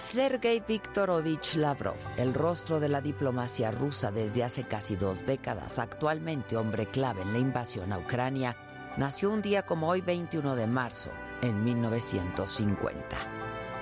Sergei 0.00 0.60
Viktorovich 0.66 1.56
Lavrov, 1.56 1.94
el 2.16 2.32
rostro 2.32 2.80
de 2.80 2.88
la 2.88 3.02
diplomacia 3.02 3.70
rusa 3.70 4.10
desde 4.10 4.42
hace 4.42 4.64
casi 4.64 4.96
dos 4.96 5.26
décadas, 5.26 5.78
actualmente 5.78 6.56
hombre 6.56 6.86
clave 6.86 7.20
en 7.20 7.34
la 7.34 7.38
invasión 7.38 7.92
a 7.92 7.98
Ucrania, 7.98 8.56
nació 8.96 9.30
un 9.30 9.42
día 9.42 9.66
como 9.66 9.88
hoy 9.88 10.00
21 10.00 10.56
de 10.56 10.66
marzo, 10.66 11.10
en 11.42 11.62
1950. 11.62 13.16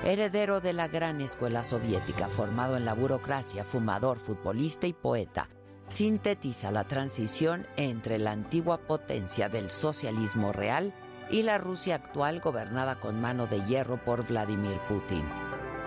Heredero 0.03 0.61
de 0.61 0.73
la 0.73 0.89
gran 0.89 1.21
escuela 1.21 1.63
soviética, 1.63 2.27
formado 2.27 2.77
en 2.77 2.85
la 2.85 2.95
burocracia, 2.95 3.65
fumador, 3.65 4.19
futbolista 4.19 4.89
y 4.89 4.95
poeta, 4.95 5.49
sintetiza 5.87 6.73
la 6.73 6.83
transición 6.83 7.65
entre 7.77 8.19
la 8.19 8.33
antigua 8.33 8.79
potencia 8.79 9.49
del 9.49 9.71
socialismo 9.71 10.53
real 10.53 10.93
y 11.31 11.45
la 11.45 11.59
Rusia 11.59 11.95
actual 11.95 12.41
gobernada 12.41 12.97
con 12.97 13.21
mano 13.21 13.47
de 13.47 13.65
hierro 13.67 14.05
por 14.05 14.27
Vladimir 14.27 14.79
Putin. 14.89 15.25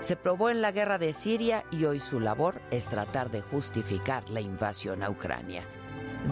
Se 0.01 0.15
probó 0.15 0.49
en 0.49 0.63
la 0.63 0.71
guerra 0.71 0.97
de 0.97 1.13
Siria 1.13 1.63
y 1.69 1.85
hoy 1.85 1.99
su 1.99 2.19
labor 2.19 2.59
es 2.71 2.87
tratar 2.87 3.29
de 3.29 3.41
justificar 3.41 4.27
la 4.31 4.41
invasión 4.41 5.03
a 5.03 5.11
Ucrania. 5.11 5.63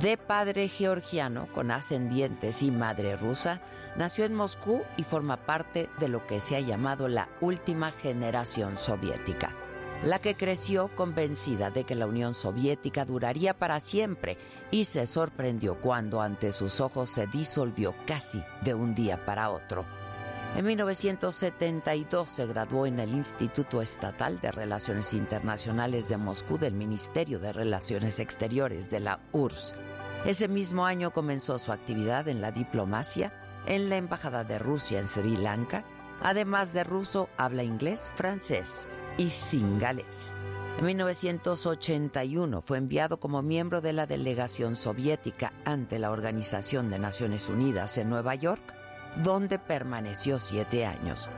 De 0.01 0.17
padre 0.17 0.67
georgiano 0.67 1.47
con 1.53 1.69
ascendientes 1.69 2.63
y 2.63 2.71
madre 2.71 3.15
rusa, 3.15 3.61
nació 3.95 4.25
en 4.25 4.33
Moscú 4.33 4.81
y 4.97 5.03
forma 5.03 5.37
parte 5.37 5.87
de 5.99 6.09
lo 6.09 6.25
que 6.25 6.39
se 6.39 6.55
ha 6.55 6.61
llamado 6.61 7.07
la 7.07 7.29
última 7.41 7.91
generación 7.91 8.75
soviética, 8.75 9.55
la 10.03 10.17
que 10.17 10.35
creció 10.35 10.89
convencida 10.95 11.69
de 11.69 11.83
que 11.83 11.93
la 11.93 12.07
Unión 12.07 12.33
Soviética 12.33 13.05
duraría 13.05 13.53
para 13.53 13.79
siempre 13.79 14.39
y 14.71 14.85
se 14.85 15.05
sorprendió 15.05 15.79
cuando 15.79 16.21
ante 16.21 16.51
sus 16.53 16.81
ojos 16.81 17.11
se 17.11 17.27
disolvió 17.27 17.93
casi 18.07 18.43
de 18.63 18.73
un 18.73 18.95
día 18.95 19.23
para 19.25 19.51
otro. 19.51 19.98
En 20.55 20.65
1972 20.65 22.27
se 22.27 22.47
graduó 22.47 22.85
en 22.85 22.99
el 22.99 23.13
Instituto 23.13 23.81
Estatal 23.81 24.41
de 24.41 24.51
Relaciones 24.51 25.13
Internacionales 25.13 26.09
de 26.09 26.17
Moscú 26.17 26.57
del 26.57 26.73
Ministerio 26.73 27.39
de 27.39 27.53
Relaciones 27.53 28.19
Exteriores 28.19 28.89
de 28.89 28.99
la 28.99 29.19
URSS. 29.31 29.75
Ese 30.25 30.47
mismo 30.47 30.85
año 30.85 31.11
comenzó 31.11 31.59
su 31.59 31.71
actividad 31.71 32.27
en 32.27 32.41
la 32.41 32.51
diplomacia 32.51 33.31
en 33.67 33.89
la 33.89 33.97
Embajada 33.97 34.43
de 34.43 34.59
Rusia 34.59 34.99
en 34.99 35.07
Sri 35.07 35.37
Lanka. 35.37 35.85
Además 36.21 36.73
de 36.73 36.83
ruso, 36.83 37.29
habla 37.37 37.63
inglés, 37.63 38.11
francés 38.15 38.87
y 39.17 39.29
singalés. 39.29 40.35
En 40.79 40.85
1981 40.85 42.61
fue 42.61 42.79
enviado 42.79 43.19
como 43.19 43.41
miembro 43.43 43.81
de 43.81 43.93
la 43.93 44.07
delegación 44.07 44.75
soviética 44.75 45.53
ante 45.63 45.99
la 45.99 46.09
Organización 46.09 46.89
de 46.89 46.99
Naciones 46.99 47.49
Unidas 47.49 47.97
en 47.97 48.09
Nueva 48.09 48.35
York 48.35 48.78
donde 49.17 49.59
permaneció 49.59 50.39
siete 50.39 50.85
años. 50.85 51.29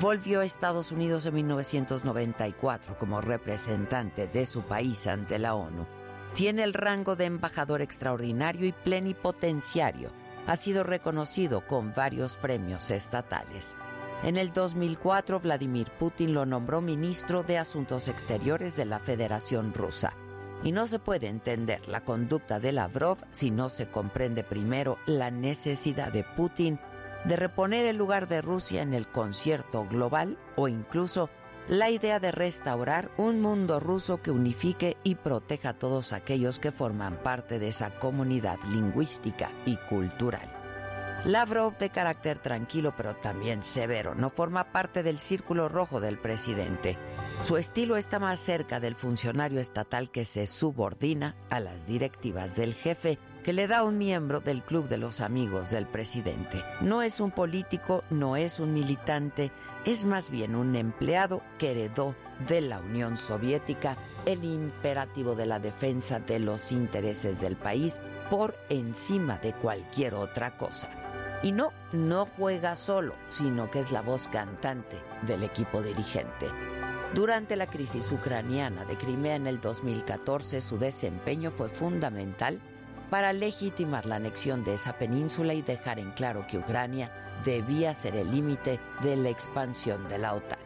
Volvió 0.00 0.40
a 0.40 0.44
Estados 0.44 0.92
Unidos 0.92 1.24
en 1.24 1.34
1994 1.34 2.98
como 2.98 3.22
representante 3.22 4.26
de 4.26 4.44
su 4.44 4.62
país 4.62 5.06
ante 5.06 5.38
la 5.38 5.54
ONU. 5.54 5.86
Tiene 6.34 6.64
el 6.64 6.74
rango 6.74 7.16
de 7.16 7.24
embajador 7.24 7.80
extraordinario 7.80 8.66
y 8.66 8.72
plenipotenciario. 8.72 10.10
Ha 10.46 10.56
sido 10.56 10.84
reconocido 10.84 11.66
con 11.66 11.94
varios 11.94 12.36
premios 12.36 12.90
estatales. 12.90 13.74
En 14.22 14.36
el 14.36 14.52
2004, 14.52 15.40
Vladimir 15.40 15.90
Putin 15.98 16.34
lo 16.34 16.44
nombró 16.44 16.80
ministro 16.80 17.42
de 17.42 17.58
Asuntos 17.58 18.08
Exteriores 18.08 18.76
de 18.76 18.84
la 18.84 18.98
Federación 18.98 19.72
Rusa. 19.72 20.14
Y 20.62 20.72
no 20.72 20.86
se 20.86 20.98
puede 20.98 21.28
entender 21.28 21.86
la 21.88 22.02
conducta 22.02 22.60
de 22.60 22.72
Lavrov 22.72 23.18
si 23.30 23.50
no 23.50 23.68
se 23.68 23.88
comprende 23.88 24.42
primero 24.42 24.98
la 25.06 25.30
necesidad 25.30 26.12
de 26.12 26.24
Putin 26.24 26.78
de 27.24 27.36
reponer 27.36 27.86
el 27.86 27.96
lugar 27.96 28.28
de 28.28 28.42
Rusia 28.42 28.82
en 28.82 28.94
el 28.94 29.08
concierto 29.08 29.86
global 29.86 30.38
o 30.56 30.68
incluso 30.68 31.30
la 31.68 31.90
idea 31.90 32.20
de 32.20 32.30
restaurar 32.30 33.10
un 33.16 33.40
mundo 33.40 33.80
ruso 33.80 34.22
que 34.22 34.30
unifique 34.30 34.96
y 35.02 35.16
proteja 35.16 35.70
a 35.70 35.78
todos 35.78 36.12
aquellos 36.12 36.60
que 36.60 36.70
forman 36.70 37.20
parte 37.22 37.58
de 37.58 37.68
esa 37.68 37.90
comunidad 37.98 38.58
lingüística 38.70 39.50
y 39.64 39.76
cultural. 39.76 40.52
Lavrov, 41.24 41.76
de 41.78 41.90
carácter 41.90 42.38
tranquilo 42.38 42.94
pero 42.96 43.16
también 43.16 43.64
severo, 43.64 44.14
no 44.14 44.30
forma 44.30 44.70
parte 44.70 45.02
del 45.02 45.18
círculo 45.18 45.68
rojo 45.68 46.00
del 46.00 46.18
presidente. 46.18 46.96
Su 47.40 47.56
estilo 47.56 47.96
está 47.96 48.20
más 48.20 48.38
cerca 48.38 48.78
del 48.78 48.94
funcionario 48.94 49.58
estatal 49.58 50.10
que 50.10 50.24
se 50.24 50.46
subordina 50.46 51.34
a 51.50 51.58
las 51.58 51.86
directivas 51.88 52.54
del 52.54 52.74
jefe 52.74 53.18
que 53.46 53.52
le 53.52 53.68
da 53.68 53.84
un 53.84 53.96
miembro 53.96 54.40
del 54.40 54.64
Club 54.64 54.88
de 54.88 54.98
los 54.98 55.20
Amigos 55.20 55.70
del 55.70 55.86
presidente. 55.86 56.64
No 56.80 57.00
es 57.00 57.20
un 57.20 57.30
político, 57.30 58.02
no 58.10 58.34
es 58.34 58.58
un 58.58 58.74
militante, 58.74 59.52
es 59.84 60.04
más 60.04 60.30
bien 60.30 60.56
un 60.56 60.74
empleado 60.74 61.42
que 61.56 61.70
heredó 61.70 62.16
de 62.48 62.60
la 62.60 62.80
Unión 62.80 63.16
Soviética 63.16 63.96
el 64.24 64.42
imperativo 64.42 65.36
de 65.36 65.46
la 65.46 65.60
defensa 65.60 66.18
de 66.18 66.40
los 66.40 66.72
intereses 66.72 67.40
del 67.40 67.54
país 67.54 68.02
por 68.30 68.56
encima 68.68 69.38
de 69.38 69.52
cualquier 69.52 70.16
otra 70.16 70.56
cosa. 70.56 70.88
Y 71.44 71.52
no, 71.52 71.72
no 71.92 72.26
juega 72.26 72.74
solo, 72.74 73.14
sino 73.28 73.70
que 73.70 73.78
es 73.78 73.92
la 73.92 74.02
voz 74.02 74.26
cantante 74.26 75.00
del 75.24 75.44
equipo 75.44 75.82
dirigente. 75.82 76.48
Durante 77.14 77.54
la 77.54 77.68
crisis 77.68 78.10
ucraniana 78.10 78.84
de 78.86 78.96
Crimea 78.96 79.36
en 79.36 79.46
el 79.46 79.60
2014, 79.60 80.60
su 80.60 80.78
desempeño 80.78 81.52
fue 81.52 81.68
fundamental 81.68 82.60
para 83.10 83.32
legitimar 83.32 84.06
la 84.06 84.16
anexión 84.16 84.64
de 84.64 84.74
esa 84.74 84.98
península 84.98 85.54
y 85.54 85.62
dejar 85.62 85.98
en 85.98 86.10
claro 86.12 86.46
que 86.46 86.58
Ucrania 86.58 87.12
debía 87.44 87.94
ser 87.94 88.16
el 88.16 88.30
límite 88.30 88.80
de 89.02 89.16
la 89.16 89.28
expansión 89.28 90.08
de 90.08 90.18
la 90.18 90.34
OTAN. 90.34 90.58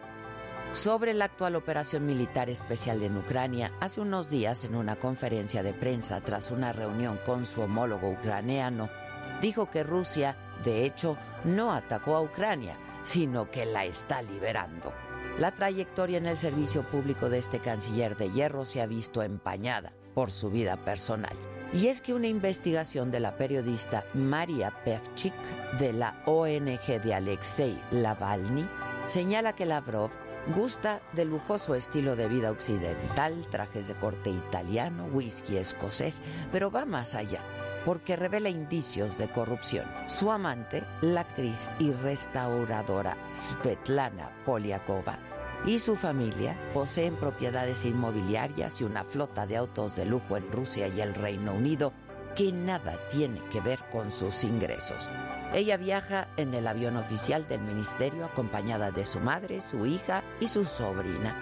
Sobre 0.73 1.15
la 1.15 1.25
actual 1.25 1.57
operación 1.57 2.07
militar 2.07 2.49
especial 2.49 3.03
en 3.03 3.17
Ucrania, 3.17 3.73
hace 3.81 4.01
unos 4.01 4.31
días 4.31 4.63
en 4.63 4.77
una 4.77 4.97
conferencia 4.97 5.65
de 5.65 5.75
prensa 5.75 6.21
tras 6.21 6.53
una 6.53 6.73
reunión 6.73 7.19
con 7.27 7.45
su 7.45 7.63
homólogo 7.63 8.09
ucraniano, 8.09 8.89
dijo 9.41 9.69
que 9.69 9.83
Rusia, 9.83 10.37
de 10.65 10.87
hecho, 10.87 11.17
no 11.45 11.73
atacó 11.73 12.15
a 12.15 12.23
Ucrania, 12.23 12.77
sino 13.03 13.51
que 13.51 13.67
la 13.67 13.85
está 13.85 14.23
liberando. 14.23 14.93
La 15.39 15.53
trayectoria 15.53 16.19
en 16.19 16.27
el 16.27 16.37
servicio 16.37 16.87
público 16.89 17.29
de 17.29 17.39
este 17.39 17.59
canciller 17.59 18.17
de 18.17 18.31
hierro 18.31 18.65
se 18.65 18.81
ha 18.81 18.87
visto 18.87 19.23
empañada 19.23 19.93
por 20.15 20.31
su 20.31 20.51
vida 20.51 20.77
personal. 20.85 21.37
Y 21.73 21.87
es 21.87 22.01
que 22.01 22.15
una 22.15 22.27
investigación 22.27 23.11
de 23.11 23.21
la 23.21 23.37
periodista 23.37 24.05
María 24.15 24.73
Pevchik 24.85 25.35
de 25.79 25.93
la 25.93 26.21
ONG 26.27 27.01
de 27.03 27.15
Alexei 27.15 27.81
Lavalny 27.93 28.67
señala 29.07 29.55
que 29.55 29.67
Lavrov 29.67 30.11
gusta 30.57 31.01
del 31.13 31.29
lujoso 31.29 31.75
estilo 31.75 32.17
de 32.17 32.27
vida 32.27 32.51
occidental, 32.51 33.47
trajes 33.51 33.87
de 33.89 33.95
corte 33.95 34.31
italiano, 34.31 35.07
whisky 35.13 35.59
escocés, 35.59 36.23
pero 36.51 36.71
va 36.71 36.85
más 36.85 37.15
allá 37.15 37.41
porque 37.85 38.17
revela 38.17 38.49
indicios 38.49 39.17
de 39.19 39.29
corrupción. 39.29 39.87
Su 40.07 40.31
amante, 40.31 40.85
la 41.01 41.23
actriz 41.23 41.71
y 41.79 41.93
restauradora 41.93 43.17
Svetlana 43.33 44.31
Poliakova, 44.45 45.19
y 45.65 45.79
su 45.79 45.97
familia 45.97 46.57
poseen 46.73 47.17
propiedades 47.17 47.85
inmobiliarias 47.85 48.81
y 48.81 48.85
una 48.85 49.05
flota 49.05 49.47
de 49.47 49.57
autos 49.57 49.95
de 49.97 50.07
lujo 50.07 50.37
en 50.37 50.51
Rusia 50.51 50.89
y 50.89 51.01
el 51.01 51.15
Reino 51.15 51.53
Unido 51.53 51.93
que 52.35 52.53
nada 52.53 52.97
tiene 53.11 53.41
que 53.51 53.61
ver 53.61 53.81
con 53.91 54.11
sus 54.11 54.45
ingresos. 54.45 55.11
Ella 55.53 55.77
viaja 55.77 56.29
en 56.37 56.55
el 56.55 56.67
avión 56.67 56.97
oficial 56.97 57.47
del 57.49 57.61
ministerio 57.61 58.25
acompañada 58.25 58.91
de 58.91 59.05
su 59.05 59.19
madre, 59.21 59.61
su 59.61 59.85
hija 59.85 60.23
y 60.39 60.49
su 60.49 60.65
sobrina. 60.65 61.37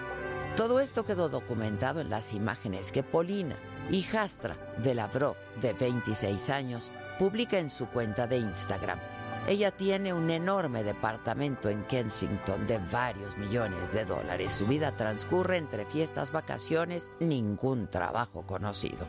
Todo 0.55 0.79
esto 0.79 1.05
quedó 1.05 1.29
documentado 1.29 2.01
en 2.01 2.09
las 2.09 2.33
imágenes 2.33 2.91
que 2.91 3.03
Polina, 3.03 3.55
hijastra 3.91 4.57
de 4.83 4.95
Lavrov, 4.95 5.35
de 5.61 5.73
26 5.73 6.49
años, 6.49 6.91
publica 7.19 7.59
en 7.59 7.69
su 7.69 7.85
cuenta 7.87 8.27
de 8.27 8.37
Instagram. 8.37 8.99
Ella 9.49 9.71
tiene 9.71 10.13
un 10.13 10.29
enorme 10.29 10.83
departamento 10.83 11.69
en 11.69 11.83
Kensington 11.85 12.67
de 12.67 12.77
varios 12.91 13.35
millones 13.35 13.93
de 13.93 14.05
dólares. 14.05 14.53
Su 14.53 14.67
vida 14.67 14.95
transcurre 14.95 15.57
entre 15.57 15.87
fiestas, 15.87 16.31
vacaciones, 16.31 17.09
ningún 17.19 17.87
trabajo 17.87 18.43
conocido. 18.45 19.07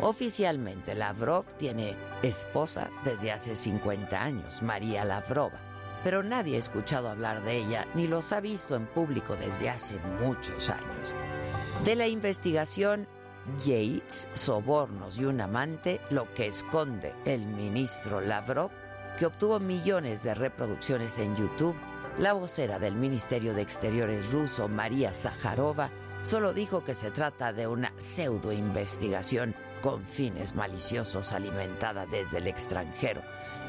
Oficialmente, 0.00 0.96
Lavrov 0.96 1.44
tiene 1.58 1.94
esposa 2.24 2.90
desde 3.04 3.30
hace 3.30 3.54
50 3.54 4.20
años, 4.20 4.62
María 4.62 5.04
Lavrova, 5.04 5.60
pero 6.02 6.24
nadie 6.24 6.56
ha 6.56 6.58
escuchado 6.58 7.08
hablar 7.08 7.44
de 7.44 7.58
ella 7.58 7.86
ni 7.94 8.08
los 8.08 8.32
ha 8.32 8.40
visto 8.40 8.74
en 8.74 8.86
público 8.86 9.36
desde 9.36 9.70
hace 9.70 10.00
muchos 10.20 10.70
años. 10.70 11.14
De 11.84 11.94
la 11.94 12.08
investigación 12.08 13.06
Yates, 13.64 14.28
sobornos 14.34 15.20
y 15.20 15.24
un 15.24 15.40
amante, 15.40 16.00
lo 16.10 16.34
que 16.34 16.48
esconde 16.48 17.14
el 17.24 17.46
ministro 17.46 18.20
Lavrov 18.20 18.72
que 19.18 19.26
obtuvo 19.26 19.58
millones 19.58 20.22
de 20.22 20.34
reproducciones 20.34 21.18
en 21.18 21.34
YouTube, 21.36 21.76
la 22.18 22.34
vocera 22.34 22.78
del 22.78 22.94
Ministerio 22.94 23.52
de 23.52 23.62
Exteriores 23.62 24.30
ruso, 24.32 24.68
María 24.68 25.12
Zaharova, 25.12 25.90
solo 26.22 26.52
dijo 26.52 26.84
que 26.84 26.94
se 26.94 27.10
trata 27.10 27.52
de 27.52 27.66
una 27.66 27.92
pseudo 27.96 28.52
investigación 28.52 29.56
con 29.82 30.06
fines 30.06 30.54
maliciosos 30.54 31.32
alimentada 31.32 32.06
desde 32.06 32.38
el 32.38 32.46
extranjero 32.46 33.22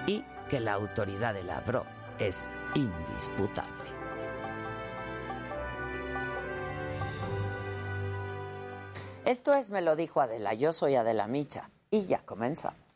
y 0.05 0.23
que 0.49 0.59
la 0.59 0.73
autoridad 0.73 1.33
de 1.33 1.43
Lavrov 1.43 1.85
es 2.19 2.49
indisputable. 2.75 3.89
Esto 9.25 9.53
es 9.53 9.69
Me 9.71 9.81
lo 9.81 9.95
dijo 9.95 10.21
Adela, 10.21 10.53
yo 10.53 10.73
soy 10.73 10.95
Adela 10.95 11.27
Micha 11.27 11.69
y 11.91 12.05
ya 12.05 12.19
comenzamos. 12.19 12.88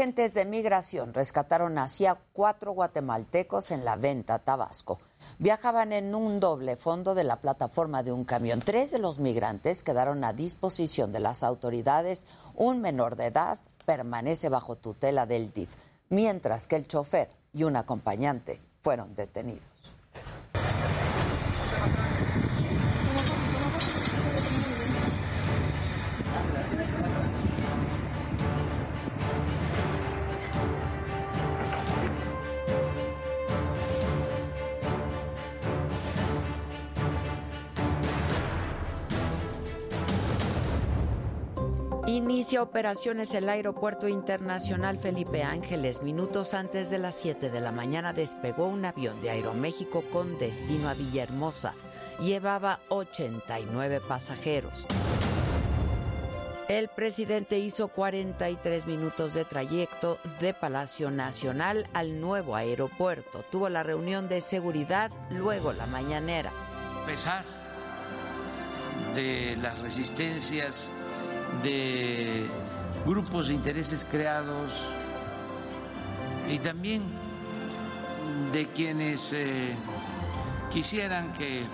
Agentes 0.00 0.32
de 0.32 0.46
migración 0.46 1.12
rescataron 1.12 1.76
hacia 1.76 2.16
cuatro 2.32 2.72
guatemaltecos 2.72 3.70
en 3.70 3.84
la 3.84 3.96
venta 3.96 4.38
Tabasco. 4.38 4.98
Viajaban 5.38 5.92
en 5.92 6.14
un 6.14 6.40
doble 6.40 6.76
fondo 6.76 7.14
de 7.14 7.22
la 7.22 7.36
plataforma 7.36 8.02
de 8.02 8.10
un 8.10 8.24
camión. 8.24 8.62
Tres 8.62 8.92
de 8.92 8.98
los 8.98 9.18
migrantes 9.18 9.82
quedaron 9.82 10.24
a 10.24 10.32
disposición 10.32 11.12
de 11.12 11.20
las 11.20 11.42
autoridades. 11.42 12.26
Un 12.54 12.80
menor 12.80 13.14
de 13.14 13.26
edad 13.26 13.58
permanece 13.84 14.48
bajo 14.48 14.74
tutela 14.74 15.26
del 15.26 15.52
DIF, 15.52 15.74
mientras 16.08 16.66
que 16.66 16.76
el 16.76 16.88
chofer 16.88 17.28
y 17.52 17.64
un 17.64 17.76
acompañante 17.76 18.58
fueron 18.80 19.14
detenidos. 19.14 19.68
Inicia 42.30 42.62
operaciones 42.62 43.34
el 43.34 43.48
Aeropuerto 43.48 44.06
Internacional 44.06 44.98
Felipe 44.98 45.42
Ángeles. 45.42 46.00
Minutos 46.00 46.54
antes 46.54 46.88
de 46.88 46.98
las 46.98 47.16
7 47.16 47.50
de 47.50 47.60
la 47.60 47.72
mañana 47.72 48.12
despegó 48.12 48.68
un 48.68 48.84
avión 48.84 49.20
de 49.20 49.30
Aeroméxico 49.30 50.02
con 50.12 50.38
destino 50.38 50.88
a 50.88 50.94
Villahermosa. 50.94 51.74
Llevaba 52.20 52.78
89 52.88 54.00
pasajeros. 54.06 54.86
El 56.68 56.86
presidente 56.86 57.58
hizo 57.58 57.88
43 57.88 58.86
minutos 58.86 59.34
de 59.34 59.44
trayecto 59.44 60.18
de 60.38 60.54
Palacio 60.54 61.10
Nacional 61.10 61.88
al 61.94 62.20
nuevo 62.20 62.54
aeropuerto. 62.54 63.44
Tuvo 63.50 63.68
la 63.68 63.82
reunión 63.82 64.28
de 64.28 64.40
seguridad, 64.40 65.10
luego 65.30 65.72
la 65.72 65.86
mañanera. 65.86 66.52
A 67.02 67.06
pesar 67.06 67.44
de 69.16 69.56
las 69.60 69.80
resistencias 69.80 70.92
de 71.62 72.46
grupos 73.04 73.48
de 73.48 73.54
intereses 73.54 74.06
creados 74.10 74.92
y 76.48 76.58
también 76.58 77.02
de 78.52 78.68
quienes 78.68 79.32
eh, 79.32 79.74
quisieran 80.70 81.32
que 81.32 81.64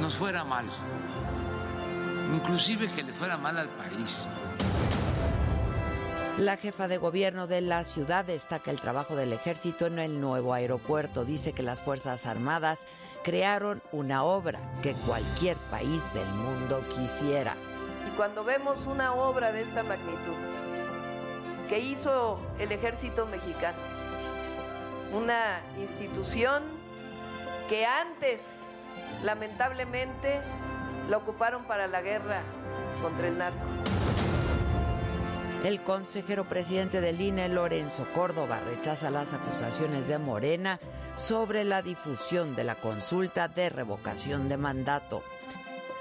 nos 0.00 0.14
fuera 0.14 0.44
mal, 0.44 0.66
inclusive 2.34 2.90
que 2.92 3.02
le 3.02 3.12
fuera 3.12 3.36
mal 3.36 3.58
al 3.58 3.68
país. 3.70 4.28
La 6.38 6.56
jefa 6.56 6.88
de 6.88 6.96
gobierno 6.96 7.46
de 7.46 7.60
la 7.60 7.84
ciudad 7.84 8.24
destaca 8.24 8.70
el 8.70 8.80
trabajo 8.80 9.14
del 9.14 9.32
ejército 9.34 9.86
en 9.86 9.98
el 9.98 10.20
nuevo 10.20 10.54
aeropuerto. 10.54 11.24
Dice 11.24 11.52
que 11.52 11.62
las 11.62 11.82
Fuerzas 11.82 12.24
Armadas 12.24 12.86
crearon 13.22 13.82
una 13.92 14.22
obra 14.24 14.58
que 14.80 14.94
cualquier 14.94 15.58
país 15.70 16.10
del 16.14 16.28
mundo 16.28 16.82
quisiera 16.88 17.56
cuando 18.16 18.44
vemos 18.44 18.86
una 18.86 19.14
obra 19.14 19.52
de 19.52 19.62
esta 19.62 19.82
magnitud 19.82 20.34
que 21.68 21.78
hizo 21.78 22.40
el 22.58 22.72
ejército 22.72 23.26
mexicano, 23.26 23.78
una 25.12 25.60
institución 25.78 26.62
que 27.68 27.86
antes, 27.86 28.40
lamentablemente, 29.22 30.40
lo 31.08 31.18
ocuparon 31.18 31.64
para 31.64 31.86
la 31.86 32.02
guerra 32.02 32.42
contra 33.00 33.28
el 33.28 33.38
narco. 33.38 33.58
El 35.64 35.82
consejero 35.82 36.44
presidente 36.44 37.00
del 37.00 37.20
INE, 37.20 37.48
Lorenzo 37.48 38.06
Córdoba, 38.14 38.60
rechaza 38.66 39.10
las 39.10 39.34
acusaciones 39.34 40.08
de 40.08 40.18
Morena 40.18 40.80
sobre 41.16 41.64
la 41.64 41.82
difusión 41.82 42.56
de 42.56 42.64
la 42.64 42.76
consulta 42.76 43.46
de 43.46 43.68
revocación 43.68 44.48
de 44.48 44.56
mandato 44.56 45.22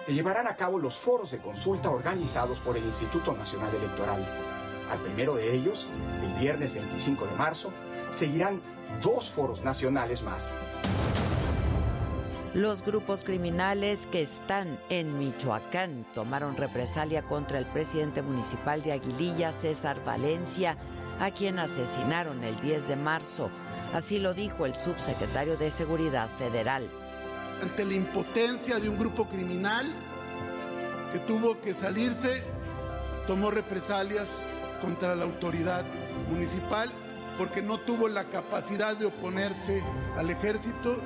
se 0.05 0.13
llevarán 0.13 0.47
a 0.47 0.55
cabo 0.55 0.79
los 0.79 0.95
foros 0.95 1.31
de 1.31 1.39
consulta 1.39 1.89
organizados 1.89 2.59
por 2.59 2.77
el 2.77 2.83
Instituto 2.85 3.33
Nacional 3.33 3.73
Electoral. 3.75 4.25
Al 4.91 4.99
primero 4.99 5.35
de 5.35 5.53
ellos, 5.53 5.87
el 6.23 6.41
viernes 6.41 6.73
25 6.73 7.25
de 7.25 7.35
marzo, 7.35 7.71
seguirán 8.09 8.61
dos 9.03 9.29
foros 9.29 9.63
nacionales 9.63 10.23
más. 10.23 10.53
Los 12.55 12.81
grupos 12.81 13.23
criminales 13.23 14.07
que 14.07 14.23
están 14.23 14.79
en 14.89 15.19
Michoacán 15.19 16.03
tomaron 16.15 16.57
represalia 16.57 17.21
contra 17.21 17.59
el 17.59 17.67
presidente 17.67 18.23
municipal 18.23 18.81
de 18.81 18.93
Aguililla, 18.93 19.51
César 19.51 20.03
Valencia, 20.03 20.75
a 21.19 21.29
quien 21.29 21.59
asesinaron 21.59 22.43
el 22.43 22.59
10 22.61 22.87
de 22.87 22.95
marzo. 22.95 23.51
Así 23.93 24.17
lo 24.17 24.33
dijo 24.33 24.65
el 24.65 24.75
subsecretario 24.75 25.57
de 25.57 25.69
Seguridad 25.69 26.29
Federal 26.39 26.89
ante 27.61 27.85
la 27.85 27.93
impotencia 27.93 28.79
de 28.79 28.89
un 28.89 28.97
grupo 28.97 29.27
criminal 29.27 29.85
que 31.11 31.19
tuvo 31.19 31.59
que 31.59 31.73
salirse, 31.73 32.43
tomó 33.27 33.51
represalias 33.51 34.45
contra 34.81 35.15
la 35.15 35.25
autoridad 35.25 35.83
municipal 36.29 36.91
porque 37.37 37.61
no 37.61 37.79
tuvo 37.79 38.09
la 38.09 38.25
capacidad 38.25 38.97
de 38.97 39.05
oponerse 39.05 39.83
al 40.17 40.29
ejército. 40.29 41.01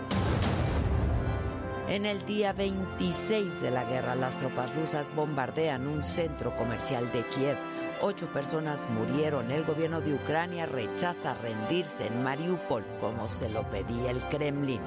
En 1.87 2.05
el 2.05 2.25
día 2.25 2.53
26 2.53 3.61
de 3.61 3.69
la 3.69 3.83
guerra, 3.83 4.15
las 4.15 4.37
tropas 4.37 4.73
rusas 4.75 5.13
bombardean 5.13 5.85
un 5.85 6.03
centro 6.03 6.55
comercial 6.55 7.11
de 7.11 7.21
Kiev. 7.27 7.57
Ocho 8.01 8.27
personas 8.33 8.89
murieron. 8.89 9.51
El 9.51 9.63
gobierno 9.63 10.01
de 10.01 10.13
Ucrania 10.15 10.65
rechaza 10.65 11.35
rendirse 11.35 12.07
en 12.07 12.23
Mariupol 12.23 12.83
como 12.99 13.29
se 13.29 13.49
lo 13.49 13.69
pedía 13.69 14.11
el 14.11 14.21
Kremlin. 14.29 14.81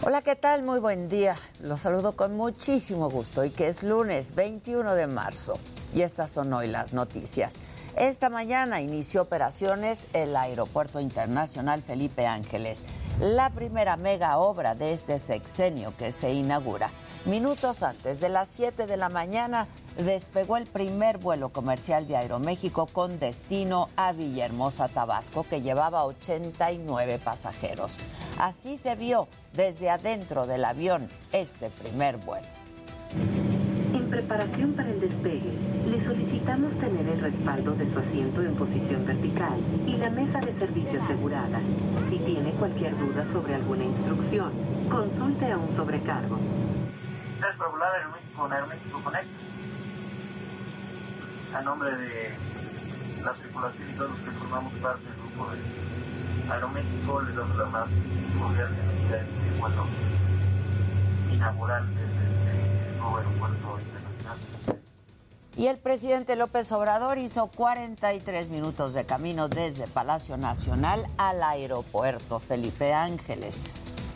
Hola, 0.00 0.22
¿qué 0.22 0.36
tal? 0.36 0.62
Muy 0.62 0.78
buen 0.78 1.08
día. 1.08 1.34
Los 1.60 1.80
saludo 1.80 2.12
con 2.12 2.36
muchísimo 2.36 3.10
gusto 3.10 3.44
y 3.44 3.50
que 3.50 3.66
es 3.66 3.82
lunes 3.82 4.32
21 4.36 4.94
de 4.94 5.08
marzo. 5.08 5.58
Y 5.92 6.02
estas 6.02 6.30
son 6.30 6.52
hoy 6.52 6.68
las 6.68 6.92
noticias. 6.92 7.58
Esta 7.96 8.28
mañana 8.30 8.80
inició 8.80 9.22
operaciones 9.22 10.06
el 10.12 10.36
Aeropuerto 10.36 11.00
Internacional 11.00 11.82
Felipe 11.82 12.28
Ángeles, 12.28 12.86
la 13.18 13.50
primera 13.50 13.96
mega 13.96 14.38
obra 14.38 14.76
de 14.76 14.92
este 14.92 15.18
sexenio 15.18 15.92
que 15.98 16.12
se 16.12 16.32
inaugura. 16.32 16.90
Minutos 17.28 17.82
antes 17.82 18.20
de 18.20 18.30
las 18.30 18.48
7 18.48 18.86
de 18.86 18.96
la 18.96 19.10
mañana 19.10 19.66
despegó 19.98 20.56
el 20.56 20.64
primer 20.64 21.18
vuelo 21.18 21.50
comercial 21.50 22.08
de 22.08 22.16
Aeroméxico 22.16 22.86
con 22.86 23.18
destino 23.18 23.90
a 23.96 24.12
Villahermosa, 24.12 24.88
Tabasco, 24.88 25.44
que 25.44 25.60
llevaba 25.60 26.06
89 26.06 27.20
pasajeros. 27.22 27.98
Así 28.38 28.78
se 28.78 28.94
vio 28.94 29.28
desde 29.52 29.90
adentro 29.90 30.46
del 30.46 30.64
avión 30.64 31.06
este 31.30 31.68
primer 31.68 32.16
vuelo. 32.16 32.46
En 33.92 34.08
preparación 34.08 34.72
para 34.72 34.88
el 34.88 34.98
despegue, 34.98 35.52
le 35.86 36.02
solicitamos 36.06 36.72
tener 36.78 37.08
el 37.08 37.20
respaldo 37.20 37.72
de 37.72 37.92
su 37.92 37.98
asiento 37.98 38.40
en 38.40 38.54
posición 38.54 39.04
vertical 39.04 39.58
y 39.86 39.98
la 39.98 40.08
mesa 40.08 40.40
de 40.40 40.58
servicio 40.58 41.02
asegurada. 41.02 41.60
Si 42.08 42.20
tiene 42.20 42.52
cualquier 42.52 42.96
duda 42.96 43.26
sobre 43.34 43.54
alguna 43.54 43.84
instrucción, 43.84 44.50
consulte 44.88 45.52
a 45.52 45.58
un 45.58 45.76
sobrecargo. 45.76 46.38
Aeroméxico 48.58 49.02
Connect 49.02 49.28
a 51.54 51.62
nombre 51.62 51.96
de 51.96 52.34
la 53.22 53.32
tripulación 53.32 53.90
y 53.90 53.92
todos 53.94 54.10
los 54.10 54.20
que 54.20 54.30
formamos 54.32 54.72
parte 54.74 55.04
del 55.04 55.14
grupo 55.14 55.50
de 55.50 56.52
Aeroméxico, 56.52 57.22
les 57.22 57.36
damos 57.36 57.56
la 57.56 57.64
más 57.66 57.88
cordial 58.38 58.72
bienvenida 58.72 59.16
a 59.16 59.20
este 59.20 59.60
vuelo 59.60 59.86
inaugural 61.32 61.94
del 61.94 62.98
nuevo 62.98 63.16
aeropuerto 63.16 63.78
internacional. 63.80 64.38
Y 65.56 65.66
el 65.66 65.78
presidente 65.78 66.36
López 66.36 66.70
Obrador 66.72 67.18
hizo 67.18 67.48
43 67.48 68.48
minutos 68.48 68.94
de 68.94 69.06
camino 69.06 69.48
desde 69.48 69.86
Palacio 69.86 70.36
Nacional 70.36 71.06
al 71.16 71.42
aeropuerto 71.42 72.38
Felipe 72.40 72.92
Ángeles. 72.94 73.64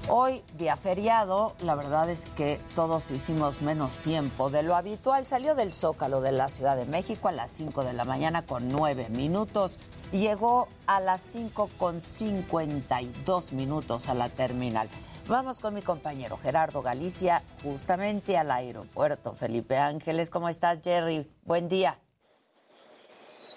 Hoy, 0.08 0.42
día 0.58 0.76
feriado, 0.76 1.54
la 1.62 1.76
verdad 1.76 2.10
es 2.10 2.26
que 2.26 2.58
todos 2.74 3.12
hicimos 3.12 3.62
menos 3.62 3.98
tiempo 3.98 4.50
de 4.50 4.64
lo 4.64 4.74
habitual. 4.74 5.24
Salió 5.26 5.54
del 5.54 5.72
Zócalo 5.72 6.20
de 6.20 6.32
la 6.32 6.48
Ciudad 6.48 6.76
de 6.76 6.86
México 6.86 7.28
a 7.28 7.32
las 7.32 7.52
5 7.52 7.84
de 7.84 7.92
la 7.92 8.04
mañana 8.04 8.44
con 8.44 8.68
9 8.68 9.08
minutos. 9.10 9.78
Llegó 10.10 10.66
a 10.88 10.98
las 10.98 11.20
5 11.20 11.70
con 11.78 12.00
52 12.00 13.52
minutos 13.52 14.08
a 14.08 14.14
la 14.14 14.28
terminal. 14.28 14.88
Vamos 15.28 15.60
con 15.60 15.72
mi 15.72 15.82
compañero 15.82 16.36
Gerardo 16.36 16.82
Galicia, 16.82 17.44
justamente 17.62 18.36
al 18.36 18.50
aeropuerto 18.50 19.34
Felipe 19.34 19.76
Ángeles. 19.76 20.30
¿Cómo 20.30 20.48
estás, 20.48 20.80
Jerry? 20.82 21.28
Buen 21.44 21.68
día. 21.68 21.96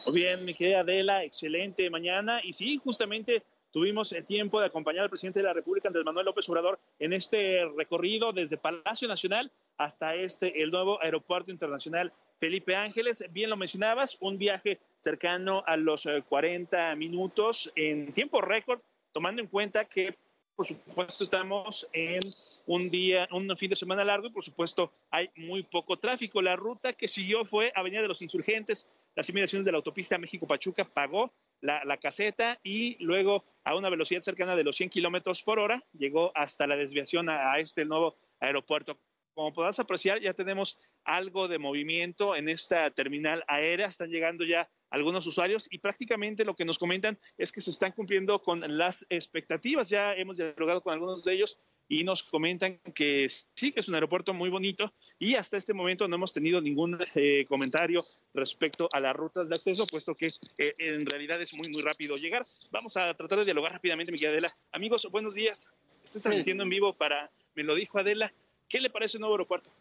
Muy 0.05 0.21
bien, 0.21 0.45
mi 0.45 0.53
querida 0.53 0.81
Adela, 0.81 1.23
excelente 1.23 1.89
mañana. 1.89 2.39
Y 2.43 2.53
sí, 2.53 2.77
justamente 2.77 3.41
tuvimos 3.75 4.13
el 4.13 4.24
tiempo 4.24 4.62
de 4.62 4.67
acompañar 4.67 5.03
al 5.03 5.10
presidente 5.10 5.39
de 5.39 5.48
la 5.48 5.51
República, 5.51 5.89
Andrés 5.89 6.05
Manuel 6.05 6.27
López 6.27 6.48
Obrador, 6.48 6.79
en 6.98 7.12
este 7.12 7.65
recorrido 7.75 8.32
desde 8.32 8.55
Palacio 8.55 9.05
Nacional 9.05 9.51
hasta 9.77 10.15
este, 10.15 10.63
el 10.63 10.72
nuevo 10.72 10.98
Aeropuerto 11.03 11.51
Internacional 11.51 12.13
Felipe 12.38 12.74
Ángeles. 12.74 13.25
Bien 13.32 13.50
lo 13.50 13.58
mencionabas, 13.58 14.15
un 14.22 14.38
viaje 14.38 14.79
cercano 15.00 15.62
a 15.67 15.75
los 15.75 16.08
40 16.29 16.94
eh, 16.94 16.96
minutos 16.96 17.70
en 17.75 18.13
tiempo 18.13 18.39
récord, 18.39 18.79
tomando 19.12 19.41
en 19.41 19.50
cuenta 19.50 19.84
que 19.84 20.15
por 20.55 20.65
supuesto 20.65 21.25
estamos 21.25 21.86
en 21.91 22.22
un 22.67 22.89
día, 22.89 23.27
un 23.32 23.58
fin 23.58 23.70
de 23.70 23.75
semana 23.75 24.05
largo 24.05 24.27
y 24.27 24.32
por 24.32 24.46
supuesto 24.46 24.94
hay 25.12 25.29
muy 25.36 25.63
poco 25.63 25.98
tráfico. 25.98 26.41
La 26.41 26.55
ruta 26.55 26.94
que 26.94 27.10
siguió 27.10 27.44
fue 27.44 27.74
Avenida 27.75 28.01
de 28.01 28.08
los 28.08 28.22
Insurgentes, 28.22 28.89
las 29.15 29.27
inmediaciones 29.27 29.65
de 29.65 29.74
la 29.74 29.79
autopista 29.79 30.17
México-Pachuca 30.17 30.86
pagó 30.86 31.29
la, 31.65 31.98
caseta 31.98 32.60
y 32.63 33.03
luego 33.03 33.43
a 33.63 33.75
una 33.75 33.89
velocidad 33.89 34.22
cercana 34.22 34.55
de 34.55 34.63
los 34.63 34.75
100 34.75 34.89
kilómetros 34.89 35.41
por 35.41 35.60
hora 35.60 35.84
llegó 35.93 36.31
hasta 36.36 36.67
la 36.67 36.75
desviación 36.75 37.29
a, 37.29 37.51
a 37.51 37.60
este 37.60 37.86
nuevo 37.86 38.17
aeropuerto. 38.39 39.00
Como 39.34 39.53
podrás 39.53 39.79
apreciar, 39.79 40.22
ya 40.22 40.34
tenemos 40.34 40.77
algo 41.03 41.50
de 41.50 41.60
movimiento 41.60 42.38
en 42.38 42.48
esta 42.48 42.89
terminal 42.91 43.43
aérea. 43.48 43.88
Están 43.88 44.10
llegando 44.10 44.45
ya 44.45 44.69
algunos 44.89 45.27
usuarios 45.27 45.67
y 45.69 45.79
prácticamente 45.79 46.45
lo 46.45 46.55
que 46.55 46.63
nos 46.63 46.79
comentan 46.79 47.19
es 47.38 47.51
que 47.51 47.60
se 47.60 47.72
están 47.72 47.91
cumpliendo 47.91 48.41
con 48.41 48.77
las 48.77 49.05
expectativas. 49.10 49.89
Ya 49.89 50.13
hemos 50.13 50.38
dialogado 50.38 50.81
con 50.81 50.93
algunos 50.93 51.22
de 51.25 51.34
ellos 51.34 51.60
y 51.88 52.04
nos 52.04 52.24
comentan 52.24 52.80
que 52.94 53.30
sí, 53.54 53.72
que 53.72 53.80
es 53.80 53.88
un 53.88 53.96
aeropuerto 53.96 54.34
muy 54.34 54.50
bonito 54.50 54.92
y 55.20 55.36
hasta 55.36 55.58
este 55.58 55.74
momento 55.74 56.08
no 56.08 56.15
hemos 56.15 56.34
tenido 56.34 56.60
ningún 56.60 56.98
eh, 57.15 57.46
comentario 57.48 58.06
respecto 58.34 58.89
a 58.92 59.00
las 59.00 59.15
rutas 59.15 59.50
de 59.50 59.56
acceso, 59.56 59.86
puesto 59.88 60.15
que 60.15 60.34
eh, 60.58 60.75
en 60.77 61.06
realidad 61.06 61.42
es 61.42 61.54
muy, 61.54 61.70
muy 61.70 61.82
rápido 61.82 62.15
llegar. 62.15 62.46
Vamos 62.72 62.98
a 62.98 63.13
tratar 63.13 63.39
de 63.39 63.46
dialogar 63.46 63.74
rápidamente, 63.74 64.12
mi 64.12 64.18
querida 64.18 64.32
Adela. 64.32 64.58
Amigos, 64.72 65.08
buenos 65.12 65.36
días. 65.36 65.68
Estoy 66.04 66.22
transmitiendo 66.22 66.63
en 66.63 66.70
vivo 66.70 66.94
para, 66.94 67.30
me 67.56 67.63
lo 67.63 67.75
dijo 67.75 68.00
Adela, 68.00 68.32
¿qué 68.68 68.80
le 68.80 68.89
parece 68.89 69.18
el 69.18 69.22
nuevo 69.22 69.36
aeropuerto? 69.36 69.72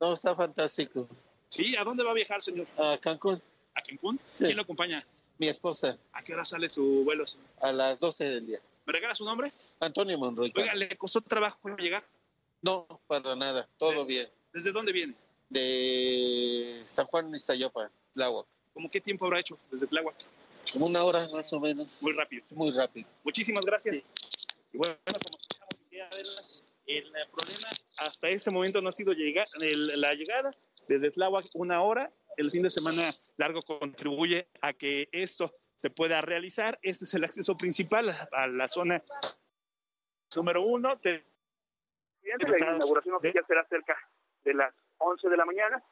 No, 0.00 0.14
está 0.14 0.34
fantástico. 0.34 1.08
Sí, 1.48 1.76
¿a 1.76 1.84
dónde 1.84 2.02
va 2.02 2.10
a 2.10 2.14
viajar, 2.14 2.42
señor? 2.42 2.66
A 2.76 2.98
Cancún. 2.98 3.40
¿A 3.74 3.82
Cancún? 3.82 4.18
Sí. 4.34 4.44
¿Quién 4.44 4.56
lo 4.56 4.62
acompaña? 4.62 5.06
Mi 5.38 5.48
esposa. 5.48 5.98
¿A 6.12 6.22
qué 6.22 6.34
hora 6.34 6.44
sale 6.44 6.68
su 6.68 7.04
vuelo? 7.04 7.26
señor? 7.26 7.46
A 7.60 7.72
las 7.72 8.00
12 8.00 8.24
del 8.28 8.46
día. 8.46 8.60
¿Me 8.84 8.92
regala 8.92 9.14
su 9.14 9.24
nombre? 9.24 9.52
Antonio 9.80 10.18
Monroy. 10.18 10.52
Oiga, 10.54 10.74
¿le 10.74 10.96
costó 10.96 11.20
trabajo 11.20 11.76
llegar? 11.76 12.04
No, 12.62 12.86
para 13.06 13.34
nada. 13.36 13.68
Todo 13.78 14.04
¿De- 14.04 14.04
bien. 14.04 14.28
¿Desde 14.52 14.72
dónde 14.72 14.92
viene? 14.92 15.14
De 15.50 16.82
San 16.86 17.06
Juan 17.06 17.34
Iztayopa, 17.34 17.90
Tláhuac. 18.14 18.46
¿Cómo 18.74 18.90
qué 18.90 19.00
tiempo 19.00 19.26
habrá 19.26 19.40
hecho 19.40 19.58
desde 19.70 19.86
Tláhuac? 19.86 20.16
Como 20.72 20.86
una 20.86 21.04
hora 21.04 21.26
más 21.32 21.52
o 21.52 21.60
menos. 21.60 21.88
Muy 22.00 22.12
rápido. 22.12 22.44
Muy 22.50 22.70
rápido. 22.70 23.08
Muchísimas 23.24 23.64
gracias. 23.64 24.06
Y 24.72 24.78
bueno, 24.78 24.94
como 25.04 25.38
escuchamos, 25.38 26.62
el 26.86 27.12
problema 27.32 27.68
hasta 27.98 28.28
este 28.30 28.50
momento 28.50 28.80
no 28.80 28.88
ha 28.88 28.92
sido 28.92 29.12
llegar, 29.12 29.46
el- 29.60 30.00
la 30.00 30.14
llegada 30.14 30.54
desde 30.88 31.10
Tláhuac 31.10 31.46
una 31.54 31.82
hora. 31.82 32.10
El 32.38 32.50
fin 32.50 32.62
de 32.62 32.70
semana 32.70 33.14
largo 33.36 33.60
contribuye 33.60 34.48
a 34.62 34.72
que 34.72 35.08
esto 35.12 35.54
se 35.82 35.90
pueda 35.90 36.20
realizar. 36.20 36.78
Este 36.82 37.04
es 37.04 37.12
el 37.14 37.24
acceso 37.24 37.56
principal 37.56 38.08
a- 38.30 38.46
la 38.46 38.68
zona 38.68 39.02
número 40.36 40.62
uno. 40.62 40.96
Te- 41.00 41.24
La 42.22 42.56
inauguración 42.76 43.16
oficial 43.16 43.44
será 43.48 43.64
cerca 43.66 43.98
de 44.44 44.54
las 44.54 44.72
11 44.98 45.28
de 45.28 45.36
la 45.36 45.44
mañana 45.44 45.82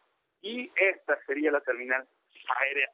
y 0.42 0.70
esta 0.76 1.18
sería 1.26 1.50
la 1.50 1.60
terminal 1.60 2.06
aérea 2.60 2.88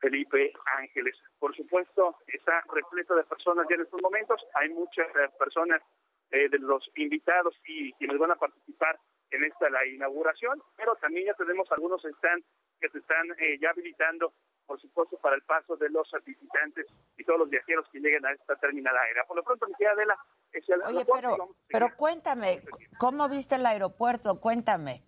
Felipe 0.00 0.50
Ángeles. 0.78 1.14
Por 1.38 1.54
supuesto, 1.54 2.16
está 2.26 2.62
repleto 2.72 3.14
de 3.16 3.24
personas 3.24 3.66
ya 3.68 3.74
en 3.76 3.82
estos 3.82 4.00
momentos. 4.00 4.40
Hay 4.54 4.70
muchas 4.70 5.06
eh, 5.08 5.28
personas 5.38 5.82
eh, 6.30 6.48
de 6.48 6.58
los 6.58 6.90
invitados 6.96 7.54
y 7.66 7.92
quienes 7.94 8.16
van 8.18 8.30
a 8.30 8.36
participar 8.36 8.98
en 9.30 9.44
esta 9.44 9.68
la 9.68 9.84
inauguración, 9.86 10.62
pero 10.74 10.96
también 10.96 11.26
ya 11.26 11.34
tenemos 11.34 11.70
algunos 11.70 12.02
stand 12.02 12.42
que 12.80 12.88
se 12.88 12.98
están 12.98 13.26
eh, 13.38 13.58
ya 13.60 13.70
habilitando, 13.70 14.32
por 14.66 14.80
supuesto, 14.80 15.16
para 15.18 15.36
el 15.36 15.42
paso 15.42 15.76
de 15.76 15.88
los 15.90 16.10
visitantes 16.24 16.86
y 17.16 17.24
todos 17.24 17.40
los 17.40 17.50
viajeros 17.50 17.86
que 17.90 18.00
lleguen 18.00 18.24
a 18.26 18.32
esta 18.32 18.56
terminal 18.56 18.96
aérea. 18.96 19.24
Por 19.24 19.36
lo 19.36 19.42
pronto, 19.42 19.66
mi 19.66 19.74
querida 19.74 19.92
Adela, 19.92 20.18
es 20.52 20.68
el 20.68 20.82
Oye, 20.82 21.04
pero, 21.12 21.36
pero 21.68 21.86
cuéntame, 21.96 22.62
¿cómo 22.98 23.28
viste 23.28 23.56
el 23.56 23.66
aeropuerto? 23.66 24.40
Cuéntame. 24.40 25.02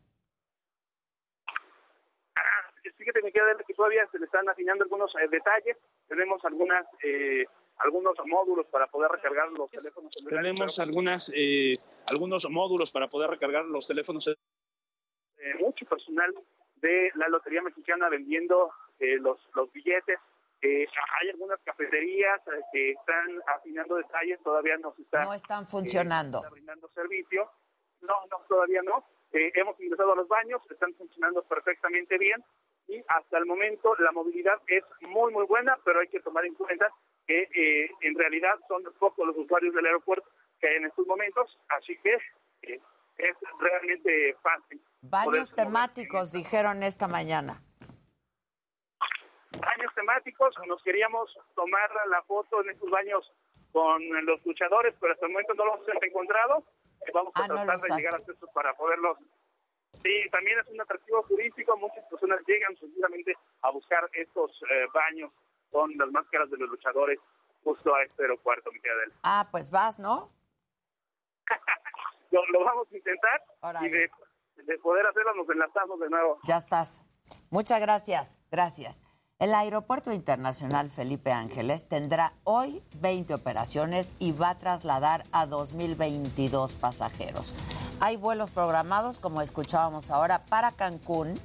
Ah, 2.36 2.70
fíjate, 2.96 3.22
me 3.22 3.32
queda 3.32 3.56
que 3.66 3.75
todavía 3.75 4.06
se 4.10 4.18
le 4.18 4.26
están 4.26 4.48
afinando 4.48 4.84
algunos 4.84 5.14
eh, 5.16 5.28
detalles. 5.28 5.76
Tenemos 6.08 6.44
algunas 6.44 6.86
eh, 7.02 7.46
algunos 7.78 8.16
módulos 8.25 8.66
para 8.66 8.86
poder 8.86 9.10
recargar 9.10 9.50
los 9.50 9.70
teléfonos 9.70 10.12
celulares. 10.12 10.42
tenemos 10.42 10.76
pero, 10.76 10.88
algunas, 10.88 11.30
eh, 11.34 11.75
algunos 12.08 12.48
módulos 12.48 12.90
para 12.90 13.08
poder 13.08 13.30
recargar 13.30 13.64
los 13.64 13.86
teléfonos. 13.86 14.28
eh, 14.28 15.54
mucho 15.60 15.84
personal 15.86 16.34
de 16.76 17.10
la 17.14 17.28
Lotería 17.28 17.62
Mexicana 17.62 18.08
vendiendo 18.08 18.70
eh, 18.99 19.19
los, 19.19 19.38
los 19.55 19.73
billetes. 19.73 20.19
Eh, 20.62 20.87
hay 21.21 21.31
algunas 21.31 21.61
cafeterías 21.65 22.41
eh, 22.49 22.61
que 22.73 22.91
están 22.93 23.41
afinando 23.47 23.97
detalles, 23.97 24.41
todavía 24.43 24.76
no 24.79 24.95
se 24.95 25.03
está 25.03 25.23
No 25.23 25.35
están 25.35 25.67
funcionando. 25.67 26.38
está 26.38 26.50
brindando 26.50 26.88
servicio. 26.95 27.50
No, 28.00 28.15
no, 28.31 28.38
todavía 28.49 28.83
no. 28.83 29.05
Eh, 29.33 29.53
hemos 29.55 29.79
ingresado 29.81 30.12
a 30.12 30.17
los 30.17 30.29
baños, 30.29 30.62
están 30.71 30.95
funcionando 30.95 31.43
perfectamente 31.43 32.17
bien 32.17 32.43
y 32.88 33.03
hasta 33.09 33.38
el 33.38 33.47
momento 33.47 33.95
la 33.99 34.12
movilidad 34.12 34.61
es 34.69 34.85
muy, 35.00 35.33
muy 35.33 35.45
buena, 35.47 35.76
pero 35.85 36.00
hay 36.00 36.09
que 36.09 36.21
tomar 36.21 36.45
en 36.47 36.55
cuenta 36.55 36.88
que 37.26 37.43
eh, 37.55 37.91
en 38.03 38.15
realidad 38.17 38.55
son 38.69 38.85
pocos 38.99 39.26
los 39.26 39.37
usuarios 39.37 39.75
del 39.75 39.87
aeropuerto 39.87 40.29
que 40.61 40.69
hay 40.69 40.76
en 40.76 40.87
estos 40.87 41.07
momentos, 41.07 41.59
así 41.69 41.99
que 41.99 42.15
eh, 42.62 42.81
es 43.19 43.37
realmente 43.59 44.37
fácil. 44.43 44.81
Mover. 45.03 45.49
temáticos, 45.49 46.33
dijeron 46.33 46.83
esta 46.83 47.09
mañana. 47.09 47.61
Baños 49.60 49.92
temáticos, 49.94 50.54
nos 50.66 50.82
queríamos 50.82 51.36
tomar 51.54 51.90
la 52.08 52.22
foto 52.22 52.62
en 52.62 52.70
estos 52.70 52.90
baños 52.90 53.32
con 53.72 54.02
los 54.25 54.44
luchadores, 54.46 54.94
pero 55.00 55.12
hasta 55.12 55.26
el 55.26 55.32
momento 55.32 55.54
no 55.54 55.66
los 55.66 55.88
hemos 55.88 56.02
encontrado. 56.02 56.64
Vamos 57.12 57.32
a 57.36 57.44
Ah, 57.44 57.48
no 57.48 57.54
tratar 57.54 57.75
los 57.75 57.82
de 57.82 57.96
llegar 57.96 58.14
a 58.14 58.16
estos 58.18 58.50
para 58.54 58.75
poderlos. 58.75 59.18
Sí, 60.02 60.28
también 60.30 60.58
es 60.58 60.66
un 60.68 60.80
atractivo 60.80 61.22
turístico. 61.25 61.76
Muchas 61.76 62.04
personas 62.06 62.40
llegan 62.46 62.76
seguramente 62.76 63.34
a 63.62 63.70
buscar 63.70 64.08
estos 64.12 64.50
eh, 64.70 64.86
baños 64.92 65.32
con 65.70 65.96
las 65.96 66.10
máscaras 66.10 66.50
de 66.50 66.56
los 66.58 66.68
luchadores 66.70 67.18
justo 67.64 67.94
a 67.94 68.02
este 68.02 68.22
aeropuerto, 68.22 68.70
mi 68.72 68.80
querida. 68.80 69.14
Ah, 69.25 69.48
pues 69.50 69.70
vas, 69.70 69.98
¿no? 69.98 70.30
Lo, 72.30 72.44
lo 72.48 72.64
vamos 72.64 72.88
a 72.92 72.96
intentar 72.96 73.42
y 73.82 73.88
de, 73.88 74.10
de 74.56 74.78
poder 74.78 75.06
hacerlo 75.06 75.32
nos 75.34 75.48
enlazamos 75.48 75.98
de 76.00 76.10
nuevo. 76.10 76.38
Ya 76.44 76.56
estás. 76.56 77.02
Muchas 77.50 77.80
gracias, 77.80 78.38
gracias. 78.50 79.00
El 79.38 79.55
Aeropuerto 79.55 80.14
Internacional 80.14 80.88
Felipe 80.88 81.31
Ángeles 81.31 81.88
tendrá 81.88 82.33
hoy 82.45 82.83
20 83.02 83.35
operaciones 83.35 84.14
y 84.19 84.33
va 84.33 84.49
a 84.49 84.57
trasladar 84.57 85.25
a 85.31 85.47
2.022 85.47 86.75
pasajeros. 86.76 87.55
Hay 88.00 88.16
vuelos 88.16 88.50
programados, 88.50 89.21
como 89.21 89.43
escuchábamos 89.43 90.11
ahora, 90.11 90.47
para 90.47 90.73
Cancún, 90.73 91.38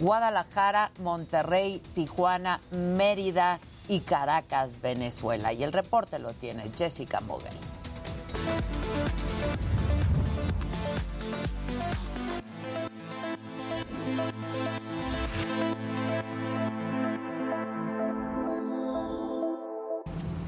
Guadalajara, 0.00 0.90
Monterrey, 0.98 1.80
Tijuana, 1.94 2.60
Mérida 2.72 3.58
y 3.88 4.00
Caracas, 4.00 4.82
Venezuela. 4.82 5.54
Y 5.54 5.64
el 5.64 5.72
reporte 5.72 6.18
lo 6.18 6.34
tiene 6.34 6.70
Jessica 6.76 7.22
Mogel. 7.22 7.56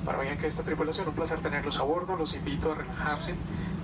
Para 0.05 0.19
vayan 0.19 0.39
que 0.39 0.47
esta 0.47 0.63
tripulación. 0.63 1.09
Un 1.09 1.15
placer 1.15 1.41
tenerlos 1.41 1.79
a 1.79 1.83
bordo. 1.83 2.17
Los 2.17 2.35
invito 2.35 2.73
a 2.73 2.75
relajarse 2.77 3.35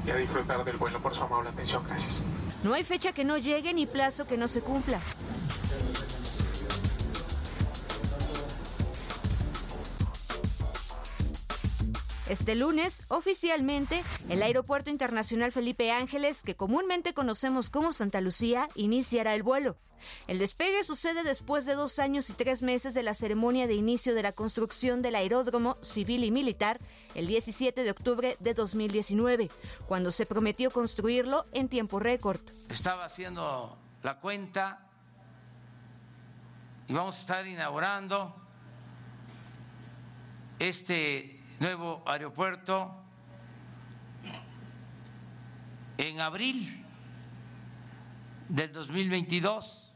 y 0.07 0.11
a 0.11 0.17
disfrutar 0.17 0.65
del 0.65 0.77
vuelo 0.77 1.01
por 1.03 1.15
su 1.15 1.23
amable 1.23 1.51
atención. 1.51 1.85
Gracias. 1.87 2.23
No 2.63 2.75
hay 2.75 2.85
fecha 2.85 3.13
que 3.13 3.25
no 3.25 3.39
llegue 3.39 3.73
ni 3.75 3.87
plazo 3.87 4.27
que 4.27 4.37
no 4.37 4.49
se 4.49 4.61
cumpla. 4.61 5.01
Este 12.29 12.55
lunes, 12.55 13.05
oficialmente, 13.09 14.03
el 14.29 14.43
Aeropuerto 14.43 14.91
Internacional 14.91 15.51
Felipe 15.51 15.91
Ángeles, 15.91 16.43
que 16.43 16.57
comúnmente 16.57 17.15
conocemos 17.15 17.71
como 17.71 17.95
Santa 17.95 18.21
Lucía, 18.21 18.69
iniciará 18.75 19.35
el 19.35 19.43
vuelo. 19.43 19.79
El 20.27 20.39
despegue 20.39 20.85
sucede 20.85 21.23
después 21.23 21.67
de 21.67 21.75
dos 21.75 21.99
años 21.99 22.31
y 22.31 22.33
tres 22.33 22.63
meses 22.63 22.95
de 22.95 23.03
la 23.03 23.15
ceremonia 23.15 23.67
de 23.67 23.75
inicio 23.75 24.15
de 24.15 24.23
la 24.23 24.33
construcción 24.33 25.03
del 25.03 25.15
aeródromo 25.15 25.77
civil 25.83 26.25
y 26.25 26.31
militar 26.31 26.79
el 27.15 27.27
17 27.27 27.83
de 27.83 27.91
octubre 27.91 28.37
de 28.41 28.55
2019, 28.55 29.51
cuando 29.87 30.11
se 30.11 30.27
prometió 30.27 30.71
construirlo 30.71 31.45
en 31.53 31.69
tiempo 31.69 31.99
récord. 31.99 32.41
Estaba 32.69 33.05
haciendo 33.05 33.77
la 34.03 34.19
cuenta 34.21 34.87
y 36.89 36.95
vamos 36.95 37.17
a 37.17 37.21
estar 37.21 37.47
inaugurando 37.47 38.35
este 40.59 41.41
nuevo 41.61 42.03
aeropuerto 42.07 42.95
en 45.99 46.21
abril 46.21 46.85
del 48.49 48.73
2022. 48.73 49.88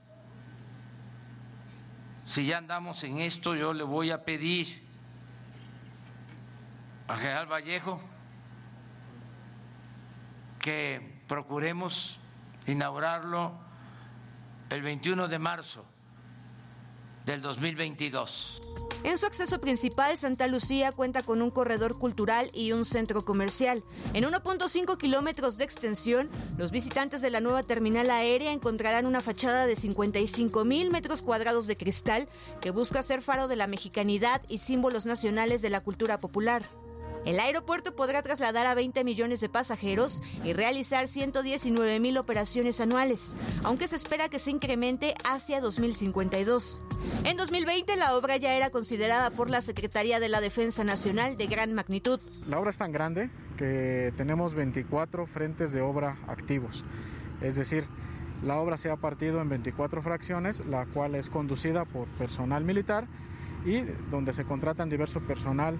Si 2.24 2.46
ya 2.46 2.58
andamos 2.58 3.02
en 3.04 3.18
esto, 3.18 3.54
yo 3.54 3.72
le 3.72 3.82
voy 3.82 4.10
a 4.10 4.24
pedir 4.24 4.82
a 7.08 7.16
General 7.16 7.46
Vallejo 7.46 8.00
que 10.60 11.20
procuremos 11.26 12.18
inaugurarlo 12.66 13.52
el 14.70 14.82
21 14.82 15.28
de 15.28 15.38
marzo 15.38 15.84
del 17.26 17.42
2022. 17.42 18.91
En 19.04 19.18
su 19.18 19.26
acceso 19.26 19.60
principal, 19.60 20.16
Santa 20.16 20.46
Lucía 20.46 20.92
cuenta 20.92 21.22
con 21.22 21.42
un 21.42 21.50
corredor 21.50 21.98
cultural 21.98 22.50
y 22.54 22.70
un 22.70 22.84
centro 22.84 23.24
comercial. 23.24 23.82
En 24.14 24.22
1.5 24.22 24.96
kilómetros 24.96 25.58
de 25.58 25.64
extensión, 25.64 26.30
los 26.56 26.70
visitantes 26.70 27.20
de 27.20 27.30
la 27.30 27.40
nueva 27.40 27.64
terminal 27.64 28.10
aérea 28.10 28.52
encontrarán 28.52 29.06
una 29.06 29.20
fachada 29.20 29.66
de 29.66 29.74
55 29.74 30.64
mil 30.64 30.92
metros 30.92 31.20
cuadrados 31.22 31.66
de 31.66 31.76
cristal 31.76 32.28
que 32.60 32.70
busca 32.70 33.02
ser 33.02 33.22
faro 33.22 33.48
de 33.48 33.56
la 33.56 33.66
mexicanidad 33.66 34.40
y 34.48 34.58
símbolos 34.58 35.04
nacionales 35.04 35.62
de 35.62 35.70
la 35.70 35.80
cultura 35.80 36.20
popular. 36.20 36.62
El 37.24 37.38
aeropuerto 37.38 37.94
podrá 37.94 38.20
trasladar 38.20 38.66
a 38.66 38.74
20 38.74 39.04
millones 39.04 39.40
de 39.40 39.48
pasajeros 39.48 40.22
y 40.42 40.54
realizar 40.54 41.06
119 41.06 42.00
mil 42.00 42.18
operaciones 42.18 42.80
anuales, 42.80 43.36
aunque 43.62 43.86
se 43.86 43.94
espera 43.94 44.28
que 44.28 44.40
se 44.40 44.50
incremente 44.50 45.14
hacia 45.24 45.60
2052. 45.60 46.80
En 47.24 47.36
2020 47.36 47.94
la 47.94 48.16
obra 48.16 48.38
ya 48.38 48.54
era 48.54 48.70
considerada 48.70 49.30
por 49.30 49.50
la 49.50 49.60
Secretaría 49.60 50.18
de 50.18 50.28
la 50.28 50.40
Defensa 50.40 50.82
Nacional 50.82 51.36
de 51.36 51.46
gran 51.46 51.72
magnitud. 51.74 52.18
La 52.48 52.58
obra 52.58 52.70
es 52.70 52.78
tan 52.78 52.90
grande 52.90 53.30
que 53.56 54.12
tenemos 54.16 54.54
24 54.54 55.26
frentes 55.26 55.72
de 55.72 55.80
obra 55.80 56.18
activos, 56.26 56.84
es 57.40 57.54
decir, 57.54 57.84
la 58.44 58.58
obra 58.58 58.76
se 58.76 58.90
ha 58.90 58.96
partido 58.96 59.40
en 59.40 59.48
24 59.48 60.02
fracciones, 60.02 60.66
la 60.66 60.86
cual 60.86 61.14
es 61.14 61.28
conducida 61.28 61.84
por 61.84 62.08
personal 62.08 62.64
militar 62.64 63.06
y 63.64 63.82
donde 64.10 64.32
se 64.32 64.44
contratan 64.44 64.88
diverso 64.88 65.20
personal 65.20 65.78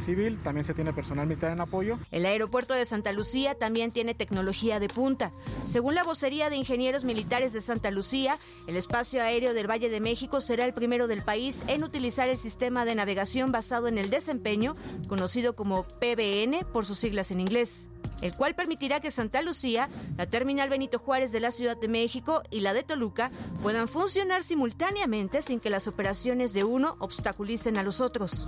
civil, 0.00 0.38
también 0.42 0.64
se 0.64 0.74
tiene 0.74 0.92
personal 0.92 1.26
militar 1.26 1.52
en 1.52 1.60
apoyo. 1.60 1.96
El 2.12 2.26
aeropuerto 2.26 2.74
de 2.74 2.84
Santa 2.84 3.12
Lucía 3.12 3.54
también 3.54 3.92
tiene 3.92 4.14
tecnología 4.14 4.80
de 4.80 4.88
punta. 4.88 5.32
Según 5.64 5.94
la 5.94 6.04
vocería 6.04 6.50
de 6.50 6.56
ingenieros 6.56 7.04
militares 7.04 7.52
de 7.52 7.60
Santa 7.60 7.90
Lucía, 7.90 8.36
el 8.66 8.76
espacio 8.76 9.22
aéreo 9.22 9.54
del 9.54 9.70
Valle 9.70 9.90
de 9.90 10.00
México 10.00 10.40
será 10.40 10.64
el 10.64 10.74
primero 10.74 11.08
del 11.08 11.22
país 11.22 11.62
en 11.66 11.84
utilizar 11.84 12.28
el 12.28 12.36
sistema 12.36 12.84
de 12.84 12.94
navegación 12.94 13.52
basado 13.52 13.88
en 13.88 13.98
el 13.98 14.10
desempeño, 14.10 14.76
conocido 15.08 15.54
como 15.54 15.84
PBN 15.84 16.64
por 16.72 16.84
sus 16.84 16.98
siglas 16.98 17.30
en 17.30 17.40
inglés 17.40 17.88
el 18.22 18.36
cual 18.36 18.54
permitirá 18.54 19.00
que 19.00 19.10
Santa 19.10 19.42
Lucía, 19.42 19.88
la 20.16 20.26
terminal 20.26 20.68
Benito 20.68 20.98
Juárez 20.98 21.32
de 21.32 21.40
la 21.40 21.50
Ciudad 21.50 21.76
de 21.76 21.88
México 21.88 22.42
y 22.50 22.60
la 22.60 22.74
de 22.74 22.82
Toluca 22.82 23.30
puedan 23.62 23.88
funcionar 23.88 24.44
simultáneamente 24.44 25.42
sin 25.42 25.60
que 25.60 25.70
las 25.70 25.88
operaciones 25.88 26.52
de 26.52 26.64
uno 26.64 26.96
obstaculicen 26.98 27.78
a 27.78 27.82
los 27.82 28.00
otros 28.00 28.46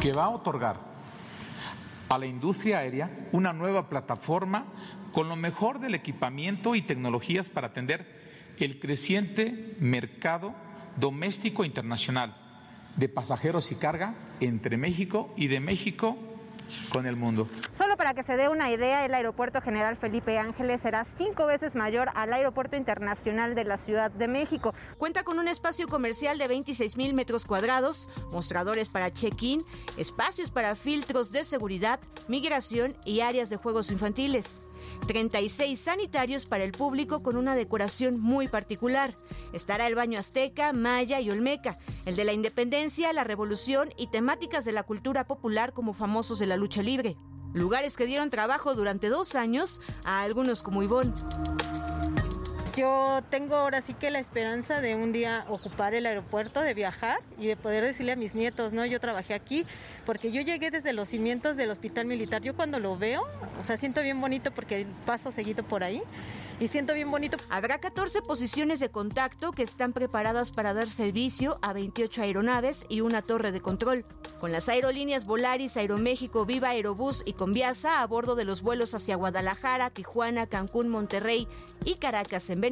que 0.00 0.12
va 0.12 0.24
a 0.24 0.30
otorgar 0.30 0.80
a 2.08 2.18
la 2.18 2.26
industria 2.26 2.78
aérea 2.78 3.28
una 3.32 3.52
nueva 3.52 3.88
plataforma 3.88 4.64
con 5.12 5.28
lo 5.28 5.36
mejor 5.36 5.78
del 5.78 5.94
equipamiento 5.94 6.74
y 6.74 6.82
tecnologías 6.82 7.48
para 7.48 7.68
atender 7.68 8.20
el 8.58 8.78
creciente 8.78 9.76
mercado 9.78 10.54
doméstico 10.96 11.64
e 11.64 11.66
internacional 11.66 12.34
de 12.96 13.08
pasajeros 13.08 13.70
y 13.72 13.76
carga 13.76 14.14
entre 14.40 14.76
México 14.76 15.32
y 15.36 15.48
de 15.48 15.60
México 15.60 16.16
con 16.92 17.06
el 17.06 17.16
mundo. 17.16 17.46
Solo 17.76 17.96
para 17.96 18.14
que 18.14 18.22
se 18.22 18.36
dé 18.36 18.48
una 18.48 18.70
idea, 18.70 19.04
el 19.04 19.14
Aeropuerto 19.14 19.60
General 19.60 19.96
Felipe 19.96 20.38
Ángeles 20.38 20.80
será 20.82 21.06
cinco 21.18 21.46
veces 21.46 21.74
mayor 21.74 22.10
al 22.14 22.32
Aeropuerto 22.32 22.76
Internacional 22.76 23.54
de 23.54 23.64
la 23.64 23.78
Ciudad 23.78 24.10
de 24.10 24.28
México. 24.28 24.74
Cuenta 24.98 25.22
con 25.22 25.38
un 25.38 25.48
espacio 25.48 25.88
comercial 25.88 26.38
de 26.38 26.48
26 26.48 26.96
mil 26.96 27.14
metros 27.14 27.44
cuadrados, 27.44 28.08
mostradores 28.32 28.88
para 28.88 29.12
check-in, 29.12 29.64
espacios 29.96 30.50
para 30.50 30.74
filtros 30.74 31.32
de 31.32 31.44
seguridad, 31.44 32.00
migración 32.28 32.96
y 33.04 33.20
áreas 33.20 33.50
de 33.50 33.56
juegos 33.56 33.90
infantiles. 33.90 34.62
36 35.06 35.78
sanitarios 35.78 36.46
para 36.46 36.64
el 36.64 36.72
público 36.72 37.22
con 37.22 37.36
una 37.36 37.54
decoración 37.54 38.20
muy 38.20 38.48
particular. 38.48 39.16
Estará 39.52 39.86
el 39.86 39.94
baño 39.94 40.18
azteca, 40.18 40.72
maya 40.72 41.20
y 41.20 41.30
olmeca, 41.30 41.78
el 42.04 42.16
de 42.16 42.24
la 42.24 42.32
independencia, 42.32 43.12
la 43.12 43.24
revolución 43.24 43.90
y 43.96 44.08
temáticas 44.08 44.64
de 44.64 44.72
la 44.72 44.82
cultura 44.82 45.26
popular 45.26 45.72
como 45.72 45.92
famosos 45.92 46.38
de 46.38 46.46
la 46.46 46.56
lucha 46.56 46.82
libre. 46.82 47.16
Lugares 47.52 47.96
que 47.96 48.06
dieron 48.06 48.30
trabajo 48.30 48.74
durante 48.74 49.08
dos 49.08 49.34
años 49.34 49.80
a 50.04 50.22
algunos 50.22 50.62
como 50.62 50.82
Ivonne. 50.82 51.12
Yo 52.76 53.20
tengo 53.30 53.56
ahora 53.56 53.82
sí 53.82 53.94
que 53.94 54.10
la 54.10 54.20
esperanza 54.20 54.80
de 54.80 54.94
un 54.94 55.12
día 55.12 55.44
ocupar 55.48 55.94
el 55.94 56.06
aeropuerto, 56.06 56.60
de 56.60 56.72
viajar 56.72 57.18
y 57.38 57.46
de 57.46 57.56
poder 57.56 57.84
decirle 57.84 58.12
a 58.12 58.16
mis 58.16 58.34
nietos, 58.34 58.72
¿no? 58.72 58.86
Yo 58.86 59.00
trabajé 59.00 59.34
aquí 59.34 59.66
porque 60.06 60.30
yo 60.30 60.40
llegué 60.40 60.70
desde 60.70 60.92
los 60.92 61.08
cimientos 61.08 61.56
del 61.56 61.70
hospital 61.70 62.06
militar. 62.06 62.42
Yo 62.42 62.54
cuando 62.54 62.78
lo 62.78 62.96
veo, 62.96 63.22
o 63.60 63.64
sea, 63.64 63.76
siento 63.76 64.02
bien 64.02 64.20
bonito 64.20 64.52
porque 64.52 64.86
paso 65.04 65.32
seguido 65.32 65.64
por 65.64 65.82
ahí 65.82 66.02
y 66.60 66.68
siento 66.68 66.94
bien 66.94 67.10
bonito. 67.10 67.38
Habrá 67.48 67.78
14 67.78 68.20
posiciones 68.22 68.80
de 68.80 68.90
contacto 68.90 69.50
que 69.50 69.62
están 69.62 69.92
preparadas 69.92 70.52
para 70.52 70.74
dar 70.74 70.88
servicio 70.88 71.58
a 71.62 71.72
28 71.72 72.22
aeronaves 72.22 72.84
y 72.88 73.00
una 73.00 73.22
torre 73.22 73.50
de 73.50 73.60
control. 73.60 74.04
Con 74.38 74.52
las 74.52 74.68
aerolíneas 74.68 75.24
Volaris, 75.24 75.76
Aeroméxico, 75.76 76.46
Viva 76.46 76.70
Aerobús 76.70 77.22
y 77.24 77.32
Conviasa 77.32 78.02
a 78.02 78.06
bordo 78.06 78.34
de 78.34 78.44
los 78.44 78.62
vuelos 78.62 78.94
hacia 78.94 79.16
Guadalajara, 79.16 79.90
Tijuana, 79.90 80.46
Cancún, 80.46 80.88
Monterrey 80.88 81.48
y 81.84 81.94
Caracas 81.94 82.48
en 82.50 82.60
Venezuela. 82.60 82.69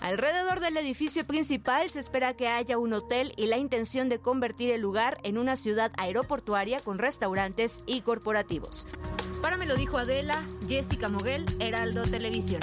Alrededor 0.00 0.60
del 0.60 0.76
edificio 0.76 1.26
principal 1.26 1.88
se 1.88 2.00
espera 2.00 2.34
que 2.34 2.48
haya 2.48 2.76
un 2.76 2.92
hotel 2.92 3.32
y 3.36 3.46
la 3.46 3.56
intención 3.56 4.08
de 4.08 4.18
convertir 4.18 4.70
el 4.70 4.80
lugar 4.80 5.18
en 5.22 5.38
una 5.38 5.56
ciudad 5.56 5.92
aeroportuaria 5.96 6.80
con 6.80 6.98
restaurantes 6.98 7.82
y 7.86 8.02
corporativos. 8.02 8.86
Para 9.40 9.56
me 9.56 9.66
lo 9.66 9.76
dijo 9.76 9.96
Adela, 9.98 10.42
Jessica 10.68 11.08
Moguel, 11.08 11.46
Heraldo 11.58 12.02
Televisión. 12.02 12.60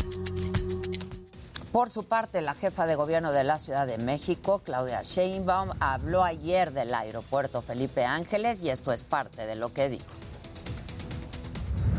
Por 1.71 1.89
su 1.89 2.03
parte, 2.03 2.41
la 2.41 2.53
jefa 2.53 2.85
de 2.85 2.95
gobierno 2.95 3.31
de 3.31 3.45
la 3.45 3.57
Ciudad 3.57 3.87
de 3.87 3.97
México, 3.97 4.61
Claudia 4.63 5.03
Sheinbaum, 5.03 5.69
habló 5.79 6.23
ayer 6.23 6.73
del 6.73 6.93
aeropuerto 6.93 7.61
Felipe 7.61 8.03
Ángeles 8.03 8.61
y 8.61 8.69
esto 8.69 8.91
es 8.91 9.03
parte 9.05 9.45
de 9.45 9.55
lo 9.55 9.73
que 9.73 9.89
dijo. 9.89 10.11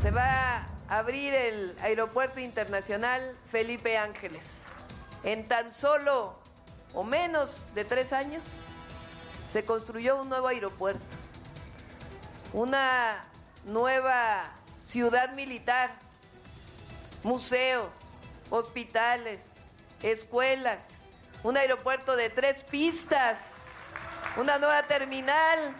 Se 0.02 0.10
va 0.10 0.56
a 0.58 0.71
abrir 0.92 1.32
el 1.32 1.74
aeropuerto 1.80 2.38
internacional 2.38 3.34
Felipe 3.50 3.96
Ángeles. 3.96 4.44
En 5.24 5.48
tan 5.48 5.72
solo 5.72 6.38
o 6.92 7.02
menos 7.02 7.64
de 7.74 7.86
tres 7.86 8.12
años 8.12 8.42
se 9.54 9.64
construyó 9.64 10.20
un 10.20 10.28
nuevo 10.28 10.48
aeropuerto, 10.48 11.02
una 12.52 13.24
nueva 13.64 14.50
ciudad 14.86 15.32
militar, 15.32 15.92
museo, 17.22 17.88
hospitales, 18.50 19.40
escuelas, 20.02 20.80
un 21.42 21.56
aeropuerto 21.56 22.16
de 22.16 22.28
tres 22.28 22.64
pistas, 22.64 23.38
una 24.36 24.58
nueva 24.58 24.86
terminal. 24.86 25.74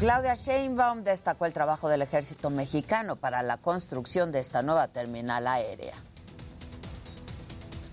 Claudia 0.00 0.32
Sheinbaum 0.32 1.04
destacó 1.04 1.44
el 1.44 1.52
trabajo 1.52 1.90
del 1.90 2.00
ejército 2.00 2.48
mexicano 2.48 3.16
para 3.16 3.42
la 3.42 3.58
construcción 3.58 4.32
de 4.32 4.38
esta 4.38 4.62
nueva 4.62 4.88
terminal 4.88 5.46
aérea. 5.46 5.92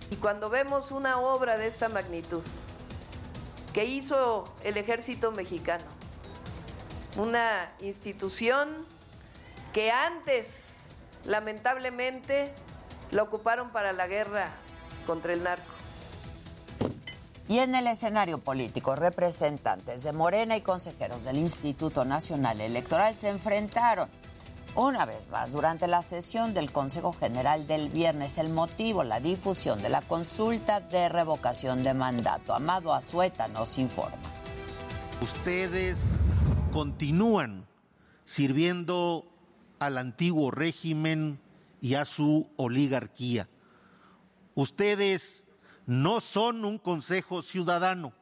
Y 0.10 0.16
cuando 0.16 0.50
vemos 0.50 0.92
una 0.92 1.20
obra 1.20 1.58
de 1.58 1.68
esta 1.68 1.90
magnitud 1.90 2.44
que 3.74 3.84
hizo 3.84 4.46
el 4.64 4.78
ejército 4.78 5.34
mexicano, 5.34 5.84
una 7.18 7.74
institución 7.82 8.70
que 9.74 9.92
antes, 9.92 10.48
lamentablemente, 11.26 12.54
la 13.12 13.24
ocuparon 13.24 13.72
para 13.72 13.92
la 13.92 14.08
guerra 14.08 14.48
contra 15.06 15.34
el 15.34 15.44
narco. 15.44 15.77
Y 17.50 17.60
en 17.60 17.76
el 17.76 17.88
escenario 17.88 18.40
político, 18.40 18.96
representantes 18.96 20.04
de 20.04 20.12
Morena 20.12 20.58
y 20.58 20.62
consejeros 20.62 21.24
del 21.24 21.38
Instituto 21.38 22.04
Nacional 22.04 22.60
Electoral 22.60 23.16
se 23.16 23.30
enfrentaron 23.30 24.10
una 24.76 25.06
vez 25.06 25.30
más 25.30 25.54
durante 25.54 25.88
la 25.88 26.04
sesión 26.04 26.54
del 26.54 26.72
Consejo 26.72 27.14
General 27.14 27.66
del 27.66 27.90
viernes. 27.90 28.38
El 28.38 28.50
motivo, 28.50 29.04
la 29.04 29.22
difusión 29.22 29.82
de 29.82 29.90
la 29.90 30.02
consulta 30.02 30.82
de 30.82 31.08
revocación 31.08 31.84
de 31.84 31.94
mandato. 31.94 32.54
Amado 32.54 32.94
Azueta 32.94 33.48
nos 33.48 33.78
informa. 33.78 34.18
Ustedes 35.22 36.26
continúan 36.74 37.66
sirviendo 38.26 39.26
al 39.80 39.98
antiguo 39.98 40.52
régimen 40.52 41.40
y 41.82 41.96
a 41.96 42.04
su 42.04 42.50
oligarquía. 42.58 43.48
Ustedes 44.54 45.47
no 45.88 46.20
son 46.20 46.66
un 46.66 46.78
consejo 46.78 47.42
ciudadano, 47.42 48.14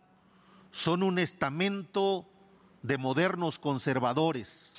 son 0.71 1.04
un 1.04 1.19
estamento 1.19 2.30
de 2.84 2.97
modernos 2.99 3.58
conservadores. 3.58 4.73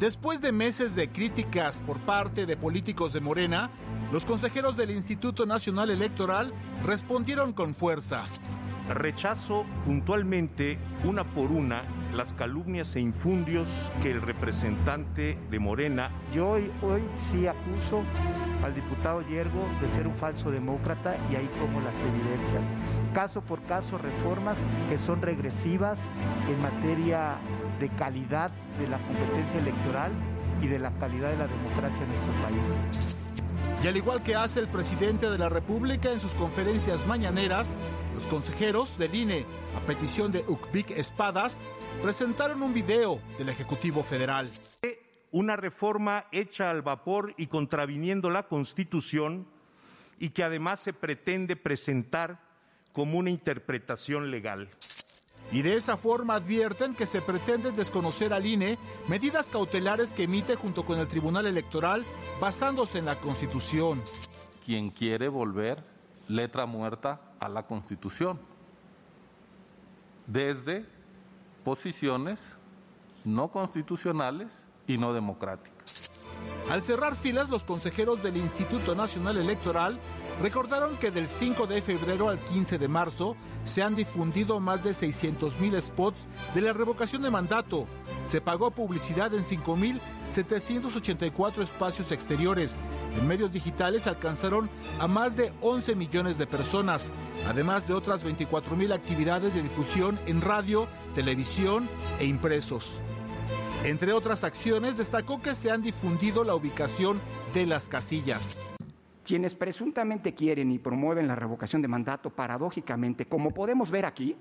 Después 0.00 0.40
de 0.40 0.50
meses 0.52 0.96
de 0.96 1.08
críticas 1.08 1.80
por 1.80 2.00
parte 2.00 2.44
de 2.44 2.56
políticos 2.56 3.12
de 3.12 3.20
Morena, 3.20 3.70
los 4.12 4.24
consejeros 4.24 4.76
del 4.76 4.90
Instituto 4.92 5.46
Nacional 5.46 5.90
Electoral 5.90 6.52
respondieron 6.84 7.52
con 7.52 7.74
fuerza. 7.74 8.24
Rechazo 8.88 9.66
puntualmente, 9.84 10.78
una 11.04 11.24
por 11.24 11.50
una, 11.50 11.82
las 12.14 12.32
calumnias 12.32 12.94
e 12.94 13.00
infundios 13.00 13.68
que 14.00 14.12
el 14.12 14.22
representante 14.22 15.36
de 15.50 15.58
Morena. 15.58 16.10
Yo 16.32 16.50
hoy, 16.50 16.70
hoy 16.82 17.02
sí 17.28 17.48
acuso 17.48 18.04
al 18.64 18.76
diputado 18.76 19.22
Yergo 19.28 19.68
de 19.80 19.88
ser 19.88 20.06
un 20.06 20.14
falso 20.14 20.52
demócrata 20.52 21.16
y 21.32 21.34
ahí 21.34 21.50
pongo 21.60 21.80
las 21.80 22.00
evidencias. 22.00 22.64
Caso 23.12 23.40
por 23.40 23.60
caso, 23.62 23.98
reformas 23.98 24.58
que 24.88 24.98
son 24.98 25.20
regresivas 25.20 25.98
en 26.48 26.62
materia 26.62 27.38
de 27.80 27.88
calidad 27.88 28.52
de 28.78 28.86
la 28.86 28.98
competencia 28.98 29.58
electoral 29.58 30.12
y 30.62 30.68
de 30.68 30.78
la 30.78 30.92
calidad 30.92 31.30
de 31.30 31.38
la 31.38 31.48
democracia 31.48 32.04
en 32.04 32.08
nuestro 32.08 32.32
país. 32.44 33.25
Y 33.82 33.86
al 33.88 33.96
igual 33.96 34.22
que 34.22 34.34
hace 34.34 34.60
el 34.60 34.68
presidente 34.68 35.28
de 35.30 35.38
la 35.38 35.48
República 35.48 36.10
en 36.10 36.18
sus 36.18 36.34
conferencias 36.34 37.06
mañaneras, 37.06 37.76
los 38.14 38.26
consejeros 38.26 38.98
del 38.98 39.14
INE, 39.14 39.46
a 39.76 39.80
petición 39.80 40.32
de 40.32 40.44
Ukbik 40.48 40.90
Espadas, 40.90 41.62
presentaron 42.02 42.62
un 42.62 42.72
video 42.72 43.20
del 43.38 43.50
Ejecutivo 43.50 44.02
Federal. 44.02 44.50
Una 45.30 45.56
reforma 45.56 46.24
hecha 46.32 46.70
al 46.70 46.82
vapor 46.82 47.34
y 47.36 47.48
contraviniendo 47.48 48.30
la 48.30 48.44
Constitución 48.44 49.46
y 50.18 50.30
que 50.30 50.42
además 50.42 50.80
se 50.80 50.94
pretende 50.94 51.54
presentar 51.54 52.40
como 52.92 53.18
una 53.18 53.30
interpretación 53.30 54.30
legal. 54.30 54.70
Y 55.52 55.62
de 55.62 55.76
esa 55.76 55.96
forma 55.96 56.34
advierten 56.34 56.94
que 56.94 57.06
se 57.06 57.22
pretende 57.22 57.70
desconocer 57.72 58.32
al 58.32 58.46
INE 58.46 58.78
medidas 59.08 59.48
cautelares 59.48 60.12
que 60.12 60.24
emite 60.24 60.56
junto 60.56 60.84
con 60.84 60.98
el 60.98 61.08
Tribunal 61.08 61.46
Electoral 61.46 62.04
basándose 62.40 62.98
en 62.98 63.04
la 63.04 63.20
Constitución. 63.20 64.02
Quien 64.64 64.90
quiere 64.90 65.28
volver 65.28 65.84
letra 66.28 66.66
muerta 66.66 67.20
a 67.38 67.48
la 67.48 67.62
Constitución 67.62 68.40
desde 70.26 70.84
posiciones 71.64 72.50
no 73.24 73.48
constitucionales 73.48 74.64
y 74.86 74.98
no 74.98 75.12
democráticas. 75.12 76.26
Al 76.70 76.82
cerrar 76.82 77.14
filas, 77.14 77.48
los 77.48 77.64
consejeros 77.64 78.22
del 78.22 78.36
Instituto 78.36 78.94
Nacional 78.94 79.36
Electoral 79.38 79.98
recordaron 80.40 80.96
que 80.98 81.10
del 81.10 81.26
5 81.28 81.66
de 81.66 81.82
febrero 81.82 82.28
al 82.28 82.38
15 82.44 82.78
de 82.78 82.86
marzo 82.88 83.36
se 83.64 83.82
han 83.82 83.96
difundido 83.96 84.60
más 84.60 84.84
de 84.84 84.94
600 84.94 85.58
mil 85.58 85.74
spots 85.80 86.26
de 86.54 86.60
la 86.60 86.72
revocación 86.72 87.22
de 87.22 87.30
mandato. 87.30 87.88
Se 88.24 88.40
pagó 88.40 88.70
publicidad 88.70 89.34
en 89.34 89.42
5.784 89.44 91.62
espacios 91.62 92.12
exteriores. 92.12 92.76
En 93.18 93.26
medios 93.26 93.52
digitales 93.52 94.06
alcanzaron 94.06 94.70
a 94.98 95.06
más 95.06 95.36
de 95.36 95.52
11 95.60 95.96
millones 95.96 96.38
de 96.38 96.46
personas, 96.46 97.12
además 97.48 97.88
de 97.88 97.94
otras 97.94 98.24
24 98.24 98.76
mil 98.76 98.92
actividades 98.92 99.54
de 99.54 99.62
difusión 99.62 100.18
en 100.26 100.40
radio, 100.40 100.88
televisión 101.14 101.88
e 102.18 102.24
impresos. 102.26 103.02
Entre 103.84 104.12
otras 104.12 104.42
acciones, 104.42 104.96
destacó 104.96 105.40
que 105.40 105.54
se 105.54 105.70
han 105.70 105.82
difundido 105.82 106.42
la 106.42 106.54
ubicación 106.54 107.20
de 107.54 107.66
las 107.66 107.86
casillas. 107.86 108.58
Quienes 109.26 109.56
presuntamente 109.56 110.34
quieren 110.34 110.70
y 110.70 110.78
promueven 110.78 111.26
la 111.26 111.34
revocación 111.34 111.82
de 111.82 111.88
mandato, 111.88 112.30
paradójicamente, 112.30 113.26
como 113.26 113.50
podemos 113.50 113.90
ver 113.90 114.06
aquí, 114.06 114.36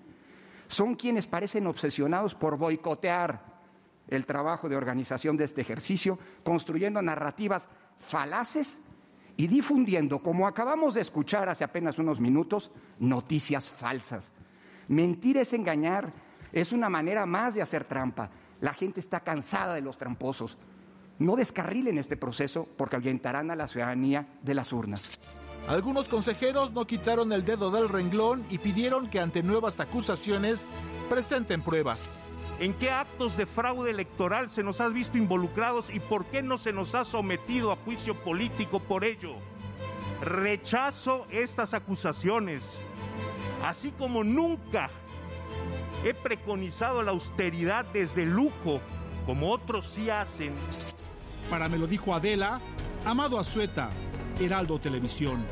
son 0.67 0.93
quienes 0.95 1.25
parecen 1.25 1.65
obsesionados 1.65 2.35
por 2.35 2.55
boicotear 2.55 3.41
el 4.07 4.27
trabajo 4.27 4.69
de 4.69 4.75
organización 4.75 5.37
de 5.37 5.45
este 5.45 5.61
ejercicio, 5.61 6.19
construyendo 6.43 7.01
narrativas 7.01 7.67
falaces 7.99 8.87
y 9.35 9.47
difundiendo, 9.47 10.19
como 10.19 10.47
acabamos 10.47 10.93
de 10.93 11.01
escuchar 11.01 11.49
hace 11.49 11.63
apenas 11.63 11.97
unos 11.97 12.19
minutos, 12.19 12.69
noticias 12.99 13.67
falsas. 13.67 14.31
Mentir 14.87 15.37
es 15.37 15.53
engañar, 15.53 16.13
es 16.53 16.71
una 16.71 16.89
manera 16.89 17.25
más 17.25 17.55
de 17.55 17.63
hacer 17.63 17.85
trampa. 17.85 18.29
La 18.61 18.73
gente 18.73 18.99
está 18.99 19.21
cansada 19.21 19.73
de 19.73 19.81
los 19.81 19.97
tramposos. 19.97 20.59
No 21.17 21.35
descarrilen 21.35 21.97
este 21.97 22.17
proceso 22.17 22.67
porque 22.77 22.95
ahuyentarán 22.97 23.49
a 23.51 23.55
la 23.55 23.67
ciudadanía 23.67 24.27
de 24.41 24.53
las 24.53 24.73
urnas. 24.73 25.37
Algunos 25.67 26.09
consejeros 26.09 26.73
no 26.73 26.85
quitaron 26.85 27.31
el 27.31 27.45
dedo 27.45 27.71
del 27.71 27.89
renglón 27.89 28.45
y 28.49 28.57
pidieron 28.57 29.09
que 29.09 29.19
ante 29.19 29.41
nuevas 29.41 29.79
acusaciones 29.79 30.67
presenten 31.09 31.61
pruebas. 31.61 32.27
¿En 32.59 32.73
qué 32.73 32.91
actos 32.91 33.35
de 33.37 33.45
fraude 33.45 33.91
electoral 33.91 34.49
se 34.49 34.63
nos 34.63 34.81
ha 34.81 34.87
visto 34.89 35.17
involucrados 35.17 35.89
y 35.89 35.99
por 35.99 36.25
qué 36.25 36.41
no 36.41 36.57
se 36.57 36.73
nos 36.73 36.95
ha 36.95 37.05
sometido 37.05 37.71
a 37.71 37.77
juicio 37.77 38.15
político 38.23 38.79
por 38.79 39.03
ello? 39.03 39.35
Rechazo 40.21 41.27
estas 41.31 41.73
acusaciones, 41.73 42.63
así 43.63 43.91
como 43.91 44.23
nunca 44.23 44.89
He 46.03 46.13
preconizado 46.13 47.01
la 47.01 47.11
austeridad 47.11 47.83
desde 47.85 48.23
el 48.23 48.29
lujo, 48.29 48.79
como 49.25 49.51
otros 49.51 49.87
sí 49.87 50.11
hacen. 50.11 50.53
Para 51.49 51.69
me 51.69 51.77
lo 51.77 51.85
dijo 51.87 52.13
Adela, 52.13 52.59
Amado 53.05 53.39
Azueta, 53.39 53.89
Heraldo 54.39 54.79
Televisión. 54.79 55.45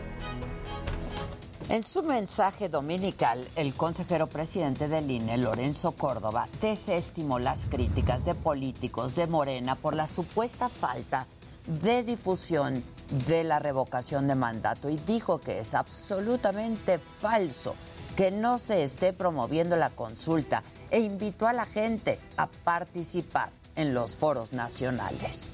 En 1.69 1.83
su 1.83 2.03
mensaje 2.03 2.67
dominical, 2.67 3.47
el 3.55 3.73
consejero 3.73 4.27
presidente 4.27 4.87
del 4.87 5.09
INE, 5.09 5.37
Lorenzo 5.37 5.93
Córdoba, 5.93 6.49
desestimó 6.61 7.39
las 7.39 7.67
críticas 7.67 8.25
de 8.25 8.35
políticos 8.35 9.15
de 9.15 9.27
Morena 9.27 9.75
por 9.75 9.95
la 9.95 10.07
supuesta 10.07 10.67
falta 10.67 11.27
de 11.65 12.03
difusión 12.03 12.83
de 13.27 13.43
la 13.43 13.59
revocación 13.59 14.27
de 14.27 14.35
mandato 14.35 14.89
y 14.89 14.97
dijo 14.97 15.39
que 15.39 15.59
es 15.59 15.75
absolutamente 15.75 16.97
falso 16.97 17.75
que 18.17 18.31
no 18.31 18.57
se 18.57 18.83
esté 18.83 19.13
promoviendo 19.13 19.75
la 19.75 19.89
consulta 19.89 20.63
e 20.91 20.99
invitó 20.99 21.47
a 21.47 21.53
la 21.53 21.65
gente 21.65 22.19
a 22.35 22.47
participar 22.47 23.51
en 23.75 23.93
los 23.93 24.17
foros 24.17 24.53
nacionales. 24.53 25.53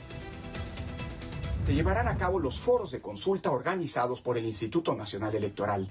Se 1.66 1.76
llevarán 1.76 2.08
a 2.08 2.18
cabo 2.18 2.40
los 2.40 2.60
foros 2.60 2.92
de 2.92 3.02
consulta 3.02 3.52
organizados 3.52 4.22
por 4.22 4.38
el 4.38 4.46
Instituto 4.46 4.96
Nacional 4.96 5.36
Electoral. 5.36 5.88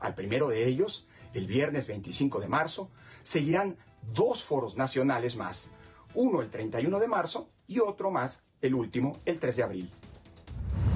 Al 0.00 0.14
primero 0.14 0.48
de 0.48 0.66
ellos, 0.66 1.06
el 1.32 1.46
viernes 1.46 1.86
25 1.86 2.40
de 2.40 2.48
marzo, 2.48 2.90
seguirán 3.22 3.76
dos 4.12 4.42
foros 4.42 4.76
nacionales 4.76 5.36
más, 5.36 5.70
uno 6.14 6.42
el 6.42 6.50
31 6.50 6.98
de 6.98 7.08
marzo 7.08 7.48
y 7.68 7.78
otro 7.78 8.10
más, 8.10 8.42
el 8.60 8.74
último, 8.74 9.16
el 9.24 9.38
3 9.38 9.56
de 9.56 9.62
abril. 9.62 9.92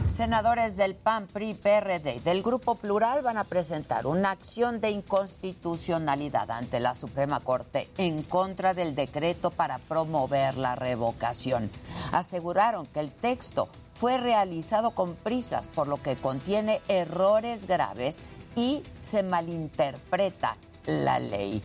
Senadores 0.07 0.77
del 0.77 0.95
PAN, 0.95 1.27
PRI, 1.27 1.55
PRD 1.55 2.21
del 2.21 2.43
Grupo 2.43 2.77
Plural 2.77 3.23
van 3.23 3.39
a 3.39 3.45
presentar 3.45 4.07
una 4.07 4.31
acción 4.31 4.81
de 4.81 4.91
inconstitucionalidad 4.91 6.51
ante 6.53 6.79
la 6.79 6.95
Suprema 6.95 7.41
Corte 7.41 7.89
en 7.99 8.23
contra 8.23 8.73
del 8.73 8.95
decreto 8.95 9.51
para 9.51 9.79
promover 9.79 10.57
la 10.57 10.77
revocación. 10.77 11.71
Aseguraron 12.13 12.87
que 12.87 13.01
el 13.01 13.11
texto 13.11 13.69
fue 13.95 14.17
realizado 14.17 14.93
con 14.93 15.15
prisas, 15.17 15.69
por 15.69 15.89
lo 15.89 16.01
que 16.01 16.17
contiene 16.17 16.81
errores 16.87 17.67
graves 17.67 18.23
y 18.55 18.83
se 19.01 19.23
malinterpreta 19.23 20.57
la 20.87 21.19
ley. 21.19 21.63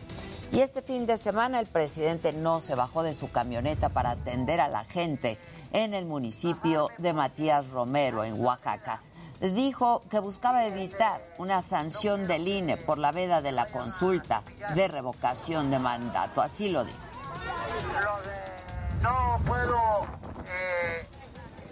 Y 0.52 0.60
este 0.60 0.82
fin 0.82 1.06
de 1.06 1.16
semana 1.16 1.60
el 1.60 1.66
presidente 1.66 2.34
no 2.34 2.60
se 2.60 2.74
bajó 2.74 3.02
de 3.02 3.14
su 3.14 3.30
camioneta 3.30 3.88
para 3.88 4.10
atender 4.10 4.60
a 4.60 4.68
la 4.68 4.84
gente 4.84 5.38
en 5.72 5.94
el 5.94 6.04
municipio 6.04 6.90
de 6.98 7.14
Matías 7.14 7.70
Romero, 7.70 8.22
en 8.22 8.38
Oaxaca. 8.38 9.00
Dijo 9.40 10.02
que 10.10 10.18
buscaba 10.18 10.66
evitar 10.66 11.22
una 11.38 11.62
sanción 11.62 12.28
del 12.28 12.46
INE 12.46 12.76
por 12.76 12.98
la 12.98 13.12
veda 13.12 13.40
de 13.40 13.52
la 13.52 13.64
consulta 13.64 14.42
de 14.74 14.88
revocación 14.88 15.70
de 15.70 15.78
mandato. 15.78 16.42
Así 16.42 16.68
lo 16.68 16.84
dijo. 16.84 16.98
Lo 17.94 18.22
de 18.28 18.42
no 19.02 19.40
puedo 19.46 20.06
eh, 20.46 21.06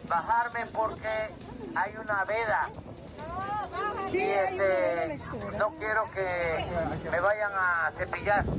bajarme 0.08 0.64
porque 0.72 1.28
hay 1.76 1.94
una 2.02 2.24
veda 2.24 2.70
y 4.12 4.22
este, 4.22 5.18
no 5.56 5.70
quiero 5.78 6.10
que 6.10 6.66
me 7.10 7.20
vayan 7.20 7.52
a 7.54 7.90
cepillar. 7.96 8.44
Lo 8.44 8.52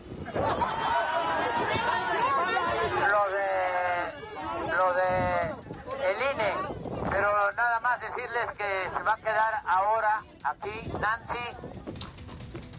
de, 3.32 3.47
lo 4.78 4.93
de 4.93 5.52
el 6.10 6.17
INE, 6.34 6.54
pero 7.10 7.52
nada 7.54 7.80
más 7.82 8.00
decirles 8.00 8.52
que 8.58 8.89
se 8.95 9.04
va 9.04 9.13
a 9.13 9.17
quedar 9.17 9.62
ahora 9.67 10.21
aquí 10.43 10.91
Nancy 11.00 11.50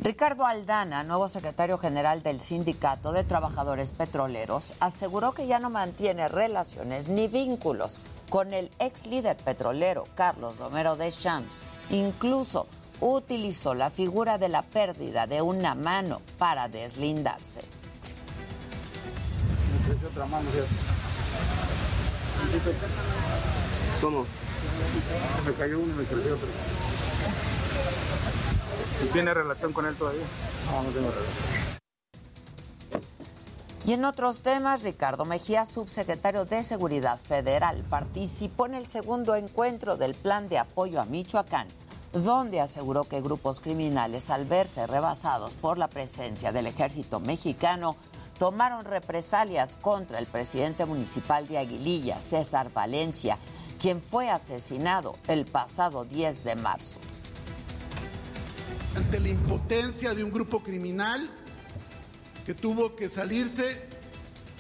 Ricardo 0.03 0.45
Aldana, 0.45 1.05
nuevo 1.05 1.29
secretario 1.29 1.79
general 1.79 2.25
del 2.25 2.41
Sindicato 2.41 3.13
de 3.13 3.23
Trabajadores 3.23 3.93
Petroleros, 3.93 4.75
aseguró 4.81 5.31
que 5.31 5.47
ya 5.47 5.61
no 5.61 5.71
mantiene 5.71 6.27
relaciones 6.27 7.07
ni 7.07 7.29
vínculos 7.29 8.01
con 8.29 8.53
el 8.53 8.73
ex 8.81 9.07
líder 9.07 9.37
petrolero 9.37 10.03
Carlos 10.17 10.59
Romero 10.59 10.97
de 10.97 11.13
Champs. 11.13 11.63
Incluso 11.91 12.67
utilizó 13.01 13.75
la 13.75 13.91
figura 13.91 14.39
de 14.39 14.49
la 14.49 14.63
pérdida 14.63 15.29
de 15.29 15.41
una 15.41 15.77
mano 15.77 16.21
para 16.37 16.67
deslindarse. 16.67 17.61
¿Cómo? 24.01 24.27
Me 25.47 25.53
cayó 25.53 25.79
uno 25.79 25.95
y 25.95 25.97
me 25.97 26.05
creció 26.07 26.35
otro. 26.35 26.49
¿Tiene 29.11 29.35
relación 29.35 29.73
con 29.73 29.87
él 29.87 29.97
todavía? 29.97 30.25
No, 30.67 30.83
no 30.83 30.91
tengo 30.91 31.11
relación. 31.11 31.73
Y 33.85 33.95
en 33.95 34.05
otros 34.05 34.43
temas, 34.43 34.83
Ricardo 34.83 35.25
Mejía, 35.25 35.65
subsecretario 35.65 36.45
de 36.45 36.63
Seguridad 36.63 37.19
Federal, 37.19 37.83
participó 37.91 38.67
en 38.67 38.75
el 38.75 38.87
segundo 38.87 39.35
encuentro 39.35 39.97
del 39.97 40.15
Plan 40.15 40.49
de 40.49 40.59
Apoyo 40.59 41.01
a 41.01 41.05
Michoacán, 41.05 41.67
donde 42.13 42.61
aseguró 42.61 43.05
que 43.05 43.21
grupos 43.21 43.59
criminales, 43.59 44.31
al 44.31 44.45
verse 44.45 44.87
rebasados 44.87 45.57
por 45.57 45.79
la 45.79 45.89
presencia 45.89 46.53
del 46.53 46.69
ejército 46.69 47.19
mexicano, 47.19 47.97
tomaron 48.39 48.85
represalias 48.85 49.77
contra 49.77 50.21
el 50.21 50.27
presidente 50.27 50.85
municipal 50.85 51.49
de 51.49 51.59
Aguililla, 51.59 52.21
César 52.21 52.73
Valencia, 52.73 53.37
quien 53.81 54.01
fue 54.01 54.31
asesinado 54.31 55.17
el 55.27 55.45
pasado 55.45 56.05
10 56.05 56.45
de 56.45 56.55
marzo. 56.55 57.01
Ante 58.95 59.21
la 59.21 59.29
impotencia 59.29 60.15
de 60.15 60.23
un 60.23 60.31
grupo 60.31 60.63
criminal 60.63 61.31
que 62.45 62.55
tuvo 62.55 62.95
que 62.95 63.09
salirse, 63.09 63.81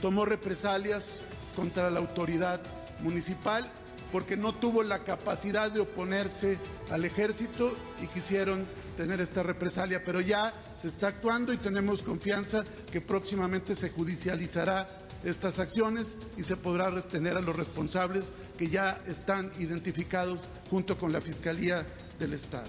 tomó 0.00 0.24
represalias 0.24 1.20
contra 1.54 1.90
la 1.90 2.00
autoridad 2.00 2.60
municipal 3.02 3.70
porque 4.10 4.36
no 4.36 4.52
tuvo 4.52 4.82
la 4.82 5.04
capacidad 5.04 5.70
de 5.70 5.80
oponerse 5.80 6.58
al 6.90 7.04
ejército 7.04 7.74
y 8.02 8.06
quisieron 8.06 8.66
tener 8.96 9.20
esta 9.22 9.42
represalia, 9.42 10.04
pero 10.04 10.20
ya 10.20 10.52
se 10.76 10.88
está 10.88 11.08
actuando 11.08 11.52
y 11.52 11.56
tenemos 11.56 12.02
confianza 12.02 12.62
que 12.90 13.00
próximamente 13.00 13.74
se 13.74 13.88
judicializará 13.88 14.86
estas 15.24 15.58
acciones 15.58 16.16
y 16.36 16.42
se 16.42 16.56
podrá 16.56 16.90
retener 16.90 17.36
a 17.36 17.40
los 17.40 17.56
responsables 17.56 18.32
que 18.58 18.68
ya 18.68 18.98
están 19.06 19.50
identificados 19.58 20.40
junto 20.70 20.98
con 20.98 21.12
la 21.12 21.20
Fiscalía 21.20 21.86
del 22.18 22.34
Estado. 22.34 22.68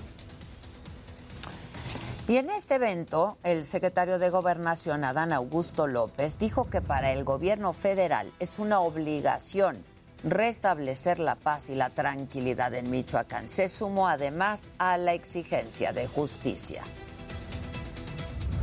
Y 2.25 2.37
en 2.37 2.49
este 2.49 2.75
evento, 2.75 3.37
el 3.43 3.65
secretario 3.65 4.17
de 4.17 4.29
Gobernación, 4.29 5.03
Adán 5.03 5.33
Augusto 5.33 5.87
López, 5.87 6.39
dijo 6.39 6.69
que 6.69 6.79
para 6.79 7.11
el 7.11 7.25
gobierno 7.25 7.73
federal 7.73 8.31
es 8.39 8.59
una 8.59 8.79
obligación 8.79 9.83
restablecer 10.23 11.19
la 11.19 11.35
paz 11.35 11.69
y 11.69 11.75
la 11.75 11.89
tranquilidad 11.89 12.73
en 12.75 12.89
Michoacán. 12.89 13.49
Se 13.49 13.67
sumó 13.67 14.07
además 14.07 14.71
a 14.77 14.97
la 14.97 15.13
exigencia 15.13 15.91
de 15.91 16.07
justicia. 16.07 16.83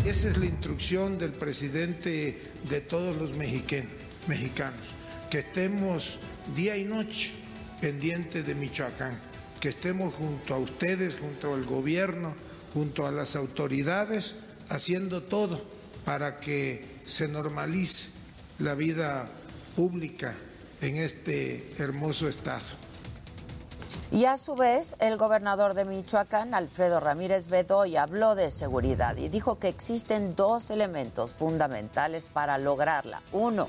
Esa 0.07 0.29
es 0.29 0.39
la 0.39 0.47
instrucción 0.47 1.19
del 1.19 1.33
presidente 1.33 2.43
de 2.67 2.81
todos 2.81 3.15
los 3.15 3.37
mexicanos, 3.37 4.81
que 5.29 5.41
estemos 5.41 6.19
día 6.57 6.79
y 6.79 6.85
noche 6.85 7.33
pendientes 7.83 8.47
de 8.47 8.55
Michoacán, 8.55 9.21
que 9.61 9.69
estemos 9.69 10.15
junto 10.15 10.55
a 10.55 10.59
ustedes, 10.59 11.15
junto 11.21 11.53
al 11.53 11.67
gobierno, 11.67 12.35
junto 12.75 13.07
a 13.07 13.11
las 13.11 13.37
autoridades, 13.37 14.37
haciendo 14.69 15.23
todo 15.23 15.61
para 16.05 16.39
que 16.39 17.01
se 17.05 17.29
normalice 17.29 18.09
la 18.59 18.75
vida 18.75 19.27
pública 19.77 20.35
en 20.81 20.97
este 20.97 21.75
hermoso 21.79 22.29
estado. 22.29 22.65
Y 24.13 24.25
a 24.25 24.37
su 24.37 24.57
vez, 24.57 24.97
el 24.99 25.17
gobernador 25.17 25.75
de 25.75 25.85
Michoacán, 25.85 26.53
Alfredo 26.55 26.99
Ramírez 26.99 27.47
Bedoy, 27.47 27.97
habló 27.97 28.35
de 28.35 28.51
seguridad 28.51 29.17
y 29.17 29.29
dijo 29.29 29.59
que 29.59 29.69
existen 29.69 30.35
dos 30.35 30.71
elementos 30.71 31.33
fundamentales 31.35 32.29
para 32.33 32.59
lograrla. 32.59 33.23
Uno, 33.31 33.69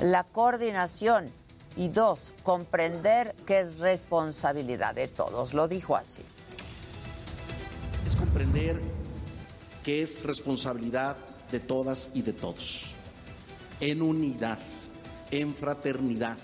la 0.00 0.24
coordinación 0.24 1.32
y 1.74 1.88
dos, 1.88 2.34
comprender 2.42 3.34
que 3.46 3.60
es 3.60 3.78
responsabilidad 3.78 4.94
de 4.94 5.08
todos. 5.08 5.54
Lo 5.54 5.68
dijo 5.68 5.96
así. 5.96 6.22
Es 8.08 8.16
comprender 8.16 8.80
que 9.84 10.00
es 10.00 10.24
responsabilidad 10.24 11.18
de 11.52 11.60
todas 11.60 12.08
y 12.14 12.22
de 12.22 12.32
todos. 12.32 12.94
En 13.80 14.00
unidad, 14.00 14.58
en 15.30 15.54
fraternidad. 15.54 16.38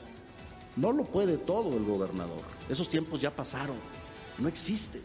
No 0.76 0.92
lo 0.92 1.04
puede 1.04 1.38
todo 1.38 1.74
el 1.74 1.84
gobernador. 1.84 2.42
Esos 2.68 2.90
tiempos 2.90 3.18
ya 3.18 3.34
pasaron. 3.34 3.76
No 4.36 4.46
existen. 4.46 5.00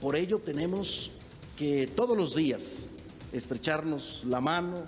Por 0.00 0.14
ello 0.14 0.38
tenemos 0.38 1.10
que 1.58 1.88
todos 1.88 2.16
los 2.16 2.36
días 2.36 2.86
estrecharnos 3.32 4.22
la 4.24 4.40
mano, 4.40 4.84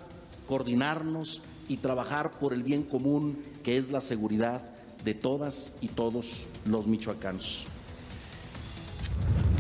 coordinarnos 0.47 1.43
y 1.69 1.79
trabajar 1.79 2.39
por 2.39 2.53
el 2.53 2.63
bien 2.63 2.85
común 2.85 3.43
que 3.65 3.79
es 3.79 3.91
la 3.91 4.01
seguridad 4.01 4.63
de 5.05 5.15
todas 5.15 5.73
y 5.81 5.89
todos 5.89 6.47
los 6.67 6.87
michoacanos. 6.87 7.67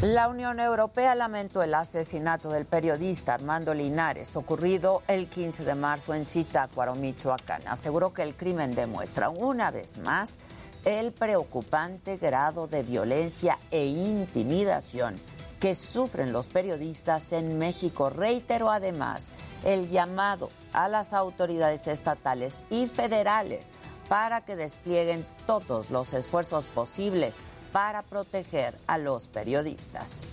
La 0.03 0.29
Unión 0.29 0.61
Europea 0.61 1.17
lamentó 1.17 1.61
el 1.61 1.75
asesinato 1.75 2.51
del 2.51 2.67
periodista 2.67 3.35
Armando 3.35 3.75
Linares, 3.75 4.37
ocurrido 4.37 5.03
el 5.09 5.29
15 5.29 5.65
de 5.65 5.75
marzo 5.75 6.15
en 6.15 6.25
Zitácuaro, 6.25 6.95
Michoacán. 6.95 7.63
Aseguró 7.67 8.13
que 8.13 8.23
el 8.23 8.37
crimen 8.37 8.77
demuestra 8.77 9.29
una 9.29 9.73
vez 9.73 9.99
más 9.99 10.39
el 10.85 11.11
preocupante 11.11 12.17
grado 12.17 12.69
de 12.69 12.85
violencia 12.85 13.59
e 13.73 13.87
intimidación 13.87 15.17
que 15.59 15.75
sufren 15.75 16.33
los 16.33 16.49
periodistas 16.49 17.33
en 17.33 17.59
México. 17.59 18.09
Reiteró 18.09 18.71
además 18.71 19.33
el 19.65 19.91
llamado 19.91 20.51
a 20.73 20.89
las 20.89 21.13
autoridades 21.13 21.89
estatales 21.89 22.63
y 22.71 22.87
federales 22.87 23.73
para 24.09 24.43
que 24.43 24.55
desplieguen 24.55 25.27
todos 25.45 25.91
los 25.91 26.15
esfuerzos 26.15 26.69
posibles 26.69 27.43
para 27.72 28.02
proteger 28.02 28.78
a 28.87 28.98
los 28.98 29.28
periodistas. 29.28 30.26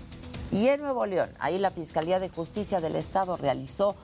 Y 0.51 0.67
en 0.67 0.81
Nuevo 0.81 1.05
León, 1.05 1.29
ahí 1.39 1.57
la 1.57 1.71
Fiscalía 1.71 2.19
de 2.19 2.29
Justicia 2.29 2.79
del 2.79 2.95
Estado 2.95 3.37
realizó 3.37 3.95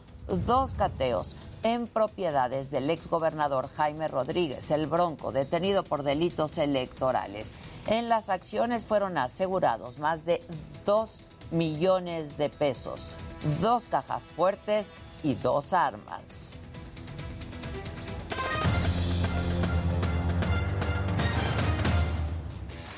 dos 0.45 0.73
cateos 0.73 1.35
en 1.63 1.87
propiedades 1.87 2.71
del 2.71 2.89
exgobernador 2.89 3.69
Jaime 3.69 4.07
Rodríguez, 4.07 4.71
el 4.71 4.87
Bronco, 4.87 5.31
detenido 5.31 5.83
por 5.83 6.03
delitos 6.03 6.57
electorales. 6.57 7.53
En 7.87 8.09
las 8.09 8.29
acciones 8.29 8.85
fueron 8.85 9.17
asegurados 9.17 9.99
más 9.99 10.25
de 10.25 10.41
dos 10.85 11.21
millones 11.51 12.37
de 12.37 12.49
pesos, 12.49 13.11
dos 13.59 13.85
cajas 13.85 14.23
fuertes 14.23 14.93
y 15.23 15.35
dos 15.35 15.73
armas. 15.73 16.57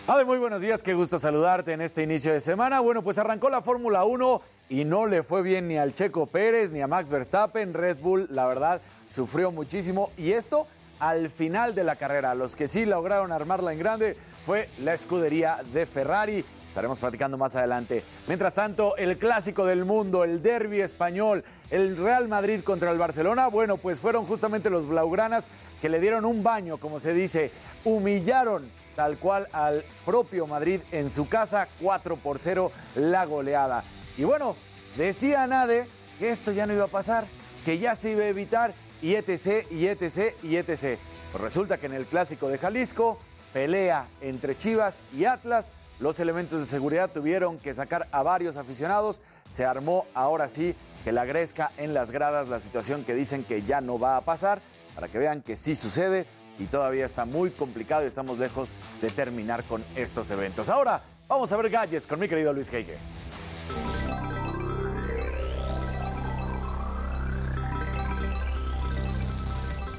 Ade, 0.05 0.25
muy 0.25 0.37
buenos 0.37 0.59
días, 0.59 0.83
qué 0.83 0.93
gusto 0.93 1.17
saludarte 1.17 1.71
en 1.71 1.79
este 1.79 2.03
inicio 2.03 2.33
de 2.33 2.41
semana. 2.41 2.81
Bueno, 2.81 3.03
pues 3.03 3.17
arrancó 3.19 3.49
la 3.49 3.61
Fórmula 3.61 4.03
1 4.03 4.41
y 4.67 4.83
no 4.83 5.07
le 5.07 5.23
fue 5.23 5.41
bien 5.41 5.69
ni 5.69 5.77
al 5.77 5.93
Checo 5.93 6.25
Pérez 6.25 6.73
ni 6.73 6.81
a 6.81 6.87
Max 6.87 7.09
Verstappen. 7.09 7.73
Red 7.73 7.99
Bull, 8.01 8.27
la 8.29 8.45
verdad, 8.45 8.81
sufrió 9.09 9.49
muchísimo 9.49 10.11
y 10.17 10.33
esto 10.33 10.67
al 10.99 11.29
final 11.29 11.73
de 11.73 11.85
la 11.85 11.95
carrera. 11.95 12.35
Los 12.35 12.57
que 12.57 12.67
sí 12.67 12.83
lograron 12.83 13.31
armarla 13.31 13.71
en 13.71 13.79
grande 13.79 14.17
fue 14.45 14.67
la 14.79 14.93
escudería 14.93 15.61
de 15.71 15.85
Ferrari. 15.85 16.43
Estaremos 16.67 16.99
platicando 16.99 17.37
más 17.37 17.55
adelante. 17.55 18.03
Mientras 18.27 18.55
tanto, 18.55 18.97
el 18.97 19.17
clásico 19.17 19.65
del 19.65 19.85
mundo, 19.85 20.25
el 20.25 20.41
derby 20.41 20.81
español, 20.81 21.45
el 21.71 21.95
Real 21.95 22.27
Madrid 22.27 22.59
contra 22.61 22.91
el 22.91 22.97
Barcelona, 22.97 23.47
bueno, 23.47 23.77
pues 23.77 24.01
fueron 24.01 24.25
justamente 24.25 24.69
los 24.69 24.85
blaugranas 24.85 25.47
que 25.81 25.87
le 25.87 26.01
dieron 26.01 26.25
un 26.25 26.43
baño, 26.43 26.75
como 26.75 26.99
se 26.99 27.13
dice, 27.13 27.51
humillaron 27.85 28.69
tal 28.95 29.17
cual 29.17 29.47
al 29.51 29.84
propio 30.06 30.47
Madrid 30.47 30.82
en 30.91 31.10
su 31.10 31.27
casa, 31.27 31.67
4 31.82 32.15
por 32.17 32.39
0 32.39 32.71
la 32.95 33.25
goleada. 33.25 33.84
Y 34.17 34.23
bueno, 34.23 34.56
decía 34.97 35.45
Nade 35.47 35.88
que 36.19 36.29
esto 36.29 36.51
ya 36.51 36.65
no 36.65 36.73
iba 36.73 36.86
a 36.86 36.89
pasar, 36.89 37.25
que 37.65 37.79
ya 37.79 37.95
se 37.95 38.12
iba 38.12 38.23
a 38.23 38.27
evitar 38.27 38.73
y 39.01 39.15
etc, 39.15 39.69
y 39.71 39.88
etc, 39.88 40.36
y 40.43 40.56
etc. 40.56 40.99
Pues 41.32 41.43
resulta 41.43 41.77
que 41.77 41.88
en 41.88 41.93
el 41.93 42.06
clásico 42.06 42.47
de 42.47 42.58
Jalisco, 42.58 43.17
pelea 43.51 44.08
entre 44.21 44.58
Chivas 44.58 45.03
y 45.15 45.25
Atlas, 45.25 45.73
los 45.99 46.19
elementos 46.19 46.60
de 46.60 46.65
seguridad 46.65 47.12
tuvieron 47.12 47.60
que 47.60 47.73
sacar 47.73 48.08
a 48.12 48.23
varios 48.23 48.58
aficionados. 48.58 49.21
Se 49.49 49.65
armó 49.65 50.06
ahora 50.13 50.47
sí 50.47 50.75
que 51.03 51.12
la 51.12 51.25
gresca 51.25 51.71
en 51.77 51.93
las 51.93 52.12
gradas, 52.12 52.47
la 52.47 52.60
situación 52.60 53.03
que 53.03 53.13
dicen 53.13 53.43
que 53.43 53.62
ya 53.62 53.82
no 53.82 53.99
va 53.99 54.17
a 54.17 54.21
pasar, 54.21 54.62
para 54.95 55.08
que 55.08 55.17
vean 55.17 55.41
que 55.41 55.56
sí 55.56 55.75
sucede 55.75 56.25
y 56.59 56.65
todavía 56.65 57.05
está 57.05 57.25
muy 57.25 57.51
complicado 57.51 58.03
y 58.03 58.07
estamos 58.07 58.39
lejos 58.39 58.69
de 59.01 59.09
terminar 59.09 59.63
con 59.63 59.83
estos 59.95 60.29
eventos. 60.31 60.69
Ahora 60.69 61.01
vamos 61.27 61.51
a 61.51 61.57
ver 61.57 61.69
gadgets 61.69 62.07
con 62.07 62.19
mi 62.19 62.27
querido 62.27 62.53
Luis 62.53 62.69
Keike. 62.69 62.97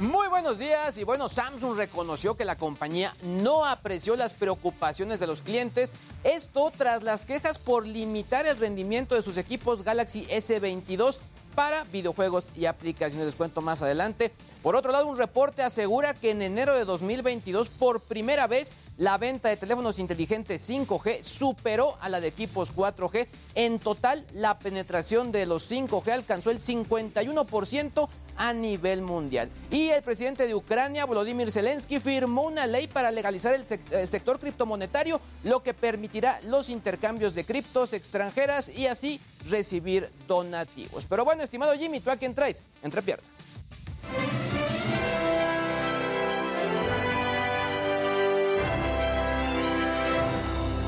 Muy 0.01 0.29
buenos 0.29 0.59
días 0.59 0.99
y 0.99 1.05
bueno, 1.05 1.29
Samsung 1.29 1.77
reconoció 1.77 2.37
que 2.37 2.45
la 2.45 2.57
compañía 2.57 3.15
no 3.23 3.65
apreció 3.65 4.17
las 4.17 4.35
preocupaciones 4.35 5.19
de 5.19 5.27
los 5.27 5.41
clientes, 5.41 5.95
esto 6.25 6.71
tras 6.77 7.03
las 7.03 7.23
quejas 7.23 7.59
por 7.59 7.87
limitar 7.87 8.45
el 8.45 8.59
rendimiento 8.59 9.15
de 9.15 9.23
sus 9.23 9.39
equipos 9.39 9.83
Galaxy 9.83 10.27
S22 10.27 11.19
para 11.55 11.85
videojuegos 11.85 12.47
y 12.55 12.67
aplicaciones. 12.67 13.27
Les 13.27 13.35
cuento 13.35 13.61
más 13.61 13.83
adelante. 13.83 14.33
Por 14.63 14.77
otro 14.77 14.93
lado, 14.93 15.07
un 15.07 15.19
reporte 15.19 15.63
asegura 15.63 16.15
que 16.15 16.31
en 16.31 16.43
enero 16.43 16.75
de 16.75 16.85
2022, 16.85 17.69
por 17.69 18.01
primera 18.01 18.47
vez, 18.47 18.75
la 18.97 19.19
venta 19.19 19.49
de 19.49 19.57
teléfonos 19.57 19.99
inteligentes 19.99 20.69
5G 20.69 21.23
superó 21.23 21.97
a 22.01 22.09
la 22.09 22.21
de 22.21 22.29
equipos 22.29 22.75
4G. 22.75 23.27
En 23.55 23.79
total, 23.79 24.25
la 24.33 24.59
penetración 24.59 25.33
de 25.33 25.47
los 25.47 25.71
5G 25.71 26.13
alcanzó 26.13 26.51
el 26.51 26.61
51% 26.61 28.09
a 28.37 28.53
nivel 28.53 29.03
mundial. 29.03 29.51
Y 29.71 29.89
el 29.89 30.03
presidente 30.03 30.47
de 30.47 30.55
Ucrania, 30.55 31.05
Volodymyr 31.05 31.51
Zelensky, 31.51 32.01
firmó 32.01 32.43
una 32.43 32.67
ley 32.67 32.87
para 32.87 33.11
legalizar 33.11 33.55
el, 33.55 33.65
sec- 33.65 33.91
el 33.93 34.09
sector 34.09 34.39
criptomonetario, 34.39 35.21
lo 35.45 35.63
que 35.63 35.75
permitirá 35.75 36.41
los 36.45 36.69
intercambios 36.69 37.35
de 37.35 37.45
criptos 37.45 37.93
extranjeras 37.93 38.69
y 38.69 38.87
así 38.87 39.21
recibir 39.49 40.09
donativos. 40.27 41.05
Pero 41.09 41.25
bueno, 41.25 41.43
estimado 41.43 41.73
Jimmy, 41.75 42.01
¿tú 42.01 42.11
a 42.11 42.17
quién 42.17 42.35
traes? 42.35 42.63
Entre 42.83 43.03
piernas. 43.03 43.27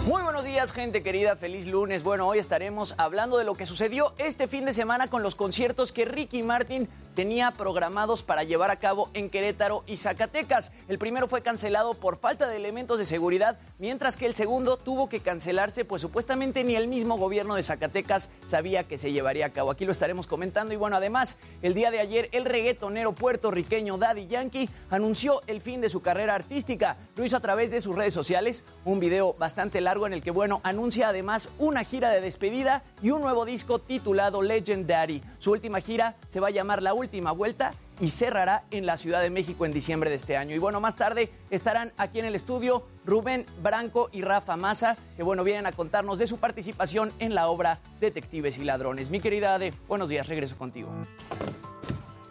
Muy 0.07 0.23
gente 0.65 1.03
querida. 1.03 1.37
Feliz 1.37 1.67
lunes. 1.67 2.03
Bueno, 2.03 2.27
hoy 2.27 2.39
estaremos 2.39 2.95
hablando 2.97 3.37
de 3.37 3.45
lo 3.45 3.55
que 3.55 3.67
sucedió 3.67 4.15
este 4.17 4.49
fin 4.49 4.65
de 4.65 4.73
semana 4.73 5.09
con 5.09 5.23
los 5.23 5.35
conciertos 5.35 5.93
que 5.93 6.07
Ricky 6.07 6.43
Martin 6.43 6.89
tenía 7.15 7.51
programados 7.53 8.23
para 8.23 8.43
llevar 8.43 8.71
a 8.71 8.79
cabo 8.79 9.09
en 9.15 9.31
Querétaro 9.31 9.85
y 9.87 9.97
Zacatecas. 9.97 10.73
El 10.89 10.99
primero 10.99 11.29
fue 11.29 11.43
cancelado 11.43 11.95
por 11.95 12.19
falta 12.19 12.47
de 12.47 12.57
elementos 12.57 12.99
de 12.99 13.07
seguridad, 13.07 13.59
mientras 13.79 14.17
que 14.17 14.27
el 14.27 14.35
segundo 14.35 14.77
tuvo 14.77 15.09
que 15.09 15.21
cancelarse, 15.21 15.87
pues 15.87 16.03
supuestamente 16.03 16.63
ni 16.63 16.77
el 16.77 16.89
mismo 16.89 17.17
gobierno 17.17 17.55
de 17.55 17.63
Zacatecas 17.63 18.29
sabía 18.47 18.85
que 18.85 18.99
se 18.99 19.13
llevaría 19.13 19.47
a 19.47 19.51
cabo. 19.51 19.71
Aquí 19.71 19.87
lo 19.87 19.93
estaremos 19.93 20.27
comentando. 20.27 20.75
Y 20.75 20.77
bueno, 20.77 20.97
además, 20.97 21.39
el 21.63 21.75
día 21.75 21.91
de 21.91 22.01
ayer, 22.01 22.29
el 22.33 22.45
reggaetonero 22.45 23.15
puertorriqueño 23.15 23.99
Daddy 23.99 24.27
Yankee 24.27 24.71
anunció 24.91 25.43
el 25.47 25.61
fin 25.61 25.81
de 25.81 25.89
su 25.89 26.03
carrera 26.03 26.35
artística. 26.35 26.97
Lo 27.15 27.25
hizo 27.25 27.37
a 27.37 27.41
través 27.41 27.71
de 27.71 27.81
sus 27.81 27.97
redes 27.97 28.15
sociales, 28.15 28.65
un 28.85 29.01
video 29.01 29.35
bastante 29.35 29.81
largo 29.81 30.07
en 30.07 30.13
el 30.13 30.23
que, 30.23 30.31
bueno, 30.31 30.46
anuncia 30.63 31.09
además 31.09 31.51
una 31.59 31.85
gira 31.85 32.11
de 32.11 32.21
despedida 32.21 32.83
y 33.03 33.11
un 33.11 33.23
nuevo 33.23 33.45
disco 33.45 33.79
titulado 33.79 34.43
Legendary. 34.43 35.23
Su 35.39 35.53
última 35.53 35.81
gira 35.81 36.17
se 36.29 36.41
va 36.41 36.49
a 36.49 36.51
llamar 36.51 36.83
La 36.83 36.95
Última 36.95 37.33
Vuelta 37.33 37.73
y 38.01 38.11
cerrará 38.11 38.65
en 38.71 38.87
la 38.87 38.97
Ciudad 38.97 39.23
de 39.23 39.31
México 39.31 39.65
en 39.65 39.73
diciembre 39.73 40.11
de 40.11 40.17
este 40.17 40.37
año. 40.37 40.55
Y 40.55 40.59
bueno, 40.59 40.81
más 40.81 40.97
tarde 40.97 41.31
estarán 41.51 41.93
aquí 41.97 42.19
en 42.19 42.27
el 42.27 42.35
estudio 42.35 42.85
Rubén 43.05 43.47
Branco 43.63 44.11
y 44.13 44.23
Rafa 44.23 44.57
Massa, 44.57 44.97
que 45.17 45.23
bueno, 45.23 45.45
vienen 45.45 45.67
a 45.67 45.73
contarnos 45.73 46.19
de 46.19 46.27
su 46.27 46.39
participación 46.39 47.13
en 47.19 47.35
la 47.35 47.49
obra 47.49 47.79
Detectives 48.01 48.59
y 48.59 48.65
Ladrones. 48.65 49.11
Mi 49.11 49.21
querida 49.21 49.55
Ade, 49.55 49.73
buenos 49.89 50.09
días, 50.09 50.29
regreso 50.29 50.57
contigo. 50.57 50.91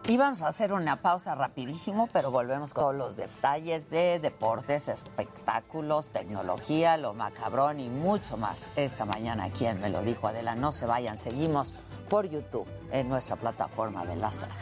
Y 0.08 0.18
vamos 0.18 0.44
a 0.44 0.50
hacer 0.50 0.72
una 0.72 1.02
pausa 1.02 1.34
rapidísimo, 1.34 2.08
pero 2.14 2.30
volvemos 2.30 2.76
con 2.76 2.84
todos 2.84 2.96
los 2.96 3.16
detalles 3.18 3.90
de 3.90 4.20
deportes, 4.20 4.88
espectáculos, 4.88 6.12
tecnología, 6.12 6.96
lo 6.96 7.16
macabrón 7.16 7.80
y 7.80 7.90
mucho 7.90 8.38
más 8.38 8.70
esta 8.76 9.06
mañana. 9.06 9.50
Quien 9.50 9.80
me 9.80 9.90
lo 9.90 10.04
dijo, 10.04 10.28
Adela, 10.28 10.56
no 10.56 10.72
se 10.72 10.86
vayan, 10.86 11.18
seguimos 11.18 11.74
por 12.08 12.30
YouTube 12.30 12.68
en 12.92 13.10
nuestra 13.10 13.36
plataforma 13.36 14.06
de 14.06 14.16
la 14.18 14.32
saga. 14.32 14.54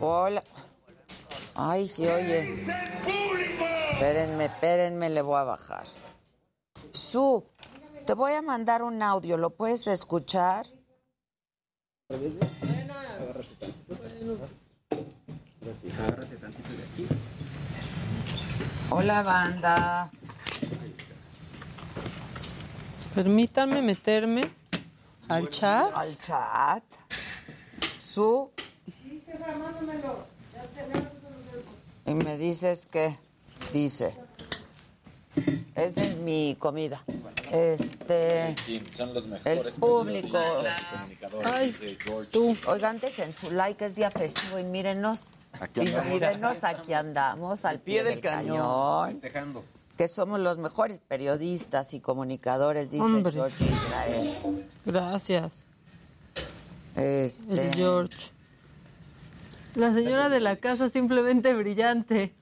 Hola. 0.00 0.42
Ay, 1.54 1.88
sí, 1.88 2.06
oye. 2.06 2.64
Espérenme, 3.92 4.46
espérenme, 4.46 5.10
le 5.10 5.20
voy 5.20 5.36
a 5.36 5.44
bajar. 5.44 5.84
Su, 6.92 7.44
te 8.06 8.14
voy 8.14 8.32
a 8.32 8.42
mandar 8.42 8.82
un 8.82 9.02
audio, 9.02 9.36
¿lo 9.36 9.50
puedes 9.50 9.86
escuchar? 9.86 10.66
Hola, 18.90 19.22
banda. 19.22 20.10
Permítanme 23.14 23.82
meterme 23.82 24.42
al 25.28 25.50
chat. 25.50 25.92
Al 25.94 26.18
chat. 26.18 26.82
Su. 28.00 28.50
Y 32.06 32.14
me 32.14 32.38
dices 32.38 32.86
que 32.86 33.18
dice. 33.72 34.27
Es 35.74 35.94
de 35.94 36.14
mi 36.16 36.56
comida. 36.58 37.02
Este. 37.52 38.54
Son 38.94 39.14
los 39.14 39.24
El 39.24 39.30
mejores 39.30 39.74
público. 39.76 40.38
comunicadores, 40.38 41.52
Ay, 41.54 41.68
dice 41.68 41.96
George. 42.00 42.30
tú. 42.30 42.56
Oigan, 42.66 42.98
dejen 42.98 43.32
su 43.32 43.52
like, 43.52 43.84
es 43.86 43.94
día 43.94 44.10
festivo 44.10 44.58
y 44.58 44.64
mírenos. 44.64 45.20
Aquí 45.60 45.80
y 45.80 46.10
mírenos, 46.10 46.62
aquí 46.64 46.92
andamos, 46.92 47.64
al 47.64 47.78
pie, 47.80 48.02
del, 48.02 48.20
cañón. 48.20 49.12
Festejando. 49.12 49.64
Que 49.96 50.08
somos 50.08 50.40
los 50.40 50.58
mejores 50.58 51.00
periodistas 51.00 51.94
y 51.94 52.00
comunicadores, 52.00 52.90
dice 52.90 53.04
Hombre. 53.04 53.32
George 53.32 53.64
Israel. 53.64 54.66
Gracias. 54.84 55.64
Este. 56.96 57.68
El 57.68 57.74
George. 57.74 58.18
La 59.74 59.92
señora 59.92 60.28
de 60.28 60.40
la 60.40 60.56
casa 60.56 60.88
simplemente 60.88 61.54
brillante. 61.54 62.34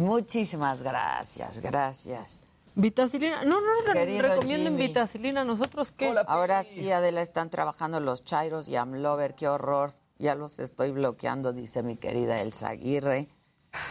Muchísimas 0.00 0.82
gracias, 0.82 1.60
gracias. 1.60 2.40
Vitacilina. 2.74 3.44
No, 3.44 3.60
no, 3.60 3.92
Querido 3.92 4.22
recomienden 4.22 4.74
Jimmy. 4.74 4.86
vitacilina. 4.88 5.44
¿Nosotros 5.44 5.92
qué? 5.92 6.14
Ahora 6.26 6.62
sí, 6.62 6.90
Adela, 6.90 7.20
están 7.20 7.50
trabajando 7.50 8.00
los 8.00 8.24
Chairos 8.24 8.68
y 8.68 8.76
Amlover, 8.76 9.34
qué 9.34 9.48
horror. 9.48 9.92
Ya 10.18 10.34
los 10.34 10.58
estoy 10.58 10.90
bloqueando, 10.90 11.52
dice 11.52 11.82
mi 11.82 11.96
querida 11.96 12.40
Elsa 12.40 12.68
Aguirre. 12.68 13.28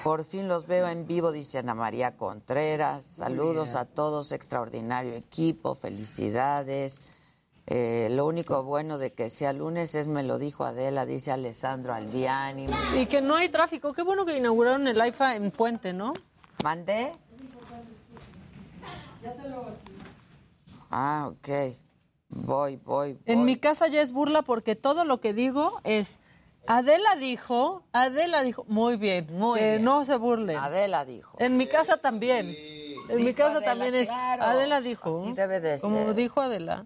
Por 0.04 0.24
fin 0.24 0.48
los 0.48 0.68
veo 0.68 0.88
en 0.88 1.08
vivo, 1.08 1.32
dice 1.32 1.60
Ana 1.60 1.74
María 1.74 2.18
Contreras. 2.18 3.06
Saludos 3.06 3.76
a 3.76 3.86
todos, 3.86 4.32
extraordinario 4.32 5.14
equipo, 5.16 5.74
felicidades. 5.76 7.02
Eh, 7.72 8.08
lo 8.10 8.26
único 8.26 8.64
bueno 8.64 8.98
de 8.98 9.14
que 9.14 9.30
sea 9.30 9.54
lunes 9.54 9.94
es, 9.94 10.08
me 10.08 10.24
lo 10.24 10.40
dijo 10.40 10.66
Adela, 10.66 11.06
dice 11.06 11.32
Alessandro 11.32 11.94
Albiani. 11.94 12.66
Y 12.98 13.06
que 13.06 13.22
no 13.22 13.36
hay 13.36 13.50
tráfico. 13.50 13.94
Qué 13.94 14.02
bueno 14.02 14.26
que 14.26 14.36
inauguraron 14.36 14.88
el 14.88 14.98
IFA 15.06 15.36
en 15.36 15.52
Puente, 15.52 15.94
¿no? 15.94 16.14
¿Mandé? 16.64 17.14
Ah, 20.90 21.30
ok. 21.32 21.76
Voy, 22.30 22.78
voy, 22.78 23.14
voy. 23.14 23.20
En 23.28 23.46
mi 23.46 23.58
casa 23.58 23.88
ya 23.88 24.02
es 24.02 24.12
burla 24.14 24.42
porque 24.42 24.76
todo 24.76 25.06
lo 25.06 25.22
que 25.22 25.34
digo 25.34 25.80
es 25.84 26.18
Adela 26.66 27.16
dijo, 27.20 27.84
Adela 27.94 28.42
dijo, 28.42 28.66
muy 28.68 28.96
bien, 28.96 29.28
que 29.28 29.34
bien. 29.34 29.84
no 29.84 30.06
se 30.06 30.18
burlen. 30.18 30.58
Adela 30.58 31.06
dijo. 31.06 31.38
En 31.40 31.56
mi 31.56 31.68
casa 31.68 31.98
también. 31.98 32.56
En 33.10 33.24
mi 33.24 33.36
casa 33.36 33.58
Adela, 33.58 33.66
también 33.66 33.94
es 33.96 34.08
claro. 34.08 34.44
Adela 34.44 34.82
dijo. 34.82 35.20
Así 35.20 35.34
debe 35.34 35.60
de 35.60 35.80
Como 35.80 36.16
dijo 36.16 36.42
Adela. 36.42 36.86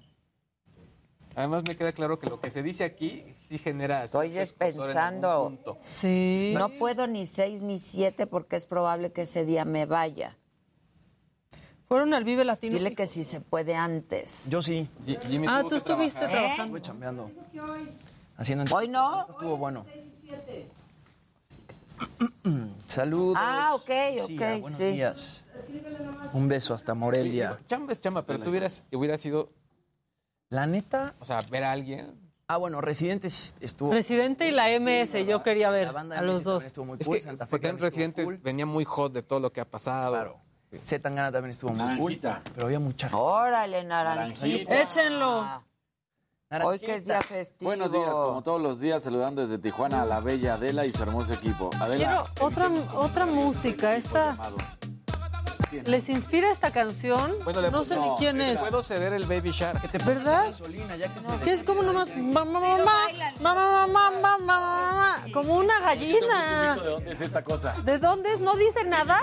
Además 1.36 1.64
me 1.68 1.76
queda 1.76 1.92
claro 1.94 2.20
que 2.20 2.28
lo 2.30 2.40
que 2.40 2.52
se 2.52 2.62
dice 2.62 2.84
aquí 2.84 3.24
sí 3.50 3.58
genera... 3.58 4.04
Estoy 4.04 4.38
es 4.38 4.52
pensando. 4.54 5.46
punto. 5.46 5.78
Sí. 5.82 6.54
No 6.56 6.70
puedo 6.70 7.08
ni 7.08 7.26
seis 7.26 7.62
ni 7.62 7.80
siete 7.80 8.28
porque 8.28 8.56
es 8.56 8.66
probable 8.66 9.12
que 9.12 9.24
ese 9.24 9.44
día 9.46 9.66
me 9.66 9.86
vaya. 9.86 10.38
Fueron 11.88 12.14
al 12.14 12.24
Vive 12.24 12.46
Latino. 12.46 12.78
Dile 12.78 12.94
que 12.96 13.08
si 13.08 13.24
se 13.24 13.42
puede 13.42 13.76
antes. 13.76 14.46
Yo 14.48 14.62
sí. 14.62 14.88
Ah, 15.48 15.64
tú 15.68 15.76
estuviste 15.76 16.26
¿Eh? 16.26 16.28
trabajando. 16.28 16.78
Estuve 16.78 16.82
chambeando. 16.82 17.32
Haciendo 18.38 18.76
Hoy 18.76 18.88
no. 18.88 19.28
Estuvo 19.30 19.58
bueno. 19.58 19.86
Saludos. 22.88 23.38
Ah, 23.40 23.72
ok, 23.76 23.90
Sí, 24.28 24.36
ok, 24.36 24.42
ah, 24.42 24.58
buenos 24.60 24.78
sí. 24.78 24.92
días. 24.92 25.44
Un 26.34 26.48
beso 26.48 26.74
hasta 26.74 26.94
Morelia. 26.94 27.60
Chamba 27.68 27.92
es 27.94 28.02
chamba, 28.02 28.24
pero 28.24 28.40
tú 28.40 28.50
hubieras, 28.50 28.84
hubiera 28.92 29.18
sido. 29.18 29.50
La 30.54 30.68
neta. 30.68 31.16
O 31.20 31.26
sea, 31.26 31.42
ver 31.50 31.64
a 31.64 31.72
alguien. 31.72 32.14
Ah, 32.48 32.58
bueno, 32.58 32.80
Residentes 32.80 33.56
estuvo. 33.60 33.90
Presidente 33.90 34.48
y 34.48 34.52
la 34.52 34.68
MS, 34.80 35.26
yo 35.26 35.42
quería 35.42 35.72
ver 35.72 35.92
banda 35.92 36.20
a 36.20 36.22
MS 36.22 36.26
los 36.28 36.44
también 36.44 36.54
dos. 36.54 36.64
estuvo 36.66 36.86
muy 36.86 36.98
Es 37.00 37.08
cool. 37.08 37.16
que 37.16 37.22
Santa 37.22 37.48
Fe 37.48 37.58
también 37.58 37.80
Residentes 37.80 38.44
venía 38.44 38.68
muy 38.68 38.86
hot 38.86 39.12
de 39.14 39.24
todo 39.24 39.40
lo 39.40 39.52
que 39.52 39.62
ha 39.62 39.66
pasado. 39.66 40.12
Claro. 40.12 40.40
Z 40.84 41.02
Tangana 41.02 41.32
también 41.32 41.50
estuvo 41.50 41.72
muy 41.74 41.98
cool. 41.98 42.20
Pero 42.54 42.68
había 42.68 42.80
mucha 42.80 43.08
gente. 43.10 43.20
Órale, 43.24 43.84
naranjita. 43.84 44.82
Échenlo. 44.82 45.44
Hoy 46.64 46.78
que 46.78 46.94
es 46.94 47.06
día 47.08 47.20
festivo. 47.22 47.70
Buenos 47.70 47.92
días, 47.92 48.10
como 48.12 48.44
todos 48.44 48.62
los 48.62 48.80
días, 48.80 49.02
saludando 49.02 49.42
desde 49.42 49.58
Tijuana 49.58 50.04
a 50.04 50.06
la 50.06 50.20
bella 50.20 50.54
Adela 50.54 50.86
y 50.86 50.92
su 50.92 51.02
hermoso 51.02 51.34
equipo. 51.34 51.72
Adela, 51.80 51.98
Quiero 51.98 52.48
otra, 52.48 52.72
otra 52.94 53.26
música. 53.26 53.96
Esta, 53.96 54.38
¿Les 55.86 56.10
inspira 56.10 56.52
esta 56.52 56.72
canción? 56.72 57.34
Bueno, 57.44 57.62
le 57.62 57.72
no 57.72 57.84
sé 57.84 58.00
ni 58.00 58.10
no, 58.10 58.16
quién 58.16 58.40
es. 58.42 58.60
puedo 58.60 58.84
ceder 58.84 59.14
el 59.14 59.26
Baby 59.26 59.52
Shark. 59.52 59.92
¿Verdad? 60.06 60.54
Que 61.44 61.54
es 61.54 61.64
como 61.64 61.84
nomás... 61.84 62.08
Mamá, 62.16 62.60
mamá, 62.60 62.78
mamá, 63.42 63.54
mamá, 63.54 64.12
mamá, 64.22 64.38
mamá, 64.40 65.18
como 65.34 65.56
una 65.56 65.80
gallina. 65.82 66.76
¿De 66.76 66.90
dónde 66.90 67.12
es 67.12 67.22
esta 67.22 67.44
cosa? 67.44 67.76
¿De 67.84 68.00
dónde 68.00 68.34
es? 68.34 68.40
¿No 68.40 68.56
dice 68.56 68.84
nada? 68.86 69.22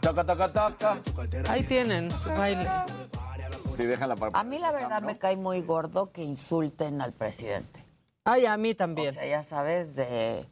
Toca, 0.00 0.24
toca, 0.24 0.52
toca. 0.52 1.02
Ahí 1.48 1.62
tienen 1.64 2.10
su 2.18 2.28
baile. 2.28 2.68
Sí, 3.76 3.84
déjala 3.84 4.16
para... 4.16 4.38
A 4.38 4.44
mí 4.44 4.58
la 4.58 4.70
verdad 4.70 5.02
me 5.02 5.18
cae 5.18 5.36
muy 5.36 5.62
gordo 5.62 6.12
que 6.12 6.22
insulten 6.22 7.00
al 7.00 7.12
presidente. 7.12 7.84
Ay, 8.24 8.46
a 8.46 8.56
mí 8.56 8.74
también. 8.74 9.10
O 9.10 9.12
sea, 9.12 9.26
ya 9.26 9.42
sabes, 9.42 9.94
de 9.94 10.48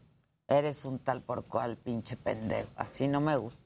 eres 0.49 0.84
un 0.84 0.99
tal 0.99 1.22
por 1.22 1.45
cual, 1.47 1.76
pinche 1.76 2.16
pendejo. 2.16 2.68
Así 2.76 3.09
no 3.09 3.20
me 3.20 3.36
gusta. 3.36 3.62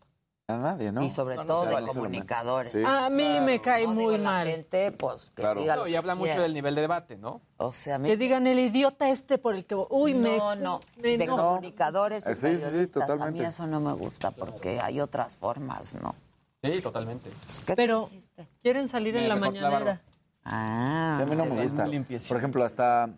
A 0.51 0.57
nadie, 0.57 0.91
¿no? 0.93 1.03
Y 1.03 1.11
sobre 1.11 1.37
No, 1.37 1.43
no 1.45 1.47
todo 1.55 1.67
de 1.67 1.75
vale. 1.75 1.87
comunicadores. 1.89 2.73
Sí. 2.73 2.79
A 2.83 3.11
mí 3.11 3.39
me 3.43 3.61
cae 3.61 3.87
No, 3.87 3.93
muy 3.93 4.15
digo, 4.15 4.17
la 4.25 4.31
mal. 4.31 4.47
gente, 4.49 4.93
pues, 4.93 5.27
que 5.37 5.43
Claro. 5.43 5.61
diga 5.61 5.77
No, 5.77 5.83
lo 5.83 5.89
y 5.89 5.91
que 5.91 5.99
habla 5.99 6.15
mucho 6.15 6.25
quiera. 6.29 6.43
del 6.43 6.55
nivel 6.55 6.75
de 6.75 6.81
debate, 6.81 7.17
¿no? 7.19 7.43
O 7.59 7.71
sea, 7.71 7.97
a 7.97 7.99
mí- 7.99 8.09
Que 8.09 8.17
digan 8.17 8.47
el 8.47 8.59
idiota 8.59 9.11
este 9.11 9.37
por 9.37 9.55
el 9.55 9.67
que... 9.67 9.75
Uy, 9.75 10.15
me... 10.15 10.39
no, 10.39 10.57
no, 10.57 10.81
me 10.97 11.19
de 11.19 11.27
comunicadores 11.27 12.27
y 12.27 12.31
Eh, 12.31 12.35
sí, 12.35 12.57
sí, 12.57 12.57
sí, 12.57 12.65
periodistas. 12.65 13.03
A 13.03 13.07
mí 13.07 13.13
totalmente. 13.19 13.47
eso 13.49 13.67
no 13.67 13.79
me 13.81 13.93
gusta 13.93 14.31
porque 14.31 14.81
hay 14.81 15.01
otras 15.03 15.37
formas, 15.37 15.95
¿no? 16.01 16.15
Sí, 16.65 16.81
totalmente. 16.81 17.31
¿Qué 17.67 17.77
Pero 17.77 18.01
te 18.01 18.17
hiciste? 18.17 18.49
quieren 18.63 18.89
salir 18.89 19.13
Me 19.15 19.21
en 19.25 19.29
la 19.29 19.35
la 19.35 19.41
mañanera. 19.43 20.01
Ah, 20.45 21.15
Sí, 21.19 21.25
a 21.25 21.27
mí 21.27 21.37
no 21.37 21.45
me 21.45 21.63
gusta. 21.63 21.85
Por 21.85 22.37
ejemplo, 22.39 22.65
hasta, 22.65 23.11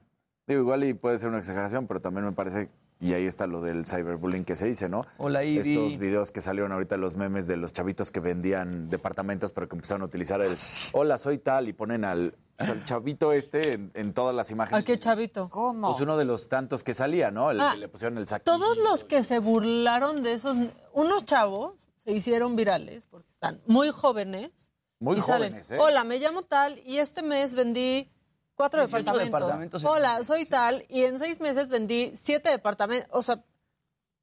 digo, 0.48 0.62
igual 0.62 0.82
y 0.82 0.94
puede 0.94 1.16
ser 1.16 1.28
una 1.28 1.38
exageración, 1.38 1.86
pero 1.86 2.00
también 2.00 2.24
me 2.26 2.32
parece, 2.32 2.68
y 3.00 3.14
ahí 3.14 3.24
está 3.24 3.46
lo 3.46 3.60
del 3.62 3.86
cyberbullying 3.86 4.44
que 4.44 4.54
se 4.54 4.66
dice, 4.66 4.88
¿no? 4.88 5.02
Hola, 5.16 5.42
Ivy. 5.42 5.72
Estos 5.74 5.98
videos 5.98 6.30
que 6.32 6.40
salieron 6.40 6.70
ahorita, 6.72 6.96
los 6.98 7.16
memes 7.16 7.46
de 7.46 7.56
los 7.56 7.72
chavitos 7.72 8.10
que 8.10 8.20
vendían 8.20 8.88
departamentos, 8.90 9.52
pero 9.52 9.68
que 9.68 9.76
empezaron 9.76 10.02
a 10.02 10.04
utilizar 10.04 10.40
el 10.42 10.54
hola, 10.92 11.16
soy 11.18 11.38
tal, 11.38 11.68
y 11.68 11.72
ponen 11.72 12.04
al, 12.04 12.34
o 12.58 12.64
sea, 12.64 12.74
al 12.74 12.84
chavito 12.84 13.32
este 13.32 13.72
en, 13.72 13.90
en 13.94 14.12
todas 14.12 14.34
las 14.34 14.50
¿A 14.50 14.52
imágenes. 14.52 14.84
qué 14.84 14.98
chavito? 14.98 15.48
¿Cómo? 15.48 15.88
Pues 15.90 16.02
uno 16.02 16.16
de 16.18 16.26
los 16.26 16.48
tantos 16.50 16.82
que 16.82 16.92
salía, 16.94 17.30
¿no? 17.30 17.50
El 17.50 17.60
Ah, 17.60 17.70
que 17.72 17.78
le 17.78 17.88
pusieron 17.88 18.18
el 18.18 18.26
saco. 18.26 18.44
Todos 18.44 18.76
los 18.76 19.04
que 19.04 19.24
se 19.24 19.38
burlaron 19.38 20.22
de 20.22 20.34
esos... 20.34 20.56
Unos 20.92 21.24
chavos 21.24 21.88
se 22.04 22.12
hicieron 22.12 22.54
virales 22.54 23.06
porque 23.06 23.30
están 23.32 23.60
muy 23.66 23.88
jóvenes. 23.90 24.72
Muy 24.98 25.18
y 25.18 25.22
salen, 25.22 25.50
jóvenes, 25.52 25.70
¿eh? 25.70 25.78
Hola, 25.80 26.04
me 26.04 26.18
llamo 26.18 26.42
tal 26.42 26.78
y 26.84 26.98
este 26.98 27.22
mes 27.22 27.54
vendí 27.54 28.10
cuatro 28.60 28.80
18 28.80 28.98
departamentos. 29.18 29.24
departamentos 29.40 29.82
en 29.82 29.88
Hola, 29.88 30.24
soy 30.24 30.44
sí. 30.44 30.50
tal 30.50 30.84
y 30.88 31.02
en 31.04 31.18
seis 31.18 31.40
meses 31.40 31.68
vendí 31.70 32.12
siete 32.14 32.50
departamentos. 32.50 33.08
O 33.12 33.22
sea, 33.22 33.42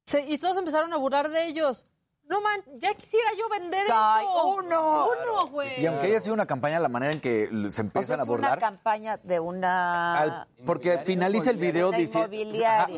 se- 0.06 0.22
y 0.26 0.38
todos 0.38 0.56
empezaron 0.56 0.92
a 0.92 0.96
burlar 0.96 1.28
de 1.28 1.46
ellos. 1.46 1.86
No 2.30 2.42
man, 2.42 2.60
ya 2.76 2.92
quisiera 2.92 3.30
yo 3.38 3.48
vender 3.48 3.80
Ay, 3.90 4.26
eso. 4.26 4.46
uno. 4.48 5.06
Uno, 5.22 5.46
güey. 5.48 5.80
Y 5.80 5.86
aunque 5.86 6.08
haya 6.08 6.20
sido 6.20 6.34
una 6.34 6.44
campaña, 6.44 6.78
la 6.78 6.88
manera 6.90 7.12
en 7.14 7.22
que 7.22 7.48
se 7.48 7.56
O 7.68 7.70
sea, 7.70 7.84
empiezan 7.84 8.20
a 8.20 8.22
es 8.24 8.28
una 8.28 8.36
abordar. 8.48 8.58
campaña 8.58 9.16
de 9.22 9.40
una... 9.40 10.18
al- 10.20 10.46
porque 10.66 10.98
finaliza 10.98 11.50
el 11.50 11.56
video 11.56 11.90
diciendo. 11.90 12.28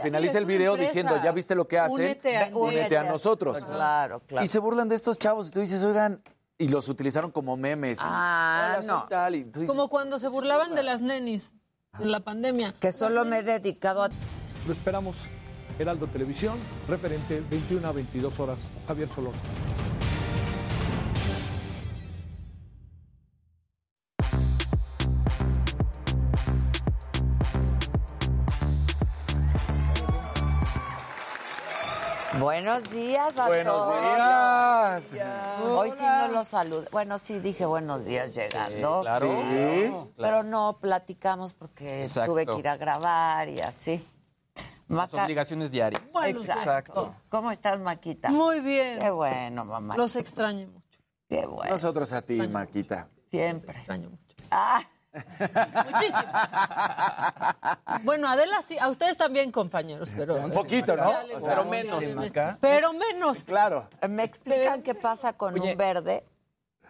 Finaliza 0.02 0.32
Sí, 0.32 0.38
el 0.38 0.44
video 0.46 0.72
empresa. 0.72 0.90
diciendo, 0.90 1.20
ya 1.22 1.30
viste 1.30 1.54
lo 1.54 1.68
que 1.68 1.78
hacen. 1.78 1.94
Únete 1.94 2.36
a- 2.38 2.50
únete 2.52 2.98
a 2.98 3.04
nosotros. 3.04 3.64
Claro, 3.64 4.20
claro. 4.26 4.44
Y 4.44 4.48
se 4.48 4.58
burlan 4.58 4.88
de 4.88 4.96
estos 4.96 5.16
chavos 5.16 5.48
y 5.48 5.50
tú 5.52 5.60
dices, 5.60 5.80
oigan, 5.84 6.20
y 6.60 6.68
los 6.68 6.88
utilizaron 6.90 7.30
como 7.32 7.56
memes. 7.56 7.98
y, 7.98 8.02
Ah, 8.04 8.74
"Hola, 8.74 8.82
soy 8.82 8.94
no. 8.96 9.06
tal", 9.08 9.34
y 9.34 9.44
dices, 9.44 9.66
Como 9.68 9.88
cuando 9.88 10.18
se 10.18 10.28
burlaban 10.28 10.74
de 10.74 10.82
las 10.82 11.00
nenis 11.02 11.54
en 11.98 12.12
la 12.12 12.20
pandemia. 12.20 12.74
Que 12.78 12.92
solo 12.92 13.24
me 13.24 13.38
he 13.38 13.42
dedicado 13.42 14.02
a... 14.04 14.10
Lo 14.66 14.72
esperamos. 14.72 15.16
Heraldo 15.78 16.06
Televisión, 16.08 16.58
referente 16.86 17.40
21 17.40 17.88
a 17.88 17.92
22 17.92 18.38
horas. 18.40 18.70
Javier 18.86 19.08
Solórzano. 19.08 19.48
Buenos 32.40 32.90
días 32.90 33.38
a 33.38 33.48
Buenos 33.48 33.70
todos. 33.74 34.00
días. 35.12 35.26
Hoy 35.62 35.90
sí 35.90 36.02
no 36.02 36.28
los 36.28 36.48
saludé. 36.48 36.88
Bueno, 36.90 37.18
sí 37.18 37.38
dije 37.38 37.66
buenos 37.66 38.06
días 38.06 38.34
llegando. 38.34 39.02
claro. 39.02 39.28
Sí. 39.50 39.92
Pero 40.16 40.42
no 40.42 40.78
platicamos 40.80 41.52
porque 41.52 42.00
Exacto. 42.00 42.32
tuve 42.32 42.46
que 42.46 42.54
ir 42.58 42.66
a 42.68 42.78
grabar 42.78 43.46
y 43.50 43.60
así. 43.60 44.02
Las 44.88 45.12
Maca- 45.12 45.24
obligaciones 45.24 45.70
diarias. 45.70 46.02
Bueno, 46.12 46.40
Exacto. 46.40 47.14
¿Cómo 47.28 47.50
estás, 47.52 47.78
Maquita? 47.78 48.30
Muy 48.30 48.60
bien. 48.60 48.98
Qué 49.00 49.10
bueno, 49.10 49.66
mamá. 49.66 49.96
Los 49.98 50.16
extraño 50.16 50.66
mucho. 50.68 50.98
Qué 51.28 51.44
bueno. 51.46 51.70
Nosotros 51.70 52.10
a 52.14 52.22
ti, 52.22 52.36
Maquita. 52.48 53.06
Siempre. 53.30 53.76
Extraño 53.76 54.08
mucho. 54.10 54.34
Ah, 54.50 54.82
Muchísimo. 55.12 56.32
Bueno, 58.04 58.28
Adela 58.28 58.62
sí, 58.62 58.78
a 58.78 58.88
ustedes 58.88 59.16
también, 59.16 59.50
compañeros, 59.50 60.10
pero. 60.16 60.36
Un 60.36 60.50
poquito, 60.50 60.96
¿no? 60.96 61.10
O 61.34 61.40
sea, 61.40 61.50
pero 61.50 61.64
menos. 61.64 62.04
Pero 62.60 62.92
menos. 62.92 63.38
Claro. 63.44 63.88
¿Me 64.08 64.22
explican 64.22 64.82
qué 64.82 64.94
pasa 64.94 65.32
con 65.32 65.60
un 65.60 65.76
verde? 65.76 66.24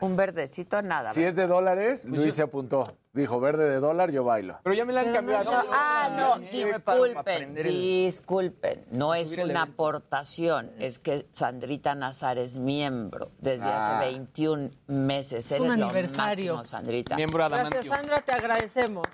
Un 0.00 0.16
verdecito, 0.16 0.80
nada. 0.82 1.12
Si 1.12 1.22
es 1.22 1.36
de 1.36 1.46
dólares, 1.46 2.04
Luis 2.06 2.34
se 2.34 2.42
apuntó. 2.42 2.96
Dijo, 3.12 3.40
verde 3.40 3.68
de 3.68 3.80
dólar, 3.80 4.12
yo 4.12 4.22
bailo. 4.22 4.58
Pero 4.62 4.74
ya 4.74 4.84
me 4.84 4.92
la 4.92 5.00
han 5.00 5.12
cambiado. 5.12 5.50
No, 5.52 5.64
ah, 5.72 6.10
no, 6.16 6.38
disculpen, 6.38 7.54
disculpen. 7.56 8.84
No 8.92 9.14
es 9.14 9.36
una 9.36 9.62
aportación, 9.62 10.70
es 10.78 10.98
que 11.00 11.26
Sandrita 11.32 11.94
Nazar 11.96 12.38
es 12.38 12.56
miembro 12.58 13.32
desde 13.38 13.66
Ah. 13.68 13.98
hace 13.98 14.10
21 14.12 14.70
meses. 14.86 15.46
Es 15.46 15.52
Eres 15.52 15.62
un 15.62 15.80
lo 15.80 15.86
aniversario. 15.86 16.54
máximo, 16.56 16.70
Sandrita. 16.78 17.16
Miembro 17.16 17.48
Gracias. 17.48 17.86
Sandra, 17.86 18.20
te 18.20 18.32
agradecemos. 18.32 19.06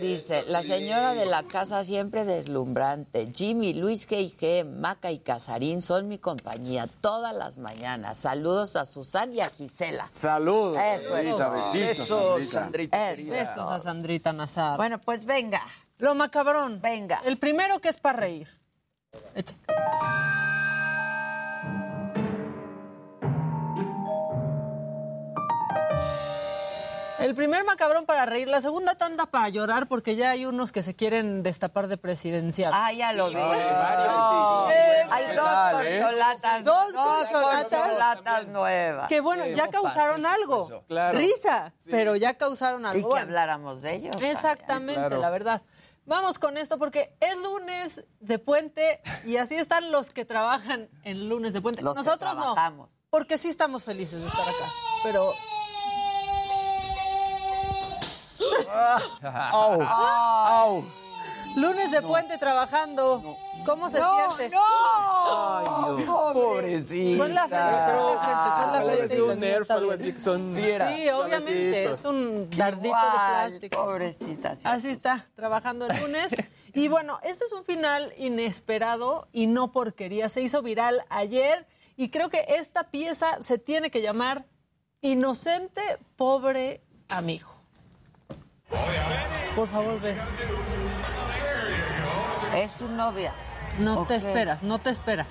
Dice, 0.00 0.44
la 0.48 0.62
señora 0.62 1.14
de 1.14 1.26
la 1.26 1.42
casa 1.42 1.84
siempre 1.84 2.24
deslumbrante. 2.24 3.30
Jimmy, 3.32 3.74
Luis 3.74 4.08
G.I.G., 4.08 4.64
Maca 4.64 5.10
y 5.10 5.18
Casarín 5.18 5.82
son 5.82 6.08
mi 6.08 6.18
compañía 6.18 6.88
todas 7.00 7.34
las 7.34 7.58
mañanas. 7.58 8.18
Saludos 8.18 8.76
a 8.76 8.84
Susan 8.84 9.34
y 9.34 9.40
a 9.40 9.50
Gisela. 9.50 10.08
Saludos. 10.10 10.78
Eso 10.78 11.16
es 11.16 11.24
besitos, 11.24 11.72
Besos, 11.72 12.48
Sandrita. 12.48 13.12
Eso 13.12 13.30
Besos 13.30 13.70
a 13.70 13.80
Sandrita 13.80 14.32
Nazar. 14.32 14.76
Bueno, 14.76 14.98
pues 14.98 15.24
venga. 15.24 15.60
Lo 15.98 16.14
macabrón. 16.14 16.80
Venga. 16.80 17.20
El 17.24 17.38
primero 17.38 17.78
que 17.78 17.88
es 17.88 17.98
para 17.98 18.18
reír. 18.18 18.48
Echa. 19.34 19.54
El 27.22 27.36
primer 27.36 27.64
macabrón 27.64 28.04
para 28.04 28.26
reír, 28.26 28.48
la 28.48 28.60
segunda 28.60 28.96
tanda 28.96 29.26
para 29.26 29.48
llorar 29.48 29.86
porque 29.86 30.16
ya 30.16 30.30
hay 30.30 30.44
unos 30.44 30.72
que 30.72 30.82
se 30.82 30.96
quieren 30.96 31.44
destapar 31.44 31.86
de 31.86 31.96
presidencial. 31.96 32.72
Ah, 32.74 32.92
ya 32.92 33.12
lo 33.12 33.28
vi. 33.28 33.34
No. 33.34 34.66
Hay 35.10 35.36
dos 35.36 35.84
eh? 35.84 36.00
corcholatas. 36.00 36.64
Dos 36.64 36.92
corcholatas. 36.92 38.48
nuevas. 38.48 39.08
Que 39.08 39.20
bueno, 39.20 39.46
ya 39.46 39.68
causaron 39.68 40.26
algo. 40.26 40.84
Claro. 40.88 41.16
Risa, 41.16 41.72
pero 41.88 42.16
ya 42.16 42.34
causaron 42.34 42.86
algo. 42.86 43.08
Y 43.08 43.14
que 43.14 43.20
habláramos 43.20 43.82
de 43.82 43.94
ellos. 43.94 44.16
Exactamente, 44.20 44.94
Claro. 44.94 45.20
la 45.20 45.30
verdad. 45.30 45.62
Vamos 46.04 46.40
con 46.40 46.56
esto 46.56 46.78
porque 46.78 47.14
es 47.20 47.36
lunes 47.36 48.04
de 48.18 48.40
puente 48.40 49.00
y 49.24 49.36
así 49.36 49.54
están 49.54 49.92
los 49.92 50.10
que 50.10 50.24
trabajan 50.24 50.88
en 51.04 51.28
lunes 51.28 51.52
de 51.52 51.60
puente. 51.60 51.82
Los 51.82 51.94
que 51.96 52.02
Nosotros 52.02 52.34
no, 52.34 52.90
porque 53.10 53.38
sí 53.38 53.48
estamos 53.48 53.84
felices 53.84 54.20
de 54.20 54.26
estar 54.26 54.42
acá. 54.42 54.68
Pero 55.04 55.32
Au. 58.70 59.82
Au. 59.82 60.84
lunes 61.56 61.90
de 61.90 62.02
puente 62.02 62.38
trabajando, 62.38 63.36
¿cómo 63.66 63.90
se 63.90 63.98
No, 64.00 64.30
siente? 64.36 64.56
no. 64.56 66.32
Pobrecita. 66.32 67.28
La 67.28 67.48
frente, 67.48 67.92
pon 67.92 68.72
la 68.72 68.82
frente, 68.82 69.16
y 69.16 69.20
un 69.20 69.40
nerf, 69.40 69.70
algo 69.70 69.92
así 69.92 70.12
que 70.12 70.20
son. 70.20 70.52
Sí, 70.52 70.62
era. 70.62 70.88
Sí, 70.88 71.08
obviamente, 71.10 71.84
es 71.84 72.04
un 72.04 72.48
dardito 72.50 72.88
de 72.96 73.10
plástico. 73.12 73.84
Pobrecita. 73.84 74.56
sí. 74.56 74.62
Así 74.64 74.88
está, 74.90 75.26
trabajando 75.34 75.86
el 75.86 76.00
lunes. 76.00 76.34
Y 76.74 76.88
bueno, 76.88 77.20
este 77.22 77.44
es 77.44 77.52
un 77.52 77.66
final 77.66 78.14
inesperado 78.16 79.28
y 79.30 79.46
no 79.46 79.72
porquería. 79.72 80.30
Se 80.30 80.40
hizo 80.40 80.62
viral 80.62 81.04
ayer 81.10 81.66
y 81.98 82.08
creo 82.08 82.30
que 82.30 82.46
esta 82.48 82.84
pieza 82.84 83.42
se 83.42 83.58
tiene 83.58 83.90
que 83.90 84.00
llamar 84.00 84.46
Inocente, 85.02 85.82
pobre 86.16 86.80
amigo. 87.10 87.51
Por 89.54 89.68
favor, 89.68 90.00
ves. 90.00 90.22
Es 92.54 92.70
su 92.72 92.88
novia. 92.88 93.32
No 93.78 94.04
te 94.06 94.16
esperas, 94.16 94.62
no 94.62 94.78
te 94.78 94.90
espera. 94.90 95.26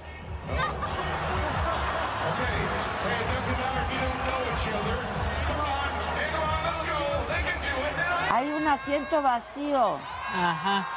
Hay 8.32 8.50
un 8.50 8.68
asiento 8.68 9.22
vacío. 9.22 9.98
Ajá. 10.34 10.88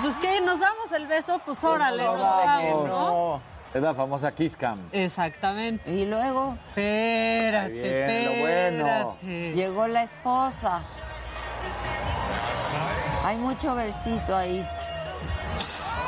Pues 0.00 0.16
qué, 0.16 0.40
nos 0.40 0.60
damos 0.60 0.92
el 0.92 1.06
beso, 1.06 1.40
pues 1.44 1.62
órale, 1.64 2.02
Lo 2.04 2.16
no, 2.16 2.24
damos. 2.44 2.88
¿no? 2.88 3.40
Es 3.72 3.82
la 3.82 3.94
famosa 3.94 4.32
Kiss 4.32 4.56
Cam. 4.56 4.78
Exactamente. 4.92 5.90
Y 5.90 6.06
luego 6.06 6.56
Espérate, 6.68 7.70
Bien, 7.70 8.24
lo 8.24 8.30
bueno. 8.40 8.88
espérate. 9.20 9.52
llegó 9.54 9.86
la 9.88 10.02
esposa. 10.02 10.80
Hay 13.24 13.36
mucho 13.38 13.74
besito 13.74 14.36
ahí. 14.36 14.66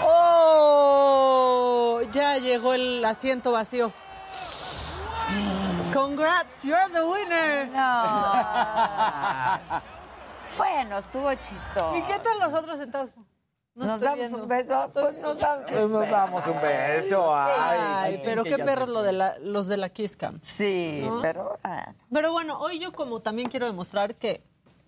¡Oh! 0.02 2.00
Ya 2.12 2.36
llegó 2.38 2.74
el 2.74 3.04
asiento 3.04 3.52
vacío. 3.52 3.92
Congrats, 5.92 6.62
you're 6.64 6.88
the 6.92 7.02
winner. 7.04 7.70
Bueno, 10.58 10.98
estuvo 10.98 11.32
chistoso. 11.34 11.96
¿Y 11.96 12.02
qué 12.02 12.18
tal 12.18 12.38
los 12.40 12.52
otros 12.60 12.78
sentados? 12.78 13.10
No 13.74 13.84
Nos 13.86 14.00
damos 14.00 14.18
viendo. 14.18 14.38
un 14.38 14.48
beso, 14.48 14.90
pues 14.94 15.18
nos 15.18 15.38
damos 15.38 15.64
Pues 15.70 15.90
nos 15.90 16.08
damos 16.10 16.46
un 16.46 16.60
beso. 16.62 17.34
Ay, 17.36 17.78
Ay, 17.80 18.22
pero 18.24 18.42
qué 18.42 18.56
perros 18.56 18.88
lo 18.88 19.02
de 19.02 19.12
la- 19.12 19.34
los 19.40 19.66
de 19.68 19.76
la 19.76 19.90
Kiss 19.90 20.16
Cam. 20.16 20.40
Sí, 20.42 21.04
¿No? 21.06 21.20
pero 21.20 21.58
ah, 21.62 21.92
Pero 22.10 22.32
bueno, 22.32 22.58
hoy 22.58 22.78
yo 22.78 22.92
como 22.92 23.20
también 23.20 23.50
quiero 23.50 23.66
demostrar 23.66 24.14
que 24.14 24.42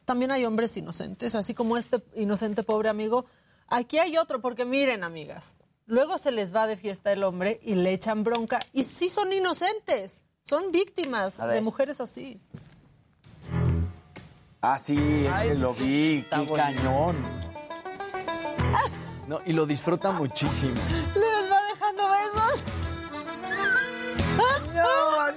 también 0.09 0.31
hay 0.31 0.47
hombres 0.47 0.75
inocentes, 0.79 1.35
así 1.35 1.53
como 1.53 1.77
este 1.77 2.03
inocente 2.17 2.63
pobre 2.63 2.89
amigo. 2.89 3.27
Aquí 3.67 3.99
hay 3.99 4.17
otro, 4.17 4.41
porque 4.41 4.65
miren, 4.65 5.05
amigas, 5.05 5.55
luego 5.85 6.17
se 6.17 6.31
les 6.33 6.57
va 6.57 6.67
de 6.67 6.79
fiesta 6.79 7.13
el 7.13 7.23
hombre 7.25 7.61
y 7.63 7.75
le 7.75 7.93
echan 7.93 8.25
bronca 8.25 8.59
y 8.73 8.85
sí 8.85 9.11
son 9.11 9.31
inocentes, 9.35 10.23
son 10.45 10.73
víctimas 10.73 11.37
de 11.37 11.61
mujeres 11.61 12.01
así. 12.01 12.41
Ah, 14.63 14.79
sí, 14.79 15.27
ese 15.27 15.59
lo 15.59 15.75
vi. 15.75 16.25
Qué 16.31 16.37
bonito. 16.37 16.55
cañón. 16.55 17.17
No, 19.27 19.41
y 19.45 19.53
lo 19.53 19.67
disfruta 19.67 20.11
muchísimo. 20.13 20.73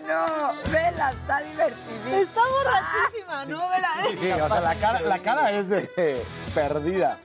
No, 0.08 0.28
no, 0.28 0.54
vela, 0.72 1.12
está 1.12 1.40
divertidísima. 1.42 2.18
Está 2.18 2.42
borrachísima, 2.48 3.46
¿no? 3.46 3.70
Vela. 3.70 3.88
Sí, 4.04 4.18
sí, 4.18 4.32
o 4.32 4.48
sea, 4.48 4.62
la 4.62 4.76
cara, 4.76 5.02
la 5.02 5.20
cara 5.20 5.52
es 5.52 5.70
de 5.70 6.26
perdida. 6.56 7.18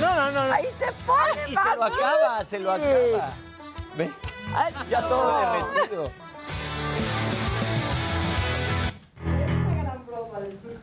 No, 0.00 0.14
no, 0.14 0.30
no. 0.30 0.48
no. 0.48 0.54
Ahí 0.54 0.68
se 0.78 0.92
pone 1.06 1.48
Y 1.48 1.56
se 1.56 1.76
lo 1.76 1.84
acaba, 1.84 2.44
se 2.44 2.58
lo 2.58 2.72
acaba. 2.72 3.32
Ve, 3.96 4.12
Ay, 4.54 4.74
ya 4.90 5.00
no. 5.00 5.08
todo 5.08 5.40
derretido. 5.40 6.27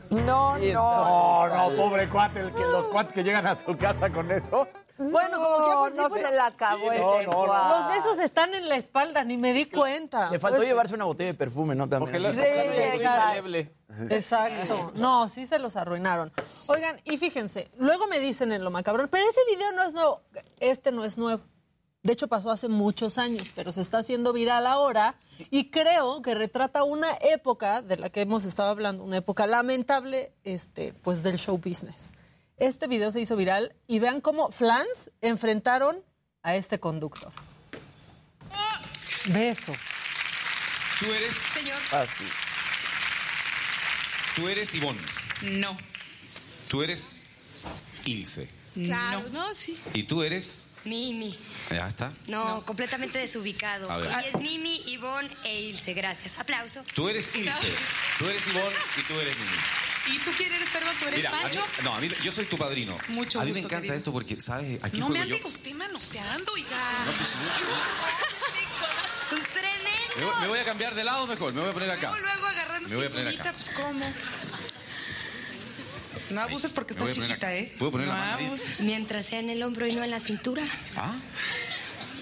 No, 0.10 0.58
no. 0.58 1.48
No, 1.48 1.48
no, 1.70 1.76
pobre 1.76 2.08
cuate, 2.10 2.40
el 2.42 2.52
que, 2.54 2.62
los 2.62 2.88
cuates 2.88 3.12
que 3.14 3.24
llegan 3.24 3.46
a 3.48 3.56
su 3.56 3.78
casa 3.78 4.10
con 4.10 4.32
eso. 4.32 4.68
Bueno, 4.98 5.40
como 5.42 5.70
que 5.70 5.76
pues, 5.78 5.94
sí, 5.94 6.00
no 6.02 6.10
pues, 6.10 6.22
se 6.26 6.32
la 6.34 6.46
acabó 6.46 6.92
Sí, 6.92 7.00
no, 7.00 7.16
ese 7.16 7.26
no, 7.26 7.32
no. 7.32 7.46
guau. 7.46 7.70
Los 7.70 7.88
besos 7.96 8.20
están 8.20 8.54
en 8.56 8.70
la 8.70 8.76
espalda, 8.78 9.24
ni 9.26 9.36
me 9.36 9.52
di 9.52 9.66
cuenta. 9.66 10.32
Le 10.32 10.40
faltó 10.40 10.58
Pues, 10.58 10.70
llevarse 10.70 10.94
una 10.96 11.06
botella 11.06 11.32
de 11.32 11.38
perfume, 11.38 11.76
¿no? 11.76 11.90
También. 11.90 12.12
Porque 12.12 12.20
la 12.20 12.32
Sí, 12.32 12.40
es. 12.40 14.12
Exacto. 14.12 14.92
No, 14.96 15.28
sí 15.30 15.48
se 15.48 15.60
los 15.60 15.76
arruinaron. 15.76 16.32
Oigan, 16.68 17.00
y 17.04 17.18
fíjense, 17.18 17.70
luego 17.78 18.08
me 18.08 18.20
dicen 18.20 18.52
en 18.52 18.64
lo 18.64 18.72
macabrón, 18.72 19.08
pero 19.10 19.24
ese 19.28 19.42
video 19.50 19.72
no 19.74 19.84
es 19.84 19.94
nuevo. 19.94 20.22
Este 20.60 20.92
no 20.92 21.04
es 21.04 21.18
nuevo. 21.18 21.44
De 22.06 22.14
hecho, 22.14 22.28
pasó 22.28 22.52
hace 22.52 22.68
muchos 22.68 23.18
años, 23.18 23.52
pero 23.56 23.74
se 23.74 23.82
está 23.82 23.98
haciendo 23.98 24.32
viral 24.32 24.68
ahora 24.68 25.16
y 25.50 25.72
creo 25.72 26.22
que 26.22 26.36
retrata 26.36 26.84
una 26.84 27.10
época 27.20 27.82
de 27.82 27.98
la 27.98 28.12
que 28.12 28.22
hemos 28.22 28.46
estado 28.46 28.70
hablando, 28.70 29.04
una 29.04 29.18
época 29.18 29.48
lamentable, 29.48 30.32
este, 30.44 30.94
pues 31.02 31.24
del 31.24 31.40
show 31.40 31.58
business. 31.58 32.14
Este 32.58 32.86
video 32.86 33.12
se 33.12 33.22
hizo 33.22 33.36
viral 33.36 33.76
y 33.88 33.98
vean 33.98 34.22
cómo 34.22 34.52
flans 34.52 35.10
enfrentaron 35.22 35.98
a 36.44 36.56
este 36.56 36.80
conductor. 36.80 37.32
Beso. 39.34 39.74
Tú 41.00 41.06
eres. 41.12 41.38
Señor. 41.38 41.80
Ah, 41.92 42.06
sí. 42.06 42.24
Tú 44.36 44.48
eres 44.48 44.76
Ivonne. 44.76 45.02
No. 45.42 45.76
Tú 46.70 46.84
eres 46.84 47.24
Ilse. 48.06 48.48
Claro, 48.76 49.28
no, 49.32 49.56
sí. 49.56 49.76
Y 49.96 50.04
tú 50.04 50.22
eres. 50.22 50.68
Mimi. 50.86 51.38
Ya 51.70 51.88
está. 51.90 52.14
No, 52.28 52.64
completamente 52.66 53.18
ver. 53.98 54.08
Ella 54.08 54.30
es 54.30 54.40
Mimi, 54.40 54.84
Ivonne 54.88 55.30
e 55.44 55.62
Ilse. 55.62 55.94
Gracias. 55.94 56.38
Aplauso. 56.40 56.84
Tú 56.94 57.10
eres 57.10 57.30
Ilse. 57.36 57.68
Tú 58.20 58.28
eres 58.30 58.48
Ivonne 58.48 58.76
y 58.98 59.02
tú 59.04 59.20
eres 59.20 59.36
Mimi. 59.38 59.58
¿Y 60.08 60.20
tú 60.20 60.30
quién 60.38 60.54
eres, 60.54 60.70
perdón? 60.70 60.96
¿Tú 61.00 61.06
Mira, 61.16 61.32
a 61.32 61.48
mí- 61.50 61.56
no, 61.84 61.96
a 61.96 62.00
mí, 62.00 62.10
yo 62.22 62.32
soy 62.32 62.46
tu 62.46 62.58
padrino. 62.60 62.96
Mucho 63.08 63.40
a 63.40 63.44
mí 63.44 63.50
gusto, 63.50 63.62
me 63.62 63.66
encanta 63.66 63.82
querido. 63.82 63.96
esto 63.96 64.14
porque, 64.14 64.40
¿sabes? 64.40 64.80
Aquí 64.84 65.00
No 65.00 65.10
me 65.10 65.20
ande 65.20 65.40
yo. 65.40 65.48
usted 65.48 65.74
manoseando, 65.74 66.54
oiga. 66.54 67.04
No, 67.06 67.12
pues 67.14 67.36
mucho. 67.36 67.66
Son 69.30 69.42
tremendos. 69.52 70.16
Me 70.18 70.26
voy, 70.26 70.36
me 70.42 70.48
voy 70.50 70.60
a 70.60 70.66
cambiar 70.66 70.94
de 70.94 71.04
lado 71.04 71.26
mejor. 71.26 71.54
Me 71.54 71.62
voy 71.62 71.72
a 71.72 71.74
poner 71.74 71.90
acá. 71.90 72.12
Luego, 72.12 72.24
luego 72.28 72.46
agarrando 72.46 72.88
Me 72.90 72.96
voy 72.96 73.06
a 73.08 73.10
poner 73.10 73.28
acá. 73.40 73.52
pues 73.54 73.72
¿cómo? 73.72 74.06
No 76.32 76.42
abuses 76.42 76.74
porque 76.74 76.94
está 76.94 77.10
chiquita. 77.12 77.54
¿eh? 77.56 77.74
¿Puedo 77.78 77.92
poner 77.92 78.08
no 78.08 78.14
la 78.14 78.20
mano 78.20 78.38
ahí? 78.38 78.46
abuses. 78.46 78.82
Mientras 78.82 79.26
sea 79.26 79.40
en 79.40 79.50
el 79.50 79.62
hombro 79.64 79.88
y 79.88 79.96
no 79.96 80.04
en 80.04 80.12
la 80.12 80.20
cintura. 80.20 80.64
¿Ah? 80.96 81.16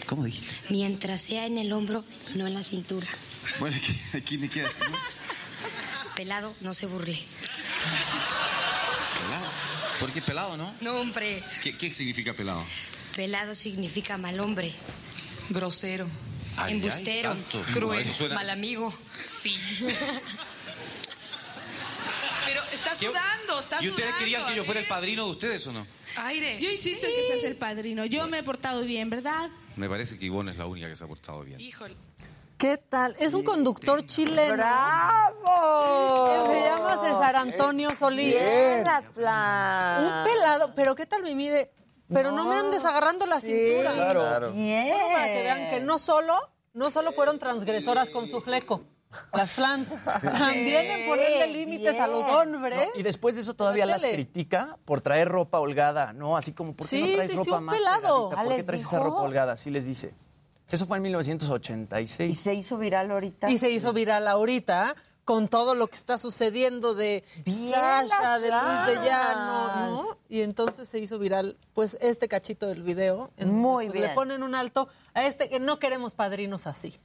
¿Cómo 0.06 0.24
dijiste? 0.26 0.56
Mientras 0.70 1.22
sea 1.22 1.46
en 1.46 1.58
el 1.58 1.72
hombro 1.72 2.04
y 2.34 2.38
no 2.38 2.46
en 2.48 2.54
la 2.54 2.64
cintura. 2.64 3.08
Bueno, 3.60 3.76
aquí, 3.78 4.00
aquí 4.18 4.38
me 4.38 4.50
queda 4.50 4.68
así. 4.68 4.82
¿no? 4.90 4.98
Pelado, 6.16 6.54
no 6.62 6.74
se 6.74 6.86
burle. 6.86 7.18
Pelado. 9.24 9.46
¿Por 10.00 10.12
qué 10.12 10.22
pelado, 10.22 10.58
no? 10.58 10.74
No, 10.82 10.98
hombre. 11.00 11.42
¿Qué, 11.62 11.78
qué 11.78 11.90
significa 11.92 12.34
pelado? 12.34 12.64
Pelado 13.16 13.56
significa 13.56 14.18
mal 14.18 14.40
hombre. 14.40 14.74
Grosero. 15.50 16.08
Ay, 16.58 16.66
ay, 16.68 16.74
Embustero. 16.74 17.30
tanto. 17.32 17.62
Cruel. 17.74 18.06
Mal 18.34 18.50
amigo. 18.50 18.96
Sí. 19.24 19.56
Está 22.94 23.08
sudando, 23.08 23.60
está 23.60 23.84
¿Y 23.84 23.90
ustedes 23.90 24.14
querían 24.16 24.46
que 24.46 24.56
yo 24.56 24.64
fuera 24.64 24.80
el 24.80 24.88
padrino 24.88 25.26
de 25.26 25.32
ustedes 25.32 25.66
o 25.68 25.74
no? 25.74 25.86
Aire. 26.18 26.60
Yo 26.60 26.70
insisto 26.70 27.06
en 27.06 27.16
que 27.16 27.24
seas 27.24 27.44
el 27.44 27.56
padrino. 27.56 28.06
Yo 28.06 28.28
me 28.28 28.40
he 28.40 28.44
portado 28.44 28.82
bien, 28.82 29.10
¿verdad? 29.10 29.50
Me 29.76 29.90
parece 29.90 30.18
que 30.18 30.26
Ivonne 30.26 30.52
es 30.52 30.58
la 30.58 30.68
única 30.68 30.88
que 30.88 30.96
se 30.96 31.04
ha 31.04 31.08
portado 31.08 31.42
bien. 31.42 31.60
Híjole. 31.60 31.96
¿Qué 32.58 32.78
tal? 32.78 33.16
Es 33.20 33.34
un 33.34 33.44
conductor 33.44 34.06
chileno. 34.06 34.54
¡Bravo! 34.54 36.48
Se 36.48 36.62
llama 36.62 37.02
César 37.02 37.36
Antonio 37.36 37.96
Solís. 37.96 38.36
Bien, 38.36 38.84
las 38.86 39.08
flan. 39.08 40.04
Un 40.06 40.24
pelado, 40.24 40.74
pero 40.76 40.96
¿qué 40.96 41.06
tal 41.06 41.24
me 41.24 41.36
mide? 41.36 41.72
Pero 42.08 42.32
no, 42.32 42.46
me 42.46 42.56
andes 42.56 42.86
agarrando 42.86 43.26
la 43.26 43.42
cintura. 43.42 43.94
Claro. 43.94 44.20
Claro. 44.22 44.52
Bien. 44.52 44.90
Solo 44.90 45.08
para 45.08 45.26
que 45.26 45.44
vean 45.44 45.70
que 45.70 45.80
no 45.80 45.98
solo, 45.98 46.38
no 46.74 46.92
solo 46.92 47.12
fueron 47.12 47.40
transgresoras 47.40 48.12
con 48.12 48.30
su 48.30 48.40
fleco. 48.40 48.84
Las 49.34 49.54
flans 49.54 49.98
también 50.22 50.92
en 50.92 51.08
ponerle 51.08 51.48
límites 51.48 52.00
a 52.00 52.08
los 52.08 52.26
hombres. 52.26 52.90
Y 52.96 53.04
después 53.04 53.36
de 53.36 53.42
eso 53.42 53.54
todavía 53.54 53.86
las 53.86 54.04
critica 54.04 54.78
por 54.86 55.02
traer 55.02 55.28
ropa 55.30 55.60
holgada, 55.60 56.14
¿no? 56.14 56.38
Así 56.38 56.54
como, 56.54 56.74
¿por 56.74 56.88
qué 56.88 57.00
no 57.00 57.06
Sí, 57.08 57.14
traes 57.16 57.32
sí, 57.32 57.38
sí, 57.38 57.44
ropa 57.44 57.58
un 57.58 57.64
más 57.66 57.76
pelado. 57.78 58.30
pegadita? 58.30 58.36
¿Por 58.44 58.50
qué 58.52 58.58
¿les 58.58 58.66
traes 58.66 58.82
esa 58.82 58.98
dijo? 58.98 59.10
ropa 59.10 59.22
holgada? 59.22 59.58
Sí 59.58 59.70
les 59.70 59.86
dice. 59.86 60.14
Eso 60.70 60.86
fue 60.88 60.98
en 60.98 61.04
1986. 61.04 62.32
¿Y 62.32 62.36
se 62.36 62.54
hizo 62.54 62.78
viral 62.78 63.12
ahorita? 63.12 63.50
Y 63.50 63.58
se 63.58 63.70
hizo 63.70 63.94
viral 63.94 64.28
ahorita 64.28 64.96
con 65.26 65.48
todo 65.48 65.74
lo 65.76 65.88
que 65.88 65.96
está 65.96 66.18
sucediendo 66.18 66.96
de 66.96 67.24
Bien, 67.46 67.72
Sasha, 67.74 68.40
de 68.40 68.50
Luis 68.50 68.86
de 69.00 69.06
Llano. 69.08 69.86
¿no? 69.88 70.18
Y 70.30 70.42
entonces 70.42 70.90
se 70.90 71.00
hizo 71.00 71.18
viral, 71.20 71.56
pues, 71.74 71.98
este 72.02 72.28
cachito 72.28 72.68
del 72.68 72.84
video. 72.84 73.32
en 73.38 73.54
Muy 73.54 73.86
pues, 73.86 73.94
bien. 74.00 74.10
Le 74.10 74.16
ponen 74.16 74.44
un 74.44 74.54
alto 74.56 74.90
a 75.14 75.26
este 75.26 75.50
que 75.50 75.60
no 75.60 75.80
queremos 75.80 76.16
padrinos 76.16 76.68
así, 76.68 77.00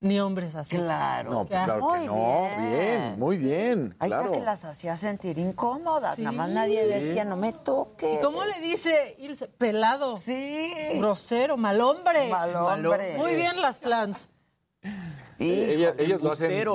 ni 0.00 0.20
hombres 0.20 0.54
así. 0.54 0.76
Claro. 0.76 1.30
No, 1.30 1.46
pues 1.46 1.62
claro 1.62 1.80
que 1.92 1.98
Muy 1.98 2.06
no. 2.06 2.14
bien. 2.14 2.70
Bien, 2.78 3.18
muy 3.18 3.36
bien. 3.36 3.96
Ahí 3.98 4.08
claro. 4.10 4.26
está 4.26 4.38
que 4.38 4.44
las 4.44 4.64
hacía 4.64 4.96
sentir 4.96 5.38
incómodas. 5.38 6.16
Sí. 6.16 6.22
Nada 6.22 6.36
más 6.36 6.50
nadie 6.50 6.82
Sí. 6.82 6.88
decía, 6.88 7.24
no 7.24 7.36
me 7.36 7.52
toques. 7.52 8.18
¿Y 8.18 8.20
cómo 8.22 8.44
le 8.44 8.60
dice 8.60 9.16
Ilse? 9.18 9.48
Pelado. 9.48 10.16
Sí. 10.16 10.70
Grosero, 10.94 11.56
mal 11.56 11.80
hombre. 11.80 12.28
Mal 12.28 12.54
hombre. 12.56 13.16
Muy 13.16 13.34
bien 13.34 13.60
las 13.60 13.80
flans. 13.80 14.28
Eh, 15.38 15.74
ellas, 15.74 15.94
ellas 15.98 16.22
lo 16.22 16.32
hacen 16.32 16.48
ver 16.50 16.66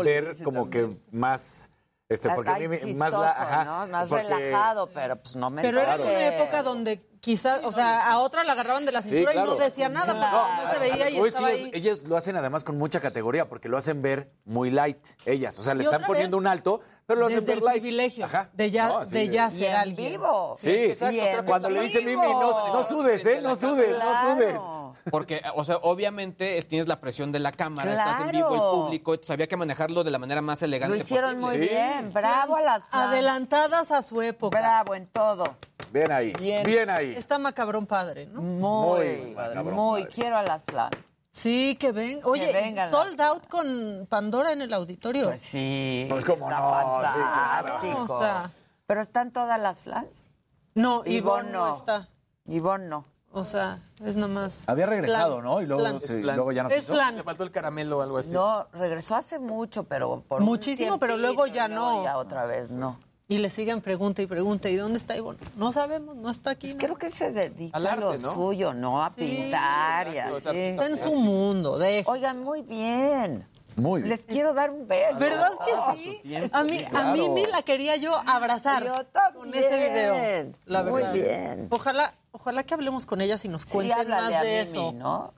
como 0.43 0.61
también. 0.63 0.93
que 0.93 1.01
más 1.11 1.69
Este, 2.11 2.29
porque 2.31 2.49
a 2.51 2.55
Ay, 2.55 2.67
mí 2.67 2.77
chistoso, 2.77 2.99
más 2.99 3.13
la- 3.13 3.31
ajá, 3.31 3.63
¿no? 3.63 3.87
Más 3.87 4.09
porque- 4.09 4.23
relajado, 4.23 4.87
pero 4.93 5.15
pues 5.15 5.35
no 5.35 5.49
me 5.49 5.61
Pero 5.61 5.79
era 5.79 5.95
en 5.95 6.01
toques. 6.01 6.13
una 6.15 6.27
época 6.35 6.63
donde 6.63 7.01
quizás, 7.21 7.63
o 7.63 7.71
sea, 7.71 8.07
a 8.11 8.17
otra 8.19 8.43
la 8.43 8.53
agarraban 8.53 8.83
de 8.85 8.91
la 8.91 9.01
Sí, 9.01 9.09
cintura 9.09 9.31
y 9.31 9.35
claro. 9.35 9.51
no 9.51 9.55
decía 9.57 9.87
nada, 9.89 10.13
porque 10.13 10.65
no 10.65 10.73
se 10.73 10.79
veía 10.79 11.09
y 11.09 11.19
O 11.19 11.25
es 11.25 11.33
que 11.35 11.37
estaba 11.37 11.47
ahí. 11.47 11.71
ellos 11.73 12.03
lo 12.07 12.17
hacen 12.17 12.35
además 12.35 12.63
con 12.63 12.77
mucha 12.77 12.99
categoría 12.99 13.47
porque 13.47 13.69
lo 13.69 13.77
hacen 13.77 14.01
ver 14.01 14.31
muy 14.45 14.71
light, 14.71 14.97
ellas. 15.25 15.57
O 15.59 15.63
sea, 15.63 15.73
le 15.73 15.83
están 15.83 16.01
poniendo 16.03 16.37
vez, 16.37 16.41
un 16.41 16.47
alto, 16.47 16.81
pero 17.05 17.19
lo 17.21 17.27
hacen 17.27 17.39
Desde 17.41 17.51
ver 17.51 17.57
el 17.59 17.63
light. 17.65 17.81
privilegio 17.81 18.25
Ajá. 18.25 18.49
de 18.53 18.71
ya, 18.71 18.87
No, 18.87 19.05
de 19.05 19.29
ya 19.29 19.49
ser 19.49 19.69
en 19.69 19.75
alguien. 19.75 20.11
vivo. 20.13 20.55
Sí, 20.57 20.71
que 20.71 21.41
cuando 21.45 21.69
le 21.69 21.77
muy 21.79 21.87
dice 21.87 22.01
Mimi, 22.01 22.15
no, 22.27 22.73
no 22.73 22.83
sudes, 22.83 23.25
¿eh? 23.25 23.39
No 23.41 23.55
sudes, 23.55 23.97
no 23.97 24.33
sudes. 24.35 24.59
Porque, 25.09 25.41
o 25.55 25.63
sea, 25.63 25.77
obviamente 25.77 26.57
es- 26.57 26.67
tienes 26.67 26.87
la 26.87 26.99
presión 26.99 27.31
de 27.31 27.39
la 27.39 27.51
cámara, 27.51 27.91
estás 27.91 28.21
en 28.21 28.31
vivo, 28.31 28.53
el 28.53 28.61
público, 28.61 29.13
entonces 29.13 29.31
había 29.31 29.47
que 29.47 29.57
manejarlo 29.57 30.03
de 30.03 30.11
la 30.11 30.19
manera 30.19 30.41
más 30.41 30.61
elegante 30.61 30.95
Lo 30.95 31.01
hicieron 31.01 31.39
muy 31.39 31.57
bien. 31.57 32.11
Bravo 32.13 32.55
a 32.55 32.61
las 32.61 32.85
fans. 32.85 33.07
Adelantadas 33.09 33.91
a 33.91 34.01
su 34.01 34.21
época. 34.21 34.59
Bravo 34.59 34.93
en 34.95 35.07
todo. 35.07 35.43
Bien 35.91 36.11
ahí, 36.11 36.33
bien, 36.39 36.89
ahí. 36.89 37.13
Está 37.17 37.39
macabrón 37.39 37.85
padre, 37.87 38.27
¿no? 38.27 38.41
Muy, 38.41 39.17
muy. 39.17 39.33
padre. 39.33 40.07
Quiero 40.13 40.37
a 40.37 40.43
las 40.43 40.65
fans. 40.65 40.91
Sí, 41.33 41.77
que 41.79 41.93
ven. 41.93 42.19
Oye, 42.25 42.47
Que 42.47 42.53
vengan 42.53 42.91
sold 42.91 43.19
out 43.21 43.47
con 43.47 44.05
Pandora 44.09 44.51
en 44.51 44.61
el 44.61 44.73
auditorio. 44.73 45.27
Pues 45.27 45.41
sí. 45.41 46.05
Pues 46.09 46.25
cómo 46.25 46.49
está 46.49 46.59
no, 46.61 47.01
sí, 47.13 47.19
fantástico. 47.19 48.13
O 48.13 48.19
sea, 48.21 48.51
Pero 48.85 49.01
están 49.01 49.31
todas 49.31 49.59
las 49.59 49.79
flans. 49.79 50.25
no, 50.75 51.03
Ivonne 51.05 51.11
Ivonne 51.15 51.51
no 51.51 51.67
no. 51.69 51.75
está. 51.77 52.09
Ivonne 52.47 52.87
no. 52.87 53.05
O 53.33 53.45
sea, 53.45 53.79
es 54.05 54.15
nomás. 54.15 54.67
Había 54.67 54.85
regresado, 54.87 55.39
flan, 55.39 55.43
¿no? 55.45 55.61
Y 55.61 55.65
luego, 55.65 55.99
sí, 56.01 56.21
flan. 56.21 56.35
luego 56.35 56.51
ya 56.51 56.63
no 56.63 56.69
Es 56.69 56.81
quiso. 56.81 56.93
flan. 56.93 57.15
Le 57.15 57.23
faltó 57.23 57.43
el 57.43 57.51
caramelo 57.51 57.99
o 57.99 58.01
algo 58.01 58.17
así. 58.17 58.33
No, 58.33 58.67
regresó 58.73 59.15
hace 59.15 59.39
mucho, 59.39 59.83
pero 59.83 60.21
por 60.27 60.39
un 60.41 60.45
Muchísimo, 60.45 60.99
pero 60.99 61.15
luego 61.17 61.47
ya 61.47 61.67
y 61.69 61.73
no. 61.73 62.03
Ya 62.03 62.17
otra 62.17 62.45
vez 62.45 62.71
no. 62.71 62.99
Y 63.29 63.37
le 63.37 63.49
siguen 63.49 63.79
pregunta 63.79 64.21
y 64.21 64.27
pregunta. 64.27 64.67
¿Y 64.69 64.75
dónde 64.75 64.97
está 64.97 65.15
Ivonne? 65.15 65.39
No 65.55 65.71
sabemos, 65.71 66.17
no 66.17 66.29
está 66.29 66.51
aquí. 66.51 66.67
Pues 66.67 66.75
¿no? 66.75 66.79
creo 66.79 66.97
que 66.97 67.09
se 67.09 67.31
dedica 67.31 67.77
Al 67.77 67.87
a 67.87 67.91
arte, 67.93 68.03
lo 68.03 68.17
¿no? 68.17 68.33
suyo, 68.33 68.73
¿no? 68.73 69.01
A 69.01 69.09
Sí, 69.11 69.15
pintar 69.21 70.09
y 70.13 70.17
así. 70.17 70.49
Está 70.49 70.87
en 70.87 70.97
su 70.97 71.15
mundo, 71.15 71.77
deja. 71.77 72.11
Oigan, 72.11 72.43
muy 72.43 72.61
bien. 72.61 73.47
Muy 73.75 74.01
bien. 74.01 74.09
Les 74.09 74.25
quiero 74.25 74.53
dar 74.53 74.69
un 74.71 74.87
beso. 74.87 75.17
¿Verdad 75.17 75.49
Ah, 75.59 75.93
que 75.93 75.97
sí? 75.99 76.19
tiempo, 76.23 76.55
A 76.57 76.63
mí, 76.63 76.77
sí, 76.79 76.83
a 76.85 76.89
claro. 76.89 77.11
Mimi 77.13 77.45
la 77.47 77.61
quería 77.63 77.95
yo 77.95 78.13
abrazar 78.27 78.83
Yo 78.85 78.95
con 79.33 79.53
ese 79.53 79.77
video. 79.89 80.51
La 80.65 80.83
Muy 80.83 81.01
verdad. 81.01 81.13
bien. 81.13 81.67
Ojalá, 81.71 82.13
ojalá 82.31 82.63
que 82.63 82.73
hablemos 82.73 83.05
con 83.05 83.21
ellas 83.21 83.43
y 83.45 83.47
nos 83.47 83.63
Sí, 83.63 83.69
cuenten 83.69 84.07
más 84.09 84.33
a 84.33 84.41
de 84.43 84.49
Mimi, 84.49 84.57
eso. 84.59 84.91
¿no? 84.93 85.33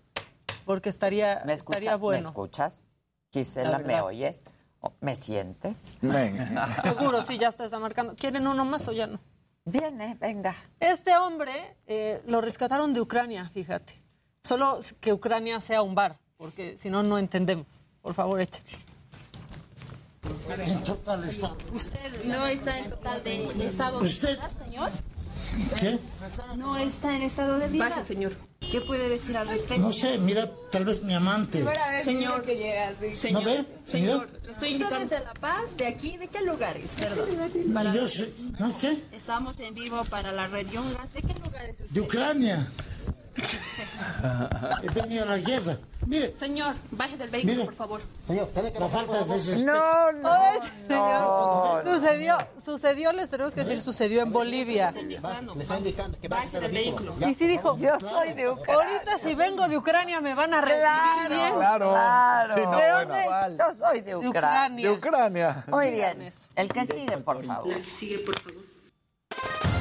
Porque 0.66 0.90
estaría, 0.90 1.44
¿Me 1.46 1.54
escuchas? 1.54 1.80
estaría 1.82 1.98
¿Me 1.98 2.02
bueno. 2.02 2.28
escuchas? 2.30 2.84
Gisela, 3.32 3.72
La 3.72 3.80
¿me 3.80 4.02
oyes? 4.02 4.42
¿O 4.82 4.94
¿Me 5.00 5.16
sientes? 5.16 5.96
Venga. 6.02 6.76
Seguro, 6.82 7.22
sí, 7.24 7.38
ya 7.38 7.50
está, 7.50 7.66
está 7.66 7.80
marcando. 7.80 8.16
¿Quieren 8.16 8.48
uno 8.48 8.66
más 8.66 8.88
o 8.88 8.92
ya 8.92 9.08
no? 9.08 9.20
Viene, 9.66 10.18
venga. 10.20 10.54
Este 10.80 11.16
hombre 11.18 11.54
eh, 11.88 12.22
lo 12.28 12.42
rescataron 12.42 12.94
de 12.94 13.00
Ucrania, 13.02 13.50
fíjate. 13.54 14.02
Solo 14.44 14.80
que 15.00 15.14
Ucrania 15.14 15.62
sea 15.62 15.82
un 15.82 15.96
bar, 15.96 16.20
porque 16.36 16.78
si 16.78 16.90
no, 16.90 17.02
no 17.02 17.18
entendemos. 17.18 17.80
Por 18.04 18.14
favor, 18.14 18.40
échale. 18.42 18.66
¿Usted 21.74 22.24
no 22.26 22.46
está 22.46 22.78
en 22.80 22.90
total 22.90 23.24
de, 23.24 23.48
de 23.56 23.66
estado 23.66 24.00
de 24.00 24.06
¿Usted? 24.06 24.30
ebriedad, 24.30 24.52
señor? 24.64 24.92
¿Qué? 25.80 26.00
No 26.58 26.78
está 26.78 27.16
en 27.16 27.22
estado 27.24 27.58
de 27.60 27.66
ebriedad. 27.66 27.90
Baje, 27.90 28.04
señor. 28.04 28.34
¿Qué 28.60 28.82
puede 28.82 29.08
decir 29.08 29.38
al 29.38 29.48
respecto? 29.48 29.82
No 29.82 29.92
sé, 29.92 30.18
mira, 30.18 30.50
tal 30.72 30.84
vez 30.86 31.02
mi 31.04 31.14
amante. 31.14 31.64
Señor, 32.04 32.42
que 32.44 32.56
llega. 32.58 32.94
Señor, 33.14 33.44
¿No 33.44 33.50
ve? 33.50 33.66
señor, 33.86 34.30
estoy 34.50 34.70
invitando. 34.74 35.08
de 35.16 35.20
La 35.24 35.34
Paz? 35.34 35.78
¿De 35.78 35.86
aquí? 35.88 36.18
¿De 36.18 36.28
qué 36.28 36.42
lugares? 36.42 36.96
Perdón. 36.98 37.30
Y 37.94 37.96
yo 37.96 38.08
sé, 38.08 38.34
¿no 38.60 38.78
qué? 38.80 39.02
Estamos 39.14 39.60
en 39.60 39.74
vivo 39.76 40.04
para 40.06 40.32
la 40.32 40.48
red 40.48 40.68
Yungas. 40.72 41.14
¿De 41.14 41.22
qué 41.22 41.34
lugares 41.46 41.76
usted? 41.80 41.90
De 41.94 42.02
Ucrania. 42.02 42.68
He 44.84 44.90
venido 44.90 45.24
a 45.24 45.38
la. 45.38 45.78
Mire, 46.06 46.36
Señor, 46.38 46.76
baje 46.92 47.18
del 47.18 47.30
vehículo, 47.30 47.54
Mire. 47.54 47.66
por 47.66 47.74
favor. 47.74 48.02
la 48.80 48.88
falta 48.90 49.24
de 49.24 49.34
respeto. 49.34 49.66
No, 49.66 50.12
no, 50.12 50.22
no. 50.22 50.62
señor. 50.88 51.84
Sucedió, 51.96 52.38
sucedió, 52.64 53.14
les 53.14 53.30
tenemos 53.30 53.56
que 53.56 53.62
decir, 53.62 53.82
sucedió 53.82 54.22
en 54.22 54.32
Bolivia. 54.32 54.94
Baje 56.30 56.60
del 56.60 56.72
vehículo. 56.72 57.16
Y 57.28 57.34
sí 57.34 57.48
dijo, 57.48 57.78
Yo 57.78 58.00
soy 58.00 58.34
de 58.34 58.50
Ucrania. 58.50 58.76
ahorita 58.76 59.18
si 59.18 59.34
vengo 59.36 59.68
de 59.68 59.78
Ucrania 59.78 60.22
me 60.22 60.36
van 60.36 60.54
a 60.54 60.62
recibir 60.62 60.82
Claro, 60.84 61.30
bien. 61.36 61.54
Claro. 61.56 61.90
claro. 61.92 62.54
Sí, 62.54 62.60
no, 62.62 62.72
¿De 62.78 62.92
bueno. 62.92 63.16
dónde? 63.42 63.58
Yo 63.64 63.74
soy 63.74 64.02
de. 64.02 64.16
Ucrania. 64.16 64.90
De 64.90 64.94
Ucrania. 64.96 65.64
Muy 65.68 65.92
bien. 65.92 66.30
El 66.56 66.70
que 66.72 66.86
sigue, 66.86 67.18
por 67.18 67.42
favor. 67.44 67.72
El 67.72 67.84
que 67.84 67.90
sigue, 67.90 68.20
por 68.20 68.40
favor. 68.40 69.73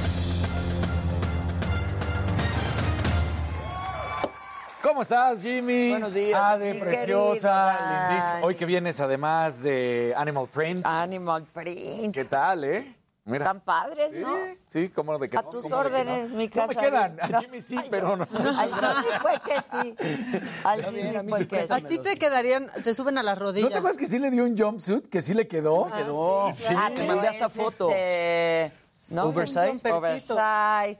¿Cómo 4.83 5.01
estás, 5.01 5.41
Jimmy? 5.41 5.91
Buenos 5.91 6.13
días. 6.13 6.37
Ade, 6.43 6.73
Mi 6.73 6.79
preciosa, 6.81 8.07
lindísima. 8.09 8.39
Hoy 8.43 8.55
que 8.55 8.65
vienes 8.65 8.99
además 8.99 9.61
de 9.63 10.13
Animal 10.17 10.47
Print. 10.53 10.81
Animal 10.85 11.45
Print. 11.53 12.13
¿Qué 12.13 12.25
tal, 12.25 12.65
eh? 12.65 12.93
Mira. 13.25 13.45
Tan 13.45 13.61
padres, 13.61 14.11
Sí, 14.11 14.19
¿no? 14.19 14.35
sí, 14.67 14.89
cómo 14.89 15.17
de 15.17 15.29
que 15.29 15.37
A 15.37 15.41
no, 15.43 15.49
tus 15.49 15.71
órdenes, 15.71 16.29
no. 16.29 16.35
mi 16.35 16.47
No 16.47 16.51
casa. 16.53 16.67
me 16.67 16.75
quedan, 16.75 17.17
a 17.21 17.39
Jimmy 17.39 17.61
sí, 17.61 17.77
pero 17.89 18.17
no. 18.17 18.27
Al 18.29 18.73
Jimmy 18.73 19.17
fue 19.21 19.39
que 19.45 19.61
sí. 19.61 19.95
Al 20.65 20.79
Está 20.81 20.91
bien, 20.91 21.11
Jimmy 21.13 21.29
fue 21.29 21.39
sí 21.39 21.45
que 21.45 21.55
cuesta 21.55 21.75
A 21.75 21.79
sí. 21.79 21.85
ti 21.85 21.97
te 21.99 22.17
quedarían, 22.17 22.67
te 22.83 22.93
suben 22.93 23.17
a 23.17 23.23
las 23.23 23.39
¿No 23.39 23.45
rodillas. 23.45 23.69
te 23.71 23.77
acuerdas 23.77 23.97
que 23.97 24.07
sí 24.07 24.19
le 24.19 24.29
dio 24.29 24.43
un 24.43 24.57
jumpsuit? 24.57 25.07
Que 25.07 25.21
sí 25.21 25.33
le 25.33 25.47
quedó. 25.47 25.85
Ah, 25.85 25.97
quedó. 25.97 26.51
sí, 26.53 26.63
claro. 26.65 26.79
Ah, 26.83 26.91
Te 26.93 27.07
mandé 27.07 27.27
hasta 27.29 27.45
es, 27.45 27.53
foto. 27.53 27.89
este, 27.89 28.73
¿no? 29.13 29.25
Oversize. 29.25 29.83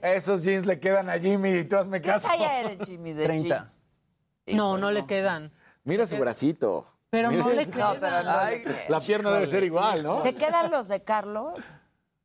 Esos 0.02 0.42
jeans 0.42 0.66
le 0.66 0.78
quedan 0.80 1.10
a 1.10 1.18
Jimmy 1.18 1.50
y 1.58 1.64
tú 1.64 1.76
hazme 1.76 2.00
¿Qué 2.00 2.08
caso. 2.08 2.28
talla 2.28 2.60
eres, 2.60 2.78
Jimmy, 2.86 3.12
de 3.12 3.24
30. 3.24 3.48
jeans? 3.56 3.80
No, 4.56 4.76
no 4.78 4.90
le 4.90 5.06
quedan. 5.06 5.52
Mira 5.84 6.06
su 6.06 6.16
bracito. 6.16 6.86
Pero 7.10 7.30
Mira 7.30 7.44
no 7.44 7.50
le 7.50 7.66
quedan. 7.66 7.94
No, 7.94 8.00
pero 8.00 8.22
no 8.22 8.30
Ay, 8.38 8.58
le 8.58 8.64
queda. 8.64 8.78
La 8.88 9.00
pierna 9.00 9.30
debe 9.30 9.46
ser 9.46 9.64
igual, 9.64 10.02
¿no? 10.02 10.22
¿Te 10.22 10.34
quedan 10.34 10.70
los 10.70 10.88
de 10.88 11.02
Carlos? 11.02 11.54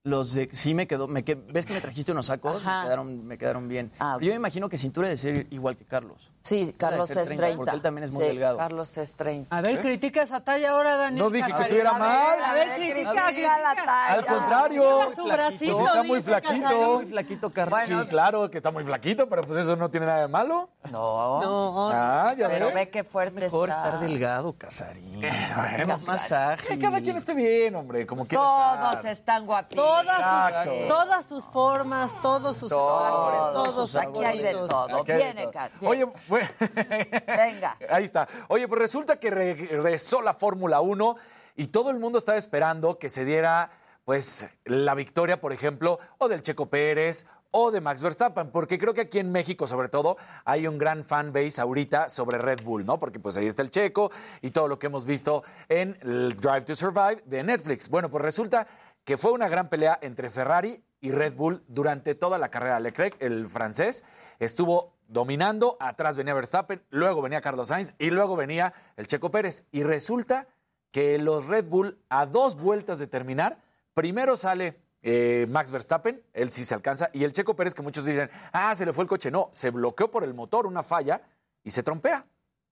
Los 0.03 0.33
de, 0.33 0.49
sí 0.53 0.73
me 0.73 0.87
quedó, 0.87 1.07
me 1.07 1.21
¿ves 1.21 1.65
que 1.65 1.73
me 1.73 1.81
trajiste 1.81 2.13
unos 2.13 2.27
sacos? 2.27 2.63
Me 2.63 2.71
quedaron, 2.83 3.25
me 3.27 3.37
quedaron 3.37 3.67
bien. 3.67 3.91
Ah, 3.99 4.17
Yo 4.21 4.29
me 4.29 4.35
imagino 4.35 4.69
que 4.69 4.77
cintura 4.77 5.09
de 5.09 5.17
ser 5.17 5.47
igual 5.51 5.75
que 5.75 5.83
Carlos. 5.85 6.31
Sí, 6.41 6.73
Carlos 6.77 7.09
es 7.09 7.15
30, 7.25 7.35
30. 7.35 7.57
porque 7.57 7.75
él 7.75 7.81
también 7.81 8.05
es 8.05 8.11
muy 8.11 8.23
Sí, 8.23 8.29
delgado. 8.29 8.57
Carlos 8.57 8.97
es 8.97 9.13
30. 9.13 9.55
A 9.55 9.61
ver, 9.61 9.81
critica 9.81 10.21
esa 10.23 10.39
talla 10.43 10.71
ahora, 10.71 10.95
Daniel. 10.95 11.23
No 11.23 11.29
dije 11.29 11.51
que 11.51 11.61
estuviera 11.61 11.91
mal. 11.93 12.41
A 12.41 12.53
ver, 12.53 12.69
A 12.69 12.77
ver, 12.77 12.79
critica, 12.79 13.25
critica. 13.27 13.59
la 13.59 13.75
talla. 13.75 14.13
Al 14.13 14.25
contrario. 14.25 14.99
Su 15.15 15.23
bracito, 15.25 15.77
Pues 15.77 15.87
está 15.89 16.03
muy 16.03 16.21
flaquito. 16.21 16.53
Casarín. 16.63 16.93
Muy 16.93 17.05
flaquito, 17.07 17.49
Carlos. 17.51 17.79
sí, 17.85 17.93
claro, 18.09 18.49
que 18.49 18.57
está 18.57 18.71
muy 18.71 18.83
flaquito, 18.83 19.27
pero 19.29 19.43
pues 19.43 19.59
eso 19.59 19.75
no 19.75 19.91
tiene 19.91 20.05
nada 20.07 20.21
de 20.21 20.27
malo. 20.27 20.69
No. 20.89 21.41
No, 21.41 21.89
Ah, 21.91 22.33
ya 22.37 22.47
Pero 22.47 22.71
ve 22.73 22.89
qué 22.89 23.03
fuerte 23.03 23.39
Mejor 23.41 23.69
está. 23.69 23.85
estar 23.85 23.99
delgado, 23.99 24.53
Casarín. 24.57 25.21
Bueno, 25.55 25.87
Más 25.87 26.03
masaje. 26.07 26.67
Que 26.67 26.79
cada 26.79 27.01
quien 27.01 27.17
esté 27.17 27.33
bien, 27.33 27.75
hombre, 27.75 28.07
como 28.07 28.25
quiera 28.25 28.41
Todos 28.43 28.93
estar. 28.95 29.11
están 29.11 29.45
guapitos. 29.45 29.85
Todas 29.85 30.65
sus, 30.65 30.87
todas 30.87 31.25
sus 31.25 31.43
formas, 31.45 32.21
todos 32.21 32.55
sus 32.57 32.69
Todos, 32.69 33.53
todos 33.53 33.91
sus 33.91 33.95
Aquí 34.01 34.23
hay 34.23 34.39
de 34.41 34.53
todo. 34.53 35.03
Viene. 35.03 35.49
Oye, 35.81 36.07
Venga. 36.29 37.77
Ahí 37.89 38.03
está. 38.03 38.27
Oye, 38.47 38.67
pues 38.67 38.79
resulta 38.79 39.19
que 39.19 39.29
regresó 39.29 40.21
la 40.21 40.33
Fórmula 40.33 40.81
1 40.81 41.15
y 41.55 41.67
todo 41.67 41.89
el 41.89 41.99
mundo 41.99 42.19
estaba 42.19 42.37
esperando 42.37 42.97
que 42.99 43.09
se 43.09 43.25
diera, 43.25 43.71
pues, 44.05 44.49
la 44.65 44.95
victoria, 44.95 45.41
por 45.41 45.53
ejemplo, 45.53 45.99
o 46.17 46.27
del 46.27 46.41
Checo 46.41 46.69
Pérez 46.69 47.25
o 47.51 47.71
de 47.71 47.81
Max 47.81 48.03
Verstappen, 48.03 48.51
porque 48.51 48.77
creo 48.77 48.93
que 48.93 49.01
aquí 49.01 49.19
en 49.19 49.31
México, 49.31 49.65
sobre 49.65 49.89
todo, 49.89 50.17
hay 50.45 50.67
un 50.67 50.77
gran 50.77 51.03
fan 51.03 51.33
base 51.33 51.59
ahorita 51.59 52.09
sobre 52.09 52.37
Red 52.37 52.61
Bull, 52.63 52.85
¿no? 52.85 52.99
Porque 52.99 53.19
pues 53.19 53.37
ahí 53.37 53.47
está 53.47 53.61
el 53.61 53.71
Checo 53.71 54.11
y 54.41 54.51
todo 54.51 54.67
lo 54.67 54.77
que 54.77 54.87
hemos 54.87 55.05
visto 55.05 55.43
en 55.67 55.97
el 56.01 56.35
Drive 56.35 56.61
to 56.61 56.75
Survive 56.75 57.23
de 57.25 57.43
Netflix. 57.43 57.89
Bueno, 57.89 58.09
pues 58.09 58.23
resulta 58.23 58.67
que 59.03 59.17
fue 59.17 59.31
una 59.31 59.49
gran 59.49 59.69
pelea 59.69 59.97
entre 60.01 60.29
Ferrari 60.29 60.83
y 61.01 61.11
Red 61.11 61.35
Bull 61.35 61.63
durante 61.67 62.13
toda 62.13 62.37
la 62.37 62.49
carrera. 62.49 62.79
Leclerc, 62.79 63.15
el 63.19 63.47
francés, 63.47 64.03
estuvo 64.37 64.98
dominando, 65.09 65.75
atrás 65.79 66.15
venía 66.15 66.33
Verstappen, 66.33 66.81
luego 66.89 67.21
venía 67.21 67.41
Carlos 67.41 67.67
Sainz 67.67 67.93
y 67.99 68.11
luego 68.11 68.35
venía 68.35 68.73
el 68.95 69.07
Checo 69.07 69.29
Pérez. 69.29 69.65
Y 69.71 69.83
resulta 69.83 70.47
que 70.91 71.19
los 71.19 71.47
Red 71.47 71.65
Bull, 71.65 71.97
a 72.09 72.25
dos 72.25 72.55
vueltas 72.55 72.99
de 72.99 73.07
terminar, 73.07 73.57
primero 73.93 74.37
sale 74.37 74.79
eh, 75.01 75.47
Max 75.49 75.71
Verstappen, 75.71 76.21
él 76.33 76.51
sí 76.51 76.63
se 76.65 76.75
alcanza, 76.75 77.09
y 77.13 77.23
el 77.23 77.33
Checo 77.33 77.55
Pérez, 77.55 77.73
que 77.73 77.81
muchos 77.81 78.05
dicen, 78.05 78.29
ah, 78.51 78.73
se 78.75 78.85
le 78.85 78.93
fue 78.93 79.03
el 79.03 79.09
coche. 79.09 79.31
No, 79.31 79.49
se 79.51 79.71
bloqueó 79.71 80.09
por 80.09 80.23
el 80.23 80.33
motor, 80.33 80.65
una 80.65 80.83
falla, 80.83 81.21
y 81.63 81.71
se 81.71 81.83
trompea. 81.83 82.25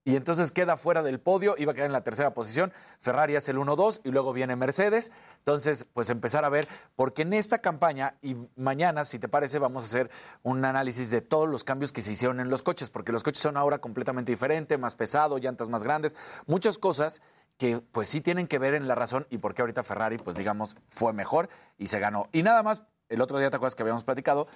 Y 0.08 0.16
entonces 0.16 0.52
queda 0.52 0.78
fuera 0.78 1.04
del 1.04 1.20
podio, 1.20 1.56
iba 1.58 1.74
a 1.74 1.76
quedar 1.76 1.88
en 1.88 1.92
la 1.92 2.02
tercera 2.02 2.34
posición. 2.34 2.72
Ferrari 2.98 3.36
hace 3.36 3.52
el 3.52 3.58
1-2 3.58 4.00
y 4.06 4.12
luego 4.12 4.32
viene 4.32 4.56
Mercedes. 4.56 5.12
Entonces, 5.40 5.86
pues 5.92 6.10
empezar 6.10 6.46
a 6.46 6.50
ver, 6.50 6.66
porque 6.96 7.24
en 7.24 7.34
esta 7.34 7.58
campaña 7.58 8.16
y 8.22 8.38
mañana, 8.56 9.04
si 9.04 9.20
te 9.20 9.28
parece, 9.28 9.60
vamos 9.60 9.84
a 9.84 9.88
hacer 9.88 10.10
un 10.44 10.64
análisis 10.64 11.10
de 11.10 11.20
todos 11.20 11.50
los 11.50 11.66
cambios 11.66 11.92
que 11.92 12.02
se 12.02 12.14
hicieron 12.14 12.40
en 12.40 12.50
los 12.50 12.64
coches, 12.64 12.90
porque 12.90 13.12
los 13.12 13.22
coches 13.22 13.42
son 13.42 13.58
ahora 13.58 13.80
completamente 13.80 14.32
diferentes, 14.32 14.80
más 14.80 14.96
pesado, 14.96 15.40
llantas 15.40 15.68
más 15.68 15.84
grandes, 15.84 16.16
muchas 16.46 16.78
cosas 16.78 17.22
que 17.58 17.82
pues 17.92 18.08
sí 18.08 18.22
tienen 18.22 18.48
que 18.48 18.60
ver 18.60 18.76
en 18.76 18.88
la 18.88 18.96
razón 18.96 19.28
y 19.30 19.40
por 19.40 19.56
qué 19.56 19.62
ahorita 19.62 19.84
Ferrari, 19.84 20.20
pues 20.20 20.38
digamos, 20.38 20.78
fue 20.88 21.12
mejor 21.12 21.50
y 21.78 21.88
se 21.88 22.00
ganó. 22.00 22.30
Y 22.32 22.44
nada 22.44 22.64
más, 22.64 22.82
el 23.10 23.20
otro 23.20 23.40
día 23.40 23.50
te 23.50 23.58
acuerdas 23.58 23.76
que 23.76 23.84
habíamos 23.84 24.06
platicado 24.06 24.48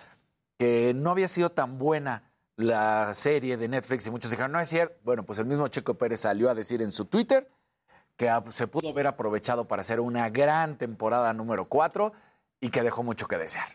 que 0.58 0.94
no 0.94 1.10
había 1.10 1.28
sido 1.28 1.50
tan 1.50 1.78
buena 1.78 2.31
la 2.62 3.14
serie 3.14 3.58
de 3.58 3.68
Netflix 3.68 4.08
y 4.08 4.12
muchos 4.12 4.32
dijeron, 4.32 4.52
no 4.52 4.60
es 4.60 4.70
cierto. 4.70 4.96
Bueno, 5.04 5.24
pues 5.24 5.40
el 5.40 5.46
mismo 5.46 5.68
Checo 5.68 5.96
Pérez 5.96 6.22
salió 6.22 6.50
a 6.50 6.56
decir 6.56 6.82
en 6.82 6.92
su 6.92 7.06
Twitter 7.06 7.50
que 8.18 8.30
ah, 8.30 8.44
se 8.50 8.68
pudo 8.68 8.90
haber 8.90 9.08
aprovechado 9.08 9.68
para 9.68 9.82
hacer 9.82 10.00
una 10.00 10.30
gran 10.30 10.78
temporada 10.78 11.34
número 11.34 11.66
4 11.68 12.12
y 12.60 12.70
que 12.70 12.84
dejó 12.84 13.04
mucho 13.04 13.28
que 13.28 13.38
desear. 13.38 13.68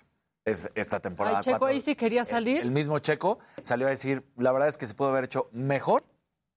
Es 0.45 0.71
esta 0.77 1.01
temporada 1.01 1.39
Ay, 1.39 1.43
Checo 1.45 1.59
cuatro. 1.59 1.75
ahí 1.75 1.81
sí 1.81 1.97
quería 1.97 2.25
salir. 2.25 2.63
El 2.63 2.71
mismo 2.71 2.99
Checo 3.01 3.41
salió 3.63 3.89
a 3.89 3.91
decir, 3.91 4.25
la 4.37 4.53
verdad 4.53 4.69
es 4.69 4.77
que 4.77 4.87
se 4.87 4.95
pudo 4.95 5.09
haber 5.09 5.25
hecho 5.25 5.49
mejor 5.53 6.05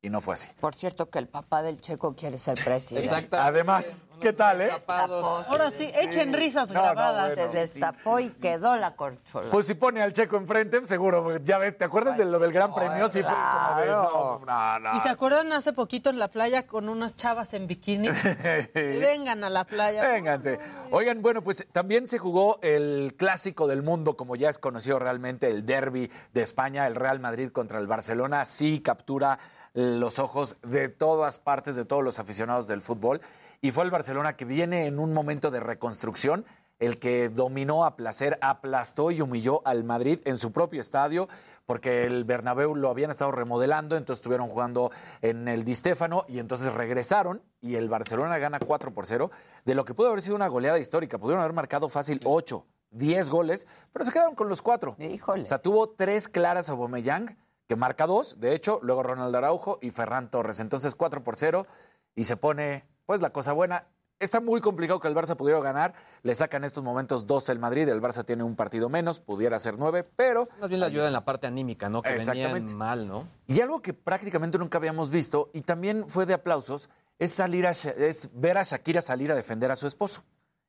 y 0.01 0.09
no 0.09 0.21
fue 0.21 0.33
así. 0.33 0.47
Por 0.61 0.75
cierto, 0.75 1.09
que 1.09 1.19
el 1.19 1.27
papá 1.27 1.61
del 1.61 1.81
Checo 1.81 2.15
quiere 2.15 2.37
ser 2.37 2.57
presidente. 2.63 3.35
Además, 3.35 4.09
¿qué 4.21 4.31
tal, 4.31 4.61
eh? 4.61 4.71
Ahora 4.87 5.71
sí, 5.71 5.91
echen 5.95 6.33
risas 6.33 6.69
No, 6.69 6.75
no, 6.75 6.81
grabadas. 6.83 7.35
bueno. 7.35 7.51
Se 7.51 7.57
destapó 7.57 8.19
y 8.19 8.29
quedó 8.29 8.77
la 8.77 8.95
corchola. 8.95 9.49
Pues 9.51 9.67
si 9.67 9.73
pone 9.73 10.01
al 10.01 10.13
Checo 10.13 10.37
enfrente, 10.37 10.85
seguro, 10.85 11.37
ya 11.43 11.57
ves, 11.57 11.77
¿te 11.77 11.83
acuerdas 11.83 12.17
de 12.17 12.23
lo 12.25 12.39
del 12.39 12.53
Gran 12.53 12.73
Premio? 12.73 13.09
Sí, 13.09 13.21
fue 13.23 13.33
como 13.33 13.81
de, 13.81 13.87
no, 13.87 14.39
no, 14.45 14.79
no. 14.79 14.95
¿Y 14.95 14.99
se 15.01 15.09
acuerdan 15.09 15.51
hace 15.51 15.73
poquito 15.73 16.09
en 16.09 16.17
la 16.17 16.29
playa 16.29 16.65
con 16.65 16.87
unas 16.87 17.15
chavas 17.17 17.53
en 17.53 17.67
bikini? 17.67 18.07
Vengan 18.73 19.43
a 19.43 19.49
la 19.49 19.65
playa. 19.65 20.01
Vénganse. 20.01 20.59
Oigan, 20.91 21.21
bueno, 21.21 21.41
pues 21.41 21.67
también 21.73 22.07
se 22.07 22.19
jugó 22.19 22.59
el 22.61 23.15
clásico 23.17 23.67
del 23.67 23.83
mundo, 23.83 24.15
como 24.15 24.37
ya 24.37 24.49
es 24.49 24.59
conocido 24.59 24.97
realmente, 24.97 25.49
el 25.49 25.65
derby 25.65 26.09
de 26.33 26.41
España, 26.41 26.87
el 26.87 26.95
Real 26.95 27.19
Madrid 27.19 27.49
contra 27.51 27.79
el 27.79 27.87
Barcelona. 27.87 28.45
Sí 28.45 28.79
captura 28.79 29.37
los 29.73 30.19
ojos 30.19 30.57
de 30.63 30.89
todas 30.89 31.39
partes, 31.39 31.75
de 31.75 31.85
todos 31.85 32.03
los 32.03 32.19
aficionados 32.19 32.67
del 32.67 32.81
fútbol. 32.81 33.21
Y 33.61 33.71
fue 33.71 33.83
el 33.83 33.91
Barcelona 33.91 34.35
que 34.35 34.45
viene 34.45 34.87
en 34.87 34.99
un 34.99 35.13
momento 35.13 35.51
de 35.51 35.59
reconstrucción, 35.59 36.45
el 36.79 36.97
que 36.97 37.29
dominó 37.29 37.83
a 37.85 37.95
placer, 37.95 38.37
aplastó 38.41 39.11
y 39.11 39.21
humilló 39.21 39.61
al 39.65 39.83
Madrid 39.83 40.19
en 40.23 40.37
su 40.37 40.51
propio 40.51 40.79
estadio, 40.79 41.27
porque 41.65 42.03
el 42.03 42.23
Bernabéu 42.23 42.73
lo 42.73 42.89
habían 42.89 43.11
estado 43.11 43.31
remodelando, 43.31 43.95
entonces 43.95 44.21
estuvieron 44.21 44.47
jugando 44.47 44.91
en 45.21 45.47
el 45.47 45.63
Di 45.63 45.75
Stéfano 45.75 46.25
y 46.27 46.39
entonces 46.39 46.73
regresaron 46.73 47.43
y 47.61 47.75
el 47.75 47.89
Barcelona 47.89 48.37
gana 48.37 48.59
4 48.59 48.93
por 48.93 49.05
0, 49.05 49.29
de 49.65 49.75
lo 49.75 49.85
que 49.85 49.93
pudo 49.93 50.07
haber 50.07 50.21
sido 50.21 50.35
una 50.35 50.47
goleada 50.47 50.79
histórica. 50.79 51.19
Pudieron 51.19 51.41
haber 51.41 51.53
marcado 51.53 51.89
fácil 51.89 52.21
8, 52.23 52.65
10 52.91 53.29
goles, 53.29 53.67
pero 53.91 54.05
se 54.05 54.11
quedaron 54.11 54.35
con 54.35 54.49
los 54.49 54.61
4. 54.61 54.95
Híjole. 54.99 55.43
O 55.43 55.45
sea, 55.45 55.59
tuvo 55.59 55.89
tres 55.89 56.27
claras 56.27 56.69
a 56.69 56.71
Aubameyang, 56.71 57.37
que 57.69 57.75
marca 57.75 58.07
dos, 58.07 58.39
de 58.39 58.55
hecho, 58.55 58.79
luego 58.81 59.03
Ronald 59.03 59.35
Araujo 59.35 59.77
y 59.79 59.91
Ferran 59.91 60.31
Torres. 60.31 60.59
Entonces 60.59 60.95
4 60.95 61.23
por 61.23 61.35
0 61.35 61.67
y 62.15 62.23
se 62.23 62.35
pone 62.35 62.83
pues 63.05 63.21
la 63.21 63.29
cosa 63.29 63.53
buena. 63.53 63.85
Está 64.19 64.41
muy 64.41 64.59
complicado 64.59 64.99
que 64.99 65.07
el 65.07 65.13
Barça 65.13 65.35
pudiera 65.35 65.59
ganar. 65.61 65.93
Le 66.23 66.33
sacan 66.33 66.63
estos 66.63 66.83
momentos 66.83 67.27
12 67.27 67.51
el 67.51 67.59
Madrid. 67.59 67.87
El 67.87 68.01
Barça 68.01 68.25
tiene 68.25 68.41
un 68.41 68.55
partido 68.55 68.89
menos, 68.89 69.19
pudiera 69.19 69.59
ser 69.59 69.77
9, 69.77 70.03
pero 70.15 70.49
Más 70.59 70.67
bien 70.67 70.79
la 70.81 70.87
ayuda 70.87 71.05
en 71.05 71.13
la 71.13 71.23
parte 71.23 71.45
anímica, 71.45 71.89
¿no? 71.89 72.01
Que 72.01 72.15
Exactamente. 72.15 72.59
venían 72.59 72.77
mal, 72.77 73.07
¿no? 73.07 73.27
y 73.45 73.61
algo 73.61 73.83
que 73.83 73.93
prácticamente 73.93 74.57
nunca 74.57 74.79
habíamos 74.79 75.11
visto 75.11 75.51
y 75.53 75.61
también 75.61 76.09
fue 76.09 76.25
de 76.25 76.33
aplausos 76.33 76.89
es 77.19 77.31
salir 77.31 77.67
a 77.67 77.69
es 77.69 78.29
ver 78.33 78.57
a 78.57 78.63
Shakira 78.63 79.01
salir 79.01 79.31
a 79.31 79.35
defender 79.35 79.69
a 79.69 79.75
su 79.75 79.85
esposo 79.85 80.23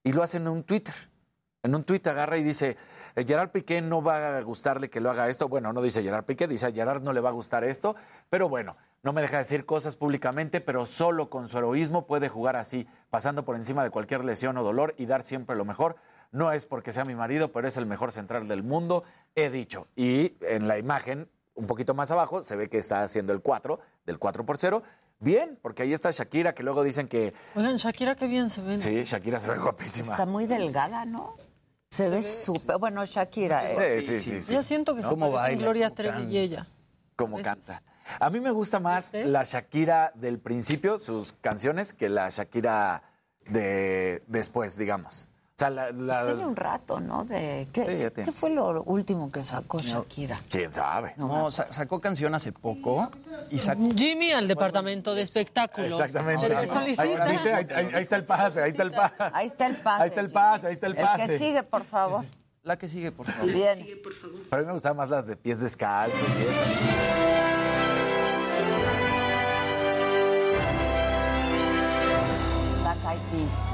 y 0.05 0.13
lo 0.13 0.23
hacen 0.23 0.43
en 0.43 0.49
un 0.49 0.65
Twitter. 0.65 0.95
En 1.63 1.75
un 1.75 1.85
tuit 1.85 2.07
agarra 2.07 2.39
y 2.39 2.43
dice, 2.43 2.77
"Eh, 3.15 3.25
Gerard 3.27 3.51
Piqué 3.51 3.83
no 3.83 4.03
va 4.03 4.39
a 4.39 4.41
gustarle 4.41 4.89
que 4.89 5.01
lo 5.01 5.11
haga 5.11 5.29
esto. 5.29 5.49
Bueno, 5.49 5.73
no 5.75 5.83
dice 5.83 6.03
Gerard 6.03 6.25
Piqué, 6.25 6.49
dice 6.49 6.67
a 6.67 6.73
Gerard 6.73 7.03
no 7.03 7.13
le 7.13 7.21
va 7.21 7.29
a 7.29 7.33
gustar 7.33 7.65
esto, 7.65 7.97
pero 8.31 8.49
bueno, 8.49 8.77
no 9.03 9.13
me 9.13 9.21
deja 9.21 9.39
decir 9.39 9.67
cosas 9.67 9.95
públicamente, 9.97 10.63
pero 10.63 10.87
solo 10.87 11.29
con 11.29 11.49
su 11.49 11.59
heroísmo 11.59 12.07
puede 12.07 12.31
jugar 12.31 12.57
así, 12.57 12.87
pasando 13.11 13.45
por 13.45 13.57
encima 13.57 13.85
de 13.85 13.91
cualquier 13.91 14.25
lesión 14.25 14.57
o 14.57 14.63
dolor 14.63 14.95
y 14.97 15.05
dar 15.05 15.23
siempre 15.23 15.55
lo 15.55 15.65
mejor. 15.67 15.97
No 16.33 16.51
es 16.53 16.65
porque 16.65 16.93
sea 16.93 17.05
mi 17.05 17.15
marido, 17.15 17.53
pero 17.53 17.69
es 17.69 17.77
el 17.77 17.85
mejor 17.87 18.13
central 18.13 18.49
del 18.49 18.63
mundo, 18.63 19.05
he 19.35 19.51
dicho. 19.51 19.87
Y 19.97 20.37
en 20.41 20.67
la 20.67 20.79
imagen, 20.79 21.29
un 21.55 21.67
poquito 21.67 21.93
más 21.93 22.11
abajo, 22.11 22.43
se 22.43 22.57
ve 22.57 22.69
que 22.69 22.79
está 22.79 23.03
haciendo 23.03 23.33
el 23.35 23.43
4, 23.43 23.81
del 24.07 24.19
4 24.19 24.47
por 24.47 24.57
0. 24.57 24.83
Bien, 25.19 25.59
porque 25.61 25.83
ahí 25.83 25.93
está 25.93 26.11
Shakira, 26.11 26.55
que 26.55 26.63
luego 26.63 26.83
dicen 26.83 27.07
que 27.07 27.35
Oigan, 27.55 27.77
Shakira, 27.77 28.15
qué 28.15 28.27
bien 28.27 28.49
se 28.49 28.63
ven. 28.63 28.81
sí, 28.81 29.03
Shakira 29.05 29.39
se 29.39 29.51
ve 29.51 29.59
guapísima. 29.59 30.09
Está 30.09 30.25
muy 30.25 30.47
delgada, 30.47 31.05
¿no? 31.05 31.37
Se 31.91 32.09
ve 32.09 32.23
súper. 32.23 32.79
Bueno, 32.79 33.05
Shakira. 33.05 33.69
eh, 33.69 34.01
Sí, 34.01 34.15
sí, 34.15 34.41
sí. 34.43 34.53
Ya 34.55 34.63
siento 34.63 34.95
que 34.95 35.03
se 35.03 35.09
¿Cómo 35.09 35.27
parecen 35.33 35.43
baila, 35.59 35.63
Gloria 35.63 35.91
Trevi 35.91 36.23
y 36.33 36.39
ella. 36.39 36.69
como 37.17 37.43
canta. 37.43 37.83
A 38.21 38.31
mí 38.31 38.41
me 38.41 38.51
gusta 38.53 38.79
más 38.81 39.13
la 39.13 39.43
Shakira 39.43 40.13
del 40.15 40.39
principio, 40.39 40.99
sus 41.01 41.33
canciones, 41.33 41.93
que 41.93 42.09
la 42.09 42.29
Shakira 42.29 43.03
de 43.49 44.23
después, 44.29 44.77
digamos. 44.79 45.27
Sea, 45.61 45.69
la, 45.69 45.91
la- 45.93 46.25
Tiene 46.25 46.47
un 46.47 46.57
rato, 46.57 47.01
¿no? 47.01 47.27
De, 47.27 47.69
¿qué, 47.71 47.85
Sí, 47.85 47.93
ya 47.93 47.99
qué- 48.05 48.11
tiene. 48.13 48.31
qué 48.31 48.33
fue 48.33 48.49
lo 48.49 48.83
último 48.85 49.31
que 49.31 49.45
sacó 49.45 49.79
Shakira? 49.79 50.41
quién 50.49 50.73
sabe. 50.73 51.13
No, 51.19 51.51
sa- 51.51 51.71
sacó 51.71 52.01
canción 52.01 52.35
hace 52.35 52.51
poco 52.51 53.11
y 53.51 53.59
sacó... 53.59 53.83
Jimmy 53.95 54.33
al 54.33 54.49
departamento 54.49 55.15
de 55.15 55.21
espectáculos. 55.21 55.93
Exactamente. 55.93 56.47
Ahí, 56.57 56.67
solicita. 56.67 57.25
¿viste? 57.27 57.53
Ahí- 57.53 57.67
ahí- 57.75 57.91
ahí 57.95 58.03
está 58.03 58.17
el 58.17 58.25
pase, 58.25 58.63
ahí 58.63 58.71
está 58.71 58.83
el 58.85 58.91
pase. 58.93 59.15
Ahí 59.35 59.47
está 59.49 59.67
el 59.67 59.77
pase. 59.77 60.03
Ahí 60.03 60.09
está 60.09 60.21
el 60.23 60.31
pase, 60.31 60.67
ahí 60.69 60.73
está 60.73 60.87
el 60.87 60.97
El 60.97 61.05
pase. 61.05 61.27
que 61.27 61.37
sigue, 61.39 61.63
por 61.63 61.85
favor. 61.85 62.25
La 62.63 62.79
que 62.79 62.89
sigue, 62.89 63.13
por 63.13 63.27
favor. 63.31 63.53
Bien. 63.53 63.87
Pero 64.49 64.57
a 64.57 64.59
mí 64.61 64.67
me 64.67 64.73
gustaban 64.73 64.97
más 64.97 65.11
las 65.11 65.27
de 65.27 65.37
pies 65.37 65.61
descalzos 65.61 66.23
y 66.39 66.43
eso. 66.43 66.61
Black 72.83 72.99
Eyed 73.05 73.21
Peas. 73.31 73.70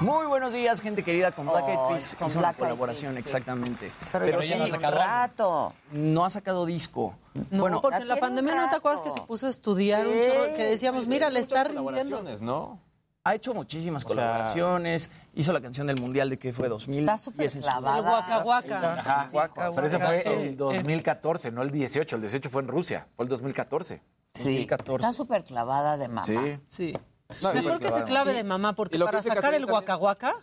Muy 0.00 0.26
buenos 0.26 0.52
días, 0.52 0.80
gente 0.80 1.02
querida, 1.02 1.32
con 1.32 1.46
Black 1.46 1.68
Eyed 1.68 1.78
Peas. 1.88 2.16
con 2.16 2.28
Hizo 2.28 2.38
una 2.38 2.48
Black 2.48 2.58
colaboración, 2.58 3.12
Peas, 3.14 3.24
sí. 3.24 3.28
exactamente. 3.30 3.92
Pero, 4.12 4.26
ya 4.26 4.42
sí, 4.42 4.52
tiene 4.52 4.72
un 4.76 4.82
rato. 4.82 5.72
no 5.92 6.24
ha 6.24 6.30
sacado 6.30 6.66
disco. 6.66 7.14
No, 7.50 7.62
bueno, 7.62 7.80
porque 7.80 7.98
en 8.02 8.08
la 8.08 8.16
pandemia 8.16 8.54
no 8.54 8.68
te 8.68 8.76
acuerdas 8.76 9.02
que 9.02 9.10
se 9.10 9.20
puso 9.22 9.46
a 9.46 9.50
estudiar 9.50 10.06
un 10.06 10.12
chorro, 10.12 10.54
que 10.54 10.64
decíamos, 10.64 11.06
mira, 11.06 11.30
le 11.30 11.40
está 11.40 11.64
rindiendo. 11.64 11.84
Colaboraciones, 11.84 12.42
¿no? 12.42 12.80
ha 13.24 13.34
hecho 13.34 13.52
muchísimas 13.54 14.02
sea- 14.02 14.08
colaboraciones. 14.08 15.08
Hizo 15.34 15.52
la 15.52 15.60
canción 15.60 15.88
del 15.88 16.00
Mundial 16.00 16.30
de 16.30 16.38
que 16.38 16.52
fue 16.52 16.68
2000. 16.68 17.00
Está 17.00 17.16
súper 17.16 17.50
clavada. 17.50 17.98
El 17.98 18.04
Waka 18.04 18.38
Waka. 18.44 18.92
Ajá. 18.94 19.28
Waka, 19.32 19.72
Pero 19.74 19.86
ese 19.88 19.98
fue 19.98 20.22
el 20.48 20.56
2014, 20.56 21.50
no 21.50 21.62
el 21.62 21.72
18. 21.72 22.14
El 22.16 22.22
18 22.22 22.48
fue 22.50 22.62
en 22.62 22.68
Rusia, 22.68 23.08
fue 23.16 23.24
el 23.24 23.28
2014. 23.28 24.00
Sí, 24.32 24.44
2014. 24.44 24.96
está 25.06 25.12
súper 25.12 25.42
clavada 25.42 25.96
de 25.96 26.06
mamá. 26.06 26.24
Sí. 26.24 26.36
Sí. 26.68 26.94
No, 27.42 27.52
Mejor 27.54 27.78
que 27.78 27.84
se 27.86 27.90
clavada. 27.90 28.06
clave 28.06 28.32
de 28.34 28.44
mamá, 28.44 28.72
porque 28.74 28.96
Y 28.96 28.98
lo 28.98 29.06
que 29.06 29.12
para 29.12 29.22
sacar 29.22 29.54
el 29.54 29.64
Waka, 29.66 30.34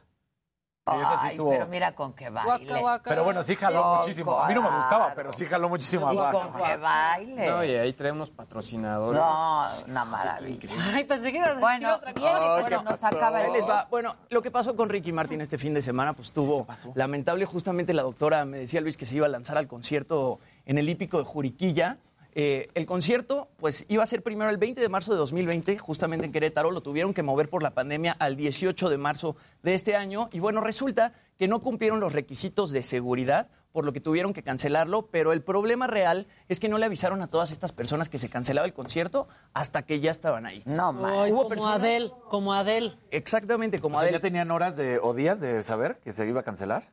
Sí, 0.86 0.96
esa 1.00 1.12
sí 1.12 1.18
Ay, 1.22 1.30
estuvo- 1.32 1.50
pero 1.52 1.68
mira 1.68 1.96
con 1.96 2.12
qué 2.12 2.30
baile. 2.30 2.68
Pero 3.06 3.24
bueno, 3.24 3.42
sí 3.42 3.56
jaló 3.56 4.00
muchísimo. 4.00 4.38
A 4.38 4.50
mí 4.50 4.54
no 4.54 4.62
me 4.64 4.68
gustaba, 4.68 5.06
claro. 5.06 5.14
pero 5.16 5.32
sí 5.32 5.46
jaló 5.46 5.70
muchísimo 5.70 6.12
Y 6.12 6.18
abajo. 6.18 6.42
con 6.52 6.62
qué 6.62 6.76
baile. 6.76 7.48
No, 7.50 7.64
y 7.64 7.70
ahí 7.76 7.94
traemos 7.94 8.30
patrocinadores. 8.30 9.22
No, 9.22 9.66
una 9.88 10.04
maravilla. 10.04 10.70
Ay, 10.94 11.06
pensé 11.06 11.32
que 11.32 11.38
ibas 11.38 11.52
a 11.52 11.54
decir 11.54 11.62
Bueno, 11.62 11.96
otra 11.96 12.14
cosa. 12.14 12.68
se 12.80 12.84
nos 12.84 13.04
acaba 13.06 13.42
el... 13.44 13.54
les 13.54 13.66
va. 13.66 13.88
Bueno, 13.90 14.14
lo 14.30 14.42
que 14.42 14.52
pasó 14.52 14.76
con 14.76 14.90
Ricky 14.90 15.14
Martin 15.14 15.40
este 15.40 15.58
fin 15.58 15.74
de 15.74 15.82
semana, 15.82 16.12
pues 16.12 16.34
tuvo 16.34 16.68
lamentable. 16.96 17.46
Justamente 17.46 17.94
la 17.94 18.02
doctora 18.02 18.44
me 18.44 18.58
decía 18.58 18.82
Luis 18.82 18.98
que 18.98 19.06
se 19.06 19.16
iba 19.16 19.26
a 19.26 19.30
lanzar 19.30 19.58
al 19.58 19.70
concierto 19.70 20.42
en 20.66 20.78
el 20.78 20.90
hípico 20.90 21.18
de 21.18 21.24
Juriquilla. 21.24 21.98
Eh, 22.36 22.70
el 22.74 22.86
concierto, 22.88 23.50
pues 23.58 23.86
iba 23.90 24.02
a 24.02 24.06
ser 24.08 24.24
primero 24.24 24.50
el 24.50 24.58
20 24.58 24.82
de 24.82 24.90
marzo 24.90 25.12
de 25.12 25.18
2020, 25.20 25.78
justamente 25.78 26.26
en 26.26 26.32
Querétaro. 26.32 26.72
Lo 26.72 26.82
tuvieron 26.82 27.14
que 27.14 27.22
mover 27.22 27.50
por 27.50 27.62
la 27.62 27.72
pandemia 27.76 28.14
al 28.14 28.36
18 28.36 28.90
de 28.90 28.98
marzo 28.98 29.36
de 29.62 29.76
este 29.76 29.96
año. 29.96 30.30
Y 30.32 30.40
bueno, 30.40 30.60
resulta 30.62 31.14
que 31.38 31.48
no 31.48 31.62
cumplieron 31.62 32.00
los 32.00 32.12
requisitos 32.14 32.72
de 32.72 32.82
seguridad, 32.82 33.50
por 33.72 33.86
lo 33.86 33.94
que 33.94 34.00
tuvieron 34.00 34.34
que 34.34 34.42
cancelarlo. 34.42 35.08
Pero 35.12 35.32
el 35.32 35.44
problema 35.44 35.86
real 35.86 36.26
es 36.48 36.60
que 36.60 36.70
no 36.70 36.80
le 36.80 36.86
avisaron 36.86 37.22
a 37.22 37.28
todas 37.28 37.52
estas 37.52 37.72
personas 37.72 38.10
que 38.10 38.18
se 38.18 38.30
cancelaba 38.30 38.66
el 38.66 38.74
concierto 38.74 39.28
hasta 39.54 39.84
que 39.84 40.00
ya 40.00 40.10
estaban 40.10 40.48
ahí. 40.48 40.64
No, 40.66 40.92
man. 40.92 41.14
Ay, 41.16 41.32
Hubo 41.32 41.38
como 41.44 41.50
personas- 41.50 41.76
Adele, 41.82 42.12
como 42.30 42.54
Adele. 42.54 42.94
Exactamente, 43.12 43.78
como 43.80 43.98
O 43.98 44.00
sea, 44.00 44.06
Adele. 44.08 44.18
¿Ya 44.18 44.22
tenían 44.22 44.50
horas 44.50 44.76
de, 44.76 44.98
o 44.98 45.14
días 45.14 45.40
de 45.40 45.62
saber 45.62 46.00
que 46.04 46.12
se 46.12 46.28
iba 46.28 46.40
a 46.40 46.44
cancelar? 46.44 46.90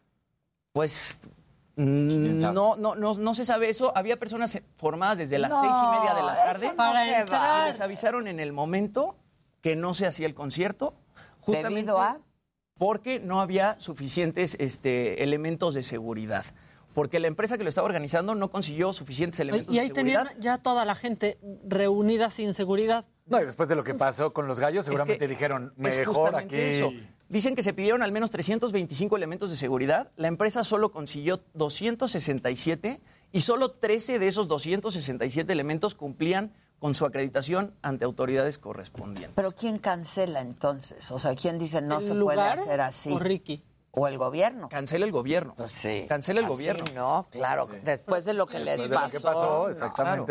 Pues? 0.73 1.17
No, 1.85 2.77
no, 2.77 2.95
no, 2.95 3.15
no 3.15 3.35
se 3.35 3.45
sabe 3.45 3.69
eso. 3.69 3.93
Había 3.97 4.19
personas 4.19 4.61
formadas 4.77 5.19
desde 5.19 5.39
las 5.39 5.51
No, 5.51 5.61
seis 5.61 5.73
y 5.73 5.99
media 5.99 6.15
de 6.15 6.23
la 6.23 6.35
tarde 6.35 6.67
no 6.69 6.77
Para 6.77 7.21
entrar. 7.21 7.65
y 7.69 7.73
les 7.73 7.81
avisaron 7.81 8.27
en 8.29 8.41
el 8.41 8.53
momento 8.53 9.17
que 9.61 9.77
no 9.77 9.95
se 9.95 10.07
hacía 10.07 10.27
el 10.27 10.35
concierto. 10.35 10.95
Justamente 11.41 11.77
Debido 11.81 12.01
a... 12.01 12.19
porque 12.79 13.19
no 13.21 13.41
había 13.41 13.81
suficientes 13.81 14.57
este, 14.61 15.23
elementos 15.23 15.75
de 15.75 15.83
seguridad. 15.83 16.45
Porque 16.95 17.21
la 17.21 17.29
empresa 17.29 17.57
que 17.57 17.63
lo 17.63 17.69
estaba 17.69 17.87
organizando 17.87 18.35
no 18.35 18.51
consiguió 18.51 18.93
suficientes 18.93 19.39
elementos 19.41 19.73
Y 19.75 19.79
ahí 19.79 19.89
de 19.89 19.95
seguridad. 19.95 20.25
tenían 20.25 20.41
ya 20.41 20.59
toda 20.59 20.85
la 20.85 20.95
gente 20.95 21.39
reunida 21.65 22.31
sin 22.31 22.53
seguridad. 22.53 23.05
No, 23.27 23.41
y 23.41 23.45
después 23.45 23.69
de 23.69 23.77
lo 23.77 23.85
que 23.85 23.95
pasó 23.95 24.33
con 24.33 24.49
los 24.49 24.59
gallos, 24.59 24.85
seguramente 24.87 25.19
que 25.21 25.29
dijeron, 25.29 25.73
mejor 25.77 26.35
aquí. 26.35 26.57
eso. 26.57 26.91
Dicen 27.31 27.55
que 27.55 27.63
se 27.63 27.73
pidieron 27.73 28.03
al 28.03 28.11
menos 28.11 28.33
325 28.33 29.17
elementos 29.17 29.51
de 29.51 29.57
seguridad. 29.57 30.11
La 30.17 30.27
empresa 30.27 30.65
solo 30.65 30.91
consiguió 30.91 31.41
267 31.55 33.01
y 33.31 33.41
solo 33.43 33.71
13 33.71 34.19
de 34.19 34.27
esos 34.27 34.49
267 34.49 35.53
elementos 35.53 35.95
cumplían 35.95 36.53
con 36.81 36.97
su 36.97 37.07
acreditación 37.07 37.73
ante 37.83 38.05
autoridades 38.05 38.59
correspondientes. 38.59 39.31
Pero 39.37 39.53
¿quién 39.53 39.79
cancela 39.79 40.41
entonces? 40.41 41.09
O 41.13 41.21
sea, 41.21 41.37
¿quién 41.37 41.61
dice 41.61 41.81
no 41.81 42.01
¿El 42.01 42.07
se 42.09 42.15
lugar 42.15 42.37
puede 42.57 42.63
hacer 42.63 42.81
así? 42.81 43.13
o 43.13 43.19
Ricky? 43.21 43.63
O 43.93 44.09
el 44.09 44.19
gobierno. 44.19 44.69
Cancela 44.69 45.05
el 45.05 45.13
gobierno. 45.13 45.55
Pues 45.57 45.71
sí. 45.71 46.07
Cancela 46.09 46.41
el 46.41 46.47
Así 46.47 46.55
gobierno. 46.55 46.85
no, 46.97 47.29
claro. 47.31 47.69
Después 47.85 48.25
de 48.25 48.35
lo 48.35 48.47
que 48.47 48.59
les 48.59 48.81
pasó. 48.89 49.69
no. 49.71 49.93
Claro. 49.93 50.27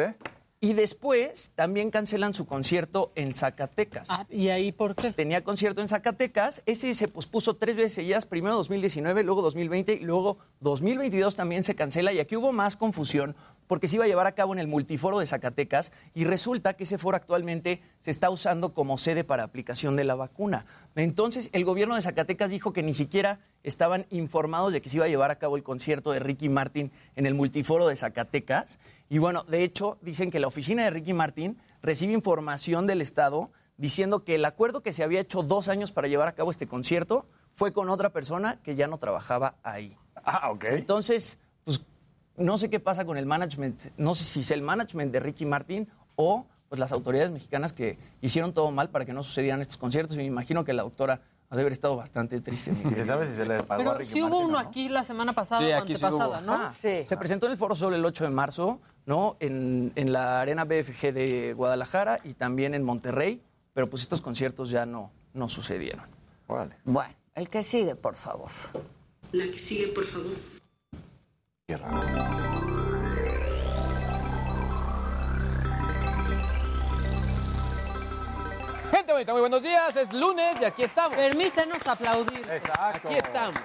Y 0.62 0.74
después 0.74 1.52
también 1.56 1.90
cancelan 1.90 2.34
su 2.34 2.46
concierto 2.46 3.14
en 3.16 3.34
Zacatecas. 3.34 4.10
¿Y 4.30 4.50
ahí 4.50 4.74
por 4.74 4.94
qué? 4.94 5.14
Tenía 5.14 5.42
concierto 5.42 5.80
en 5.80 5.88
Zacatecas. 5.88 6.64
Ese 6.66 6.94
se 6.94 7.08
pospuso 7.08 7.56
tres 7.56 7.78
veces 7.78 7.94
seguidas. 7.94 8.26
Primero 8.26 8.56
2019, 8.58 9.24
luego 9.24 9.42
2020 9.42 9.94
y 9.94 10.00
luego 10.04 10.38
2022 10.60 11.38
también 11.38 11.64
se 11.64 11.76
cancela. 11.76 12.12
Y 12.12 12.20
aquí 12.20 12.36
hubo 12.36 12.52
más 12.52 12.76
confusión 12.76 13.38
porque 13.70 13.88
se 13.88 13.98
iba 13.98 14.06
a 14.06 14.08
llevar 14.08 14.26
a 14.26 14.34
cabo 14.34 14.52
en 14.52 14.60
el 14.60 14.68
multiforo 14.68 15.20
de 15.20 15.28
Zacatecas 15.28 15.94
y 16.16 16.26
resulta 16.26 16.74
que 16.74 16.86
ese 16.86 16.98
foro 16.98 17.16
actualmente 17.16 17.82
se 18.00 18.10
está 18.10 18.32
usando 18.32 18.74
como 18.74 18.98
sede 18.98 19.24
para 19.24 19.44
aplicación 19.44 19.96
de 19.96 20.06
la 20.06 20.16
vacuna. 20.16 20.66
Entonces 20.96 21.52
el 21.54 21.66
gobierno 21.66 21.96
de 21.96 22.02
Zacatecas 22.02 22.50
dijo 22.50 22.74
que 22.74 22.82
ni 22.82 22.96
siquiera 22.96 23.40
estaban 23.62 24.08
informados 24.10 24.74
de 24.74 24.82
que 24.82 24.90
se 24.90 24.98
iba 24.98 25.06
a 25.06 25.10
llevar 25.10 25.30
a 25.30 25.38
cabo 25.38 25.56
el 25.56 25.62
concierto 25.62 26.12
de 26.12 26.20
Ricky 26.20 26.50
Martin 26.50 26.92
en 27.16 27.28
el 27.28 27.36
multiforo 27.36 27.88
de 27.88 27.96
Zacatecas. 27.96 28.80
Y 29.10 29.18
bueno, 29.18 29.44
de 29.44 29.64
hecho 29.64 29.98
dicen 30.02 30.30
que 30.30 30.40
la 30.40 30.48
oficina 30.48 30.84
de 30.84 30.92
Ricky 30.92 31.14
Martin 31.14 31.58
recibe 31.82 32.14
información 32.14 32.86
del 32.86 33.02
Estado 33.02 33.50
diciendo 33.78 34.24
que 34.24 34.36
el 34.36 34.46
acuerdo 34.46 34.82
que 34.82 34.92
se 34.92 35.04
había 35.04 35.20
hecho 35.20 35.42
dos 35.42 35.68
años 35.68 35.92
para 35.92 36.08
llevar 36.08 36.28
a 36.28 36.36
cabo 36.36 36.52
este 36.52 36.68
concierto 36.68 37.26
fue 37.54 37.74
con 37.74 37.90
otra 37.90 38.12
persona 38.12 38.60
que 38.62 38.76
ya 38.76 38.88
no 38.88 39.00
trabajaba 39.00 39.56
ahí. 39.64 39.98
Ah, 40.24 40.52
ok. 40.52 40.66
Entonces, 40.66 41.40
pues 41.64 41.82
no 42.38 42.58
sé 42.58 42.70
qué 42.70 42.80
pasa 42.80 43.06
con 43.06 43.18
el 43.18 43.26
management, 43.26 43.80
no 43.98 44.14
sé 44.14 44.26
si 44.26 44.42
es 44.42 44.52
el 44.52 44.62
management 44.62 45.12
de 45.12 45.20
Ricky 45.20 45.46
Martin 45.46 45.88
o 46.16 46.46
pues 46.68 46.78
las 46.78 46.92
autoridades 46.92 47.32
mexicanas 47.32 47.74
que 47.74 47.98
hicieron 48.22 48.54
todo 48.54 48.70
mal 48.70 48.92
para 48.92 49.06
que 49.06 49.14
no 49.14 49.24
sucedieran 49.24 49.60
estos 49.62 49.78
conciertos 49.78 50.16
y 50.16 50.20
me 50.20 50.26
imagino 50.26 50.64
que 50.64 50.74
la 50.74 50.84
doctora 50.84 51.22
ha 51.50 51.56
de 51.56 51.62
haber 51.62 51.74
estado 51.74 51.96
bastante 51.96 52.40
triste. 52.42 52.74
¿Y 52.90 52.94
se 52.94 53.06
sabe 53.06 53.26
si 53.26 53.34
se 53.34 53.46
le 53.46 53.64
pagó 53.64 53.82
a 53.82 53.86
Pero 53.86 53.98
Ricky 53.98 54.14
sí 54.14 54.22
hubo 54.22 54.30
Martin, 54.30 54.46
uno 54.50 54.62
no? 54.62 54.68
aquí 54.68 54.90
la 54.90 55.04
semana 55.04 55.34
pasada 55.34 55.62
Sí, 55.62 55.68
o 55.72 55.78
aquí 55.78 55.96
sí 55.96 56.06
antepasada, 56.06 56.40
hubo. 56.40 56.46
¿no? 56.46 56.54
Ah, 56.54 56.72
Se 56.72 57.06
presentó 57.18 57.46
en 57.48 57.54
el 57.54 57.58
Foro 57.58 57.76
Sol 57.76 57.94
el 57.94 58.06
8 58.06 58.24
de 58.26 58.30
marzo, 58.30 58.80
¿no? 59.06 59.36
En, 59.40 59.92
en 59.96 60.14
la 60.14 60.42
Arena 60.42 60.66
BFG 60.66 61.14
de 61.14 61.54
Guadalajara 61.56 62.20
y 62.24 62.34
también 62.36 62.74
en 62.74 62.84
Monterrey, 62.84 63.42
pero 63.74 63.90
pues 63.90 64.04
estos 64.04 64.22
conciertos 64.22 64.70
ya 64.70 64.86
no, 64.86 65.12
no 65.34 65.50
sucedieron. 65.50 66.06
Bueno, 66.48 66.72
el 67.36 67.50
que 67.50 67.64
sigue, 67.64 67.96
por 67.96 68.16
favor. 68.16 68.50
La 69.32 69.46
que 69.46 69.60
sigue, 69.60 69.88
por 69.88 70.06
favor. 70.06 70.32
Qué 71.68 71.78
raro. 71.78 72.99
Gente 78.92 79.12
bonita, 79.12 79.32
muy 79.34 79.42
buenos 79.42 79.62
días. 79.62 79.96
Es 79.96 80.14
lunes 80.14 80.60
y 80.62 80.66
aquí 80.66 80.84
estamos. 80.84 81.16
Permítenos 81.16 81.86
aplaudir. 81.86 82.46
Exacto. 82.52 83.08
Aquí 83.08 83.18
estamos, 83.18 83.60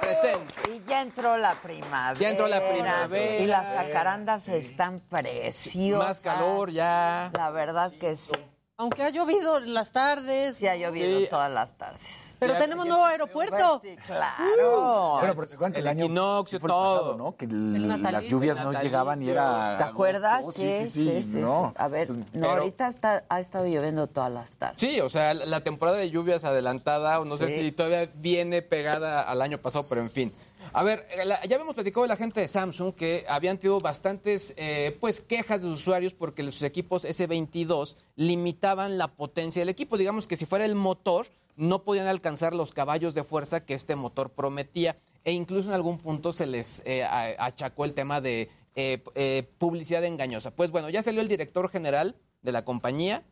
presentes. 0.00 0.68
Y 0.68 0.82
ya 0.88 1.02
entró 1.02 1.36
la 1.36 1.54
primavera. 1.54 2.18
Ya 2.18 2.30
entró 2.30 2.48
la 2.48 2.60
primavera. 2.60 3.42
Y 3.42 3.46
las 3.46 3.68
jacarandas 3.68 4.48
están 4.48 5.00
preciosas. 5.00 6.08
Más 6.08 6.20
calor 6.20 6.70
ya. 6.70 7.30
La 7.34 7.50
verdad 7.50 7.92
que 7.98 8.16
sí. 8.16 8.34
Aunque 8.76 9.04
ha 9.04 9.10
llovido 9.10 9.58
en 9.58 9.72
las 9.72 9.92
tardes. 9.92 10.56
Sí, 10.56 10.66
ha 10.66 10.74
llovido 10.74 11.20
Sí. 11.20 11.26
todas 11.30 11.48
las 11.48 11.74
tardes. 11.74 12.34
Pero 12.40 12.56
tenemos 12.56 12.84
nuevo 12.86 13.04
aeropuerto. 13.04 13.78
Pues 13.80 13.94
sí, 13.94 13.96
claro. 14.04 15.18
Bueno, 15.20 15.34
pero 15.36 15.46
se 15.46 15.54
acuerdan 15.54 15.72
que 15.74 15.78
el, 15.78 15.86
El 15.86 15.90
año 15.90 16.04
equinoccio, 16.06 16.58
sí 16.58 16.60
fue 16.60 16.68
todo. 16.68 16.94
pasado, 16.96 17.16
¿no? 17.16 17.36
Que 17.36 17.44
el- 17.44 18.02
las 18.02 18.24
lluvias 18.24 18.58
no 18.64 18.72
llegaban 18.72 19.22
y 19.22 19.28
era. 19.30 19.76
¿Te 19.78 19.84
acuerdas? 19.84 20.44
Sí, 20.52 20.88
sí, 20.88 21.22
sí. 21.22 21.28
no. 21.38 21.68
sí. 21.68 21.74
A 21.78 21.86
ver, 21.86 22.08
Entonces, 22.10 22.34
no, 22.34 22.40
pero- 22.48 22.62
ahorita 22.62 22.88
está, 22.88 23.22
ha 23.28 23.38
estado 23.38 23.64
lloviendo 23.66 24.08
todas 24.08 24.32
las 24.32 24.50
tardes. 24.50 24.80
Sí, 24.80 25.00
o 25.00 25.08
sea, 25.08 25.34
la 25.34 25.60
temporada 25.62 25.98
de 25.98 26.10
lluvias 26.10 26.44
adelantada, 26.44 27.20
o 27.20 27.24
no 27.24 27.36
sé 27.36 27.48
Sí. 27.50 27.56
si 27.56 27.72
todavía 27.72 28.10
viene 28.16 28.60
pegada 28.60 29.22
al 29.22 29.40
año 29.40 29.58
pasado, 29.58 29.86
pero 29.88 30.00
en 30.00 30.10
fin. 30.10 30.34
A 30.74 30.82
ver, 30.82 31.06
eh, 31.10 31.26
ya 31.26 31.56
habíamos 31.56 31.74
platicado 31.74 32.02
de 32.02 32.08
la 32.08 32.16
gente 32.16 32.40
de 32.40 32.48
Samsung 32.48 32.94
que 32.94 33.24
habían 33.28 33.58
tenido 33.58 33.80
bastantes 33.80 34.52
eh, 34.56 34.96
pues 35.00 35.20
quejas 35.20 35.62
de 35.62 35.68
sus 35.68 35.80
usuarios 35.80 36.12
porque 36.12 36.42
sus 36.42 36.62
equipos 36.64 37.04
S22 37.04 37.96
limitaban 38.16 38.98
la 38.98 39.08
potencia 39.08 39.62
del 39.62 39.70
equipo. 39.70 39.96
Digamos 39.96 40.26
que 40.26 40.36
si 40.36 40.44
fuera 40.46 40.64
el 40.64 40.74
motor, 40.74 41.26
no 41.56 41.84
podían 41.84 42.08
alcanzar 42.08 42.54
los 42.54 42.72
caballos 42.72 43.14
de 43.14 43.24
fuerza 43.24 43.64
que 43.64 43.74
este 43.74 43.96
motor 43.96 44.30
prometía. 44.30 44.96
E 45.24 45.32
incluso 45.32 45.68
en 45.68 45.74
algún 45.74 45.98
punto 45.98 46.32
se 46.32 46.46
les 46.46 46.82
eh, 46.84 47.04
achacó 47.04 47.84
el 47.84 47.94
tema 47.94 48.20
de 48.20 48.50
eh, 48.76 49.04
eh, 49.14 49.48
publicidad 49.58 50.04
engañosa. 50.04 50.50
Pues 50.50 50.72
bueno, 50.72 50.90
ya 50.90 51.00
salió 51.00 51.20
el 51.20 51.28
director 51.28 51.68
general 51.68 52.16
de 52.42 52.50
la 52.50 52.64
compañía 52.64 53.22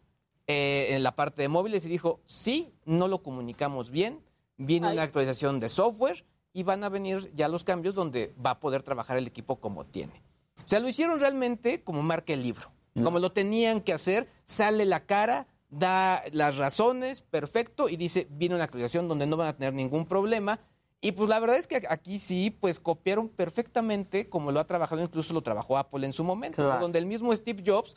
eh, 0.46 0.90
en 0.90 1.02
la 1.02 1.16
parte 1.16 1.42
de 1.42 1.48
móviles 1.48 1.84
y 1.84 1.88
dijo, 1.88 2.20
sí, 2.26 2.72
no 2.84 3.08
lo 3.08 3.24
comunicamos 3.24 3.90
bien, 3.90 4.20
viene 4.56 4.86
Ay. 4.86 4.92
una 4.92 5.02
actualización 5.02 5.58
de 5.58 5.68
software 5.68 6.24
y 6.52 6.62
van 6.62 6.84
a 6.84 6.88
venir 6.88 7.30
ya 7.34 7.48
los 7.48 7.64
cambios 7.64 7.94
donde 7.94 8.34
va 8.44 8.50
a 8.50 8.60
poder 8.60 8.82
trabajar 8.82 9.16
el 9.16 9.26
equipo 9.26 9.56
como 9.56 9.84
tiene. 9.84 10.22
O 10.64 10.68
sea, 10.68 10.80
lo 10.80 10.88
hicieron 10.88 11.18
realmente 11.18 11.82
como 11.82 12.02
marca 12.02 12.32
el 12.32 12.42
libro, 12.42 12.70
como 13.02 13.18
lo 13.18 13.32
tenían 13.32 13.80
que 13.80 13.92
hacer, 13.92 14.28
sale 14.44 14.84
la 14.84 15.06
cara, 15.06 15.46
da 15.70 16.22
las 16.32 16.56
razones, 16.56 17.22
perfecto, 17.22 17.88
y 17.88 17.96
dice, 17.96 18.26
viene 18.30 18.54
una 18.54 18.64
actualización 18.64 19.08
donde 19.08 19.26
no 19.26 19.36
van 19.36 19.48
a 19.48 19.56
tener 19.56 19.72
ningún 19.72 20.06
problema. 20.06 20.60
Y 21.00 21.12
pues 21.12 21.28
la 21.28 21.40
verdad 21.40 21.56
es 21.56 21.66
que 21.66 21.82
aquí 21.88 22.20
sí, 22.20 22.50
pues 22.50 22.78
copiaron 22.78 23.28
perfectamente 23.28 24.28
como 24.28 24.52
lo 24.52 24.60
ha 24.60 24.66
trabajado, 24.66 25.02
incluso 25.02 25.34
lo 25.34 25.42
trabajó 25.42 25.76
Apple 25.76 26.06
en 26.06 26.12
su 26.12 26.22
momento, 26.22 26.62
donde 26.78 27.00
el 27.00 27.06
mismo 27.06 27.34
Steve 27.34 27.64
Jobs 27.66 27.96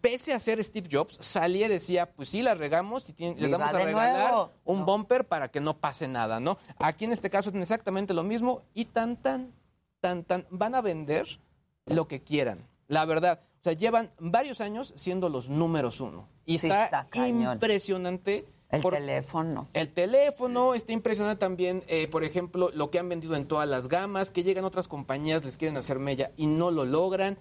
pese 0.00 0.32
a 0.32 0.38
ser 0.38 0.62
Steve 0.62 0.88
Jobs, 0.90 1.16
salía 1.20 1.66
y 1.66 1.70
decía, 1.70 2.10
pues 2.10 2.28
sí, 2.28 2.42
la 2.42 2.54
regamos 2.54 3.08
y 3.10 3.12
tiene- 3.12 3.40
les 3.40 3.50
vamos 3.50 3.68
a 3.68 3.72
regalar 3.84 4.30
nuevo. 4.32 4.52
un 4.64 4.84
bumper 4.84 5.26
para 5.26 5.48
que 5.48 5.60
no 5.60 5.76
pase 5.78 6.08
nada, 6.08 6.40
¿no? 6.40 6.58
Aquí 6.78 7.04
en 7.04 7.12
este 7.12 7.30
caso 7.30 7.50
es 7.50 7.56
exactamente 7.56 8.14
lo 8.14 8.22
mismo 8.22 8.62
y 8.74 8.84
tan, 8.86 9.16
tan, 9.16 9.52
tan, 10.00 10.24
tan, 10.24 10.46
van 10.50 10.74
a 10.74 10.80
vender 10.80 11.26
lo 11.86 12.06
que 12.08 12.22
quieran, 12.22 12.66
la 12.86 13.04
verdad. 13.04 13.40
O 13.60 13.64
sea, 13.64 13.72
llevan 13.72 14.10
varios 14.18 14.60
años 14.60 14.92
siendo 14.96 15.28
los 15.28 15.48
números 15.48 16.00
uno. 16.00 16.28
Y 16.46 16.58
Sí, 16.58 16.68
está, 16.68 17.06
impresionante. 17.52 18.46
El 18.70 18.82
por- 18.82 18.92
teléfono. 18.94 19.66
el 19.72 19.88
teléfono 19.92 20.74
está 20.74 20.92
impresionante 20.92 21.40
también, 21.40 21.82
eh, 21.88 22.06
por 22.06 22.22
ejemplo, 22.22 22.70
lo 22.74 22.90
que 22.90 22.98
han 22.98 23.08
vendido 23.08 23.34
en 23.34 23.46
todas 23.48 23.66
las 23.66 23.88
gamas, 23.88 24.30
que 24.30 24.42
llegan 24.42 24.64
otras 24.66 24.88
compañías, 24.88 25.42
les 25.44 25.56
quieren 25.56 25.76
hacer 25.78 25.98
mella 25.98 26.32
y 26.36 26.46
no 26.46 26.70
lo 26.70 26.84
logran. 26.84 27.38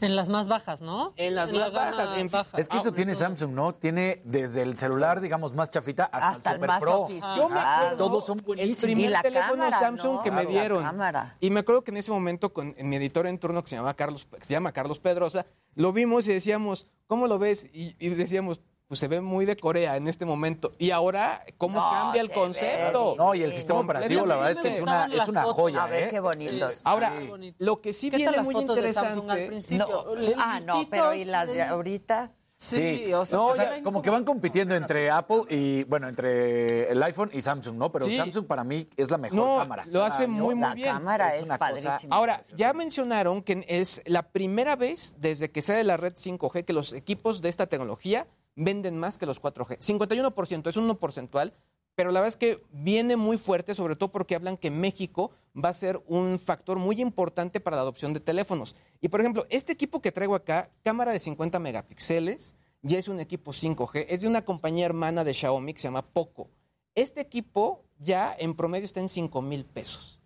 En 0.00 0.16
las 0.16 0.28
más 0.28 0.48
bajas, 0.48 0.80
¿no? 0.82 1.12
En 1.16 1.36
las 1.36 1.52
la 1.52 1.60
más 1.66 1.72
bajas, 1.72 2.18
en 2.18 2.28
baja. 2.28 2.58
Es 2.58 2.68
que 2.68 2.78
eso 2.78 2.88
Ah, 2.88 2.94
tiene 2.94 3.14
sobre 3.14 3.28
Samsung, 3.36 3.52
¿no? 3.54 3.74
Tiene 3.76 4.20
desde 4.24 4.62
el 4.62 4.76
celular, 4.76 5.20
digamos, 5.20 5.54
más 5.54 5.70
chafita 5.70 6.04
hasta, 6.06 6.28
Hasta 6.30 6.50
el 6.50 6.54
el 6.56 6.60
Super 6.60 6.68
más 6.68 6.82
Pro. 6.82 7.08
Yo 7.36 7.48
me 7.48 7.60
acuerdo 7.60 7.96
Todos 7.96 8.26
son 8.26 8.38
el 8.40 8.44
buenísimos. 8.44 8.82
primer 8.82 9.04
Y 9.06 9.08
la 9.08 9.22
teléfono 9.22 9.50
cámara, 9.62 9.78
Samsung 9.78 10.14
¿no? 10.16 10.22
que 10.24 10.30
me 10.32 10.36
Claro, 10.38 10.50
dieron. 10.50 10.82
cámara. 10.82 11.36
Y 11.38 11.50
me 11.50 11.60
acuerdo 11.60 11.84
que 11.84 11.92
en 11.92 11.98
ese 11.98 12.10
momento 12.10 12.52
con 12.52 12.74
en 12.76 12.88
mi 12.88 12.96
editor 12.96 13.28
en 13.28 13.38
turno 13.38 13.62
que 13.62 13.68
se 13.70 13.76
llama 13.76 13.94
Carlos, 13.94 14.26
que 14.26 14.44
se 14.44 14.54
llama 14.54 14.72
Carlos 14.72 14.98
Pedrosa, 14.98 15.46
lo 15.76 15.92
vimos 15.92 16.26
y 16.26 16.32
decíamos, 16.32 16.88
¿cómo 17.06 17.28
lo 17.28 17.38
ves? 17.38 17.66
Y, 17.72 17.94
y 18.04 18.08
decíamos, 18.10 18.60
pues 18.94 19.00
se 19.00 19.08
ve 19.08 19.20
muy 19.20 19.44
de 19.44 19.56
Corea 19.56 19.96
en 19.96 20.06
este 20.06 20.24
momento. 20.24 20.72
Y 20.78 20.92
ahora, 20.92 21.44
¿cómo 21.58 21.80
No, 21.80 21.90
cambia 21.90 22.22
el 22.22 22.30
concepto? 22.30 23.10
ve 23.12 23.16
No, 23.18 23.34
y 23.34 23.42
el 23.42 23.52
sistema 23.52 23.80
operativo, 23.80 24.24
la 24.24 24.36
verdad 24.36 24.52
es 24.52 24.60
que 24.60 24.68
es 24.68 24.80
una, 24.80 25.06
es 25.06 25.26
una 25.28 25.42
joya, 25.42 25.82
A 25.82 25.88
ver 25.88 26.04
¿eh? 26.04 26.08
qué 26.10 26.20
bonitos. 26.20 26.80
Ahora, 26.84 27.12
Sí. 27.18 27.26
bonito. 27.26 27.56
lo 27.58 27.80
que 27.80 27.92
sí 27.92 28.08
¿Qué 28.08 28.18
viene 28.18 28.36
las 28.36 28.44
muy 28.44 28.54
fotos 28.54 28.76
de 28.76 28.92
Samsung 28.92 29.30
al 29.30 29.40
interesante... 29.40 29.46
principio? 29.48 29.86
No, 29.88 30.14
El 30.14 30.34
ah, 30.38 30.60
no, 30.64 30.86
pero 30.88 31.12
¿y 31.12 31.24
las 31.24 31.52
de 31.52 31.60
ahorita? 31.62 32.30
Sí, 32.56 33.12
o 33.12 33.24
sea, 33.26 33.36
No, 33.36 33.46
o 33.48 33.56
sea, 33.56 33.82
como 33.82 34.00
que 34.00 34.10
van 34.10 34.24
compitiendo 34.24 34.76
entre 34.76 35.10
Apple 35.10 35.42
y, 35.50 35.82
bueno, 35.84 36.08
entre 36.08 36.88
el 36.90 37.02
iPhone 37.02 37.28
y 37.32 37.40
Samsung, 37.40 37.76
¿no? 37.76 37.90
Pero 37.90 38.04
Sí. 38.06 38.16
Samsung 38.16 38.46
para 38.46 38.62
mí 38.62 38.88
es 38.96 39.10
la 39.10 39.18
mejor 39.18 39.36
No, 39.36 39.56
cámara. 39.58 39.84
lo 39.86 40.04
hace 40.04 40.28
muy, 40.28 40.54
muy 40.54 40.62
La 40.68 40.74
bien. 40.74 40.88
cámara 40.88 41.34
Es 41.34 41.40
es, 41.40 41.46
una 41.46 41.58
cosa- 41.58 41.72
padrísima. 41.90 42.14
Ahora, 42.16 42.42
ya 42.56 42.72
mencionaron 42.72 43.42
que 43.42 43.64
es 43.68 44.00
la 44.06 44.22
primera 44.22 44.76
vez 44.76 45.16
desde 45.18 45.50
que 45.50 45.60
sale 45.62 45.82
la 45.84 45.96
red 45.96 46.14
5G 46.14 46.64
que 46.64 46.72
los 46.72 46.92
equipos 46.92 47.42
de 47.42 47.48
esta 47.48 47.66
tecnología 47.66 48.26
venden 48.56 48.98
más 48.98 49.18
que 49.18 49.26
los 49.26 49.40
4G. 49.40 49.78
51% 49.78 50.68
es 50.68 50.76
un 50.76 50.84
1 50.84 50.98
porcentual, 50.98 51.54
pero 51.94 52.10
la 52.10 52.20
verdad 52.20 52.28
es 52.28 52.36
que 52.36 52.62
viene 52.72 53.16
muy 53.16 53.38
fuerte, 53.38 53.74
sobre 53.74 53.96
todo 53.96 54.10
porque 54.10 54.34
hablan 54.34 54.56
que 54.56 54.70
México 54.70 55.30
va 55.62 55.68
a 55.68 55.74
ser 55.74 56.02
un 56.06 56.38
factor 56.38 56.78
muy 56.78 57.00
importante 57.00 57.60
para 57.60 57.76
la 57.76 57.82
adopción 57.82 58.12
de 58.12 58.20
teléfonos. 58.20 58.74
Y 59.00 59.08
por 59.08 59.20
ejemplo, 59.20 59.46
este 59.50 59.72
equipo 59.72 60.00
que 60.00 60.12
traigo 60.12 60.34
acá, 60.34 60.70
cámara 60.82 61.12
de 61.12 61.20
50 61.20 61.58
megapíxeles, 61.60 62.56
ya 62.82 62.98
es 62.98 63.08
un 63.08 63.20
equipo 63.20 63.52
5G, 63.52 64.06
es 64.08 64.20
de 64.22 64.28
una 64.28 64.44
compañía 64.44 64.86
hermana 64.86 65.24
de 65.24 65.32
Xiaomi 65.32 65.72
que 65.72 65.80
se 65.80 65.88
llama 65.88 66.02
Poco. 66.02 66.50
Este 66.94 67.20
equipo 67.20 67.84
ya 67.98 68.34
en 68.38 68.54
promedio 68.54 68.84
está 68.84 69.00
en 69.00 69.08
5 69.08 69.42
mil 69.42 69.64
pesos 69.64 70.20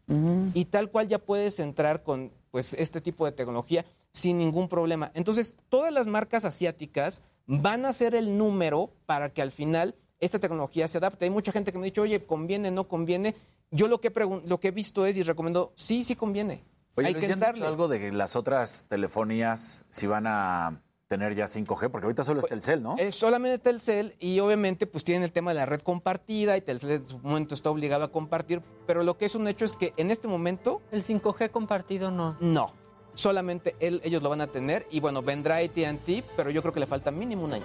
y 0.54 0.64
tal 0.64 0.90
cual 0.90 1.06
ya 1.06 1.18
puedes 1.18 1.60
entrar 1.60 2.02
con 2.02 2.32
pues 2.50 2.72
este 2.72 3.02
tipo 3.02 3.26
de 3.26 3.32
tecnología 3.32 3.84
sin 4.10 4.38
ningún 4.38 4.68
problema. 4.68 5.10
Entonces, 5.14 5.54
todas 5.68 5.92
las 5.92 6.06
marcas 6.06 6.46
asiáticas 6.46 7.20
van 7.48 7.84
a 7.86 7.92
ser 7.92 8.14
el 8.14 8.38
número 8.38 8.90
para 9.06 9.30
que 9.32 9.42
al 9.42 9.50
final 9.50 9.96
esta 10.20 10.38
tecnología 10.38 10.86
se 10.86 10.98
adapte. 10.98 11.24
Hay 11.24 11.30
mucha 11.30 11.50
gente 11.50 11.72
que 11.72 11.78
me 11.78 11.84
ha 11.84 11.86
dicho, 11.86 12.02
oye, 12.02 12.24
conviene, 12.24 12.70
no 12.70 12.86
conviene. 12.86 13.34
Yo 13.72 13.88
lo 13.88 14.00
que, 14.00 14.12
pregun- 14.12 14.42
lo 14.44 14.60
que 14.60 14.68
he 14.68 14.70
visto 14.70 15.04
es 15.06 15.16
y 15.16 15.22
recomiendo, 15.22 15.72
sí, 15.74 16.04
sí 16.04 16.14
conviene. 16.14 16.62
Oye, 16.94 17.08
Hay 17.08 17.14
que 17.14 17.20
¿ya 17.20 17.26
han 17.32 17.38
dicho 17.40 17.46
entrarle. 17.48 17.66
algo 17.66 17.88
de 17.88 18.12
las 18.12 18.34
otras 18.36 18.86
telefonías 18.88 19.84
si 19.88 20.06
van 20.06 20.26
a 20.26 20.82
tener 21.06 21.34
ya 21.34 21.46
5G? 21.46 21.90
Porque 21.90 22.04
ahorita 22.06 22.22
solo 22.24 22.40
es 22.40 22.46
Telcel, 22.46 22.82
¿no? 22.82 22.96
Es 22.98 23.14
solamente 23.14 23.58
Telcel 23.58 24.14
y 24.18 24.40
obviamente 24.40 24.86
pues 24.86 25.04
tienen 25.04 25.22
el 25.22 25.32
tema 25.32 25.52
de 25.52 25.56
la 25.56 25.64
red 25.66 25.80
compartida 25.80 26.56
y 26.56 26.60
Telcel 26.60 26.90
en 26.90 27.06
su 27.06 27.18
momento 27.20 27.54
está 27.54 27.70
obligado 27.70 28.04
a 28.04 28.10
compartir, 28.12 28.60
pero 28.86 29.02
lo 29.02 29.16
que 29.16 29.26
es 29.26 29.34
un 29.34 29.46
hecho 29.48 29.64
es 29.64 29.72
que 29.72 29.94
en 29.96 30.10
este 30.10 30.28
momento... 30.28 30.82
El 30.90 31.02
5G 31.02 31.50
compartido 31.50 32.10
no. 32.10 32.36
No, 32.40 32.72
solamente 33.18 33.74
él- 33.80 34.00
ellos 34.04 34.22
lo 34.22 34.30
van 34.30 34.40
a 34.40 34.46
tener 34.46 34.86
y 34.92 35.00
bueno, 35.00 35.22
vendrá 35.22 35.56
AT&T, 35.56 36.24
pero 36.36 36.50
yo 36.50 36.62
creo 36.62 36.72
que 36.72 36.78
le 36.80 36.86
falta 36.86 37.10
mínimo 37.10 37.44
un 37.44 37.54
año. 37.54 37.64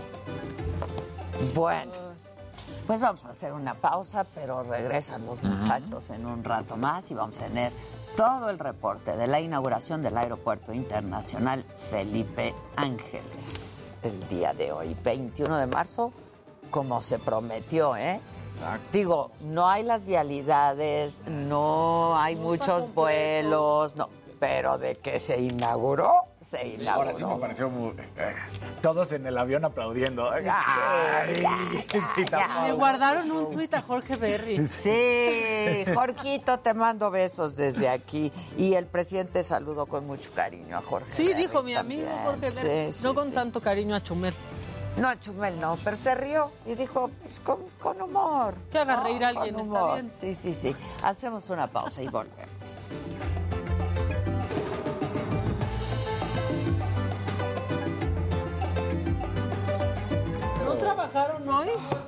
Bueno, 1.54 1.92
pues 2.88 3.00
vamos 3.00 3.26
a 3.26 3.30
hacer 3.30 3.54
una 3.54 3.76
pausa, 3.76 4.26
pero 4.34 4.64
regresan 4.64 5.26
los 5.26 5.44
muchachos 5.44 6.10
en 6.10 6.26
un 6.26 6.44
rato 6.44 6.76
más 6.76 7.12
y 7.12 7.14
vamos 7.14 7.40
a 7.40 7.46
tener 7.46 7.72
todo 8.16 8.50
el 8.50 8.58
reporte 8.60 9.16
de 9.16 9.28
la 9.28 9.40
inauguración 9.42 10.02
del 10.02 10.18
Aeropuerto 10.18 10.74
Internacional 10.74 11.64
Felipe 11.78 12.54
Ángeles 12.76 13.92
el 14.02 14.28
día 14.28 14.54
de 14.54 14.72
hoy, 14.72 14.96
21 15.04 15.58
de 15.58 15.68
marzo, 15.68 16.12
como 16.72 17.02
se 17.04 17.20
prometió, 17.20 17.96
¿eh? 17.96 18.20
Exacto. 18.48 18.88
Digo, 18.92 19.32
no 19.42 19.68
hay 19.68 19.84
las 19.84 20.04
vialidades, 20.04 21.24
no 21.28 22.18
hay 22.18 22.36
muchos 22.36 22.94
vuelos, 22.94 23.96
no, 23.96 24.10
pero 24.44 24.78
de 24.78 24.96
que 24.96 25.20
se 25.22 25.40
inauguró, 25.40 26.12
se 26.42 26.68
inauguró. 26.68 26.92
Ahora 27.08 27.14
sí 27.14 27.24
me 27.24 27.38
pareció 27.38 27.70
muy... 27.70 27.92
eh, 28.18 28.36
todos 28.82 29.14
en 29.14 29.26
el 29.26 29.38
avión 29.38 29.64
aplaudiendo. 29.64 30.30
Ay, 30.30 30.44
sí. 32.14 32.26
Le 32.66 32.74
guardaron 32.74 33.32
un 33.32 33.52
tuit 33.52 33.74
a 33.74 33.82
Jorge 33.82 34.18
Berry. 34.18 34.68
Sí, 34.68 35.86
Jorquito, 35.96 36.60
te 36.60 36.74
mando 36.74 37.10
besos 37.10 37.56
desde 37.56 37.88
aquí. 37.88 38.34
Y 38.58 38.74
el 38.74 38.86
presidente 38.86 39.44
saludó 39.44 39.86
con 39.86 40.06
mucho 40.06 40.30
cariño 40.34 40.78
a 40.78 40.82
Jorge. 40.82 41.10
Sí, 41.10 41.28
Berry 41.30 41.42
dijo 41.44 41.64
mi 41.64 41.76
amigo. 41.76 42.10
Jorge 42.26 42.52
Sí, 42.52 42.68
Berry. 42.68 42.92
sí, 42.92 43.04
no 43.06 43.16
con 43.16 43.30
sí. 43.30 43.34
tanto 43.34 43.62
cariño 43.62 43.96
a 43.96 44.04
Chumel. 44.04 44.34
No, 44.98 45.08
a 45.08 45.18
Chumel 45.22 45.58
no, 45.58 45.78
pero 45.86 45.96
se 45.96 46.14
rió 46.16 46.52
y 46.66 46.76
dijo, 46.76 47.10
pues 47.22 47.40
con, 47.40 47.60
con 47.82 48.02
humor. 48.02 48.56
Que 48.70 48.80
haga 48.80 48.98
No, 48.98 49.04
reír 49.06 49.24
a 49.24 49.30
alguien, 49.30 49.56
con 49.56 49.64
está 49.64 49.84
humor. 49.86 49.94
bien. 49.94 50.12
Sí, 50.14 50.36
sí, 50.36 50.52
sí. 50.52 50.76
Hacemos 51.02 51.50
una 51.50 51.68
pausa 51.72 52.02
y 52.04 52.10
volvemos. 52.10 52.50
¿No 60.74 60.80
trabajaron 60.80 61.50
hoy? 61.50 61.68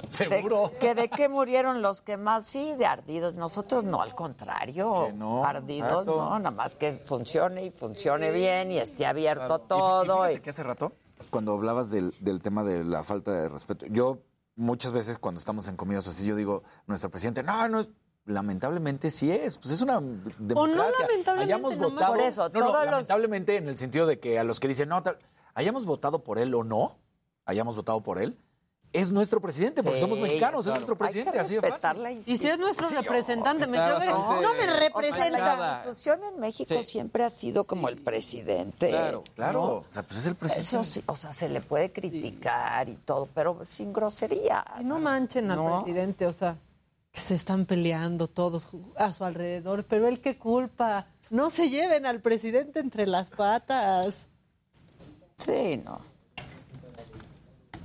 Seguro. 0.10 0.70
¿De, 0.74 0.78
que 0.80 0.96
de 0.96 1.10
qué 1.10 1.30
murieron 1.30 1.82
los 1.82 2.02
que 2.02 2.18
más? 2.18 2.46
Sí, 2.46 2.74
de 2.78 2.86
ardidos. 2.86 3.34
Nosotros 3.36 3.84
no, 3.84 4.02
al 4.02 4.14
contrario. 4.16 5.06
Que 5.08 5.14
no, 5.14 5.44
ardidos, 5.44 5.90
exacto. 5.92 6.16
no, 6.18 6.40
nada 6.40 6.52
más 6.52 6.74
que 6.74 7.02
funcione 7.06 7.66
y 7.66 7.70
funcione 7.72 8.32
bien 8.32 8.72
y 8.72 8.78
esté 8.80 9.06
abierto 9.06 9.62
Claro. 9.64 9.64
Y 9.68 9.70
fí- 9.70 10.04
y 10.04 10.08
todo. 10.08 10.32
y- 10.32 10.40
que 10.40 10.50
hace 10.50 10.64
rato, 10.64 10.94
cuando 11.30 11.54
hablabas 11.54 11.92
del, 11.92 12.14
del 12.20 12.42
tema 12.42 12.64
de 12.64 12.84
la 12.84 13.04
falta 13.04 13.32
de 13.32 13.50
respeto, 13.50 13.86
yo 13.88 14.20
muchas 14.56 14.92
veces 14.94 15.18
cuando 15.18 15.40
estamos 15.40 15.68
en 15.68 15.76
comidas 15.76 16.08
o 16.08 16.12
así, 16.12 16.26
yo 16.26 16.36
digo, 16.36 16.64
nuestro 16.88 17.10
presidente, 17.10 17.44
no, 17.44 17.68
no, 17.68 17.86
lamentablemente 18.26 19.10
sí 19.12 19.32
es, 19.32 19.58
pues 19.58 19.72
es 19.72 19.82
una 19.82 20.00
democracia. 20.40 21.02
lamentablemente, 21.08 21.54
hayamos 21.54 21.78
nomás. 21.78 21.94
votado, 21.94 22.14
Por 22.14 22.22
eso, 22.22 22.50
no, 22.50 22.60
no, 22.60 22.66
los- 22.74 22.86
lamentablemente 22.86 23.56
en 23.58 23.68
el 23.68 23.78
sentido 23.78 24.06
de 24.06 24.20
que 24.20 24.40
a 24.40 24.44
los 24.44 24.60
que 24.60 24.68
dicen, 24.68 24.90
no, 24.90 25.04
tal, 25.04 25.18
hayamos 25.54 25.86
votado 25.86 26.24
por 26.24 26.40
él 26.40 26.54
o 26.56 26.64
no, 26.64 26.98
hayamos 27.46 27.76
votado 27.76 28.02
por 28.02 28.18
él, 28.20 28.40
es 29.00 29.12
nuestro 29.12 29.42
presidente, 29.42 29.84
porque 29.84 29.98
Sí, 29.98 30.02
somos 30.02 30.20
mexicanos, 30.20 30.64
claro. 30.66 30.80
es 30.82 30.88
nuestro 30.88 30.94
Hay 30.94 30.98
presidente, 30.98 31.32
que 31.32 31.40
así 31.40 31.56
de 31.56 31.62
fácil. 31.62 32.18
y 32.34 32.38
si 32.38 32.48
es 32.48 32.58
nuestro 32.60 32.88
Sí, 32.88 32.96
representante, 32.96 33.68
me 33.68 33.78
no 33.78 33.84
me 34.00 34.10
O 34.12 34.22
sea, 34.22 34.80
representa. 34.80 35.56
la 35.58 35.76
institución 35.78 36.20
en 36.24 36.40
México 36.40 36.74
Sí. 36.76 36.84
siempre 36.84 37.24
ha 37.24 37.30
sido 37.30 37.64
como 37.66 37.90
el 37.90 37.98
presidente. 37.98 38.90
Claro, 38.90 39.24
Claro, 39.36 39.54
¿no? 39.54 39.66
o 39.76 39.86
sea, 39.90 40.04
pues 40.04 40.20
es 40.20 40.26
el 40.28 40.36
presidente. 40.36 40.66
Eso 40.68 40.84
sí, 40.84 41.04
o 41.06 41.16
sea, 41.16 41.34
se 41.34 41.50
le 41.50 41.62
puede 41.62 41.92
criticar 41.92 42.88
y 42.90 42.96
todo, 42.96 43.28
pero 43.34 43.60
sin 43.66 43.92
grosería. 43.94 44.64
Y 44.80 44.84
no 44.84 45.00
manchen 45.00 45.52
al 45.52 45.58
No. 45.58 45.84
presidente, 45.84 46.26
o 46.26 46.34
sea, 46.34 46.58
que 47.12 47.20
se 47.20 47.36
están 47.36 47.66
peleando 47.66 48.28
todos 48.28 48.68
a 48.98 49.14
su 49.14 49.24
alrededor, 49.24 49.84
pero 49.86 50.08
él 50.08 50.20
qué 50.22 50.38
culpa. 50.38 51.08
No 51.30 51.50
se 51.50 51.70
lleven 51.70 52.06
al 52.06 52.20
presidente 52.22 52.80
entre 52.80 53.08
las 53.08 53.30
patas. 53.30 54.28
Sí, 55.38 55.82
no. 55.84 56.00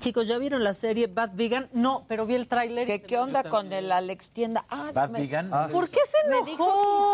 Chicos, 0.01 0.27
¿ya 0.27 0.39
vieron 0.39 0.65
la 0.65 0.73
serie 0.73 1.07
Bad 1.09 1.33
Vegan? 1.35 1.69
No, 1.73 2.07
pero 2.09 2.25
vi 2.25 2.35
el 2.35 2.49
tráiler. 2.49 2.87
¿Qué, 2.87 3.03
qué 3.03 3.19
onda 3.19 3.45
con 3.45 3.71
el 3.73 3.93
Alex 3.93 4.31
Tienda? 4.31 4.65
Ah, 4.71 4.91
Bad 4.95 5.11
me- 5.11 5.21
Vegan. 5.21 5.51
¿Por 5.71 5.91
qué 5.91 6.01
se 6.07 6.29
Me 6.29 6.37
enojó? 6.39 6.47
dijo 6.47 6.65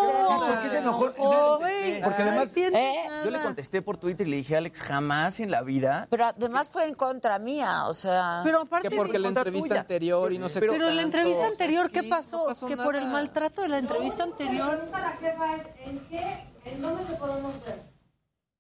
que 0.03 0.17
Sí, 0.17 0.23
hiciera- 0.23 0.47
¿por 0.55 0.63
qué 0.63 0.69
se 0.69 0.79
enojó? 0.79 1.13
Oh. 1.19 1.59
Porque 2.05 2.23
además- 2.23 2.53
tiene 2.53 2.91
¿Eh? 2.91 3.09
Yo 3.25 3.31
le 3.33 3.43
contesté 3.43 3.83
por 3.83 3.97
Twitter 3.97 4.27
y 4.27 4.31
le 4.31 4.37
dije, 4.37 4.57
Alex, 4.57 4.81
jamás 4.83 5.41
en 5.41 5.51
la 5.51 5.63
vida. 5.63 6.07
Pero 6.11 6.27
además 6.27 6.69
fue 6.69 6.85
en 6.87 6.95
contra 6.95 7.39
mía, 7.41 7.87
o 7.89 7.95
sea. 7.95 8.43
Pero 8.45 8.61
aparte 8.63 8.89
Que 8.89 8.97
porque 8.97 9.19
la 9.19 9.29
entrevista 9.29 9.69
tuya. 9.69 9.81
anterior 9.81 10.33
y 10.33 10.39
no 10.39 10.49
sé 10.49 10.61
Pero 10.61 10.73
qué 10.75 10.79
en 10.87 10.97
la 10.97 11.03
entrevista 11.03 11.47
anterior, 11.47 11.91
¿qué 11.91 12.05
pasó? 12.05 12.37
no 12.39 12.45
pasó 12.47 12.67
que 12.67 12.77
por 12.77 12.95
el 12.95 13.09
maltrato 13.09 13.63
de 13.63 13.69
la 13.69 13.79
entrevista 13.79 14.23
anterior. 14.23 14.89
la 14.93 15.11
jefa 15.21 15.57
es, 15.57 15.87
¿en 15.89 15.99
qué? 16.09 16.47
¿En 16.65 16.81
dónde 16.81 17.05
te 17.05 17.15
podemos 17.17 17.53
ver? 17.65 17.83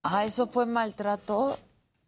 Ah, 0.02 0.24
eso 0.24 0.46
fue 0.48 0.66
maltrato. 0.66 1.58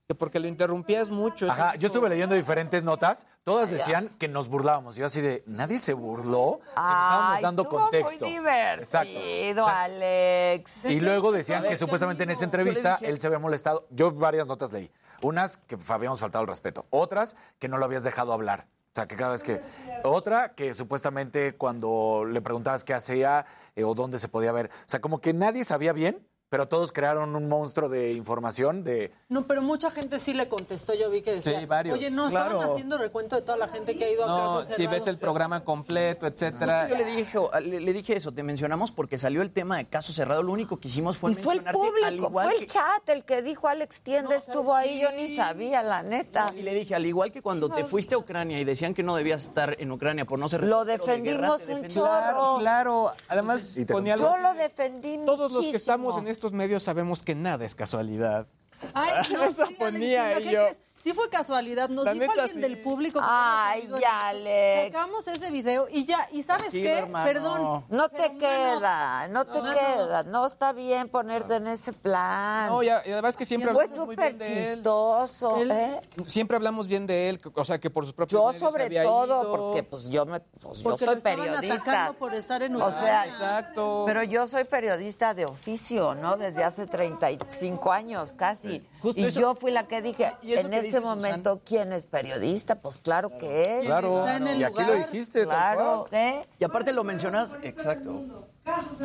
Que 0.09 0.14
porque 0.14 0.40
lo 0.40 0.48
interrumpías 0.48 1.11
mucho. 1.11 1.50
Ajá, 1.50 1.74
yo 1.74 1.88
estuve 1.88 2.09
leyendo 2.09 2.34
diferentes 2.34 2.82
notas, 2.82 3.26
todas 3.44 3.70
decían 3.70 4.09
que 4.18 4.26
nos 4.26 4.48
burlábamos. 4.48 4.96
Yo 4.96 5.04
así 5.04 5.20
de, 5.20 5.42
nadie 5.44 5.78
se 5.78 5.92
burló, 5.92 6.61
estábamos 6.66 7.42
dando 7.42 7.62
estuvo 7.64 7.80
contexto. 7.80 8.24
Muy 8.24 8.32
divertido, 8.32 8.78
Exacto. 8.78 9.68
Alex. 9.68 10.86
Y 10.86 11.00
luego 11.00 11.30
decían 11.30 11.62
que 11.62 11.76
supuestamente 11.76 12.22
en 12.22 12.30
esa 12.30 12.46
entrevista 12.46 12.98
él 13.02 13.20
se 13.20 13.26
había 13.26 13.38
molestado. 13.38 13.86
Yo 13.90 14.11
varias 14.11 14.46
notas 14.46 14.72
leí. 14.72 14.90
Unas 15.20 15.59
que 15.59 15.76
habíamos 15.88 16.20
faltado 16.20 16.40
el 16.40 16.48
respeto. 16.48 16.86
Otras 16.88 17.36
que 17.59 17.68
no 17.68 17.76
lo 17.76 17.84
habías 17.84 18.02
dejado 18.02 18.32
hablar. 18.32 18.66
O 18.90 18.94
sea, 18.94 19.06
que 19.06 19.14
cada 19.14 19.32
vez 19.32 19.42
que... 19.42 19.61
Otra 20.04 20.54
que 20.54 20.72
supuestamente 20.72 21.54
cuando 21.54 22.24
le 22.24 22.40
preguntabas 22.40 22.82
qué 22.82 22.94
hacía 22.94 23.44
eh, 23.76 23.84
o 23.84 23.94
dónde 23.94 24.18
se 24.18 24.28
podía 24.28 24.52
ver. 24.52 24.70
O 24.72 24.82
sea, 24.86 25.02
como 25.02 25.20
que 25.20 25.34
nadie 25.34 25.66
sabía 25.66 25.92
bien, 25.92 26.26
pero 26.49 26.66
todos 26.68 26.92
crearon 26.92 27.36
un 27.36 27.49
monstruo 27.49 27.88
de 27.88 28.11
información 28.11 28.82
de... 28.82 29.12
No, 29.28 29.46
pero 29.46 29.61
mucha 29.61 29.90
gente 29.90 30.18
sí 30.18 30.32
le 30.32 30.49
contestó. 30.49 30.94
Yo 30.94 31.11
vi 31.11 31.20
que 31.22 31.32
decía, 31.32 31.61
Sí, 31.61 31.66
varios. 31.66 31.99
oye, 31.99 32.11
no, 32.11 32.28
Claro. 32.28 32.46
estaban 32.53 32.70
haciendo 32.70 32.96
recuento 32.99 33.36
de 33.36 33.42
toda 33.42 33.59
la 33.59 33.68
gente 33.68 33.96
que 33.96 34.05
ha 34.05 34.11
ido 34.11 34.24
a 34.24 34.26
No, 34.28 34.61
caso 34.62 34.74
si 34.76 34.86
ves 34.86 35.07
el 35.07 35.18
programa 35.18 35.62
completo, 35.64 36.26
etcétera. 36.26 36.88
Yo 36.88 36.96
le 36.96 37.05
dije, 37.05 37.38
le, 37.62 37.80
le 37.80 37.92
dije 37.92 38.16
eso, 38.16 38.32
te 38.32 38.42
mencionamos 38.42 38.92
porque 38.92 39.18
salió 39.18 39.42
el 39.42 39.51
tema 39.51 39.76
de 39.76 39.86
caso 39.86 40.12
cerrado. 40.12 40.42
Lo 40.42 40.53
único 40.53 40.78
que 40.78 40.88
hicimos 40.88 41.18
fue 41.18 41.32
Y 41.32 41.34
fue 41.34 41.55
el 41.55 41.62
mencionarte 41.62 41.99
al 42.05 42.14
público, 42.14 42.28
igual 42.28 42.46
fue 42.49 42.57
que- 42.57 42.62
el 42.64 42.70
chat 42.70 43.09
el 43.11 43.24
que 43.24 43.42
dijo 43.42 43.68
Alex 43.68 44.01
Tienda, 44.03 44.34
estuvo 44.36 44.74
ahí, 44.74 45.01
yo 45.03 45.11
ni 45.12 45.28
sabía, 45.28 45.82
la 45.82 46.03
neta. 46.03 46.53
Y 46.57 46.62
le 46.62 46.72
dije, 46.74 46.94
al 46.94 47.05
igual 47.05 47.30
que 47.30 47.42
cuando 47.42 47.68
te 47.68 47.84
fuiste 47.84 48.14
a 48.14 48.18
Ucrania 48.18 48.59
y 48.59 48.64
decían 48.64 48.94
que 48.94 49.03
no 49.03 49.14
debías 49.16 49.44
estar 49.44 49.76
en 49.78 49.92
Ucrania 49.92 50.24
por 50.24 50.38
no 50.38 50.49
ser 50.49 50.64
Lo 50.64 50.84
reportero 50.84 51.16
de 51.16 51.22
guerra, 51.30 51.49
defendimos 51.49 51.61
un 51.61 51.66
defendimos. 51.66 51.94
chorro. 51.94 52.09
Claro, 52.09 52.57
claro. 52.61 53.12
Además, 53.28 53.76
ponía 53.88 54.16
Yo 54.16 54.36
lo 54.38 54.55
de, 54.55 54.62
defendí 54.62 55.18
Todos 55.26 55.53
los 55.53 55.64
que 55.66 55.76
estamos 55.76 56.16
en 56.18 56.28
estos 56.39 56.53
medios 56.53 56.84
sabemos 56.84 57.24
que 57.24 57.34
nada 57.34 57.64
es 57.64 57.74
casualidad. 57.74 58.47
Ay, 58.95 59.32
no. 59.32 60.68
Sí 61.09 61.14
fue 61.14 61.30
casualidad, 61.30 61.88
nos 61.88 62.04
La 62.04 62.12
dijo 62.12 62.26
neta, 62.26 62.42
alguien 62.42 62.56
sí. 62.56 62.61
del 62.61 62.78
público. 62.82 63.18
que 63.18 63.26
Ay, 63.26 63.88
ya, 63.98 64.28
Alex. 64.28 64.92
Sacamos 64.92 65.26
ese 65.26 65.50
video 65.50 65.86
y 65.90 66.04
ya, 66.04 66.28
¿y 66.32 66.42
sabes 66.42 66.64
Tranquilo, 66.64 66.84
qué? 66.84 66.98
hermano. 66.98 67.24
Perdón. 67.24 67.84
No 67.88 68.09
te 68.11 68.16
Pero, 68.16 68.38
queda, 68.38 69.28
no 69.28 69.46
te 69.46 69.62
no, 69.62 69.72
queda. 69.72 70.22
No 70.24 70.44
está 70.44 70.74
bien 70.74 71.09
ponerte 71.09 71.54
en 71.56 71.66
ese 71.68 71.94
plan. 71.94 72.68
No, 72.68 72.82
y 72.82 72.90
a- 72.90 73.06
y 73.06 73.12
además 73.12 73.38
que 73.38 73.46
siempre 73.46 73.72
Fue 73.72 73.84
hablamos 73.84 74.06
muy 74.06 74.16
súper 74.16 74.38
chistoso, 74.38 75.56
Él- 75.56 75.70
¿eh? 75.70 76.00
Siempre 76.26 76.56
hablamos 76.59 76.86
bien 76.86 77.06
de 77.06 77.30
él, 77.30 77.40
o 77.54 77.64
sea, 77.64 77.78
que 77.78 77.88
por 77.88 78.04
sus 78.04 78.12
propios 78.12 78.38
Yo 78.42 78.52
sobre 78.59 78.84
había 78.84 79.02
todo, 79.04 79.40
ido. 79.44 79.50
porque 79.50 79.82
pues 79.84 80.11
yo 80.11 80.26
me, 80.26 80.40
pues, 80.40 80.80
yo 80.80 80.84
Porque 80.84 81.04
soy 81.06 81.14
lo 81.14 81.18
estaban 81.18 81.38
periodista. 81.38 81.74
atacando 81.90 82.18
por 82.18 82.34
estar 82.34 82.62
en 82.62 82.76
O 82.76 82.90
sea, 82.90 83.24
Exacto. 83.26 84.02
pero 84.06 84.22
yo 84.24 84.46
soy 84.46 84.64
periodista 84.64 85.32
de 85.32 85.46
oficio, 85.46 86.14
¿no? 86.14 86.36
Desde 86.36 86.64
hace 86.64 86.86
35 86.86 87.90
años 87.92 88.34
casi. 88.34 88.86
Justo 89.00 89.20
y 89.22 89.24
eso- 89.26 89.40
yo 89.40 89.54
fui 89.54 89.70
la 89.70 89.86
que 89.86 90.02
dije, 90.02 90.34
en 90.42 90.70
que 90.70 90.78
este 90.78 90.97
dice 90.99 91.09
momento, 91.16 91.61
¿quién 91.64 91.92
es 91.92 92.05
periodista? 92.07 92.76
Pues 92.76 92.99
claro 92.99 93.36
que 93.38 93.78
es. 93.80 93.86
Claro, 93.86 94.20
está 94.20 94.36
en 94.36 94.46
el 94.46 94.61
y 94.61 94.64
aquí 94.64 94.82
lo 94.84 94.92
dijiste, 94.94 95.44
Claro. 95.44 96.07
¿eh? 96.12 96.46
Y 96.59 96.64
aparte 96.64 96.92
lo 96.92 97.05
mencionas, 97.05 97.59
exacto. 97.62 98.46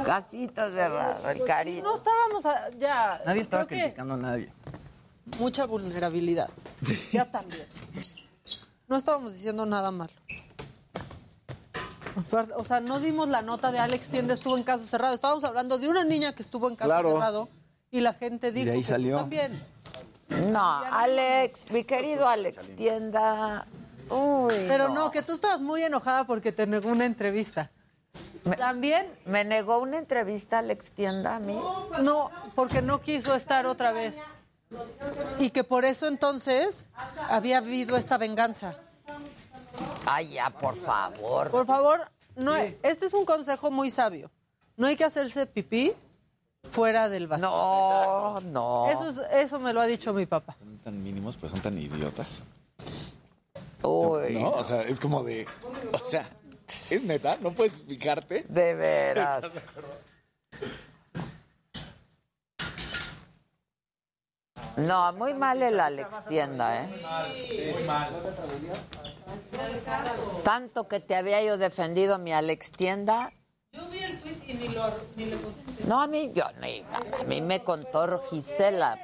Casita 0.06 0.70
cerrada, 0.70 1.32
el 1.32 1.44
cariño. 1.46 1.84
No 1.84 1.96
estábamos 1.96 2.46
a- 2.46 2.70
ya. 2.78 3.22
Nadie 3.26 3.42
estaba 3.42 3.66
creo 3.66 3.78
que 3.78 3.84
criticando 3.86 4.14
a 4.16 4.18
nadie. 4.18 4.52
mucha 5.40 5.66
vulnerabilidad. 5.66 6.50
Ya 7.12 7.26
también. 7.26 7.66
No 8.88 8.98
estábamos 8.98 9.34
diciendo 9.34 9.66
nada 9.66 9.90
malo. 9.92 10.12
O 12.58 12.64
sea, 12.64 12.80
no 12.80 13.00
dimos 13.00 13.28
la 13.30 13.42
nota 13.42 13.72
de 13.72 13.80
Alex 13.80 14.10
Tienda 14.10 14.34
estuvo 14.36 14.56
en 14.58 14.64
caso 14.64 14.86
cerrado. 14.86 15.16
Estábamos 15.16 15.44
hablando 15.46 15.78
de 15.80 15.88
una 15.88 16.04
niña 16.04 16.34
que 16.36 16.44
estuvo 16.44 16.70
en 16.70 16.76
caso 16.76 16.90
Claro. 16.90 17.14
cerrado 17.14 17.50
y 17.90 18.02
la 18.02 18.14
gente 18.14 18.52
dijo 18.52 18.70
ahí 18.72 18.78
que 18.78 18.84
tú 18.84 18.90
salió. 18.90 19.18
también. 19.18 19.64
No, 20.48 20.60
Alex, 20.62 21.70
mi 21.72 21.84
querido 21.84 22.28
Alex, 22.28 22.76
tienda. 22.76 23.66
Uy. 24.10 24.54
Pero 24.68 24.90
no, 24.90 25.12
que 25.12 25.22
tú 25.22 25.34
estabas 25.34 25.62
muy 25.62 25.84
enojada 25.84 26.26
porque 26.26 26.52
te 26.52 26.68
negó 26.68 26.90
una 26.90 27.06
entrevista. 27.06 27.72
También, 28.58 29.08
¿Me 29.26 29.46
negó 29.46 29.78
una 29.80 29.98
entrevista 29.98 30.60
Alex 30.60 30.92
Tienda 30.92 31.38
a 31.38 31.40
mí? 31.40 31.58
no, 32.02 32.30
porque 32.56 32.82
no 32.82 33.00
quiso 33.02 33.34
estar 33.36 33.66
otra 33.66 33.94
vez. 33.94 34.14
y 35.40 35.52
que 35.52 35.64
por 35.64 35.86
eso 35.86 36.08
entonces 36.08 36.90
había 37.30 37.60
habido 37.60 37.96
esta 37.96 38.18
venganza. 38.18 38.76
Ay, 40.06 40.34
ya, 40.34 40.50
por 40.50 40.76
favor. 40.76 41.50
Por 41.52 41.66
favor, 41.66 42.12
no, 42.36 42.54
este 42.56 43.06
es 43.06 43.14
un 43.14 43.24
consejo 43.24 43.72
muy 43.72 43.90
sabio. 43.90 44.30
No 44.76 44.88
hay 44.88 44.98
que 44.98 45.06
hacerse 45.06 45.46
pipí 45.46 45.94
fuera 46.70 47.10
del 47.10 47.28
vacío. 47.28 47.48
No, 47.50 48.40
no. 48.42 48.90
Eso, 48.92 49.08
es- 49.10 49.32
eso 49.44 49.60
me 49.60 49.74
lo 49.74 49.82
ha 49.82 49.86
dicho 49.86 50.14
mi 50.14 50.26
papá. 50.26 50.56
Son 50.60 50.78
tan 50.80 51.04
mínimos, 51.04 51.36
pero 51.36 51.50
son 51.50 51.62
tan 51.62 51.78
idiotas. 51.78 52.44
Uy. 53.84 54.36
¿No? 54.40 54.52
O 54.52 54.64
sea, 54.64 54.82
es 54.84 55.00
como 55.00 55.24
de. 55.24 55.46
O 55.92 55.98
sea, 55.98 56.30
¿es 56.90 57.04
neta? 57.04 57.36
¿No 57.44 57.52
puedes 57.52 57.84
fijarte? 57.84 58.46
De 58.48 58.74
veras. 58.74 59.44
¿Estás 59.44 59.54
de 59.54 59.60
acuerdo? 59.60 60.04
No, 64.78 65.14
muy 65.14 65.34
mal 65.36 65.62
el 65.62 65.80
Alex 65.80 66.26
Tienda, 66.28 66.84
¿eh? 66.84 67.06
Tanto 70.44 70.88
que 70.88 71.00
te 71.00 71.16
había 71.16 71.44
yo 71.44 71.58
defendido 71.58 72.18
mi 72.18 72.34
Alex 72.34 72.72
Tienda. 72.72 73.32
Yo 73.74 73.88
vi 73.90 74.00
el 74.00 74.20
tweet 74.22 74.38
y 74.48 74.54
ni, 74.54 74.68
lo, 74.70 74.84
ni 75.16 75.26
le 75.26 75.38
contesté. 75.42 75.84
No, 75.86 76.02
a 76.02 76.08
mí, 76.08 76.32
yo, 76.34 76.44
ni- 76.62 76.84
a 77.20 77.24
mí 77.28 77.42
me 77.42 77.64
contó 77.64 78.20
Gisela. 78.30 78.98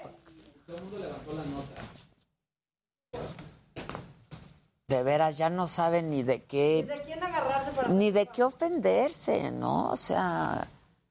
De 4.88 5.04
veras, 5.04 5.38
ya 5.38 5.50
no 5.50 5.68
saben 5.68 6.10
ni 6.10 6.24
de 6.24 6.44
qué. 6.44 6.84
¿De 6.88 7.02
quién 7.04 7.24
agarrarse 7.24 7.72
para 7.72 7.90
Ni 7.90 8.12
de 8.12 8.26
qué 8.28 8.44
ofenderse, 8.44 9.52
¿no? 9.52 9.90
O 9.92 9.96
sea, 9.96 10.68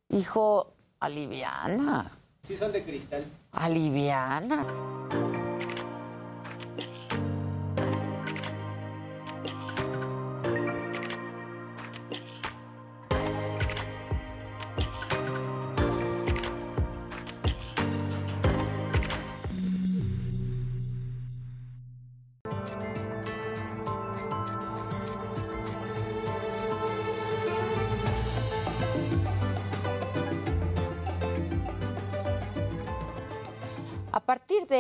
hijo, 0.09 0.73
aliviana. 1.01 2.11
Sí, 2.45 2.57
son 2.57 2.73
de 2.73 2.83
cristal. 2.83 3.25
Aliviana. 3.53 4.67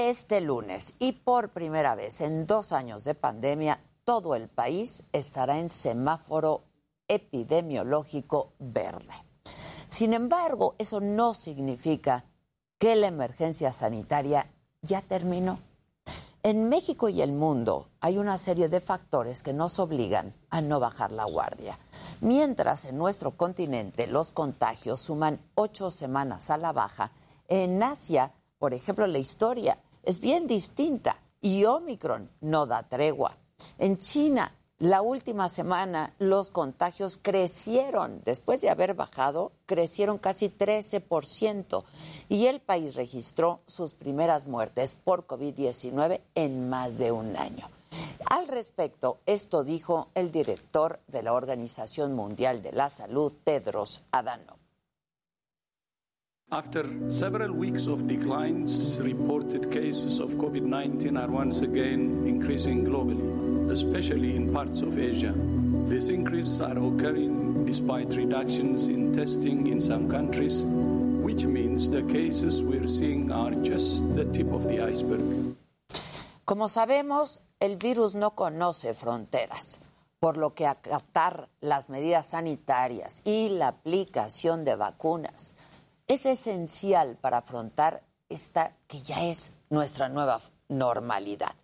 Este 0.08 0.40
lunes 0.40 0.94
y 0.98 1.12
por 1.12 1.50
primera 1.50 1.94
vez 1.94 2.20
en 2.20 2.46
dos 2.46 2.72
años 2.72 3.04
de 3.04 3.14
pandemia, 3.14 3.78
todo 4.04 4.34
el 4.34 4.48
país 4.48 5.02
estará 5.12 5.58
en 5.58 5.68
semáforo 5.68 6.64
epidemiológico 7.08 8.52
verde. 8.58 9.12
Sin 9.86 10.14
embargo, 10.14 10.74
eso 10.78 11.00
no 11.00 11.34
significa 11.34 12.24
que 12.78 12.96
la 12.96 13.08
emergencia 13.08 13.72
sanitaria 13.72 14.50
ya 14.80 15.02
terminó. 15.02 15.60
En 16.42 16.68
México 16.68 17.08
y 17.08 17.20
el 17.20 17.32
mundo 17.32 17.88
hay 18.00 18.16
una 18.16 18.38
serie 18.38 18.68
de 18.68 18.80
factores 18.80 19.42
que 19.42 19.52
nos 19.52 19.78
obligan 19.78 20.34
a 20.48 20.60
no 20.60 20.80
bajar 20.80 21.12
la 21.12 21.24
guardia. 21.24 21.78
Mientras 22.20 22.86
en 22.86 22.96
nuestro 22.96 23.32
continente 23.32 24.06
los 24.06 24.32
contagios 24.32 25.00
suman 25.00 25.40
ocho 25.54 25.90
semanas 25.90 26.50
a 26.50 26.56
la 26.56 26.72
baja, 26.72 27.12
en 27.48 27.82
Asia, 27.82 28.32
por 28.58 28.72
ejemplo, 28.72 29.06
la 29.06 29.18
historia 29.18 29.78
es 30.02 30.20
bien 30.20 30.46
distinta 30.46 31.20
y 31.40 31.64
Omicron 31.64 32.30
no 32.40 32.66
da 32.66 32.82
tregua. 32.82 33.36
En 33.78 33.98
China, 33.98 34.52
la 34.78 35.02
última 35.02 35.48
semana 35.48 36.14
los 36.20 36.50
contagios 36.50 37.18
crecieron, 37.20 38.22
después 38.24 38.60
de 38.60 38.70
haber 38.70 38.94
bajado, 38.94 39.50
crecieron 39.66 40.18
casi 40.18 40.50
13% 40.50 41.82
y 42.28 42.46
el 42.46 42.60
país 42.60 42.94
registró 42.94 43.60
sus 43.66 43.94
primeras 43.94 44.46
muertes 44.46 44.96
por 45.02 45.26
COVID-19 45.26 46.20
en 46.36 46.68
más 46.68 46.98
de 46.98 47.10
un 47.10 47.36
año. 47.36 47.68
Al 48.30 48.46
respecto, 48.46 49.18
esto 49.26 49.64
dijo 49.64 50.10
el 50.14 50.30
director 50.30 51.00
de 51.08 51.22
la 51.24 51.32
Organización 51.32 52.14
Mundial 52.14 52.62
de 52.62 52.70
la 52.70 52.88
Salud, 52.88 53.32
Tedros 53.44 54.02
Adhanom. 54.12 54.57
After 56.50 57.10
several 57.10 57.52
weeks 57.52 57.86
of 57.86 58.08
declines, 58.08 58.98
reported 59.02 59.70
cases 59.70 60.18
of 60.18 60.30
COVID 60.36 60.62
19 60.62 61.14
are 61.18 61.28
once 61.28 61.60
again 61.60 62.24
increasing 62.26 62.86
globally, 62.86 63.70
especially 63.70 64.34
in 64.34 64.50
parts 64.50 64.80
of 64.80 64.98
Asia. 64.98 65.34
These 65.88 66.08
increases 66.08 66.62
are 66.62 66.78
occurring 66.78 67.66
despite 67.66 68.14
reductions 68.14 68.88
in 68.88 69.12
testing 69.12 69.66
in 69.66 69.78
some 69.82 70.08
countries, 70.08 70.64
which 70.64 71.44
means 71.44 71.90
the 71.90 72.02
cases 72.04 72.62
we're 72.62 72.88
seeing 72.88 73.30
are 73.30 73.52
just 73.56 74.16
the 74.16 74.24
tip 74.32 74.50
of 74.50 74.66
the 74.68 74.80
iceberg. 74.80 75.54
Como 76.46 76.70
sabemos, 76.70 77.42
el 77.60 77.76
virus 77.76 78.14
no 78.14 78.30
conoce 78.30 78.94
fronteras, 78.94 79.80
por 80.18 80.38
lo 80.38 80.54
que 80.54 80.64
acatar 80.66 81.50
las 81.60 81.90
medidas 81.90 82.28
sanitarias 82.28 83.20
y 83.26 83.50
la 83.50 83.68
aplicación 83.68 84.64
de 84.64 84.76
vacunas 84.76 85.52
es 86.08 86.24
esencial 86.24 87.16
para 87.20 87.38
afrontar 87.38 88.02
esta 88.28 88.74
que 88.88 89.02
ya 89.02 89.24
es 89.24 89.52
nuestra 89.70 90.08
nueva 90.08 90.40
normalidad. 90.68 91.54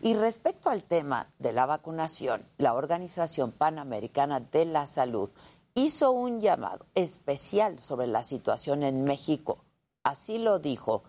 Y 0.00 0.14
respecto 0.14 0.70
al 0.70 0.84
tema 0.84 1.28
de 1.38 1.52
la 1.52 1.66
vacunación, 1.66 2.46
la 2.56 2.74
Organización 2.74 3.50
Panamericana 3.50 4.38
de 4.38 4.64
la 4.64 4.86
Salud 4.86 5.30
hizo 5.74 6.12
un 6.12 6.40
llamado 6.40 6.86
especial 6.94 7.80
sobre 7.80 8.06
la 8.06 8.22
situación 8.22 8.84
en 8.84 9.02
México. 9.04 9.64
Así 10.04 10.38
lo 10.38 10.60
dijo 10.60 11.02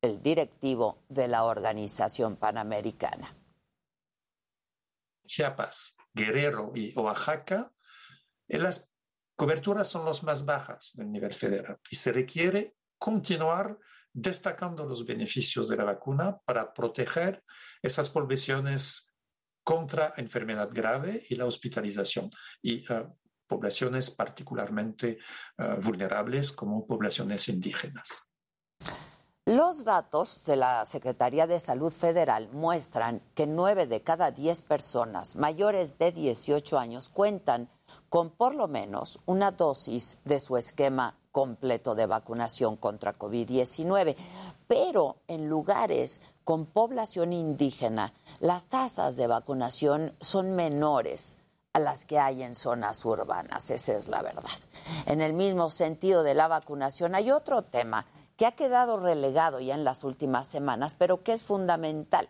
el 0.00 0.22
directivo 0.22 0.98
de 1.08 1.26
la 1.26 1.44
Organización 1.44 2.36
Panamericana. 2.36 3.34
Chiapas, 5.26 5.96
Guerrero 6.14 6.72
y 6.74 6.96
Oaxaca, 6.96 7.72
eh, 8.46 8.58
las 8.58 8.88
coberturas 9.38 9.86
son 9.86 10.04
las 10.04 10.24
más 10.24 10.44
bajas 10.44 10.90
del 10.94 11.12
nivel 11.12 11.32
federal 11.32 11.78
y 11.88 11.94
se 11.94 12.10
requiere 12.10 12.74
continuar 12.98 13.78
destacando 14.12 14.84
los 14.84 15.06
beneficios 15.06 15.68
de 15.68 15.76
la 15.76 15.84
vacuna 15.84 16.36
para 16.44 16.74
proteger 16.74 17.40
esas 17.80 18.10
poblaciones 18.10 19.06
contra 19.62 20.14
enfermedad 20.16 20.70
grave 20.72 21.24
y 21.30 21.36
la 21.36 21.46
hospitalización 21.46 22.30
y 22.60 22.84
eh, 22.92 23.06
poblaciones 23.46 24.10
particularmente 24.10 25.18
eh, 25.56 25.76
vulnerables 25.82 26.50
como 26.50 26.84
poblaciones 26.84 27.48
indígenas. 27.48 28.24
Los 29.48 29.84
datos 29.84 30.44
de 30.44 30.56
la 30.56 30.84
Secretaría 30.84 31.46
de 31.46 31.58
Salud 31.58 31.90
Federal 31.90 32.50
muestran 32.52 33.22
que 33.34 33.46
9 33.46 33.86
de 33.86 34.02
cada 34.02 34.30
10 34.30 34.60
personas 34.60 35.36
mayores 35.36 35.96
de 35.96 36.12
18 36.12 36.78
años 36.78 37.08
cuentan 37.08 37.70
con 38.10 38.28
por 38.28 38.54
lo 38.54 38.68
menos 38.68 39.20
una 39.24 39.50
dosis 39.52 40.18
de 40.26 40.38
su 40.38 40.58
esquema 40.58 41.14
completo 41.32 41.94
de 41.94 42.04
vacunación 42.04 42.76
contra 42.76 43.18
COVID-19. 43.18 44.16
Pero 44.66 45.16
en 45.28 45.48
lugares 45.48 46.20
con 46.44 46.66
población 46.66 47.32
indígena, 47.32 48.12
las 48.40 48.66
tasas 48.66 49.16
de 49.16 49.28
vacunación 49.28 50.14
son 50.20 50.56
menores 50.56 51.38
a 51.72 51.78
las 51.78 52.04
que 52.04 52.18
hay 52.18 52.42
en 52.42 52.54
zonas 52.54 53.02
urbanas, 53.02 53.70
esa 53.70 53.94
es 53.96 54.08
la 54.08 54.20
verdad. 54.20 54.44
En 55.06 55.22
el 55.22 55.32
mismo 55.32 55.70
sentido 55.70 56.22
de 56.22 56.34
la 56.34 56.48
vacunación 56.48 57.14
hay 57.14 57.30
otro 57.30 57.62
tema 57.62 58.04
que 58.38 58.46
ha 58.46 58.52
quedado 58.52 59.00
relegado 59.00 59.58
ya 59.58 59.74
en 59.74 59.82
las 59.82 60.04
últimas 60.04 60.46
semanas, 60.46 60.94
pero 60.96 61.24
que 61.24 61.32
es 61.32 61.42
fundamental. 61.42 62.28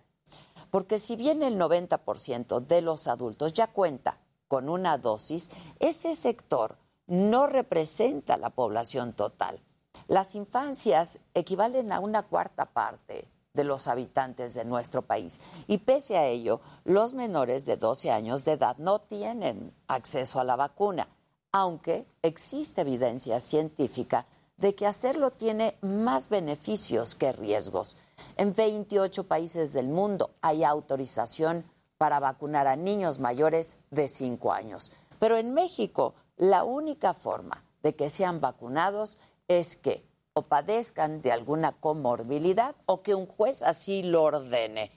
Porque 0.70 0.98
si 0.98 1.16
bien 1.16 1.42
el 1.42 1.60
90% 1.60 2.66
de 2.66 2.80
los 2.80 3.06
adultos 3.06 3.52
ya 3.52 3.66
cuenta 3.68 4.18
con 4.48 4.70
una 4.70 4.96
dosis, 4.96 5.50
ese 5.78 6.14
sector 6.14 6.78
no 7.06 7.46
representa 7.46 8.38
la 8.38 8.48
población 8.48 9.12
total. 9.12 9.60
Las 10.06 10.34
infancias 10.34 11.20
equivalen 11.34 11.92
a 11.92 12.00
una 12.00 12.22
cuarta 12.22 12.64
parte 12.64 13.28
de 13.52 13.64
los 13.64 13.86
habitantes 13.86 14.54
de 14.54 14.64
nuestro 14.64 15.02
país 15.02 15.42
y 15.66 15.78
pese 15.78 16.16
a 16.16 16.26
ello, 16.26 16.62
los 16.84 17.12
menores 17.12 17.66
de 17.66 17.76
12 17.76 18.10
años 18.10 18.46
de 18.46 18.52
edad 18.52 18.78
no 18.78 19.00
tienen 19.00 19.74
acceso 19.88 20.40
a 20.40 20.44
la 20.44 20.56
vacuna, 20.56 21.06
aunque 21.52 22.06
existe 22.22 22.80
evidencia 22.80 23.40
científica 23.40 24.26
de 24.58 24.74
que 24.74 24.86
hacerlo 24.86 25.30
tiene 25.30 25.76
más 25.80 26.28
beneficios 26.28 27.14
que 27.14 27.32
riesgos. 27.32 27.96
En 28.36 28.54
28 28.54 29.24
países 29.26 29.72
del 29.72 29.88
mundo 29.88 30.30
hay 30.40 30.64
autorización 30.64 31.64
para 31.96 32.20
vacunar 32.20 32.66
a 32.66 32.76
niños 32.76 33.18
mayores 33.20 33.78
de 33.90 34.08
5 34.08 34.52
años. 34.52 34.92
Pero 35.18 35.36
en 35.36 35.54
México, 35.54 36.14
la 36.36 36.64
única 36.64 37.14
forma 37.14 37.64
de 37.82 37.94
que 37.94 38.10
sean 38.10 38.40
vacunados 38.40 39.18
es 39.46 39.76
que 39.76 40.04
o 40.34 40.42
padezcan 40.42 41.20
de 41.20 41.32
alguna 41.32 41.72
comorbilidad 41.72 42.76
o 42.86 43.02
que 43.02 43.14
un 43.14 43.26
juez 43.26 43.62
así 43.62 44.02
lo 44.04 44.22
ordene. 44.22 44.92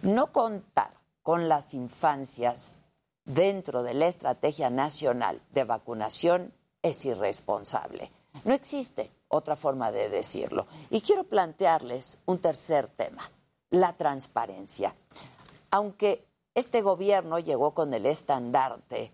No 0.00 0.32
contar 0.32 0.94
con 1.22 1.48
las 1.48 1.74
infancias 1.74 2.80
dentro 3.26 3.82
de 3.82 3.92
la 3.92 4.06
Estrategia 4.06 4.70
Nacional 4.70 5.42
de 5.52 5.64
Vacunación 5.64 6.54
es 6.82 7.04
irresponsable. 7.04 8.10
No 8.44 8.54
existe 8.54 9.10
otra 9.28 9.56
forma 9.56 9.92
de 9.92 10.08
decirlo. 10.08 10.66
Y 10.90 11.00
quiero 11.00 11.24
plantearles 11.24 12.18
un 12.26 12.38
tercer 12.38 12.88
tema, 12.88 13.30
la 13.70 13.92
transparencia. 13.92 14.94
Aunque 15.70 16.26
este 16.54 16.82
gobierno 16.82 17.38
llegó 17.38 17.72
con 17.72 17.92
el 17.94 18.06
estandarte 18.06 19.12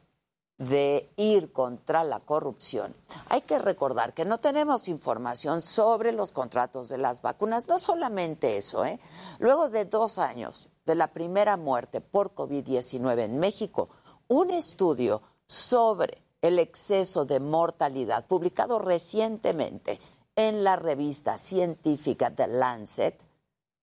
de 0.57 1.11
ir 1.17 1.53
contra 1.53 2.05
la 2.05 2.21
corrupción, 2.21 2.95
hay 3.29 3.41
que 3.43 3.59
recordar 3.59 4.15
que 4.15 4.25
no 4.25 4.39
tenemos 4.39 4.87
información 4.89 5.61
sobre 5.61 6.13
los 6.13 6.33
contratos 6.33 6.89
de 6.89 6.99
las 6.99 7.23
vacunas. 7.23 7.67
No 7.67 7.79
solamente 7.79 8.57
eso, 8.57 8.85
¿eh? 8.85 9.01
luego 9.41 9.69
de 9.69 9.85
dos 9.85 10.19
años 10.19 10.69
de 10.87 10.95
la 10.95 11.09
primera 11.09 11.57
muerte 11.57 12.01
por 12.01 12.35
COVID-19 12.35 13.25
en 13.25 13.41
México, 13.41 13.89
un 14.29 14.51
estudio 14.53 15.23
sobre 15.47 16.24
el 16.45 16.59
exceso 16.59 17.25
de 17.25 17.41
mortalidad 17.41 18.27
publicado 18.27 18.79
recientemente 18.79 19.99
en 20.37 20.63
la 20.63 20.77
revista 20.77 21.39
científica 21.39 22.35
The 22.35 22.49
Lancet, 22.49 23.19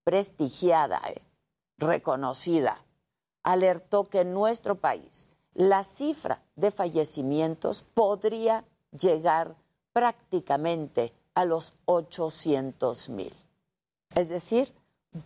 prestigiada, 0.03 1.01
¿eh? 1.07 1.23
reconocida, 1.79 2.85
alertó 3.41 4.03
que 4.03 4.19
en 4.19 4.35
nuestro 4.35 4.75
país 4.75 5.27
la 5.55 5.83
cifra 5.83 6.43
de 6.55 6.69
fallecimientos 6.69 7.83
podría 7.95 8.63
llegar 8.91 9.55
prácticamente 9.91 11.13
a 11.33 11.45
los 11.45 11.73
800 11.85 13.09
mil. 13.09 13.33
Es 14.13 14.29
decir, 14.29 14.71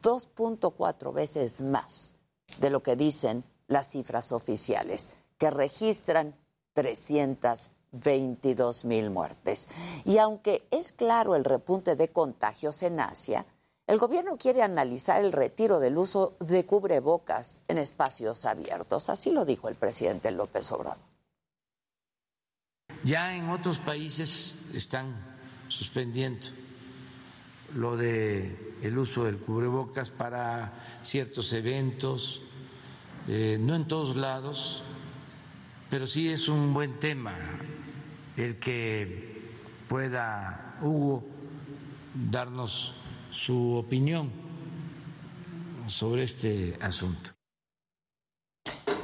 2.4 0.02 1.12
veces 1.12 1.62
más 1.62 2.14
de 2.60 2.70
lo 2.70 2.82
que 2.82 2.96
dicen 2.96 3.44
las 3.68 3.88
cifras 3.88 4.32
oficiales, 4.32 5.10
que 5.38 5.52
registran 5.52 6.34
322 6.76 8.86
mil 8.86 9.10
muertes. 9.10 9.68
Y 10.04 10.20
aunque 10.20 10.68
es 10.70 10.92
claro 10.92 11.36
el 11.36 11.44
repunte 11.44 11.96
de 11.96 12.10
contagios 12.10 12.84
en 12.84 13.00
Asia, 13.00 13.48
el 13.88 13.98
gobierno 13.98 14.38
quiere 14.38 14.62
analizar 14.62 15.24
el 15.24 15.32
retiro 15.32 15.80
del 15.80 15.98
uso 15.98 16.36
de 16.40 16.66
cubrebocas 16.66 17.62
en 17.68 17.78
espacios 17.78 18.46
abiertos. 18.46 19.10
Así 19.10 19.32
lo 19.32 19.46
dijo 19.46 19.70
el 19.70 19.76
presidente 19.76 20.32
López 20.32 20.72
Obrador. 20.72 20.98
Ya 23.04 23.36
en 23.36 23.50
otros 23.50 23.80
países 23.80 24.70
están 24.74 25.16
suspendiendo 25.68 26.48
lo 27.76 27.96
de 27.96 28.74
el 28.82 28.98
uso 28.98 29.26
del 29.26 29.38
cubrebocas 29.38 30.10
para 30.10 30.74
ciertos 31.02 31.54
eventos, 31.54 32.42
eh, 33.28 33.58
no 33.60 33.76
en 33.76 33.88
todos 33.88 34.16
lados, 34.16 34.84
pero 35.96 36.08
sí 36.08 36.30
es 36.30 36.50
un 36.50 36.74
buen 36.74 37.00
tema 37.00 37.34
el 38.36 38.60
que 38.60 39.64
pueda 39.88 40.78
Hugo 40.84 41.24
darnos 42.14 42.94
su 43.32 43.76
opinión 43.76 44.30
sobre 45.88 46.24
este 46.24 46.78
asunto. 46.82 47.32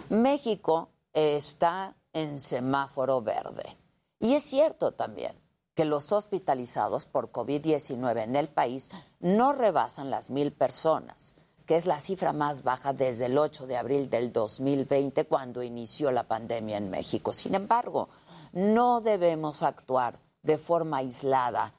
México 0.09 0.89
está 1.13 1.95
en 2.11 2.41
semáforo 2.41 3.21
verde. 3.21 3.77
Y 4.19 4.33
es 4.33 4.43
cierto 4.43 4.91
también 4.91 5.39
que 5.73 5.85
los 5.85 6.11
hospitalizados 6.11 7.05
por 7.05 7.31
COVID-19 7.31 8.21
en 8.21 8.35
el 8.35 8.49
país 8.49 8.89
no 9.21 9.53
rebasan 9.53 10.09
las 10.09 10.29
mil 10.29 10.51
personas, 10.51 11.35
que 11.71 11.77
es 11.77 11.85
la 11.85 12.01
cifra 12.01 12.33
más 12.33 12.63
baja 12.63 12.91
desde 12.91 13.27
el 13.27 13.37
8 13.37 13.65
de 13.65 13.77
abril 13.77 14.09
del 14.09 14.33
2020, 14.33 15.23
cuando 15.23 15.63
inició 15.63 16.11
la 16.11 16.23
pandemia 16.23 16.75
en 16.75 16.89
México. 16.89 17.31
Sin 17.31 17.55
embargo, 17.55 18.09
no 18.51 18.99
debemos 18.99 19.63
actuar 19.63 20.19
de 20.43 20.57
forma 20.57 20.97
aislada 20.97 21.73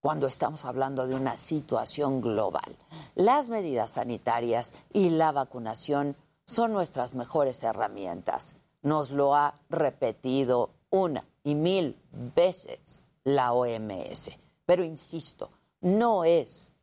cuando 0.00 0.28
estamos 0.28 0.64
hablando 0.64 1.06
de 1.06 1.14
una 1.14 1.36
situación 1.36 2.22
global. 2.22 2.74
Las 3.16 3.48
medidas 3.48 3.90
sanitarias 3.90 4.72
y 4.94 5.10
la 5.10 5.30
vacunación 5.30 6.16
son 6.46 6.72
nuestras 6.72 7.12
mejores 7.12 7.62
herramientas. 7.64 8.56
Nos 8.80 9.10
lo 9.10 9.34
ha 9.34 9.56
repetido 9.68 10.70
una 10.88 11.22
y 11.42 11.54
mil 11.54 12.00
veces 12.34 13.04
la 13.24 13.52
OMS. 13.52 14.30
Pero 14.64 14.82
insisto, 14.84 15.50
no 15.82 16.24
es 16.24 16.73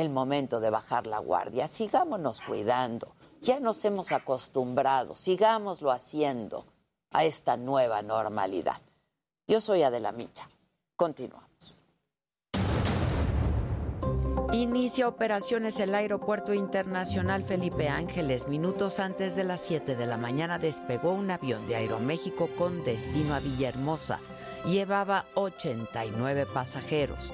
el 0.00 0.10
momento 0.10 0.60
de 0.60 0.70
bajar 0.70 1.06
la 1.06 1.18
guardia. 1.18 1.68
Sigámonos 1.68 2.40
cuidando. 2.40 3.14
Ya 3.40 3.60
nos 3.60 3.84
hemos 3.84 4.12
acostumbrado, 4.12 5.16
sigámoslo 5.16 5.90
haciendo 5.90 6.66
a 7.10 7.24
esta 7.24 7.56
nueva 7.56 8.02
normalidad. 8.02 8.80
Yo 9.46 9.60
soy 9.60 9.82
Adela 9.82 10.12
Micha. 10.12 10.48
Continuamos. 10.96 11.50
Inicia 14.52 15.06
operaciones 15.06 15.78
el 15.78 15.94
Aeropuerto 15.94 16.52
Internacional 16.52 17.44
Felipe 17.44 17.88
Ángeles. 17.88 18.48
Minutos 18.48 18.98
antes 18.98 19.36
de 19.36 19.44
las 19.44 19.60
7 19.60 19.94
de 19.94 20.06
la 20.06 20.16
mañana 20.16 20.58
despegó 20.58 21.12
un 21.12 21.30
avión 21.30 21.66
de 21.66 21.76
Aeroméxico 21.76 22.48
con 22.56 22.84
destino 22.84 23.34
a 23.34 23.40
Villahermosa. 23.40 24.18
Llevaba 24.66 25.26
89 25.34 26.46
pasajeros. 26.46 27.32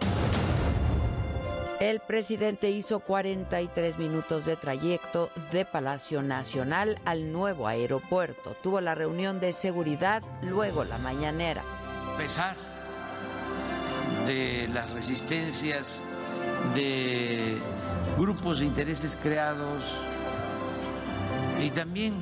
El 1.80 2.00
presidente 2.00 2.70
hizo 2.70 3.00
43 3.00 3.98
minutos 3.98 4.46
de 4.46 4.56
trayecto 4.56 5.28
de 5.52 5.66
Palacio 5.66 6.22
Nacional 6.22 6.98
al 7.04 7.30
nuevo 7.32 7.68
aeropuerto. 7.68 8.56
Tuvo 8.62 8.80
la 8.80 8.94
reunión 8.94 9.40
de 9.40 9.52
seguridad, 9.52 10.22
luego 10.40 10.84
la 10.84 10.96
mañanera. 10.96 11.62
A 12.14 12.16
pesar 12.16 12.56
de 14.26 14.68
las 14.72 14.90
resistencias 14.92 16.02
de 16.74 17.58
grupos 18.16 18.60
de 18.60 18.64
intereses 18.64 19.18
creados 19.22 20.02
y 21.62 21.68
también 21.68 22.14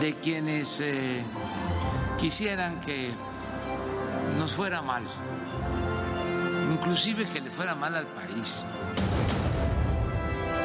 de 0.00 0.14
quienes 0.16 0.82
eh, 0.82 1.24
quisieran 2.18 2.78
que 2.82 3.14
nos 4.38 4.52
fuera 4.52 4.82
mal, 4.82 5.04
inclusive 6.82 7.28
que 7.28 7.40
le 7.40 7.50
fuera 7.50 7.76
mal 7.76 7.94
al 7.94 8.06
país. 8.08 8.66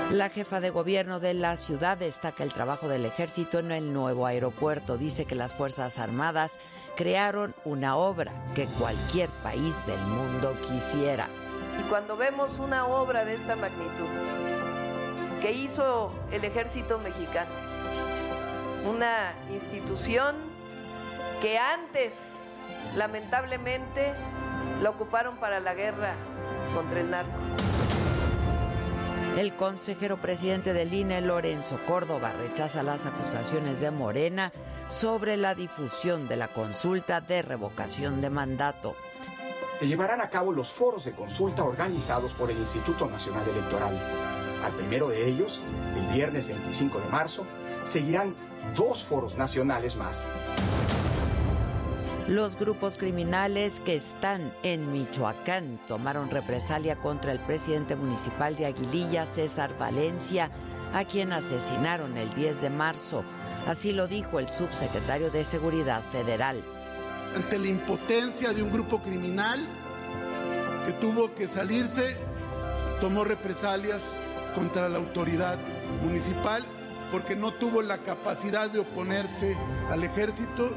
La 0.09 0.29
jefa 0.29 0.59
de 0.59 0.71
gobierno 0.71 1.19
de 1.19 1.35
la 1.35 1.55
ciudad 1.57 1.97
destaca 1.97 2.43
el 2.43 2.53
trabajo 2.53 2.87
del 2.87 3.05
ejército 3.05 3.59
en 3.59 3.71
el 3.71 3.93
nuevo 3.93 4.25
aeropuerto. 4.25 4.97
Dice 4.97 5.25
que 5.25 5.35
las 5.35 5.53
Fuerzas 5.53 5.99
Armadas 5.99 6.59
crearon 6.95 7.53
una 7.65 7.97
obra 7.97 8.31
que 8.55 8.65
cualquier 8.65 9.29
país 9.43 9.85
del 9.85 9.99
mundo 9.99 10.55
quisiera. 10.61 11.27
Y 11.79 11.87
cuando 11.89 12.17
vemos 12.17 12.57
una 12.57 12.87
obra 12.87 13.23
de 13.23 13.35
esta 13.35 13.55
magnitud 13.55 14.07
que 15.41 15.51
hizo 15.51 16.11
el 16.31 16.43
ejército 16.43 16.97
mexicano, 16.97 17.51
una 18.89 19.33
institución 19.51 20.35
que 21.41 21.59
antes, 21.59 22.13
lamentablemente, 22.95 24.13
la 24.81 24.89
ocuparon 24.89 25.37
para 25.37 25.59
la 25.59 25.73
guerra 25.73 26.15
contra 26.73 26.99
el 26.99 27.11
narco. 27.11 27.31
El 29.37 29.55
consejero 29.55 30.17
presidente 30.17 30.73
del 30.73 30.93
INE, 30.93 31.21
Lorenzo 31.21 31.79
Córdoba, 31.85 32.31
rechaza 32.39 32.81
las 32.81 33.05
acusaciones 33.05 33.79
de 33.79 33.91
Morena 33.91 34.51
sobre 34.87 35.37
la 35.37 35.53
difusión 35.53 36.27
de 36.27 36.37
la 36.37 36.47
consulta 36.47 37.21
de 37.21 37.43
revocación 37.43 38.19
de 38.19 38.31
mandato 38.31 38.95
se 39.77 39.87
llevarán 39.87 40.21
a 40.21 40.29
cabo 40.29 40.51
los 40.51 40.71
foros 40.71 41.05
de 41.05 41.11
consulta 41.11 41.63
organizados 41.63 42.33
por 42.33 42.49
el 42.49 42.57
Instituto 42.57 43.07
Nacional 43.07 43.47
Electoral. 43.47 43.95
Al 44.63 44.71
primero 44.73 45.07
de 45.09 45.27
ellos, 45.27 45.61
el 45.95 46.15
viernes 46.15 46.47
25 46.47 46.99
de 46.99 47.09
marzo, 47.09 47.45
seguirán 47.83 48.35
dos 48.75 49.03
foros 49.03 49.37
nacionales 49.37 49.95
más. 49.95 50.27
Los 52.27 52.57
grupos 52.57 52.97
criminales 52.97 53.81
que 53.81 53.95
están 53.95 54.53
en 54.63 54.91
Michoacán 54.91 55.79
tomaron 55.87 56.29
represalia 56.29 56.97
contra 56.97 57.31
el 57.31 57.39
presidente 57.39 57.95
municipal 57.95 58.55
de 58.55 58.65
Aguililla, 58.65 59.25
César 59.25 59.77
Valencia, 59.77 60.51
a 60.93 61.05
quien 61.05 61.31
asesinaron 61.31 62.17
el 62.17 62.33
10 62.33 62.61
de 62.61 62.69
marzo. 62.69 63.23
Así 63.65 63.93
lo 63.93 64.07
dijo 64.07 64.39
el 64.39 64.49
subsecretario 64.49 65.31
de 65.31 65.43
Seguridad 65.43 66.01
Federal 66.11 66.63
ante 67.35 67.59
la 67.59 67.67
impotencia 67.67 68.51
de 68.51 68.63
un 68.63 68.71
grupo 68.71 68.99
criminal 68.99 69.59
que 70.85 70.93
tuvo 70.93 71.33
que 71.35 71.47
salirse, 71.47 72.17
tomó 73.01 73.23
represalias 73.23 74.19
contra 74.55 74.89
la 74.89 74.97
autoridad 74.97 75.57
municipal 76.03 76.63
porque 77.11 77.35
no 77.35 77.53
tuvo 77.53 77.81
la 77.81 77.99
capacidad 77.99 78.71
de 78.71 78.79
oponerse 78.79 79.55
al 79.91 80.03
ejército. 80.03 80.71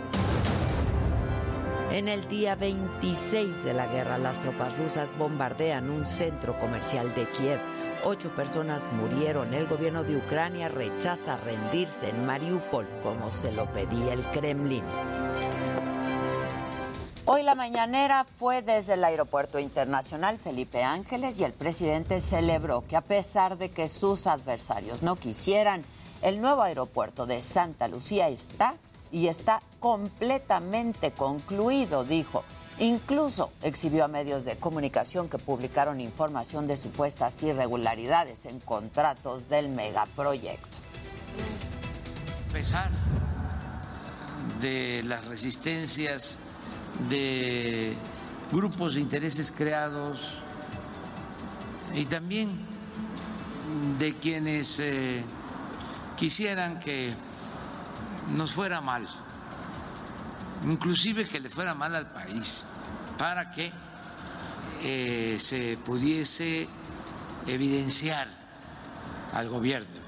En 1.90 2.06
el 2.06 2.28
día 2.28 2.54
26 2.54 3.64
de 3.64 3.74
la 3.74 3.88
guerra, 3.88 4.16
las 4.16 4.38
tropas 4.38 4.78
rusas 4.78 5.12
bombardean 5.18 5.90
un 5.90 6.06
centro 6.06 6.56
comercial 6.56 7.12
de 7.16 7.28
Kiev. 7.28 7.58
Ocho 8.04 8.32
personas 8.36 8.92
murieron. 8.92 9.52
El 9.54 9.66
gobierno 9.66 10.04
de 10.04 10.16
Ucrania 10.16 10.68
rechaza 10.68 11.36
rendirse 11.38 12.10
en 12.10 12.24
Mariupol 12.24 12.88
como 13.02 13.32
se 13.32 13.50
lo 13.50 13.66
pedía 13.72 14.12
el 14.12 14.24
Kremlin. 14.30 14.84
Hoy 17.24 17.42
la 17.42 17.56
mañanera 17.56 18.24
fue 18.24 18.62
desde 18.62 18.94
el 18.94 19.02
Aeropuerto 19.02 19.58
Internacional 19.58 20.38
Felipe 20.38 20.84
Ángeles 20.84 21.40
y 21.40 21.44
el 21.44 21.52
presidente 21.52 22.20
celebró 22.20 22.86
que 22.86 22.96
a 22.96 23.00
pesar 23.00 23.58
de 23.58 23.68
que 23.68 23.88
sus 23.88 24.28
adversarios 24.28 25.02
no 25.02 25.16
quisieran, 25.16 25.82
el 26.22 26.40
nuevo 26.40 26.62
aeropuerto 26.62 27.26
de 27.26 27.42
Santa 27.42 27.88
Lucía 27.88 28.28
está 28.28 28.74
y 29.12 29.26
está 29.28 29.62
completamente 29.78 31.12
concluido, 31.12 32.04
dijo. 32.04 32.44
Incluso 32.78 33.50
exhibió 33.62 34.04
a 34.04 34.08
medios 34.08 34.46
de 34.46 34.56
comunicación 34.56 35.28
que 35.28 35.38
publicaron 35.38 36.00
información 36.00 36.66
de 36.66 36.78
supuestas 36.78 37.42
irregularidades 37.42 38.46
en 38.46 38.58
contratos 38.60 39.48
del 39.50 39.68
megaproyecto. 39.68 40.78
A 42.48 42.52
pesar 42.52 42.90
de 44.62 45.02
las 45.04 45.26
resistencias 45.26 46.38
de 47.08 47.96
grupos 48.50 48.94
de 48.94 49.00
intereses 49.00 49.52
creados 49.52 50.38
y 51.94 52.06
también 52.06 52.58
de 53.98 54.14
quienes 54.14 54.80
eh, 54.80 55.22
quisieran 56.16 56.80
que 56.80 57.14
nos 58.34 58.52
fuera 58.52 58.80
mal, 58.80 59.06
inclusive 60.64 61.26
que 61.26 61.40
le 61.40 61.50
fuera 61.50 61.74
mal 61.74 61.94
al 61.94 62.10
país, 62.10 62.64
para 63.18 63.50
que 63.50 63.72
eh, 64.82 65.36
se 65.38 65.76
pudiese 65.84 66.68
evidenciar 67.46 68.28
al 69.32 69.48
gobierno. 69.48 70.00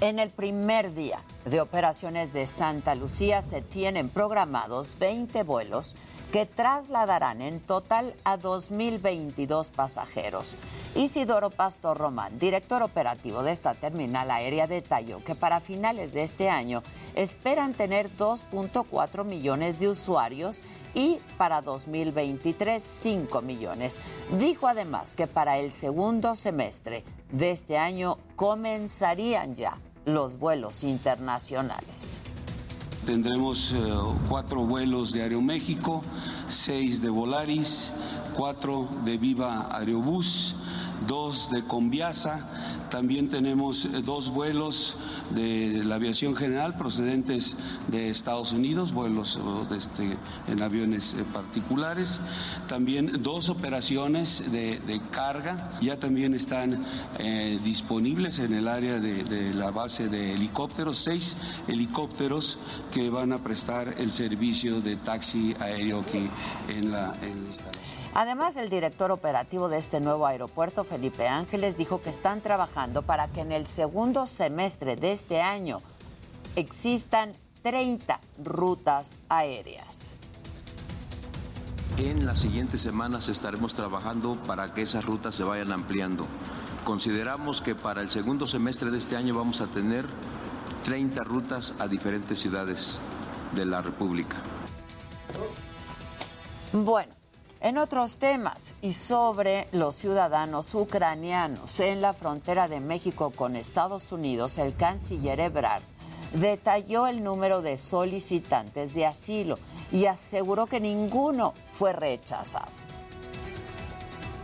En 0.00 0.18
el 0.20 0.30
primer 0.30 0.94
día 0.94 1.18
de 1.44 1.60
operaciones 1.60 2.32
de 2.32 2.46
Santa 2.46 2.94
Lucía 2.94 3.42
se 3.42 3.62
tienen 3.62 4.08
programados 4.08 4.96
20 4.98 5.42
vuelos 5.42 5.96
que 6.32 6.46
trasladarán 6.46 7.40
en 7.40 7.60
total 7.60 8.14
a 8.24 8.38
2.022 8.38 9.70
pasajeros. 9.70 10.56
Isidoro 10.94 11.50
Pastor 11.50 11.96
Román, 11.96 12.38
director 12.38 12.82
operativo 12.82 13.42
de 13.42 13.52
esta 13.52 13.74
terminal 13.74 14.30
aérea, 14.30 14.66
detalló 14.66 15.22
que 15.24 15.34
para 15.34 15.60
finales 15.60 16.12
de 16.12 16.22
este 16.22 16.50
año 16.50 16.82
esperan 17.14 17.72
tener 17.72 18.10
2.4 18.16 19.24
millones 19.24 19.78
de 19.78 19.88
usuarios 19.88 20.62
y 20.94 21.18
para 21.36 21.62
2023 21.62 22.82
5 22.82 23.42
millones. 23.42 24.00
Dijo 24.38 24.66
además 24.66 25.14
que 25.14 25.26
para 25.26 25.58
el 25.58 25.72
segundo 25.72 26.34
semestre 26.34 27.04
de 27.30 27.50
este 27.50 27.78
año 27.78 28.18
comenzarían 28.36 29.54
ya 29.54 29.78
los 30.04 30.38
vuelos 30.38 30.84
internacionales. 30.84 32.20
Tendremos 33.08 33.72
eh, 33.72 33.76
cuatro 34.28 34.66
vuelos 34.66 35.14
de 35.14 35.22
Aeroméxico, 35.22 36.04
seis 36.50 37.00
de 37.00 37.08
Volaris, 37.08 37.90
cuatro 38.34 38.86
de 39.06 39.16
Viva 39.16 39.66
Aerobús, 39.74 40.54
dos 41.06 41.48
de 41.48 41.64
Conviasa. 41.64 42.67
También 42.90 43.28
tenemos 43.28 43.84
eh, 43.84 44.02
dos 44.04 44.30
vuelos 44.30 44.96
de 45.30 45.82
la 45.84 45.96
aviación 45.96 46.34
general 46.34 46.76
procedentes 46.76 47.56
de 47.88 48.08
Estados 48.08 48.52
Unidos, 48.52 48.92
vuelos 48.92 49.36
eh, 49.36 49.74
este, 49.76 50.16
en 50.50 50.62
aviones 50.62 51.14
eh, 51.14 51.24
particulares. 51.32 52.20
También 52.68 53.22
dos 53.22 53.48
operaciones 53.48 54.42
de, 54.50 54.78
carga 55.10 55.78
ya 55.80 55.98
también 55.98 56.34
están 56.34 56.84
disponibles 57.64 58.38
en 58.40 58.52
el 58.52 58.68
área 58.68 58.98
de, 58.98 59.54
la 59.54 59.70
base 59.70 60.08
de 60.08 60.34
helicópteros, 60.34 60.98
seis 60.98 61.36
helicópteros 61.66 62.58
que 62.92 63.10
van 63.10 63.32
a 63.32 63.38
prestar 63.38 63.94
el 63.98 64.12
servicio 64.12 64.80
de 64.80 64.96
taxi 64.96 65.54
aéreo 65.60 66.00
aquí 66.00 66.28
en 66.68 66.90
la, 66.90 67.14
en. 67.22 67.77
Además, 68.14 68.56
el 68.56 68.68
director 68.68 69.10
operativo 69.10 69.68
de 69.68 69.78
este 69.78 70.00
nuevo 70.00 70.26
aeropuerto, 70.26 70.84
Felipe 70.84 71.28
Ángeles, 71.28 71.76
dijo 71.76 72.00
que 72.00 72.10
están 72.10 72.40
trabajando 72.40 73.02
para 73.02 73.28
que 73.28 73.40
en 73.40 73.52
el 73.52 73.66
segundo 73.66 74.26
semestre 74.26 74.96
de 74.96 75.12
este 75.12 75.40
año 75.40 75.80
existan 76.56 77.34
30 77.62 78.20
rutas 78.44 79.10
aéreas. 79.28 79.98
En 81.96 82.26
las 82.26 82.38
siguientes 82.38 82.80
semanas 82.80 83.28
estaremos 83.28 83.74
trabajando 83.74 84.40
para 84.46 84.72
que 84.72 84.82
esas 84.82 85.04
rutas 85.04 85.34
se 85.34 85.42
vayan 85.42 85.72
ampliando. 85.72 86.26
Consideramos 86.84 87.60
que 87.60 87.74
para 87.74 88.02
el 88.02 88.10
segundo 88.10 88.46
semestre 88.46 88.90
de 88.90 88.98
este 88.98 89.16
año 89.16 89.34
vamos 89.34 89.60
a 89.60 89.66
tener 89.66 90.06
30 90.84 91.22
rutas 91.24 91.74
a 91.78 91.88
diferentes 91.88 92.38
ciudades 92.38 92.98
de 93.54 93.66
la 93.66 93.82
República. 93.82 94.36
Bueno, 96.72 97.17
en 97.60 97.78
otros 97.78 98.18
temas 98.18 98.74
y 98.82 98.92
sobre 98.92 99.68
los 99.72 99.96
ciudadanos 99.96 100.74
ucranianos 100.74 101.80
en 101.80 102.00
la 102.00 102.12
frontera 102.12 102.68
de 102.68 102.80
México 102.80 103.30
con 103.30 103.56
Estados 103.56 104.12
Unidos, 104.12 104.58
el 104.58 104.76
canciller 104.76 105.40
Ebrard 105.40 105.82
detalló 106.32 107.06
el 107.06 107.24
número 107.24 107.62
de 107.62 107.76
solicitantes 107.76 108.94
de 108.94 109.06
asilo 109.06 109.58
y 109.90 110.04
aseguró 110.04 110.66
que 110.66 110.78
ninguno 110.78 111.54
fue 111.72 111.92
rechazado. 111.92 112.70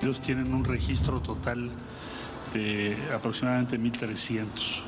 Ellos 0.02 0.20
tienen 0.20 0.52
un 0.52 0.64
registro 0.64 1.20
total 1.20 1.70
de 2.52 2.96
aproximadamente 3.14 3.78
1.300, 3.78 4.82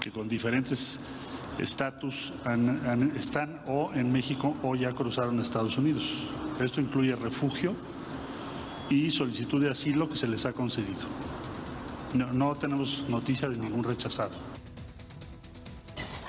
que 0.00 0.10
con 0.10 0.28
diferentes 0.28 0.98
estatus 1.58 2.32
están 3.16 3.62
o 3.66 3.90
en 3.94 4.12
México 4.12 4.54
o 4.62 4.74
ya 4.74 4.92
cruzaron 4.92 5.40
Estados 5.40 5.76
Unidos. 5.76 6.04
Esto 6.60 6.80
incluye 6.80 7.14
refugio 7.14 7.74
y 8.90 9.10
solicitud 9.10 9.62
de 9.62 9.70
asilo 9.70 10.08
que 10.08 10.16
se 10.16 10.26
les 10.26 10.44
ha 10.46 10.52
concedido. 10.52 11.06
No, 12.14 12.54
tenemos 12.54 13.04
noticia 13.08 13.48
de 13.48 13.58
ningún 13.58 13.84
rechazado. 13.84 14.32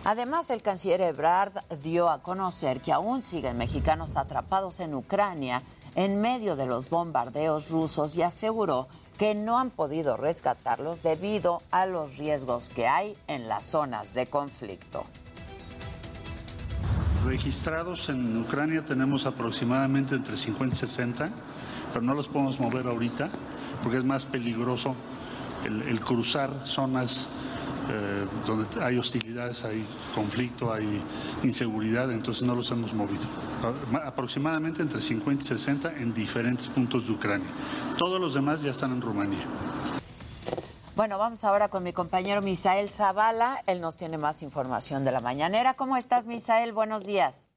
Además, 0.03 0.49
el 0.49 0.61
canciller 0.61 1.01
Ebrard 1.01 1.53
dio 1.81 2.10
a 2.10 2.22
conocer 2.22 2.81
que 2.81 2.91
aún 2.91 3.22
siguen 3.22 3.57
mexicanos 3.57 4.18
atrapados 4.18 4.80
en 4.80 4.93
Ucrania 4.93 5.61
en 5.95 6.22
medio 6.22 6.56
de 6.56 6.65
los 6.65 6.89
bombardeos 6.89 7.69
rusos 7.69 8.15
y 8.15 8.22
aseguró 8.22 8.88
que 9.18 9.35
no 9.35 9.57
han 9.60 9.69
podido 9.69 10.15
rescatarlos 10.15 11.03
debido 11.03 11.61
a 11.72 11.85
los 11.85 12.18
riesgos 12.18 12.69
que 12.69 12.88
hay 12.88 13.18
en 13.27 13.47
las 13.47 13.65
zonas 13.65 14.14
de 14.14 14.27
conflicto. 14.27 15.03
Registrados 17.26 18.10
en 18.10 18.38
Ucrania 18.38 18.84
tenemos 18.86 19.26
aproximadamente 19.26 20.16
entre 20.16 20.38
50 20.38 20.76
y 20.76 20.78
60, 20.78 21.30
pero 21.91 22.02
no 22.04 22.14
los 22.14 22.28
podemos 22.28 22.60
mover 22.60 22.88
ahorita 22.88 23.30
porque 23.84 23.98
es 23.98 24.06
más 24.06 24.26
peligroso 24.26 24.96
el, 25.66 26.00
cruzar 26.00 26.50
zonas 26.64 27.28
eh, 27.90 28.26
donde 28.48 28.68
hay 28.82 28.98
hostilidades, 28.98 29.66
hay 29.66 29.86
conflicto, 30.16 30.72
hay 30.74 31.02
inseguridad, 31.44 32.12
entonces 32.12 32.44
no 32.44 32.56
los 32.56 32.72
hemos 32.72 32.94
movido. 32.94 33.24
Aproximadamente 34.06 34.82
entre 34.82 35.02
50 35.02 35.44
y 35.44 35.48
60 35.48 35.98
en 35.98 36.14
diferentes 36.14 36.68
puntos 36.68 37.06
de 37.06 37.14
Ucrania. 37.14 37.50
Todos 37.98 38.20
los 38.22 38.34
demás 38.34 38.62
ya 38.62 38.72
están 38.72 38.91
en 38.91 39.02
Rumanía. 39.02 39.46
Bueno, 41.00 41.18
vamos 41.18 41.46
ahora 41.46 41.70
con 41.70 41.82
mi 41.82 41.94
compañero 41.94 42.42
Misael 42.42 42.90
Zavala. 42.90 43.64
Él 43.68 43.80
nos 43.80 43.96
tiene 43.96 44.18
más 44.18 44.44
información 44.44 45.06
de 45.06 45.14
la 45.14 45.22
mañanera. 45.22 45.76
¿Cómo 45.76 45.96
estás, 45.96 46.28
Misael? 46.28 46.74
Buenos 46.74 47.06
días. 47.06 47.48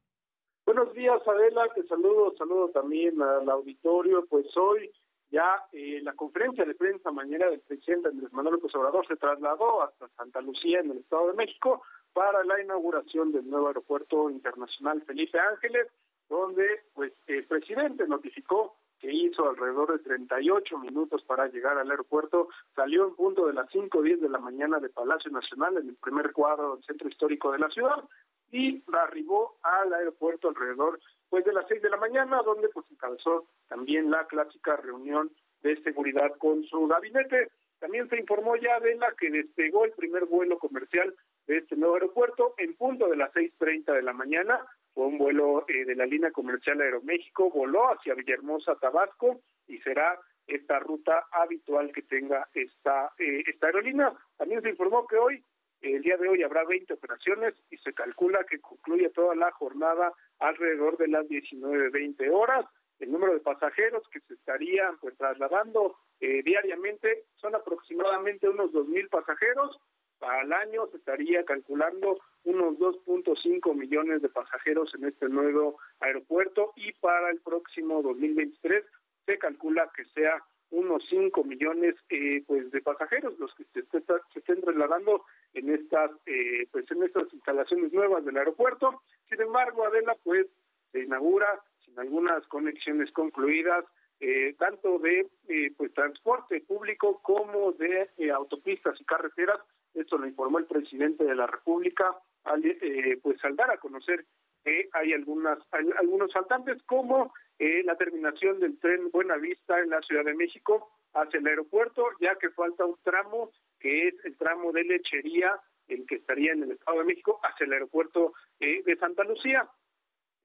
Buenos 0.65 0.95
días, 0.95 1.21
Adela. 1.27 1.67
Te 1.75 1.85
saludo, 1.89 2.33
saludo 2.39 2.69
también 2.69 3.21
al 3.21 3.51
auditorio. 3.51 4.25
Pues 4.27 4.47
hoy 4.57 4.93
ya 5.33 5.57
eh, 5.73 5.99
la 6.05 6.13
conferencia 6.13 6.65
de 6.65 6.77
prensa 6.77 7.11
mañana 7.11 7.49
del 7.49 7.59
presidente 7.63 8.11
Andrés 8.11 8.33
Manuel 8.33 8.55
López 8.55 8.73
Obrador 8.77 9.09
se 9.09 9.17
trasladó 9.17 9.83
hasta 9.83 10.07
Santa 10.11 10.41
Lucía, 10.41 10.79
en 10.79 10.93
el 10.93 10.99
Estado 10.99 11.27
de 11.27 11.35
México, 11.35 11.83
para 12.13 12.45
la 12.45 12.63
inauguración 12.63 13.33
del 13.33 13.51
nuevo 13.51 13.67
aeropuerto 13.67 14.31
internacional 14.31 15.03
Felipe 15.03 15.41
Ángeles, 15.41 15.89
donde 16.29 16.85
pues 16.95 17.13
el 17.27 17.45
presidente 17.47 18.07
notificó 18.07 18.77
que 19.03 19.13
hizo 19.13 19.49
alrededor 19.49 19.93
de 19.93 19.99
38 19.99 20.79
minutos 20.79 21.25
para 21.25 21.49
llegar 21.49 21.77
al 21.77 21.91
aeropuerto, 21.91 22.49
salió 22.77 23.09
en 23.09 23.17
punto 23.17 23.49
de 23.49 23.53
las 23.53 23.69
5.10 23.71 24.21
de 24.21 24.29
la 24.29 24.39
mañana 24.39 24.79
de 24.79 24.91
Palacio 24.91 25.29
Nacional, 25.33 25.77
en 25.77 25.89
el 25.89 25.97
primer 25.97 26.33
cuadro 26.33 26.77
del 26.77 26.85
centro 26.85 27.09
histórico 27.09 27.51
de 27.51 27.59
la 27.59 27.69
ciudad, 27.71 28.05
y 28.53 28.81
arribó 28.93 29.57
al 29.63 29.93
aeropuerto 29.93 30.49
alrededor 30.49 31.01
pues 31.31 31.45
de 31.45 31.53
las 31.53 31.67
seis 31.67 31.83
de 31.83 31.91
la 31.91 31.97
mañana, 31.97 32.43
donde 32.45 32.69
pues 32.69 32.87
encabezó 32.93 33.47
también 33.67 34.09
la 34.09 34.25
clásica 34.27 34.77
reunión 34.77 35.33
de 35.63 35.83
seguridad 35.83 36.37
con 36.39 36.63
su 36.65 36.87
gabinete. 36.87 37.49
También 37.81 38.09
se 38.09 38.21
informó 38.21 38.55
ya 38.55 38.79
de 38.79 38.95
la 38.95 39.13
que 39.19 39.31
despegó 39.31 39.85
el 39.85 39.93
primer 39.93 40.27
vuelo 40.27 40.61
comercial 40.61 41.13
de 41.49 41.57
este 41.57 41.75
nuevo 41.75 41.95
aeropuerto 41.95 42.55
en 42.59 42.77
punto 42.77 43.09
de 43.09 43.17
las 43.17 43.33
6.30 43.33 43.95
de 43.95 44.03
la 44.03 44.13
mañana. 44.13 44.61
Fue 44.95 45.07
un 45.07 45.19
vuelo 45.19 45.65
eh, 45.69 45.85
de 45.85 45.95
la 45.95 46.07
línea 46.07 46.31
comercial 46.31 46.81
Aeroméxico 46.81 47.51
voló 47.51 47.93
hacia 47.93 48.15
Villahermosa, 48.15 48.77
Tabasco, 48.77 49.41
y 49.67 49.79
será 49.79 50.19
esta 50.47 50.79
ruta 50.81 51.27
habitual 51.31 51.93
que 51.93 52.03
tenga 52.03 52.49
esta, 52.53 53.13
eh, 53.19 53.43
esta 53.47 53.69
aerolínea. 53.69 54.13
También 54.37 54.63
se 54.63 54.71
informó 54.71 55.07
que 55.07 55.17
hoy, 55.17 55.45
el 55.81 56.03
día 56.03 56.17
de 56.17 56.29
hoy, 56.29 56.43
habrá 56.43 56.65
20 56.65 56.93
operaciones 56.93 57.55
y 57.71 57.77
se 57.79 57.93
calcula 57.93 58.45
que 58.45 58.61
concluye 58.61 59.09
toda 59.11 59.35
la 59.35 59.51
jornada 59.53 60.13
alrededor 60.39 60.97
de 60.99 61.09
las 61.09 61.27
19-20 61.27 62.31
horas. 62.31 62.67
El 62.99 63.11
número 63.11 63.33
de 63.33 63.41
pasajeros 63.41 64.07
que 64.11 64.21
se 64.21 64.35
estarían 64.35 64.97
pues 64.99 65.17
trasladando 65.17 65.97
eh, 66.21 66.43
diariamente 66.45 67.25
son 67.35 67.55
aproximadamente 67.55 68.49
unos 68.49 68.71
2.000 68.73 69.09
pasajeros. 69.09 69.77
Al 70.23 70.53
año 70.53 70.87
se 70.89 70.99
estaría 70.99 71.45
calculando 71.45 72.19
unos 72.45 72.79
2.5 72.79 73.75
millones 73.75 74.23
de 74.23 74.29
pasajeros 74.29 74.95
en 74.95 75.05
este 75.05 75.29
nuevo 75.29 75.79
aeropuerto 76.01 76.73
y 76.77 76.93
para 76.95 77.31
el 77.31 77.41
próximo 77.41 78.03
2023 78.03 78.85
se 79.27 79.39
calcula 79.39 79.91
que 79.97 80.05
sea 80.07 80.43
unos 80.71 81.05
5 81.11 81.45
millones 81.45 81.97
eh, 82.09 82.43
pues 82.47 82.71
de 82.71 82.81
pasajeros 82.81 83.39
los 83.39 83.55
que 83.55 83.65
se, 83.65 83.83
se 83.83 84.39
estén 84.39 84.61
trasladando 84.63 85.25
en 85.55 85.71
estas 85.71 86.11
eh, 86.27 86.67
pues 86.71 86.91
en 86.91 87.03
estas 87.03 87.33
instalaciones 87.33 87.93
nuevas 87.93 88.25
del 88.25 88.39
aeropuerto. 88.39 89.03
Sin 89.29 89.41
embargo, 89.41 89.85
Adela 89.85 90.17
pues 90.25 90.47
se 90.93 91.01
inaugura 91.01 91.61
sin 91.85 91.99
algunas 91.99 92.47
conexiones 92.47 93.11
concluidas 93.13 93.85
eh, 94.25 94.55
tanto 94.57 95.01
de 95.01 95.27
eh, 95.49 95.73
pues 95.77 95.93
transporte 95.95 96.61
público 96.61 97.21
como 97.23 97.73
de 97.73 98.09
eh, 98.19 98.31
autopistas 98.31 99.01
y 99.01 99.05
carreteras. 99.05 99.59
Esto 99.95 100.19
lo 100.19 100.27
informó 100.27 100.59
el 100.59 100.67
presidente 100.67 101.25
de 101.25 101.35
la 101.35 101.47
República 101.47 102.17
al 102.45 102.65
eh, 102.65 103.19
pues 103.23 103.43
al 103.45 103.57
dar 103.57 103.71
a 103.71 103.79
conocer 103.79 104.25
que 104.65 104.89
hay 104.93 105.13
algunas 105.13 105.59
hay 105.71 105.91
algunos 105.99 106.33
faltantes 106.33 106.83
como 106.85 107.33
eh, 107.59 107.83
la 107.85 107.97
terminación 107.97 108.59
del 108.61 108.79
tren 108.79 109.11
Buenavista 109.11 109.79
en 109.79 109.91
la 109.91 110.01
Ciudad 110.03 110.25
de 110.25 110.35
México 110.35 110.91
hacia 111.15 111.39
el 111.39 111.47
aeropuerto, 111.47 112.07
ya 112.21 112.37
que 112.37 112.51
falta 112.51 112.85
un 112.85 112.97
tramo 113.03 113.51
que 113.79 114.09
es 114.09 114.15
el 114.25 114.37
tramo 114.37 114.73
de 114.73 114.85
lechería, 114.85 115.61
el 115.89 116.07
que 116.07 116.17
estaría 116.17 116.53
en 116.53 116.63
el 116.63 116.73
Estado 116.73 116.99
de 116.99 117.05
México, 117.05 117.41
hacia 117.43 117.67
el 117.67 117.73
aeropuerto 117.73 118.33
eh, 118.61 118.83
de 118.85 118.97
Santa 118.97 119.25
Lucía. 119.25 119.69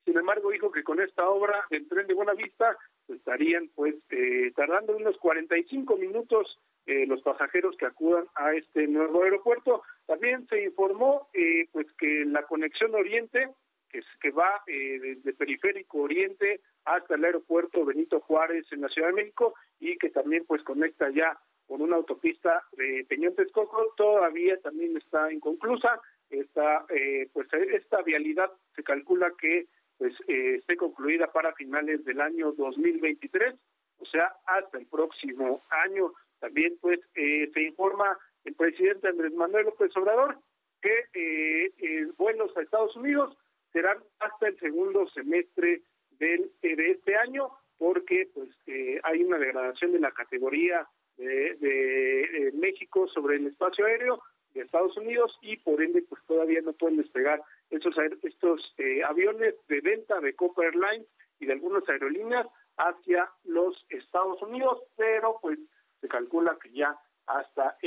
Sin 0.06 0.18
embargo, 0.18 0.52
dijo 0.52 0.72
que 0.72 0.84
con 0.84 1.02
esta 1.02 1.28
obra 1.28 1.66
del 1.70 1.88
tren 1.88 2.08
de 2.08 2.14
Buenavista 2.14 2.78
pues, 3.06 3.20
estarían 3.20 3.70
pues 3.76 3.96
eh, 4.10 4.52
tardando 4.56 4.96
unos 4.96 5.18
45 5.18 5.98
minutos 5.98 6.58
eh, 6.88 7.06
los 7.06 7.22
pasajeros 7.22 7.78
que 7.78 7.86
acudan 7.86 8.26
a 8.36 8.54
este 8.54 8.88
nuevo 8.88 9.24
aeropuerto. 9.24 9.84
También 10.06 10.48
se 10.48 10.64
informó 10.64 11.30
eh, 11.34 11.68
pues 11.72 11.88
que 12.00 12.26
la 12.26 12.44
conexión 12.44 12.96
Oriente 12.96 13.50
que, 13.90 14.02
que 14.22 14.32
va 14.32 14.64
eh, 14.68 15.00
desde 15.00 15.34
Periférico 15.34 16.00
Oriente 16.00 16.62
hasta 16.86 17.16
el 17.16 17.26
aeropuerto 17.26 17.86
Benito 17.86 18.20
Juárez 18.22 18.66
en 18.72 18.82
la 18.82 18.90
Ciudad 18.90 19.10
de 19.10 19.16
México 19.16 19.54
y 19.80 19.98
que 19.98 20.10
también 20.10 20.46
pues 20.46 20.64
conecta 20.64 21.10
ya 21.10 21.38
con 21.68 21.82
una 21.82 21.98
autopista 21.98 22.64
de 22.72 23.06
Peñón 23.10 23.36
Texcoco, 23.36 23.94
todavía 23.98 24.58
también 24.62 24.96
está 24.98 25.32
inconclusa. 25.32 26.00
Esta, 26.30 26.86
eh, 26.90 27.30
pues 27.34 27.48
esta 27.54 28.02
vialidad 28.02 28.52
se 28.76 28.84
calcula 28.84 29.32
que 29.40 29.68
pues 29.98 30.14
eh, 30.28 30.56
esté 30.60 30.78
concluida 30.78 31.32
para 31.32 31.54
finales 31.54 32.04
del 32.06 32.22
año 32.22 32.52
2023, 32.54 33.56
o 34.00 34.06
sea, 34.06 34.34
hasta 34.46 34.78
el 34.78 34.86
próximo 34.88 35.62
año. 35.70 36.14
También 36.40 36.78
pues 36.82 37.00
eh, 37.16 37.50
se 37.54 37.62
informa 37.64 38.18
el 38.46 38.54
presidente 38.56 39.08
Andrés 39.08 39.34
Manuel 39.34 39.66
López 39.66 39.96
Obrador 39.98 40.38
que 40.82 41.06
eh, 41.14 41.72
eh, 41.78 42.08
vuelos 42.18 42.56
a 42.56 42.62
Estados 42.62 42.96
Unidos 42.96 43.36
serán 43.74 43.98
hasta 44.20 44.48
el 44.48 44.60
segundo 44.60 45.08
semestre 45.10 45.82
del, 46.12 46.52
eh, 46.62 46.76
de 46.76 46.92
este 46.92 47.16
año 47.16 47.50
porque 47.78 48.30
pues 48.34 48.50
eh, 48.68 49.00
hay 49.04 49.24
una 49.24 49.38
degradación 49.38 49.92
de 49.92 50.00
la 50.00 50.12
categoría 50.12 50.88
de, 51.18 51.56
de 51.56 52.52
México 52.54 53.08
sobre 53.08 53.38
el 53.38 53.48
espacio 53.48 53.86
aéreo 53.86 54.22
de 54.54 54.62
Estados 54.62 54.96
Unidos 54.98 55.36
y 55.42 55.58
por 55.58 55.82
ende 55.82 56.04
pues 56.08 56.22
todavía 56.28 56.62
no 56.62 56.74
pueden 56.74 56.98
despegar 56.98 57.42
estos 57.70 57.96
aer- 57.98 58.18
estos 58.24 58.74
eh, 58.78 59.04
aviones 59.04 59.56
de 59.68 59.82
venta 59.82 60.20
de 60.20 60.34
Copa 60.36 60.64
Airlines 60.64 61.08
y 61.40 61.48
de 61.48 61.54
algunas 61.54 61.88
aerolíneas 61.90 62.48
hacia 62.78 63.30
los 63.44 63.86
Estados 63.90 64.42
Unidos, 64.44 64.82
pero 64.96 65.40
pues 65.42 65.60
se 66.02 66.08
calcula 66.08 66.58
que 66.62 66.72
ya 66.72 66.96
hasta 67.26 67.78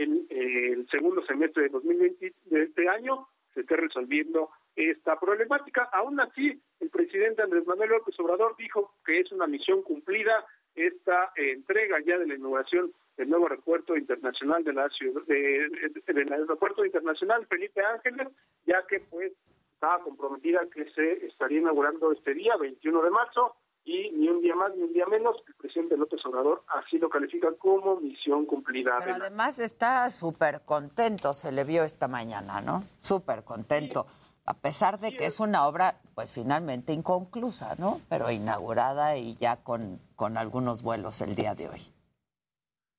el, 0.43 0.89
segundo 0.91 1.25
semestre 1.27 1.65
de 1.65 1.69
2020 1.71 2.33
de 2.47 2.63
este 2.63 2.89
año 2.89 3.27
se 3.55 3.61
esté 3.61 3.77
resolviendo 3.77 4.51
esta 4.77 5.19
problemática. 5.19 5.89
Aún 5.93 6.21
así, 6.21 6.61
el 6.81 6.91
presidente 6.91 7.43
Andrés 7.43 7.67
Manuel 7.67 7.91
López 7.91 8.19
Obrador 8.21 8.57
dijo 8.57 8.95
que 9.05 9.21
es 9.21 9.31
una 9.33 9.47
misión 9.47 9.83
cumplida 9.83 10.45
esta 10.75 11.33
eh, 11.37 11.53
entrega 11.53 11.99
ya 12.07 12.17
de 12.19 12.27
la 12.29 12.35
inauguración 12.37 12.93
del 13.17 13.29
nuevo 13.29 13.49
aeropuerto 13.49 13.97
internacional 13.97 14.63
de 14.65 14.73
la 14.73 14.89
ciudad, 14.91 15.23
de, 15.27 15.69
de- 16.07 16.13
del 16.15 16.33
aeropuerto 16.33 16.85
internacional 16.85 17.45
Felipe 17.49 17.83
Ángeles, 17.85 18.29
ya 18.67 18.87
que 18.87 19.01
pues 19.11 19.33
estaba 19.75 19.99
comprometida 20.03 20.61
que 20.73 20.85
se 20.93 21.27
estaría 21.27 21.59
inaugurando 21.59 22.13
este 22.13 22.35
día, 22.35 22.57
21 22.57 23.03
de 23.03 23.11
marzo, 23.11 23.57
y 23.91 24.11
ni 24.13 24.29
un 24.29 24.41
día 24.41 24.55
más 24.55 24.75
ni 24.77 24.85
un 24.85 24.93
día 24.93 25.07
menos, 25.07 25.37
el 25.49 25.55
presidente 25.55 25.97
López 25.97 26.25
Obrador 26.25 26.63
así 26.69 26.99
lo 26.99 27.09
califica 27.09 27.53
como 27.59 27.97
misión 27.97 28.47
cumplida. 28.47 28.97
Pero 29.01 29.13
Adela. 29.13 29.27
además 29.27 29.59
está 29.59 30.09
súper 30.11 30.61
contento, 30.65 31.35
se 31.35 31.51
le 31.51 31.65
vio 31.65 31.83
esta 31.83 32.07
mañana, 32.07 32.61
¿no? 32.61 32.85
Súper 33.01 33.43
contento. 33.43 34.07
A 34.47 34.55
pesar 34.55 35.01
de 35.01 35.17
que 35.17 35.27
es 35.27 35.41
una 35.41 35.67
obra, 35.67 35.97
pues 36.15 36.33
finalmente 36.33 36.93
inconclusa, 36.93 37.75
¿no? 37.79 38.01
Pero 38.09 38.31
inaugurada 38.31 39.17
y 39.17 39.35
ya 39.37 39.57
con, 39.57 39.99
con 40.15 40.37
algunos 40.37 40.83
vuelos 40.83 41.21
el 41.21 41.35
día 41.35 41.57
de 41.57 41.69
hoy. 41.69 41.81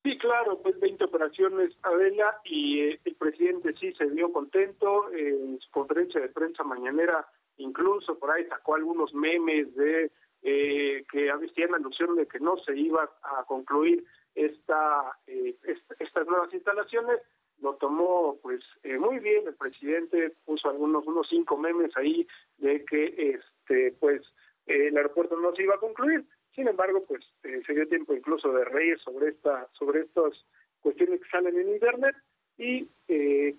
Sí, 0.04 0.18
claro, 0.18 0.60
pues 0.62 0.78
20 0.80 1.06
operaciones, 1.06 1.74
Adela, 1.84 2.42
y 2.44 2.82
eh, 2.82 3.00
el 3.06 3.16
presidente 3.16 3.74
sí 3.80 3.94
se 3.94 4.06
vio 4.08 4.32
contento 4.34 5.10
eh, 5.14 5.30
en 5.30 5.60
su 5.60 5.72
conferencia 5.72 6.20
de 6.20 6.30
prensa 6.30 6.64
mañanera, 6.64 7.28
incluso 7.58 8.18
por 8.18 8.32
ahí 8.32 8.46
sacó 8.48 8.76
algunos 8.76 9.14
memes 9.14 9.74
de 9.76 10.12
eh, 10.44 11.04
que 11.12 11.30
hacían 11.30 11.74
alusión 11.76 12.16
de 12.16 12.28
que 12.28 12.40
no 12.40 12.58
se 12.58 12.76
iba 12.78 13.10
a 13.24 13.44
concluir 13.46 14.04
esta, 14.36 15.18
eh, 15.28 15.56
est- 15.64 15.92
estas 16.00 16.28
nuevas 16.28 16.54
instalaciones. 16.54 17.20
Lo 17.62 17.76
tomó 17.76 18.40
pues 18.42 18.62
eh, 18.84 18.98
muy 18.98 19.20
bien 19.20 19.48
el 19.48 19.56
presidente, 19.56 20.34
puso 20.46 20.70
algunos 20.70 21.06
unos 21.06 21.28
cinco 21.30 21.58
memes 21.58 21.96
ahí 21.96 22.28
de 22.58 22.84
que 22.86 23.36
este 23.38 23.92
pues 24.00 24.22
eh, 24.66 24.88
el 24.88 24.98
aeropuerto 24.98 25.38
no 25.38 25.54
se 25.56 25.64
iba 25.64 25.76
a 25.76 25.80
concluir. 25.80 26.26
Sin 26.56 26.68
embargo, 26.68 27.04
pues 27.08 27.24
eh, 27.44 27.62
se 27.66 27.74
dio 27.74 27.88
tiempo 27.88 28.14
incluso 28.16 28.52
de 28.52 28.66
reír 28.66 29.00
sobre 29.00 29.30
esta 29.30 29.68
sobre 29.74 30.02
estas 30.02 30.34
cuestiones 30.80 31.22
que 31.22 31.30
salen 31.30 31.56
en 31.60 31.70
internet 31.70 32.16
y 32.58 32.86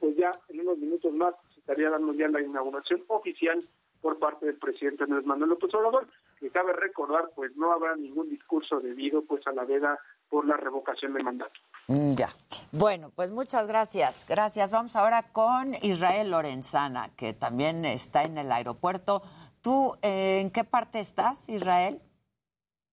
pues 0.00 0.16
ya 0.16 0.30
en 0.48 0.60
unos 0.60 0.78
minutos 0.78 1.12
más 1.12 1.34
se 1.54 1.60
estaría 1.60 1.90
dando 1.90 2.12
ya 2.14 2.28
la 2.28 2.40
inauguración 2.40 3.04
oficial 3.08 3.66
por 4.00 4.18
parte 4.18 4.46
del 4.46 4.56
presidente 4.56 5.04
Andrés 5.04 5.24
Manuel 5.24 5.50
López 5.50 5.72
Obrador, 5.74 6.06
que 6.42 6.50
cabe 6.50 6.72
recordar 6.72 7.30
pues 7.36 7.52
no 7.56 7.72
habrá 7.72 7.94
ningún 7.94 8.28
discurso 8.28 8.80
debido 8.80 9.24
pues 9.24 9.46
a 9.46 9.52
la 9.52 9.64
veda 9.64 9.96
por 10.28 10.44
la 10.44 10.56
revocación 10.56 11.14
de 11.14 11.22
mandato. 11.22 11.60
Mm, 11.86 12.14
Ya. 12.14 12.30
Bueno, 12.72 13.12
pues 13.14 13.30
muchas 13.30 13.68
gracias. 13.68 14.26
Gracias. 14.28 14.72
Vamos 14.72 14.96
ahora 14.96 15.32
con 15.32 15.76
Israel 15.82 16.32
Lorenzana, 16.32 17.10
que 17.16 17.32
también 17.32 17.84
está 17.84 18.24
en 18.24 18.38
el 18.38 18.50
aeropuerto. 18.50 19.22
¿Tú 19.62 19.96
eh, 20.02 20.40
en 20.40 20.50
qué 20.50 20.64
parte 20.64 20.98
estás, 20.98 21.48
Israel? 21.48 22.02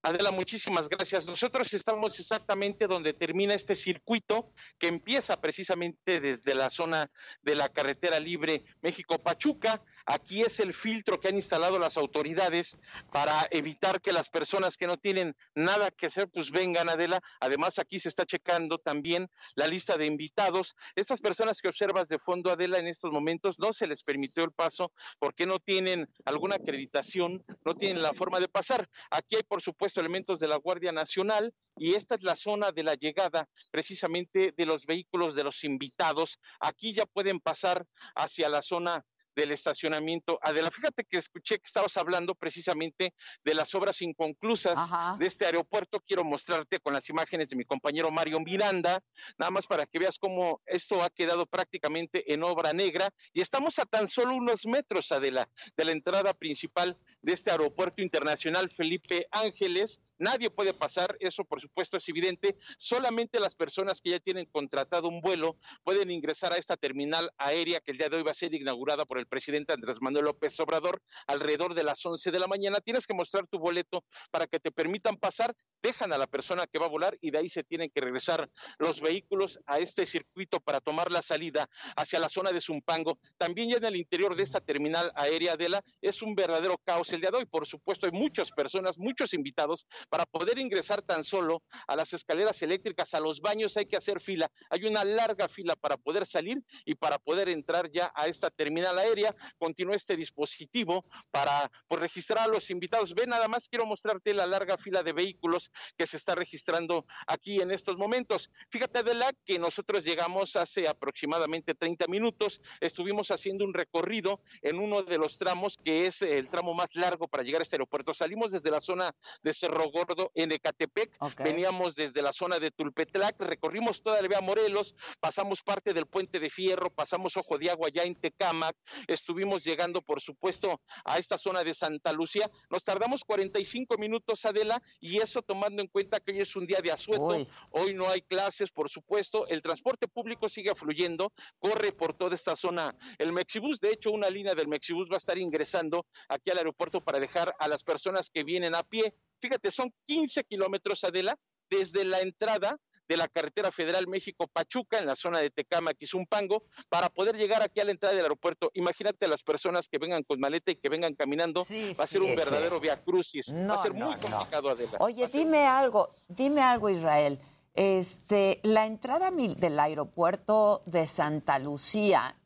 Adela, 0.02 0.30
muchísimas 0.30 0.88
gracias. 0.88 1.26
Nosotros 1.26 1.74
estamos 1.74 2.18
exactamente 2.18 2.86
donde 2.86 3.12
termina 3.12 3.54
este 3.54 3.74
circuito 3.74 4.52
que 4.78 4.88
empieza 4.88 5.40
precisamente 5.40 6.20
desde 6.20 6.54
la 6.54 6.70
zona 6.70 7.10
de 7.42 7.54
la 7.54 7.68
carretera 7.68 8.18
libre 8.18 8.64
México-Pachuca. 8.80 9.82
Aquí 10.06 10.42
es 10.42 10.60
el 10.60 10.74
filtro 10.74 11.20
que 11.20 11.28
han 11.28 11.36
instalado 11.36 11.78
las 11.78 11.96
autoridades 11.96 12.76
para 13.12 13.46
evitar 13.50 14.00
que 14.00 14.12
las 14.12 14.28
personas 14.28 14.76
que 14.76 14.86
no 14.86 14.96
tienen 14.96 15.36
nada 15.54 15.90
que 15.90 16.06
hacer 16.06 16.28
pues 16.28 16.50
vengan, 16.50 16.88
Adela. 16.88 17.20
Además, 17.40 17.78
aquí 17.78 17.98
se 17.98 18.08
está 18.08 18.24
checando 18.24 18.78
también 18.78 19.28
la 19.54 19.66
lista 19.66 19.96
de 19.96 20.06
invitados. 20.06 20.74
Estas 20.94 21.20
personas 21.20 21.60
que 21.60 21.68
observas 21.68 22.08
de 22.08 22.18
fondo, 22.18 22.50
Adela, 22.50 22.78
en 22.78 22.86
estos 22.86 23.10
momentos 23.10 23.58
no 23.58 23.72
se 23.72 23.86
les 23.86 24.02
permitió 24.02 24.44
el 24.44 24.52
paso 24.52 24.92
porque 25.18 25.46
no 25.46 25.58
tienen 25.58 26.08
alguna 26.24 26.56
acreditación, 26.56 27.44
no 27.64 27.74
tienen 27.74 28.02
la 28.02 28.14
forma 28.14 28.40
de 28.40 28.48
pasar. 28.48 28.88
Aquí 29.10 29.36
hay, 29.36 29.42
por 29.42 29.62
supuesto, 29.62 30.00
elementos 30.00 30.38
de 30.38 30.48
la 30.48 30.56
Guardia 30.56 30.92
Nacional 30.92 31.52
y 31.76 31.94
esta 31.94 32.14
es 32.14 32.22
la 32.22 32.36
zona 32.36 32.72
de 32.72 32.82
la 32.82 32.94
llegada 32.94 33.48
precisamente 33.70 34.52
de 34.56 34.66
los 34.66 34.86
vehículos 34.86 35.34
de 35.34 35.44
los 35.44 35.64
invitados. 35.64 36.38
Aquí 36.60 36.92
ya 36.92 37.06
pueden 37.06 37.40
pasar 37.40 37.86
hacia 38.14 38.48
la 38.48 38.62
zona 38.62 39.04
del 39.40 39.52
estacionamiento. 39.52 40.38
Adela, 40.42 40.70
fíjate 40.70 41.04
que 41.04 41.16
escuché 41.16 41.56
que 41.58 41.66
estabas 41.66 41.96
hablando 41.96 42.34
precisamente 42.34 43.14
de 43.42 43.54
las 43.54 43.74
obras 43.74 44.02
inconclusas 44.02 44.78
de 45.18 45.26
este 45.26 45.46
aeropuerto. 45.46 46.00
Quiero 46.00 46.24
mostrarte 46.24 46.78
con 46.78 46.92
las 46.92 47.08
imágenes 47.08 47.48
de 47.48 47.56
mi 47.56 47.64
compañero 47.64 48.10
Mario 48.10 48.40
Miranda, 48.40 49.02
nada 49.38 49.50
más 49.50 49.66
para 49.66 49.86
que 49.86 49.98
veas 49.98 50.18
cómo 50.18 50.60
esto 50.66 51.02
ha 51.02 51.08
quedado 51.08 51.46
prácticamente 51.46 52.32
en 52.32 52.42
obra 52.42 52.72
negra 52.72 53.08
y 53.32 53.40
estamos 53.40 53.78
a 53.78 53.86
tan 53.86 54.08
solo 54.08 54.34
unos 54.34 54.66
metros, 54.66 55.10
Adela, 55.10 55.48
de 55.76 55.84
la 55.84 55.92
entrada 55.92 56.34
principal 56.34 56.98
de 57.22 57.32
este 57.32 57.50
aeropuerto 57.50 58.02
internacional 58.02 58.70
Felipe 58.70 59.26
Ángeles. 59.30 60.02
Nadie 60.20 60.50
puede 60.50 60.74
pasar, 60.74 61.16
eso 61.18 61.44
por 61.46 61.62
supuesto 61.62 61.96
es 61.96 62.06
evidente. 62.10 62.54
Solamente 62.76 63.40
las 63.40 63.54
personas 63.54 64.02
que 64.02 64.10
ya 64.10 64.20
tienen 64.20 64.44
contratado 64.44 65.08
un 65.08 65.22
vuelo 65.22 65.56
pueden 65.82 66.10
ingresar 66.10 66.52
a 66.52 66.58
esta 66.58 66.76
terminal 66.76 67.30
aérea 67.38 67.80
que 67.80 67.92
el 67.92 67.96
día 67.96 68.10
de 68.10 68.18
hoy 68.18 68.22
va 68.22 68.32
a 68.32 68.34
ser 68.34 68.52
inaugurada 68.52 69.06
por 69.06 69.18
el 69.18 69.26
presidente 69.26 69.72
Andrés 69.72 69.96
Manuel 70.02 70.26
López 70.26 70.60
Obrador 70.60 71.00
alrededor 71.26 71.74
de 71.74 71.84
las 71.84 72.04
11 72.04 72.30
de 72.30 72.38
la 72.38 72.46
mañana. 72.48 72.80
Tienes 72.80 73.06
que 73.06 73.14
mostrar 73.14 73.46
tu 73.46 73.58
boleto 73.58 74.04
para 74.30 74.46
que 74.46 74.60
te 74.60 74.70
permitan 74.70 75.16
pasar. 75.16 75.54
Dejan 75.82 76.12
a 76.12 76.18
la 76.18 76.26
persona 76.26 76.66
que 76.66 76.78
va 76.78 76.84
a 76.84 76.90
volar 76.90 77.16
y 77.22 77.30
de 77.30 77.38
ahí 77.38 77.48
se 77.48 77.64
tienen 77.64 77.88
que 77.88 78.02
regresar 78.02 78.50
los 78.78 79.00
vehículos 79.00 79.58
a 79.64 79.78
este 79.78 80.04
circuito 80.04 80.60
para 80.60 80.82
tomar 80.82 81.10
la 81.10 81.22
salida 81.22 81.66
hacia 81.96 82.20
la 82.20 82.28
zona 82.28 82.52
de 82.52 82.60
Zumpango. 82.60 83.18
También 83.38 83.70
ya 83.70 83.78
en 83.78 83.86
el 83.86 83.96
interior 83.96 84.36
de 84.36 84.42
esta 84.42 84.60
terminal 84.60 85.10
aérea 85.14 85.56
de 85.56 85.70
la 85.70 85.84
es 86.02 86.20
un 86.20 86.34
verdadero 86.34 86.76
caos 86.84 87.10
el 87.14 87.22
día 87.22 87.30
de 87.30 87.38
hoy. 87.38 87.46
Por 87.46 87.66
supuesto, 87.66 88.04
hay 88.04 88.12
muchas 88.12 88.50
personas, 88.50 88.98
muchos 88.98 89.32
invitados 89.32 89.86
para 90.10 90.26
poder 90.26 90.58
ingresar 90.58 91.00
tan 91.02 91.24
solo 91.24 91.62
a 91.86 91.96
las 91.96 92.12
escaleras 92.12 92.60
eléctricas, 92.62 93.14
a 93.14 93.20
los 93.20 93.40
baños 93.40 93.76
hay 93.76 93.86
que 93.86 93.96
hacer 93.96 94.20
fila. 94.20 94.50
Hay 94.68 94.84
una 94.84 95.04
larga 95.04 95.48
fila 95.48 95.76
para 95.76 95.96
poder 95.96 96.26
salir 96.26 96.62
y 96.84 96.96
para 96.96 97.18
poder 97.18 97.48
entrar 97.48 97.90
ya 97.90 98.12
a 98.14 98.26
esta 98.26 98.50
terminal 98.50 98.98
aérea. 98.98 99.34
Continúa 99.58 99.96
este 99.96 100.16
dispositivo 100.16 101.06
para 101.30 101.70
pues, 101.88 102.00
registrar 102.00 102.40
a 102.40 102.48
los 102.48 102.68
invitados. 102.70 103.14
Ve, 103.14 103.26
nada 103.26 103.48
más 103.48 103.68
quiero 103.68 103.86
mostrarte 103.86 104.34
la 104.34 104.46
larga 104.46 104.76
fila 104.76 105.02
de 105.02 105.12
vehículos 105.12 105.70
que 105.96 106.06
se 106.06 106.16
está 106.16 106.34
registrando 106.34 107.06
aquí 107.26 107.60
en 107.60 107.70
estos 107.70 107.96
momentos. 107.96 108.50
Fíjate, 108.68 108.98
Adela, 108.98 109.32
que 109.44 109.58
nosotros 109.58 110.04
llegamos 110.04 110.56
hace 110.56 110.88
aproximadamente 110.88 111.74
30 111.74 112.08
minutos, 112.08 112.60
estuvimos 112.80 113.30
haciendo 113.30 113.64
un 113.64 113.72
recorrido 113.72 114.40
en 114.62 114.78
uno 114.78 115.02
de 115.02 115.18
los 115.18 115.38
tramos 115.38 115.76
que 115.76 116.06
es 116.06 116.22
el 116.22 116.50
tramo 116.50 116.74
más 116.74 116.94
largo 116.94 117.28
para 117.28 117.44
llegar 117.44 117.60
a 117.60 117.62
este 117.62 117.76
aeropuerto. 117.76 118.12
Salimos 118.12 118.50
desde 118.50 118.70
la 118.70 118.80
zona 118.80 119.14
de 119.42 119.52
Cerro 119.52 119.90
Gordo 120.04 120.32
en 120.34 120.52
Ecatepec, 120.52 121.12
veníamos 121.38 121.94
desde 121.94 122.22
la 122.22 122.32
zona 122.32 122.58
de 122.58 122.70
Tulpetlac, 122.70 123.40
recorrimos 123.40 124.02
toda 124.02 124.22
la 124.22 124.28
vía 124.28 124.40
Morelos, 124.40 124.94
pasamos 125.20 125.62
parte 125.62 125.92
del 125.92 126.06
puente 126.06 126.38
de 126.38 126.48
Fierro, 126.48 126.90
pasamos 126.90 127.36
Ojo 127.36 127.58
de 127.58 127.70
Agua 127.70 127.88
ya 127.92 128.02
en 128.02 128.14
Tecámac, 128.14 128.76
estuvimos 129.06 129.64
llegando, 129.64 130.00
por 130.00 130.20
supuesto, 130.20 130.80
a 131.04 131.18
esta 131.18 131.36
zona 131.36 131.62
de 131.62 131.74
Santa 131.74 132.12
Lucía. 132.12 132.50
Nos 132.70 132.82
tardamos 132.82 133.24
45 133.24 133.98
minutos, 133.98 134.44
Adela, 134.44 134.82
y 135.00 135.18
eso 135.18 135.42
tomando 135.42 135.82
en 135.82 135.88
cuenta 135.88 136.20
que 136.20 136.32
hoy 136.32 136.40
es 136.40 136.56
un 136.56 136.66
día 136.66 136.80
de 136.82 136.92
asueto, 136.92 137.46
hoy 137.70 137.94
no 137.94 138.08
hay 138.08 138.22
clases, 138.22 138.70
por 138.70 138.88
supuesto, 138.88 139.46
el 139.48 139.60
transporte 139.60 140.08
público 140.08 140.48
sigue 140.48 140.74
fluyendo, 140.74 141.32
corre 141.58 141.92
por 141.92 142.14
toda 142.14 142.34
esta 142.34 142.56
zona 142.56 142.96
el 143.18 143.32
Mexibus, 143.32 143.80
de 143.80 143.90
hecho, 143.90 144.10
una 144.10 144.30
línea 144.30 144.54
del 144.54 144.68
Mexibus 144.68 145.08
va 145.10 145.16
a 145.16 145.18
estar 145.18 145.36
ingresando 145.38 146.06
aquí 146.28 146.50
al 146.50 146.58
aeropuerto 146.58 147.00
para 147.00 147.20
dejar 147.20 147.54
a 147.58 147.68
las 147.68 147.82
personas 147.82 148.30
que 148.30 148.44
vienen 148.44 148.74
a 148.74 148.82
pie. 148.82 149.14
Fíjate, 149.40 149.70
son 149.70 149.92
15 150.06 150.44
kilómetros, 150.44 151.04
Adela, 151.04 151.36
desde 151.68 152.04
la 152.04 152.20
entrada 152.20 152.76
de 153.10 153.16
la 153.16 153.26
carretera 153.26 153.72
federal 153.72 154.06
México-Pachuca, 154.06 154.98
en 155.00 155.06
la 155.06 155.16
zona 155.16 155.40
de 155.40 155.50
Tecama, 155.50 155.94
Quizumpango, 155.94 156.62
para 156.88 157.08
poder 157.08 157.36
llegar 157.36 157.60
aquí 157.60 157.80
a 157.80 157.84
la 157.84 157.90
entrada 157.90 158.14
del 158.14 158.22
aeropuerto. 158.22 158.70
Imagínate 158.74 159.24
a 159.24 159.28
las 159.28 159.42
personas 159.42 159.88
que 159.88 159.98
vengan 159.98 160.22
con 160.22 160.38
maleta 160.38 160.70
y 160.70 160.76
que 160.76 160.88
vengan 160.88 161.16
caminando. 161.16 161.66
va 161.98 162.04
a 162.04 162.06
ser 162.06 162.22
un 162.22 162.36
verdadero 162.36 162.78
via 162.78 163.02
crucis. 163.02 163.52
va 163.52 163.74
a 163.74 163.82
ser 163.82 163.94
muy 163.94 164.14
complicado, 164.16 164.70
Adela. 164.70 164.98
Oye, 165.00 165.26
dime 165.26 165.66
algo, 165.66 166.10
dime 166.28 166.62
algo, 166.62 166.88
Israel. 166.88 167.40
Este, 167.74 168.60
la 168.62 168.86
entrada 168.86 169.32
del 169.32 169.80
aeropuerto 169.80 170.82
de 170.86 171.06
Santa 171.06 171.58
Lucía 171.58 172.36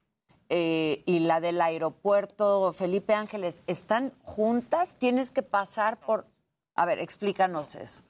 eh, 0.48 1.02
y 1.04 1.20
la 1.20 1.40
del 1.40 1.60
aeropuerto 1.60 2.72
Felipe 2.72 3.12
Ángeles, 3.12 3.64
¿están 3.66 4.12
juntas? 4.22 4.96
¿Tienes 4.98 5.30
que 5.30 5.42
pasar 5.42 5.98
por...? 6.00 6.26
A 6.74 6.86
ver, 6.86 6.98
explícanos 6.98 7.74
eso. 7.74 8.02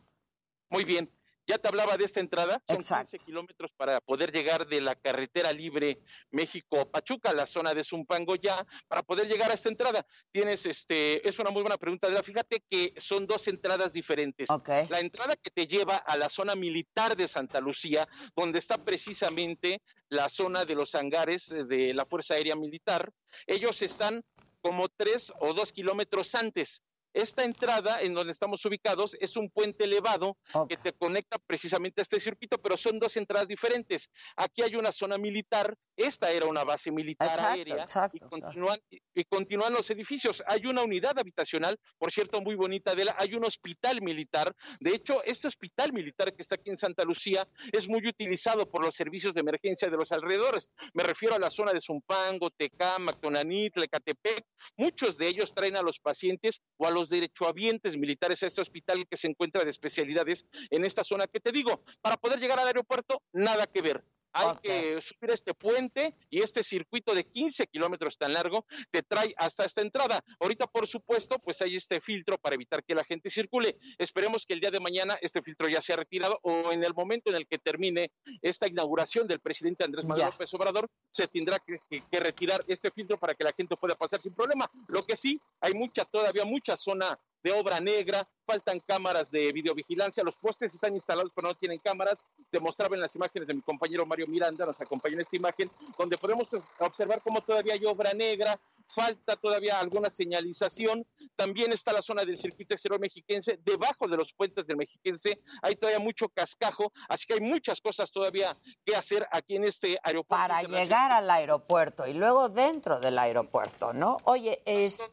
Muy 0.70 0.84
bien. 0.84 1.10
Ya 1.46 1.58
te 1.58 1.68
hablaba 1.68 1.98
de 1.98 2.06
esta 2.06 2.20
entrada, 2.20 2.62
son 2.66 2.78
15 2.78 3.18
kilómetros 3.18 3.70
para 3.76 4.00
poder 4.00 4.32
llegar 4.32 4.66
de 4.66 4.80
la 4.80 4.94
carretera 4.94 5.52
libre 5.52 6.00
México-Pachuca, 6.30 7.34
la 7.34 7.44
zona 7.44 7.74
de 7.74 7.84
Zumpango 7.84 8.36
ya, 8.36 8.66
para 8.88 9.02
poder 9.02 9.28
llegar 9.28 9.50
a 9.50 9.54
esta 9.54 9.68
entrada. 9.68 10.06
Tienes, 10.32 10.64
este, 10.64 11.26
es 11.28 11.38
una 11.38 11.50
muy 11.50 11.60
buena 11.60 11.76
pregunta, 11.76 12.08
fíjate 12.22 12.64
que 12.70 12.94
son 12.96 13.26
dos 13.26 13.46
entradas 13.46 13.92
diferentes. 13.92 14.48
La 14.88 15.00
entrada 15.00 15.36
que 15.36 15.50
te 15.50 15.66
lleva 15.66 15.96
a 15.96 16.16
la 16.16 16.30
zona 16.30 16.54
militar 16.54 17.14
de 17.14 17.28
Santa 17.28 17.60
Lucía, 17.60 18.08
donde 18.34 18.58
está 18.58 18.82
precisamente 18.82 19.82
la 20.08 20.30
zona 20.30 20.64
de 20.64 20.74
los 20.74 20.94
hangares 20.94 21.48
de 21.48 21.92
la 21.92 22.06
Fuerza 22.06 22.34
Aérea 22.34 22.56
Militar, 22.56 23.12
ellos 23.46 23.82
están 23.82 24.24
como 24.62 24.88
tres 24.88 25.30
o 25.40 25.52
dos 25.52 25.72
kilómetros 25.72 26.34
antes. 26.34 26.82
Esta 27.14 27.44
entrada 27.44 28.00
en 28.02 28.12
donde 28.12 28.32
estamos 28.32 28.64
ubicados 28.64 29.16
es 29.20 29.36
un 29.36 29.48
puente 29.48 29.84
elevado 29.84 30.36
que 30.68 30.76
te 30.76 30.92
conecta 30.92 31.38
precisamente 31.38 32.00
a 32.00 32.02
este 32.02 32.18
circuito, 32.18 32.58
pero 32.58 32.76
son 32.76 32.98
dos 32.98 33.16
entradas 33.16 33.46
diferentes. 33.46 34.10
Aquí 34.36 34.62
hay 34.62 34.74
una 34.74 34.90
zona 34.90 35.16
militar, 35.16 35.76
esta 35.96 36.32
era 36.32 36.46
una 36.46 36.64
base 36.64 36.90
militar 36.90 37.38
aérea 37.38 37.86
y, 38.12 38.18
continúan, 38.18 38.78
y, 38.90 39.24
continúan 39.24 39.72
los 39.72 39.88
edificios. 39.90 40.42
Hay 40.48 40.66
una 40.66 40.82
unidad 40.82 41.16
habitacional, 41.16 41.78
por 41.98 42.10
cierto, 42.10 42.40
muy 42.40 42.56
bonita 42.56 42.96
de 42.96 43.04
la, 43.04 43.14
hay 43.16 43.34
un 43.34 43.44
hospital 43.44 44.02
militar. 44.02 44.52
De 44.80 44.92
hecho, 44.92 45.22
este 45.22 45.46
hospital 45.46 45.92
militar 45.92 46.34
que 46.34 46.42
está 46.42 46.56
aquí 46.56 46.70
en 46.70 46.76
Santa 46.76 47.04
Lucía 47.04 47.46
es 47.70 47.88
muy 47.88 48.04
utilizado 48.08 48.68
por 48.68 48.84
los 48.84 48.96
servicios 48.96 49.34
de 49.34 49.40
emergencia 49.40 49.88
de 49.88 49.96
los 49.96 50.10
alrededores. 50.10 50.68
Me 50.94 51.04
refiero 51.04 51.36
a 51.36 51.38
la 51.38 51.50
zona 51.50 51.72
de 51.72 51.80
Zumpango, 51.80 52.50
Tecama, 52.50 53.12
Tonanit, 53.12 53.76
Lecatepec. 53.76 54.44
Muchos 54.76 55.16
de 55.16 55.28
ellos 55.28 55.54
traen 55.54 55.76
a 55.76 55.82
los 55.82 56.00
pacientes 56.00 56.60
o 56.76 56.86
a 56.86 56.90
los 56.90 57.03
derechohabientes 57.08 57.96
militares 57.96 58.42
a 58.42 58.46
este 58.46 58.60
hospital 58.60 59.06
que 59.08 59.16
se 59.16 59.28
encuentra 59.28 59.64
de 59.64 59.70
especialidades 59.70 60.46
en 60.70 60.84
esta 60.84 61.04
zona 61.04 61.26
que 61.26 61.40
te 61.40 61.52
digo. 61.52 61.82
Para 62.00 62.16
poder 62.16 62.38
llegar 62.38 62.58
al 62.58 62.66
aeropuerto, 62.66 63.22
nada 63.32 63.66
que 63.66 63.82
ver. 63.82 64.04
Hay 64.34 64.56
que 64.62 65.00
subir 65.00 65.30
este 65.30 65.54
puente 65.54 66.14
y 66.28 66.42
este 66.42 66.62
circuito 66.62 67.14
de 67.14 67.24
15 67.24 67.66
kilómetros 67.68 68.18
tan 68.18 68.32
largo 68.32 68.66
te 68.90 69.02
trae 69.02 69.32
hasta 69.36 69.64
esta 69.64 69.80
entrada. 69.80 70.22
Ahorita, 70.40 70.66
por 70.66 70.86
supuesto, 70.86 71.38
pues 71.38 71.62
hay 71.62 71.76
este 71.76 72.00
filtro 72.00 72.36
para 72.38 72.54
evitar 72.54 72.84
que 72.84 72.94
la 72.94 73.04
gente 73.04 73.30
circule. 73.30 73.76
Esperemos 73.98 74.44
que 74.44 74.54
el 74.54 74.60
día 74.60 74.70
de 74.70 74.80
mañana 74.80 75.16
este 75.20 75.40
filtro 75.40 75.68
ya 75.68 75.80
sea 75.80 75.96
retirado 75.96 76.38
o 76.42 76.72
en 76.72 76.82
el 76.84 76.94
momento 76.94 77.30
en 77.30 77.36
el 77.36 77.46
que 77.46 77.58
termine 77.58 78.10
esta 78.42 78.66
inauguración 78.66 79.26
del 79.26 79.40
presidente 79.40 79.84
Andrés 79.84 80.04
Manuel 80.04 80.30
López 80.30 80.52
Obrador, 80.54 80.88
se 81.10 81.28
tendrá 81.28 81.58
que, 81.58 81.78
que, 81.88 82.20
retirar 82.20 82.64
este 82.66 82.90
filtro 82.90 83.18
para 83.18 83.34
que 83.34 83.44
la 83.44 83.52
gente 83.52 83.76
pueda 83.76 83.94
pasar 83.94 84.20
sin 84.20 84.34
problema. 84.34 84.70
Lo 84.88 85.04
que 85.04 85.16
sí, 85.16 85.40
hay 85.60 85.74
mucha, 85.74 86.04
todavía 86.04 86.44
mucha 86.44 86.76
zona 86.76 87.18
de 87.44 87.52
obra 87.52 87.78
negra, 87.78 88.26
faltan 88.46 88.80
cámaras 88.80 89.30
de 89.30 89.52
videovigilancia, 89.52 90.24
los 90.24 90.38
postes 90.38 90.74
están 90.74 90.94
instalados 90.94 91.30
pero 91.34 91.48
no 91.48 91.54
tienen 91.54 91.78
cámaras, 91.78 92.24
te 92.50 92.58
mostraba 92.58 92.94
en 92.96 93.02
las 93.02 93.14
imágenes 93.14 93.46
de 93.46 93.54
mi 93.54 93.60
compañero 93.60 94.06
Mario 94.06 94.26
Miranda, 94.26 94.64
nos 94.66 94.80
acompaña 94.80 95.14
en 95.14 95.20
esta 95.20 95.36
imagen, 95.36 95.70
donde 95.98 96.16
podemos 96.16 96.50
observar 96.80 97.20
cómo 97.22 97.42
todavía 97.42 97.74
hay 97.74 97.84
obra 97.84 98.14
negra, 98.14 98.58
falta 98.86 99.36
todavía 99.36 99.78
alguna 99.78 100.10
señalización, 100.10 101.06
también 101.36 101.72
está 101.72 101.92
la 101.92 102.02
zona 102.02 102.24
del 102.24 102.38
circuito 102.38 102.74
exterior 102.74 102.98
mexiquense, 102.98 103.58
debajo 103.62 104.08
de 104.08 104.16
los 104.16 104.32
puentes 104.32 104.66
del 104.66 104.78
mexiquense 104.78 105.38
hay 105.62 105.76
todavía 105.76 106.00
mucho 106.00 106.30
cascajo, 106.30 106.92
así 107.08 107.26
que 107.26 107.34
hay 107.34 107.40
muchas 107.40 107.80
cosas 107.80 108.10
todavía 108.10 108.56
que 108.86 108.96
hacer 108.96 109.26
aquí 109.30 109.56
en 109.56 109.64
este 109.64 109.98
aeropuerto. 110.02 110.48
Para 110.48 110.62
llegar 110.62 111.12
al 111.12 111.28
aeropuerto 111.28 112.06
y 112.06 112.14
luego 112.14 112.48
dentro 112.48 113.00
del 113.00 113.18
aeropuerto, 113.18 113.92
¿no? 113.92 114.16
Oye, 114.24 114.62
es... 114.64 115.04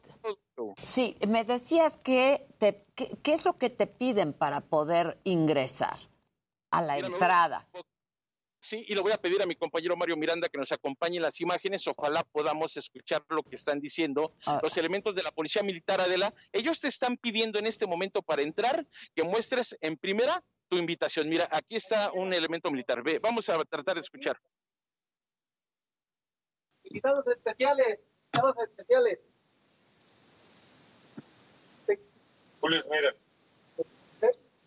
Sí, 0.84 1.16
me 1.26 1.44
decías 1.44 1.96
que, 1.96 2.46
te, 2.58 2.84
¿qué 2.94 3.32
es 3.32 3.44
lo 3.44 3.58
que 3.58 3.70
te 3.70 3.86
piden 3.86 4.32
para 4.32 4.60
poder 4.60 5.18
ingresar 5.24 5.96
a 6.70 6.82
la 6.82 6.98
entrada? 6.98 7.68
Sí, 8.60 8.84
y 8.86 8.94
lo 8.94 9.02
voy 9.02 9.10
a 9.10 9.16
pedir 9.16 9.42
a 9.42 9.46
mi 9.46 9.56
compañero 9.56 9.96
Mario 9.96 10.16
Miranda 10.16 10.48
que 10.48 10.56
nos 10.56 10.70
acompañe 10.70 11.16
en 11.16 11.22
las 11.22 11.40
imágenes. 11.40 11.84
Ojalá 11.88 12.22
podamos 12.22 12.76
escuchar 12.76 13.24
lo 13.28 13.42
que 13.42 13.56
están 13.56 13.80
diciendo 13.80 14.34
ah. 14.46 14.60
los 14.62 14.76
elementos 14.76 15.16
de 15.16 15.24
la 15.24 15.32
Policía 15.32 15.64
Militar 15.64 16.00
Adela. 16.00 16.32
Ellos 16.52 16.80
te 16.80 16.86
están 16.86 17.16
pidiendo 17.16 17.58
en 17.58 17.66
este 17.66 17.88
momento 17.88 18.22
para 18.22 18.42
entrar 18.42 18.86
que 19.16 19.24
muestres 19.24 19.76
en 19.80 19.96
primera 19.96 20.44
tu 20.68 20.76
invitación. 20.76 21.28
Mira, 21.28 21.48
aquí 21.50 21.74
está 21.74 22.12
un 22.12 22.32
elemento 22.32 22.70
militar. 22.70 23.02
Ve, 23.02 23.18
vamos 23.18 23.48
a 23.48 23.58
tratar 23.64 23.94
de 23.94 24.00
escuchar. 24.00 24.38
Invitados 26.84 27.26
especiales, 27.26 28.00
invitados 28.32 28.56
especiales. 28.68 29.18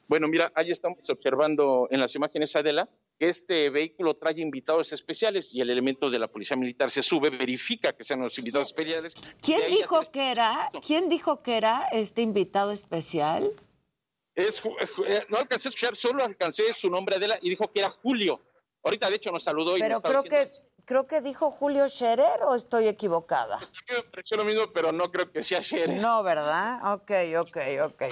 Bueno, 0.08 0.28
mira, 0.28 0.52
ahí 0.56 0.72
estamos 0.72 1.10
observando 1.10 1.88
en 1.90 2.00
las 2.00 2.14
imágenes, 2.16 2.56
Adela, 2.56 2.88
que 3.18 3.28
este 3.28 3.70
vehículo 3.70 4.16
trae 4.16 4.40
invitados 4.40 4.94
especiales 4.94 5.54
y 5.54 5.62
el 5.62 5.70
elemento 5.70 6.10
de 6.10 6.20
la 6.20 6.28
policía 6.28 6.58
militar 6.58 6.92
se 6.92 7.02
sube, 7.02 7.30
verifica 7.30 7.94
que 7.94 8.04
sean 8.04 8.20
los 8.20 8.38
invitados 8.38 8.68
especiales. 8.68 9.16
¿Quién 9.42 9.62
dijo 9.72 10.12
que 10.12 10.32
era? 10.32 10.70
¿Quién 10.86 11.10
dijo 11.10 11.42
que 11.42 11.58
era 11.58 11.88
este 11.92 12.22
invitado 12.22 12.72
especial? 12.72 13.52
Es, 14.36 14.62
eh, 15.08 15.26
no 15.30 15.38
alcancé 15.38 15.70
a 15.70 15.70
escuchar, 15.70 15.96
solo 15.96 16.24
alcancé 16.24 16.74
su 16.74 16.90
nombre 16.90 17.16
Adela 17.16 17.40
y 17.42 17.50
dijo 17.50 17.72
que 17.72 17.80
era 17.80 17.90
Julio. 17.90 18.42
Ahorita 18.84 19.10
de 19.10 19.16
hecho 19.16 19.32
nos 19.32 19.44
saludó 19.44 19.78
y 19.78 19.80
Pero 19.80 20.02
creo 20.02 20.24
que 20.24 20.52
creo 20.86 21.08
que 21.08 21.22
dijo 21.22 21.52
Julio 21.52 21.88
Scherer 21.90 22.44
o 22.44 22.56
estoy 22.56 22.88
equivocada. 22.88 23.60
Sí, 23.66 23.80
me 23.90 24.04
pareció 24.04 24.38
lo 24.38 24.46
mismo, 24.46 24.72
pero 24.74 24.92
no 24.92 25.12
creo 25.12 25.32
que 25.32 25.44
sea 25.44 25.62
Scherer. 25.62 26.02
No, 26.02 26.24
¿verdad? 26.24 26.94
Ok, 26.94 27.12
ok, 27.40 27.58
ok. 27.84 28.04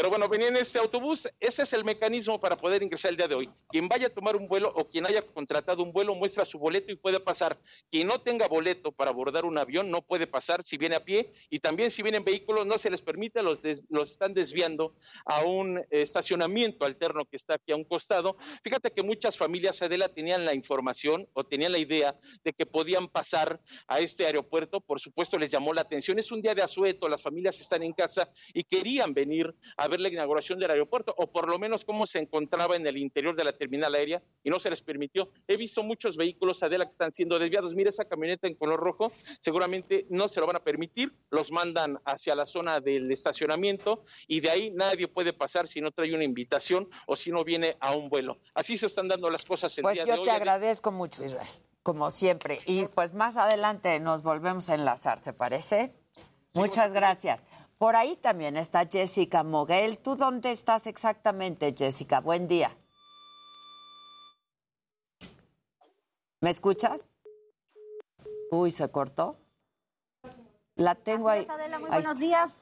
Pero 0.00 0.08
bueno, 0.08 0.30
venía 0.30 0.48
en 0.48 0.56
este 0.56 0.78
autobús, 0.78 1.28
ese 1.38 1.62
es 1.62 1.74
el 1.74 1.84
mecanismo 1.84 2.40
para 2.40 2.56
poder 2.56 2.82
ingresar 2.82 3.10
el 3.10 3.18
día 3.18 3.28
de 3.28 3.34
hoy. 3.34 3.50
Quien 3.68 3.86
vaya 3.86 4.06
a 4.06 4.08
tomar 4.08 4.34
un 4.34 4.48
vuelo 4.48 4.72
o 4.74 4.88
quien 4.88 5.04
haya 5.04 5.20
contratado 5.20 5.82
un 5.82 5.92
vuelo 5.92 6.14
muestra 6.14 6.46
su 6.46 6.58
boleto 6.58 6.90
y 6.90 6.96
puede 6.96 7.20
pasar. 7.20 7.58
Quien 7.90 8.06
no 8.06 8.18
tenga 8.18 8.48
boleto 8.48 8.92
para 8.92 9.10
abordar 9.10 9.44
un 9.44 9.58
avión 9.58 9.90
no 9.90 10.00
puede 10.00 10.26
pasar 10.26 10.62
si 10.62 10.78
viene 10.78 10.96
a 10.96 11.04
pie 11.04 11.34
y 11.50 11.58
también 11.58 11.90
si 11.90 12.02
vienen 12.02 12.24
vehículos 12.24 12.66
no 12.66 12.78
se 12.78 12.88
les 12.88 13.02
permite, 13.02 13.42
los, 13.42 13.60
des- 13.60 13.82
los 13.90 14.12
están 14.12 14.32
desviando 14.32 14.94
a 15.26 15.44
un 15.44 15.84
estacionamiento 15.90 16.86
alterno 16.86 17.26
que 17.26 17.36
está 17.36 17.56
aquí 17.56 17.72
a 17.72 17.76
un 17.76 17.84
costado. 17.84 18.38
Fíjate 18.64 18.92
que 18.92 19.02
muchas 19.02 19.36
familias, 19.36 19.82
Adela, 19.82 20.08
tenían 20.08 20.46
la 20.46 20.54
información 20.54 21.28
o 21.34 21.44
tenían 21.44 21.72
la 21.72 21.78
idea 21.78 22.18
de 22.42 22.54
que 22.54 22.64
podían 22.64 23.06
pasar 23.06 23.60
a 23.86 24.00
este 24.00 24.24
aeropuerto. 24.24 24.80
Por 24.80 24.98
supuesto, 24.98 25.38
les 25.38 25.50
llamó 25.50 25.74
la 25.74 25.82
atención. 25.82 26.18
Es 26.18 26.32
un 26.32 26.40
día 26.40 26.54
de 26.54 26.62
asueto, 26.62 27.06
las 27.06 27.20
familias 27.20 27.60
están 27.60 27.82
en 27.82 27.92
casa 27.92 28.30
y 28.54 28.64
querían 28.64 29.12
venir 29.12 29.54
a 29.76 29.89
ver 29.90 30.00
la 30.00 30.08
inauguración 30.08 30.58
del 30.58 30.70
aeropuerto 30.70 31.14
o 31.18 31.30
por 31.30 31.48
lo 31.48 31.58
menos 31.58 31.84
cómo 31.84 32.06
se 32.06 32.18
encontraba 32.18 32.76
en 32.76 32.86
el 32.86 32.96
interior 32.96 33.36
de 33.36 33.44
la 33.44 33.52
terminal 33.52 33.94
aérea 33.94 34.22
y 34.42 34.48
no 34.48 34.58
se 34.58 34.70
les 34.70 34.80
permitió. 34.80 35.30
He 35.46 35.56
visto 35.58 35.82
muchos 35.82 36.16
vehículos, 36.16 36.62
Adela, 36.62 36.86
que 36.86 36.92
están 36.92 37.12
siendo 37.12 37.38
desviados. 37.38 37.74
Mira 37.74 37.90
esa 37.90 38.06
camioneta 38.06 38.46
en 38.48 38.54
color 38.54 38.80
rojo, 38.80 39.12
seguramente 39.40 40.06
no 40.08 40.28
se 40.28 40.40
lo 40.40 40.46
van 40.46 40.56
a 40.56 40.60
permitir, 40.62 41.12
los 41.30 41.52
mandan 41.52 41.98
hacia 42.06 42.34
la 42.34 42.46
zona 42.46 42.80
del 42.80 43.10
estacionamiento 43.12 44.04
y 44.26 44.40
de 44.40 44.50
ahí 44.50 44.70
nadie 44.70 45.08
puede 45.08 45.32
pasar 45.32 45.68
si 45.68 45.80
no 45.80 45.90
trae 45.90 46.14
una 46.14 46.24
invitación 46.24 46.88
o 47.06 47.16
si 47.16 47.30
no 47.30 47.44
viene 47.44 47.76
a 47.80 47.94
un 47.94 48.08
vuelo. 48.08 48.38
Así 48.54 48.76
se 48.78 48.86
están 48.86 49.08
dando 49.08 49.28
las 49.30 49.44
cosas 49.44 49.76
el 49.78 49.82
Pues 49.82 49.94
día 49.94 50.04
yo 50.06 50.12
de 50.14 50.18
hoy. 50.20 50.24
te 50.24 50.30
Adela. 50.30 50.36
agradezco 50.54 50.92
mucho, 50.92 51.24
Israel, 51.24 51.48
como 51.82 52.10
siempre. 52.10 52.58
Y 52.66 52.84
pues 52.86 53.14
más 53.14 53.36
adelante 53.36 53.98
nos 54.00 54.22
volvemos 54.22 54.68
a 54.70 54.74
enlazar, 54.74 55.20
¿te 55.20 55.32
parece? 55.32 55.92
Muchas 56.54 56.92
gracias. 56.92 57.46
Por 57.80 57.96
ahí 57.96 58.14
también 58.14 58.58
está 58.58 58.84
Jessica 58.84 59.42
Moguel. 59.42 60.02
¿Tú 60.02 60.14
dónde 60.14 60.50
estás 60.50 60.86
exactamente, 60.86 61.74
Jessica? 61.74 62.20
Buen 62.20 62.46
día. 62.46 62.76
¿Me 66.42 66.50
escuchas? 66.50 67.08
Uy, 68.50 68.70
¿se 68.70 68.86
cortó? 68.90 69.38
La 70.74 70.94
tengo 70.94 71.30
ahí. 71.30 71.46
Adela, 71.48 71.78
muy 71.78 71.88
ahí 71.90 72.02
buenos 72.02 72.18
días. 72.18 72.52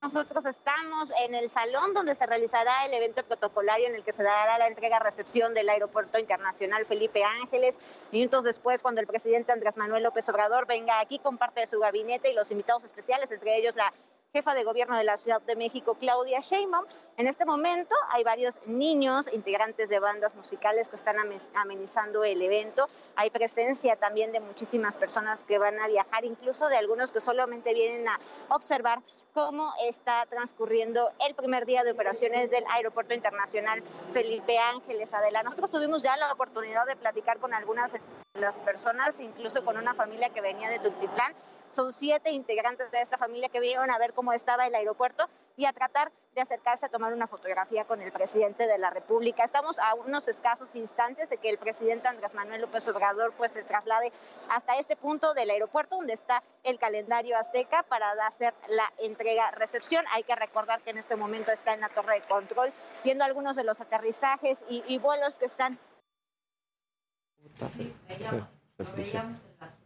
Nosotros 0.00 0.44
estamos 0.44 1.12
en 1.18 1.34
el 1.34 1.50
salón 1.50 1.92
donde 1.92 2.14
se 2.14 2.24
realizará 2.24 2.86
el 2.86 2.94
evento 2.94 3.24
protocolario 3.24 3.88
en 3.88 3.96
el 3.96 4.04
que 4.04 4.12
se 4.12 4.22
dará 4.22 4.56
la 4.56 4.68
entrega-recepción 4.68 5.52
del 5.54 5.68
Aeropuerto 5.68 6.16
Internacional 6.16 6.86
Felipe 6.86 7.24
Ángeles. 7.24 7.76
Minutos 8.12 8.44
después, 8.44 8.82
cuando 8.82 9.00
el 9.00 9.08
presidente 9.08 9.50
Andrés 9.50 9.76
Manuel 9.76 10.04
López 10.04 10.28
Obrador 10.28 10.68
venga 10.68 11.00
aquí 11.00 11.18
con 11.18 11.38
parte 11.38 11.58
de 11.58 11.66
su 11.66 11.80
gabinete 11.80 12.30
y 12.30 12.34
los 12.34 12.52
invitados 12.52 12.84
especiales, 12.84 13.32
entre 13.32 13.58
ellos 13.58 13.74
la 13.74 13.92
jefa 14.34 14.52
de 14.54 14.64
gobierno 14.64 14.96
de 14.96 15.04
la 15.04 15.16
Ciudad 15.16 15.40
de 15.42 15.54
México, 15.54 15.94
Claudia 15.94 16.40
Sheinbaum. 16.40 16.86
En 17.18 17.28
este 17.28 17.44
momento 17.44 17.94
hay 18.10 18.24
varios 18.24 18.58
niños, 18.66 19.32
integrantes 19.32 19.88
de 19.88 20.00
bandas 20.00 20.34
musicales 20.34 20.88
que 20.88 20.96
están 20.96 21.20
ame- 21.20 21.38
amenizando 21.54 22.24
el 22.24 22.42
evento. 22.42 22.88
Hay 23.14 23.30
presencia 23.30 23.94
también 23.94 24.32
de 24.32 24.40
muchísimas 24.40 24.96
personas 24.96 25.44
que 25.44 25.58
van 25.58 25.78
a 25.78 25.86
viajar, 25.86 26.24
incluso 26.24 26.66
de 26.66 26.76
algunos 26.76 27.12
que 27.12 27.20
solamente 27.20 27.72
vienen 27.74 28.08
a 28.08 28.18
observar 28.48 28.98
cómo 29.34 29.72
está 29.84 30.26
transcurriendo 30.26 31.12
el 31.24 31.36
primer 31.36 31.64
día 31.64 31.84
de 31.84 31.92
operaciones 31.92 32.50
del 32.50 32.64
Aeropuerto 32.72 33.14
Internacional 33.14 33.84
Felipe 34.12 34.58
Ángeles 34.58 35.14
Adela. 35.14 35.44
Nosotros 35.44 35.70
tuvimos 35.70 36.02
ya 36.02 36.16
la 36.16 36.32
oportunidad 36.32 36.86
de 36.86 36.96
platicar 36.96 37.38
con 37.38 37.54
algunas 37.54 37.92
de 37.92 38.00
las 38.34 38.58
personas, 38.58 39.14
incluso 39.20 39.64
con 39.64 39.76
una 39.76 39.94
familia 39.94 40.30
que 40.30 40.40
venía 40.40 40.70
de 40.70 40.80
Tultitlán. 40.80 41.34
Son 41.74 41.92
siete 41.92 42.30
integrantes 42.30 42.90
de 42.92 43.00
esta 43.00 43.18
familia 43.18 43.48
que 43.48 43.58
vinieron 43.58 43.90
a 43.90 43.98
ver 43.98 44.12
cómo 44.12 44.32
estaba 44.32 44.66
el 44.66 44.74
aeropuerto 44.74 45.28
y 45.56 45.66
a 45.66 45.72
tratar 45.72 46.12
de 46.34 46.40
acercarse 46.40 46.86
a 46.86 46.88
tomar 46.88 47.12
una 47.12 47.26
fotografía 47.26 47.84
con 47.84 48.00
el 48.00 48.12
presidente 48.12 48.66
de 48.66 48.78
la 48.78 48.90
República. 48.90 49.44
Estamos 49.44 49.78
a 49.78 49.94
unos 49.94 50.28
escasos 50.28 50.74
instantes 50.76 51.28
de 51.30 51.38
que 51.38 51.50
el 51.50 51.58
presidente 51.58 52.06
Andrés 52.06 52.32
Manuel 52.34 52.60
López 52.60 52.86
Obrador 52.88 53.32
pues 53.36 53.52
se 53.52 53.62
traslade 53.62 54.12
hasta 54.48 54.78
este 54.78 54.94
punto 54.94 55.34
del 55.34 55.50
aeropuerto 55.50 55.96
donde 55.96 56.12
está 56.12 56.42
el 56.62 56.78
calendario 56.78 57.36
azteca 57.36 57.82
para 57.84 58.12
hacer 58.26 58.54
la 58.68 58.92
entrega-recepción. 58.98 60.04
Hay 60.12 60.22
que 60.22 60.34
recordar 60.36 60.80
que 60.82 60.90
en 60.90 60.98
este 60.98 61.16
momento 61.16 61.50
está 61.50 61.74
en 61.74 61.80
la 61.80 61.88
torre 61.88 62.20
de 62.20 62.26
control 62.26 62.72
viendo 63.02 63.24
algunos 63.24 63.56
de 63.56 63.64
los 63.64 63.80
aterrizajes 63.80 64.58
y, 64.68 64.84
y 64.86 64.98
vuelos 64.98 65.36
que 65.36 65.46
están 65.46 65.78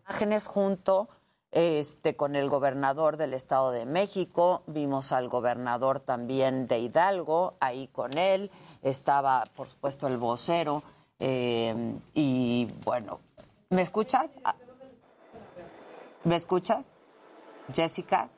imágenes 0.07 0.47
junto 0.47 1.09
este, 1.51 2.17
con 2.17 2.37
el 2.37 2.49
gobernador 2.49 3.17
del 3.17 3.35
Estado 3.35 3.71
de 3.71 3.87
México, 3.87 4.63
vimos 4.67 5.13
al 5.13 5.29
gobernador 5.29 6.01
también 6.01 6.67
de 6.67 6.79
Hidalgo, 6.79 7.55
ahí 7.61 7.89
con 7.89 8.19
él, 8.19 8.51
estaba 8.83 9.45
por 9.57 9.69
supuesto 9.69 10.07
el 10.07 10.19
vocero, 10.19 10.83
eh, 11.19 11.95
y 12.15 12.69
bueno, 12.85 13.21
¿me 13.71 13.83
escuchas? 13.83 14.33
Ah, 14.45 14.55
¿Me 16.25 16.37
escuchas? 16.37 16.87
Jessica, 17.73 18.29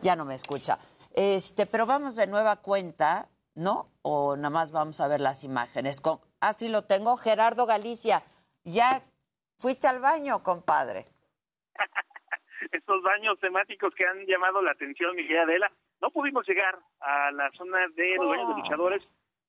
ya 0.00 0.16
no 0.16 0.24
me 0.24 0.34
escucha. 0.34 0.78
Este, 1.14 1.66
pero 1.66 1.86
vamos 1.86 2.16
de 2.16 2.26
nueva 2.26 2.56
cuenta, 2.56 3.28
¿no? 3.54 3.88
O 4.02 4.36
nada 4.36 4.50
más 4.50 4.72
vamos 4.72 5.00
a 5.00 5.08
ver 5.08 5.20
las 5.20 5.44
imágenes. 5.44 6.00
Con, 6.00 6.20
así 6.40 6.68
lo 6.68 6.84
tengo, 6.84 7.16
Gerardo 7.16 7.66
Galicia. 7.66 8.22
Ya 8.64 9.02
fuiste 9.58 9.86
al 9.88 10.00
baño, 10.00 10.42
compadre. 10.42 11.06
Estos 12.72 13.02
baños 13.02 13.38
temáticos 13.38 13.94
que 13.94 14.06
han 14.06 14.26
llamado 14.26 14.62
la 14.62 14.72
atención, 14.72 15.14
Miguel 15.14 15.40
Adela. 15.40 15.70
No 16.00 16.10
pudimos 16.10 16.46
llegar 16.48 16.78
a 17.00 17.30
la 17.30 17.50
zona 17.52 17.86
de 17.94 18.16
los 18.16 18.28
baños 18.28 18.48
de 18.48 18.62
luchadores, 18.62 19.02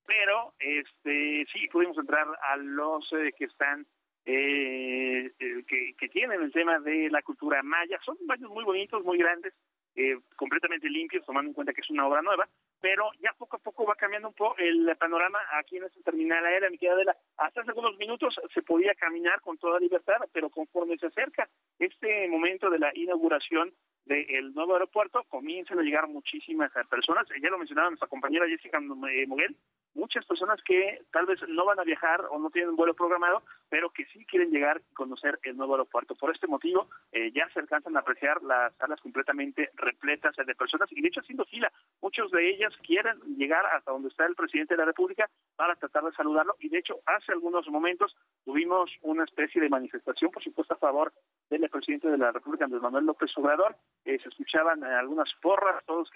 pero 0.05 0.53
este 0.59 1.45
sí 1.51 1.67
pudimos 1.71 1.97
entrar 1.97 2.27
a 2.41 2.57
los 2.57 3.11
eh, 3.13 3.31
que 3.37 3.45
están 3.45 3.87
eh, 4.25 5.31
eh, 5.39 5.63
que, 5.67 5.93
que 5.97 6.09
tienen 6.09 6.41
el 6.41 6.51
tema 6.51 6.79
de 6.79 7.09
la 7.09 7.21
cultura 7.21 7.63
maya. 7.63 7.97
Son 8.05 8.17
baños 8.27 8.51
muy 8.51 8.63
bonitos, 8.63 9.03
muy 9.03 9.17
grandes, 9.17 9.53
eh, 9.95 10.17
completamente 10.35 10.89
limpios, 10.89 11.25
tomando 11.25 11.49
en 11.49 11.53
cuenta 11.53 11.73
que 11.73 11.81
es 11.81 11.89
una 11.89 12.07
obra 12.07 12.21
nueva, 12.21 12.47
pero 12.81 13.11
ya 13.19 13.31
poco 13.37 13.57
a 13.57 13.59
poco 13.59 13.85
va 13.85 13.95
cambiando 13.95 14.27
un 14.29 14.33
poco 14.33 14.55
el 14.57 14.95
panorama 14.97 15.39
aquí 15.53 15.77
en 15.77 15.85
esta 15.85 16.01
terminal 16.01 16.45
aérea, 16.45 16.69
mi 16.69 16.77
querida 16.77 16.95
Adela. 16.95 17.17
Hasta 17.37 17.61
hace 17.61 17.69
algunos 17.69 17.97
minutos 17.97 18.35
se 18.53 18.61
podía 18.61 18.93
caminar 18.95 19.39
con 19.41 19.57
toda 19.57 19.79
libertad, 19.79 20.17
pero 20.31 20.49
conforme 20.49 20.97
se 20.97 21.07
acerca 21.07 21.47
este 21.79 22.27
momento 22.27 22.69
de 22.69 22.79
la 22.79 22.91
inauguración 22.95 23.73
del 24.05 24.53
nuevo 24.53 24.73
aeropuerto, 24.73 25.23
comienzan 25.29 25.79
a 25.79 25.83
llegar 25.83 26.07
muchísimas 26.07 26.75
eh, 26.75 26.81
personas. 26.89 27.27
Ya 27.41 27.49
lo 27.49 27.57
mencionaba 27.57 27.89
nuestra 27.89 28.07
compañera 28.07 28.47
Jessica 28.47 28.79
eh, 28.79 29.27
Moguel, 29.27 29.55
muchas 29.93 30.25
personas 30.25 30.59
que 30.63 31.01
tal 31.11 31.25
vez 31.25 31.39
no 31.47 31.65
van 31.65 31.79
a 31.79 31.83
viajar 31.83 32.21
o 32.31 32.39
no 32.39 32.49
tienen 32.49 32.71
un 32.71 32.75
vuelo 32.75 32.93
programado, 32.93 33.43
pero 33.69 33.89
que 33.91 34.05
sí 34.05 34.25
quieren 34.25 34.51
llegar 34.51 34.81
y 34.89 34.93
conocer 34.93 35.39
el 35.43 35.55
nuevo 35.55 35.73
aeropuerto. 35.73 36.15
Por 36.15 36.33
este 36.33 36.47
motivo, 36.47 36.89
eh, 37.11 37.31
ya 37.33 37.47
se 37.53 37.59
alcanzan 37.59 37.95
a 37.95 37.99
apreciar 37.99 38.41
las 38.43 38.75
salas 38.75 38.99
completamente 39.01 39.69
repletas 39.75 40.35
de 40.35 40.55
personas 40.55 40.91
y 40.91 41.01
de 41.01 41.07
hecho 41.07 41.21
haciendo 41.21 41.45
fila. 41.45 41.71
Muchos 42.01 42.31
de 42.31 42.49
ellas 42.49 42.73
quieren 42.85 43.19
llegar 43.37 43.65
hasta 43.67 43.91
donde 43.91 44.09
está 44.09 44.25
el 44.25 44.35
presidente 44.35 44.73
de 44.73 44.79
la 44.79 44.85
República 44.85 45.29
para 45.55 45.75
tratar 45.75 46.03
de 46.03 46.11
saludarlo 46.11 46.55
y 46.59 46.69
de 46.69 46.79
hecho 46.79 46.99
hace 47.05 47.31
algunos 47.31 47.67
momentos 47.69 48.15
tuvimos 48.43 48.91
una 49.01 49.23
especie 49.23 49.61
de 49.61 49.69
manifestación, 49.69 50.31
por 50.31 50.43
supuesto, 50.43 50.73
a 50.73 50.77
favor 50.77 51.13
del 51.49 51.69
presidente 51.69 52.09
de 52.09 52.17
la 52.17 52.31
República, 52.31 52.65
Andrés 52.65 52.81
Manuel 52.81 53.05
López 53.05 53.31
Obrador. 53.37 53.75
Eh, 54.05 54.19
se 54.21 54.29
escuchaban 54.29 54.83
algunas 54.83 55.29
porras, 55.41 55.83
todos 55.85 56.09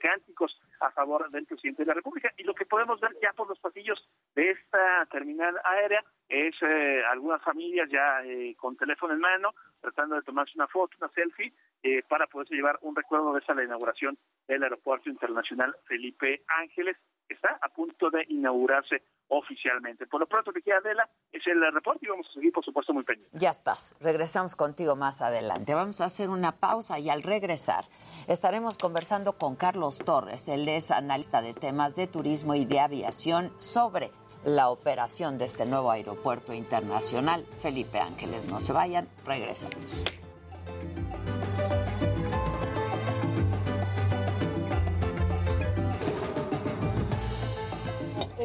cánticos 0.00 0.58
a 0.80 0.90
favor 0.90 1.30
del 1.30 1.46
presidente 1.46 1.82
de 1.82 1.88
la 1.88 1.94
República. 1.94 2.32
Y 2.36 2.44
lo 2.44 2.54
que 2.54 2.64
podemos 2.66 2.98
ver 3.00 3.16
ya 3.22 3.32
por 3.32 3.48
los 3.48 3.58
pasillos 3.58 4.02
de 4.34 4.50
esta 4.50 5.06
terminal 5.10 5.54
aérea 5.64 6.02
es 6.28 6.54
eh, 6.62 7.02
algunas 7.08 7.42
familias 7.42 7.88
ya 7.90 8.24
eh, 8.24 8.54
con 8.56 8.76
teléfono 8.76 9.14
en 9.14 9.20
mano, 9.20 9.54
tratando 9.80 10.16
de 10.16 10.22
tomarse 10.22 10.52
una 10.56 10.66
foto, 10.66 10.96
una 11.00 11.10
selfie, 11.10 11.52
eh, 11.82 12.02
para 12.08 12.26
poderse 12.26 12.54
llevar 12.54 12.78
un 12.82 12.96
recuerdo 12.96 13.32
de 13.32 13.40
esa 13.40 13.54
la 13.54 13.64
inauguración 13.64 14.18
del 14.48 14.62
Aeropuerto 14.62 15.08
Internacional 15.08 15.76
Felipe 15.84 16.42
Ángeles, 16.48 16.96
que 17.28 17.34
está 17.34 17.58
a 17.60 17.68
punto 17.68 18.10
de 18.10 18.24
inaugurarse 18.28 19.02
oficialmente. 19.28 20.06
Por 20.06 20.20
lo 20.20 20.26
pronto, 20.26 20.52
que 20.52 20.62
queda 20.62 20.78
Adela, 20.78 21.08
es 21.32 21.46
el 21.46 21.60
reporte 21.72 22.06
y 22.06 22.08
vamos 22.08 22.26
a 22.30 22.34
seguir, 22.34 22.52
por 22.52 22.64
supuesto, 22.64 22.92
muy 22.92 23.04
pendientes. 23.04 23.40
Ya 23.40 23.50
estás. 23.50 23.96
Regresamos 24.00 24.56
contigo 24.56 24.96
más 24.96 25.22
adelante. 25.22 25.74
Vamos 25.74 26.00
a 26.00 26.06
hacer 26.06 26.28
una 26.28 26.52
pausa 26.52 26.98
y 26.98 27.10
al 27.10 27.22
regresar 27.22 27.84
estaremos 28.28 28.78
conversando 28.78 29.38
con 29.38 29.56
Carlos 29.56 29.98
Torres. 30.04 30.48
Él 30.48 30.68
es 30.68 30.90
analista 30.90 31.42
de 31.42 31.54
temas 31.54 31.96
de 31.96 32.06
turismo 32.06 32.54
y 32.54 32.64
de 32.64 32.80
aviación 32.80 33.52
sobre 33.58 34.10
la 34.44 34.68
operación 34.70 35.38
de 35.38 35.46
este 35.46 35.66
nuevo 35.66 35.90
aeropuerto 35.90 36.54
internacional. 36.54 37.44
Felipe 37.58 37.98
Ángeles, 37.98 38.46
no 38.46 38.60
se 38.60 38.72
vayan. 38.72 39.08
Regresamos. 39.24 40.04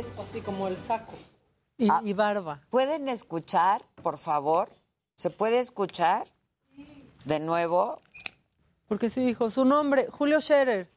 Esto 0.02 0.22
así 0.24 0.42
como 0.42 0.68
el 0.68 0.78
saco. 0.78 1.14
Y, 1.78 1.90
Ah. 1.90 2.02
y 2.04 2.14
barba. 2.14 2.62
¿Pueden 2.70 3.08
escuchar, 3.10 3.84
por 4.02 4.18
favor? 4.18 4.70
¿Se 5.16 5.30
puede 5.30 5.60
escuchar? 5.60 6.28
¿De 7.26 7.40
nuevo? 7.40 8.02
Porque 8.88 9.10
sí 9.10 9.24
dijo 9.24 9.50
su 9.52 9.64
nombre, 9.64 10.08
Julio 10.10 10.42
Scherer. 10.42 10.90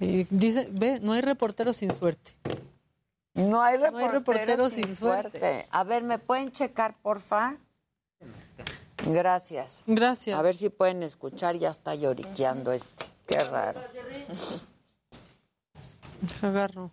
Y 0.00 0.24
dice, 0.30 0.68
ve, 0.70 1.00
no 1.00 1.12
hay 1.12 1.20
reportero 1.20 1.72
sin 1.72 1.94
suerte. 1.94 2.32
No 3.34 3.60
hay 3.60 3.78
No 3.78 3.98
hay 3.98 4.08
sin, 4.70 4.84
sin 4.86 4.96
suerte. 4.96 5.38
suerte. 5.38 5.68
A 5.70 5.84
ver, 5.84 6.02
¿me 6.04 6.18
pueden 6.18 6.52
checar, 6.52 6.96
porfa? 7.02 7.56
Gracias. 9.04 9.82
Gracias. 9.86 10.38
A 10.38 10.42
ver 10.42 10.54
si 10.54 10.68
pueden 10.68 11.02
escuchar, 11.02 11.56
ya 11.58 11.70
está 11.70 11.94
lloriqueando 11.96 12.72
este. 12.72 13.04
Qué 13.26 13.42
raro. 13.42 13.80
Agarro. 16.42 16.90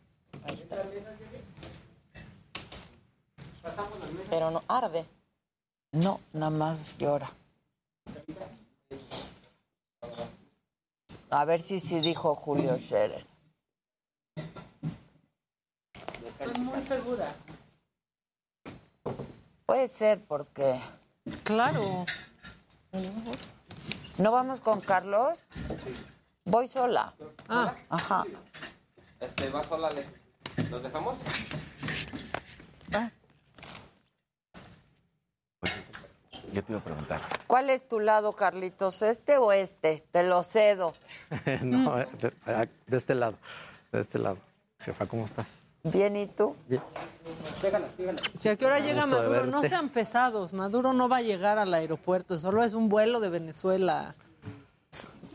Pero 4.29 4.51
no 4.51 4.63
arde. 4.67 5.05
No, 5.91 6.19
nada 6.33 6.49
más 6.49 6.97
llora. 6.97 7.29
A 11.29 11.45
ver 11.45 11.61
si 11.61 11.79
sí 11.79 11.99
dijo 11.99 12.35
Julio 12.35 12.77
Scherer. 12.77 13.25
Estoy 16.39 16.63
muy 16.63 16.81
segura. 16.81 17.33
Puede 19.65 19.87
ser 19.87 20.21
porque... 20.25 20.79
Claro. 21.43 22.05
¿No 24.17 24.31
vamos 24.31 24.59
con 24.59 24.81
Carlos? 24.81 25.39
Voy 26.43 26.67
sola. 26.67 27.13
Ah. 27.47 27.75
Ajá. 27.89 28.25
Este, 29.21 29.49
va 29.49 29.63
sola 29.63 29.87
Alex. 29.87 30.07
¿Los 30.69 30.83
dejamos? 30.83 31.17
Yo 36.53 36.61
te 36.63 36.73
iba 36.73 36.81
a 36.81 36.83
preguntar. 36.83 37.21
¿Cuál 37.47 37.69
es 37.69 37.87
tu 37.87 38.01
lado, 38.01 38.33
Carlitos? 38.33 39.01
¿Este 39.03 39.37
o 39.37 39.53
este? 39.53 40.03
Te 40.11 40.23
lo 40.23 40.43
cedo. 40.43 40.93
no, 41.61 41.95
de, 41.95 42.33
de 42.87 42.97
este 42.97 43.15
lado, 43.15 43.37
de 43.93 44.01
este 44.01 44.19
lado. 44.19 44.37
Jefa, 44.79 45.05
¿cómo 45.05 45.25
estás? 45.25 45.47
Bien, 45.83 46.15
¿y 46.15 46.27
tú? 46.27 46.55
Bien. 46.67 46.81
Si 48.39 48.49
a 48.49 48.55
qué 48.55 48.65
hora 48.65 48.79
llega 48.79 49.05
Maduro, 49.07 49.45
no 49.45 49.61
sean 49.61 49.89
pesados. 49.89 50.53
Maduro 50.53 50.93
no 50.93 51.09
va 51.09 51.17
a 51.17 51.21
llegar 51.21 51.57
al 51.57 51.73
aeropuerto, 51.73 52.37
solo 52.37 52.63
es 52.63 52.73
un 52.73 52.89
vuelo 52.89 53.19
de 53.19 53.29
Venezuela. 53.29 54.15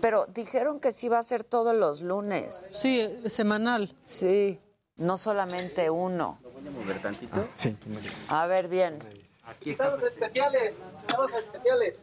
Pero 0.01 0.27
dijeron 0.27 0.81
que 0.81 0.93
sí 0.93 1.09
va 1.09 1.19
a 1.19 1.23
ser 1.23 1.45
todos 1.45 1.75
los 1.75 2.01
lunes. 2.01 2.69
Sí, 2.73 3.09
semanal. 3.27 3.95
Sí, 4.07 4.61
no 4.97 5.17
solamente 5.17 5.91
uno. 5.91 6.39
¿Voy 6.43 6.69
a 6.69 6.71
mover 6.71 7.03
tantito? 7.03 7.49
Sí, 7.55 7.73
tú 7.73 7.89
me 7.89 8.01
dices. 8.01 8.17
A 8.29 8.47
ver, 8.47 8.69
bien. 8.69 8.99
Aquí 9.45 9.71
está. 9.71 9.87
Invitados 9.87 10.13
especiales, 10.13 10.75
invitados 10.75 11.33
especiales. 11.33 11.95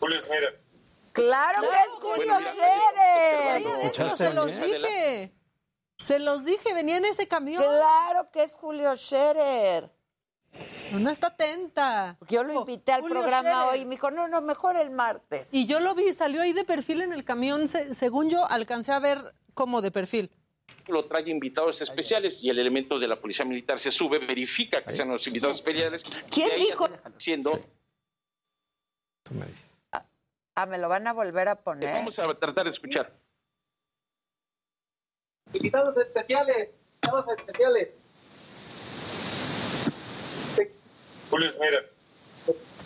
Julio 0.00 0.20
Scherer. 0.20 0.60
¡Claro, 1.12 1.62
que 1.62 1.68
es 1.68 2.00
Julio 2.00 2.34
Ahí 2.34 2.44
Scherer! 2.44 3.72
adentro 3.72 4.16
se 4.16 4.32
los 4.32 4.46
dije. 4.46 5.34
Se 6.02 6.18
los 6.18 6.44
dije, 6.44 6.72
venía 6.72 6.96
en 6.96 7.04
ese 7.04 7.28
camión. 7.28 7.62
¡Claro 7.62 8.30
que 8.30 8.42
es 8.42 8.54
Julio 8.54 8.96
Scherer! 8.96 9.90
No 10.92 11.10
está 11.10 11.28
atenta. 11.28 12.16
Yo 12.28 12.42
lo 12.44 12.60
invité 12.60 12.92
al 12.92 13.00
Julio 13.02 13.20
programa 13.20 13.50
Scherer. 13.50 13.68
hoy 13.68 13.78
y 13.80 13.84
me 13.84 13.92
dijo, 13.92 14.10
no, 14.10 14.28
no, 14.28 14.40
mejor 14.42 14.76
el 14.76 14.90
martes. 14.90 15.48
Y 15.52 15.66
yo 15.66 15.80
lo 15.80 15.94
vi, 15.94 16.12
salió 16.12 16.42
ahí 16.42 16.52
de 16.52 16.64
perfil 16.64 17.02
en 17.02 17.12
el 17.12 17.24
camión. 17.24 17.68
se- 17.68 17.94
según 17.94 18.30
yo, 18.30 18.46
alcancé 18.50 18.92
a 18.92 18.98
ver 18.98 19.18
como 19.54 19.80
de 19.82 19.90
perfil. 19.90 20.30
lo 20.86 21.04
trae 21.06 21.28
invitados 21.30 21.80
especiales 21.82 22.42
y 22.42 22.50
el 22.50 22.58
elemento 22.58 22.98
de 22.98 23.06
la 23.06 23.20
policía 23.20 23.44
militar 23.44 23.78
se 23.78 23.92
sube, 23.92 24.18
verifica 24.18 24.82
que 24.82 24.92
sean 24.92 25.08
los 25.08 25.24
invitados 25.26 25.56
especiales. 25.56 26.02
¿Quién 26.30 26.48
dijo? 26.56 26.88
Tú 26.88 27.50
me 29.34 29.46
dices. 29.46 29.66
Ah, 30.56 30.66
¿me 30.66 30.78
lo 30.78 30.88
van 30.88 31.06
a 31.06 31.12
volver 31.12 31.48
a 31.48 31.56
poner? 31.56 31.92
vamos 31.92 32.18
a 32.18 32.26
tratar 32.34 32.64
de 32.64 32.70
escuchar. 32.70 33.12
Invitados 35.52 35.96
especiales, 35.98 36.70
invitados 37.02 37.26
especiales. 37.38 37.88
Julio 41.30 41.50
Scherer. 41.50 41.92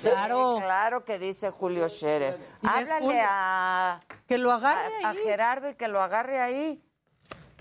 Claro. 0.03 0.59
Claro 0.61 1.05
que 1.05 1.19
dice 1.19 1.51
Julio 1.51 1.89
Scherer. 1.89 2.39
Háblale 2.63 3.07
Julio. 3.07 3.23
a, 3.27 4.01
Que 4.27 4.39
lo 4.39 4.53
agarre 4.53 4.93
a. 5.03 5.15
Gerardo 5.15 5.71
y 5.71 5.75
que 5.75 5.89
lo 5.89 6.03
agarre 6.03 6.41
ahí. 6.41 6.85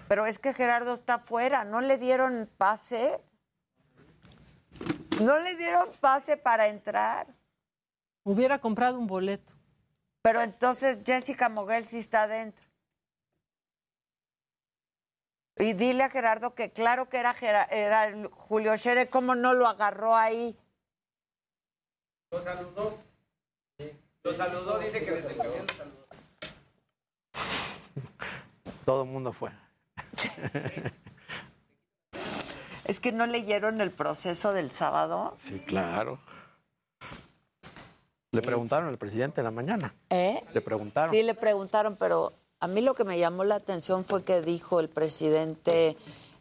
Pero 0.09 0.25
es 0.25 0.39
que 0.39 0.53
Gerardo 0.53 0.93
está 0.93 1.15
afuera. 1.15 1.63
¿No 1.63 1.79
le 1.79 1.97
dieron 1.97 2.49
pase? 2.57 3.23
¿No 5.21 5.39
le 5.39 5.55
dieron 5.55 5.87
pase 6.01 6.35
para 6.35 6.67
entrar? 6.67 7.27
Hubiera 8.23 8.59
comprado 8.59 8.99
un 8.99 9.07
boleto. 9.07 9.53
Pero 10.21 10.41
entonces 10.41 11.01
Jessica 11.05 11.49
Moguel 11.49 11.85
sí 11.85 11.99
está 11.99 12.23
adentro. 12.23 12.65
Y 15.57 15.73
dile 15.73 16.03
a 16.03 16.09
Gerardo 16.09 16.55
que 16.55 16.71
claro 16.71 17.09
que 17.09 17.17
era, 17.17 17.35
era 17.69 18.11
Julio 18.31 18.75
Scherer, 18.75 19.09
¿cómo 19.09 19.35
no 19.35 19.53
lo 19.53 19.67
agarró 19.67 20.15
ahí? 20.15 20.57
Lo 22.33 22.41
saludó. 22.41 22.97
Lo 24.23 24.33
saludó, 24.33 24.79
dice 24.79 25.05
que 25.05 25.11
desde 25.11 25.29
el 25.33 25.37
camión 25.37 25.65
lo 25.67 25.73
saludó. 25.75 26.07
Todo 28.85 29.03
el 29.03 29.09
mundo 29.09 29.31
fue. 29.33 29.51
Es 32.85 32.99
que 32.99 33.13
no 33.13 33.25
leyeron 33.25 33.79
el 33.79 33.91
proceso 33.91 34.51
del 34.51 34.69
sábado. 34.69 35.35
Sí, 35.39 35.57
claro. 35.61 36.19
Le 38.33 38.41
preguntaron 38.41 38.89
al 38.89 38.97
presidente 38.97 39.39
en 39.39 39.45
la 39.45 39.51
mañana. 39.51 39.95
¿Eh? 40.09 40.43
Le 40.53 40.59
preguntaron. 40.59 41.11
Sí, 41.15 41.23
le 41.23 41.33
preguntaron, 41.33 41.95
pero 41.95 42.33
a 42.59 42.67
mí 42.67 42.81
lo 42.81 42.93
que 42.93 43.05
me 43.05 43.17
llamó 43.17 43.45
la 43.45 43.55
atención 43.55 44.03
fue 44.03 44.25
que 44.25 44.41
dijo 44.41 44.81
el 44.81 44.89
presidente 44.89 45.95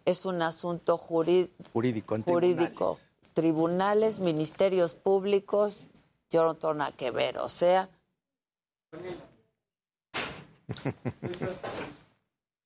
es 0.04 0.24
un 0.26 0.42
asunto 0.42 0.98
jurí- 0.98 1.48
Jurídico. 1.72 2.16
En 2.16 2.24
jurídico. 2.24 2.98
Tribunales, 3.32 4.18
ministerios 4.18 4.94
públicos, 4.94 5.86
yo 6.30 6.44
no 6.44 6.54
tengo 6.54 6.74
nada 6.74 6.92
que 6.92 7.10
ver, 7.10 7.38
o 7.38 7.48
sea. 7.48 7.88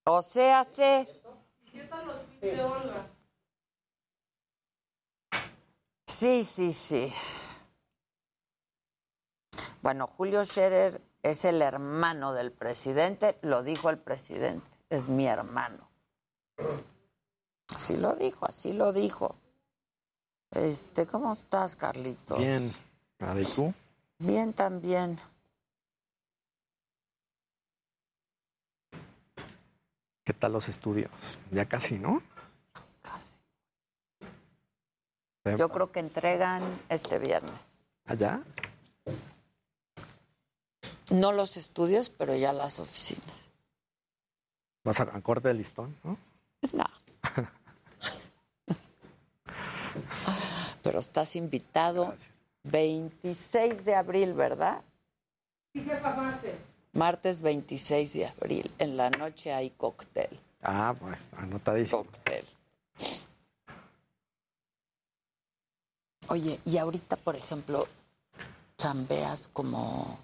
O 0.04 0.22
sea, 0.22 0.64
sé. 0.64 1.08
Sí, 6.06 6.44
sí, 6.44 6.72
sí. 6.72 7.12
Bueno, 9.82 10.06
Julio 10.06 10.44
Scherer 10.44 11.00
es 11.22 11.44
el 11.44 11.60
hermano 11.62 12.32
del 12.32 12.52
presidente, 12.52 13.38
lo 13.42 13.62
dijo 13.62 13.90
el 13.90 13.98
presidente, 13.98 14.66
es 14.90 15.08
mi 15.08 15.26
hermano. 15.26 15.88
Así 17.74 17.96
lo 17.96 18.14
dijo, 18.14 18.46
así 18.46 18.72
lo 18.72 18.92
dijo. 18.92 19.36
Este, 20.50 21.06
¿cómo 21.06 21.32
estás, 21.32 21.76
Carlito? 21.76 22.36
Bien. 22.36 22.72
Ade, 23.18 23.42
¿y 23.42 23.44
tú? 23.44 23.74
Bien 24.18 24.52
también. 24.52 25.18
¿Qué 30.24 30.32
tal 30.32 30.52
los 30.52 30.68
estudios? 30.68 31.38
Ya 31.50 31.66
casi, 31.66 31.98
¿no? 31.98 32.22
Casi. 33.02 33.40
Yo 35.56 35.68
creo 35.68 35.92
que 35.92 36.00
entregan 36.00 36.62
este 36.88 37.18
viernes. 37.18 37.54
¿Allá? 38.06 38.42
No 41.10 41.32
los 41.32 41.56
estudios, 41.56 42.10
pero 42.10 42.34
ya 42.34 42.52
las 42.52 42.80
oficinas. 42.80 43.50
Vas 44.84 44.98
a, 45.00 45.04
a 45.04 45.20
corte 45.20 45.48
de 45.48 45.54
listón, 45.54 45.96
¿no? 46.02 46.18
No. 46.72 46.84
Pero 50.86 51.00
estás 51.00 51.34
invitado 51.34 52.14
26 52.62 53.84
de 53.84 53.96
abril, 53.96 54.34
¿verdad? 54.34 54.82
Sí, 55.72 55.82
jefa, 55.82 56.14
martes. 56.14 56.54
Martes 56.92 57.40
26 57.40 58.12
de 58.12 58.26
abril. 58.26 58.70
En 58.78 58.96
la 58.96 59.10
noche 59.10 59.52
hay 59.52 59.70
cóctel. 59.70 60.38
Ah, 60.62 60.94
pues 60.96 61.34
anotadísimo. 61.34 62.04
Cóctel. 62.04 62.44
Oye, 66.28 66.60
y 66.64 66.78
ahorita, 66.78 67.16
por 67.16 67.34
ejemplo, 67.34 67.88
chambeas 68.78 69.48
como 69.52 70.20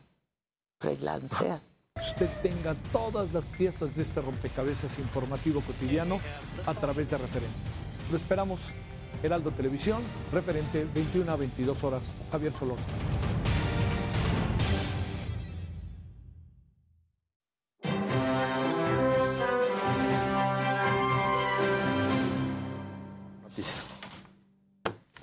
freelanceas. 0.79 1.61
Usted 1.97 2.31
tenga 2.41 2.77
todas 2.93 3.33
las 3.33 3.49
piezas 3.49 3.97
de 3.97 4.03
este 4.03 4.21
rompecabezas 4.21 4.97
informativo 5.01 5.61
cotidiano 5.61 6.19
a 6.65 6.73
través 6.73 7.11
de 7.11 7.19
referente. 7.19 7.59
Lo 8.13 8.17
esperamos. 8.17 8.73
Heraldo 9.23 9.53
Televisión, 9.53 10.03
referente 10.33 10.85
21 10.85 11.31
a 11.31 11.37
22 11.37 11.85
horas. 11.85 12.15
Javier 12.31 12.53
Solórzano. 12.53 13.23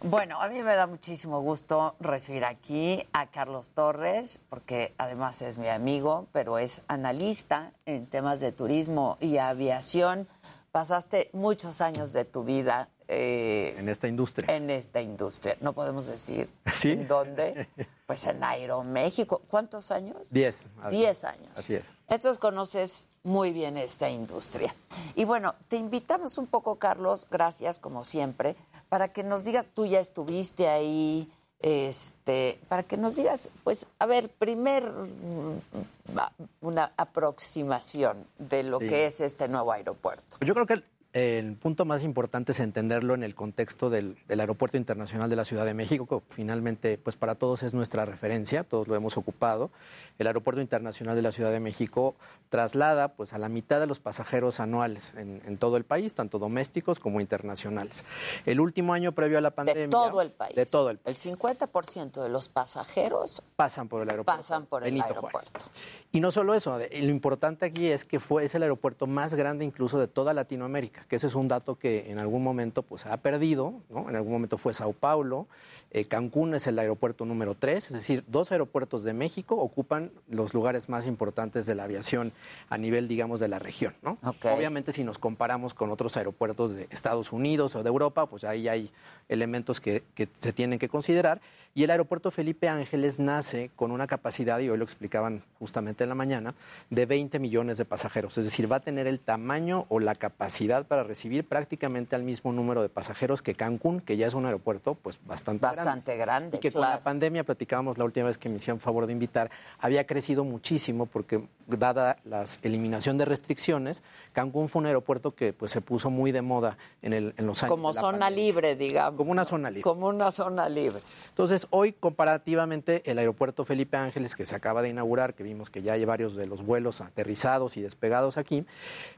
Bueno, 0.01 0.41
a 0.41 0.47
mí 0.47 0.63
me 0.63 0.76
da 0.76 0.88
muchísimo 0.88 1.41
gusto 1.41 1.95
recibir 1.99 2.45
aquí 2.45 3.05
a 3.11 3.27
Carlos 3.27 3.69
Torres, 3.69 4.39
porque 4.49 4.93
además 4.97 5.41
es 5.41 5.57
mi 5.57 5.67
amigo, 5.67 6.27
pero 6.31 6.57
es 6.57 6.81
analista 6.88 7.73
en 7.85 8.07
temas 8.07 8.39
de 8.39 8.51
turismo 8.51 9.17
y 9.19 9.38
aviación. 9.38 10.27
Pasaste 10.71 11.30
muchos 11.34 11.81
años 11.81 12.13
de 12.13 12.26
tu 12.26 12.43
vida 12.43 12.89
eh, 13.11 13.73
En 13.77 13.90
esta 13.90 14.07
industria. 14.07 14.56
en 14.56 14.69
esta 14.69 15.02
industria. 15.02 15.57
No 15.61 15.73
podemos 15.73 16.06
decir 16.06 16.48
¿Sí? 16.76 16.91
en 16.91 17.07
dónde. 17.07 17.68
Pues 18.06 18.26
en 18.27 18.44
Aeroméxico. 18.44 19.41
¿Cuántos 19.49 19.90
años? 19.91 20.15
Diez. 20.30 20.69
Diez 20.91 21.23
años. 21.23 21.49
Así 21.57 21.73
es. 21.73 21.86
Entonces 22.07 22.38
conoces 22.38 23.07
muy 23.23 23.52
bien 23.52 23.77
esta 23.77 24.10
industria. 24.10 24.73
Y 25.15 25.26
bueno, 25.26 25.56
te 25.68 25.76
invitamos 25.77 26.38
un 26.38 26.45
poco, 26.48 26.76
Carlos, 26.77 27.26
gracias 27.31 27.80
como 27.80 28.03
siempre, 28.06 28.56
para 28.90 29.07
que 29.11 29.23
nos 29.23 29.44
digas, 29.44 29.65
tú 29.73 29.86
ya 29.88 29.99
estuviste 29.99 30.68
ahí, 30.69 31.30
este, 31.60 32.60
para 32.69 32.84
que 32.84 32.95
nos 32.95 33.15
digas, 33.15 33.49
pues, 33.64 33.86
a 33.99 34.06
ver, 34.06 34.30
primer 34.30 34.84
mm, 34.90 36.18
va- 36.18 36.31
una 36.61 36.94
aproximación 36.95 38.26
de 38.38 38.64
lo 38.64 38.80
Sí. 38.80 38.88
que 38.88 39.06
es 39.07 39.19
este 39.22 39.48
nuevo 39.49 39.72
aeropuerto. 39.72 40.38
Yo 40.41 40.53
creo 40.53 40.65
que 40.65 40.81
el, 41.14 41.56
punto 41.56 41.86
más 41.86 42.03
importante 42.03 42.52
es 42.52 42.60
entenderlo 42.60 43.14
en 43.14 43.23
el 43.23 43.36
contexto 43.36 43.90
del, 43.90 44.18
del 44.27 44.40
Aeropuerto 44.40 44.77
Internacional 44.77 45.30
de 45.30 45.36
la 45.36 45.45
Ciudad 45.45 45.65
de 45.65 45.73
México, 45.73 46.06
que 46.06 46.22
finalmente, 46.36 46.98
pues 46.98 47.15
para 47.15 47.36
todos 47.36 47.64
es 47.64 47.73
nuestra 47.73 48.06
referencia, 48.06 48.64
todos 48.64 48.88
lo 48.88 48.95
hemos 48.95 49.18
ocupado. 49.18 49.72
El 50.19 50.27
Aeropuerto 50.27 50.61
Internacional 50.61 51.15
de 51.15 51.22
la 51.22 51.31
Ciudad 51.31 51.52
de 51.52 51.60
México 51.60 52.15
traslada 52.49 53.14
pues 53.14 53.34
a 53.34 53.38
la 53.38 53.49
mitad 53.49 53.80
de 53.80 53.88
los 53.88 53.99
pasajeros 53.99 54.60
anuales 54.60 55.15
en, 55.15 55.41
en 55.45 55.57
todo 55.57 55.77
el 55.77 55.84
país, 55.84 56.14
tanto 56.14 56.40
domésticos 56.40 56.99
como 56.99 57.22
internacionales. 57.22 58.03
El 58.45 58.60
último 58.60 58.94
año 58.94 59.14
previo 59.14 59.38
a 59.38 59.41
la 59.41 59.52
pandemia... 59.52 59.84
De 59.84 59.90
todo 59.90 60.22
el 60.22 60.31
país. 60.31 60.56
De 60.56 60.65
todo 60.65 60.90
el 60.90 60.99
El 61.06 61.15
50% 61.15 62.22
de 62.22 62.30
los 62.30 62.49
pasajeros 62.49 63.41
pasan 63.56 63.88
por 63.88 64.02
el 64.02 64.10
aeropuerto. 64.10 64.41
pasan 64.41 64.65
por 64.65 64.84
el 64.84 64.91
Benito 64.91 65.07
aeropuerto. 65.07 65.52
Juárez. 65.52 65.69
Y 66.11 66.19
no 66.19 66.31
solo 66.31 66.53
eso, 66.53 66.77
lo 66.77 67.10
importante 67.10 67.65
aquí 67.65 67.88
es 67.88 68.06
que 68.06 68.19
fue, 68.19 68.44
es 68.44 68.56
el 68.56 68.64
aeropuerto 68.64 69.07
más 69.07 69.34
grande 69.34 69.65
incluso 69.65 69.99
de 69.99 70.07
toda 70.07 70.34
Latinoamérica, 70.34 70.98
que 71.07 71.15
ese 71.15 71.27
es 71.27 71.35
un 71.35 71.47
dato 71.47 71.76
que 71.76 72.11
en 72.11 72.19
algún 72.19 72.43
momento 72.43 72.84
pues, 72.84 73.05
ha 73.05 73.17
perdido, 73.17 73.73
¿no? 73.89 74.09
En 74.09 74.15
algún 74.15 74.31
momento 74.34 74.57
fue 74.57 74.73
Sao 74.73 74.93
Paulo, 74.93 75.47
eh, 75.91 76.05
Cancún 76.05 76.53
es 76.53 76.67
el 76.67 76.77
aeropuerto 76.77 77.25
número 77.25 77.55
tres, 77.55 77.87
es 77.87 77.93
decir, 77.93 78.23
dos 78.27 78.51
aeropuertos 78.51 79.03
de 79.03 79.13
México 79.13 79.55
ocupan 79.55 80.11
los 80.27 80.53
lugares 80.53 80.87
más 80.87 81.07
importantes 81.07 81.65
de 81.65 81.75
la 81.75 81.85
aviación 81.85 82.31
a 82.69 82.77
nivel, 82.77 83.07
digamos, 83.07 83.39
de 83.39 83.47
la 83.47 83.57
región, 83.57 83.95
¿no? 84.03 84.17
Obviamente 84.43 84.91
si 84.91 85.03
nos 85.03 85.17
comparamos 85.17 85.73
con 85.73 85.89
otros 85.89 86.15
aeropuertos 86.17 86.75
de 86.75 86.87
Estados 86.91 87.31
Unidos 87.31 87.75
o 87.75 87.83
de 87.83 87.89
Europa, 87.89 88.27
pues 88.27 88.43
ahí 88.43 88.67
hay 88.67 88.91
elementos 89.29 89.81
que, 89.81 90.03
que 90.13 90.27
se 90.39 90.53
tienen 90.53 90.79
que 90.79 90.89
considerar. 90.89 91.41
Y 91.75 91.83
el 91.83 91.91
aeropuerto 91.91 92.31
Felipe 92.31 92.67
Ángeles 92.67 93.19
nace 93.19 93.69
con 93.75 93.91
una 93.91 94.07
capacidad, 94.07 94.59
y 94.59 94.69
hoy 94.69 94.77
lo 94.77 94.83
explicaban 94.83 95.43
justamente 95.59 96.03
en 96.03 96.09
la 96.09 96.15
mañana, 96.15 96.55
de 96.89 97.05
20 97.05 97.37
millones 97.39 97.77
de 97.77 97.85
pasajeros. 97.85 98.37
Es 98.37 98.43
decir, 98.43 98.71
va 98.71 98.77
a 98.77 98.79
tener 98.79 99.05
el 99.05 99.19
tamaño 99.19 99.85
o 99.89 99.99
la 99.99 100.15
capacidad 100.15 100.85
para 100.87 101.03
recibir 101.03 101.47
prácticamente 101.47 102.15
al 102.15 102.23
mismo 102.23 102.51
número 102.51 102.81
de 102.81 102.89
pasajeros 102.89 103.41
que 103.41 103.53
Cancún, 103.53 104.01
que 104.01 104.17
ya 104.17 104.27
es 104.27 104.33
un 104.33 104.45
aeropuerto 104.45 104.95
pues 104.95 105.19
bastante, 105.25 105.61
Bastante 105.61 105.78
grande, 106.18 106.57
Y 106.57 106.60
que 106.60 106.72
con 106.72 106.81
la 106.81 107.01
pandemia, 107.01 107.43
platicábamos 107.43 107.97
la 107.97 108.06
última 108.06 108.27
vez 108.27 108.38
que 108.38 108.49
me 108.49 108.57
hicieron 108.57 108.80
favor 108.80 109.06
de 109.07 109.14
invitar, 109.14 109.49
había 109.80 110.06
crecido 110.06 110.43
muchísimo 110.43 111.06
porque 111.06 111.47
dada 111.68 112.18
la 112.26 112.45
eliminación 112.64 113.18
de 113.18 113.26
restricciones, 113.26 114.01
Cancún 114.34 114.69
fue 114.69 114.80
un 114.81 114.85
aeropuerto 114.88 115.35
que 115.35 115.53
pues 115.53 115.72
se 115.72 115.81
puso 115.81 116.10
muy 116.10 116.31
de 116.31 116.41
moda 116.41 116.77
en, 117.01 117.14
el- 117.14 117.34
en 117.38 117.45
los 117.45 117.61
años 117.64 117.72
Como 117.72 117.89
de 117.89 117.95
la 117.95 118.01
zona 118.01 118.19
pandemia. 118.19 118.43
libre, 118.45 118.76
digamos. 118.76 119.18
Como 119.18 119.31
una 119.31 119.45
zona 119.45 119.69
libre. 119.69 119.84
Como 119.84 120.07
una 120.07 120.31
zona 120.31 120.68
libre. 120.69 121.01
Entonces, 121.30 121.68
hoy 121.69 121.93
comparativamente 121.93 123.01
el 123.10 123.18
aeropuerto 123.19 123.65
Felipe 123.65 123.97
Ángeles, 123.97 124.35
que 124.35 124.45
se 124.45 124.56
acaba 124.56 124.81
de 124.81 124.89
inaugurar, 124.89 125.34
que 125.34 125.43
vimos 125.43 125.69
que 125.69 125.81
ya 125.81 125.93
hay 125.93 126.06
varios 126.06 126.35
de 126.35 126.47
los 126.47 126.64
vuelos 126.64 127.01
aterrizados 127.01 127.77
y 127.77 127.81
despegados 127.81 128.38
aquí, 128.38 128.65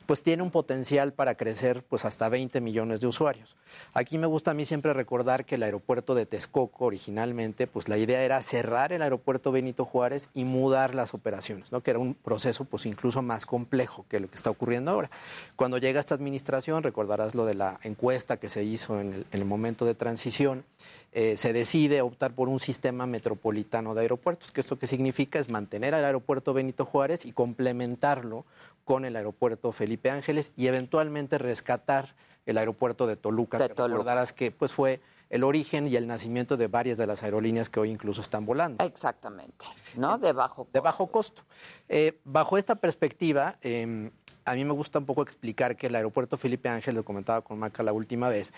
pues 0.05 0.23
tiene 0.23 0.43
un 0.43 0.51
potencial 0.51 1.13
para 1.13 1.35
crecer 1.35 1.83
pues 1.83 2.05
hasta 2.05 2.29
20 2.29 2.59
millones 2.61 3.01
de 3.01 3.07
usuarios. 3.07 3.55
Aquí 3.93 4.17
me 4.17 4.27
gusta 4.27 4.51
a 4.51 4.53
mí 4.53 4.65
siempre 4.65 4.93
recordar 4.93 5.45
que 5.45 5.55
el 5.55 5.63
aeropuerto 5.63 6.15
de 6.15 6.25
Texcoco 6.51 6.85
originalmente, 6.85 7.65
pues 7.65 7.87
la 7.87 7.97
idea 7.97 8.23
era 8.23 8.41
cerrar 8.41 8.91
el 8.91 9.01
aeropuerto 9.01 9.53
Benito 9.53 9.85
Juárez 9.85 10.29
y 10.33 10.43
mudar 10.43 10.93
las 10.95 11.13
operaciones, 11.13 11.71
¿no? 11.71 11.81
que 11.81 11.91
era 11.91 11.99
un 11.99 12.13
proceso 12.13 12.65
pues 12.65 12.85
incluso 12.85 13.21
más 13.21 13.45
complejo 13.45 14.05
que 14.09 14.19
lo 14.19 14.29
que 14.29 14.35
está 14.35 14.49
ocurriendo 14.49 14.91
ahora. 14.91 15.09
Cuando 15.55 15.77
llega 15.77 16.01
esta 16.01 16.13
administración, 16.13 16.83
recordarás 16.83 17.35
lo 17.35 17.45
de 17.45 17.55
la 17.55 17.79
encuesta 17.83 18.37
que 18.37 18.49
se 18.49 18.65
hizo 18.65 18.99
en 18.99 19.13
el, 19.13 19.25
en 19.31 19.39
el 19.39 19.45
momento 19.45 19.85
de 19.85 19.95
transición, 19.95 20.65
eh, 21.13 21.37
se 21.37 21.53
decide 21.53 22.01
optar 22.01 22.33
por 22.33 22.49
un 22.49 22.59
sistema 22.59 23.05
metropolitano 23.05 23.93
de 23.93 24.01
aeropuertos, 24.01 24.51
que 24.51 24.59
esto 24.59 24.77
que 24.77 24.87
significa 24.87 25.39
es 25.39 25.49
mantener 25.49 25.95
al 25.95 26.03
aeropuerto 26.03 26.53
Benito 26.53 26.85
Juárez 26.85 27.25
y 27.25 27.31
complementarlo 27.31 28.45
con 28.83 29.05
el 29.05 29.15
aeropuerto 29.15 29.71
Felipe 29.71 30.11
Ángeles 30.11 30.51
y 30.57 30.67
eventualmente 30.67 31.37
rescatar 31.37 32.13
el 32.45 32.57
aeropuerto 32.57 33.07
de 33.07 33.15
Toluca, 33.15 33.57
que 33.57 33.67
recordarás 33.67 34.33
que 34.33 34.51
pues 34.51 34.73
fue 34.73 34.99
el 35.31 35.43
origen 35.43 35.87
y 35.87 35.95
el 35.95 36.05
nacimiento 36.05 36.57
de 36.57 36.67
varias 36.67 36.99
de 36.99 37.07
las 37.07 37.23
aerolíneas 37.23 37.69
que 37.69 37.79
hoy 37.79 37.89
incluso 37.89 38.21
están 38.21 38.45
volando. 38.45 38.85
Exactamente, 38.85 39.65
¿no? 39.95 40.17
De 40.19 40.31
bajo 40.33 40.67
De 40.71 40.79
bajo 40.81 41.07
costo. 41.07 41.41
Eh, 41.89 42.19
bajo 42.25 42.57
esta 42.59 42.75
perspectiva, 42.75 43.55
eh, 43.63 44.11
a 44.45 44.53
mí 44.55 44.65
me 44.65 44.73
gusta 44.73 44.99
un 44.99 45.05
poco 45.05 45.21
explicar 45.23 45.75
que 45.77 45.87
el 45.87 45.95
aeropuerto 45.95 46.37
Felipe 46.37 46.67
Ángel, 46.69 46.95
lo 46.95 47.03
comentaba 47.05 47.41
con 47.41 47.57
Maca 47.59 47.81
la 47.81 47.93
última 47.93 48.27
vez, 48.27 48.53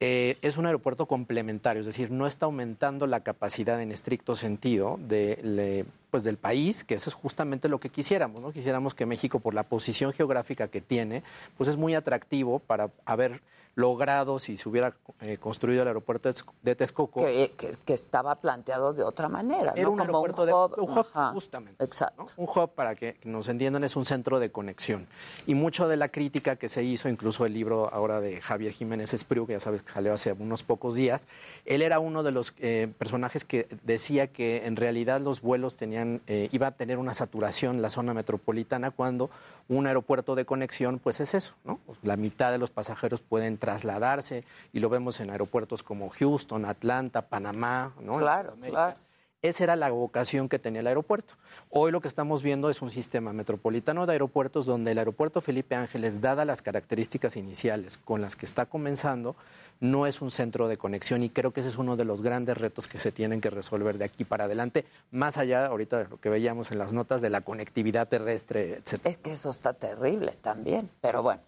eh, 0.00 0.36
es 0.42 0.58
un 0.58 0.66
aeropuerto 0.66 1.06
complementario, 1.06 1.80
es 1.80 1.86
decir, 1.86 2.10
no 2.10 2.26
está 2.26 2.46
aumentando 2.46 3.06
la 3.08 3.20
capacidad 3.20 3.80
en 3.80 3.90
estricto 3.90 4.36
sentido 4.36 4.96
de, 5.00 5.40
le- 5.42 5.84
pues 6.10 6.22
del 6.24 6.36
país, 6.36 6.84
que 6.84 6.94
eso 6.94 7.10
es 7.10 7.14
justamente 7.14 7.68
lo 7.68 7.80
que 7.80 7.88
quisiéramos, 7.88 8.40
¿no? 8.40 8.52
Quisiéramos 8.52 8.94
que 8.94 9.06
México, 9.06 9.40
por 9.40 9.54
la 9.54 9.62
posición 9.64 10.12
geográfica 10.12 10.68
que 10.68 10.80
tiene, 10.80 11.22
pues 11.56 11.68
es 11.68 11.76
muy 11.76 11.94
atractivo 11.94 12.58
para 12.60 12.90
haber 13.06 13.40
logrado, 13.78 14.40
si 14.40 14.56
se 14.56 14.68
hubiera 14.68 14.92
eh, 15.20 15.38
construido 15.38 15.82
el 15.82 15.88
aeropuerto 15.88 16.28
de 16.28 16.34
Tex- 16.34 16.44
de 16.62 16.74
Texcoco, 16.74 17.20
Que, 17.24 17.52
que- 17.56 17.70
que 17.84 17.94
estaba 17.94 18.34
planteado 18.34 18.92
de 18.92 19.04
otra 19.04 19.28
manera, 19.28 19.72
Era 19.76 19.82
¿no? 19.84 19.90
un 19.92 19.98
Como 19.98 20.02
aeropuerto 20.18 20.46
de- 20.46 20.52
hub. 20.52 20.74
un 20.78 20.90
hub, 20.98 21.06
Ajá. 21.14 21.30
justamente. 21.32 21.84
Exacto. 21.84 22.26
Un 22.36 22.48
hub, 22.52 22.70
para 22.74 22.96
que 22.96 23.16
nos 23.22 23.46
entiendan, 23.48 23.84
es 23.84 23.94
un 23.94 24.04
centro 24.04 24.40
de 24.40 24.50
conexión. 24.50 25.06
Y 25.46 25.54
mucho 25.54 25.86
de 25.86 25.96
la 25.96 26.08
crítica 26.08 26.56
que 26.56 26.68
se 26.68 26.82
hizo, 26.82 27.08
incluso 27.08 27.46
el 27.46 27.52
libro 27.54 27.88
ahora 27.94 28.20
de 28.20 28.40
Javier 28.40 28.72
Jiménez 28.72 29.14
Espriu, 29.14 29.46
que 29.46 29.52
ya 29.52 29.60
sabes 29.60 29.84
que 29.84 29.92
salió 29.92 30.12
hace 30.12 30.32
unos 30.32 30.64
pocos 30.64 30.96
días, 30.96 31.28
él 31.64 31.80
era 31.80 32.00
uno 32.00 32.24
de 32.24 32.32
los 32.32 32.54
eh, 32.58 32.92
personajes 32.98 33.44
que 33.44 33.68
decía 33.84 34.26
que 34.26 34.66
en 34.66 34.74
realidad 34.74 35.20
los 35.20 35.40
vuelos 35.40 35.76
tenían, 35.76 36.20
eh, 36.26 36.48
iba 36.50 36.66
a 36.66 36.70
tener 36.72 36.98
una 36.98 37.14
saturación 37.14 37.80
la 37.80 37.90
zona 37.90 38.12
metropolitana 38.12 38.90
cuando 38.90 39.30
un 39.68 39.86
aeropuerto 39.86 40.34
de 40.34 40.46
conexión, 40.46 40.98
pues 40.98 41.20
es 41.20 41.34
eso, 41.34 41.52
¿no? 41.62 41.78
La 42.02 42.16
mitad 42.16 42.50
de 42.50 42.58
los 42.58 42.70
pasajeros 42.70 43.20
pueden 43.20 43.58
trasladarse 43.68 44.44
y 44.72 44.80
lo 44.80 44.88
vemos 44.88 45.20
en 45.20 45.28
aeropuertos 45.30 45.82
como 45.82 46.08
Houston, 46.08 46.64
Atlanta, 46.64 47.28
Panamá, 47.28 47.92
¿no? 48.00 48.16
Claro, 48.16 48.54
claro. 48.62 48.96
Esa 49.40 49.64
era 49.64 49.76
la 49.76 49.90
vocación 49.90 50.48
que 50.48 50.58
tenía 50.58 50.80
el 50.80 50.86
aeropuerto. 50.88 51.34
Hoy 51.70 51.92
lo 51.92 52.00
que 52.00 52.08
estamos 52.08 52.42
viendo 52.42 52.70
es 52.70 52.82
un 52.82 52.90
sistema 52.90 53.32
metropolitano 53.32 54.06
de 54.06 54.12
aeropuertos 54.12 54.66
donde 54.66 54.92
el 54.92 54.98
aeropuerto 54.98 55.40
Felipe 55.40 55.76
Ángeles, 55.76 56.20
dadas 56.20 56.46
las 56.46 56.62
características 56.62 57.36
iniciales 57.36 57.98
con 57.98 58.20
las 58.20 58.36
que 58.36 58.46
está 58.46 58.66
comenzando, 58.66 59.36
no 59.80 60.06
es 60.06 60.22
un 60.22 60.30
centro 60.32 60.66
de 60.66 60.76
conexión 60.78 61.22
y 61.22 61.28
creo 61.28 61.52
que 61.52 61.60
ese 61.60 61.68
es 61.68 61.78
uno 61.78 61.94
de 61.94 62.06
los 62.06 62.22
grandes 62.22 62.56
retos 62.56 62.88
que 62.88 62.98
se 62.98 63.12
tienen 63.12 63.40
que 63.40 63.50
resolver 63.50 63.98
de 63.98 64.06
aquí 64.06 64.24
para 64.24 64.44
adelante, 64.46 64.86
más 65.12 65.36
allá 65.36 65.66
ahorita 65.66 65.98
de 65.98 66.08
lo 66.08 66.16
que 66.16 66.30
veíamos 66.30 66.72
en 66.72 66.78
las 66.78 66.92
notas 66.92 67.20
de 67.20 67.30
la 67.30 67.42
conectividad 67.42 68.08
terrestre, 68.08 68.78
etc. 68.78 69.00
Es 69.04 69.18
que 69.18 69.32
eso 69.32 69.50
está 69.50 69.74
terrible 69.74 70.32
también, 70.42 70.90
pero 71.00 71.22
bueno, 71.22 71.42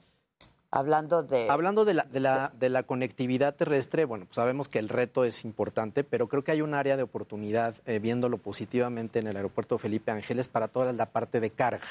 hablando 0.71 1.23
de... 1.23 1.49
Hablando 1.51 1.85
de 1.85 1.95
la, 1.95 2.05
de, 2.05 2.21
la, 2.21 2.53
de 2.59 2.69
la 2.69 2.83
conectividad 2.83 3.55
terrestre, 3.55 4.05
bueno, 4.05 4.25
pues 4.27 4.37
sabemos 4.37 4.69
que 4.69 4.79
el 4.79 4.89
reto 4.89 5.25
es 5.25 5.45
importante, 5.45 6.05
pero 6.05 6.29
creo 6.29 6.45
que 6.45 6.53
hay 6.53 6.63
un 6.63 6.75
área 6.75 6.97
de 6.97 7.03
oportunidad, 7.03 7.75
eh, 7.87 7.99
viéndolo 7.99 8.39
positivamente 8.39 9.19
en 9.19 9.27
el 9.27 9.37
aeropuerto 9.37 9.79
Felipe 9.79 10.11
Ángeles, 10.13 10.49
para 10.49 10.69
toda 10.69 10.93
la 10.93 11.07
parte 11.07 11.41
de 11.41 11.51
carga. 11.51 11.87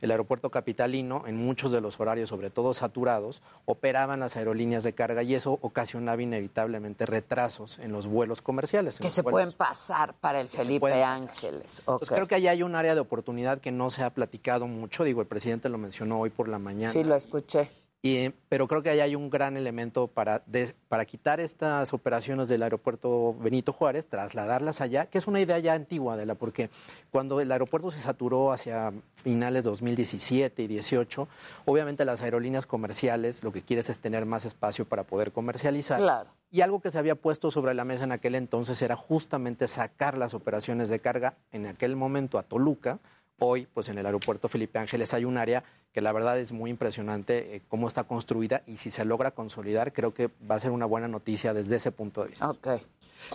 El 0.00 0.10
aeropuerto 0.12 0.50
capitalino, 0.50 1.24
en 1.26 1.36
muchos 1.36 1.72
de 1.72 1.80
los 1.80 1.98
horarios, 1.98 2.28
sobre 2.28 2.48
todo 2.50 2.74
saturados, 2.74 3.42
operaban 3.64 4.20
las 4.20 4.36
aerolíneas 4.36 4.84
de 4.84 4.92
carga 4.92 5.22
y 5.22 5.34
eso 5.34 5.58
ocasionaba 5.62 6.22
inevitablemente 6.22 7.06
retrasos 7.06 7.78
en 7.80 7.90
los 7.92 8.06
vuelos 8.06 8.40
comerciales. 8.40 8.98
que 8.98 9.10
se 9.10 9.22
vuelos- 9.22 9.32
pueden 9.32 9.52
pasar 9.52 10.14
para 10.14 10.40
el 10.40 10.48
Felipe. 10.48 10.92
Ángeles. 11.02 11.82
Creo 12.08 12.28
que 12.28 12.36
ahí 12.36 12.46
hay 12.48 12.62
un 12.62 12.74
área 12.76 12.94
de 12.94 13.00
oportunidad 13.00 13.58
que 13.60 13.72
no 13.72 13.90
se 13.90 14.02
ha 14.04 14.10
platicado 14.10 14.66
mucho. 14.68 15.02
Digo, 15.04 15.20
el 15.20 15.26
presidente 15.26 15.68
lo 15.68 15.76
mencionó 15.78 16.20
hoy 16.20 16.30
por 16.30 16.48
la 16.48 16.58
mañana. 16.58 16.90
Sí, 16.92 17.02
lo 17.02 17.14
escuché. 17.16 17.70
Y, 18.06 18.28
pero 18.50 18.68
creo 18.68 18.82
que 18.82 18.90
ahí 18.90 19.00
hay 19.00 19.16
un 19.16 19.30
gran 19.30 19.56
elemento 19.56 20.08
para, 20.08 20.42
de- 20.44 20.74
para 20.88 21.06
quitar 21.06 21.40
estas 21.40 21.94
operaciones 21.94 22.48
del 22.48 22.62
aeropuerto 22.62 23.32
Benito 23.40 23.72
Juárez, 23.72 24.08
trasladarlas 24.08 24.82
allá, 24.82 25.06
que 25.06 25.16
es 25.16 25.26
una 25.26 25.40
idea 25.40 25.58
ya 25.58 25.72
antigua 25.72 26.14
de 26.18 26.26
la, 26.26 26.34
porque 26.34 26.68
cuando 27.10 27.40
el 27.40 27.50
aeropuerto 27.50 27.90
se 27.90 28.02
saturó 28.02 28.52
hacia 28.52 28.92
finales 29.14 29.64
de 29.64 29.70
2017 29.70 30.62
y 30.62 30.66
18, 30.66 31.26
obviamente 31.64 32.04
las 32.04 32.20
aerolíneas 32.20 32.66
comerciales 32.66 33.42
lo 33.42 33.52
que 33.52 33.62
quieres 33.62 33.88
es 33.88 33.98
tener 33.98 34.26
más 34.26 34.44
espacio 34.44 34.84
para 34.84 35.04
poder 35.04 35.32
comercializar. 35.32 35.98
Claro. 35.98 36.28
Y 36.50 36.60
algo 36.60 36.80
que 36.80 36.90
se 36.90 36.98
había 36.98 37.14
puesto 37.14 37.50
sobre 37.50 37.72
la 37.72 37.86
mesa 37.86 38.04
en 38.04 38.12
aquel 38.12 38.34
entonces 38.34 38.82
era 38.82 38.96
justamente 38.96 39.66
sacar 39.66 40.18
las 40.18 40.34
operaciones 40.34 40.90
de 40.90 41.00
carga 41.00 41.38
en 41.52 41.64
aquel 41.64 41.96
momento 41.96 42.36
a 42.38 42.42
Toluca. 42.42 42.98
Hoy, 43.40 43.66
pues 43.72 43.88
en 43.88 43.96
el 43.96 44.04
aeropuerto 44.06 44.48
Felipe 44.48 44.78
Ángeles 44.78 45.12
hay 45.14 45.24
un 45.24 45.38
área 45.38 45.64
que 45.94 46.00
la 46.00 46.10
verdad 46.10 46.38
es 46.40 46.50
muy 46.50 46.70
impresionante 46.70 47.54
eh, 47.54 47.62
cómo 47.68 47.86
está 47.86 48.02
construida 48.02 48.62
y 48.66 48.78
si 48.78 48.90
se 48.90 49.04
logra 49.04 49.30
consolidar, 49.30 49.92
creo 49.92 50.12
que 50.12 50.28
va 50.50 50.56
a 50.56 50.58
ser 50.58 50.72
una 50.72 50.86
buena 50.86 51.06
noticia 51.06 51.54
desde 51.54 51.76
ese 51.76 51.92
punto 51.92 52.22
de 52.22 52.30
vista. 52.30 52.46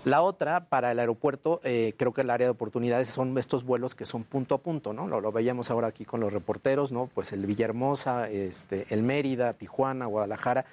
La 0.03 0.21
otra, 0.21 0.65
para 0.65 0.91
el 0.91 0.99
aeropuerto, 0.99 1.61
eh, 1.63 1.93
creo 1.97 2.13
que 2.13 2.21
el 2.21 2.29
área 2.29 2.47
de 2.47 2.51
oportunidades 2.51 3.07
son 3.07 3.35
estos 3.37 3.63
vuelos 3.63 3.95
que 3.95 4.05
son 4.05 4.25
punto 4.25 4.55
a 4.55 4.57
punto, 4.59 4.91
¿no? 4.91 5.07
Lo, 5.07 5.21
lo 5.21 5.31
veíamos 5.31 5.71
ahora 5.71 5.87
aquí 5.87 6.03
con 6.03 6.19
los 6.19 6.33
reporteros, 6.33 6.91
¿no? 6.91 7.09
Pues 7.11 7.31
el 7.31 7.45
Villahermosa, 7.45 8.29
este, 8.29 8.85
el 8.89 9.03
Mérida, 9.03 9.53
Tijuana, 9.53 10.05
Guadalajara. 10.05 10.65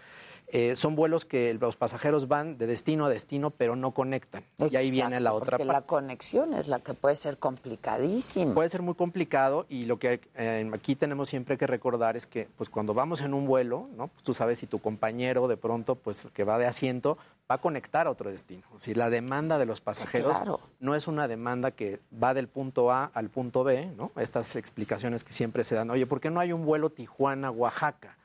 Eh, 0.49 0.77
son 0.77 0.95
vuelos 0.95 1.25
que 1.25 1.55
los 1.55 1.77
pasajeros 1.77 2.29
van 2.29 2.57
de 2.57 2.67
destino 2.67 3.07
a 3.07 3.09
destino, 3.09 3.51
pero 3.51 3.75
no 3.75 3.93
conectan. 3.93 4.45
y 4.59 4.77
ahí 4.77 4.91
viene 4.91 5.19
la 5.21 5.33
otra 5.33 5.59
porque 5.59 5.67
parte. 5.67 5.81
la 5.81 5.87
conexión 5.87 6.55
es 6.55 6.69
la 6.69 6.79
que 6.81 6.95
puede 6.95 7.17
ser 7.17 7.39
complicadísima. 7.39 8.55
Puede 8.55 8.69
ser 8.69 8.83
muy 8.83 8.95
complicado 8.95 9.67
y 9.69 9.87
lo 9.87 9.99
que 9.99 10.21
eh, 10.37 10.71
aquí 10.73 10.95
tenemos 10.95 11.29
siempre 11.29 11.59
que 11.59 11.67
recordar 11.67 12.17
es 12.17 12.27
que 12.27 12.49
pues 12.57 12.71
cuando 12.71 12.95
vamos 12.95 13.21
en 13.23 13.35
un 13.35 13.47
vuelo, 13.47 13.89
¿no? 13.97 14.09
Pues, 14.09 14.23
tú 14.23 14.35
sabes 14.35 14.59
si 14.59 14.67
tu 14.67 14.79
compañero 14.79 15.49
de 15.49 15.57
pronto 15.57 15.97
pues 15.97 16.29
que 16.33 16.45
va 16.45 16.59
de 16.59 16.67
asiento 16.67 17.19
va 17.51 17.57
a 17.57 17.59
conectar 17.59 18.07
a 18.07 18.11
otro 18.11 18.31
destino. 18.31 18.63
Si 18.79 18.95
la 18.95 19.11
demanda 19.11 19.59
de 19.59 19.67
los 19.67 19.81
pasajeros 19.81 20.37
claro. 20.37 20.61
no 20.81 20.95
es 20.95 21.07
una 21.09 21.29
demanda 21.29 21.71
que 21.71 22.01
va 22.23 22.35
del 22.35 22.49
punto 22.49 22.91
A 22.93 23.05
al 23.15 23.31
punto 23.31 23.65
B, 23.65 23.93
¿no? 23.97 24.13
Estas 24.17 24.57
explicaciones 24.57 25.25
que 25.25 25.33
siempre 25.33 25.65
se 25.65 25.75
dan, 25.75 25.91
oye, 25.91 26.07
¿por 26.07 26.21
qué 26.21 26.31
no 26.31 26.41
hay 26.41 26.53
un 26.53 26.65
vuelo 26.65 26.91
Tijuana-Oaxaca? 26.91 28.17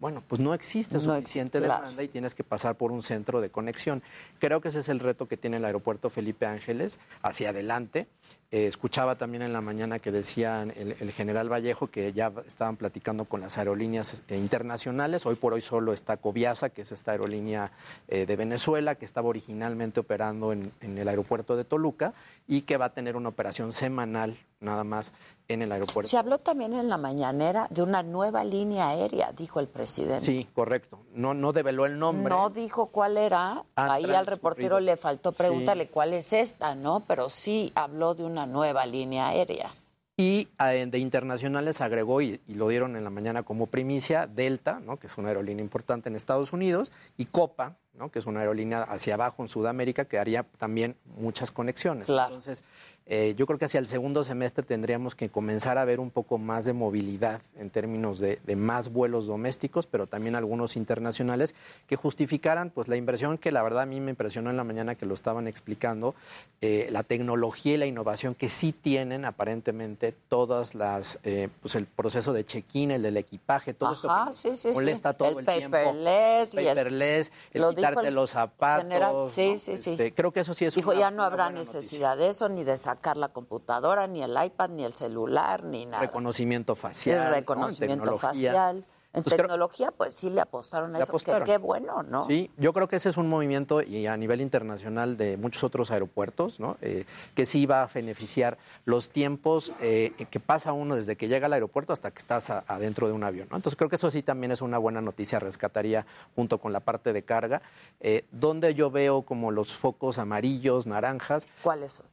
Bueno, 0.00 0.22
pues 0.26 0.40
no 0.40 0.54
existe 0.54 0.94
No 0.94 1.00
suficiente 1.00 1.58
existe, 1.58 1.66
claro. 1.66 1.82
demanda 1.82 2.02
y 2.02 2.08
tienes 2.08 2.34
que 2.34 2.42
pasar 2.42 2.76
por 2.76 2.90
un 2.90 3.02
centro 3.02 3.42
de 3.42 3.50
conexión. 3.50 4.02
Creo 4.38 4.62
que 4.62 4.68
ese 4.68 4.78
es 4.78 4.88
el 4.88 4.98
reto 4.98 5.28
que 5.28 5.36
tiene 5.36 5.58
el 5.58 5.64
aeropuerto 5.66 6.08
Felipe 6.08 6.46
Ángeles 6.46 6.98
hacia 7.20 7.50
adelante. 7.50 8.08
Eh, 8.50 8.66
escuchaba 8.66 9.16
también 9.16 9.42
en 9.42 9.52
la 9.52 9.60
mañana 9.60 9.98
que 9.98 10.10
decían 10.10 10.72
el, 10.74 10.96
el 10.98 11.12
general 11.12 11.52
Vallejo 11.52 11.88
que 11.88 12.14
ya 12.14 12.32
estaban 12.46 12.78
platicando 12.78 13.26
con 13.26 13.42
las 13.42 13.58
aerolíneas 13.58 14.22
eh, 14.28 14.38
internacionales. 14.38 15.26
Hoy 15.26 15.34
por 15.34 15.52
hoy 15.52 15.60
solo 15.60 15.92
está 15.92 16.16
Coviasa, 16.16 16.70
que 16.70 16.80
es 16.80 16.92
esta 16.92 17.12
aerolínea 17.12 17.70
eh, 18.08 18.24
de 18.24 18.36
Venezuela, 18.36 18.94
que 18.94 19.04
estaba 19.04 19.28
originalmente 19.28 20.00
operando 20.00 20.52
en, 20.54 20.72
en 20.80 20.96
el 20.96 21.08
aeropuerto 21.08 21.56
de 21.58 21.64
Toluca 21.64 22.14
y 22.48 22.62
que 22.62 22.78
va 22.78 22.86
a 22.86 22.94
tener 22.94 23.16
una 23.16 23.28
operación 23.28 23.74
semanal 23.74 24.38
nada 24.60 24.84
más 24.84 25.12
en 25.52 25.62
el 25.62 25.72
aeropuerto. 25.72 26.08
Se 26.08 26.16
habló 26.16 26.38
también 26.38 26.72
en 26.72 26.88
la 26.88 26.96
mañanera 26.96 27.66
de 27.70 27.82
una 27.82 28.02
nueva 28.02 28.44
línea 28.44 28.88
aérea, 28.88 29.32
dijo 29.32 29.60
el 29.60 29.68
presidente. 29.68 30.24
Sí, 30.24 30.48
correcto. 30.54 31.00
No, 31.12 31.34
no 31.34 31.52
develó 31.52 31.86
el 31.86 31.98
nombre. 31.98 32.34
No 32.34 32.50
dijo 32.50 32.86
cuál 32.86 33.16
era. 33.16 33.64
Ha 33.76 33.92
Ahí 33.92 34.04
al 34.04 34.26
reportero 34.26 34.80
le 34.80 34.96
faltó 34.96 35.32
preguntarle 35.32 35.88
cuál 35.88 36.12
es 36.14 36.32
esta, 36.32 36.74
¿no? 36.74 37.00
Pero 37.00 37.28
sí 37.30 37.72
habló 37.74 38.14
de 38.14 38.24
una 38.24 38.46
nueva 38.46 38.86
línea 38.86 39.28
aérea. 39.28 39.74
Y 40.20 40.48
eh, 40.58 40.86
de 40.86 40.98
internacionales 40.98 41.80
agregó, 41.80 42.20
y, 42.20 42.42
y 42.46 42.52
lo 42.52 42.68
dieron 42.68 42.94
en 42.94 43.04
la 43.04 43.08
mañana 43.08 43.42
como 43.42 43.68
primicia, 43.68 44.26
Delta, 44.26 44.78
¿no? 44.78 44.98
que 44.98 45.06
es 45.06 45.16
una 45.16 45.28
aerolínea 45.28 45.64
importante 45.64 46.10
en 46.10 46.14
Estados 46.14 46.52
Unidos, 46.52 46.92
y 47.16 47.24
Copa, 47.24 47.78
¿no? 47.94 48.10
que 48.10 48.18
es 48.18 48.26
una 48.26 48.40
aerolínea 48.40 48.82
hacia 48.82 49.14
abajo 49.14 49.42
en 49.42 49.48
Sudamérica, 49.48 50.04
que 50.04 50.18
haría 50.18 50.42
también 50.58 50.94
muchas 51.06 51.50
conexiones. 51.50 52.06
Claro. 52.06 52.34
Entonces, 52.34 52.64
eh, 53.12 53.34
yo 53.36 53.44
creo 53.44 53.58
que 53.58 53.64
hacia 53.64 53.80
el 53.80 53.88
segundo 53.88 54.22
semestre 54.22 54.64
tendríamos 54.64 55.16
que 55.16 55.28
comenzar 55.30 55.78
a 55.78 55.84
ver 55.84 55.98
un 55.98 56.10
poco 56.12 56.38
más 56.38 56.64
de 56.64 56.72
movilidad 56.72 57.42
en 57.56 57.68
términos 57.68 58.20
de, 58.20 58.38
de 58.46 58.54
más 58.54 58.92
vuelos 58.92 59.26
domésticos, 59.26 59.88
pero 59.88 60.06
también 60.06 60.36
algunos 60.36 60.76
internacionales 60.76 61.56
que 61.88 61.96
justificaran 61.96 62.70
pues 62.70 62.86
la 62.86 62.94
inversión 62.94 63.36
que 63.36 63.50
la 63.50 63.64
verdad 63.64 63.82
a 63.82 63.86
mí 63.86 63.98
me 63.98 64.10
impresionó 64.10 64.48
en 64.50 64.56
la 64.56 64.62
mañana 64.62 64.94
que 64.94 65.06
lo 65.06 65.14
estaban 65.14 65.48
explicando, 65.48 66.14
eh, 66.60 66.86
la 66.92 67.02
tecnología 67.02 67.74
y 67.74 67.78
la 67.78 67.86
innovación 67.86 68.36
que 68.36 68.48
sí 68.48 68.70
tienen 68.72 69.24
aparentemente 69.24 70.12
todas 70.28 70.76
las, 70.76 71.18
eh, 71.24 71.48
pues 71.60 71.74
el 71.74 71.86
proceso 71.86 72.32
de 72.32 72.44
check-in, 72.46 72.92
el 72.92 73.02
del 73.02 73.16
equipaje, 73.16 73.74
todo 73.74 73.92
esto 73.92 74.08
Ajá, 74.08 74.28
que 74.28 74.34
sí, 74.34 74.54
sí. 74.54 74.68
molesta 74.72 75.14
todo 75.14 75.30
el, 75.40 75.48
El 75.48 75.56
tiempo. 75.56 75.76
paperless 75.76 76.54
el- 76.56 76.64
paperless, 76.64 77.32
el 77.54 77.62
Lo 77.62 77.70
quitarte 77.74 78.06
el 78.06 78.14
los 78.14 78.30
zapatos. 78.30 78.84
general. 78.84 79.14
Sí, 79.28 79.52
¿no? 79.54 79.58
sí, 79.58 79.76
sí. 79.76 79.90
Este, 79.90 80.14
creo 80.14 80.30
que 80.30 80.38
eso 80.38 80.54
sí 80.54 80.64
es 80.64 80.76
Dijo, 80.76 80.90
una- 80.92 81.00
ya 81.00 81.10
no 81.10 81.24
habrá 81.24 81.50
noticia. 81.50 81.80
necesidad 81.80 82.16
de 82.16 82.28
eso, 82.28 82.48
ni 82.48 82.62
de 82.62 82.78
sacar 82.78 82.99
la 83.16 83.28
computadora, 83.30 84.06
ni 84.06 84.22
el 84.22 84.36
iPad, 84.42 84.70
ni 84.70 84.84
el 84.84 84.94
celular, 84.94 85.64
ni 85.64 85.86
nada. 85.86 86.00
reconocimiento 86.02 86.76
facial. 86.76 87.16
el 87.16 87.22
¿no? 87.22 87.28
En 87.28 87.34
reconocimiento 87.40 88.18
facial. 88.18 88.84
En 89.12 89.24
Pues 89.24 89.34
creo- 89.34 89.46
tecnología, 89.48 89.90
pues 89.90 90.14
sí 90.14 90.30
le 90.30 90.40
apostaron 90.40 90.94
a 90.94 90.98
Le 90.98 91.02
eso. 91.02 91.06
que 91.10 91.16
apostaron. 91.16 91.44
qué 91.44 91.58
bueno, 91.58 92.04
¿no? 92.04 92.28
Sí, 92.28 92.48
yo 92.58 92.72
creo 92.72 92.86
que 92.86 92.94
ese 92.94 93.08
es 93.08 93.16
un 93.16 93.28
movimiento 93.28 93.82
y 93.82 94.06
a 94.06 94.16
nivel 94.16 94.40
internacional 94.40 95.16
de 95.16 95.36
muchos 95.36 95.64
otros 95.64 95.90
aeropuertos, 95.90 96.60
¿no? 96.60 96.76
Eh, 96.80 97.06
que 97.34 97.44
sí 97.44 97.66
va 97.66 97.82
a 97.82 97.88
beneficiar 97.92 98.56
los 98.84 99.10
tiempos 99.10 99.72
eh, 99.80 100.12
que 100.30 100.38
pasa 100.38 100.72
uno 100.72 100.94
desde 100.94 101.16
que 101.16 101.26
llega 101.26 101.46
al 101.46 101.54
aeropuerto 101.54 101.92
hasta 101.92 102.12
que 102.12 102.20
estás 102.20 102.50
a- 102.50 102.62
adentro 102.68 103.08
de 103.08 103.12
un 103.14 103.24
avión. 103.24 103.48
¿no? 103.50 103.56
Entonces 103.56 103.76
creo 103.76 103.90
que 103.90 103.96
eso 103.96 104.12
sí 104.12 104.22
también 104.22 104.52
es 104.52 104.62
una 104.62 104.78
buena 104.78 105.00
noticia, 105.00 105.40
rescataría 105.40 106.06
junto 106.36 106.58
con 106.58 106.72
la 106.72 106.78
parte 106.78 107.12
de 107.12 107.24
carga, 107.24 107.62
eh, 107.98 108.26
donde 108.30 108.76
yo 108.76 108.92
veo 108.92 109.22
como 109.22 109.50
los 109.50 109.72
focos 109.72 110.18
amarillos, 110.20 110.86
naranjas. 110.86 111.48
¿Cuáles 111.64 111.94
son? 111.94 112.06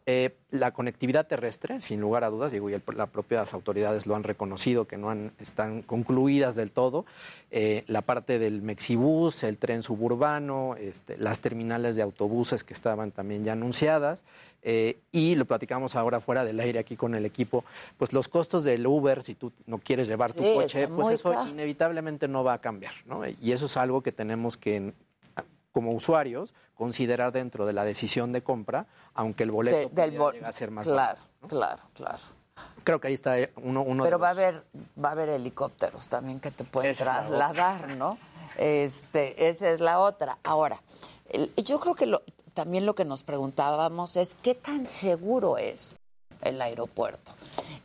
La 0.49 0.71
conectividad 0.71 1.27
terrestre, 1.27 1.81
sin 1.81 1.99
lugar 1.99 2.23
a 2.23 2.29
dudas, 2.29 2.53
digo, 2.53 2.69
y 2.69 2.73
el- 2.73 2.81
las 2.95 3.09
propias 3.09 3.53
autoridades 3.53 4.05
lo 4.05 4.15
han 4.15 4.23
reconocido, 4.23 4.85
que 4.85 4.95
no 4.95 5.09
han, 5.09 5.33
están 5.39 5.81
concluidas 5.81 6.55
del 6.55 6.71
todo. 6.71 7.05
Eh, 7.51 7.83
la 7.87 8.01
parte 8.01 8.39
del 8.39 8.61
Mexibus, 8.61 9.43
el 9.43 9.57
tren 9.57 9.83
suburbano, 9.83 10.75
este, 10.77 11.17
las 11.17 11.41
terminales 11.41 11.97
de 11.97 12.01
autobuses 12.01 12.63
que 12.63 12.73
estaban 12.73 13.11
también 13.11 13.43
ya 13.43 13.51
anunciadas. 13.53 14.23
eh, 14.63 14.97
y 15.13 15.35
lo 15.35 15.45
platicamos 15.45 15.95
ahora 15.95 16.19
fuera 16.19 16.43
del 16.43 16.59
aire 16.59 16.79
aquí 16.79 16.97
con 16.97 17.15
el 17.15 17.25
equipo, 17.25 17.63
pues 17.97 18.11
los 18.11 18.27
costos 18.27 18.65
del 18.65 18.85
Uber, 18.85 19.23
si 19.23 19.33
tú 19.33 19.53
no 19.65 19.77
quieres 19.77 20.07
llevar 20.09 20.33
tu 20.33 20.43
Sí, 20.43 20.51
coche, 20.55 20.87
pues 20.89 21.09
eso 21.11 21.31
inevitablemente 21.47 22.27
no 22.27 22.43
va 22.43 22.53
a 22.53 22.57
cambiar, 22.59 22.93
¿no? 23.05 23.21
Y 23.27 23.51
eso 23.53 23.67
es 23.67 23.77
algo 23.77 24.01
que 24.01 24.11
tenemos 24.11 24.57
que 24.57 24.91
como 25.77 25.91
usuarios 25.91 26.55
considerar 26.73 27.31
dentro 27.31 27.67
de 27.67 27.73
la 27.73 27.83
decisión 27.83 28.31
de 28.31 28.41
compra, 28.41 28.87
aunque 29.13 29.43
el 29.43 29.51
boleto 29.51 29.89
De- 29.89 30.01
del 30.09 30.19
a 30.43 30.51
ser 30.51 30.71
más 30.71 30.87
Claro, 30.87 31.19
barato. 31.41 31.47
claro, 31.47 31.83
claro. 31.93 32.17
Creo 32.83 32.99
que 32.99 33.09
ahí 33.09 33.13
está 33.13 33.37
eh, 33.37 33.53
uno, 33.57 33.83
uno 33.83 34.03
de 34.03 34.07
Pero 34.07 34.17
los- 34.17 34.23
va 34.23 34.29
a 34.29 34.31
haber, 34.31 34.65
va 35.03 35.09
a 35.09 35.11
haber 35.11 35.29
helicópteros 35.29 36.09
también 36.09 36.39
que 36.39 36.49
te 36.49 36.63
pueden 36.63 36.93
Esa 36.93 37.03
trasladar, 37.03 37.89
¿no? 37.95 38.17
Este, 38.57 39.47
esa 39.49 39.69
es 39.69 39.79
la 39.79 39.99
otra. 39.99 40.39
Ahora, 40.43 40.81
el- 41.29 41.53
yo 41.63 41.79
creo 41.79 41.93
que 41.93 42.07
lo- 42.07 42.23
también 42.55 42.87
lo 42.87 42.95
que 42.95 43.05
nos 43.05 43.21
preguntábamos 43.21 44.17
es 44.17 44.33
qué 44.41 44.55
tan 44.55 44.87
seguro 44.87 45.59
es 45.59 45.95
el 46.41 46.59
aeropuerto 46.59 47.33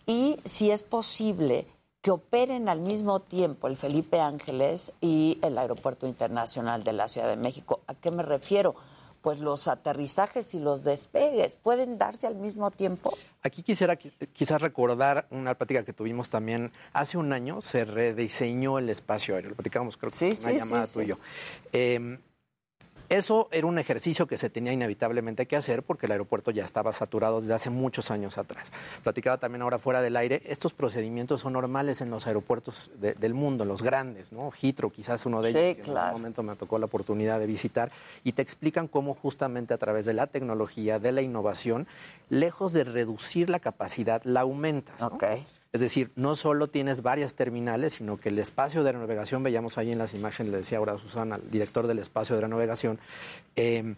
y 0.07 0.41
si 0.45 0.71
es 0.71 0.83
posible 0.83 1.67
que 2.03 2.11
operen 2.11 2.69
al 2.69 2.81
mismo 2.81 3.21
tiempo 3.21 3.69
el 3.69 3.77
Felipe 3.77 4.21
Ángeles 4.21 4.93
y 5.01 5.39
el 5.43 5.57
Aeropuerto 5.57 6.07
Internacional 6.07 6.83
de 6.83 6.93
la 6.93 7.07
Ciudad 7.09 7.29
de 7.29 7.37
México. 7.37 7.81
¿A 7.87 7.95
qué 7.95 8.11
me 8.11 8.25
refiero? 8.25 8.75
Pues 9.23 9.39
los 9.39 9.69
aterrizajes 9.69 10.53
y 10.55 10.59
los 10.59 10.83
despegues 10.83 11.55
pueden 11.55 11.99
darse 11.99 12.27
al 12.27 12.35
mismo 12.35 12.73
tiempo. 12.73 13.17
Aquí 13.45 13.63
quisiera 13.63 13.97
qui- 13.97 14.13
quizás 14.33 14.61
recordar 14.61 15.29
una 15.31 15.55
plática 15.55 15.85
que 15.85 15.93
tuvimos 15.93 16.29
también 16.29 16.73
hace 16.93 17.19
un 17.19 17.33
año, 17.33 17.61
se 17.61 17.85
rediseñó 17.85 18.79
el 18.81 18.89
espacio 18.91 19.37
aéreo, 19.37 19.51
lo 19.51 19.57
platicábamos 19.57 19.97
creo 19.97 20.11
que 20.11 20.17
Sí, 20.17 20.27
en 20.31 20.35
sí, 20.37 20.43
una 20.43 20.53
sí, 20.53 20.59
llamada 20.59 20.87
sí. 20.87 20.93
tú 20.95 21.01
y 21.03 21.07
yo. 21.07 21.19
Eh, 21.73 22.19
eso 23.17 23.49
era 23.53 23.67
un 23.67 23.79
ejercicio 23.79 24.27
que 24.27 24.37
se 24.39 24.51
tenía 24.51 24.73
inevitablemente 24.73 25.47
que 25.47 25.57
hacer 25.57 25.83
porque 25.83 26.07
el 26.07 26.13
aeropuerto 26.13 26.51
ya 26.51 26.65
estaba 26.65 26.93
saturado 26.93 27.41
desde 27.41 27.55
hace 27.55 27.71
muchos 27.71 28.11
años 28.11 28.39
atrás. 28.39 28.73
Platicaba 29.03 29.39
también 29.39 29.63
ahora 29.63 29.79
fuera 29.79 30.01
del 30.03 30.17
aire, 30.17 30.43
estos 30.47 30.73
procedimientos 30.73 31.41
son 31.43 31.53
normales 31.53 32.01
en 32.01 32.11
los 32.11 32.27
aeropuertos 32.27 32.91
de- 33.01 33.15
del 33.15 33.35
mundo, 33.35 33.65
en 33.65 33.69
los 33.69 33.83
grandes, 33.83 34.33
¿no? 34.33 34.51
Heathrow 34.53 34.91
quizás 34.91 35.25
uno 35.27 35.43
de 35.43 35.53
Sí, 35.53 35.59
ellos, 35.59 35.75
que 35.75 35.81
en 35.83 35.85
claro. 35.87 36.07
algún 36.09 36.23
momento 36.23 36.43
me 36.43 36.57
tocó 36.57 36.79
la 36.79 36.87
oportunidad 36.87 37.39
de 37.39 37.47
visitar, 37.47 37.91
y 38.25 38.33
te 38.33 38.43
explican 38.43 38.89
cómo 38.89 39.15
justamente 39.15 39.75
a 39.75 39.79
través 39.79 40.05
de 40.07 40.15
la 40.15 40.27
tecnología, 40.27 40.99
de 40.99 41.13
la 41.13 41.23
innovación, 41.23 41.87
lejos 42.29 42.73
de 42.73 42.85
reducir 42.85 43.51
la 43.51 43.61
capacidad, 43.61 44.23
la 44.25 44.41
aumentas. 44.41 45.01
¿no? 45.01 45.07
Es 45.73 45.81
decir, 45.81 46.11
no 46.17 46.37
solo 46.37 46.69
tienes 46.69 47.01
varias 47.01 47.35
terminales, 47.35 47.95
sino 47.95 48.19
que 48.19 48.29
el 48.29 48.39
espacio 48.39 48.85
de 48.85 48.93
navegación, 48.93 49.43
veíamos 49.43 49.79
ahí 49.79 49.91
en 49.91 49.99
las 49.99 50.13
imágenes, 50.13 50.53
le 50.53 50.59
decía 50.59 50.79
ahora 50.79 50.93
a 50.93 50.99
Susana, 50.99 51.37
al 51.37 51.51
director 51.51 51.87
del 51.87 51.99
espacio 51.99 52.37
de 52.37 52.47
navegación, 52.47 53.01
eh, 53.57 53.95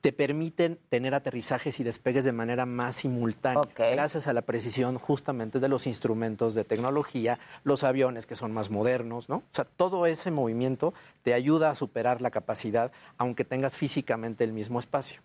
te 0.00 0.12
permiten 0.12 0.78
tener 0.88 1.14
aterrizajes 1.14 1.80
y 1.80 1.84
despegues 1.84 2.24
de 2.24 2.32
manera 2.32 2.66
más 2.66 2.96
simultánea, 2.96 3.64
gracias 3.76 4.28
a 4.28 4.32
la 4.32 4.42
precisión 4.42 4.96
justamente 4.98 5.58
de 5.58 5.68
los 5.68 5.86
instrumentos 5.86 6.54
de 6.54 6.64
tecnología, 6.64 7.38
los 7.64 7.82
aviones 7.82 8.26
que 8.26 8.36
son 8.36 8.52
más 8.52 8.70
modernos, 8.70 9.28
¿no? 9.28 9.36
O 9.36 9.42
sea, 9.50 9.64
todo 9.64 10.06
ese 10.06 10.30
movimiento 10.30 10.94
te 11.22 11.34
ayuda 11.34 11.70
a 11.70 11.74
superar 11.74 12.22
la 12.22 12.30
capacidad, 12.30 12.92
aunque 13.16 13.44
tengas 13.44 13.76
físicamente 13.76 14.44
el 14.44 14.52
mismo 14.52 14.78
espacio. 14.78 15.20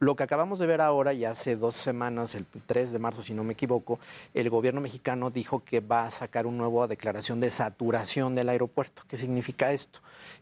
Lo 0.00 0.16
que 0.16 0.24
acabamos 0.24 0.58
de 0.58 0.66
ver 0.66 0.80
ahora, 0.80 1.12
y 1.12 1.24
hace 1.24 1.56
dos 1.56 1.76
semanas, 1.76 2.34
el 2.34 2.44
3 2.44 2.92
de 2.92 2.98
marzo, 2.98 3.22
si 3.22 3.32
no 3.32 3.44
me 3.44 3.52
equivoco, 3.52 4.00
el 4.34 4.50
gobierno 4.50 4.80
mexicano 4.80 5.30
dijo 5.30 5.62
que 5.64 5.80
va 5.80 6.06
a 6.06 6.10
sacar 6.10 6.46
una 6.46 6.58
nueva 6.58 6.88
declaración 6.88 7.40
de 7.40 7.50
saturación 7.50 8.34
del 8.34 8.48
aeropuerto. 8.48 9.04
¿Qué 9.08 9.16
significa 9.16 9.72
esto? 9.72 10.00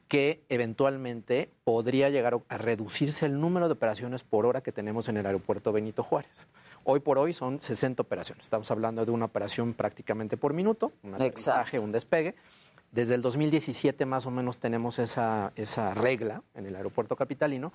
Que 0.08 0.42
eventualmente 0.48 1.50
podría 1.64 2.08
llegar 2.08 2.40
a 2.48 2.58
reducirse 2.58 3.26
el 3.26 3.38
número 3.40 3.68
de 3.68 3.74
operaciones 3.74 4.22
por 4.22 4.46
hora 4.46 4.62
que 4.62 4.72
tenemos 4.72 5.08
en 5.08 5.18
el 5.18 5.26
aeropuerto 5.26 5.70
Benito 5.70 6.02
Juárez. 6.02 6.48
Hoy 6.84 7.00
por 7.00 7.18
hoy 7.18 7.34
son 7.34 7.60
60 7.60 8.02
operaciones. 8.02 8.44
Estamos 8.44 8.70
hablando 8.70 9.04
de 9.04 9.12
una 9.12 9.26
operación 9.26 9.74
prácticamente 9.74 10.36
por 10.36 10.54
minuto, 10.54 10.90
un 11.02 11.14
aterrizaje, 11.14 11.78
un 11.78 11.92
despegue. 11.92 12.34
Desde 12.92 13.14
el 13.14 13.22
2017 13.22 14.04
más 14.04 14.26
o 14.26 14.30
menos 14.30 14.58
tenemos 14.58 14.98
esa, 14.98 15.52
esa 15.56 15.94
regla 15.94 16.42
en 16.54 16.66
el 16.66 16.76
aeropuerto 16.76 17.16
capitalino 17.16 17.72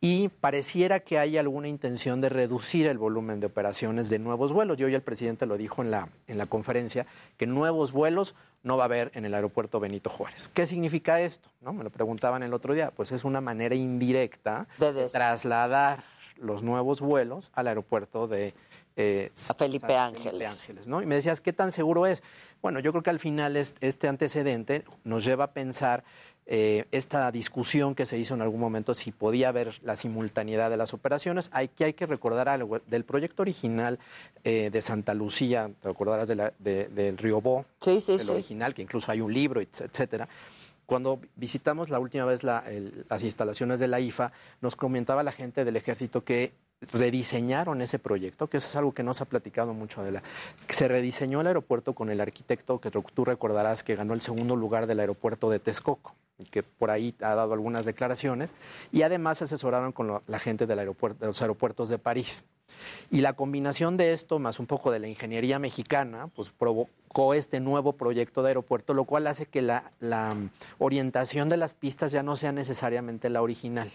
y 0.00 0.28
pareciera 0.28 0.98
que 0.98 1.20
hay 1.20 1.38
alguna 1.38 1.68
intención 1.68 2.20
de 2.20 2.28
reducir 2.28 2.88
el 2.88 2.98
volumen 2.98 3.38
de 3.38 3.46
operaciones 3.46 4.10
de 4.10 4.18
nuevos 4.18 4.52
vuelos. 4.52 4.78
Y 4.80 4.82
hoy 4.82 4.94
el 4.96 5.02
presidente 5.02 5.46
lo 5.46 5.56
dijo 5.56 5.82
en 5.82 5.92
la, 5.92 6.08
en 6.26 6.36
la 6.36 6.46
conferencia, 6.46 7.06
que 7.36 7.46
nuevos 7.46 7.92
vuelos 7.92 8.34
no 8.64 8.76
va 8.76 8.82
a 8.82 8.86
haber 8.86 9.12
en 9.14 9.24
el 9.24 9.34
aeropuerto 9.34 9.78
Benito 9.78 10.10
Juárez. 10.10 10.50
¿Qué 10.52 10.66
significa 10.66 11.20
esto? 11.20 11.48
¿No? 11.60 11.72
Me 11.72 11.84
lo 11.84 11.90
preguntaban 11.90 12.42
el 12.42 12.52
otro 12.52 12.74
día. 12.74 12.90
Pues 12.90 13.12
es 13.12 13.24
una 13.24 13.40
manera 13.40 13.76
indirecta 13.76 14.66
de, 14.80 15.06
trasladar 15.06 16.02
los 16.38 16.64
nuevos 16.64 17.00
vuelos 17.00 17.52
al 17.54 17.68
aeropuerto 17.68 18.26
de 18.26 18.52
eh, 18.96 19.30
Felipe 19.58 19.94
Ángeles. 19.94 20.86
¿no? 20.86 21.02
Y 21.02 21.06
me 21.06 21.14
decías, 21.14 21.40
¿qué 21.40 21.52
tan 21.52 21.70
seguro 21.70 22.06
es? 22.06 22.22
Bueno, 22.62 22.80
yo 22.80 22.92
creo 22.92 23.02
que 23.02 23.10
al 23.10 23.20
final 23.20 23.56
este 23.56 24.08
antecedente 24.08 24.84
nos 25.04 25.24
lleva 25.24 25.44
a 25.44 25.52
pensar 25.52 26.02
eh, 26.46 26.84
esta 26.92 27.30
discusión 27.32 27.94
que 27.94 28.06
se 28.06 28.18
hizo 28.18 28.34
en 28.34 28.40
algún 28.40 28.60
momento 28.60 28.94
si 28.94 29.10
podía 29.10 29.48
haber 29.48 29.80
la 29.82 29.96
simultaneidad 29.96 30.70
de 30.70 30.76
las 30.76 30.94
operaciones. 30.94 31.50
Hay 31.52 31.68
que, 31.68 31.84
hay 31.84 31.92
que 31.92 32.06
recordar 32.06 32.48
algo 32.48 32.78
del 32.86 33.04
proyecto 33.04 33.42
original 33.42 33.98
eh, 34.44 34.70
de 34.70 34.82
Santa 34.82 35.12
Lucía, 35.12 35.70
te 35.80 35.88
recordarás 35.88 36.28
del 36.28 37.18
Río 37.18 37.40
Bo, 37.40 37.66
sí, 37.80 38.00
sí, 38.00 38.16
el 38.18 38.30
original, 38.30 38.74
que 38.74 38.82
incluso 38.82 39.10
hay 39.10 39.20
un 39.20 39.32
libro, 39.32 39.60
etcétera. 39.60 40.28
Cuando 40.86 41.20
visitamos 41.34 41.90
la 41.90 41.98
última 41.98 42.24
vez 42.24 42.44
las 42.44 43.22
instalaciones 43.22 43.80
de 43.80 43.88
la 43.88 43.98
IFA, 43.98 44.32
nos 44.60 44.76
comentaba 44.76 45.24
la 45.24 45.32
gente 45.32 45.64
del 45.64 45.74
ejército 45.74 46.24
que 46.24 46.52
rediseñaron 46.80 47.80
ese 47.80 47.98
proyecto, 47.98 48.48
que 48.48 48.58
eso 48.58 48.68
es 48.68 48.76
algo 48.76 48.92
que 48.92 49.02
no 49.02 49.14
se 49.14 49.22
ha 49.22 49.26
platicado 49.26 49.74
mucho 49.74 50.02
de 50.02 50.12
la... 50.12 50.22
Se 50.68 50.88
rediseñó 50.88 51.40
el 51.40 51.46
aeropuerto 51.46 51.94
con 51.94 52.10
el 52.10 52.20
arquitecto 52.20 52.80
que 52.80 52.90
tú 52.90 53.24
recordarás 53.24 53.82
que 53.82 53.96
ganó 53.96 54.14
el 54.14 54.20
segundo 54.20 54.56
lugar 54.56 54.86
del 54.86 55.00
aeropuerto 55.00 55.50
de 55.50 55.58
Texcoco, 55.58 56.14
que 56.50 56.62
por 56.62 56.90
ahí 56.90 57.14
ha 57.20 57.34
dado 57.34 57.52
algunas 57.52 57.84
declaraciones, 57.84 58.54
y 58.92 59.02
además 59.02 59.38
se 59.38 59.44
asesoraron 59.44 59.92
con 59.92 60.22
la 60.26 60.38
gente 60.38 60.66
del 60.66 60.78
aeropuerto, 60.78 61.20
de 61.20 61.26
los 61.28 61.40
aeropuertos 61.40 61.88
de 61.88 61.98
París. 61.98 62.44
Y 63.10 63.20
la 63.20 63.34
combinación 63.34 63.96
de 63.96 64.12
esto, 64.12 64.38
más 64.38 64.58
un 64.58 64.66
poco 64.66 64.90
de 64.90 64.98
la 64.98 65.06
ingeniería 65.06 65.58
mexicana, 65.58 66.28
pues 66.34 66.50
provocó 66.50 67.32
este 67.32 67.60
nuevo 67.60 67.92
proyecto 67.94 68.42
de 68.42 68.48
aeropuerto, 68.48 68.92
lo 68.92 69.04
cual 69.04 69.26
hace 69.28 69.46
que 69.46 69.62
la, 69.62 69.92
la 70.00 70.36
orientación 70.78 71.48
de 71.48 71.56
las 71.56 71.74
pistas 71.74 72.12
ya 72.12 72.22
no 72.22 72.36
sea 72.36 72.52
necesariamente 72.52 73.30
la 73.30 73.42
original 73.42 73.90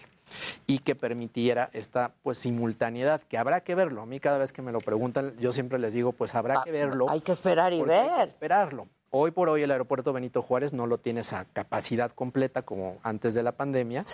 y 0.66 0.78
que 0.78 0.94
permitiera 0.94 1.68
esta 1.74 2.12
pues 2.22 2.38
simultaneidad, 2.38 3.20
que 3.22 3.38
habrá 3.38 3.62
que 3.62 3.74
verlo. 3.74 4.02
A 4.02 4.06
mí 4.06 4.18
cada 4.18 4.38
vez 4.38 4.52
que 4.52 4.62
me 4.62 4.72
lo 4.72 4.80
preguntan, 4.80 5.36
yo 5.38 5.52
siempre 5.52 5.78
les 5.78 5.92
digo, 5.92 6.12
pues 6.12 6.34
habrá 6.34 6.60
ah, 6.60 6.62
que 6.64 6.72
verlo. 6.72 7.08
Hay 7.10 7.20
que 7.20 7.32
esperar 7.32 7.72
y 7.74 7.82
ver. 7.82 8.10
Hay 8.10 8.16
que 8.16 8.22
esperarlo. 8.24 8.88
Hoy 9.14 9.30
por 9.30 9.50
hoy 9.50 9.60
el 9.60 9.70
aeropuerto 9.70 10.14
Benito 10.14 10.40
Juárez 10.40 10.72
no 10.72 10.86
lo 10.86 10.96
tiene 10.96 11.20
esa 11.20 11.44
capacidad 11.44 12.10
completa 12.12 12.62
como 12.62 12.96
antes 13.02 13.34
de 13.34 13.42
la 13.42 13.52
pandemia, 13.52 14.06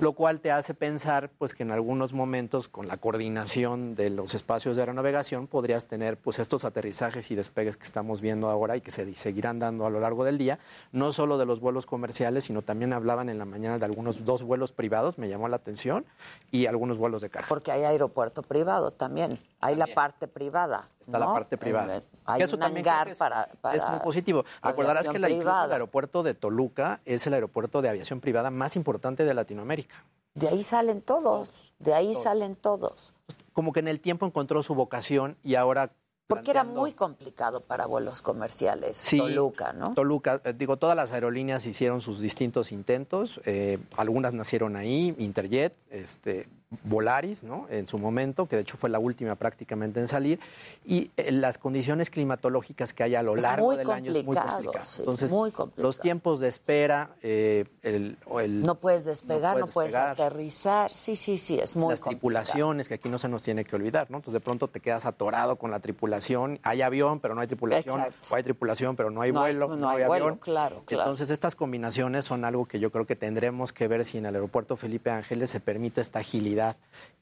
lo 0.00 0.12
cual 0.12 0.40
te 0.40 0.50
hace 0.50 0.74
pensar 0.74 1.30
pues 1.38 1.54
que 1.54 1.62
en 1.62 1.70
algunos 1.70 2.12
momentos 2.12 2.68
con 2.68 2.86
la 2.86 2.98
coordinación 2.98 3.94
de 3.94 4.10
los 4.10 4.34
espacios 4.34 4.76
de 4.76 4.82
aeronavegación 4.82 5.46
podrías 5.46 5.86
tener 5.86 6.18
pues 6.18 6.38
estos 6.40 6.66
aterrizajes 6.66 7.30
y 7.30 7.34
despegues 7.34 7.78
que 7.78 7.86
estamos 7.86 8.20
viendo 8.20 8.50
ahora 8.50 8.76
y 8.76 8.82
que 8.82 8.90
se 8.90 9.14
seguirán 9.14 9.60
dando 9.60 9.86
a 9.86 9.90
lo 9.90 9.98
largo 9.98 10.24
del 10.24 10.36
día, 10.36 10.58
no 10.92 11.14
solo 11.14 11.38
de 11.38 11.46
los 11.46 11.60
vuelos 11.60 11.86
comerciales, 11.86 12.44
sino 12.44 12.60
también 12.60 12.92
hablaban 12.92 13.30
en 13.30 13.38
la 13.38 13.46
mañana 13.46 13.78
de 13.78 13.86
algunos 13.86 14.26
dos 14.26 14.42
vuelos 14.42 14.72
privados, 14.72 15.16
me 15.16 15.30
llamó 15.30 15.48
la 15.48 15.56
atención, 15.56 16.04
y 16.50 16.66
algunos 16.66 16.98
vuelos 16.98 17.22
de 17.22 17.30
carga. 17.30 17.48
Porque 17.48 17.72
hay 17.72 17.84
aeropuerto 17.84 18.42
privado 18.42 18.90
también, 18.90 19.40
hay 19.64 19.76
la 19.76 19.86
parte 19.86 20.28
privada. 20.28 20.88
Está 21.00 21.18
la 21.18 21.26
parte 21.26 21.56
privada. 21.56 22.02
Hay 22.26 22.42
un 22.42 22.62
hangar 22.62 23.16
para, 23.16 23.48
Es 23.72 23.88
muy 23.88 23.98
positivo. 24.00 24.44
Recordarás 24.62 25.08
que 25.08 25.18
la, 25.18 25.30
incluso 25.30 25.64
el 25.64 25.72
aeropuerto 25.72 26.22
de 26.22 26.34
Toluca 26.34 27.00
es 27.04 27.26
el 27.26 27.34
aeropuerto 27.34 27.80
de 27.80 27.88
aviación 27.88 28.20
privada 28.20 28.50
más 28.50 28.76
importante 28.76 29.24
de 29.24 29.32
Latinoamérica. 29.32 30.04
De 30.34 30.48
ahí 30.48 30.62
salen 30.62 31.00
todos, 31.00 31.50
de 31.78 31.94
ahí 31.94 32.14
salen 32.14 32.56
todos. 32.56 33.14
Como 33.52 33.72
que 33.72 33.80
en 33.80 33.88
el 33.88 34.00
tiempo 34.00 34.26
encontró 34.26 34.62
su 34.62 34.74
vocación 34.74 35.36
y 35.42 35.54
ahora 35.54 35.92
porque 36.26 36.50
era 36.50 36.64
muy 36.64 36.92
complicado 36.92 37.60
para 37.60 37.84
vuelos 37.84 38.22
comerciales, 38.22 38.98
Toluca, 39.10 39.74
¿no? 39.74 39.92
Toluca, 39.92 40.40
eh, 40.44 40.54
digo, 40.56 40.78
todas 40.78 40.96
las 40.96 41.12
aerolíneas 41.12 41.66
hicieron 41.66 42.00
sus 42.00 42.18
distintos 42.18 42.72
intentos, 42.72 43.42
eh, 43.44 43.78
algunas 43.96 44.32
nacieron 44.32 44.74
ahí, 44.74 45.14
Interjet, 45.18 45.76
este, 45.90 46.48
Volaris, 46.82 47.44
¿no? 47.44 47.66
En 47.70 47.86
su 47.86 47.98
momento, 47.98 48.46
que 48.46 48.56
de 48.56 48.62
hecho 48.62 48.76
fue 48.76 48.90
la 48.90 48.98
última 48.98 49.34
prácticamente 49.36 50.00
en 50.00 50.08
salir, 50.08 50.40
y 50.84 51.10
eh, 51.16 51.32
las 51.32 51.58
condiciones 51.58 52.10
climatológicas 52.10 52.92
que 52.92 53.02
hay 53.02 53.14
a 53.14 53.22
lo 53.22 53.36
largo 53.36 53.76
del 53.76 53.90
año 53.90 54.12
es 54.12 54.24
muy 54.24 54.36
complicado. 54.36 54.86
Entonces, 54.98 55.34
los 55.76 55.98
tiempos 55.98 56.40
de 56.40 56.48
espera, 56.48 57.10
eh, 57.22 57.64
el, 57.82 58.16
no 58.62 58.74
puedes 58.76 59.04
despegar, 59.04 59.58
no 59.58 59.66
puedes, 59.66 59.94
aterrizar, 59.94 60.92
sí, 60.92 61.16
sí, 61.16 61.38
sí, 61.38 61.58
es 61.58 61.76
muy 61.76 61.90
Las 61.90 62.00
tripulaciones, 62.00 62.88
que 62.88 62.94
aquí 62.94 63.08
no 63.08 63.18
se 63.18 63.28
nos 63.28 63.42
tiene 63.42 63.64
que 63.64 63.76
olvidar, 63.76 64.10
¿no? 64.10 64.18
Entonces 64.18 64.34
de 64.34 64.40
pronto 64.40 64.68
te 64.68 64.80
quedas 64.80 65.06
atorado 65.06 65.56
con 65.56 65.70
la 65.70 65.80
tripulación, 65.80 66.58
hay 66.62 66.82
avión, 66.82 67.20
pero 67.20 67.34
no 67.34 67.40
hay 67.40 67.46
tripulación, 67.46 68.00
o 68.30 68.34
hay 68.34 68.42
tripulación, 68.42 68.96
pero 68.96 69.10
no 69.10 69.20
hay 69.20 69.30
vuelo, 69.30 69.76
no, 69.76 69.88
hay, 69.88 70.02
avión. 70.02 70.36
Claro, 70.38 70.82
claro. 70.84 71.02
Entonces 71.04 71.30
estas 71.30 71.54
combinaciones 71.54 72.24
son 72.24 72.44
algo 72.44 72.66
que 72.66 72.80
yo 72.80 72.90
creo 72.90 73.06
que 73.06 73.16
tendremos 73.16 73.72
que 73.72 73.88
ver 73.88 74.04
si 74.04 74.18
en 74.18 74.26
el 74.26 74.34
aeropuerto 74.34 74.76
Felipe 74.76 75.10
Ángeles 75.10 75.50
se 75.50 75.60
permite 75.60 76.00
esta 76.00 76.20
agilidad 76.20 76.63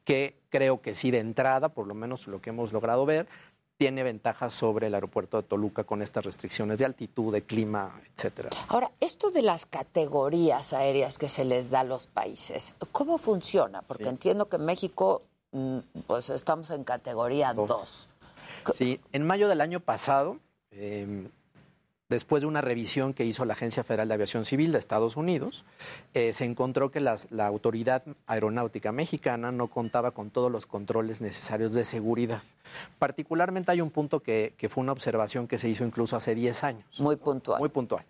que 0.03 0.35
creo 0.49 0.81
que 0.81 0.95
sí 0.95 1.11
de 1.11 1.19
entrada, 1.19 1.69
por 1.69 1.87
lo 1.87 1.93
menos 1.93 2.27
lo 2.27 2.41
que 2.41 2.49
hemos 2.49 2.73
logrado 2.73 3.05
ver, 3.05 3.27
tiene 3.77 4.03
ventajas 4.03 4.53
sobre 4.53 4.87
el 4.87 4.93
aeropuerto 4.93 5.37
de 5.37 5.43
Toluca 5.43 5.83
con 5.83 6.01
estas 6.01 6.23
restricciones 6.23 6.77
de 6.79 6.85
altitud, 6.85 7.33
de 7.33 7.43
clima, 7.43 7.99
etcétera. 8.15 8.49
Ahora, 8.67 8.91
esto 8.99 9.31
de 9.31 9.41
las 9.41 9.65
categorías 9.65 10.73
aéreas 10.73 11.17
que 11.17 11.27
se 11.27 11.43
les 11.43 11.69
da 11.69 11.81
a 11.81 11.83
los 11.83 12.07
países, 12.07 12.75
¿cómo 12.91 13.17
funciona? 13.17 13.81
Porque 13.81 14.09
entiendo 14.09 14.47
que 14.47 14.57
en 14.57 14.65
México, 14.65 15.23
mm, 15.51 15.79
pues 16.07 16.29
estamos 16.29 16.69
en 16.69 16.83
categoría 16.83 17.53
2. 17.53 18.09
Sí, 18.75 19.01
en 19.11 19.25
mayo 19.25 19.49
del 19.49 19.59
año 19.59 19.79
pasado, 19.79 20.37
em, 20.71 21.29
después 22.09 22.41
de 22.41 22.47
una 22.47 22.61
revisión 22.61 23.13
que 23.13 23.25
hizo 23.25 23.45
la 23.45 23.53
Agencia 23.53 23.83
Federal 23.83 24.07
de 24.07 24.13
Aviación 24.13 24.45
Civil 24.45 24.71
de 24.71 24.79
Estados 24.79 25.15
Unidos, 25.15 25.65
eh, 26.13 26.33
se 26.33 26.45
encontró 26.45 26.91
que 26.91 26.99
la 26.99 27.17
Autoridad 27.45 28.03
Aeronáutica 28.27 28.91
Mexicana 28.91 29.51
no 29.51 29.67
contaba 29.67 30.11
con 30.11 30.29
todos 30.29 30.51
los 30.51 30.65
controles 30.65 31.21
necesarios 31.21 31.73
de 31.73 31.83
seguridad. 31.83 32.41
Particularmente 32.99 33.71
hay 33.71 33.81
un 33.81 33.91
punto 33.91 34.21
que, 34.21 34.53
fue 34.69 34.81
una 34.81 34.91
observación 34.91 35.47
que 35.47 35.57
se 35.57 35.69
hizo 35.69 35.83
incluso 35.85 36.15
hace 36.15 36.35
10 36.35 36.63
años. 36.63 36.99
Muy 36.99 37.15
puntual. 37.15 37.59
Muy 37.59 37.69
puntual, 37.69 38.05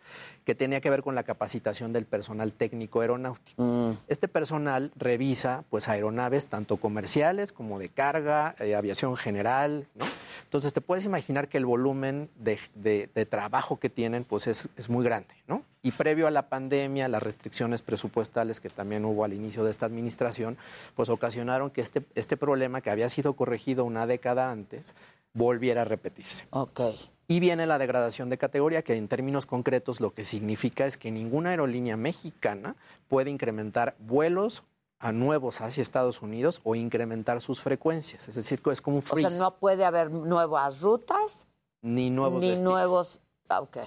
que 0.46 0.56
tenía 0.56 0.82
que 0.82 0.90
ver 0.90 1.04
con 1.04 1.16
la 1.16 1.24
capacitación 1.24 1.94
del 1.94 2.06
personal 2.06 2.54
técnico 2.54 3.02
aeronáutico. 3.02 3.62
Mm. 3.62 3.98
Este 4.08 4.28
personal 4.28 4.92
revisa 4.96 5.64
pues 5.70 5.88
aeronaves 5.88 6.48
tanto 6.48 6.78
comerciales 6.78 7.52
como 7.52 7.80
de 7.80 7.90
carga, 7.90 8.56
eh, 8.60 8.76
aviación 8.76 9.18
general, 9.18 9.88
¿no? 9.96 10.06
Entonces 10.44 10.74
te 10.74 10.82
puedes 10.82 11.06
imaginar 11.06 11.48
que 11.48 11.58
el 11.58 11.66
volumen 11.66 12.30
de, 12.36 12.60
de 12.76 13.26
trabajo 13.26 13.80
que 13.84 13.90
tienen 13.90 14.24
pues 14.24 14.48
es, 14.48 14.70
es 14.78 14.88
muy 14.88 15.04
grande, 15.04 15.36
¿no? 15.46 15.66
Y 15.82 15.92
previo 15.92 16.26
a 16.26 16.32
la 16.32 16.48
pandemia, 16.48 17.10
las 17.10 17.22
restricciones 17.22 17.82
presupuestales 17.82 18.62
que 18.62 18.70
también 18.70 19.04
hubo 19.04 19.26
al 19.26 19.34
inicio 19.34 19.66
de 19.66 19.72
esta 19.72 19.86
administración, 19.86 20.58
pues 20.96 21.10
ocasionaron 21.10 21.70
que 21.70 21.82
este, 21.82 22.02
este 22.16 22.38
problema 22.38 22.80
que 22.80 22.92
había 22.92 23.10
sido 23.10 23.34
corregido 23.34 23.84
una 23.84 24.08
década 24.08 24.52
antes 24.52 24.96
volviera 25.34 25.82
a 25.82 25.84
repetirse. 25.84 26.48
Ok. 26.52 26.80
Y 27.28 27.42
viene 27.42 27.68
la 27.68 27.78
degradación 27.78 28.30
de 28.30 28.38
categoría, 28.38 28.84
que 28.84 28.96
en 28.96 29.10
términos 29.10 29.46
concretos 29.46 30.00
lo 30.00 30.14
que 30.14 30.24
significa 30.24 30.86
es 30.86 30.98
que 30.98 31.12
ninguna 31.12 31.50
aerolínea 31.50 31.98
mexicana 31.98 32.78
puede 33.10 33.32
incrementar 33.32 33.98
vuelos 34.00 34.64
a 35.00 35.12
nuevos 35.12 35.60
hacia 35.60 35.82
Estados 35.82 36.22
Unidos 36.22 36.62
o 36.64 36.76
incrementar 36.76 37.42
sus 37.42 37.60
frecuencias. 37.60 38.30
Es 38.30 38.36
decir, 38.36 38.62
es 38.72 38.80
como 38.80 38.96
un 38.96 39.02
freeze. 39.02 39.28
O 39.28 39.30
sea, 39.30 39.40
no 39.40 39.56
puede 39.58 39.84
haber 39.84 40.10
nuevas 40.10 40.80
rutas. 40.80 41.48
Ni 41.82 42.10
nuevos 42.10 42.42
Ni 42.42 42.56
nuevos... 42.62 43.20
Ah, 43.58 43.86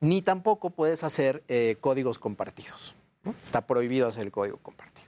ni 0.00 0.22
tampoco 0.22 0.70
puedes 0.70 1.02
hacer 1.04 1.42
eh, 1.48 1.76
códigos 1.80 2.18
compartidos. 2.18 2.94
Está 3.42 3.66
prohibido 3.66 4.08
hacer 4.08 4.22
el 4.22 4.30
código 4.32 4.58
compartido. 4.58 5.06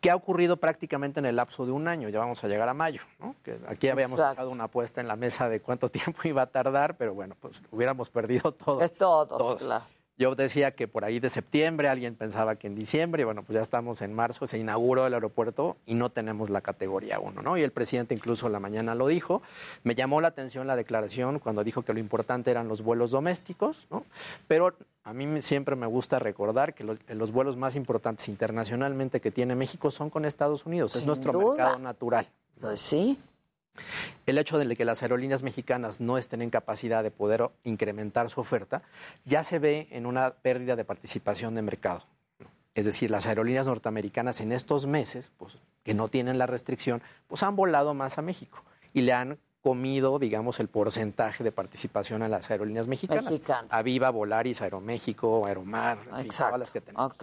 que 0.00 0.10
ha 0.10 0.16
ocurrido 0.16 0.56
prácticamente 0.56 1.20
en 1.20 1.26
el 1.26 1.36
lapso 1.36 1.66
de 1.66 1.72
un 1.72 1.86
año. 1.88 2.08
Ya 2.08 2.18
vamos 2.20 2.42
a 2.42 2.48
llegar 2.48 2.68
a 2.68 2.74
mayo, 2.74 3.02
¿no? 3.18 3.34
Que 3.42 3.60
aquí 3.68 3.88
habíamos 3.88 4.18
Exacto. 4.18 4.34
echado 4.34 4.50
una 4.50 4.64
apuesta 4.64 5.00
en 5.02 5.08
la 5.08 5.16
mesa 5.16 5.48
de 5.50 5.60
cuánto 5.60 5.90
tiempo 5.90 6.20
iba 6.24 6.42
a 6.42 6.46
tardar, 6.46 6.96
pero 6.96 7.12
bueno, 7.12 7.36
pues 7.38 7.62
hubiéramos 7.70 8.08
perdido 8.08 8.52
todo. 8.52 8.80
Es 8.80 8.94
todos, 8.94 9.28
Todos. 9.28 9.58
claro. 9.60 9.84
Yo 10.20 10.34
decía 10.34 10.72
que 10.72 10.86
por 10.86 11.06
ahí 11.06 11.18
de 11.18 11.30
septiembre, 11.30 11.88
alguien 11.88 12.14
pensaba 12.14 12.56
que 12.56 12.66
en 12.66 12.74
diciembre, 12.74 13.22
y 13.22 13.24
bueno, 13.24 13.42
pues 13.42 13.54
ya 13.56 13.62
estamos 13.62 14.02
en 14.02 14.12
marzo, 14.12 14.46
se 14.46 14.58
inauguró 14.58 15.06
el 15.06 15.14
aeropuerto 15.14 15.78
y 15.86 15.94
no 15.94 16.10
tenemos 16.10 16.50
la 16.50 16.60
categoría 16.60 17.18
1, 17.18 17.40
¿no? 17.40 17.56
Y 17.56 17.62
el 17.62 17.72
presidente 17.72 18.14
incluso 18.14 18.50
la 18.50 18.60
mañana 18.60 18.94
lo 18.94 19.06
dijo. 19.06 19.40
Me 19.82 19.94
llamó 19.94 20.20
la 20.20 20.28
atención 20.28 20.66
la 20.66 20.76
declaración 20.76 21.38
cuando 21.38 21.64
dijo 21.64 21.80
que 21.80 21.94
lo 21.94 22.00
importante 22.00 22.50
eran 22.50 22.68
los 22.68 22.82
vuelos 22.82 23.12
domésticos, 23.12 23.86
¿no? 23.90 24.04
Pero 24.46 24.74
a 25.04 25.14
mí 25.14 25.40
siempre 25.40 25.74
me 25.74 25.86
gusta 25.86 26.18
recordar 26.18 26.74
que 26.74 26.84
los, 26.84 26.98
los 27.08 27.32
vuelos 27.32 27.56
más 27.56 27.74
importantes 27.74 28.28
internacionalmente 28.28 29.22
que 29.22 29.30
tiene 29.30 29.54
México 29.54 29.90
son 29.90 30.10
con 30.10 30.26
Estados 30.26 30.66
Unidos, 30.66 30.96
es 30.96 31.06
nuestro 31.06 31.32
duda. 31.32 31.56
mercado 31.56 31.78
natural. 31.78 32.28
Pues 32.60 32.78
sí. 32.78 33.18
El 34.26 34.38
hecho 34.38 34.58
de 34.58 34.76
que 34.76 34.84
las 34.84 35.02
aerolíneas 35.02 35.42
mexicanas 35.42 36.00
no 36.00 36.18
estén 36.18 36.42
en 36.42 36.50
capacidad 36.50 37.02
de 37.02 37.10
poder 37.10 37.50
incrementar 37.64 38.30
su 38.30 38.40
oferta 38.40 38.82
ya 39.24 39.42
se 39.44 39.58
ve 39.58 39.88
en 39.90 40.06
una 40.06 40.34
pérdida 40.34 40.76
de 40.76 40.84
participación 40.84 41.54
de 41.54 41.62
mercado. 41.62 42.04
Es 42.74 42.86
decir, 42.86 43.10
las 43.10 43.26
aerolíneas 43.26 43.66
norteamericanas 43.66 44.40
en 44.40 44.52
estos 44.52 44.86
meses, 44.86 45.32
pues, 45.36 45.58
que 45.82 45.94
no 45.94 46.08
tienen 46.08 46.38
la 46.38 46.46
restricción, 46.46 47.02
pues 47.26 47.42
han 47.42 47.56
volado 47.56 47.94
más 47.94 48.18
a 48.18 48.22
México 48.22 48.62
y 48.92 49.02
le 49.02 49.12
han 49.12 49.38
comido, 49.62 50.18
digamos, 50.18 50.58
el 50.60 50.68
porcentaje 50.68 51.44
de 51.44 51.52
participación 51.52 52.22
a 52.22 52.28
las 52.28 52.50
aerolíneas 52.50 52.88
mexicanas. 52.88 53.24
Mexicanas. 53.24 53.66
Aviva, 53.70 54.10
Volaris, 54.10 54.62
Aeroméxico, 54.62 55.46
Aeromar, 55.46 55.98
todas 56.36 56.58
las 56.58 56.70
que 56.70 56.80
tenemos. 56.80 57.14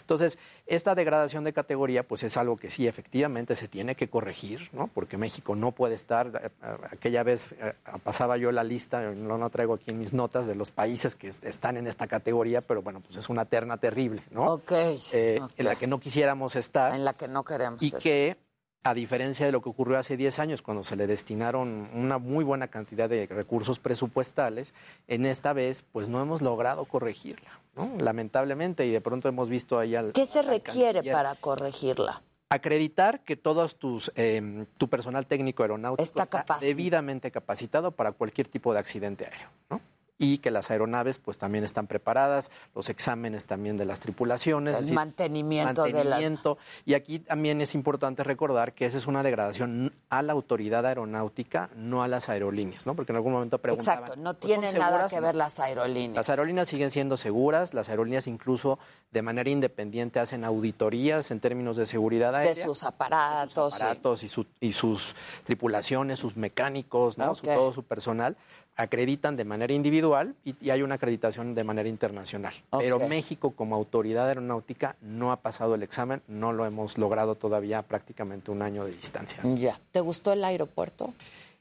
Entonces, 0.00 0.38
esta 0.66 0.94
degradación 0.94 1.44
de 1.44 1.52
categoría, 1.52 2.02
pues 2.08 2.22
es 2.22 2.38
algo 2.38 2.56
que 2.56 2.70
sí, 2.70 2.86
efectivamente 2.86 3.54
se 3.54 3.68
tiene 3.68 3.94
que 3.96 4.08
corregir, 4.08 4.70
¿no? 4.72 4.86
Porque 4.88 5.18
México 5.18 5.54
no 5.56 5.72
puede 5.72 5.94
estar. 5.94 6.28
eh, 6.42 6.48
eh, 6.62 6.76
Aquella 6.90 7.22
vez 7.22 7.52
eh, 7.60 7.74
pasaba 8.02 8.38
yo 8.38 8.50
la 8.50 8.64
lista, 8.64 9.02
no 9.12 9.36
la 9.36 9.50
traigo 9.50 9.74
aquí 9.74 9.92
mis 9.92 10.14
notas, 10.14 10.46
de 10.46 10.54
los 10.54 10.70
países 10.70 11.16
que 11.16 11.28
est- 11.28 11.44
están 11.44 11.76
en 11.76 11.86
esta 11.86 12.06
categoría, 12.06 12.62
pero 12.62 12.80
bueno, 12.80 13.00
pues 13.00 13.16
es 13.16 13.28
una 13.28 13.44
terna 13.44 13.76
terrible, 13.76 14.22
¿no? 14.30 14.54
Ok. 14.54 14.72
Eh, 15.12 15.40
En 15.58 15.64
la 15.66 15.76
que 15.76 15.86
no 15.86 16.00
quisiéramos 16.00 16.56
estar. 16.56 16.94
En 16.94 17.04
la 17.04 17.12
que 17.12 17.28
no 17.28 17.44
queremos 17.44 17.82
Y 17.82 17.86
estar. 17.86 18.00
que, 18.00 18.38
a 18.84 18.92
diferencia 18.92 19.46
de 19.46 19.52
lo 19.52 19.62
que 19.62 19.70
ocurrió 19.70 19.98
hace 19.98 20.16
10 20.16 20.38
años, 20.38 20.62
cuando 20.62 20.84
se 20.84 20.94
le 20.94 21.06
destinaron 21.06 21.88
una 21.94 22.18
muy 22.18 22.44
buena 22.44 22.68
cantidad 22.68 23.08
de 23.08 23.26
recursos 23.26 23.78
presupuestales, 23.78 24.74
en 25.08 25.24
esta 25.24 25.54
vez, 25.54 25.82
pues 25.90 26.08
no 26.08 26.20
hemos 26.20 26.42
logrado 26.42 26.84
corregirla, 26.84 27.50
¿no? 27.74 27.90
Lamentablemente, 27.98 28.86
y 28.86 28.90
de 28.90 29.00
pronto 29.00 29.26
hemos 29.28 29.48
visto 29.48 29.78
ahí 29.78 29.96
al. 29.96 30.12
¿Qué 30.12 30.26
se 30.26 30.40
al 30.40 30.46
requiere 30.46 30.94
canciller 30.94 31.14
para 31.14 31.34
corregirla? 31.34 32.22
acreditar 32.50 33.24
que 33.24 33.34
todos 33.34 33.76
tus 33.76 34.12
eh, 34.14 34.66
tu 34.78 34.88
personal 34.88 35.26
técnico 35.26 35.64
aeronáutico 35.64 36.02
Está 36.04 36.26
capacitado. 36.26 36.60
debidamente 36.60 37.32
capacitado 37.32 37.90
para 37.90 38.12
cualquier 38.12 38.46
tipo 38.46 38.72
de 38.72 38.78
accidente 38.78 39.24
aéreo, 39.24 39.48
¿no? 39.70 39.80
Y 40.16 40.38
que 40.38 40.52
las 40.52 40.70
aeronaves 40.70 41.18
pues 41.18 41.38
también 41.38 41.64
están 41.64 41.88
preparadas, 41.88 42.52
los 42.74 42.88
exámenes 42.88 43.46
también 43.46 43.76
de 43.76 43.84
las 43.84 43.98
tripulaciones, 43.98 44.74
El 44.76 44.80
decir, 44.82 44.94
mantenimiento 44.94 45.82
de 45.82 45.90
la- 45.92 46.04
mantenimiento. 46.04 46.56
Y 46.84 46.94
aquí 46.94 47.18
también 47.18 47.60
es 47.60 47.74
importante 47.74 48.22
recordar 48.22 48.74
que 48.74 48.86
esa 48.86 48.96
es 48.98 49.08
una 49.08 49.24
degradación 49.24 49.92
a 50.10 50.22
la 50.22 50.32
autoridad 50.32 50.86
aeronáutica, 50.86 51.68
no 51.74 52.04
a 52.04 52.08
las 52.08 52.28
aerolíneas, 52.28 52.86
¿no? 52.86 52.94
Porque 52.94 53.10
en 53.10 53.16
algún 53.16 53.32
momento 53.32 53.58
preguntaban. 53.58 54.02
Exacto, 54.02 54.20
no 54.22 54.34
"¿Pues 54.34 54.46
tiene 54.46 54.72
nada 54.72 54.86
seguras?". 55.08 55.12
que 55.12 55.20
ver 55.20 55.34
las 55.34 55.58
aerolíneas. 55.58 56.14
Las 56.14 56.28
aerolíneas 56.30 56.68
siguen 56.68 56.92
siendo 56.92 57.16
seguras, 57.16 57.74
las 57.74 57.88
aerolíneas 57.88 58.28
incluso 58.28 58.78
de 59.10 59.22
manera 59.22 59.50
independiente 59.50 60.20
hacen 60.20 60.44
auditorías 60.44 61.32
en 61.32 61.40
términos 61.40 61.76
de 61.76 61.86
seguridad 61.86 62.32
de 62.40 62.54
sus 62.54 62.84
aparatos. 62.84 63.74
sí. 63.74 63.82
aparatos 63.82 64.22
y, 64.22 64.28
su- 64.28 64.46
y 64.60 64.72
sus 64.72 65.16
tripulaciones, 65.42 66.20
sus 66.20 66.36
mecánicos, 66.36 67.18
¿no? 67.18 67.34
Su- 67.34 67.46
todo 67.46 67.72
su 67.72 67.82
personal, 67.82 68.36
acreditan 68.76 69.36
de 69.36 69.44
manera 69.44 69.72
individual 69.72 70.34
y, 70.44 70.54
y 70.60 70.70
hay 70.70 70.82
una 70.82 70.96
acreditación 70.96 71.54
de 71.54 71.64
manera 71.64 71.88
internacional. 71.88 72.54
Pero. 72.78 72.98
México 73.04 73.50
como 73.50 73.76
autoridad 73.76 74.28
aeronáutica 74.28 74.96
no 75.02 75.30
ha 75.30 75.40
pasado 75.40 75.74
el 75.74 75.82
examen, 75.82 76.22
no 76.26 76.52
lo 76.52 76.64
hemos 76.64 76.96
logrado 76.96 77.34
todavía 77.34 77.80
a 77.80 77.82
prácticamente 77.82 78.50
un 78.50 78.62
año 78.62 78.84
de 78.84 78.92
distancia. 78.92 79.40
Ya. 79.56 79.78
¿Te 79.92 80.00
gustó 80.00 80.32
el 80.32 80.42
aeropuerto? 80.42 81.12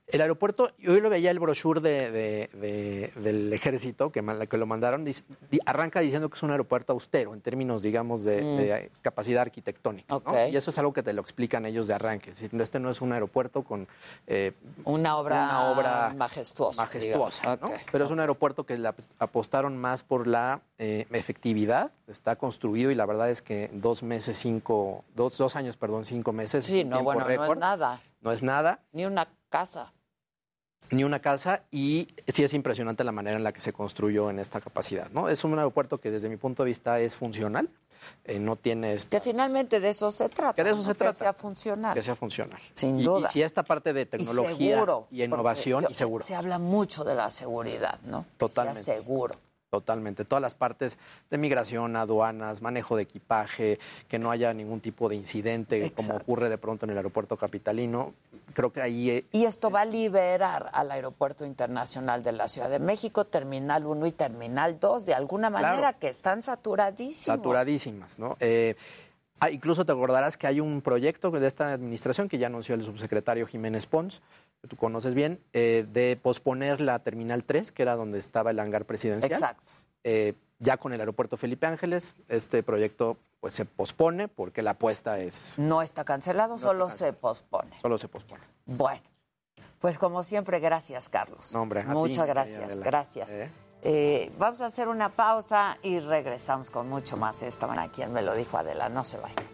El 0.08 0.20
aeropuerto, 0.22 0.72
yo 0.78 0.92
hoy 0.92 1.00
lo 1.00 1.10
veía 1.10 1.32
el 1.32 1.40
brochure 1.40 1.80
de, 1.80 2.12
de- 2.12 2.50
de- 2.60 3.14
del 3.22 3.54
ejército 3.54 4.12
que, 4.12 4.22
lo 4.22 4.66
mandaron, 4.66 5.06
dice- 5.06 5.24
arranca 5.66 6.02
diciendo 6.02 6.30
que 6.30 6.36
es 6.36 6.44
un 6.44 6.52
aeropuerto 6.52 6.92
austero 6.92 7.34
en 7.34 7.40
términos, 7.42 7.82
digamos, 7.84 8.24
de, 8.26 8.42
Mm. 8.44 8.58
de 8.58 8.92
capacidad 9.02 9.42
arquitectónica. 9.44 10.20
Y 10.52 10.58
eso 10.58 10.72
es 10.72 10.78
algo 10.78 10.92
que 10.92 11.04
te 11.04 11.14
lo 11.14 11.22
explican 11.22 11.66
ellos 11.66 11.88
de 11.88 11.94
arranque. 11.94 12.32
Es 12.32 12.40
decir, 12.42 12.62
este 12.62 12.80
no 12.80 12.90
es 12.90 13.00
un 13.02 13.14
aeropuerto 13.14 13.64
con 13.64 13.88
eh, 14.28 14.52
Una 14.84 15.16
obra, 15.18 15.36
una 15.46 15.72
obra 15.72 16.14
majestuosa. 16.18 16.82
majestuosa. 16.82 17.58
Pero 17.92 18.04
es 18.06 18.12
un 18.12 18.20
aeropuerto 18.20 18.66
que 18.66 18.78
le 18.78 18.90
ap- 18.90 19.00
apostaron 19.20 19.78
más 19.78 20.04
por 20.04 20.28
la 20.28 20.62
eh, 20.80 21.08
efectividad. 21.12 21.92
Está 22.08 22.36
construido 22.36 22.92
y 22.92 22.96
la 22.96 23.06
verdad 23.06 23.30
es 23.30 23.42
que 23.42 23.70
dos 23.72 24.04
meses, 24.04 24.38
cinco, 24.38 25.06
dos, 25.16 25.38
dos 25.38 25.56
años, 25.56 25.78
perdón, 25.78 26.04
cinco 26.04 26.34
meses. 26.34 26.66
Sí, 26.66 26.84
no, 26.84 27.02
bueno, 27.04 27.22
no 27.22 27.30
es 27.30 27.40
récord. 27.40 27.58
nada. 27.58 28.02
No 28.22 28.32
es 28.32 28.44
nada. 28.44 28.80
Ni 28.92 29.06
una 29.06 29.28
casa. 29.54 29.94
Ni 30.90 31.04
una 31.04 31.20
casa 31.20 31.62
y 31.70 32.08
sí 32.28 32.44
es 32.44 32.54
impresionante 32.56 33.04
la 33.04 33.12
manera 33.12 33.38
en 33.38 33.44
la 33.44 33.54
que 33.54 33.62
se 33.62 33.72
construyó 33.72 34.32
en 34.32 34.40
esta 34.40 34.60
capacidad, 34.60 35.12
¿no? 35.12 35.30
Es 35.30 35.44
un 35.44 35.58
aeropuerto 35.58 36.00
que 36.00 36.10
desde 36.10 36.28
mi 36.28 36.38
punto 36.38 36.64
de 36.64 36.70
vista 36.70 37.00
es 37.00 37.16
funcional, 37.16 37.70
eh, 38.26 38.40
no 38.40 38.56
tiene 38.56 38.98
Que 39.10 39.20
finalmente 39.20 39.80
de 39.80 39.90
eso 39.90 40.10
se 40.10 40.28
trata. 40.30 40.54
Que 40.56 40.64
de 40.64 40.72
eso 40.72 40.78
¿no? 40.78 40.84
se 40.84 40.96
trata. 40.96 41.12
Que 41.14 41.18
sea 41.20 41.34
funcional. 41.34 41.94
que 41.94 42.02
sea 42.02 42.16
funcional. 42.16 42.60
Sin 42.74 43.00
Y- 43.00 43.04
duda. 43.04 43.30
Y, 43.30 43.32
si 43.34 43.42
esta 43.44 43.62
parte 43.64 43.94
de 43.94 44.08
tecnología 44.08 44.54
y, 44.54 44.74
seguro, 44.74 45.08
y 45.12 45.24
innovación 45.24 45.86
y 45.88 45.94
seguro. 45.94 46.26
Se, 46.26 46.34
habla 46.36 46.58
mucho 46.58 47.04
de 47.04 47.14
la 47.16 47.30
seguridad, 47.30 48.00
¿no? 48.06 48.24
Que 48.24 48.38
Totalmente. 48.40 48.82
sea 48.84 48.96
seguro. 48.96 49.36
Totalmente. 49.74 50.24
Todas 50.24 50.44
las 50.44 50.54
partes 50.54 51.00
de 51.32 51.38
migración, 51.40 51.96
aduanas, 51.96 52.62
manejo 52.62 52.96
de 52.96 53.02
equipaje, 53.02 53.80
que 54.08 54.20
no 54.20 54.30
haya 54.30 54.54
ningún 54.54 54.82
tipo 54.82 55.10
de 55.10 55.16
incidente 55.16 55.92
como 55.94 56.14
ocurre 56.14 56.48
de 56.48 56.60
pronto 56.60 56.86
en 56.86 56.92
el 56.92 56.98
aeropuerto 56.98 57.38
capitalino. 57.38 58.14
Creo 58.54 58.72
que 58.72 58.84
ahí 58.84 59.10
eh, 59.10 59.26
Y 59.32 59.46
esto 59.46 59.72
va 59.72 59.82
a 59.82 59.86
liberar 59.86 60.70
al 60.74 60.92
Aeropuerto 60.92 61.44
Internacional 61.44 62.22
de 62.22 62.34
la 62.34 62.48
Ciudad 62.48 62.70
de 62.70 62.78
México, 62.78 63.26
Terminal 63.26 63.88
1 63.88 64.06
y 64.06 64.12
Terminal 64.12 64.80
2, 64.80 65.08
de 65.08 65.16
alguna 65.16 65.50
manera 65.50 65.78
Claro. 65.78 65.98
que 66.00 66.10
están 66.10 66.44
saturadísimos. 66.44 67.26
saturadísimas, 67.26 68.20
¿no? 68.20 68.38
Eh, 68.42 68.76
ah, 69.40 69.50
incluso 69.50 69.86
te 69.88 69.92
acordarás 69.92 70.38
que 70.38 70.46
hay 70.46 70.60
un 70.60 70.84
proyecto 70.84 71.32
de 71.32 71.48
esta 71.48 71.74
administración 71.74 72.30
que 72.30 72.38
ya 72.38 72.46
anunció 72.46 72.76
el 72.76 72.84
subsecretario 72.84 73.48
Jiménez 73.48 73.88
Pons, 73.88 74.22
que 74.64 74.70
tú 74.70 74.78
conoces 74.78 75.14
bien, 75.14 75.44
eh, 75.52 75.86
de 75.92 76.16
posponer 76.16 76.80
la 76.80 77.00
Terminal 77.00 77.44
3, 77.44 77.74
que 77.74 77.82
era 77.84 77.98
donde 77.98 78.18
estaba 78.18 78.52
el 78.52 78.60
hangar 78.62 78.86
presidencial. 78.86 79.30
Exacto. 79.30 79.74
Eh, 80.06 80.36
ya 80.60 80.78
con 80.78 80.94
el 80.94 81.02
aeropuerto 81.02 81.36
Felipe 81.36 81.68
Ángeles, 81.68 82.16
este 82.30 82.64
proyecto 82.64 83.18
pues 83.42 83.54
se 83.54 83.66
pospone 83.66 84.30
porque 84.30 84.62
la 84.62 84.72
apuesta 84.72 85.20
es 85.20 85.56
No 85.58 85.82
está 85.82 86.06
cancelado, 86.06 86.58
solo 86.58 86.90
se 86.90 87.12
pospone. 87.12 87.78
solo 87.82 87.98
se 87.98 88.08
pospone. 88.08 88.42
Bueno, 88.66 89.04
pues 89.80 90.00
como 90.00 90.24
siempre, 90.24 90.62
gracias, 90.62 91.10
Carlos. 91.10 91.54
No, 91.54 91.64
hombre, 91.64 91.84
ti, 91.84 91.90
Muchas 91.90 92.26
gracias, 92.26 92.80
gracias. 92.80 93.32
Eh. 93.32 93.52
Eh, 93.82 94.32
vamos 94.38 94.62
a 94.62 94.68
hacer 94.68 94.88
una 94.88 95.10
pausa 95.10 95.78
y 95.84 96.00
regresamos 96.00 96.70
con 96.70 96.88
mucho 96.88 97.18
más. 97.18 97.42
Estaban 97.42 97.80
aquí, 97.80 97.96
quien 97.96 98.14
me 98.14 98.22
lo 98.22 98.34
dijo 98.34 98.58
Adela, 98.58 98.88
no 98.88 99.04
se 99.04 99.18
vayan. 99.18 99.53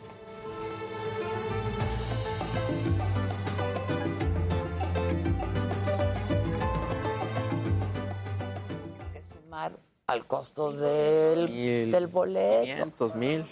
Al 10.10 10.26
costo 10.26 10.72
del, 10.72 11.50
Mil, 11.50 11.92
del 11.92 12.08
boleto. 12.08 12.64
500 12.66 13.16
mil. 13.16 13.46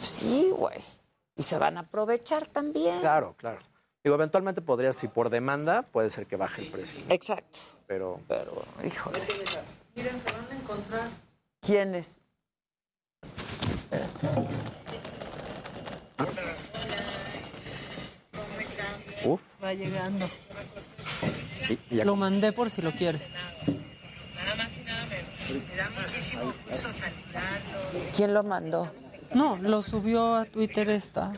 Sí, 0.00 0.50
güey. 0.56 0.78
Y 1.36 1.42
se 1.42 1.58
van 1.58 1.76
a 1.76 1.80
aprovechar 1.80 2.46
también. 2.46 3.00
Claro, 3.00 3.34
claro. 3.36 3.58
Digo, 4.02 4.14
eventualmente 4.16 4.62
podría, 4.62 4.92
si 4.92 5.08
por 5.08 5.30
demanda, 5.30 5.82
puede 5.82 6.10
ser 6.10 6.26
que 6.26 6.36
baje 6.36 6.62
el 6.62 6.70
precio. 6.70 6.98
Exacto. 7.08 7.58
Pero, 7.86 8.20
pero, 8.28 8.52
híjole. 8.84 9.20
Miren, 9.94 10.20
se 10.20 10.32
van 10.32 10.46
a 10.50 10.54
encontrar. 10.62 11.08
¿Quiénes? 11.60 12.06
Uf. 19.24 19.40
Va 19.62 19.72
llegando. 19.74 20.26
y- 21.68 21.78
y 21.90 21.96
ya 21.96 22.04
Lo 22.04 22.16
mandé 22.16 22.52
por 22.52 22.70
si 22.70 22.82
lo 22.82 22.92
quieres. 22.92 23.22
Nada 24.36 24.54
más 24.56 24.76
y 24.76 24.80
nada 24.80 25.06
menos. 25.06 25.35
Me 25.54 25.76
da 25.76 25.90
muchísimo 25.90 26.52
gusto 26.68 26.88
saludarlos. 26.92 28.16
¿Quién 28.16 28.34
lo 28.34 28.42
mandó? 28.42 28.90
No, 29.34 29.56
lo 29.58 29.82
subió 29.82 30.34
a 30.34 30.44
Twitter 30.44 30.88
esta. 30.90 31.32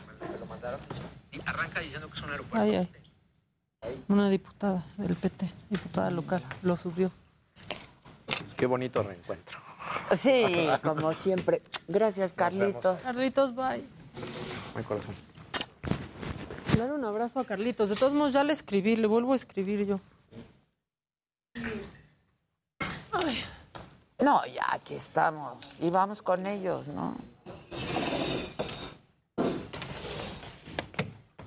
Arranca 1.45 1.79
diciendo 1.79 2.07
que 2.07 2.13
es 2.15 2.21
un 2.23 2.31
aeropuerto. 2.31 2.65
Ay, 2.65 2.75
ay. 2.75 2.89
Una 4.07 4.29
diputada 4.29 4.83
del 4.97 5.15
PT, 5.15 5.51
diputada 5.69 6.09
local, 6.11 6.43
lo 6.63 6.75
subió. 6.77 7.11
Qué 8.57 8.65
bonito 8.65 9.03
reencuentro. 9.03 9.59
Sí, 10.15 10.67
como 10.83 11.13
siempre. 11.13 11.61
Gracias, 11.87 12.33
Carlitos. 12.33 13.01
Carlitos, 13.01 13.55
bye. 13.55 13.83
Ay, 14.75 14.83
corazón. 14.83 15.15
Dar 16.77 16.91
un 16.91 17.03
abrazo 17.05 17.39
a 17.39 17.45
Carlitos. 17.45 17.89
De 17.89 17.95
todos 17.95 18.13
modos, 18.13 18.33
ya 18.33 18.43
le 18.43 18.53
escribí, 18.53 18.95
le 18.95 19.07
vuelvo 19.07 19.33
a 19.33 19.35
escribir 19.35 19.85
yo. 19.85 19.99
No, 24.21 24.45
ya 24.45 24.65
aquí 24.73 24.95
estamos. 24.95 25.79
Y 25.79 25.89
vamos 25.89 26.21
con 26.21 26.45
ellos, 26.45 26.87
¿no? 26.87 27.15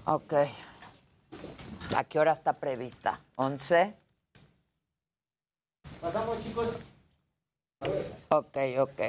Ok. 0.04 0.34
¿A 1.94 2.04
qué 2.04 2.18
hora 2.18 2.32
está 2.32 2.54
prevista? 2.54 3.20
¿11? 3.36 3.94
Pasamos, 6.00 6.42
chicos. 6.42 6.70
Ok, 8.30 8.56
ok. 8.78 9.00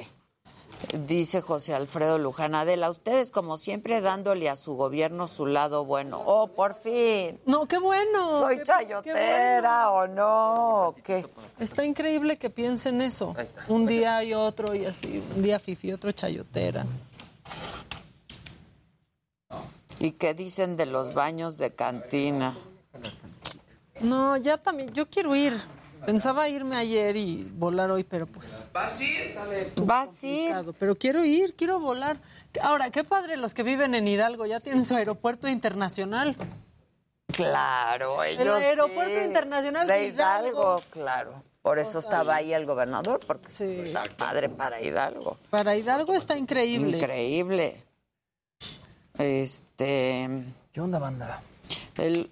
Dice 1.07 1.41
José 1.41 1.73
Alfredo 1.73 2.19
Luján 2.19 2.53
Adela, 2.55 2.89
ustedes 2.89 3.31
como 3.31 3.57
siempre 3.57 3.99
dándole 4.01 4.49
a 4.49 4.55
su 4.55 4.75
gobierno 4.75 5.27
su 5.27 5.45
lado 5.45 5.85
bueno. 5.85 6.21
Oh, 6.25 6.49
por 6.49 6.75
fin. 6.75 7.39
No, 7.45 7.65
qué 7.65 7.79
bueno. 7.79 8.39
Soy 8.41 8.57
qué- 8.59 8.63
chayotera 8.65 9.91
o 9.91 10.07
no, 10.07 10.87
¿o 10.89 10.95
¿qué? 10.95 11.25
Está 11.59 11.83
increíble 11.85 12.37
que 12.37 12.49
piensen 12.49 13.01
eso. 13.01 13.33
Un 13.69 13.87
día 13.87 14.23
y 14.23 14.33
otro 14.33 14.75
y 14.75 14.85
así. 14.85 15.23
Un 15.35 15.41
día 15.41 15.57
fifi, 15.57 15.91
otro 15.93 16.11
chayotera. 16.11 16.85
¿Y 19.99 20.11
qué 20.11 20.33
dicen 20.33 20.75
de 20.75 20.85
los 20.85 21.13
baños 21.13 21.57
de 21.57 21.73
cantina? 21.73 22.57
No, 24.01 24.35
ya 24.37 24.57
también. 24.57 24.91
Yo 24.93 25.07
quiero 25.09 25.35
ir. 25.35 25.53
Pensaba 26.05 26.49
irme 26.49 26.75
ayer 26.75 27.15
y 27.15 27.43
volar 27.53 27.89
hoy, 27.91 28.03
pero 28.03 28.25
pues. 28.27 28.67
¿Vas 28.73 28.99
a 28.99 29.03
ir? 29.03 29.35
¿Vas 29.83 30.23
a 30.23 30.27
ir? 30.27 30.55
Pero 30.79 30.95
quiero 30.97 31.23
ir, 31.23 31.55
quiero 31.55 31.79
volar. 31.79 32.19
Ahora, 32.61 32.89
qué 32.91 33.03
padre 33.03 33.37
los 33.37 33.53
que 33.53 33.63
viven 33.63 33.95
en 33.95 34.07
Hidalgo, 34.07 34.45
ya 34.45 34.59
tienen 34.59 34.85
su 34.85 34.95
aeropuerto 34.95 35.47
internacional. 35.47 36.35
Claro, 37.27 38.23
El 38.23 38.47
aeropuerto 38.51 39.19
sí. 39.19 39.25
internacional 39.25 39.87
de 39.87 39.93
de 39.93 40.07
Hidalgo. 40.07 40.49
Hidalgo. 40.49 40.83
claro. 40.91 41.43
Por 41.63 41.79
eso 41.79 41.99
O 41.99 42.01
sea, 42.01 42.09
estaba 42.11 42.35
ahí 42.35 42.53
el 42.53 42.65
gobernador, 42.65 43.21
porque 43.25 43.49
Sí. 43.49 43.63
está 43.63 44.03
padre 44.17 44.49
para 44.49 44.81
Hidalgo. 44.81 45.37
Para 45.49 45.75
Hidalgo 45.77 46.13
está 46.13 46.37
increíble. 46.37 46.97
Increíble. 46.97 47.81
Este. 49.17 50.29
¿Qué 50.71 50.81
onda, 50.81 50.99
banda? 50.99 51.41
El, 51.95 52.29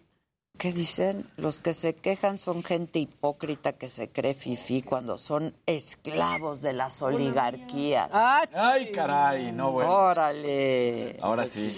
¿Qué 0.61 0.71
dicen? 0.71 1.27
Los 1.37 1.59
que 1.59 1.73
se 1.73 1.95
quejan 1.95 2.37
son 2.37 2.63
gente 2.63 2.99
hipócrita 2.99 3.73
que 3.73 3.89
se 3.89 4.11
cree 4.11 4.35
fifí 4.35 4.83
cuando 4.83 5.17
son 5.17 5.55
esclavos 5.65 6.61
de 6.61 6.73
las 6.73 7.01
oligarquías. 7.01 8.07
Ay, 8.13 8.91
caray, 8.91 9.51
no, 9.53 9.71
bueno. 9.71 9.89
Órale. 9.89 11.17
Ahora 11.23 11.47
sí. 11.47 11.73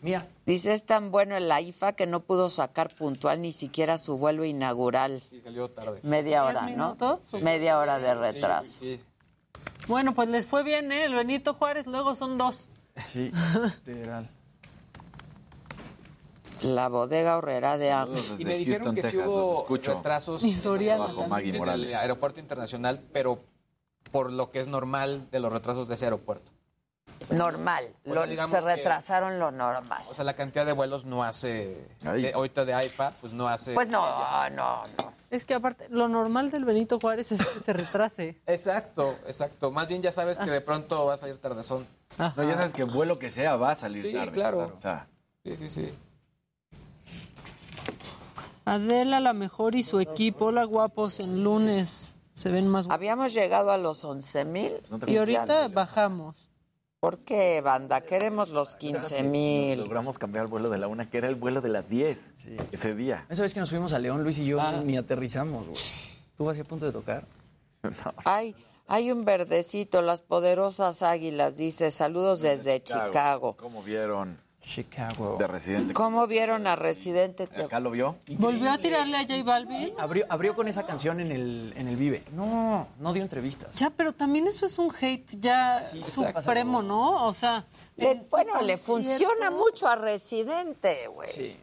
Mía. 0.00 0.28
Dice, 0.46 0.74
es 0.74 0.84
tan 0.84 1.10
bueno 1.10 1.36
el 1.36 1.50
AIFA 1.50 1.94
que 1.94 2.06
no 2.06 2.20
pudo 2.20 2.48
sacar 2.48 2.94
puntual 2.94 3.42
ni 3.42 3.52
siquiera 3.52 3.98
su 3.98 4.16
vuelo 4.16 4.44
inaugural. 4.44 5.24
Sí, 5.26 5.40
salió 5.40 5.68
tarde. 5.68 5.98
Media 6.04 6.44
¿Diez 6.44 6.56
hora, 6.56 6.70
¿no? 6.76 7.20
Media 7.40 7.80
hora 7.80 7.98
de 7.98 8.14
retraso. 8.14 8.78
Sí, 8.78 9.00
Bueno, 9.88 10.14
pues 10.14 10.28
les 10.28 10.46
fue 10.46 10.62
bien, 10.62 10.92
¿eh? 10.92 11.06
El 11.06 11.16
Benito 11.16 11.52
Juárez, 11.54 11.88
luego 11.88 12.14
son 12.14 12.38
dos. 12.38 12.68
Sí, 13.12 13.32
literal. 13.86 14.30
La 16.62 16.88
bodega 16.88 17.36
horrera 17.36 17.76
de 17.78 17.92
Amos. 17.92 18.38
Y 18.40 18.44
me 18.44 18.54
dijeron 18.54 18.78
Houston, 18.82 18.94
que 18.94 19.02
sí 19.02 19.08
Texas, 19.10 19.26
hubo 19.28 19.54
escucho. 19.62 19.94
retrasos 19.96 20.42
Bajo. 20.42 21.26
Maggie 21.28 21.48
en 21.50 21.54
el 21.54 21.58
Morales. 21.60 21.94
aeropuerto 21.94 22.40
internacional, 22.40 23.00
pero 23.12 23.40
por 24.10 24.30
lo 24.32 24.50
que 24.50 24.60
es 24.60 24.68
normal 24.68 25.28
de 25.30 25.40
los 25.40 25.52
retrasos 25.52 25.88
de 25.88 25.94
ese 25.94 26.06
aeropuerto. 26.06 26.52
Normal. 27.30 27.88
O 28.04 28.04
sea, 28.04 28.14
Lo- 28.14 28.26
digamos 28.26 28.50
se 28.50 28.58
que- 28.58 28.64
retrasaron 28.76 29.38
lo 29.38 29.50
normal. 29.52 30.02
O 30.10 30.14
sea, 30.14 30.24
la 30.24 30.34
cantidad 30.34 30.66
de 30.66 30.72
vuelos 30.72 31.04
no 31.04 31.22
hace... 31.22 31.86
De- 32.02 32.32
ahorita 32.34 32.64
de 32.64 32.74
AIFA, 32.74 33.12
pues 33.20 33.32
no 33.32 33.48
hace... 33.48 33.74
Pues 33.74 33.88
no, 33.88 34.04
no, 34.50 34.82
no. 34.98 35.12
Es 35.30 35.44
que 35.46 35.54
aparte, 35.54 35.86
lo 35.88 36.08
normal 36.08 36.50
del 36.50 36.64
Benito 36.64 36.98
Juárez 37.00 37.32
es 37.32 37.46
que 37.46 37.60
se 37.60 37.72
retrase. 37.72 38.40
Exacto, 38.46 39.16
exacto. 39.26 39.70
Más 39.70 39.88
bien 39.88 40.02
ya 40.02 40.12
sabes 40.12 40.38
que 40.38 40.50
de 40.50 40.60
pronto 40.60 41.06
vas 41.06 41.22
a 41.22 41.28
ir 41.28 41.38
tardezón. 41.38 41.86
No, 42.18 42.42
ya 42.42 42.56
sabes 42.56 42.72
que 42.74 42.84
vuelo 42.84 43.18
que 43.18 43.30
sea 43.30 43.56
va 43.56 43.70
a 43.70 43.74
salir 43.74 44.02
Sí, 44.02 44.12
tarde. 44.12 44.32
claro. 44.32 44.72
O 44.76 44.80
sea, 44.80 45.06
Sí, 45.44 45.56
sí, 45.56 45.68
sí. 45.68 45.94
Adela, 48.64 49.20
la 49.20 49.32
mejor 49.32 49.74
y 49.74 49.82
su 49.82 50.00
equipo. 50.00 50.46
Hola, 50.46 50.64
guapos, 50.64 51.20
en 51.20 51.42
lunes 51.42 52.16
se 52.32 52.50
ven 52.50 52.68
más 52.68 52.86
guapos. 52.86 52.94
Habíamos 52.94 53.34
llegado 53.34 53.70
a 53.70 53.78
los 53.78 54.04
11 54.04 54.44
mil. 54.44 54.72
no 54.90 54.98
Y 55.06 55.16
ahorita 55.16 55.68
bajamos. 55.68 56.48
¿Por 57.00 57.18
qué, 57.18 57.60
banda? 57.60 58.02
Queremos 58.02 58.50
los 58.50 58.76
15 58.76 59.24
mil. 59.24 59.80
logramos 59.80 60.18
cambiar 60.20 60.44
el 60.44 60.50
vuelo 60.50 60.70
de 60.70 60.78
la 60.78 60.86
una, 60.86 61.10
que 61.10 61.18
era 61.18 61.28
el 61.28 61.34
vuelo 61.34 61.60
de 61.60 61.68
las 61.68 61.88
10 61.88 62.34
ese 62.70 62.94
día. 62.94 63.26
Esa 63.28 63.42
vez 63.42 63.52
que 63.52 63.58
nos 63.60 63.70
fuimos 63.70 63.92
a 63.92 63.98
León, 63.98 64.22
Luis 64.22 64.38
y 64.38 64.46
yo 64.46 64.60
Ah. 64.60 64.80
ni 64.84 64.96
aterrizamos, 64.96 65.66
güey. 65.66 65.76
Estuvo 65.76 66.48
así 66.50 66.60
a 66.60 66.64
punto 66.64 66.86
de 66.86 66.92
tocar. 66.92 67.24
Hay, 68.24 68.54
hay 68.86 69.10
un 69.10 69.24
verdecito, 69.24 70.00
las 70.02 70.22
poderosas 70.22 71.02
águilas, 71.02 71.56
dice, 71.56 71.90
saludos 71.90 72.40
desde 72.42 72.80
Chicago. 72.82 73.56
¿Cómo 73.56 73.82
vieron 73.82 74.38
Chicago. 74.62 75.36
de 75.38 75.46
Residente? 75.46 75.92
¿Cómo 75.92 76.26
vieron 76.26 76.66
a 76.66 76.76
Residente? 76.76 77.48
¿Acá 77.62 77.80
lo 77.80 77.90
vio? 77.90 78.16
¿Volvió 78.38 78.70
a 78.70 78.78
tirarle 78.78 79.16
a 79.16 79.22
J 79.22 79.42
Balvin? 79.42 79.92
Abrió, 79.98 80.24
abrió 80.28 80.54
con 80.54 80.68
esa 80.68 80.86
canción 80.86 81.20
en 81.20 81.30
el, 81.32 81.74
en 81.76 81.88
el 81.88 81.96
Vive. 81.96 82.22
No, 82.32 82.88
no 82.98 83.12
dio 83.12 83.22
entrevistas. 83.22 83.74
Ya, 83.76 83.90
pero 83.90 84.12
también 84.12 84.46
eso 84.46 84.64
es 84.64 84.78
un 84.78 84.90
hate 84.98 85.36
ya 85.40 85.82
supremo, 86.02 86.82
¿no? 86.82 87.26
O 87.26 87.34
sea, 87.34 87.66
Les- 87.96 88.28
bueno, 88.30 88.60
le 88.62 88.76
funciona 88.76 89.50
mucho 89.50 89.86
a 89.88 89.96
Residente, 89.96 91.06
güey. 91.08 91.30
Sí. 91.32 91.56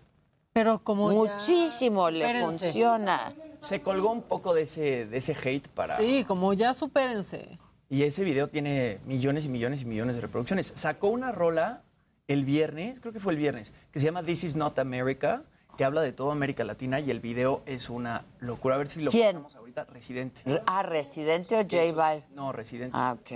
Pero 0.54 0.84
como 0.84 1.12
ya- 1.26 1.34
Muchísimo 1.36 2.10
le 2.10 2.20
Espérense. 2.26 2.66
funciona. 2.66 3.34
Se 3.62 3.82
colgó 3.82 4.12
un 4.12 4.22
poco 4.24 4.54
de 4.54 4.64
ese, 4.64 5.06
de 5.06 5.18
ese 5.18 5.34
hate 5.42 5.68
para... 5.70 5.98
Sí, 5.98 6.24
como 6.26 6.54
ya 6.54 6.74
supérense. 6.74 7.58
Y 7.90 8.04
ese 8.04 8.24
video 8.24 8.48
tiene 8.50 9.00
millones 9.06 9.46
y 9.46 9.50
millones 9.50 9.82
y 9.82 9.86
millones 9.86 10.16
de 10.16 10.22
reproducciones. 10.22 10.72
Sacó 10.76 11.08
una 11.08 11.32
rola 11.32 11.82
el 12.30 12.45
viernes, 12.45 12.99
creo 13.01 13.11
que 13.11 13.19
fue 13.19 13.34
el 13.34 13.39
viernes, 13.39 13.73
que 13.91 13.99
se 13.99 14.06
llama 14.06 14.23
This 14.23 14.43
is 14.45 14.56
not 14.56 14.80
America, 14.80 15.43
que 15.77 15.84
habla 15.84 16.01
de 16.01 16.14
toda 16.14 16.31
América 16.31 16.64
Latina 16.64 16.99
y 16.99 17.10
el 17.11 17.19
video 17.19 17.64
es 17.65 17.89
una 17.89 18.23
locura. 18.39 18.76
A 18.76 18.77
ver 18.77 18.88
si 18.88 19.01
lo 19.01 19.11
¿Quién? 19.11 19.34
pasamos 19.38 19.56
ahorita. 19.56 19.85
Residente. 19.85 20.41
Re- 20.45 20.61
Ah, 20.65 20.84
Residente 20.84 21.56
o 21.56 21.61
J 21.64 21.91
Balvin. 21.93 22.23
No, 22.35 22.51
Residente. 22.51 22.91
Ah, 22.97 23.18
ok. 23.19 23.31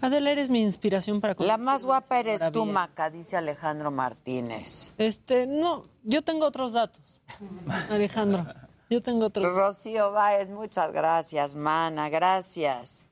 Adela, 0.00 0.30
eres 0.30 0.48
mi 0.50 0.60
inspiración 0.62 1.20
para... 1.20 1.34
La 1.38 1.56
más 1.56 1.84
guapa 1.84 2.20
eres 2.20 2.38
tú, 2.52 2.66
Maravilla. 2.66 2.72
Maca, 2.72 3.10
dice 3.10 3.36
Alejandro 3.36 3.90
Martínez. 3.90 4.92
Este, 4.98 5.46
no, 5.46 5.82
yo 6.04 6.22
tengo 6.22 6.46
otros 6.46 6.74
datos. 6.74 7.22
Alejandro, 7.90 8.46
yo 8.90 9.02
tengo 9.02 9.26
otros 9.26 9.52
Rocío 9.52 10.12
Báez, 10.12 10.48
muchas 10.50 10.92
gracias, 10.92 11.54
mana, 11.56 12.08
gracias. 12.10 13.05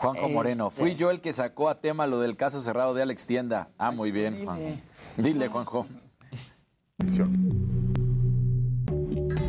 Juanjo 0.00 0.28
Moreno, 0.28 0.68
Este. 0.68 0.80
fui 0.80 0.94
yo 0.94 1.10
el 1.10 1.20
que 1.20 1.32
sacó 1.32 1.68
a 1.68 1.80
tema 1.80 2.06
lo 2.06 2.20
del 2.20 2.36
caso 2.36 2.60
cerrado 2.60 2.94
de 2.94 3.02
Alex 3.02 3.26
Tienda. 3.26 3.68
Ah, 3.78 3.90
muy 3.90 4.10
bien, 4.10 4.44
Juanjo. 4.44 4.78
Dile, 5.16 5.48
Juanjo. 5.48 5.86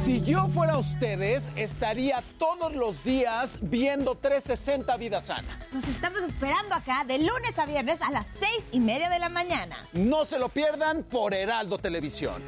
Si 0.06 0.22
yo 0.22 0.48
fuera 0.49 0.78
ustedes, 0.78 1.41
estaría 1.56 2.22
todos 2.38 2.73
los 2.76 3.02
días 3.03 3.60
viendo 3.61 4.15
360 4.15 4.98
Vida 4.98 5.22
Sana. 5.22 5.57
Nos 5.72 5.88
estamos 5.88 6.22
esperando 6.22 6.76
acá 6.76 7.03
de 7.06 7.19
lunes 7.19 7.57
a 7.57 7.65
viernes 7.65 8.02
a 8.02 8.11
las 8.11 8.28
seis 8.38 8.64
y 8.72 8.80
media 8.80 9.10
de 9.10 9.19
la 9.19 9.30
mañana. 9.30 9.78
No 9.94 10.26
se 10.26 10.38
lo 10.40 10.49
pierdan 10.49 11.03
por 11.03 11.34
Heraldo 11.34 11.78
Televisión. 11.78 12.41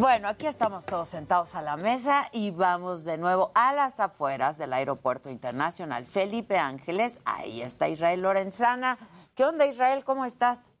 Bueno, 0.00 0.28
aquí 0.28 0.46
estamos 0.46 0.86
todos 0.86 1.10
sentados 1.10 1.54
a 1.54 1.60
la 1.60 1.76
mesa 1.76 2.30
y 2.32 2.52
vamos 2.52 3.04
de 3.04 3.18
nuevo 3.18 3.52
a 3.54 3.74
las 3.74 4.00
afueras 4.00 4.56
del 4.56 4.72
Aeropuerto 4.72 5.28
Internacional 5.28 6.06
Felipe 6.06 6.56
Ángeles. 6.56 7.20
Ahí 7.26 7.60
está 7.60 7.86
Israel 7.86 8.22
Lorenzana. 8.22 8.96
¿Qué 9.34 9.44
onda, 9.44 9.66
Israel? 9.66 10.02
¿Cómo 10.02 10.24
estás? 10.24 10.72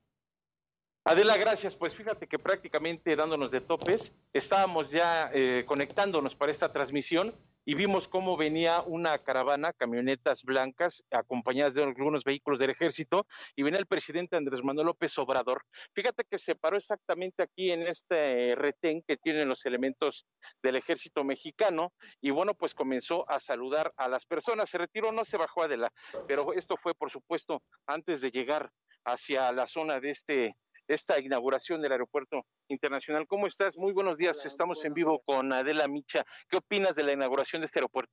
Adela, 1.04 1.36
gracias. 1.36 1.74
Pues 1.74 1.94
fíjate 1.94 2.26
que 2.26 2.38
prácticamente 2.38 3.14
dándonos 3.14 3.50
de 3.50 3.60
topes, 3.60 4.10
estábamos 4.32 4.90
ya 4.90 5.30
eh, 5.34 5.66
conectándonos 5.66 6.34
para 6.34 6.50
esta 6.50 6.72
transmisión 6.72 7.34
y 7.64 7.74
vimos 7.74 8.08
cómo 8.08 8.36
venía 8.36 8.82
una 8.82 9.18
caravana, 9.18 9.72
camionetas 9.72 10.42
blancas, 10.42 11.04
acompañadas 11.10 11.74
de 11.74 11.82
algunos 11.82 12.24
vehículos 12.24 12.58
del 12.58 12.70
ejército, 12.70 13.26
y 13.56 13.62
venía 13.62 13.78
el 13.78 13.86
presidente 13.86 14.36
Andrés 14.36 14.62
Manuel 14.62 14.86
López 14.86 15.16
Obrador. 15.18 15.62
Fíjate 15.94 16.24
que 16.24 16.38
se 16.38 16.54
paró 16.54 16.76
exactamente 16.76 17.42
aquí 17.42 17.70
en 17.70 17.86
este 17.86 18.54
retén 18.54 19.02
que 19.06 19.16
tienen 19.16 19.48
los 19.48 19.64
elementos 19.66 20.26
del 20.62 20.76
ejército 20.76 21.24
mexicano, 21.24 21.92
y 22.20 22.30
bueno, 22.30 22.54
pues 22.54 22.74
comenzó 22.74 23.28
a 23.30 23.40
saludar 23.40 23.92
a 23.96 24.08
las 24.08 24.26
personas. 24.26 24.70
Se 24.70 24.78
retiró, 24.78 25.12
no 25.12 25.24
se 25.24 25.36
bajó 25.36 25.62
Adela, 25.62 25.92
pero 26.26 26.52
esto 26.52 26.76
fue, 26.76 26.94
por 26.94 27.10
supuesto, 27.10 27.62
antes 27.86 28.20
de 28.20 28.30
llegar 28.30 28.70
hacia 29.04 29.50
la 29.52 29.66
zona 29.66 30.00
de 30.00 30.10
este 30.10 30.56
esta 30.90 31.20
inauguración 31.20 31.80
del 31.80 31.92
Aeropuerto 31.92 32.42
Internacional. 32.68 33.26
¿Cómo 33.26 33.46
estás? 33.46 33.78
Muy 33.78 33.92
buenos 33.92 34.18
días. 34.18 34.44
Estamos 34.44 34.84
en 34.84 34.92
vivo 34.92 35.20
con 35.24 35.52
Adela 35.52 35.86
Micha. 35.86 36.24
¿Qué 36.48 36.56
opinas 36.56 36.96
de 36.96 37.04
la 37.04 37.12
inauguración 37.12 37.62
de 37.62 37.66
este 37.66 37.78
aeropuerto? 37.78 38.12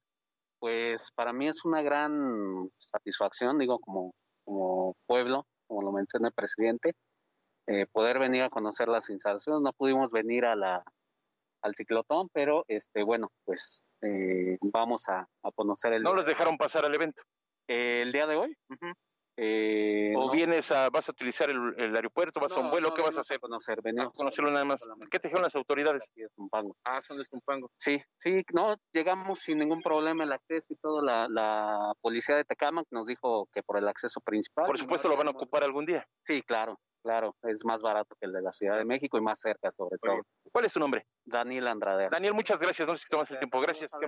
Pues 0.59 1.11
para 1.15 1.33
mí 1.33 1.47
es 1.47 1.65
una 1.65 1.81
gran 1.81 2.69
satisfacción, 2.77 3.57
digo, 3.57 3.79
como, 3.79 4.13
como 4.45 4.95
pueblo, 5.07 5.45
como 5.67 5.81
lo 5.81 5.91
menciona 5.91 6.27
el 6.27 6.33
presidente, 6.33 6.93
eh, 7.67 7.85
poder 7.91 8.19
venir 8.19 8.43
a 8.43 8.49
conocer 8.49 8.87
las 8.87 9.09
instalaciones. 9.09 9.61
No 9.61 9.73
pudimos 9.73 10.11
venir 10.11 10.45
a 10.45 10.55
la, 10.55 10.83
al 11.63 11.75
ciclotón, 11.75 12.29
pero 12.31 12.63
este, 12.67 13.03
bueno, 13.03 13.31
pues 13.43 13.81
eh, 14.01 14.57
vamos 14.61 15.09
a, 15.09 15.27
a 15.43 15.51
conocer 15.55 15.93
el... 15.93 16.03
¿No 16.03 16.13
los 16.13 16.25
dejaron 16.25 16.57
pasar 16.57 16.85
al 16.85 16.93
evento? 16.93 17.23
el 17.67 18.11
día 18.11 18.27
de 18.27 18.35
hoy. 18.35 18.57
Eh, 19.39 20.13
¿O 20.17 20.25
no. 20.25 20.31
vienes 20.31 20.71
a, 20.71 20.89
vas 20.89 21.07
a 21.09 21.11
utilizar 21.11 21.47
el, 21.51 21.75
el 21.77 21.95
aeropuerto, 21.95 22.39
vas 22.39 22.57
a 22.57 22.59
un 22.59 22.71
vuelo? 22.71 22.87
no, 22.87 22.93
¿Qué 22.95 23.01
vas 23.03 23.09
a 23.17 23.21
venimos 23.21 23.27
hacer? 23.27 23.39
conocer, 23.39 23.77
A 23.77 23.81
venimos 23.83 24.13
conocerlo 24.17 24.49
nada 24.51 24.65
más. 24.65 24.83
¿Qué 25.11 25.19
te 25.19 25.27
dijeron 25.27 25.43
las 25.43 25.55
autoridades? 25.55 26.09
Aquí 26.11 26.23
es 26.23 26.33
Tumpango. 26.33 26.75
Ah, 26.83 27.01
son 27.03 27.19
de 27.19 27.25
Tumpango. 27.25 27.69
Sí, 27.77 28.01
sí, 28.17 28.43
no, 28.51 28.75
llegamos 28.91 29.39
sin 29.39 29.59
ningún 29.59 29.81
problema 29.83 30.23
el 30.23 30.31
acceso 30.31 30.73
y 30.73 30.77
todo. 30.77 31.03
La, 31.03 31.27
la 31.29 31.93
policía 32.01 32.35
de 32.35 32.45
Tecámac 32.45 32.87
nos 32.89 33.05
dijo 33.05 33.47
que 33.53 33.61
por 33.61 33.77
el 33.77 33.87
acceso 33.87 34.19
principal. 34.21 34.65
Por 34.65 34.77
supuesto 34.79 35.07
lo 35.07 35.15
van 35.15 35.27
a 35.27 35.31
ocupar 35.31 35.63
algún 35.63 35.85
día. 35.85 36.03
Sí, 36.23 36.41
claro, 36.41 36.79
claro. 37.03 37.35
Es 37.43 37.63
más 37.63 37.83
barato 37.83 38.15
que 38.19 38.25
el 38.25 38.33
de 38.33 38.41
la 38.41 38.51
Ciudad 38.51 38.77
de 38.79 38.85
México 38.85 39.19
y 39.19 39.21
más 39.21 39.39
cerca, 39.39 39.71
sobre 39.71 39.99
todo. 39.99 40.21
¿Cuál 40.51 40.65
es 40.65 40.73
su 40.73 40.79
nombre? 40.79 41.05
Daniel 41.25 41.67
Andrade. 41.67 42.07
Daniel, 42.09 42.33
muchas 42.33 42.59
gracias. 42.59 42.87
No 42.87 42.95
sé 42.97 43.03
si 43.03 43.09
tomas 43.11 43.29
el 43.29 43.37
tiempo. 43.37 43.61
Gracias. 43.61 43.91
qué. 43.99 44.07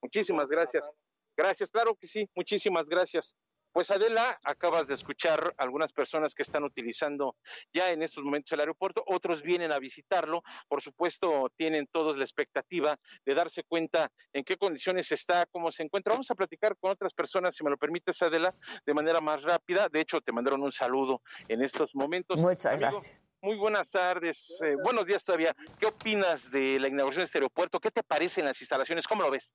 Muchísimas 0.00 0.48
gracias. 0.48 0.90
Gracias, 1.36 1.70
claro 1.70 1.96
que 1.96 2.06
sí. 2.06 2.28
Muchísimas 2.36 2.86
gracias. 2.88 3.36
Pues 3.72 3.90
Adela, 3.90 4.38
acabas 4.42 4.88
de 4.88 4.94
escuchar 4.94 5.54
algunas 5.56 5.92
personas 5.92 6.34
que 6.34 6.42
están 6.42 6.64
utilizando 6.64 7.36
ya 7.72 7.90
en 7.90 8.02
estos 8.02 8.24
momentos 8.24 8.50
el 8.52 8.60
aeropuerto, 8.60 9.04
otros 9.06 9.42
vienen 9.42 9.70
a 9.70 9.78
visitarlo, 9.78 10.42
por 10.68 10.82
supuesto 10.82 11.52
tienen 11.56 11.86
todos 11.92 12.16
la 12.16 12.24
expectativa 12.24 12.98
de 13.24 13.34
darse 13.34 13.62
cuenta 13.62 14.10
en 14.32 14.44
qué 14.44 14.56
condiciones 14.56 15.12
está, 15.12 15.46
cómo 15.46 15.70
se 15.70 15.84
encuentra. 15.84 16.14
Vamos 16.14 16.30
a 16.30 16.34
platicar 16.34 16.76
con 16.78 16.90
otras 16.90 17.14
personas, 17.14 17.54
si 17.54 17.62
me 17.62 17.70
lo 17.70 17.76
permites 17.76 18.20
Adela, 18.22 18.54
de 18.84 18.94
manera 18.94 19.20
más 19.20 19.42
rápida. 19.42 19.88
De 19.88 20.00
hecho, 20.00 20.20
te 20.20 20.32
mandaron 20.32 20.62
un 20.62 20.72
saludo 20.72 21.22
en 21.46 21.62
estos 21.62 21.94
momentos. 21.94 22.40
Muchas 22.40 22.72
Amigo, 22.72 22.90
gracias. 22.90 23.22
Muy 23.42 23.56
buenas 23.56 23.90
tardes, 23.92 24.60
eh, 24.62 24.74
buenos 24.82 25.06
días 25.06 25.24
todavía. 25.24 25.56
¿Qué 25.78 25.86
opinas 25.86 26.50
de 26.50 26.78
la 26.78 26.88
inauguración 26.88 27.22
de 27.22 27.26
este 27.26 27.38
aeropuerto? 27.38 27.80
¿Qué 27.80 27.90
te 27.90 28.02
parecen 28.02 28.44
las 28.44 28.60
instalaciones? 28.60 29.06
¿Cómo 29.06 29.22
lo 29.22 29.30
ves? 29.30 29.54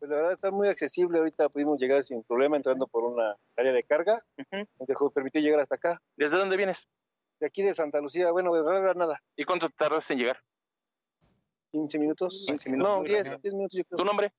Pues 0.00 0.10
la 0.10 0.16
verdad 0.16 0.32
está 0.32 0.50
muy 0.50 0.66
accesible, 0.66 1.18
ahorita 1.18 1.50
pudimos 1.50 1.78
llegar 1.78 2.02
sin 2.02 2.24
problema 2.24 2.56
entrando 2.56 2.86
por 2.88 3.04
una 3.04 3.36
área 3.54 3.72
de 3.72 3.84
carga, 3.84 4.18
nos 4.50 4.88
dejó, 4.88 5.10
permitió 5.10 5.42
llegar 5.42 5.60
hasta 5.60 5.74
acá. 5.74 6.00
¿Desde 6.16 6.38
dónde 6.38 6.56
vienes? 6.56 6.88
De 7.38 7.46
aquí 7.46 7.62
de 7.62 7.74
Santa 7.74 8.00
Lucía, 8.00 8.30
bueno, 8.32 8.52
de 8.54 8.62
verdad 8.62 8.94
nada. 8.94 9.20
¿Y 9.36 9.44
cuánto 9.44 9.68
tardas 9.68 10.10
en 10.10 10.18
llegar? 10.18 10.40
15 11.72 11.98
minutos. 11.98 12.44
15 12.48 12.70
minutos, 12.70 12.90
No, 12.92 13.00
muy 13.00 13.08
10, 13.08 13.24
rápido. 13.24 13.40
10 13.42 13.54
minutos 13.54 13.76
yo 13.78 13.84
creo. 13.84 13.96
¿Tu 13.98 14.04
nombre? 14.04 14.32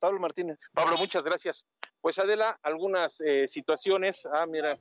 Pablo 0.00 0.20
Martínez. 0.20 0.58
Pablo, 0.72 0.96
muchas 0.96 1.24
gracias. 1.24 1.66
Pues 2.00 2.16
Adela, 2.20 2.56
algunas 2.62 3.20
eh, 3.20 3.48
situaciones. 3.48 4.24
Ah, 4.32 4.46
mira. 4.46 4.78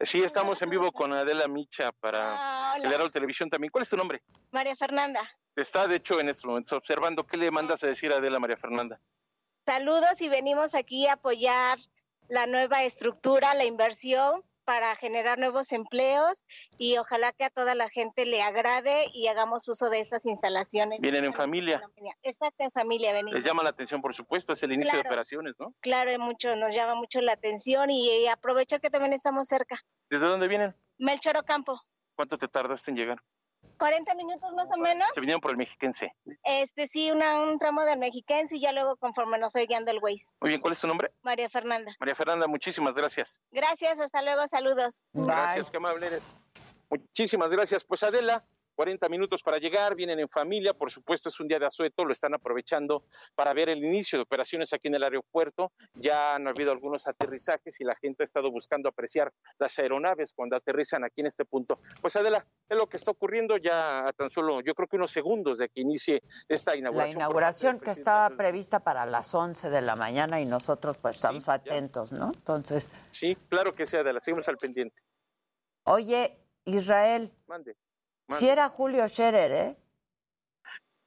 Sí, 0.00 0.22
estamos 0.22 0.62
en 0.62 0.70
vivo 0.70 0.92
con 0.92 1.12
Adela 1.12 1.48
Micha 1.48 1.90
para 1.90 2.72
Ah, 2.72 2.76
el 2.76 2.84
Heraldo 2.84 3.10
Televisión 3.10 3.50
también. 3.50 3.72
¿Cuál 3.72 3.82
es 3.82 3.88
tu 3.90 3.96
nombre? 3.96 4.22
María 4.52 4.76
Fernanda. 4.76 5.28
Está, 5.56 5.88
de 5.88 5.96
hecho, 5.96 6.20
en 6.20 6.28
estos 6.28 6.44
momentos 6.44 6.72
observando. 6.72 7.26
¿Qué 7.26 7.36
le 7.36 7.50
mandas 7.50 7.82
a 7.82 7.88
decir 7.88 8.12
a 8.12 8.18
Adela 8.18 8.38
María 8.38 8.56
Fernanda? 8.56 9.00
Saludos 9.64 10.20
y 10.20 10.28
venimos 10.28 10.74
aquí 10.74 11.06
a 11.06 11.14
apoyar 11.14 11.78
la 12.28 12.46
nueva 12.46 12.82
estructura, 12.82 13.54
la 13.54 13.64
inversión 13.64 14.42
para 14.64 14.96
generar 14.96 15.38
nuevos 15.38 15.72
empleos 15.72 16.44
y 16.78 16.96
ojalá 16.98 17.32
que 17.32 17.44
a 17.44 17.50
toda 17.50 17.74
la 17.74 17.88
gente 17.88 18.26
le 18.26 18.42
agrade 18.42 19.06
y 19.12 19.26
hagamos 19.28 19.68
uso 19.68 19.90
de 19.90 20.00
estas 20.00 20.26
instalaciones. 20.26 21.00
Vienen 21.00 21.24
en 21.24 21.34
familia. 21.34 21.82
Exacto, 22.22 22.64
en 22.64 22.70
familia 22.70 23.12
venimos. 23.12 23.34
Les 23.34 23.44
llama 23.44 23.62
la 23.62 23.70
atención, 23.70 24.00
por 24.00 24.14
supuesto, 24.14 24.52
es 24.52 24.62
el 24.62 24.72
inicio 24.72 24.94
de 24.94 25.00
operaciones, 25.00 25.54
¿no? 25.58 25.74
Claro, 25.80 26.18
mucho, 26.18 26.56
nos 26.56 26.74
llama 26.74 26.94
mucho 26.94 27.20
la 27.20 27.32
atención 27.32 27.90
y, 27.90 28.08
eh, 28.10 28.30
aprovechar 28.30 28.80
que 28.80 28.90
también 28.90 29.12
estamos 29.12 29.48
cerca. 29.48 29.78
¿Desde 30.08 30.26
dónde 30.26 30.48
vienen? 30.48 30.74
Melchor 30.98 31.36
Ocampo, 31.36 31.80
¿Cuánto 32.14 32.38
te 32.38 32.48
tardaste 32.48 32.90
en 32.90 32.96
llegar? 32.96 33.22
40 33.78 34.14
minutos 34.14 34.52
más 34.54 34.70
o 34.72 34.76
menos. 34.76 35.08
Se 35.14 35.20
vinieron 35.20 35.40
por 35.40 35.50
el 35.50 35.56
mexiquense. 35.56 36.14
Este 36.42 36.86
sí, 36.86 37.10
una, 37.10 37.40
un 37.40 37.58
tramo 37.58 37.82
del 37.84 37.98
mexiquense 37.98 38.56
y 38.56 38.60
ya 38.60 38.72
luego 38.72 38.96
conforme 38.96 39.38
nos 39.38 39.52
voy 39.52 39.66
guiando 39.66 39.90
el 39.90 39.98
Waze. 39.98 40.32
Muy 40.40 40.50
bien, 40.50 40.60
¿cuál 40.60 40.72
es 40.72 40.80
tu 40.80 40.86
nombre? 40.86 41.10
María 41.22 41.48
Fernanda. 41.48 41.94
María 41.98 42.14
Fernanda, 42.14 42.46
muchísimas 42.46 42.94
gracias. 42.94 43.40
Gracias, 43.50 43.98
hasta 43.98 44.22
luego, 44.22 44.46
saludos. 44.48 45.04
Gracias, 45.12 45.70
qué 45.70 45.76
amable 45.76 46.06
eres. 46.06 46.22
Muchísimas 46.90 47.50
gracias. 47.50 47.84
Pues 47.84 48.02
Adela, 48.02 48.44
40 48.74 49.08
minutos 49.08 49.42
para 49.42 49.58
llegar, 49.58 49.94
vienen 49.94 50.18
en 50.20 50.28
familia, 50.28 50.74
por 50.74 50.90
supuesto 50.90 51.28
es 51.28 51.38
un 51.40 51.48
día 51.48 51.58
de 51.58 51.66
asueto, 51.66 52.04
lo 52.04 52.12
están 52.12 52.34
aprovechando 52.34 53.04
para 53.34 53.52
ver 53.52 53.68
el 53.68 53.84
inicio 53.84 54.18
de 54.18 54.22
operaciones 54.22 54.72
aquí 54.72 54.88
en 54.88 54.96
el 54.96 55.04
aeropuerto. 55.04 55.72
Ya 55.94 56.34
han 56.34 56.48
habido 56.48 56.72
algunos 56.72 57.06
aterrizajes 57.06 57.80
y 57.80 57.84
la 57.84 57.94
gente 57.96 58.22
ha 58.22 58.26
estado 58.26 58.50
buscando 58.50 58.88
apreciar 58.88 59.32
las 59.58 59.78
aeronaves 59.78 60.32
cuando 60.34 60.56
aterrizan 60.56 61.04
aquí 61.04 61.20
en 61.20 61.28
este 61.28 61.44
punto. 61.44 61.78
Pues 62.00 62.16
Adela, 62.16 62.44
es 62.68 62.76
lo 62.76 62.88
que 62.88 62.96
está 62.96 63.10
ocurriendo 63.12 63.56
ya 63.56 64.08
a 64.08 64.12
tan 64.12 64.30
solo, 64.30 64.60
yo 64.60 64.74
creo 64.74 64.88
que 64.88 64.96
unos 64.96 65.10
segundos 65.12 65.58
de 65.58 65.68
que 65.68 65.80
inicie 65.80 66.22
esta 66.48 66.72
La 66.72 66.78
inauguración. 66.78 67.16
inauguración 67.18 67.80
que 67.80 67.90
estaba 67.90 68.36
prevista 68.36 68.80
para 68.80 69.06
las 69.06 69.34
11 69.34 69.70
de 69.70 69.82
la 69.82 69.96
mañana 69.96 70.40
y 70.40 70.46
nosotros 70.46 70.96
pues 70.98 71.16
estamos 71.16 71.48
atentos, 71.48 72.12
¿no? 72.12 72.32
Entonces, 72.34 72.88
Sí, 73.10 73.36
claro 73.48 73.74
que 73.74 73.86
sí, 73.86 73.96
Adela, 73.96 74.20
seguimos 74.20 74.48
al 74.48 74.56
pendiente. 74.56 75.02
oye, 75.84 76.36
Israel, 76.64 77.32
Mande. 77.46 77.76
Si 78.28 78.48
era 78.48 78.68
Julio 78.68 79.06
Scherer, 79.08 79.52
¿eh? 79.52 79.76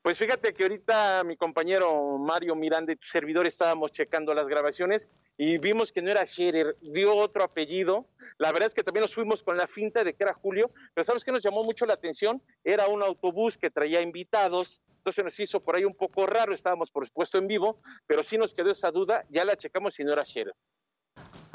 Pues 0.08 0.18
fíjate 0.18 0.54
que 0.54 0.64
ahorita 0.64 1.26
mi 1.26 1.36
compañero 1.36 2.18
Mario 2.18 2.56
Miranda 2.56 2.94
y 2.94 2.96
tu 2.96 3.08
servidor 3.08 3.46
estábamos 3.46 3.92
checando 3.92 4.34
las 4.34 4.48
grabaciones 4.48 5.10
y 5.38 5.58
vimos 5.58 5.92
que 5.92 6.02
no 6.02 6.10
era 6.10 6.26
Scherer, 6.26 6.78
dio 6.82 7.14
otro 7.14 7.44
apellido. 7.44 8.06
La 8.38 8.54
verdad 8.54 8.68
es 8.68 8.74
que 8.74 8.84
también 8.84 9.02
nos 9.02 9.14
fuimos 9.14 9.44
con 9.44 9.58
la 9.58 9.68
finta 9.68 10.06
de 10.06 10.14
que 10.14 10.24
era 10.24 10.34
Julio, 10.34 10.72
pero 10.94 11.04
¿sabes 11.04 11.26
qué 11.26 11.34
nos 11.34 11.44
llamó 11.44 11.62
mucho 11.64 11.86
la 11.86 11.96
atención? 11.96 12.42
Era 12.64 12.88
un 12.88 13.04
autobús 13.04 13.58
que 13.58 13.70
traía 13.70 14.00
invitados, 14.02 14.82
entonces 15.00 15.26
nos 15.26 15.40
hizo 15.42 15.60
por 15.60 15.76
ahí 15.76 15.84
un 15.84 15.94
poco 15.94 16.26
raro, 16.26 16.54
estábamos 16.54 16.90
por 16.90 17.06
supuesto 17.06 17.38
en 17.38 17.48
vivo, 17.48 17.82
pero 18.06 18.24
sí 18.24 18.38
nos 18.38 18.54
quedó 18.54 18.72
esa 18.72 18.92
duda, 18.92 19.26
ya 19.30 19.44
la 19.44 19.58
checamos 19.58 20.00
y 20.00 20.06
no 20.06 20.14
era 20.14 20.24
Scherer. 20.24 20.56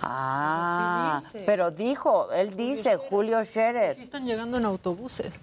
Ah, 0.03 1.23
sí 1.33 1.39
pero 1.47 1.71
dijo, 1.71 2.31
él 2.33 2.55
dice 2.55 2.97
Julio 2.97 3.43
Scherer. 3.45 3.95
Sí 3.95 4.03
están 4.03 4.27
llegando 4.27 4.59
en 4.59 4.67
autobuses. 4.67 5.41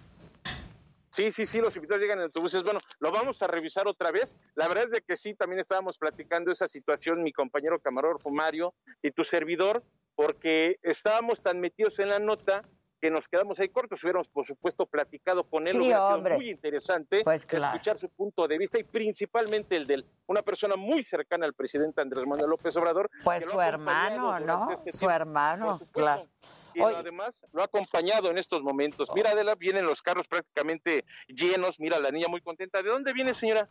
Sí, 1.20 1.32
sí, 1.32 1.46
sí, 1.46 1.60
los 1.60 1.76
invitados 1.76 2.02
llegan 2.02 2.20
en 2.20 2.24
autobuses. 2.24 2.64
Bueno, 2.64 2.80
lo 3.02 3.12
vamos 3.12 3.42
a 3.42 3.48
revisar 3.48 3.86
otra 3.90 4.10
vez. 4.10 4.34
La 4.56 4.70
verdad 4.70 4.86
es 4.86 4.92
de 4.92 5.02
que 5.02 5.18
sí, 5.18 5.34
también 5.34 5.60
estábamos 5.60 5.98
platicando 5.98 6.50
esa 6.50 6.66
situación, 6.66 7.24
mi 7.24 7.34
compañero 7.34 7.78
camarógrafo 7.78 8.30
Mario 8.30 8.74
y 9.02 9.12
tu 9.12 9.26
servidor, 9.26 9.84
porque 10.16 10.78
estábamos 10.82 11.42
tan 11.42 11.60
metidos 11.60 12.00
en 12.00 12.08
la 12.08 12.20
nota 12.20 12.64
que 13.00 13.10
nos 13.10 13.28
quedamos 13.28 13.60
ahí 13.60 13.70
cortos. 13.70 14.04
Hubiéramos, 14.04 14.28
por 14.30 14.46
supuesto, 14.46 14.86
platicado 14.86 15.44
con 15.44 15.68
él. 15.68 15.74
Sí, 15.74 15.80
Hubiera 15.80 15.98
sido 15.98 16.16
hombre. 16.16 16.36
muy 16.36 16.50
interesante 16.50 17.24
Pues 17.24 17.46
claro. 17.46 17.66
escuchar 17.76 17.98
su 17.98 18.10
punto 18.10 18.48
de 18.48 18.58
vista 18.58 18.80
y 18.80 18.84
principalmente 18.84 19.76
el 19.76 19.88
de 19.88 20.04
una 20.28 20.42
persona 20.42 20.76
muy 20.76 21.04
cercana 21.04 21.46
al 21.46 21.54
presidente 21.54 22.02
Andrés 22.02 22.26
Manuel 22.26 22.50
López 22.50 22.76
Obrador. 22.78 23.10
Pues 23.24 23.46
su 23.46 23.60
hermano, 23.60 24.40
¿no? 24.40 24.72
este 24.72 24.92
Su 24.92 25.00
tiempo. 25.00 25.16
hermano, 25.16 25.66
Por 25.68 25.74
supuesto. 25.80 25.94
claro. 26.02 26.30
Y 26.76 26.82
además 26.82 27.44
lo 27.52 27.62
ha 27.62 27.66
acompañado 27.66 28.30
en 28.30 28.38
estos 28.38 28.62
momentos. 28.62 29.10
Mira, 29.16 29.32
Adela, 29.32 29.56
vienen 29.56 29.86
los 29.86 30.02
carros 30.04 30.28
prácticamente 30.28 31.04
llenos. 31.28 31.80
Mira, 31.80 32.00
la 32.00 32.12
niña 32.12 32.28
muy 32.28 32.42
contenta. 32.42 32.82
¿De 32.84 32.90
dónde 32.90 33.12
viene, 33.12 33.34
señora? 33.34 33.68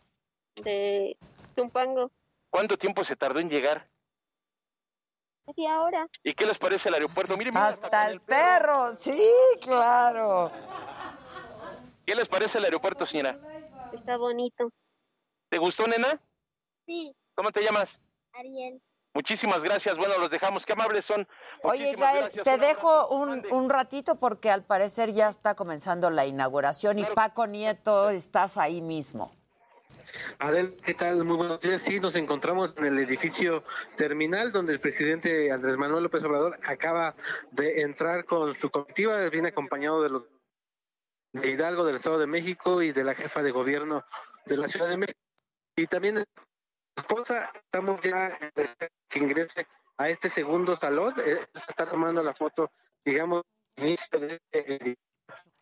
de 0.63 1.15
Tumpango. 1.55 2.11
¿Cuánto 2.49 2.77
tiempo 2.77 3.03
se 3.05 3.15
tardó 3.15 3.39
en 3.39 3.49
llegar? 3.49 3.87
Media 5.47 5.81
hora. 5.81 6.07
¿Y 6.23 6.33
qué 6.33 6.45
les 6.45 6.57
parece 6.59 6.89
el 6.89 6.95
aeropuerto? 6.95 7.35
Mire, 7.37 7.51
mira, 7.51 7.69
hasta 7.69 8.09
el 8.09 8.21
perro, 8.21 8.93
sí, 8.93 9.19
claro. 9.61 10.51
¿Qué 12.05 12.15
les 12.15 12.27
parece 12.27 12.57
el 12.59 12.65
aeropuerto, 12.65 13.05
señora? 13.05 13.39
Está 13.93 14.17
bonito. 14.17 14.69
¿Te 15.49 15.57
gustó, 15.57 15.87
nena? 15.87 16.21
Sí, 16.85 17.15
¿Cómo 17.35 17.51
te 17.51 17.63
llamas? 17.63 17.99
Ariel. 18.33 18.81
Muchísimas 19.13 19.63
gracias. 19.63 19.97
Bueno, 19.97 20.17
los 20.19 20.29
dejamos. 20.29 20.65
Qué 20.65 20.73
amables 20.73 21.05
son. 21.05 21.27
Oye, 21.63 21.91
Israel, 21.91 22.25
gracias. 22.25 22.43
te 22.43 22.53
Un 22.55 22.59
dejo 22.59 23.07
un, 23.07 23.45
un 23.51 23.69
ratito 23.69 24.19
porque 24.19 24.51
al 24.51 24.63
parecer 24.63 25.13
ya 25.13 25.29
está 25.29 25.55
comenzando 25.55 26.09
la 26.11 26.25
inauguración 26.25 26.99
y 26.99 27.05
Paco 27.05 27.47
Nieto, 27.47 28.09
estás 28.11 28.57
ahí 28.57 28.81
mismo. 28.81 29.31
Adel, 30.39 30.77
¿qué 30.83 30.93
tal? 30.93 31.23
Muy 31.23 31.37
buenos 31.37 31.59
días. 31.59 31.81
Sí, 31.81 31.99
nos 31.99 32.15
encontramos 32.15 32.73
en 32.77 32.85
el 32.85 32.99
edificio 32.99 33.63
terminal 33.95 34.51
donde 34.51 34.73
el 34.73 34.79
presidente 34.79 35.51
Andrés 35.51 35.77
Manuel 35.77 36.03
López 36.03 36.23
Obrador 36.23 36.59
acaba 36.63 37.15
de 37.51 37.81
entrar 37.81 38.25
con 38.25 38.57
su 38.57 38.69
comitiva, 38.69 39.27
viene 39.29 39.49
acompañado 39.49 40.01
de 40.01 40.09
los 40.09 40.27
de 41.33 41.49
Hidalgo, 41.49 41.85
del 41.85 41.97
Estado 41.97 42.19
de 42.19 42.27
México 42.27 42.81
y 42.81 42.91
de 42.91 43.03
la 43.03 43.13
jefa 43.13 43.43
de 43.43 43.51
gobierno 43.51 44.03
de 44.45 44.57
la 44.57 44.67
Ciudad 44.67 44.89
de 44.89 44.97
México. 44.97 45.19
Y 45.75 45.87
también 45.87 46.17
su 46.17 46.23
esposa, 46.97 47.51
estamos 47.53 48.01
ya 48.01 48.37
que 49.07 49.19
ingrese 49.19 49.67
a 49.97 50.09
este 50.09 50.29
segundo 50.29 50.75
salón, 50.75 51.13
eh, 51.25 51.45
se 51.53 51.71
está 51.71 51.85
tomando 51.85 52.23
la 52.23 52.33
foto, 52.33 52.71
digamos, 53.05 53.43
inicio 53.77 54.19
de 54.19 54.41
este 54.51 54.97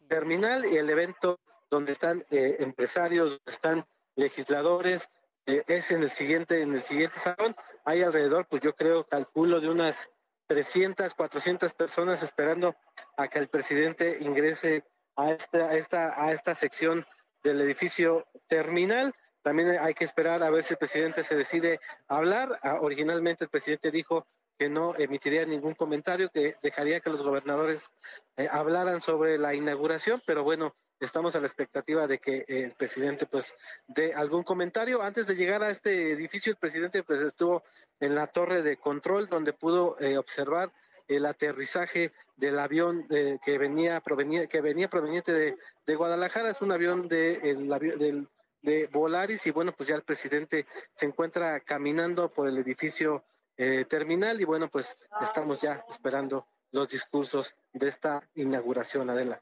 terminal 0.07 0.65
y 0.65 0.77
el 0.77 0.89
evento 0.89 1.39
donde 1.69 1.91
están 1.91 2.23
eh, 2.31 2.57
empresarios, 2.59 3.31
donde 3.31 3.51
están 3.51 3.85
legisladores, 4.17 5.09
eh, 5.45 5.63
es 5.67 5.91
en 5.91 6.03
el 6.03 6.09
siguiente, 6.09 6.61
en 6.61 6.73
el 6.73 6.83
siguiente 6.83 7.17
salón. 7.19 7.55
Hay 7.85 8.01
alrededor, 8.01 8.45
pues 8.49 8.61
yo 8.61 8.75
creo, 8.75 9.05
calculo 9.05 9.61
de 9.61 9.69
unas 9.69 10.09
300, 10.47 11.13
400 11.13 11.73
personas 11.73 12.21
esperando 12.21 12.75
a 13.15 13.27
que 13.29 13.39
el 13.39 13.47
presidente 13.47 14.17
ingrese 14.19 14.83
a 15.15 15.31
esta, 15.31 15.69
a 15.69 15.75
esta, 15.75 16.25
a 16.25 16.33
esta 16.33 16.53
sección 16.55 17.05
del 17.43 17.61
edificio 17.61 18.27
terminal. 18.47 19.13
También 19.41 19.69
hay 19.79 19.93
que 19.93 20.03
esperar 20.03 20.43
a 20.43 20.49
ver 20.49 20.63
si 20.63 20.73
el 20.73 20.77
presidente 20.77 21.23
se 21.23 21.35
decide 21.35 21.79
hablar. 22.07 22.59
Ah, 22.63 22.79
originalmente 22.81 23.45
el 23.45 23.49
presidente 23.49 23.91
dijo 23.91 24.27
que 24.57 24.69
no 24.69 24.95
emitiría 24.97 25.45
ningún 25.45 25.75
comentario, 25.75 26.29
que 26.29 26.55
dejaría 26.61 26.99
que 26.99 27.09
los 27.09 27.23
gobernadores 27.23 27.89
eh, 28.37 28.47
hablaran 28.51 29.01
sobre 29.01 29.37
la 29.37 29.53
inauguración, 29.53 30.21
pero 30.25 30.43
bueno, 30.43 30.75
estamos 30.99 31.35
a 31.35 31.39
la 31.39 31.47
expectativa 31.47 32.07
de 32.07 32.19
que 32.19 32.45
el 32.47 32.71
presidente 32.73 33.25
pues 33.25 33.53
dé 33.87 34.13
algún 34.13 34.43
comentario. 34.43 35.01
Antes 35.01 35.27
de 35.27 35.35
llegar 35.35 35.63
a 35.63 35.69
este 35.69 36.11
edificio, 36.11 36.51
el 36.51 36.57
presidente 36.57 37.03
pues 37.03 37.21
estuvo 37.21 37.63
en 37.99 38.15
la 38.15 38.27
torre 38.27 38.61
de 38.61 38.77
control 38.77 39.27
donde 39.27 39.53
pudo 39.53 39.99
eh, 39.99 40.17
observar 40.17 40.71
el 41.07 41.25
aterrizaje 41.25 42.11
del 42.35 42.59
avión 42.59 43.05
eh, 43.09 43.37
que 43.43 43.57
venía 43.57 44.01
provenía, 44.01 44.47
que 44.47 44.61
venía 44.61 44.89
proveniente 44.89 45.31
de, 45.85 45.95
Guadalajara, 45.95 46.49
es 46.49 46.61
un 46.61 46.73
avión 46.73 47.07
de 47.07 47.35
el 47.51 48.27
Volaris 48.91 49.47
y 49.47 49.51
bueno, 49.51 49.71
pues 49.71 49.87
ya 49.89 49.95
el 49.95 50.03
presidente 50.03 50.65
se 50.93 51.05
encuentra 51.05 51.59
caminando 51.61 52.31
por 52.31 52.47
el 52.47 52.57
edificio 52.57 53.23
eh, 53.55 53.85
terminal 53.85 54.39
y 54.41 54.45
bueno, 54.45 54.69
pues 54.69 54.95
estamos 55.21 55.61
ya 55.61 55.83
esperando 55.89 56.45
los 56.71 56.89
discursos 56.89 57.55
de 57.73 57.87
esta 57.87 58.27
inauguración, 58.35 59.09
Adela. 59.09 59.41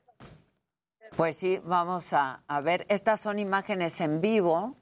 Pues 1.15 1.37
sí, 1.37 1.61
vamos 1.63 2.11
a, 2.11 2.41
ver. 2.61 2.85
Estas 2.89 3.21
son 3.21 3.39
imágenes 3.39 4.01
en 4.01 4.19
vivo 4.19 4.75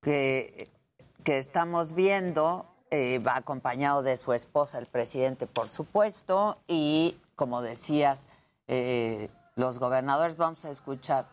que, 0.00 0.70
que 1.24 1.38
estamos 1.38 1.92
viendo. 1.92 2.66
Eh, 2.90 3.18
va 3.18 3.36
acompañado 3.36 4.04
de 4.04 4.16
su 4.16 4.32
esposa, 4.32 4.78
el 4.78 4.86
presidente, 4.86 5.48
por 5.48 5.68
supuesto, 5.68 6.58
y 6.68 7.18
como 7.34 7.62
decías, 7.62 8.28
eh, 8.68 9.28
los 9.56 9.80
gobernadores 9.80 10.36
vamos 10.36 10.64
a 10.64 10.70
escuchar. 10.70 11.26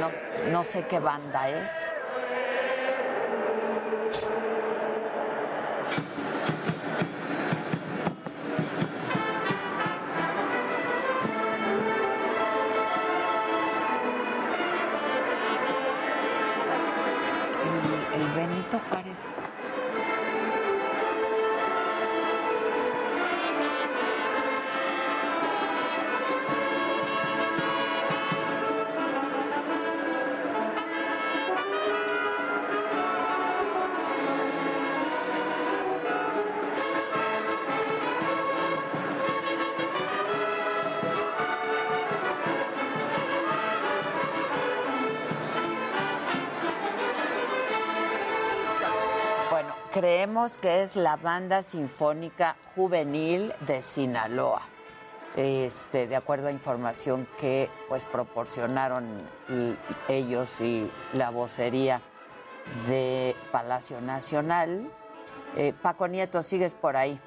No, 0.00 0.08
no 0.50 0.64
sé 0.64 0.86
qué 0.86 1.00
banda 1.00 1.50
es. 1.50 1.70
Creemos 49.94 50.58
que 50.58 50.82
es 50.82 50.96
la 50.96 51.14
banda 51.14 51.62
sinfónica 51.62 52.56
juvenil 52.74 53.54
de 53.60 53.80
Sinaloa. 53.80 54.62
Este, 55.36 56.08
de 56.08 56.16
acuerdo 56.16 56.48
a 56.48 56.50
información 56.50 57.28
que 57.38 57.70
pues 57.88 58.02
proporcionaron 58.02 59.06
ellos 60.08 60.60
y 60.60 60.90
la 61.12 61.30
vocería 61.30 62.02
de 62.88 63.36
Palacio 63.52 64.00
Nacional. 64.00 64.90
Eh, 65.56 65.72
Paco 65.80 66.08
Nieto, 66.08 66.42
sigues 66.42 66.74
por 66.74 66.96
ahí. 66.96 67.20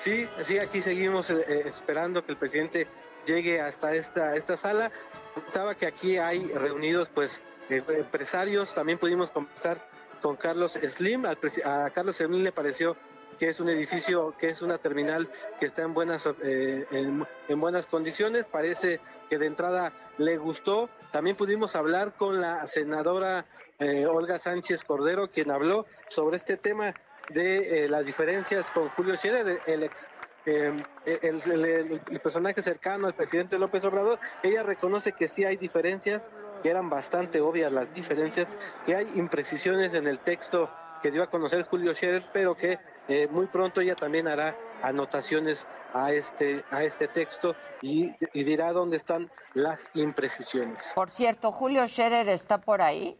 Sí, 0.00 0.28
sí, 0.42 0.58
aquí 0.58 0.82
seguimos 0.82 1.30
eh, 1.30 1.44
eh, 1.46 1.62
esperando 1.66 2.24
que 2.24 2.32
el 2.32 2.38
presidente 2.38 2.88
llegue 3.26 3.60
hasta 3.60 3.94
esta, 3.94 4.34
esta 4.34 4.56
sala. 4.56 4.90
Contaba 5.34 5.76
que 5.76 5.86
aquí 5.86 6.18
hay 6.18 6.48
reunidos 6.48 7.08
pues 7.10 7.40
empresarios, 7.68 8.74
también 8.74 8.98
pudimos 8.98 9.30
conversar 9.30 9.80
con 10.20 10.36
Carlos 10.36 10.72
Slim. 10.72 11.24
A 11.26 11.90
Carlos 11.90 12.16
Slim 12.16 12.42
le 12.42 12.52
pareció 12.52 12.96
que 13.38 13.48
es 13.48 13.60
un 13.60 13.68
edificio, 13.68 14.34
que 14.38 14.48
es 14.48 14.62
una 14.62 14.78
terminal 14.78 15.28
que 15.60 15.66
está 15.66 15.82
en 15.82 15.94
buenas, 15.94 16.26
eh, 16.42 16.86
en 16.90 17.60
buenas 17.60 17.86
condiciones. 17.86 18.46
Parece 18.46 19.00
que 19.28 19.38
de 19.38 19.46
entrada 19.46 19.92
le 20.18 20.36
gustó. 20.38 20.88
También 21.12 21.36
pudimos 21.36 21.76
hablar 21.76 22.14
con 22.14 22.40
la 22.40 22.66
senadora 22.66 23.46
eh, 23.78 24.06
Olga 24.06 24.38
Sánchez 24.38 24.84
Cordero, 24.84 25.30
quien 25.30 25.50
habló 25.50 25.86
sobre 26.08 26.36
este 26.36 26.56
tema 26.56 26.94
de 27.30 27.84
eh, 27.84 27.88
las 27.88 28.04
diferencias 28.06 28.70
con 28.70 28.88
Julio 28.90 29.16
Scherer, 29.16 29.60
el 29.66 29.82
ex 29.82 30.08
eh, 30.46 30.82
el, 31.04 31.42
el- 31.50 32.00
el- 32.10 32.20
personaje 32.20 32.62
cercano 32.62 33.06
al 33.06 33.14
presidente 33.14 33.58
López 33.58 33.84
Obrador, 33.84 34.18
ella 34.42 34.62
reconoce 34.62 35.12
que 35.12 35.28
sí 35.28 35.44
hay 35.44 35.56
diferencias, 35.56 36.30
que 36.62 36.70
eran 36.70 36.88
bastante 36.88 37.40
obvias 37.40 37.72
las 37.72 37.92
diferencias, 37.92 38.56
que 38.86 38.94
hay 38.96 39.06
imprecisiones 39.16 39.92
en 39.94 40.06
el 40.06 40.18
texto 40.20 40.70
que 41.02 41.10
dio 41.10 41.22
a 41.22 41.26
conocer 41.28 41.64
Julio 41.64 41.92
Scherer, 41.92 42.24
pero 42.32 42.56
que 42.56 42.78
eh, 43.08 43.28
muy 43.30 43.46
pronto 43.46 43.80
ella 43.80 43.94
también 43.94 44.26
hará 44.28 44.56
anotaciones 44.82 45.66
a 45.92 46.12
este, 46.12 46.64
a 46.70 46.84
este 46.84 47.06
texto 47.08 47.54
y, 47.82 48.12
y 48.32 48.44
dirá 48.44 48.72
dónde 48.72 48.96
están 48.96 49.30
las 49.54 49.86
imprecisiones. 49.94 50.92
Por 50.94 51.10
cierto, 51.10 51.52
Julio 51.52 51.86
Scherer 51.86 52.28
está 52.28 52.58
por 52.58 52.80
ahí. 52.82 53.16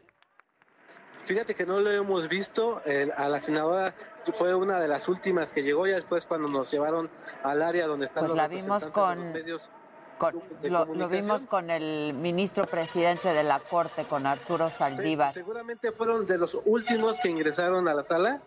Fíjate 1.27 1.57
que 1.57 1.67
no 1.67 1.81
lo 1.81 1.91
hemos 1.91 2.29
visto, 2.29 2.81
el- 2.85 3.11
a 3.11 3.29
la 3.29 3.41
senadora 3.41 3.93
fue 4.39 4.55
una 4.55 4.79
de 4.79 4.87
las 4.87 5.09
últimas 5.09 5.53
que 5.53 5.63
llegó, 5.65 5.85
ya 5.87 5.97
después 5.97 6.25
cuando 6.25 6.47
nos 6.49 6.71
llevaron 6.71 7.11
al 7.43 7.63
área 7.63 7.89
donde 7.89 8.07
están 8.07 8.21
Pues 8.23 8.29
los 8.29 8.37
la 8.37 8.47
vimos 8.49 8.85
de 8.85 8.91
con, 8.93 9.19
los 9.25 9.35
medios 9.35 9.71
con- 10.19 10.43
de 10.61 10.71
lo, 10.71 10.87
vimos 11.09 11.47
con 11.47 11.69
el 11.71 12.15
ministro 12.15 12.65
presidente 12.67 13.33
de 13.33 13.43
la 13.43 13.59
Corte, 13.59 14.05
con 14.05 14.25
Arturo 14.25 14.71
Saldívar. 14.71 15.35
Seguramente 15.35 15.91
fueron 15.91 16.27
de 16.27 16.39
los 16.39 16.57
últimos 16.65 17.19
que 17.21 17.29
ingresaron 17.29 17.89
a 17.89 17.95
la 17.95 18.05
sala. 18.05 18.41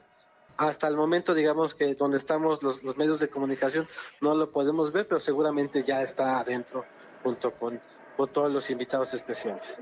Hasta 0.55 0.87
el 0.87 0.95
momento, 0.95 1.33
digamos 1.33 1.73
que 1.75 1.95
donde 1.95 2.17
estamos 2.17 2.63
los, 2.63 2.81
los 2.83 2.95
medios 2.97 3.19
de 3.19 3.29
comunicación 3.29 3.87
no 4.21 4.35
lo 4.35 4.51
podemos 4.51 4.91
ver, 4.93 5.05
pero 5.07 5.19
seguramente 5.19 5.83
ya 5.83 6.01
está 6.01 6.39
adentro 6.39 6.85
junto 7.23 7.51
con, 7.53 7.79
con 8.15 8.29
todos 8.29 8.51
los 8.51 8.69
invitados 8.69 9.13
especiales. 9.13 9.77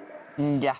Ya. 0.60 0.80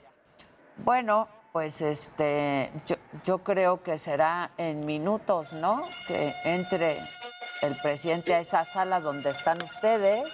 Bueno, 0.78 1.28
pues 1.58 1.82
este, 1.82 2.72
yo, 2.86 2.98
yo 3.24 3.40
creo 3.40 3.82
que 3.82 3.98
será 3.98 4.52
en 4.58 4.86
minutos, 4.86 5.54
¿no? 5.54 5.90
Que 6.08 6.36
entre 6.44 7.00
el 7.64 7.76
presidente 7.82 8.36
a 8.36 8.42
esa 8.42 8.64
sala 8.64 9.00
donde 9.00 9.32
están 9.32 9.64
ustedes. 9.64 10.32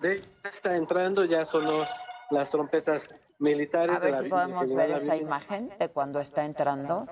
De 0.00 0.20
está 0.42 0.74
entrando, 0.74 1.24
ya 1.24 1.46
sonó 1.46 1.84
las 2.30 2.50
trompetas 2.50 3.14
militares. 3.38 3.94
A 3.94 4.00
ver 4.00 4.16
si 4.16 4.28
podemos 4.28 4.68
de 4.68 4.74
ver 4.74 4.90
esa 4.90 5.14
imagen 5.14 5.72
de 5.78 5.90
cuando 5.90 6.18
está 6.18 6.44
entrando. 6.44 7.06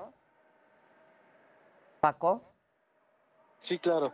Paco, 2.00 2.42
Sí, 3.60 3.78
claro. 3.78 4.12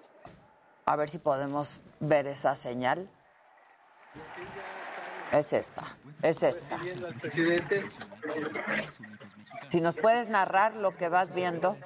a 0.85 0.95
ver 0.95 1.09
si 1.09 1.19
podemos 1.19 1.81
ver 2.01 2.27
esa 2.27 2.55
señal. 2.55 3.09
Es 5.33 5.53
esta, 5.55 5.83
es 6.21 6.43
esta. 6.43 6.79
Presidente. 7.21 7.89
Si 9.71 9.81
nos 9.81 9.97
puedes 9.97 10.29
narrar 10.29 10.75
lo 10.77 10.95
que 10.97 11.09
vas 11.09 11.33
viendo. 11.35 11.79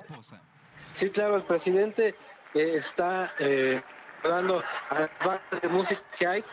Sí, 0.93 1.11
claro, 1.11 1.37
el 1.37 1.45
presidente 1.45 2.17
eh, 2.55 2.75
está 2.75 3.33
eh, 3.39 3.83
dando 4.25 4.65
a 4.91 5.09
bandas 5.25 5.61
de 5.63 5.69
música 5.69 6.03
que 6.19 6.27
hay 6.27 6.45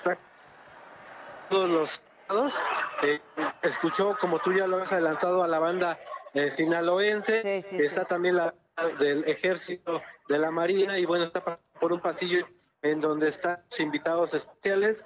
todos 1.49 1.69
los 1.69 2.01
estados. 2.21 2.53
Eh, 3.01 3.19
escuchó, 3.63 4.15
como 4.21 4.37
tú 4.37 4.53
ya 4.53 4.67
lo 4.67 4.77
has 4.77 4.91
adelantado, 4.91 5.43
a 5.43 5.47
la 5.47 5.57
banda 5.57 5.97
eh, 6.35 6.51
sinaloense. 6.51 7.57
está 7.57 8.05
también 8.05 8.37
la 8.37 8.53
del 8.99 9.23
ejército 9.25 10.01
de 10.29 10.37
la 10.37 10.51
marina 10.51 10.97
y 10.97 11.05
bueno, 11.05 11.25
está 11.25 11.59
por 11.79 11.91
un 11.91 11.99
pasillo 11.99 12.47
en 12.81 13.01
donde 13.01 13.29
están 13.29 13.63
los 13.69 13.79
invitados 13.79 14.33
especiales 14.33 15.05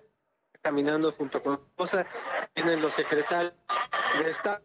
caminando 0.67 1.13
junto 1.13 1.41
con 1.41 1.55
su 1.55 1.63
esposa. 1.63 2.05
Vienen 2.53 2.81
los 2.81 2.93
secretarios 2.93 3.53
de 4.21 4.29
Estado 4.29 4.61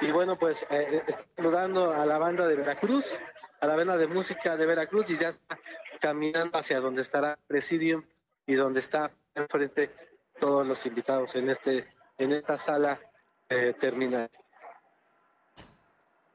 y 0.00 0.10
bueno, 0.10 0.38
pues 0.38 0.56
eh, 0.70 1.02
está 1.06 1.24
saludando 1.36 1.92
a 1.92 2.06
la 2.06 2.16
banda 2.18 2.46
de 2.46 2.54
Veracruz, 2.56 3.04
a 3.60 3.66
la 3.66 3.76
banda 3.76 3.98
de 3.98 4.06
música 4.06 4.56
de 4.56 4.64
Veracruz 4.64 5.10
y 5.10 5.18
ya 5.18 5.28
está 5.28 5.58
caminando 6.00 6.56
hacia 6.56 6.80
donde 6.80 7.02
estará 7.02 7.38
Presidium 7.46 8.02
y 8.46 8.54
donde 8.54 8.80
está 8.80 9.10
enfrente 9.34 9.90
todos 10.40 10.66
los 10.66 10.84
invitados 10.86 11.34
en 11.34 11.50
este 11.50 11.86
en 12.16 12.32
esta 12.32 12.56
sala 12.56 12.98
eh, 13.50 13.74
terminal. 13.78 14.30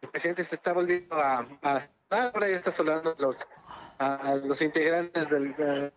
El 0.02 0.10
presidente 0.10 0.44
se 0.44 0.53
está 0.56 0.72
volviendo 0.73 1.15
a, 1.15 1.48
a 1.64 1.81
ahora 2.11 2.48
está 2.48 2.72
saludando 2.72 3.15
a 3.18 3.22
los, 3.22 3.48
a 3.98 4.36
los 4.36 4.61
integrantes 4.61 5.30
del, 5.31 5.56
del- 5.56 5.94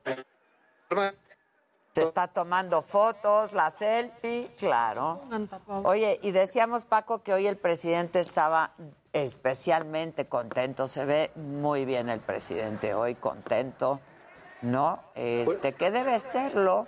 Se 1.94 2.02
está 2.02 2.28
tomando 2.28 2.81
fotos, 2.82 3.52
la 3.52 3.70
selfie, 3.70 4.51
claro. 4.59 5.20
Oye, 5.85 6.19
y 6.23 6.31
decíamos, 6.31 6.86
Paco, 6.86 7.23
que 7.23 7.35
hoy 7.35 7.47
el 7.47 7.59
presidente 7.59 8.20
estaba 8.20 8.73
especialmente 9.12 10.27
contento. 10.27 10.89
Se 10.89 11.05
ve 11.05 11.31
muy 11.36 11.85
bien 11.85 12.09
el 12.09 12.20
presidente 12.20 12.94
hoy, 12.94 13.14
contento, 13.14 14.01
¿no? 14.62 15.02
Este, 15.14 15.74
que 15.74 15.90
debe 15.90 16.19
serlo. 16.19 16.86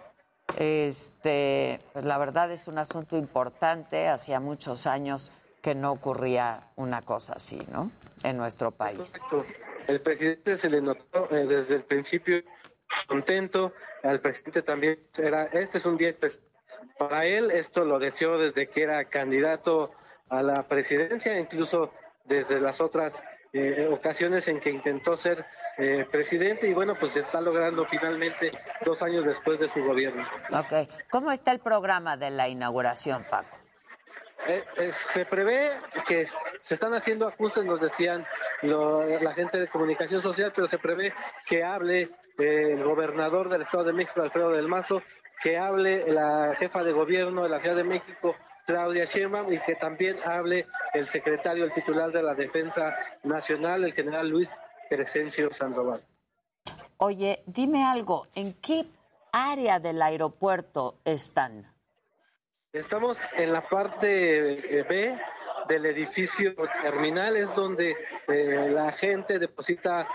Este, 0.57 1.81
pues 1.93 2.05
la 2.05 2.17
verdad 2.17 2.51
es 2.51 2.67
un 2.67 2.79
asunto 2.79 3.19
importante. 3.19 4.09
Hacía 4.09 4.41
muchos 4.41 4.87
años 4.87 5.33
que 5.61 5.75
no 5.75 5.93
ocurría 5.93 6.71
una 6.77 7.03
cosa 7.03 7.35
así, 7.37 7.59
¿no? 7.71 7.91
En 8.23 8.39
nuestro 8.39 8.71
país. 8.71 9.13
Correcto. 9.29 9.45
El 9.87 10.01
presidente 10.01 10.57
se 10.57 10.71
le 10.71 10.81
notó 10.81 11.29
eh, 11.31 11.45
desde 11.47 11.75
el 11.75 11.85
principio 11.85 12.43
contento. 13.07 13.73
Al 14.03 14.21
presidente 14.21 14.63
también 14.63 14.99
era, 15.17 15.45
este 15.45 15.79
es 15.79 15.87
un 15.87 15.97
día 15.97 16.15
para 16.99 17.25
él. 17.27 17.51
Esto 17.51 17.85
lo 17.85 17.99
deseó 17.99 18.39
desde 18.39 18.69
que 18.69 18.83
era 18.83 19.05
candidato 19.05 19.93
a 20.29 20.43
la 20.43 20.67
presidencia, 20.67 21.39
incluso 21.39 21.93
desde 22.25 22.61
las 22.61 22.81
otras 22.81 23.23
eh, 23.53 23.89
ocasiones 23.91 24.49
en 24.49 24.59
que 24.59 24.71
intentó 24.71 25.17
ser 25.17 25.45
eh, 25.79 26.07
presidente. 26.11 26.67
Y 26.67 26.75
bueno, 26.75 26.97
pues 26.99 27.13
se 27.13 27.21
está 27.21 27.41
logrando 27.41 27.85
finalmente 27.87 28.51
dos 28.85 29.01
años 29.03 29.25
después 29.25 29.59
de 29.61 29.69
su 29.69 29.85
gobierno. 29.85 30.27
Ok. 30.51 30.89
¿Cómo 31.11 31.31
está 31.31 31.53
el 31.53 31.61
programa 31.61 32.17
de 32.17 32.31
la 32.31 32.49
inauguración, 32.49 33.25
Paco? 33.31 33.57
Eh, 34.47 34.63
eh, 34.77 34.93
se 34.93 35.25
prevé 35.25 35.71
que 36.07 36.27
se 36.63 36.75
están 36.75 36.93
haciendo 36.93 37.27
ajustes, 37.29 37.65
nos 37.65 37.81
decían 37.81 38.27
lo- 38.63 39.07
la 39.07 39.33
gente 39.33 39.59
de 39.59 39.69
comunicación 39.69 40.21
social, 40.21 40.53
pero 40.55 40.67
se 40.69 40.77
prevé 40.79 41.15
que 41.47 41.63
hable 41.63 42.11
el 42.39 42.83
gobernador 42.83 43.49
del 43.49 43.63
Estado 43.63 43.85
de 43.85 43.93
México, 43.93 44.23
Alfredo 44.23 44.51
del 44.51 44.69
Mazo, 44.69 45.03
que 45.43 45.59
hable 45.59 46.11
la 46.11 46.55
jefa 46.57 46.83
de 46.83 46.93
gobierno 46.93 47.43
de 47.43 47.49
la 47.49 47.61
Ciudad 47.61 47.77
de 47.77 47.85
México, 47.85 48.35
Claudia 48.67 49.05
Sheinbaum, 49.05 49.53
y 49.53 49.59
que 49.61 49.75
también 49.75 50.17
hable 50.25 50.67
el 50.95 51.07
secretario, 51.07 51.65
el 51.65 51.73
titular 51.73 52.11
de 52.11 52.23
la 52.23 52.35
Defensa 52.35 52.97
Nacional, 53.23 53.85
el 53.85 53.93
general 53.93 54.29
Luis 54.29 54.57
Crescencio 54.89 55.53
Sandoval. 55.53 56.03
Oye, 56.99 57.43
dime 57.47 57.85
algo, 57.85 58.29
¿en 58.35 58.55
qué 58.55 58.87
área 59.33 59.81
del 59.81 60.01
aeropuerto 60.01 60.99
están? 61.05 61.71
Estamos 62.73 63.19
en 63.37 63.53
la 63.53 63.69
parte 63.69 64.79
eh, 64.79 64.83
B 64.83 65.21
del 65.69 65.87
edificio 65.87 66.55
terminal, 66.83 67.37
es 67.37 67.55
donde 67.55 67.97
eh, 68.29 68.69
la 68.71 68.93
gente 68.93 69.39
deposita 69.39 70.07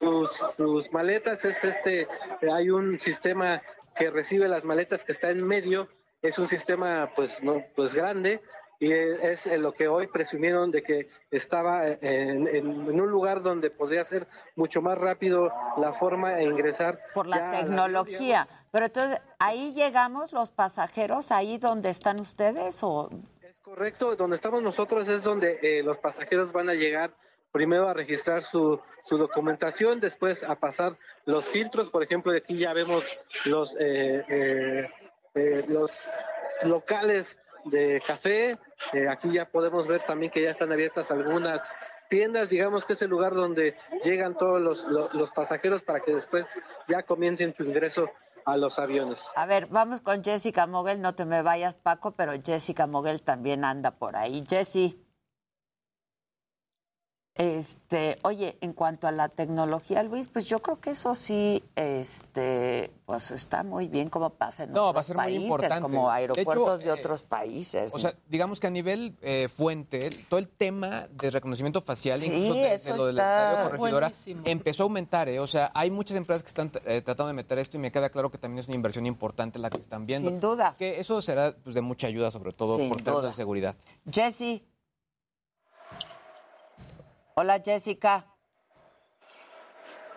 sus, 0.00 0.30
sus 0.56 0.92
maletas. 0.92 1.44
Es 1.44 1.62
este, 1.64 2.06
hay 2.52 2.70
un 2.70 3.00
sistema 3.00 3.62
que 3.96 4.10
recibe 4.10 4.48
las 4.48 4.64
maletas 4.64 5.04
que 5.04 5.12
está 5.12 5.30
en 5.30 5.42
medio, 5.44 5.88
es 6.22 6.38
un 6.38 6.48
sistema 6.48 7.10
pues 7.16 7.42
no, 7.42 7.62
pues 7.74 7.94
grande 7.94 8.40
y 8.80 8.92
es 8.92 9.44
lo 9.58 9.72
que 9.72 9.88
hoy 9.88 10.06
presumieron 10.06 10.70
de 10.70 10.84
que 10.84 11.08
estaba 11.32 11.88
eh, 11.88 11.98
en, 12.00 12.46
en- 12.46 12.88
en 12.88 13.00
un 13.00 13.10
lugar 13.10 13.42
donde 13.42 13.70
podría 13.70 14.04
ser 14.04 14.28
mucho 14.54 14.80
más 14.80 14.96
rápido 14.98 15.52
la 15.78 15.92
forma 15.92 16.30
de 16.34 16.44
ingresar 16.44 17.00
Por 17.12 17.26
la 17.26 17.50
tecnología. 17.50 18.46
Pero 18.70 18.86
entonces, 18.86 19.20
¿ahí 19.40 19.72
llegamos 19.74 20.32
los 20.32 20.52
pasajeros, 20.52 21.32
ahí 21.32 21.58
donde 21.58 21.90
están 21.90 22.20
ustedes? 22.20 22.78
o 22.84 23.10
Correcto, 23.68 24.16
donde 24.16 24.36
estamos 24.36 24.62
nosotros 24.62 25.06
es 25.08 25.22
donde 25.22 25.58
eh, 25.60 25.82
los 25.82 25.98
pasajeros 25.98 26.52
van 26.52 26.70
a 26.70 26.74
llegar 26.74 27.12
primero 27.52 27.86
a 27.86 27.92
registrar 27.92 28.42
su, 28.42 28.80
su 29.04 29.18
documentación, 29.18 30.00
después 30.00 30.42
a 30.42 30.54
pasar 30.54 30.96
los 31.26 31.46
filtros. 31.46 31.90
Por 31.90 32.02
ejemplo, 32.02 32.32
aquí 32.32 32.56
ya 32.56 32.72
vemos 32.72 33.04
los, 33.44 33.76
eh, 33.78 34.24
eh, 34.26 34.88
eh, 35.34 35.64
los 35.68 35.92
locales 36.62 37.36
de 37.66 38.02
café. 38.06 38.58
Eh, 38.94 39.06
aquí 39.06 39.34
ya 39.34 39.44
podemos 39.44 39.86
ver 39.86 40.00
también 40.00 40.32
que 40.32 40.40
ya 40.40 40.52
están 40.52 40.72
abiertas 40.72 41.10
algunas 41.10 41.60
tiendas, 42.08 42.48
digamos 42.48 42.86
que 42.86 42.94
es 42.94 43.02
el 43.02 43.10
lugar 43.10 43.34
donde 43.34 43.76
llegan 44.02 44.34
todos 44.34 44.62
los, 44.62 44.84
los, 44.88 45.12
los 45.12 45.30
pasajeros 45.30 45.82
para 45.82 46.00
que 46.00 46.14
después 46.14 46.46
ya 46.88 47.02
comiencen 47.02 47.54
su 47.54 47.64
ingreso 47.64 48.10
a 48.44 48.56
los 48.56 48.78
aviones. 48.78 49.24
A 49.36 49.46
ver, 49.46 49.66
vamos 49.66 50.00
con 50.00 50.22
Jessica 50.22 50.66
Moguel, 50.66 51.00
no 51.00 51.14
te 51.14 51.24
me 51.24 51.42
vayas, 51.42 51.76
Paco, 51.76 52.12
pero 52.12 52.32
Jessica 52.44 52.86
Moguel 52.86 53.22
también 53.22 53.64
anda 53.64 53.92
por 53.92 54.16
ahí. 54.16 54.44
Jessie. 54.48 55.07
Este, 57.38 58.18
oye, 58.24 58.58
en 58.60 58.72
cuanto 58.72 59.06
a 59.06 59.12
la 59.12 59.28
tecnología, 59.28 60.02
Luis, 60.02 60.26
pues 60.26 60.44
yo 60.46 60.58
creo 60.58 60.80
que 60.80 60.90
eso 60.90 61.14
sí, 61.14 61.62
este, 61.76 62.90
pues 63.06 63.30
está 63.30 63.62
muy 63.62 63.86
bien 63.86 64.08
como 64.10 64.30
pasa 64.30 64.64
en 64.64 64.72
No, 64.72 64.88
otros 64.88 64.96
va 64.96 65.00
a 65.00 65.04
ser 65.04 65.16
muy 65.16 65.24
países, 65.24 65.42
importante. 65.44 65.82
como 65.82 66.10
aeropuertos 66.10 66.80
de, 66.80 66.86
hecho, 66.86 66.96
eh, 66.96 66.98
otros 66.98 67.22
países. 67.22 67.94
O 67.94 67.98
sea, 68.00 68.12
digamos 68.28 68.58
que 68.58 68.66
a 68.66 68.70
nivel 68.70 69.16
eh, 69.22 69.48
fuente, 69.48 70.10
todo 70.28 70.40
el 70.40 70.48
tema 70.48 71.06
de 71.12 71.30
reconocimiento 71.30 71.80
facial, 71.80 72.18
Sí, 72.20 72.26
incluso 72.26 72.54
de, 72.54 72.76
de 72.76 72.96
lo 72.96 73.06
del 73.06 73.18
estadio 73.20 73.64
corregidora, 73.70 74.08
buenísimo. 74.08 74.42
empezó 74.44 74.82
a 74.82 74.84
aumentar. 74.84 75.28
¿eh? 75.28 75.38
O 75.38 75.46
sea, 75.46 75.70
hay 75.74 75.92
muchas 75.92 76.16
empresas 76.16 76.42
que 76.42 76.48
están 76.48 76.72
eh, 76.86 77.02
tratando 77.02 77.28
de 77.28 77.34
meter 77.34 77.56
esto 77.60 77.76
y 77.76 77.80
me 77.80 77.92
queda 77.92 78.10
claro 78.10 78.32
que 78.32 78.38
también 78.38 78.58
es 78.58 78.66
una 78.66 78.74
inversión 78.74 79.06
importante 79.06 79.60
la 79.60 79.70
que 79.70 79.78
están 79.78 80.06
viendo. 80.06 80.28
Sin 80.28 80.40
duda. 80.40 80.74
Que 80.76 80.98
eso 80.98 81.22
será 81.22 81.54
pues, 81.62 81.74
de 81.76 81.82
mucha 81.82 82.08
ayuda, 82.08 82.32
sobre 82.32 82.50
todo 82.52 82.74
Sin 82.78 82.88
por 82.88 83.00
temas 83.00 83.22
de 83.22 83.32
seguridad. 83.32 83.76
Jessie. 84.10 84.64
Hola, 87.40 87.62
Jessica. 87.64 88.26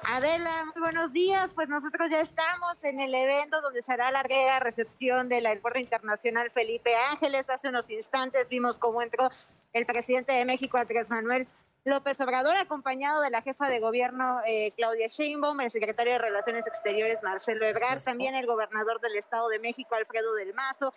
Adela, 0.05 0.65
muy 0.73 0.81
buenos 0.81 1.13
días. 1.13 1.53
Pues 1.53 1.69
nosotros 1.69 2.09
ya 2.09 2.19
estamos 2.19 2.83
en 2.83 2.99
el 2.99 3.13
evento 3.13 3.61
donde 3.61 3.83
será 3.83 4.05
la 4.05 4.23
larga 4.23 4.59
recepción 4.59 5.29
del 5.29 5.45
Aeropuerto 5.45 5.77
Internacional 5.77 6.49
Felipe 6.49 6.95
Ángeles. 7.11 7.47
Hace 7.47 7.69
unos 7.69 7.87
instantes 7.91 8.49
vimos 8.49 8.79
cómo 8.79 9.03
entró 9.03 9.29
el 9.71 9.85
presidente 9.85 10.33
de 10.33 10.45
México, 10.45 10.79
Andrés 10.79 11.11
Manuel 11.11 11.47
López 11.83 12.19
Obrador, 12.21 12.57
acompañado 12.57 13.21
de 13.21 13.29
la 13.29 13.43
jefa 13.43 13.69
de 13.69 13.79
gobierno 13.79 14.41
eh, 14.47 14.71
Claudia 14.75 15.05
Sheinbaum, 15.07 15.61
el 15.61 15.69
secretario 15.69 16.13
de 16.13 16.19
Relaciones 16.19 16.65
Exteriores 16.65 17.21
Marcelo 17.21 17.67
Ebrard, 17.67 18.01
también 18.01 18.33
el 18.33 18.47
gobernador 18.47 18.99
del 18.99 19.15
Estado 19.15 19.47
de 19.49 19.59
México 19.59 19.93
Alfredo 19.93 20.33
del 20.33 20.55
Mazo, 20.55 20.91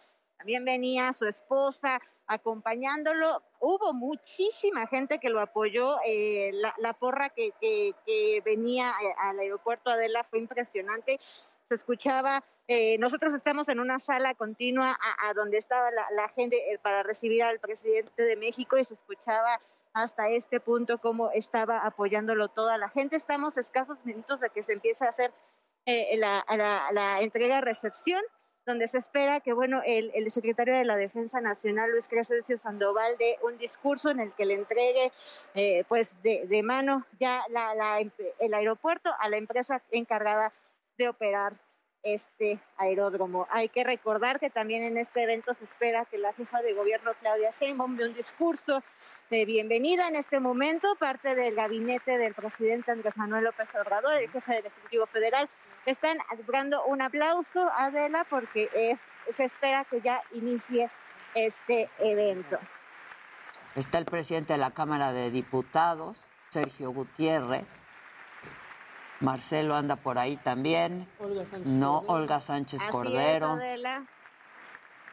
también 0.44 0.66
venía 0.66 1.10
su 1.14 1.24
esposa 1.24 1.98
acompañándolo. 2.26 3.42
Hubo 3.60 3.94
muchísima 3.94 4.86
gente 4.86 5.18
que 5.18 5.30
lo 5.30 5.40
apoyó. 5.40 5.96
eh, 6.04 6.52
la, 6.76 6.92
porra 6.92 7.30
que, 7.30 7.52
que- 7.58 7.94
que 8.04 8.42
venía 8.44 8.90
eh, 8.90 9.14
al 9.16 9.38
aeropuerto 9.38 9.88
Adela 9.88 10.22
fue 10.28 10.40
impresionante. 10.40 11.18
Se 11.66 11.74
escuchaba, 11.74 12.44
eh, 12.68 12.98
nosotros 12.98 13.32
estamos 13.32 13.70
en 13.70 13.80
una 13.80 13.98
sala 13.98 14.34
continua 14.34 14.98
a, 15.22 15.32
donde 15.32 15.56
estaba 15.56 15.88
la, 16.10 16.28
gente 16.28 16.56
eh, 16.74 16.78
para 16.78 17.02
recibir 17.02 17.42
al 17.42 17.58
presidente 17.58 18.22
de 18.22 18.36
México 18.36 18.76
y 18.76 18.84
se 18.84 18.92
escuchaba 18.92 19.58
hasta 19.94 20.28
este 20.28 20.60
punto 20.60 20.98
cómo 20.98 21.30
estaba 21.30 21.78
apoyándolo 21.86 22.48
toda 22.48 22.76
la 22.76 22.90
gente. 22.90 23.16
Estamos 23.16 23.56
escasos 23.56 23.96
minutos 24.04 24.40
de 24.40 24.50
que 24.50 24.62
se 24.62 24.74
empiece 24.74 25.06
a 25.06 25.08
hacer 25.08 25.32
la, 25.86 26.44
la, 26.50 26.88
la 26.92 27.20
entrega-recepción 27.22 28.22
donde 28.66 28.88
se 28.88 28.98
espera 28.98 29.40
que 29.40 29.52
bueno 29.52 29.82
el, 29.84 30.30
secretario 30.30 30.76
de 30.76 30.84
la 30.84 30.96
Defensa 30.96 31.40
Nacional 31.40 31.90
Luis 31.90 32.08
Crescencio 32.08 32.58
Sandoval 32.58 33.16
dé 33.18 33.38
un 33.42 33.58
discurso 33.58 34.10
en 34.10 34.20
el 34.20 34.32
que 34.32 34.46
le 34.46 34.54
entregue 34.54 35.12
eh, 35.54 35.84
pues 35.88 36.16
de, 36.22 36.62
mano 36.62 37.06
ya 37.20 37.42
la, 37.50 37.74
la 37.74 37.98
el 37.98 38.54
aeropuerto 38.54 39.10
a 39.18 39.28
la 39.28 39.36
empresa 39.36 39.82
encargada 39.90 40.52
de 40.96 41.08
operar 41.08 41.54
este 42.04 42.60
aeródromo. 42.76 43.48
Hay 43.50 43.70
que 43.70 43.82
recordar 43.82 44.38
que 44.38 44.50
también 44.50 44.82
en 44.82 44.98
este 44.98 45.22
evento 45.22 45.54
se 45.54 45.64
espera 45.64 46.04
que 46.04 46.18
la 46.18 46.34
jefa 46.34 46.60
de 46.62 46.74
gobierno 46.74 47.12
Claudia 47.18 47.50
Sheinbaum 47.58 47.96
dé 47.96 48.06
un 48.06 48.14
discurso 48.14 48.82
de 49.30 49.46
bienvenida 49.46 50.06
en 50.06 50.16
este 50.16 50.38
momento, 50.38 50.94
parte 50.96 51.34
del 51.34 51.54
gabinete 51.54 52.18
del 52.18 52.34
presidente 52.34 52.92
Andrés 52.92 53.16
Manuel 53.16 53.44
López 53.44 53.68
Obrador, 53.74 54.14
el 54.18 54.30
jefe 54.30 54.52
del 54.52 54.66
Ejecutivo 54.66 55.06
Federal, 55.06 55.48
están 55.86 56.18
dando 56.52 56.84
un 56.86 57.02
aplauso 57.02 57.68
a 57.76 57.86
Adela 57.86 58.26
porque 58.28 58.70
es, 58.74 59.02
se 59.30 59.44
espera 59.44 59.84
que 59.84 60.00
ya 60.00 60.22
inicie 60.32 60.88
este 61.34 61.90
evento. 61.98 62.58
Está 63.74 63.98
el 63.98 64.04
presidente 64.04 64.52
de 64.52 64.58
la 64.58 64.70
Cámara 64.70 65.12
de 65.12 65.30
Diputados, 65.30 66.20
Sergio 66.50 66.90
Gutiérrez. 66.92 67.82
Marcelo 69.20 69.74
anda 69.74 69.96
por 69.96 70.18
ahí 70.18 70.36
también. 70.36 71.08
Olga 71.18 71.44
Sánchez 71.46 71.66
No, 71.72 72.02
Cordero. 72.02 72.14
Olga 72.14 72.40
Sánchez 72.40 72.80
Así 72.80 72.86
es, 72.86 72.92
Cordero. 72.92 73.46
Adela. 73.46 74.06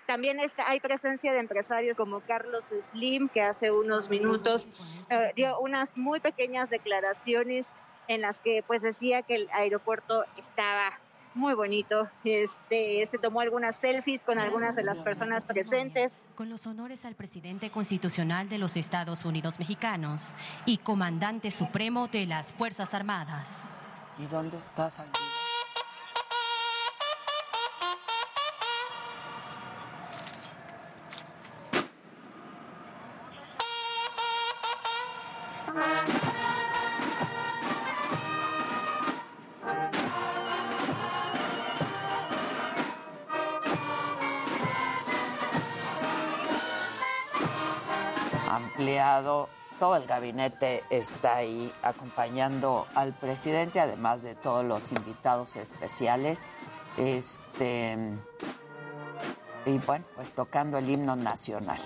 También 0.06 0.40
está, 0.40 0.70
hay 0.70 0.80
presencia 0.80 1.32
de 1.32 1.40
empresarios 1.40 1.96
como 1.96 2.20
Carlos 2.22 2.66
Slim, 2.92 3.30
que 3.30 3.42
hace 3.42 3.72
unos 3.72 4.10
minutos 4.10 4.68
eh, 5.10 5.32
dio 5.36 5.58
unas 5.60 5.96
muy 5.96 6.20
pequeñas 6.20 6.70
declaraciones 6.70 7.74
en 8.08 8.22
las 8.22 8.40
que 8.40 8.64
pues 8.66 8.82
decía 8.82 9.22
que 9.22 9.36
el 9.36 9.50
aeropuerto 9.52 10.26
estaba 10.38 11.00
muy 11.34 11.54
bonito. 11.54 12.10
Este, 12.24 13.06
se 13.10 13.18
tomó 13.18 13.42
algunas 13.42 13.76
selfies 13.76 14.24
con 14.24 14.40
algunas 14.40 14.76
de 14.76 14.84
las 14.84 14.98
personas 14.98 15.46
presentes. 15.46 16.26
Con 16.36 16.50
los 16.50 16.68
honores 16.68 17.06
al 17.06 17.16
presidente 17.16 17.72
constitucional 17.72 18.50
de 18.50 18.58
los 18.58 18.76
Estados 18.76 19.26
Unidos 19.26 19.60
mexicanos 19.60 20.36
y 20.66 20.78
comandante 20.78 21.52
supremo 21.52 22.08
de 22.08 22.26
las 22.26 22.52
Fuerzas 22.52 22.94
Armadas. 22.94 23.70
¿Y 24.18 24.26
dónde 24.26 24.58
estás 24.58 25.00
aquí? 25.00 25.31
Todo 49.24 49.96
el 49.96 50.06
gabinete 50.06 50.84
está 50.90 51.38
ahí 51.38 51.74
acompañando 51.82 52.88
al 52.94 53.14
presidente, 53.14 53.80
además 53.80 54.22
de 54.22 54.36
todos 54.36 54.64
los 54.64 54.92
invitados 54.92 55.56
especiales. 55.56 56.48
Este 56.98 57.98
y 59.66 59.78
bueno, 59.80 60.06
pues 60.16 60.32
tocando 60.32 60.78
el 60.78 60.90
himno 60.90 61.16
nacional. 61.16 61.80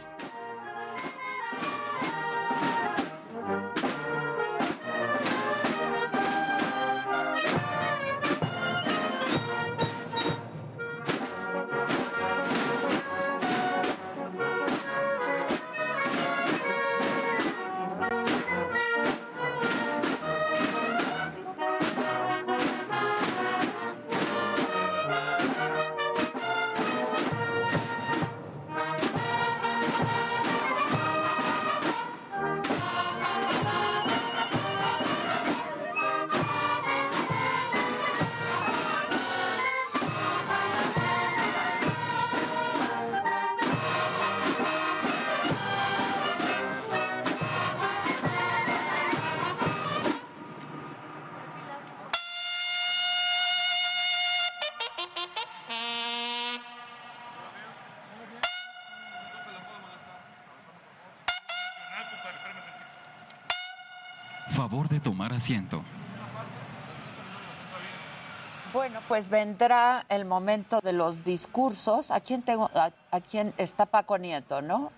Pues 69.16 69.30
vendrá 69.30 70.06
el 70.10 70.26
momento 70.26 70.82
de 70.82 70.92
los 70.92 71.24
discursos. 71.24 72.12
¿A 72.12 72.20
quién 72.20 72.42
tengo? 72.42 72.70
A, 72.76 72.92
a 73.12 73.22
quién 73.22 73.54
está 73.58 73.86
Paco 73.86 74.18
Nieto, 74.18 74.62
no? 74.62 74.92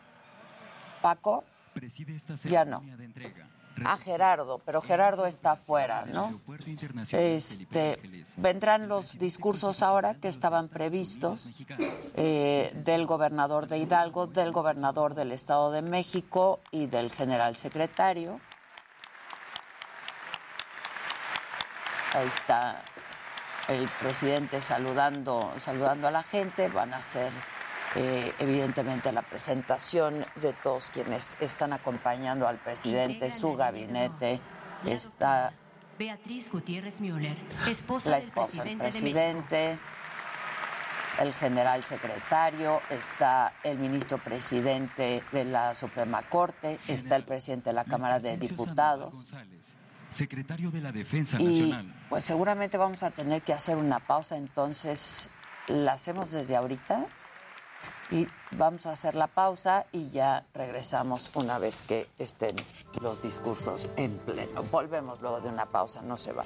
Paco. 1.03 1.43
Preside 1.75 2.15
esta 2.15 2.33
Ya 2.33 2.65
no. 2.65 2.79
ceremonia 2.79 2.97
de 2.97 3.05
entrega. 3.05 3.47
A 3.85 3.95
Gerardo, 3.97 4.57
pero 4.65 4.81
Gerardo 4.81 5.27
está 5.27 5.51
afuera, 5.51 6.05
¿no? 6.07 6.41
Este, 7.11 7.99
vendrán 8.37 8.87
los 8.87 9.19
discursos 9.19 9.83
ahora 9.83 10.15
que 10.15 10.29
estaban 10.29 10.67
previstos 10.67 11.47
eh, 12.15 12.71
del 12.73 13.05
gobernador 13.05 13.67
de 13.67 13.77
Hidalgo, 13.77 14.25
del 14.25 14.51
gobernador 14.51 15.13
del 15.13 15.31
Estado 15.31 15.69
de 15.71 15.83
México 15.83 16.59
y 16.71 16.87
del 16.87 17.11
general 17.11 17.55
secretario. 17.55 18.41
Ahí 22.13 22.25
está 22.25 22.81
el 23.67 23.89
presidente 23.99 24.61
saludando, 24.61 25.53
saludando 25.59 26.07
a 26.07 26.11
la 26.11 26.23
gente. 26.23 26.69
Van 26.69 26.93
a 26.93 26.97
hacer 26.97 27.31
eh, 27.95 28.33
evidentemente 28.39 29.11
la 29.11 29.21
presentación 29.21 30.25
de 30.35 30.53
todos 30.53 30.91
quienes 30.91 31.37
están 31.39 31.73
acompañando 31.73 32.47
al 32.47 32.57
presidente, 32.57 33.31
su 33.31 33.55
gabinete. 33.55 34.39
Está 34.85 35.53
Beatriz 35.97 36.51
Gutiérrez 36.51 37.01
Müller, 37.01 37.35
esposa 37.67 38.11
la 38.11 38.17
del 38.17 38.27
esposa 38.27 38.63
del 38.63 38.77
presidente 38.77 39.11
presidente, 39.11 39.79
el 41.19 41.33
general 41.33 41.83
secretario, 41.83 42.81
está 42.91 43.53
el 43.63 43.79
ministro 43.79 44.19
presidente 44.19 45.23
de 45.31 45.45
la 45.45 45.73
Suprema 45.73 46.21
Corte, 46.29 46.79
está 46.87 47.15
el 47.15 47.23
presidente 47.23 47.71
de 47.71 47.73
la 47.73 47.83
Cámara 47.83 48.19
de 48.19 48.37
Diputados. 48.37 49.33
Secretario 50.17 50.71
de 50.71 50.81
la 50.81 50.91
Defensa 50.91 51.37
Y 51.39 51.45
Nacional. 51.45 51.93
pues 52.09 52.25
seguramente 52.25 52.77
vamos 52.77 53.03
a 53.03 53.11
tener 53.11 53.41
que 53.43 53.53
hacer 53.53 53.77
una 53.77 53.99
pausa, 53.99 54.35
entonces 54.37 55.29
la 55.67 55.93
hacemos 55.93 56.31
desde 56.31 56.55
ahorita 56.55 57.05
y 58.09 58.27
vamos 58.51 58.85
a 58.85 58.91
hacer 58.93 59.15
la 59.15 59.27
pausa 59.27 59.85
y 59.91 60.09
ya 60.09 60.43
regresamos 60.53 61.29
una 61.35 61.59
vez 61.59 61.83
que 61.83 62.07
estén 62.17 62.55
los 63.01 63.21
discursos 63.21 63.89
en 63.97 64.17
pleno. 64.19 64.63
Volvemos 64.63 65.21
luego 65.21 65.41
de 65.41 65.49
una 65.49 65.65
pausa, 65.65 66.01
no 66.01 66.17
se 66.17 66.31
va. 66.31 66.45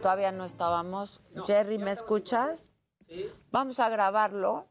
Todavía 0.00 0.32
no 0.32 0.44
estábamos. 0.44 1.20
Jerry, 1.46 1.78
¿me 1.78 1.90
escuchas? 1.90 2.68
Vamos 3.50 3.80
a 3.80 3.88
grabarlo 3.88 4.66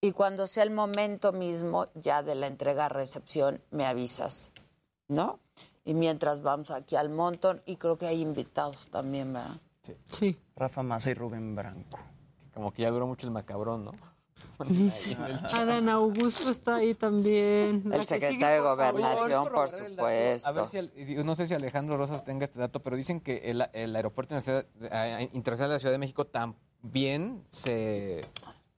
y 0.00 0.12
cuando 0.12 0.46
sea 0.46 0.64
el 0.64 0.70
momento 0.70 1.32
mismo 1.32 1.88
ya 1.94 2.22
de 2.22 2.34
la 2.34 2.46
entrega-recepción 2.48 3.62
me 3.70 3.86
avisas, 3.86 4.52
¿no? 5.08 5.38
Y 5.84 5.94
mientras 5.94 6.42
vamos 6.42 6.70
aquí 6.70 6.96
al 6.96 7.08
montón 7.08 7.62
y 7.66 7.76
creo 7.76 7.98
que 7.98 8.06
hay 8.06 8.20
invitados 8.20 8.88
también, 8.88 9.32
¿verdad? 9.32 9.60
Sí. 10.04 10.38
Rafa 10.56 10.82
Massa 10.82 11.10
y 11.10 11.14
Rubén 11.14 11.54
Branco. 11.56 11.98
Como 12.54 12.72
que 12.72 12.82
ya 12.82 12.90
duró 12.90 13.06
mucho 13.06 13.26
el 13.26 13.32
macabrón, 13.32 13.84
¿no? 13.84 13.92
Adán 15.54 15.88
Augusto 15.88 16.50
está 16.50 16.76
ahí 16.76 16.94
también. 16.94 17.82
La 17.86 17.96
El 17.96 18.06
secretario 18.06 18.62
de. 18.62 18.68
Gobernación, 18.68 19.48
por 19.52 19.68
supuesto. 19.70 20.48
A 20.48 20.52
ver 20.52 20.66
si, 20.68 21.14
no 21.24 21.34
sé 21.34 21.46
si 21.46 21.54
Alejandro 21.54 21.96
Rosas 21.96 22.24
tenga 22.24 22.44
este 22.44 22.60
dato, 22.60 22.80
pero 22.80 22.96
dicen 22.96 23.20
que 23.20 23.38
el, 23.50 23.64
el 23.72 23.94
aeropuerto 23.96 24.34
internacional 24.34 25.70
de 25.70 25.74
la 25.74 25.78
Ciudad 25.78 25.92
de 25.92 25.98
México 25.98 26.26
también 26.26 27.42
se 27.48 28.24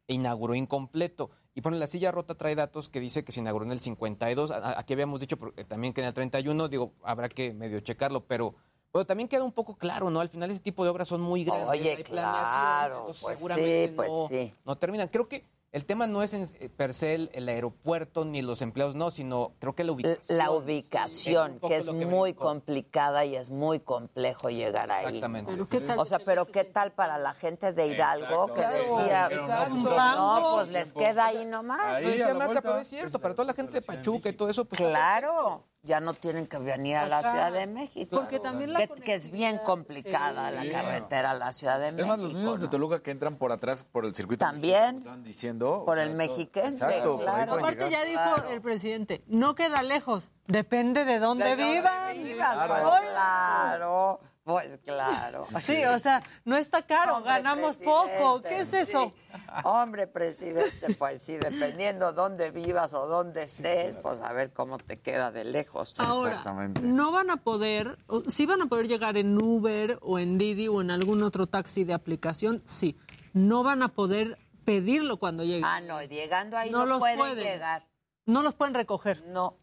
inauguró 0.06 0.54
incompleto. 0.54 1.30
Y 1.56 1.60
pone 1.60 1.78
la 1.78 1.86
silla 1.86 2.10
rota 2.10 2.34
trae 2.34 2.56
datos 2.56 2.88
que 2.88 2.98
dice 2.98 3.24
que 3.24 3.30
se 3.30 3.40
inauguró 3.40 3.64
en 3.64 3.72
el 3.72 3.80
52. 3.80 4.50
A- 4.50 4.56
a- 4.56 4.80
Aquí 4.80 4.92
habíamos 4.92 5.20
dicho 5.20 5.36
también 5.68 5.92
que 5.94 6.00
en 6.00 6.08
el 6.08 6.14
31, 6.14 6.68
digo, 6.68 6.92
habrá 7.04 7.28
que 7.28 7.52
medio 7.54 7.80
checarlo, 7.80 8.24
pero 8.24 8.54
pero 8.90 9.04
también 9.06 9.28
queda 9.28 9.42
un 9.42 9.50
poco 9.50 9.74
claro, 9.76 10.08
¿no? 10.08 10.20
Al 10.20 10.28
final 10.28 10.48
ese 10.52 10.60
tipo 10.60 10.84
de 10.84 10.90
obras 10.90 11.08
son 11.08 11.20
muy 11.20 11.42
grandes. 11.44 11.68
Oye, 11.68 11.96
hay 11.96 12.02
claro, 12.04 12.98
entonces 13.00 13.22
pues 13.24 13.38
seguramente 13.38 13.88
sí, 13.88 13.92
pues 13.96 14.12
no, 14.12 14.26
sí. 14.28 14.54
no 14.64 14.78
terminan. 14.78 15.08
Creo 15.08 15.28
que 15.28 15.44
el 15.74 15.86
tema 15.86 16.06
no 16.06 16.22
es 16.22 16.34
en, 16.34 16.44
eh, 16.60 16.68
per 16.68 16.94
se 16.94 17.16
el, 17.16 17.30
el 17.34 17.48
aeropuerto 17.48 18.24
ni 18.24 18.42
los 18.42 18.62
empleados, 18.62 18.94
no, 18.94 19.10
sino 19.10 19.54
creo 19.58 19.74
que 19.74 19.82
la 19.82 19.90
ubicación. 19.90 20.38
La 20.38 20.44
Sí, 20.46 20.50
ubicación, 20.52 21.54
es 21.54 21.68
que 21.68 21.76
es 21.78 21.92
muy 21.92 22.34
complicada 22.34 23.24
y 23.24 23.34
es 23.34 23.50
muy 23.50 23.80
complejo 23.80 24.50
llegar 24.50 24.92
ahí. 24.92 25.06
Exactamente. 25.06 25.50
Pero 25.50 25.66
¿qué 25.66 25.80
tal 25.80 25.98
O 25.98 26.04
sea, 26.04 26.20
pero 26.20 26.46
¿qué 26.46 26.62
tal 26.62 26.92
para 26.92 27.18
la 27.18 27.34
gente 27.34 27.72
de 27.72 27.88
Hidalgo 27.88 28.52
que 28.52 28.60
decía, 28.60 29.28
exacto. 29.32 29.74
no, 29.74 30.52
pues 30.54 30.68
les 30.68 30.92
queda 30.92 31.26
ahí 31.26 31.44
nomás? 31.44 32.00
Lo 32.04 32.08
decía 32.08 32.34
Maca, 32.34 32.62
pero 32.62 32.78
es 32.78 32.86
cierto, 32.86 33.18
para 33.18 33.34
toda 33.34 33.46
la 33.46 33.54
gente 33.54 33.72
de 33.72 33.82
Pachuca 33.82 34.28
y 34.28 34.32
todo 34.32 34.48
eso, 34.48 34.64
pues 34.64 34.80
Claro, 34.80 35.64
ya 35.84 36.00
no 36.00 36.14
tienen 36.14 36.46
que 36.46 36.58
venir 36.58 36.96
a 36.96 37.06
la 37.06 37.18
Ajá. 37.18 37.30
Ciudad 37.30 37.52
de 37.52 37.66
México. 37.66 38.16
Porque 38.16 38.40
también 38.40 38.72
la 38.72 38.86
que, 38.86 38.94
que 39.02 39.14
es 39.14 39.30
bien 39.30 39.58
complicada 39.58 40.50
la 40.50 40.62
Sí. 40.62 40.70
carretera 40.70 41.30
a 41.32 41.34
la 41.34 41.52
Ciudad 41.52 41.78
de 41.78 41.88
Es 41.88 41.92
México. 41.94 42.08
más, 42.08 42.18
los 42.18 42.34
mismos 42.34 42.60
de 42.60 42.68
Toluca 42.68 43.02
que 43.02 43.10
entran 43.10 43.36
por 43.36 43.52
atrás 43.52 43.84
por 43.84 44.04
el 44.04 44.14
circuito. 44.14 44.44
También. 44.44 44.98
Estaban 44.98 45.22
diciendo. 45.22 45.80
o 45.80 45.84
Por 45.84 45.96
sea, 45.96 46.04
el 46.04 46.14
mexiquense, 46.14 46.84
Exacto, 46.84 47.18
claro. 47.18 47.54
Aparte 47.54 47.84
llegar. 47.84 47.90
ya 47.90 48.04
dijo 48.04 48.48
el 48.50 48.60
presidente, 48.60 49.22
no 49.26 49.54
queda 49.54 49.82
lejos. 49.82 50.24
Depende 50.46 51.04
de 51.04 51.18
dónde 51.18 51.56
vivan. 51.56 52.16
Pues 52.16 52.82
Hola. 52.84 53.00
claro, 53.12 54.20
pues 54.44 54.78
claro. 54.84 55.46
Sí, 55.62 55.82
o 55.84 55.98
sea, 55.98 56.22
no 56.44 56.56
está 56.56 56.82
caro, 56.86 57.16
Hombre, 57.16 57.32
ganamos 57.32 57.76
poco. 57.78 58.42
¿Qué 58.42 58.58
es 58.60 58.72
eso? 58.74 59.12
sí. 59.14 59.38
Hombre, 59.64 60.06
presidente, 60.06 60.94
pues 60.98 61.20
sí, 61.22 61.36
dependiendo 61.36 62.12
dónde 62.12 62.50
vivas 62.50 62.94
o 62.94 63.06
dónde 63.06 63.42
estés, 63.44 63.96
pues 63.96 64.20
a 64.20 64.32
ver 64.32 64.52
cómo 64.52 64.78
te 64.78 65.00
queda 65.00 65.30
de 65.32 65.44
lejos. 65.44 65.94
Ahora, 65.98 66.42
no 66.82 67.10
van 67.10 67.30
a 67.30 67.38
poder, 67.38 67.98
o- 68.06 68.22
sí 68.28 68.46
van 68.46 68.62
a 68.62 68.66
poder 68.66 68.86
llegar 68.86 69.16
en 69.16 69.36
Uber 69.42 69.98
o 70.02 70.18
en 70.18 70.38
Didi 70.38 70.68
o 70.68 70.80
en 70.80 70.90
algún 70.90 71.22
otro 71.22 71.46
taxi 71.46 71.84
de 71.84 71.94
aplicación, 71.94 72.62
sí. 72.66 72.96
No 73.32 73.62
van 73.64 73.82
a 73.82 73.88
poder 73.88 74.38
pedirlo 74.64 75.16
cuando 75.18 75.42
lleguen. 75.42 75.64
Ah, 75.64 75.80
no, 75.80 76.00
llegando 76.02 76.56
ahí 76.56 76.70
no, 76.70 76.78
No 76.80 76.86
los 76.86 76.98
pueden, 77.00 77.18
pueden. 77.18 77.44
llegar. 77.44 77.86
No 78.26 78.42
los 78.42 78.54
pueden 78.54 78.74
recoger. 78.74 79.22
No. 79.26 79.58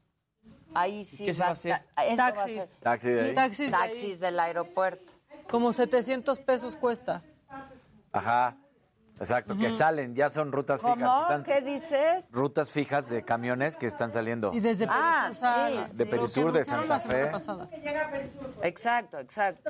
Ahí 0.74 1.06
sí 1.06 1.26
¿Qué 1.26 1.34
se 1.34 1.42
va 1.44 1.50
a 1.50 1.52
hacer? 1.52 1.72
estar- 1.74 2.06
esto 2.06 2.18
va 2.24 2.28
a 2.28 2.34
Taxis. 2.34 2.66
ser- 2.66 2.80
Taxi 2.80 3.10
de 3.10 3.20
Sí, 3.20 3.26
ahí. 3.30 3.36
taxis 3.72 4.20
de 4.20 4.26
del 4.28 4.40
aeropuerto. 4.40 5.14
Como 5.50 5.74
700 5.74 6.40
pesos 6.40 6.76
cuesta. 6.76 7.24
Ajá. 8.12 8.56
Exacto, 9.20 9.56
que 9.56 9.70
salen, 9.70 10.16
ya 10.16 10.32
son 10.32 10.52
rutas 10.52 10.82
fijas. 10.82 10.96
¿Cómo? 10.98 11.28
que 11.28 11.34
están- 11.34 11.44
¿Qué 11.44 11.62
dices? 11.62 12.26
Rutas 12.32 12.72
fijas 12.72 13.08
de 13.08 13.24
camiones 13.24 13.78
que 13.78 13.86
están 13.86 14.12
saliendo. 14.12 14.52
Y 14.52 14.60
desde 14.62 14.88
Ah, 14.90 15.26
Perisur 15.26 15.42
salen. 15.42 15.88
sí. 15.88 15.98
De 15.98 16.06
Perisur, 16.08 16.52
de 16.52 16.66
Santa 16.66 17.00
Fe. 17.00 17.32
Exacto, 18.64 19.20
exacto. 19.20 19.70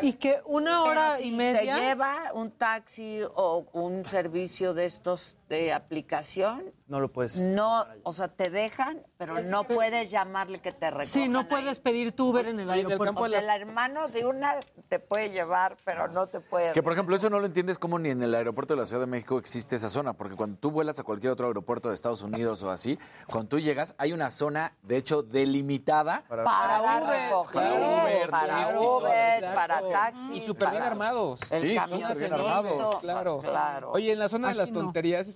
Y 0.00 0.14
que 0.14 0.40
una 0.46 0.70
Pero 0.70 0.82
hora 0.84 1.16
si 1.18 1.28
y 1.28 1.36
media. 1.36 1.74
te 1.76 1.80
lleva 1.82 2.30
un 2.32 2.50
taxi 2.52 3.20
o 3.34 3.66
un 3.72 4.06
servicio 4.06 4.72
de 4.72 4.86
estos 4.86 5.36
de 5.54 5.72
aplicación, 5.72 6.62
No 6.86 7.00
lo 7.00 7.10
puedes. 7.12 7.36
no, 7.36 7.86
o 8.02 8.12
sea, 8.12 8.28
te 8.28 8.50
dejan, 8.50 9.02
pero 9.16 9.40
no 9.42 9.64
puedes 9.64 10.10
llamarle 10.10 10.60
que 10.60 10.72
te 10.72 10.90
recojan. 10.90 11.06
Sí, 11.06 11.28
no 11.28 11.48
puedes 11.48 11.78
pedir 11.78 12.12
tu 12.12 12.28
Uber 12.30 12.46
en 12.46 12.60
el 12.60 12.70
aeropuerto. 12.70 13.20
O 13.20 13.28
sea, 13.28 13.38
el 13.40 13.62
hermano 13.62 14.08
de 14.08 14.26
una 14.26 14.56
te 14.88 14.98
puede 14.98 15.30
llevar, 15.30 15.76
pero 15.84 16.08
no 16.08 16.28
te 16.28 16.40
puede. 16.40 16.72
Que 16.72 16.82
por 16.82 16.92
ejemplo, 16.92 17.16
eso 17.16 17.30
no 17.30 17.40
lo 17.40 17.46
entiendes 17.46 17.78
como 17.78 17.98
ni 17.98 18.10
en 18.10 18.22
el 18.22 18.34
aeropuerto 18.34 18.74
de 18.74 18.80
la 18.80 18.86
Ciudad 18.86 19.00
de 19.02 19.06
México 19.06 19.38
existe 19.38 19.76
esa 19.76 19.88
zona, 19.88 20.12
porque 20.12 20.36
cuando 20.36 20.58
tú 20.58 20.70
vuelas 20.70 20.98
a 20.98 21.02
cualquier 21.04 21.32
otro 21.32 21.46
aeropuerto 21.46 21.88
de 21.88 21.94
Estados 21.94 22.22
Unidos 22.22 22.62
o 22.62 22.70
así, 22.70 22.98
cuando 23.30 23.48
tú 23.48 23.58
llegas 23.60 23.94
hay 23.98 24.12
una 24.12 24.30
zona, 24.30 24.76
de 24.82 24.96
hecho, 24.98 25.22
delimitada 25.22 26.24
para, 26.28 26.44
Para 26.44 27.00
recoger, 27.00 27.62
Uber, 27.72 28.30
para 28.30 28.72
Lyft, 28.72 28.80
Uber, 28.82 29.54
para 29.54 29.88
taxis. 29.90 30.30
Y 30.36 30.40
súper 30.40 30.70
bien 30.70 30.80
para- 30.82 30.90
armados. 30.92 31.40
El 31.50 31.62
Sí, 31.62 31.78
súper 31.88 32.16
bien 32.18 32.32
armados, 32.34 32.82
pues, 32.84 32.96
Claro. 33.00 33.38
claro. 33.38 33.90
Oye, 33.92 34.12
en 34.12 34.18
la 34.18 34.28
zona 34.28 34.48
de 34.48 34.54
las 34.54 34.70
no. 34.70 34.80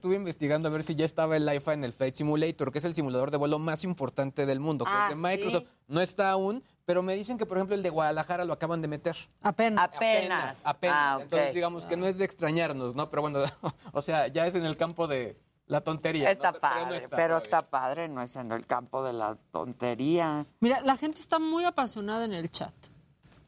Estuve 0.09 0.17
investigando 0.17 0.69
a 0.69 0.73
ver 0.73 0.83
si 0.83 0.95
ya 0.95 1.05
estaba 1.05 1.37
el 1.37 1.55
IFA 1.55 1.75
en 1.75 1.85
el 1.85 1.93
Flight 1.93 2.15
Simulator, 2.15 2.73
que 2.73 2.79
es 2.79 2.85
el 2.85 2.95
simulador 2.95 3.31
de 3.31 3.37
vuelo 3.37 3.59
más 3.59 3.85
importante 3.85 4.47
del 4.47 4.59
mundo, 4.59 4.87
que 4.87 4.91
Ah, 4.95 5.03
es 5.05 5.09
de 5.11 5.17
Microsoft. 5.17 5.65
¿sí? 5.65 5.69
No 5.87 6.01
está 6.01 6.31
aún, 6.31 6.65
pero 6.87 7.03
me 7.03 7.15
dicen 7.15 7.37
que, 7.37 7.45
por 7.45 7.59
ejemplo, 7.59 7.77
el 7.77 7.83
de 7.83 7.91
Guadalajara 7.91 8.47
lo 8.47 8.55
acaban 8.55 8.81
de 8.81 8.89
meter. 8.89 9.17
Apenas. 9.43 9.85
Apenas. 9.85 10.67
Apenas. 10.67 10.97
Ah, 10.99 11.17
ok. 11.17 11.23
Entonces, 11.25 11.55
digamos 11.55 11.85
que 11.85 11.99
no 11.99 12.07
es 12.07 12.17
de 12.17 12.25
extrañarnos, 12.25 12.95
¿no? 12.95 13.11
Pero 13.11 13.21
bueno, 13.21 13.41
o 13.93 14.01
sea, 14.01 14.29
ya 14.29 14.47
es 14.47 14.55
en 14.55 14.65
el 14.65 14.79
campo 14.79 15.07
de 15.07 15.37
la 15.67 15.83
tontería. 15.83 16.25
¿no? 16.25 16.31
Está 16.31 16.53
Pero 16.53 16.75
no 16.75 16.81
padre, 16.85 16.97
está 16.97 17.17
pero 17.17 17.37
está 17.37 17.69
padre, 17.69 18.09
no 18.09 18.23
es 18.23 18.35
en 18.37 18.51
el 18.51 18.65
campo 18.65 19.05
de 19.05 19.13
la 19.13 19.37
tontería. 19.53 20.47
Mira, 20.61 20.81
la 20.81 20.97
gente 20.97 21.21
está 21.21 21.39
muy 21.39 21.65
apasionada 21.65 22.25
en 22.25 22.33
el 22.33 22.51
chat. 22.51 22.73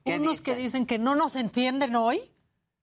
¿Qué 0.05 0.19
Unos 0.19 0.43
que 0.43 0.55
dicen 0.55 0.85
que 0.85 0.99
no 0.99 1.15
nos 1.15 1.37
entienden 1.37 1.97
hoy. 1.97 2.21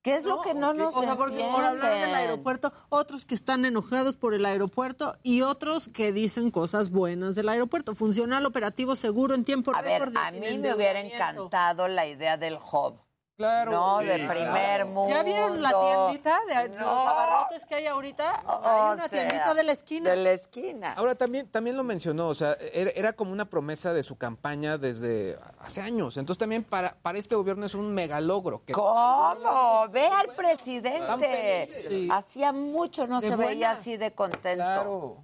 ¿Qué 0.02 0.16
es 0.16 0.24
lo 0.24 0.42
que 0.42 0.54
no 0.54 0.74
nos 0.74 0.96
O 0.96 1.02
sea, 1.02 1.16
porque 1.18 1.44
por 1.54 1.64
hablar 1.64 1.94
del 1.94 2.16
aeropuerto, 2.16 2.72
otros 2.90 3.26
que 3.26 3.36
están 3.36 3.66
enojados 3.66 4.16
por 4.16 4.34
el 4.34 4.46
aeropuerto 4.46 5.18
y 5.24 5.42
otros 5.42 5.90
que 5.90 6.14
dicen 6.14 6.50
cosas 6.52 6.92
buenas 6.92 7.36
del 7.36 7.50
aeropuerto. 7.50 7.94
Funcional, 7.96 8.46
operativo, 8.46 8.96
seguro, 8.96 9.36
en 9.36 9.44
tiempo 9.44 9.72
A 9.76 9.82
ver, 9.82 10.02
récord. 10.02 10.18
a 10.18 10.32
sin 10.32 10.40
mí 10.40 10.58
me 10.60 10.74
hubiera 10.74 11.02
encantado 11.02 11.88
la 11.88 12.08
idea 12.08 12.38
del 12.38 12.56
hub. 12.56 13.00
Claro. 13.38 13.72
No, 13.72 14.00
Sí, 14.00 14.06
de 14.06 14.16
claro. 14.16 14.34
primer 14.34 14.86
mundo. 14.88 15.14
¿Ya 15.16 15.22
vieron 15.22 15.62
la 15.62 15.70
tiendita 15.70 16.40
de 16.48 16.70
los 16.70 16.88
abarrotes 16.88 17.64
que 17.68 17.76
hay 17.76 17.86
ahorita? 17.86 18.42
O 18.48 18.62
hay 18.68 18.94
una 18.96 19.08
sea, 19.08 19.10
tiendita 19.10 19.54
de 19.54 19.64
la 19.64 19.72
esquina. 19.74 20.10
De 20.10 20.16
la 20.16 20.32
esquina. 20.32 20.94
Ahora 20.94 21.14
también, 21.14 21.48
también 21.48 21.78
lo 21.78 21.84
mencionó, 21.84 22.30
o 22.30 22.34
sea, 22.36 22.58
era, 22.74 22.90
era 22.96 23.14
como 23.14 23.32
una 23.32 23.46
promesa 23.46 23.94
de 23.94 24.02
su 24.02 24.16
campaña 24.18 24.80
desde 24.80 25.38
hace 25.60 25.82
años. 25.82 26.18
Entonces 26.18 26.40
también 26.40 26.64
para, 26.64 26.96
para 26.96 27.20
este 27.20 27.36
gobierno 27.36 27.68
es 27.68 27.76
un 27.76 27.94
mega 27.94 28.20
logro. 28.20 28.64
Que 28.66 28.74
¿Cómo? 28.74 29.88
Ve 29.92 30.08
al 30.08 30.30
presidente. 30.36 31.70
Hacía 32.12 32.52
mucho 32.52 33.06
no 33.06 33.22
De 33.22 33.28
se 33.30 33.36
veía 33.36 33.70
así 33.70 33.98
de 33.98 34.14
contento. 34.14 34.56
Claro. 34.56 35.18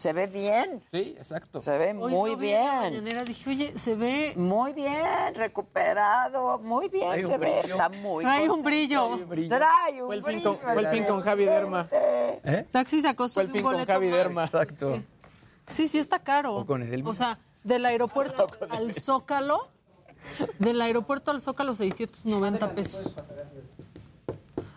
Se 0.00 0.14
ve 0.14 0.26
bien. 0.28 0.82
Sí, 0.92 1.14
exacto. 1.18 1.60
Se 1.60 1.76
ve 1.76 1.90
Hoy 1.90 2.10
muy 2.10 2.30
la 2.30 2.36
bien. 2.38 2.66
mañanera, 2.80 3.22
dije, 3.22 3.50
oye, 3.50 3.78
se 3.78 3.94
ve... 3.96 4.32
Muy 4.34 4.72
bien, 4.72 5.34
recuperado. 5.34 6.58
Muy 6.58 6.88
bien 6.88 7.06
Trae 7.06 7.20
un 7.20 7.26
se 7.26 7.36
ve. 7.36 7.60
brillo. 7.60 7.74
Está 7.74 7.88
muy 7.90 8.24
Trae 8.24 8.42
un 8.48 8.62
contento. 8.62 9.26
brillo. 9.26 9.48
Trae 9.58 10.00
un 10.02 10.06
Fue 10.06 10.16
el 10.16 10.22
fin 10.24 10.32
brillo. 10.36 10.58
con- 10.58 10.72
fue 10.72 10.80
el 10.82 10.86
fin 10.88 11.04
con 11.04 11.20
Javi 11.20 11.44
Derma. 11.44 11.88
Taxi 12.70 13.00
se 13.02 13.14
costó 13.14 13.34
Fue 13.34 13.42
el 13.42 13.50
fin 13.50 13.62
con 13.62 13.84
Javi 13.84 14.08
Derma. 14.08 14.44
Exacto. 14.44 15.02
Sí, 15.66 15.86
sí 15.86 15.98
está 15.98 16.18
caro. 16.18 16.56
O 16.56 16.64
con 16.64 16.82
Edelmira. 16.82 17.10
O 17.10 17.14
sea, 17.14 17.38
del 17.62 17.84
aeropuerto 17.84 18.46
al 18.70 18.94
Zócalo, 18.94 19.68
del 20.58 20.80
aeropuerto 20.80 21.30
al 21.30 21.42
Zócalo 21.42 21.74
690 21.74 22.70
pesos. 22.74 23.14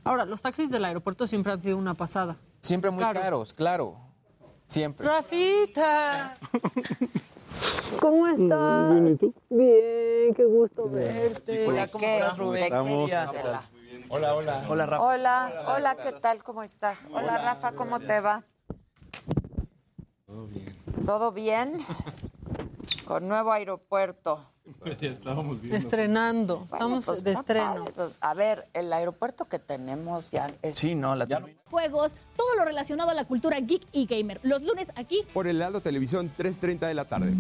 Ahora, 0.04 0.26
los 0.26 0.42
taxis 0.42 0.70
del 0.70 0.84
aeropuerto 0.84 1.28
siempre 1.28 1.54
han 1.54 1.62
sido 1.62 1.78
una 1.78 1.94
pasada. 1.94 2.36
Siempre 2.60 2.92
muy 2.92 3.02
Caros. 3.02 3.24
caros, 3.24 3.54
claro. 3.54 3.98
Siempre. 4.74 5.06
Rafita. 5.06 6.36
¿Cómo 8.02 8.26
estás? 8.26 8.90
Bien, 8.90 9.08
¿y 9.08 9.16
tú? 9.18 9.34
Bien, 9.52 10.34
qué 10.34 10.46
gusto 10.46 10.90
verte. 10.90 11.68
Hola, 11.68 11.86
¿cómo 11.92 12.04
¿Qué? 12.04 12.16
estás, 12.18 12.38
Rubén? 12.40 12.74
Hola, 14.10 14.34
hola. 14.34 14.66
Hola, 14.68 14.86
Rafa. 14.88 15.04
Hola, 15.04 15.54
hola, 15.68 15.96
¿qué 15.98 16.12
tal? 16.14 16.44
¿Cómo 16.44 16.64
estás? 16.64 17.06
Hola, 17.14 17.38
Rafa, 17.38 17.74
¿cómo 17.74 18.00
te 18.00 18.20
va? 18.20 18.44
Todo 20.26 20.48
bien. 20.48 20.76
¿Todo 21.06 21.32
bien? 21.32 21.78
Con 23.06 23.28
nuevo 23.28 23.52
aeropuerto. 23.52 24.53
Ya 25.02 25.10
estábamos 25.10 25.60
viendo. 25.62 25.78
Estrenando. 25.78 26.56
Bueno, 26.60 26.74
Estamos 26.74 27.06
pues 27.06 27.24
de 27.24 27.32
estreno. 27.34 27.74
padre, 27.86 27.92
pues, 27.96 28.12
a 28.22 28.34
ver, 28.34 28.68
el 28.74 28.92
aeropuerto 28.94 29.46
que 29.46 29.60
tenemos 29.60 30.30
ya 30.32 30.52
es 30.62 30.78
Sí, 30.80 30.96
no, 30.96 31.16
la 31.16 31.26
terminé. 31.26 31.58
juegos, 31.70 32.14
todo 32.36 32.56
lo 32.56 32.66
relacionado 32.66 33.10
a 33.10 33.14
la 33.14 33.26
cultura 33.26 33.60
geek 33.60 33.84
y 33.92 34.06
gamer. 34.06 34.40
Los 34.44 34.62
lunes 34.64 34.92
aquí 34.96 35.26
Por 35.34 35.48
el 35.48 35.58
Heraldo 35.58 35.82
Televisión, 35.82 36.32
3.30 36.38 36.88
de 36.88 36.94
la 36.94 37.06
tarde. 37.06 37.34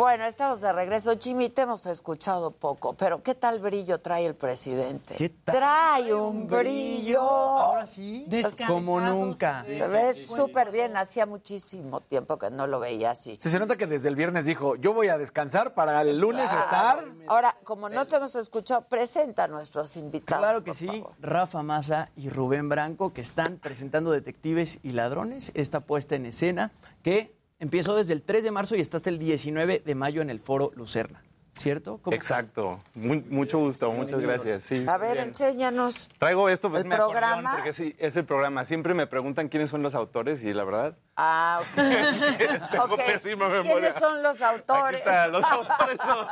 Bueno, 0.00 0.24
estamos 0.24 0.62
de 0.62 0.72
regreso. 0.72 1.12
Jimmy, 1.20 1.50
te 1.50 1.60
hemos 1.60 1.84
escuchado 1.84 2.52
poco, 2.52 2.94
pero 2.94 3.22
¿qué 3.22 3.34
tal 3.34 3.58
brillo 3.58 4.00
trae 4.00 4.24
el 4.24 4.34
presidente? 4.34 5.14
¿Qué 5.16 5.28
tal? 5.28 5.56
Trae 5.56 6.14
un 6.14 6.48
brillo. 6.48 7.20
Ahora 7.20 7.84
sí. 7.84 8.26
Como 8.66 8.98
nunca. 8.98 9.62
Se 9.62 9.86
ve 9.88 10.14
súper 10.14 10.70
bien. 10.70 10.96
Hacía 10.96 11.26
muchísimo 11.26 12.00
tiempo 12.00 12.38
que 12.38 12.50
no 12.50 12.66
lo 12.66 12.80
veía 12.80 13.10
así. 13.10 13.38
Sí, 13.42 13.50
se 13.50 13.58
nota 13.58 13.76
que 13.76 13.86
desde 13.86 14.08
el 14.08 14.16
viernes 14.16 14.46
dijo, 14.46 14.74
yo 14.76 14.94
voy 14.94 15.08
a 15.08 15.18
descansar 15.18 15.74
para 15.74 16.00
el 16.00 16.18
lunes 16.18 16.50
estar. 16.50 17.04
Ahora, 17.26 17.54
como 17.62 17.90
no 17.90 18.06
te 18.06 18.16
hemos 18.16 18.34
escuchado, 18.36 18.80
presenta 18.88 19.44
a 19.44 19.48
nuestros 19.48 19.98
invitados. 19.98 20.40
Claro 20.40 20.64
que 20.64 20.70
por 20.70 20.76
sí, 20.76 20.86
favor. 20.86 21.12
Rafa 21.20 21.62
Massa 21.62 22.08
y 22.16 22.30
Rubén 22.30 22.70
Branco 22.70 23.12
que 23.12 23.20
están 23.20 23.58
presentando 23.58 24.12
Detectives 24.12 24.78
y 24.82 24.92
Ladrones, 24.92 25.52
esta 25.54 25.80
puesta 25.80 26.16
en 26.16 26.24
escena 26.24 26.72
que 27.02 27.38
empezó 27.60 27.94
desde 27.94 28.14
el 28.14 28.22
3 28.22 28.42
de 28.42 28.50
marzo 28.50 28.74
y 28.74 28.80
está 28.80 28.96
hasta 28.96 29.10
el 29.10 29.18
19 29.18 29.82
de 29.84 29.94
mayo 29.94 30.22
en 30.22 30.30
el 30.30 30.40
Foro 30.40 30.72
Lucerna, 30.74 31.22
¿cierto? 31.60 31.98
¿Cómo 32.02 32.14
Exacto. 32.16 32.80
Mu- 32.94 33.22
mucho 33.28 33.58
gusto, 33.58 33.92
muchas 33.92 34.18
gracias. 34.20 34.62
Sí, 34.64 34.84
A 34.88 34.96
ver, 34.96 35.14
bien. 35.14 35.28
enséñanos. 35.28 36.08
Traigo 36.18 36.48
esto, 36.48 36.70
pues 36.70 36.82
¿El 36.82 36.88
me 36.88 36.96
programa? 36.96 37.52
porque 37.56 37.72
sí, 37.72 37.94
es 37.98 38.16
el 38.16 38.24
programa. 38.24 38.64
Siempre 38.64 38.94
me 38.94 39.06
preguntan 39.06 39.48
quiénes 39.48 39.68
son 39.70 39.82
los 39.82 39.94
autores 39.94 40.42
y 40.42 40.52
la 40.54 40.64
verdad, 40.64 40.96
Ah, 41.22 41.60
ok. 41.60 41.76
tengo 42.70 42.84
Ok. 42.94 43.04
pésima 43.04 43.48
memoria. 43.48 43.72
¿Quiénes 43.72 43.94
son 43.94 44.22
los 44.22 44.40
Aquí 44.40 44.54
autores? 44.56 45.00
está, 45.00 45.28
los 45.28 45.44
autores 45.44 45.98
son 46.02 46.26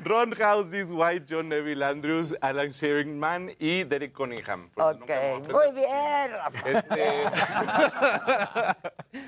Ron 0.04 0.32
Houses, 0.34 0.88
White, 0.90 1.26
John 1.30 1.48
Neville 1.48 1.84
Andrews, 1.84 2.36
Alan 2.40 2.70
Sheringman 2.70 3.52
y 3.60 3.84
Derek 3.84 4.12
Cunningham. 4.12 4.68
Pues, 4.74 4.96
Ok, 4.96 5.10
muy 5.52 5.70
bien. 5.76 6.32
Este, 6.66 7.24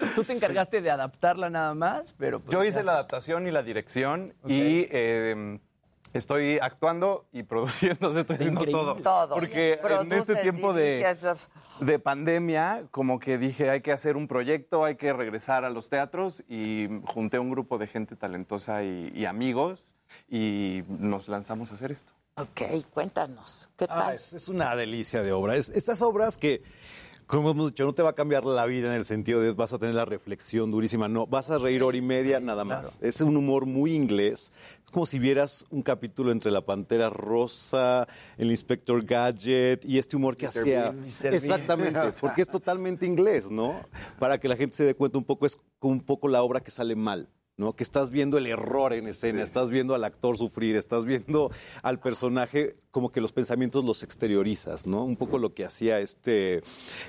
Tú 0.17 0.25
te 0.25 0.33
encargaste 0.33 0.81
de 0.81 0.91
adaptarla 0.91 1.49
nada 1.49 1.75
más, 1.75 2.12
pero... 2.18 2.41
pues 2.41 2.52
Yo 2.52 2.62
ya. 2.62 2.68
hice 2.68 2.83
la 2.83 2.93
adaptación 2.93 3.47
y 3.47 3.51
la 3.52 3.62
dirección 3.62 4.35
y 4.47 4.89
eh, 4.97 5.58
estoy 6.12 6.58
actuando 6.60 7.26
y 7.33 7.42
produciendo, 7.44 8.16
estoy 8.18 8.36
haciendo 8.36 8.65
todo. 8.66 8.97
Todo. 8.97 9.34
Porque 9.34 9.78
en 9.83 10.12
este 10.12 10.36
tiempo 10.36 10.73
de, 10.73 11.05
de 11.81 11.99
pandemia, 11.99 12.84
como 12.91 13.18
que 13.18 13.39
dije, 13.39 13.70
hay 13.70 13.81
que 13.83 13.92
hacer 13.92 14.16
un 14.16 14.26
proyecto, 14.28 14.84
hay 14.84 14.97
que 14.97 15.12
regresar 15.12 15.65
a 15.65 15.70
los 15.70 15.89
teatros 15.89 16.42
y 16.49 16.89
junté 17.07 17.39
un 17.39 17.50
grupo 17.50 17.78
de 17.78 17.86
gente 17.86 18.16
talentosa 18.16 18.83
y, 18.83 19.12
y 19.15 19.25
amigos 19.26 19.94
y 20.28 20.83
nos 20.89 21.28
lanzamos 21.28 21.70
a 21.70 21.75
hacer 21.75 21.92
esto. 21.92 22.12
Ok, 22.39 22.84
cuéntanos, 22.92 23.68
¿qué 23.78 23.86
Ah, 23.89 23.97
tal? 24.07 24.15
es, 24.15 24.33
es 24.34 24.49
una 24.49 24.76
delicia 24.76 25.23
de 25.23 25.33
obra. 25.33 25.57
Es- 25.57 25.70
estas 25.70 26.02
obras 26.02 26.36
que, 26.36 26.62
como 27.26 27.50
hemos 27.50 27.70
dicho, 27.70 27.84
no 27.84 27.92
te 27.92 28.02
va 28.02 28.10
a 28.10 28.14
cambiar 28.14 28.44
la 28.44 28.64
vida 28.66 28.86
en 28.88 28.92
el 28.98 29.05
sentido 29.05 29.40
de 29.40 29.52
vas 29.52 29.72
a 29.72 29.78
tener 29.78 29.94
la 29.96 30.05
reflexión 30.05 30.70
durísima. 30.70 31.08
No, 31.08 31.26
vas 31.26 31.50
a 31.50 31.58
reír 31.58 31.82
hora 31.82 31.96
y 31.96 32.02
media 32.02 32.38
nada 32.38 32.64
más. 32.64 32.96
Es 33.00 33.20
un 33.20 33.36
humor 33.36 33.66
muy 33.66 33.94
inglés. 33.94 34.52
Es 34.84 34.90
como 34.92 35.06
si 35.06 35.18
vieras 35.18 35.64
un 35.70 35.82
capítulo 35.82 36.30
entre 36.30 36.52
La 36.52 36.60
Pantera 36.60 37.10
Rosa, 37.10 38.06
El 38.38 38.52
Inspector 38.52 39.05
Gadget 39.05 39.84
y 39.84 39.98
este 39.98 40.16
humor 40.16 40.36
que 40.36 40.46
Mr. 40.46 40.60
hacía. 40.60 40.92
Mr. 40.92 41.34
Exactamente, 41.34 42.00
porque 42.20 42.42
es 42.42 42.48
totalmente 42.48 43.06
inglés, 43.06 43.50
¿no? 43.50 43.80
Para 44.20 44.38
que 44.38 44.48
la 44.48 44.56
gente 44.56 44.76
se 44.76 44.84
dé 44.84 44.94
cuenta 44.94 45.18
un 45.18 45.24
poco, 45.24 45.46
es 45.46 45.58
un 45.80 46.00
poco 46.00 46.28
la 46.28 46.42
obra 46.42 46.60
que 46.60 46.70
sale 46.70 46.94
mal. 46.94 47.28
¿No? 47.57 47.75
Que 47.75 47.85
estás 47.85 48.10
viendo 48.10 48.36
el 48.36 48.47
error 48.47 48.93
en 48.93 49.07
escena, 49.09 49.43
estás 49.43 49.70
viendo 49.70 49.94
al 49.94 50.05
actor 50.05 50.36
sufrir, 50.36 50.76
estás 50.76 51.05
viendo 51.05 51.51
al 51.83 51.99
personaje 51.99 52.76
como 52.91 53.10
que 53.10 53.20
los 53.20 53.33
pensamientos 53.33 53.85
los 53.85 54.02
exteriorizas, 54.02 54.86
¿no? 54.86 55.05
Un 55.05 55.17
poco 55.17 55.39
lo 55.39 55.55
que 55.55 55.65
hacía 55.65 56.01
este, 56.01 56.62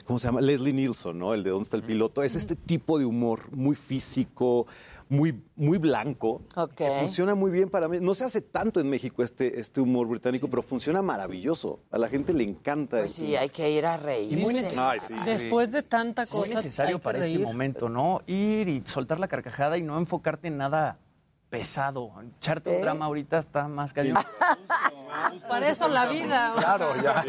¿cómo 0.05 0.19
se 0.19 0.27
llama? 0.27 0.41
Leslie 0.41 0.73
Nielsen, 0.73 1.17
¿no? 1.17 1.33
El 1.33 1.43
de 1.43 1.49
¿Dónde 1.49 1.63
está 1.63 1.77
el 1.77 1.83
piloto? 1.83 2.23
Es 2.23 2.35
este 2.35 2.55
tipo 2.55 2.97
de 2.97 3.05
humor 3.05 3.51
muy 3.51 3.75
físico, 3.75 4.67
muy, 5.09 5.43
muy 5.55 5.77
blanco, 5.77 6.41
que 6.75 6.87
funciona 6.99 7.35
muy 7.35 7.51
bien 7.51 7.69
para 7.69 7.87
mí. 7.87 7.99
No 8.01 8.13
se 8.13 8.25
hace 8.25 8.41
tanto 8.41 8.79
en 8.79 8.89
México 8.89 9.23
este, 9.23 9.59
este 9.59 9.81
humor 9.81 10.07
británico, 10.07 10.47
pero 10.49 10.63
funciona 10.63 11.01
maravilloso. 11.01 11.79
A 11.91 11.97
la 11.97 12.09
gente 12.09 12.33
le 12.33 12.43
encanta. 12.43 12.97
Pues 12.97 13.13
sí, 13.13 13.35
hay 13.35 13.49
que 13.49 13.71
ir 13.71 13.85
a 13.85 13.97
reírse. 13.97 14.79
Ay, 14.79 14.99
sí. 14.99 15.13
Después 15.25 15.71
de 15.71 15.83
tanta 15.83 16.25
cosa. 16.25 16.37
Muy 16.39 16.49
necesario 16.49 16.99
para 16.99 17.19
este 17.19 17.39
momento, 17.39 17.89
¿no? 17.89 18.21
Ir 18.27 18.67
y 18.67 18.83
soltar 18.85 19.19
la 19.19 19.27
carcajada 19.27 19.77
y 19.77 19.81
no 19.81 19.97
enfocarte 19.97 20.47
en 20.47 20.57
nada 20.57 20.97
pesado. 21.49 22.11
Echarte 22.37 22.75
un 22.75 22.81
drama 22.81 23.05
ahorita 23.05 23.39
está 23.39 23.67
más 23.67 23.93
cañón. 23.93 24.17
Para 25.47 25.69
eso 25.69 25.87
la 25.87 26.05
vida. 26.07 26.51
Claro, 26.55 26.95
ya. 27.01 27.23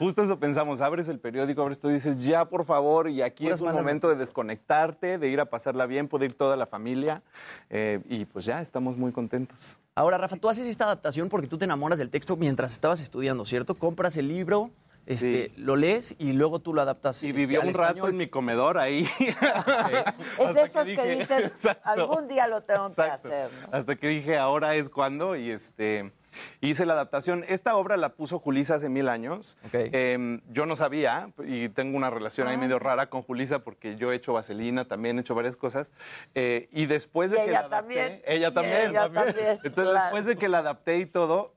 Justo 0.00 0.22
eso 0.22 0.38
pensamos, 0.40 0.80
abres 0.80 1.08
el 1.08 1.18
periódico, 1.20 1.60
abres 1.62 1.78
todo 1.78 1.92
y 1.92 1.94
dices, 1.96 2.18
ya 2.24 2.46
por 2.46 2.64
favor, 2.64 3.08
y 3.08 3.20
aquí 3.22 3.44
Puras 3.44 3.60
es 3.60 3.66
un 3.66 3.72
momento 3.72 4.08
de 4.08 4.16
desconectarte, 4.16 5.18
de 5.18 5.28
ir 5.28 5.38
a 5.40 5.44
pasarla 5.44 5.84
bien, 5.86 6.08
puede 6.08 6.24
ir 6.24 6.34
toda 6.34 6.56
la 6.56 6.66
familia, 6.66 7.22
eh, 7.68 8.00
y 8.08 8.24
pues 8.24 8.46
ya, 8.46 8.60
estamos 8.62 8.96
muy 8.96 9.12
contentos. 9.12 9.78
Ahora, 9.94 10.16
Rafa, 10.16 10.36
tú 10.36 10.48
haces 10.48 10.66
esta 10.66 10.86
adaptación 10.86 11.28
porque 11.28 11.46
tú 11.46 11.58
te 11.58 11.66
enamoras 11.66 11.98
del 11.98 12.08
texto 12.10 12.36
mientras 12.36 12.72
estabas 12.72 13.00
estudiando, 13.00 13.44
¿cierto? 13.44 13.74
Compras 13.74 14.16
el 14.16 14.28
libro, 14.28 14.70
este, 15.04 15.52
lo 15.56 15.76
lees 15.76 16.14
y 16.18 16.32
luego 16.32 16.60
tú 16.60 16.72
lo 16.72 16.80
adaptas. 16.80 17.22
Y 17.22 17.32
vivió 17.32 17.60
un 17.60 17.74
rato 17.74 18.08
en 18.08 18.16
mi 18.16 18.28
comedor 18.28 18.78
ahí. 18.78 19.06
Es 20.38 20.54
de 20.54 20.62
esos 20.62 20.86
que, 20.86 20.92
dije- 20.94 21.16
dices, 21.18 21.44
Exacto. 21.52 21.88
algún 21.88 22.28
día 22.28 22.46
lo 22.46 22.62
tengo 22.62 22.86
Exacto. 22.88 23.28
que 23.28 23.34
hacer. 23.34 23.50
¿no? 23.62 23.76
Hasta 23.76 23.96
que 23.96 24.08
dije, 24.08 24.38
ahora 24.38 24.74
es 24.76 24.88
cuando, 24.88 25.36
y 25.36 25.50
este 25.50 26.12
hice 26.60 26.86
la 26.86 26.92
adaptación. 26.94 27.44
Esta 27.48 27.76
obra 27.76 27.96
la 27.96 28.10
puso 28.10 28.38
Julisa 28.38 28.76
hace 28.76 28.88
mil 28.88 29.08
años. 29.08 29.58
Em, 29.72 30.40
yo 30.50 30.66
no 30.66 30.76
sabía, 30.76 31.30
y 31.44 31.68
tengo 31.70 31.96
una 31.96 32.10
relación 32.10 32.48
ahí 32.48 32.54
Ah. 32.56 32.58
medio 32.58 32.78
rara 32.78 33.06
con 33.10 33.22
Julisa 33.22 33.60
porque 33.60 33.96
yo 33.96 34.12
he 34.12 34.16
hecho 34.16 34.32
vaselina, 34.32 34.86
también 34.86 35.18
he 35.18 35.20
hecho 35.22 35.34
varias 35.34 35.56
cosas. 35.56 35.92
Eh, 36.34 36.68
y 36.72 36.86
después 36.86 37.30
de 37.30 37.38
Y 37.38 37.40
que 37.44 37.50
ella 37.50 37.60
la 37.62 37.66
adapté- 37.68 37.70
también. 37.70 38.22
ella 38.26 38.48
Y 38.48 38.54
también. 38.54 38.76
ella 38.90 39.02
también. 39.04 39.24
también, 39.26 39.46
Entonces, 39.64 39.72
claro. 39.92 40.00
después 40.04 40.26
de 40.26 40.36
que 40.36 40.48
la 40.48 40.58
adapté 40.58 40.98
y 40.98 41.06
todo, 41.06 41.54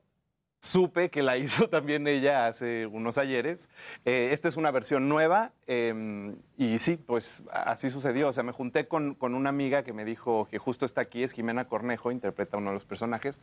supe 0.64 1.10
que 1.10 1.22
la 1.22 1.36
hizo 1.36 1.68
también 1.70 2.06
ella 2.06 2.46
hace 2.46 2.86
unos 2.86 3.18
ayeres. 3.18 3.68
Eh, 4.04 4.30
esta 4.32 4.48
es 4.48 4.56
una 4.56 4.70
versión 4.70 5.08
nueva 5.08 5.52
eh, 5.66 6.34
y 6.56 6.78
sí, 6.78 6.96
pues 6.96 7.42
así 7.52 7.90
sucedió. 7.90 8.28
O 8.28 8.32
sea, 8.32 8.42
me 8.42 8.52
junté 8.52 8.88
con, 8.88 9.14
con 9.14 9.34
una 9.34 9.50
amiga 9.50 9.82
que 9.82 9.92
me 9.92 10.04
dijo 10.04 10.48
que 10.50 10.58
justo 10.58 10.86
está 10.86 11.02
aquí, 11.02 11.22
es 11.22 11.32
Jimena 11.32 11.66
Cornejo, 11.66 12.10
interpreta 12.10 12.56
uno 12.56 12.70
de 12.70 12.74
los 12.74 12.86
personajes, 12.86 13.40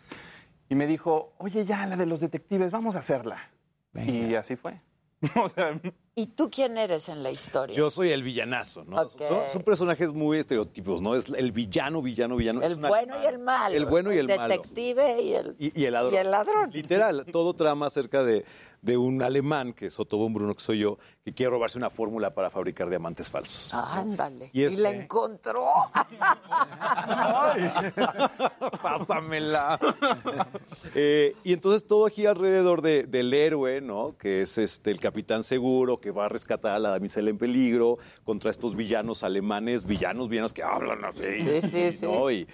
y 0.67 0.75
me 0.75 0.87
dijo, 0.87 1.33
oye, 1.37 1.65
ya, 1.65 1.85
la 1.85 1.95
de 1.95 2.05
los 2.05 2.21
detectives, 2.21 2.71
vamos 2.71 2.95
a 2.95 2.99
hacerla. 2.99 3.49
Y 3.93 4.35
así 4.35 4.55
fue. 4.55 4.79
o 5.35 5.49
sea, 5.49 5.79
¿Y 6.13 6.27
tú 6.27 6.49
quién 6.51 6.77
eres 6.77 7.07
en 7.07 7.23
la 7.23 7.31
historia? 7.31 7.73
Yo 7.73 7.89
soy 7.89 8.09
el 8.09 8.21
villanazo, 8.21 8.83
¿no? 8.83 9.07
Son, 9.09 9.43
son 9.53 9.61
personajes 9.61 10.11
muy 10.11 10.39
estereotipos, 10.39 11.01
¿no? 11.01 11.15
Es 11.15 11.29
el 11.29 11.53
villano, 11.53 12.01
villano, 12.01 12.35
villano. 12.35 12.61
El 12.61 12.75
bueno 12.75 13.15
y 13.23 13.25
el 13.25 13.39
malo. 13.39 13.75
El 13.77 13.85
bueno 13.85 14.13
y 14.13 14.17
el 14.17 14.27
malo. 14.27 14.47
detective 14.49 15.21
y 15.21 15.31
el, 15.33 15.55
Y, 15.57 15.81
y 15.81 15.85
el 15.85 15.93
ladrón. 15.93 16.13
y 16.13 16.17
el 16.17 16.29
ladrón. 16.31 16.69
Literal, 16.73 17.25
todo 17.31 17.53
trama 17.53 17.85
acerca 17.87 18.25
de, 18.25 18.43
de 18.81 18.97
un 18.97 19.23
alemán, 19.23 19.71
que 19.71 19.85
es 19.85 19.97
Otto 20.01 20.17
von 20.17 20.33
Bruno, 20.33 20.53
que 20.53 20.61
soy 20.61 20.79
yo, 20.79 20.97
que 21.23 21.33
quiere 21.33 21.49
robarse 21.51 21.77
una 21.77 21.89
fórmula 21.89 22.33
para 22.33 22.49
fabricar 22.49 22.89
diamantes 22.89 23.31
falsos. 23.31 23.73
Ándale. 23.73 24.49
Y 24.51 24.67
la 24.75 24.89
encontró. 24.89 25.63
Pásamela. 28.81 29.79
Eh, 30.95 31.35
y 31.43 31.53
entonces 31.53 31.85
todo 31.87 32.07
gira 32.09 32.31
alrededor 32.31 32.81
de- 32.81 33.03
del 33.03 33.33
héroe, 33.33 33.81
¿no? 33.81 34.15
Que 34.17 34.41
es 34.41 34.57
este 34.57 34.91
el 34.91 34.99
capitán 34.99 35.43
seguro 35.43 35.97
que 36.01 36.11
va 36.11 36.25
a 36.25 36.29
rescatar 36.29 36.75
a 36.75 36.79
la 36.79 36.89
damisela 36.89 37.29
en 37.29 37.37
peligro 37.37 37.97
contra 38.25 38.51
estos 38.51 38.75
villanos 38.75 39.23
alemanes, 39.23 39.85
villanos, 39.85 40.27
villanos 40.27 40.51
que 40.51 40.63
hablan 40.63 41.05
así. 41.05 41.39
Sí, 41.39 41.61
sí, 41.61 41.91
sí. 41.91 42.05
¿no? 42.05 42.29
Y, 42.31 42.47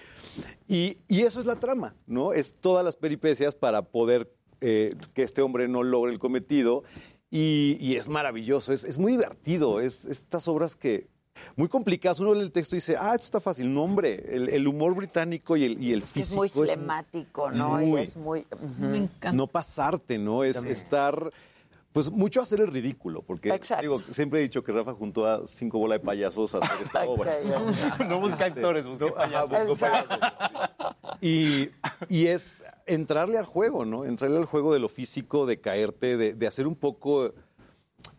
y- 0.67 0.98
y 1.08 1.22
eso 1.22 1.40
es 1.40 1.45
la 1.45 1.56
trama, 1.56 1.95
¿no? 2.06 2.34
Es 2.34 2.53
todas 2.53 2.85
las 2.85 2.95
peripecias 2.95 3.56
para 3.56 3.82
poder 3.82 4.32
eh, 4.61 4.93
que 5.14 5.24
este 5.24 5.42
hombre 5.42 5.67
no 5.67 5.82
logre 5.84 6.11
el 6.11 6.19
cometido. 6.19 6.84
Y, 7.30 7.77
y 7.82 7.95
es 7.95 8.08
maravilloso, 8.08 8.72
es, 8.72 8.84
es 8.84 8.98
muy 8.98 9.11
divertido. 9.14 9.82
Es 9.82 10.06
estas 10.06 10.48
obras 10.48 10.76
que, 10.76 11.08
muy 11.56 11.67
complicadas. 11.67 12.19
Uno 12.22 12.34
lee 12.34 12.40
el 12.42 12.51
texto 12.53 12.76
y 12.76 12.77
dice, 12.77 12.95
ah, 12.98 13.14
esto 13.16 13.26
está 13.26 13.42
fácil. 13.42 13.74
No, 13.74 13.84
hombre, 13.84 14.24
el, 14.35 14.48
el 14.50 14.66
humor 14.67 14.95
británico 14.95 15.58
y 15.58 15.66
el, 15.66 15.84
y 15.84 15.92
el 15.93 16.03
Es 16.03 16.14
físico. 16.14 16.38
muy 16.38 16.48
es 16.48 16.53
flemático, 16.53 17.51
¿no? 17.51 17.82
y 17.82 17.85
muy- 17.85 18.01
es 18.01 18.16
muy... 18.16 18.48
Me 18.80 18.98
encanta. 18.98 19.34
no 19.34 19.45
pasarte, 19.48 20.17
¿no? 20.17 20.43
Es 20.45 20.64
estar, 20.64 21.32
pues 21.98 22.11
mucho 22.11 22.42
hacer 22.43 22.61
el 22.61 22.67
ridículo, 22.67 23.24
porque 23.24 23.50
Exacto. 23.50 23.82
digo, 23.82 23.98
siempre 23.98 24.40
he 24.40 24.43
dicho 24.43 24.64
que 24.64 24.72
Rafa 24.72 24.93
juntó 24.93 25.26
a 25.26 25.48
cinco 25.48 25.80
bolas 25.80 26.00
de 26.00 26.06
payasos 26.06 26.53
a 26.53 26.59
hacer 26.59 26.77
esta 26.84 27.03
obra. 27.09 27.34
no 28.08 28.19
busca 28.19 28.45
actores, 28.45 28.85
busca 28.85 29.06
No, 29.08 29.16
ajá, 29.17 29.45
buscó 29.45 29.76
payasos. 29.77 30.19
Y, 31.22 31.69
y 32.08 32.27
es 32.27 32.64
entrarle 32.85 33.40
al 33.40 33.45
juego, 33.45 33.84
¿no? 33.84 34.06
Entrarle 34.06 34.38
al 34.38 34.45
juego 34.45 34.76
de 34.76 34.80
lo 34.80 34.90
físico, 34.90 35.48
de 35.48 35.59
caerte, 35.59 36.17
de, 36.17 36.34
de 36.35 36.45
hacer 36.45 36.67
un 36.67 36.76
poco, 36.76 37.34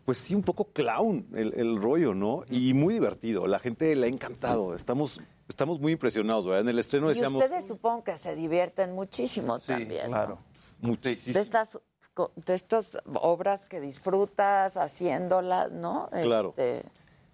pues 0.03 0.17
sí, 0.17 0.35
un 0.35 0.43
poco 0.43 0.65
clown 0.73 1.25
el, 1.33 1.53
el 1.55 1.81
rollo, 1.81 2.13
¿no? 2.13 2.43
Y 2.49 2.73
muy 2.73 2.95
divertido. 2.95 3.47
La 3.47 3.59
gente 3.59 3.95
le 3.95 4.07
ha 4.07 4.09
encantado. 4.09 4.75
Estamos, 4.75 5.21
estamos 5.47 5.79
muy 5.79 5.93
impresionados, 5.93 6.45
¿verdad? 6.45 6.63
En 6.63 6.67
el 6.67 6.79
estreno 6.79 7.05
Y 7.05 7.13
decíamos... 7.13 7.41
ustedes 7.41 7.65
supongo 7.65 8.03
que 8.03 8.17
se 8.17 8.35
divierten 8.35 8.91
muchísimo 8.91 9.57
también. 9.57 10.07
¿no? 10.07 10.17
claro. 10.17 10.39
Muchísimo. 10.81 11.33
De 11.33 11.39
estas, 11.41 11.71
co- 11.71 11.81
de 12.35 12.53
estas 12.53 12.97
obras 13.13 13.65
que 13.65 13.79
disfrutas 13.79 14.77
haciéndolas, 14.77 15.71
¿no? 15.71 16.09
Claro. 16.11 16.53
Este, 16.57 16.85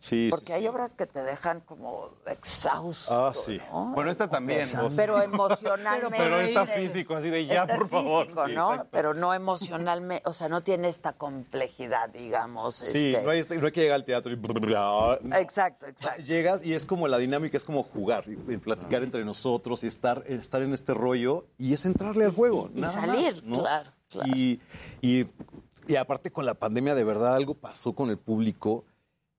Sí, 0.05 0.25
sí, 0.25 0.29
porque 0.29 0.47
sí. 0.47 0.53
hay 0.53 0.67
obras 0.67 0.93
que 0.93 1.07
te 1.07 1.23
dejan 1.23 1.61
como 1.61 2.11
exhausto. 2.27 3.11
Ah, 3.11 3.33
sí. 3.33 3.59
¿no? 3.71 3.91
Bueno, 3.95 4.11
esta 4.11 4.29
también. 4.29 4.61
Pero 4.95 5.19
emocionalmente. 5.19 6.15
Pero 6.15 6.39
está 6.41 6.67
físico, 6.67 7.15
así 7.15 7.31
de 7.31 7.47
ya, 7.47 7.65
por 7.65 7.89
favor. 7.89 8.27
Pero 8.91 9.15
no 9.15 9.33
emocionalmente, 9.33 10.21
o 10.29 10.33
sea, 10.33 10.47
no 10.47 10.61
tiene 10.61 10.89
esta 10.89 11.13
complejidad, 11.13 12.09
digamos. 12.09 12.75
Sí, 12.75 13.13
este- 13.13 13.23
no, 13.23 13.31
hay, 13.31 13.39
este- 13.39 13.57
no 13.57 13.65
hay 13.65 13.71
que 13.71 13.81
llegar 13.81 13.95
al 13.95 14.05
teatro 14.05 14.31
y... 14.31 14.35
No. 14.37 15.13
Exacto, 15.37 15.87
exacto. 15.87 16.21
Llegas 16.21 16.63
y 16.63 16.75
es 16.75 16.85
como 16.85 17.07
la 17.07 17.17
dinámica, 17.17 17.57
es 17.57 17.63
como 17.63 17.81
jugar, 17.81 18.25
y, 18.27 18.35
platicar 18.57 19.01
entre 19.01 19.25
nosotros 19.25 19.83
y 19.83 19.87
estar, 19.87 20.23
estar 20.27 20.61
en 20.61 20.73
este 20.73 20.93
rollo 20.93 21.47
y 21.57 21.73
es 21.73 21.83
entrarle 21.85 22.25
al 22.25 22.31
juego. 22.31 22.69
y 22.75 22.81
nada 22.81 22.93
salir, 22.93 23.33
más, 23.35 23.43
¿no? 23.43 23.61
claro, 23.61 23.91
claro. 24.15 24.35
Y, 24.35 24.59
y, 25.01 25.25
y 25.87 25.95
aparte 25.95 26.31
con 26.31 26.45
la 26.45 26.55
pandemia, 26.55 26.95
de 26.95 27.03
verdad, 27.03 27.35
algo 27.35 27.53
pasó 27.53 27.93
con 27.93 28.09
el 28.09 28.17
público 28.17 28.85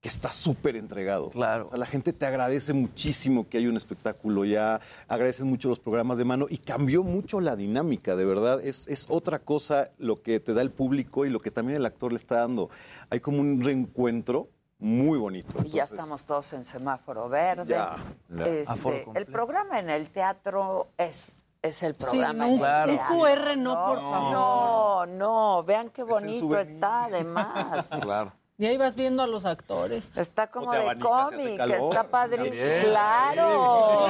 que 0.00 0.08
está 0.08 0.30
súper 0.30 0.76
entregado. 0.76 1.30
Claro. 1.30 1.70
la 1.74 1.86
gente 1.86 2.12
te 2.12 2.26
agradece 2.26 2.72
muchísimo 2.72 3.48
que 3.48 3.58
hay 3.58 3.66
un 3.66 3.76
espectáculo 3.76 4.44
ya, 4.44 4.80
agradecen 5.08 5.46
mucho 5.46 5.68
los 5.68 5.80
programas 5.80 6.18
de 6.18 6.24
mano 6.24 6.46
y 6.48 6.58
cambió 6.58 7.02
mucho 7.02 7.40
la 7.40 7.56
dinámica, 7.56 8.14
de 8.14 8.24
verdad. 8.24 8.64
Es, 8.64 8.86
es 8.88 9.06
otra 9.08 9.38
cosa 9.38 9.90
lo 9.98 10.16
que 10.16 10.38
te 10.38 10.54
da 10.54 10.62
el 10.62 10.70
público 10.70 11.24
y 11.24 11.30
lo 11.30 11.40
que 11.40 11.50
también 11.50 11.78
el 11.78 11.86
actor 11.86 12.12
le 12.12 12.18
está 12.18 12.36
dando. 12.36 12.70
Hay 13.10 13.20
como 13.20 13.40
un 13.40 13.62
reencuentro 13.62 14.48
muy 14.78 15.18
bonito. 15.18 15.48
Y 15.48 15.70
ya 15.70 15.84
Entonces, 15.84 15.90
estamos 15.92 16.26
todos 16.26 16.52
en 16.52 16.64
semáforo 16.64 17.28
verde. 17.28 17.64
Ya, 17.66 17.96
ya. 18.28 18.46
Este, 18.46 19.06
el 19.14 19.26
programa 19.26 19.80
en 19.80 19.90
el 19.90 20.10
teatro 20.10 20.88
es, 20.98 21.24
es 21.66 21.82
el 21.82 21.94
Sí, 21.94 22.04
programa. 22.10 22.46
no, 22.46 22.46
en 22.46 22.90
un, 22.90 22.98
QR 22.98 23.56
no, 23.58 23.74
por 23.86 24.00
favor. 24.00 24.32
No, 24.32 25.06
no, 25.06 25.62
vean 25.64 25.90
qué 25.90 26.02
bonito 26.02 26.56
está 26.58 27.04
además. 27.04 27.84
Claro. 28.00 28.32
Y 28.58 28.64
ahí 28.64 28.78
vas 28.78 28.94
viendo 28.94 29.22
a 29.22 29.26
los 29.26 29.44
actores. 29.44 30.10
Está 30.16 30.50
como 30.50 30.72
de 30.72 30.98
cómic, 30.98 31.60
está 31.60 32.08
padrísimo. 32.08 32.80
Claro, 32.80 34.06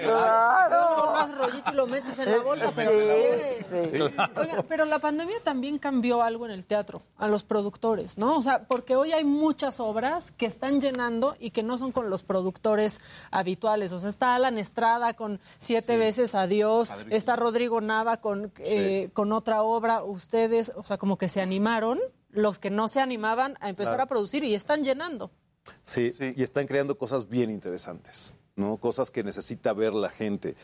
claro. 0.00 1.12
más 1.12 1.38
rollito 1.38 1.70
y 1.70 1.74
lo 1.76 1.86
metes 1.86 2.18
en 2.18 2.32
la 2.32 2.38
bolsa, 2.38 2.72
pero 2.74 2.90
Sí, 3.88 3.98
pero 4.68 4.84
la 4.84 4.98
pandemia 4.98 5.36
también 5.44 5.78
cambió 5.78 6.22
algo 6.22 6.44
en 6.44 6.50
el 6.50 6.66
teatro, 6.66 7.02
a 7.18 7.28
los 7.28 7.44
productores, 7.44 8.18
¿no? 8.18 8.36
O 8.36 8.42
sea, 8.42 8.64
porque 8.64 8.96
hoy 8.96 9.12
hay 9.12 9.24
muchas 9.24 9.78
obras 9.78 10.32
que 10.32 10.46
están 10.46 10.80
llenando 10.80 11.36
y 11.38 11.50
que 11.50 11.62
no 11.62 11.78
son 11.78 11.92
con 11.92 12.10
los 12.10 12.24
productores 12.24 13.00
habituales. 13.30 13.92
O 13.92 14.00
sea, 14.00 14.08
está 14.08 14.34
Alan 14.34 14.58
Estrada 14.58 15.14
con 15.14 15.38
Siete 15.58 15.96
veces 15.96 16.34
Adiós, 16.34 16.88
Padrísimo. 16.88 17.16
está 17.16 17.36
Rodrigo 17.36 17.80
Nava 17.80 18.16
con, 18.16 18.52
eh, 18.58 19.10
con 19.12 19.32
otra 19.32 19.62
obra. 19.62 20.02
Ustedes, 20.02 20.72
o 20.74 20.84
sea, 20.84 20.98
como 20.98 21.16
que 21.16 21.28
se 21.28 21.40
animaron, 21.40 22.00
los 22.34 22.58
que 22.58 22.70
no 22.70 22.88
se 22.88 23.00
animaban 23.00 23.56
a 23.60 23.68
empezar 23.70 23.94
Claro. 23.94 24.02
a 24.04 24.06
producir 24.06 24.44
y 24.44 24.54
están 24.54 24.82
llenando. 24.84 25.30
Sí, 25.82 26.10
y 26.36 26.42
están 26.42 26.66
creando 26.66 26.98
cosas 26.98 27.28
bien 27.28 27.50
interesantes, 27.50 28.34
¿no? 28.56 28.76
Cosas 28.76 29.10
que 29.10 29.22
necesita 29.22 29.72
ver 29.72 29.92
la 29.94 30.10
gente. 30.10 30.56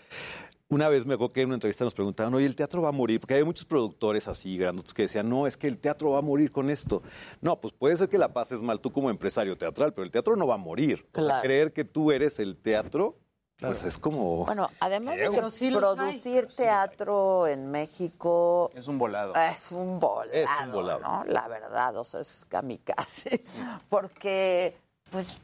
Una 0.69 0.89
vez 0.89 1.05
me 1.05 1.15
acuerdo 1.15 1.33
que 1.33 1.41
en 1.41 1.47
una 1.47 1.55
entrevista 1.57 1.83
nos 1.85 1.95
preguntaban, 1.95 2.33
oye, 2.35 2.47
¿el 2.47 2.55
teatro 2.55 2.81
va 2.83 2.91
a 2.91 2.93
morir? 2.93 3.19
Porque 3.19 3.35
hay 3.35 3.43
muchos 3.43 3.65
productores 3.65 4.29
así, 4.29 4.57
grandotes, 4.57 4.95
que 4.95 5.03
decían, 5.03 5.29
no, 5.29 5.47
es 5.49 5.57
que 5.57 5.67
el 5.67 5.79
teatro 5.79 6.11
va 6.11 6.19
a 6.19 6.23
morir 6.23 6.53
con 6.53 6.71
esto. 6.71 7.03
No, 7.41 7.61
pues 7.61 7.73
puede 7.73 7.97
ser 7.97 8.09
que 8.09 8.19
la 8.19 8.33
pases 8.33 8.63
mal 8.63 8.79
tú 8.81 8.93
como 8.93 9.11
empresario 9.11 9.57
teatral, 9.59 9.93
pero 9.95 10.05
el 10.05 10.13
teatro 10.13 10.37
no 10.37 10.47
va 10.47 10.55
a 10.55 10.59
morir. 10.59 11.07
O 11.13 11.15
sea, 11.17 11.25
Claro. 11.25 11.43
creer 11.43 11.73
que 11.73 11.85
tú 11.85 12.13
eres 12.13 12.39
el 12.39 12.57
teatro, 12.57 13.19
pues 13.61 13.85
es 13.85 13.99
como... 13.99 14.45
Bueno, 14.47 14.71
además 14.81 15.17
de 15.19 15.31
que 15.31 15.51
sí 15.51 15.67
hay. 15.67 15.75
producir 15.77 16.47
teatro 16.49 17.47
en 17.47 17.71
México 17.71 18.71
Es 18.75 18.89
un 18.89 18.99
volado. 18.99 19.35
es 19.35 19.73
un 19.73 20.01
volado, 20.01 20.33
Es 20.33 20.49
un 20.65 20.73
volado. 20.73 21.01
¿no? 21.01 21.25
La 21.25 21.47
verdad, 21.49 21.97
o 21.97 22.05
sea, 22.05 22.21
es 22.21 22.45
kamikaze. 22.49 23.41
Porque, 23.89 24.77
pues, 25.11 25.39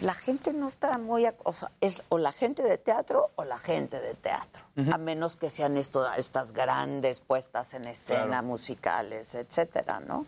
la 0.00 0.14
gente 0.14 0.52
no 0.52 0.68
está 0.68 0.98
muy... 0.98 1.26
O 1.44 1.52
sea, 1.52 1.70
es 1.80 2.02
o 2.08 2.18
la 2.18 2.32
gente 2.32 2.62
de 2.62 2.78
teatro 2.78 3.30
o 3.36 3.44
la 3.44 3.58
gente 3.58 4.00
de 4.00 4.14
teatro. 4.14 4.62
A 4.92 4.98
menos 4.98 5.36
que 5.36 5.50
sean 5.50 5.76
esto, 5.76 6.10
estas 6.14 6.52
grandes 6.52 7.20
puestas 7.20 7.72
en 7.74 7.86
escena, 7.86 8.26
Claro. 8.26 8.46
musicales, 8.46 9.34
etcétera, 9.34 10.00
¿no? 10.00 10.26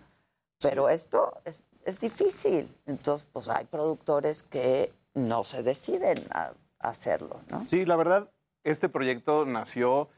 Pero 0.60 0.88
esto 0.88 1.34
es, 1.44 1.60
es 1.84 2.00
difícil. 2.00 2.74
Entonces, 2.86 3.26
pues, 3.32 3.48
hay 3.48 3.64
productores 3.66 4.42
que 4.44 4.92
no 5.14 5.44
se 5.44 5.62
deciden 5.62 6.26
a 6.32 6.52
hacerlo, 6.88 7.40
¿no? 7.50 7.66
Sí, 7.68 7.84
la 7.84 7.96
verdad, 7.96 8.30
este 8.62 8.88
proyecto 8.88 9.44
nació 9.46 10.08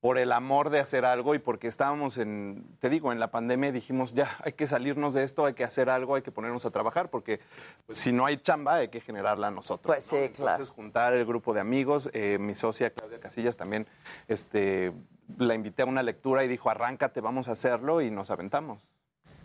por 0.00 0.18
el 0.18 0.30
amor 0.30 0.70
de 0.70 0.78
hacer 0.78 1.04
algo 1.04 1.34
y 1.34 1.38
porque 1.38 1.68
estábamos 1.68 2.18
en, 2.18 2.64
te 2.80 2.88
digo, 2.88 3.12
en 3.12 3.18
la 3.18 3.30
pandemia 3.30 3.70
y 3.70 3.72
dijimos, 3.72 4.14
ya, 4.14 4.36
hay 4.44 4.52
que 4.52 4.66
salirnos 4.66 5.14
de 5.14 5.24
esto, 5.24 5.46
hay 5.46 5.54
que 5.54 5.64
hacer 5.64 5.90
algo, 5.90 6.14
hay 6.14 6.22
que 6.22 6.30
ponernos 6.30 6.64
a 6.66 6.70
trabajar, 6.70 7.10
porque 7.10 7.40
pues, 7.86 7.98
si 7.98 8.12
no 8.12 8.26
hay 8.26 8.36
chamba, 8.36 8.76
hay 8.76 8.88
que 8.88 9.00
generarla 9.00 9.50
nosotros. 9.50 9.96
Pues 9.96 10.04
sí, 10.04 10.28
claro. 10.28 10.52
Entonces, 10.52 10.68
juntar 10.68 11.14
el 11.14 11.24
grupo 11.24 11.54
de 11.54 11.60
amigos, 11.60 12.10
eh, 12.12 12.38
mi 12.38 12.54
socia 12.54 12.90
Claudia 12.90 13.18
Casillas 13.18 13.56
también, 13.56 13.86
este, 14.28 14.92
la 15.38 15.54
invité 15.54 15.82
a 15.82 15.86
una 15.86 16.02
lectura 16.02 16.44
y 16.44 16.48
dijo, 16.48 16.70
arráncate, 16.70 17.20
vamos 17.20 17.48
a 17.48 17.52
hacerlo, 17.52 18.00
y 18.00 18.10
nos 18.10 18.30
aventamos. 18.30 18.78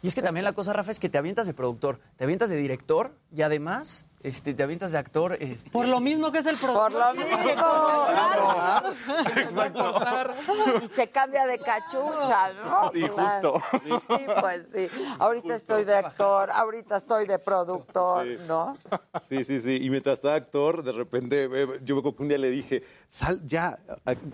Y 0.03 0.07
es 0.07 0.15
que 0.15 0.21
también 0.21 0.43
la 0.43 0.53
cosa, 0.53 0.73
Rafa, 0.73 0.91
es 0.91 0.99
que 0.99 1.09
te 1.09 1.17
avientas 1.17 1.47
de 1.47 1.53
productor, 1.53 1.99
te 2.17 2.23
avientas 2.23 2.49
de 2.49 2.57
director 2.57 3.13
y 3.31 3.43
además 3.43 4.07
este, 4.23 4.53
te 4.53 4.63
avientas 4.63 4.91
de 4.91 4.97
actor. 4.97 5.37
este, 5.39 5.69
Por 5.69 5.87
lo 5.87 5.99
mismo 5.99 6.31
que 6.31 6.39
es 6.39 6.45
el 6.45 6.57
Por 6.57 6.71
productor. 6.71 6.91
lo 6.93 7.11
tiene 7.13 7.37
que 7.43 7.55
mismo. 9.45 10.81
Y 10.83 10.87
se 10.87 11.09
cambia 11.09 11.45
de 11.45 11.59
cachucha, 11.59 12.51
¿no? 12.63 12.91
Y 12.93 13.07
Claro. 13.09 13.59
justo. 13.59 13.79
Sí, 13.83 14.25
pues 14.39 14.67
sí. 14.71 14.87
Ahorita 15.19 15.55
estoy 15.55 15.83
de 15.83 15.95
actor, 15.95 16.49
ahorita 16.51 16.97
estoy 16.97 17.25
de 17.27 17.39
productor, 17.39 18.25
Sí. 18.25 18.37
¿no? 18.47 18.77
Sí, 19.21 19.43
sí, 19.43 19.59
sí. 19.59 19.77
Y 19.81 19.89
mientras 19.89 20.13
estaba 20.19 20.35
actor, 20.35 20.83
de 20.83 20.91
repente, 20.91 21.45
eh, 21.51 21.79
yo 21.83 21.95
me 21.95 21.99
acuerdo 21.99 22.17
que 22.17 22.23
un 22.23 22.29
día 22.29 22.37
le 22.37 22.49
dije, 22.49 22.83
sal 23.07 23.41
ya, 23.45 23.79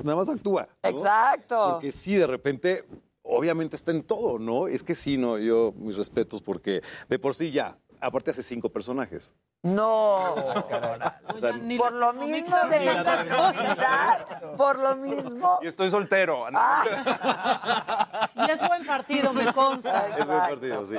nada 0.03 0.15
más 0.15 0.29
actúa. 0.29 0.67
¿no? 0.83 0.89
Exacto. 0.89 1.71
Porque 1.71 1.91
sí, 1.91 2.15
de 2.15 2.27
repente, 2.27 2.85
obviamente 3.23 3.75
está 3.75 3.91
en 3.91 4.03
todo, 4.03 4.39
¿no? 4.39 4.67
Es 4.67 4.83
que 4.83 4.95
sí, 4.95 5.17
no, 5.17 5.37
yo, 5.37 5.73
mis 5.77 5.95
respetos, 5.97 6.41
porque 6.41 6.81
de 7.09 7.19
por 7.19 7.35
sí 7.35 7.51
ya, 7.51 7.77
aparte 7.99 8.31
hace 8.31 8.43
cinco 8.43 8.69
personajes. 8.69 9.33
No. 9.63 10.33
O 10.33 11.37
sea, 11.37 11.51
Ni 11.53 11.77
Por 11.77 11.91
lo 11.93 12.13
mismo 12.13 12.57
de 12.69 12.79
tantas 12.85 13.23
cosas. 13.25 13.77
Por 14.55 14.79
lo 14.79 14.95
mismo. 14.95 15.59
Y 15.61 15.67
estoy 15.67 15.89
soltero. 15.91 16.49
¿no? 16.51 16.59
Y 18.47 18.51
es 18.51 18.65
buen 18.67 18.85
partido, 18.85 19.33
me 19.33 19.51
consta. 19.51 20.07
es 20.17 20.25
buen 20.25 20.39
partido, 20.39 20.85
sí. 20.85 20.95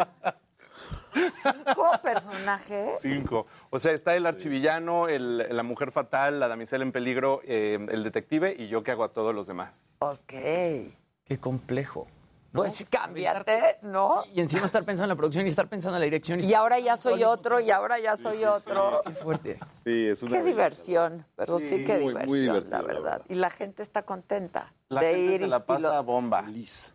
Cinco 1.14 1.90
personajes. 2.02 2.98
Cinco. 3.00 3.46
O 3.70 3.78
sea, 3.78 3.92
está 3.92 4.14
el 4.14 4.26
archivillano, 4.26 5.08
el- 5.08 5.46
la 5.56 5.62
mujer 5.62 5.90
fatal, 5.90 6.38
la 6.38 6.48
damisela 6.48 6.84
en 6.84 6.92
peligro, 6.92 7.40
eh, 7.44 7.78
el 7.90 8.04
detective 8.04 8.54
y 8.56 8.68
yo 8.68 8.82
que 8.82 8.90
hago 8.90 9.04
a 9.04 9.12
todos 9.12 9.34
los 9.34 9.46
demás. 9.46 9.92
Ok. 10.00 10.26
Qué 10.28 11.38
complejo. 11.40 12.06
¿No? 12.52 12.60
Pues 12.62 12.86
cámbiate, 12.88 13.78
¿no? 13.82 14.22
Y 14.34 14.40
encima 14.40 14.64
estar 14.64 14.82
pensando 14.84 15.04
en 15.04 15.08
la 15.10 15.16
producción 15.16 15.44
y 15.46 15.50
estar 15.50 15.68
pensando 15.68 15.96
en 15.96 16.00
la 16.00 16.04
dirección. 16.04 16.40
Y 16.40 16.54
ahora 16.54 16.78
ya 16.78 16.96
soy 16.96 17.22
otro, 17.24 17.60
y 17.60 17.70
ahora 17.70 17.98
ya 17.98 18.16
soy 18.16 18.44
otro. 18.44 19.02
Qué 19.06 19.12
fuerte. 19.12 19.58
Sí, 19.84 20.06
es 20.08 20.22
una 20.22 20.38
Qué 20.38 20.42
diversión, 20.44 21.26
pero 21.36 21.58
sí, 21.58 21.68
Sí, 21.68 21.84
qué 21.84 21.98
muy, 21.98 22.08
diversión, 22.14 22.70
la 22.70 22.80
la 22.80 22.86
verdad. 22.86 23.22
Y 23.28 23.34
la 23.34 23.50
gente 23.50 23.82
está 23.82 24.02
contenta 24.02 24.72
La 24.88 25.00
de 25.02 25.14
gente 25.14 25.34
ir 25.34 25.40
se 25.40 25.46
y- 25.46 25.50
la 25.50 25.66
pasa 25.66 26.00
bomba. 26.00 26.44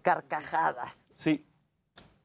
carcajadas. 0.01 0.99
Sí, 1.13 1.45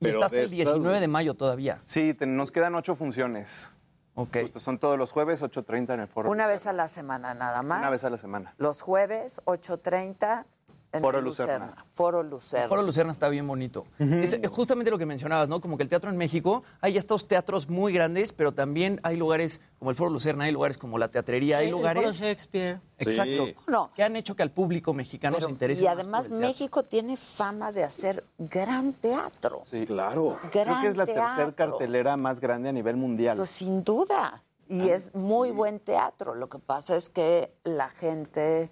Y 0.01 0.05
Pero 0.05 0.19
está 0.21 0.27
hasta 0.27 0.37
de 0.37 0.43
el 0.45 0.47
estas- 0.53 0.75
19 0.75 1.01
de 1.01 1.09
mayo 1.09 1.35
todavía. 1.35 1.81
sí, 1.85 2.15
te- 2.15 2.25
nos 2.25 2.53
quedan 2.53 2.75
ocho 2.77 2.95
funciones. 2.95 3.73
Ok. 4.15 4.39
Justo, 4.43 4.61
son 4.61 4.79
todos 4.79 4.97
los 4.99 5.11
jueves, 5.13 5.43
8.30 5.43 5.95
en 5.95 6.01
el 6.01 6.07
foro. 6.09 6.31
Una 6.31 6.47
vez 6.47 6.67
a 6.69 6.73
la 6.73 6.87
semana 6.89 7.35
nada 7.35 7.63
más. 7.63 7.79
Una 7.81 7.91
vez 7.91 8.05
a 8.05 8.11
la 8.11 8.17
semana. 8.17 8.55
Los 8.59 8.81
jueves, 8.83 9.41
8.30 9.45 10.45
en 10.93 11.03
Foro 11.03 11.19
el 11.19 11.25
Lucerna. 11.25 11.85
Foro 11.95 12.23
Lucerna. 12.23 12.65
El 12.65 12.69
Foro 12.71 12.83
Lucerna 12.83 13.13
está 13.13 13.29
bien 13.29 13.47
bonito. 13.47 13.85
Es 13.99 14.39
justamente 14.51 14.91
lo 14.91 14.99
que 14.99 15.07
mencionabas, 15.07 15.49
¿no? 15.49 15.61
Como 15.61 15.77
que 15.77 15.83
el 15.83 15.89
teatro 15.89 16.11
en 16.11 16.17
México, 16.17 16.63
hay 16.81 16.97
estos 16.97 17.27
teatros 17.29 17.69
muy 17.69 17.93
grandes, 17.93 18.33
pero 18.33 18.53
también 18.53 18.99
hay 19.03 19.17
lugares 19.17 19.61
como 19.79 19.91
el 19.91 19.97
Foro 19.97 20.11
Lucerna, 20.11 20.45
hay 20.45 20.53
lugares 20.53 20.79
como 20.79 20.99
la 20.99 21.09
teatrería, 21.09 21.59
hay 21.59 21.67
El 21.67 21.73
foro 21.73 21.83
lugares. 21.95 22.17
Shakespeare. 22.21 22.81
Exacto. 22.99 23.47
Sí. 23.47 23.57
No. 23.67 23.91
Que 23.95 24.03
han 24.03 24.17
hecho 24.17 24.35
que 24.35 24.43
al 24.43 24.51
público 24.51 24.95
mexicano 24.95 25.37
Pero- 25.37 25.47
se 25.49 25.53
interese. 25.53 25.83
y 25.83 25.87
más 25.87 25.95
por 25.95 26.01
además 26.03 26.27
el. 26.27 26.33
México 26.33 26.83
tiene 26.85 27.17
fama 27.17 27.71
de 27.71 27.85
hacer 27.85 28.25
gran 28.39 28.93
teatro. 28.95 29.61
Sí. 29.65 29.85
Claro. 29.87 30.39
Gran 30.53 30.65
Creo 30.67 30.81
que 30.81 30.89
es 30.89 30.97
la 30.97 31.07
tercera 31.07 31.53
cartelera 31.55 32.17
más 32.17 32.41
grande 32.41 32.71
a 32.71 32.73
nivel 32.73 32.97
mundial. 32.97 33.37
Pues 33.37 33.51
sin 33.51 33.85
duda. 33.85 34.43
Y 34.71 34.91
es 34.91 35.15
muy 35.15 35.51
buen 35.51 35.81
teatro. 35.81 36.35
Lo 36.35 36.49
que 36.51 36.59
pasa 36.59 36.95
es 36.97 37.09
que 37.09 37.55
la 37.65 37.89
gente 37.89 38.71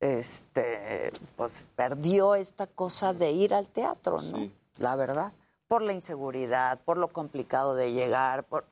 este 0.00 1.12
pues 1.36 1.66
perdió 1.76 2.34
esta 2.34 2.66
cosa 2.66 3.12
de 3.12 3.32
ir 3.32 3.54
al 3.54 3.68
teatro, 3.68 4.20
¿no? 4.22 4.38
Sí. 4.38 4.52
La 4.78 4.96
verdad. 4.96 5.32
Por 5.66 5.82
la 5.82 5.92
inseguridad, 5.92 6.80
por 6.84 6.96
lo 6.96 7.08
complicado 7.08 7.74
de 7.74 7.92
llegar, 7.92 8.44
por 8.44 8.64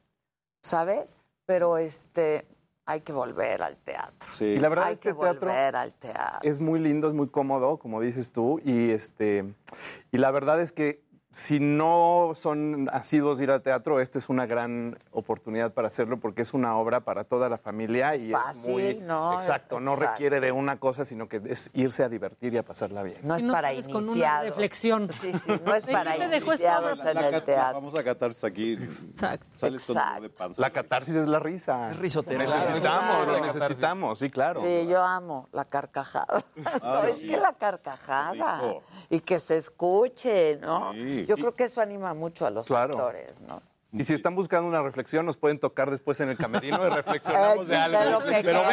¿sabes? 0.63 1.17
Pero 1.45 1.79
este 1.79 2.47
hay 2.87 3.01
que 3.01 3.13
volver 3.13 3.63
al 3.63 3.77
teatro. 3.77 4.33
Sí. 4.33 4.45
Y 4.45 4.59
la 4.59 4.69
verdad 4.69 4.87
hay 4.87 4.95
es 4.95 5.01
que 5.01 5.13
teatro 5.13 5.41
volver 5.41 5.77
al 5.77 5.93
teatro. 5.93 6.49
es 6.49 6.61
muy 6.61 6.79
lindo, 6.79 7.09
es 7.09 7.15
muy 7.15 7.29
cómodo, 7.29 7.79
como 7.79 8.01
dices 8.01 8.31
tú, 8.31 8.61
y 8.65 8.91
este 8.91 9.53
y 10.13 10.19
la 10.19 10.31
verdad 10.31 10.61
es 10.61 10.73
que 10.73 11.03
si 11.39 11.61
no 11.61 12.31
son 12.35 12.89
asiduos 12.91 13.37
de 13.37 13.45
ir 13.45 13.51
al 13.51 13.61
teatro, 13.61 14.01
esta 14.01 14.19
es 14.19 14.31
una 14.31 14.47
gran 14.47 14.99
oportunidad 15.13 15.71
para 15.75 15.89
hacerlo 15.89 16.17
porque 16.19 16.41
es 16.41 16.55
una 16.55 16.79
obra 16.79 17.01
para 17.01 17.25
toda 17.25 17.51
la 17.51 17.59
familia 17.59 18.17
y 18.17 18.31
fácil, 18.31 18.81
es 18.81 18.97
muy 18.97 19.07
¿no? 19.07 19.35
exacto, 19.35 19.79
no 19.79 19.93
Exacto. 19.93 20.13
requiere 20.15 20.41
de 20.41 20.51
una 20.51 20.79
cosa, 20.81 21.05
sino 21.05 21.29
que 21.29 21.43
es 21.45 21.71
irse 21.75 22.03
a 22.05 22.09
divertir 22.09 22.55
y 22.55 22.57
a 22.57 22.63
pasarla 22.63 23.03
bien. 23.03 23.19
No 23.23 23.35
es 23.37 23.45
no 23.45 23.53
para 23.53 23.69
sales 23.69 23.87
con 23.87 24.05
una 24.05 24.13
iniciados. 24.13 24.47
reflexión. 24.47 25.13
Sí, 25.13 25.31
sí, 25.35 25.61
no 25.67 25.75
es 25.75 25.85
¿De 25.85 25.93
para 25.93 26.17
iniciados 26.17 27.05
en 27.05 27.15
La 27.17 27.29
el 27.29 27.43
teatro. 27.43 27.75
Vamos 27.75 27.95
a 27.97 28.03
catarse 28.03 28.47
aquí. 28.47 28.73
Exacto. 28.73 29.47
Sales 29.59 29.91
Exacto. 29.91 30.23
de 30.23 30.31
panza. 30.31 30.63
La 30.63 30.71
catarsis 30.71 31.17
es 31.17 31.27
la 31.27 31.39
risa. 31.39 31.91
Es 31.91 31.99
risotero. 31.99 32.39
Necesitamos, 32.39 32.81
Claro. 32.81 33.27
lo 33.27 33.41
necesitamos, 33.45 34.19
sí, 34.21 34.31
claro. 34.31 34.63
Sí, 34.63 34.87
yo 34.89 35.03
amo 35.03 35.51
la 35.53 35.67
carcajada. 35.67 36.43
No, 36.57 36.65
Ay, 36.81 37.11
es 37.11 37.19
sí. 37.19 37.29
que 37.29 37.37
la 37.37 37.53
carcajada 37.53 38.33
Rico. 38.63 38.83
y 39.11 39.21
que 39.21 39.39
se 39.39 39.59
escuche, 39.59 40.57
¿no? 40.63 40.95
Sí. 40.95 41.26
Yo 41.27 41.37
creo 41.37 41.55
que 41.55 41.65
eso 41.65 41.81
anima 41.81 42.15
mucho 42.15 42.47
a 42.47 42.51
los 42.51 42.67
Claro. 42.67 42.95
actores, 42.95 43.41
¿no? 43.43 43.63
Y 43.93 44.05
si 44.05 44.13
están 44.13 44.35
buscando 44.35 44.69
una 44.69 44.83
reflexión, 44.83 45.25
nos 45.25 45.39
pueden 45.39 45.59
tocar 45.59 45.91
después 45.91 46.21
en 46.21 46.29
el 46.29 46.37
camerino 46.37 46.85
y 46.87 46.91
reflexionamos 46.91 47.67
de 47.69 47.75
de 47.77 47.81
algo. 47.81 48.11
lo 48.11 48.27
que 48.27 48.31
Pero 48.43 48.43
queramos. 48.63 48.69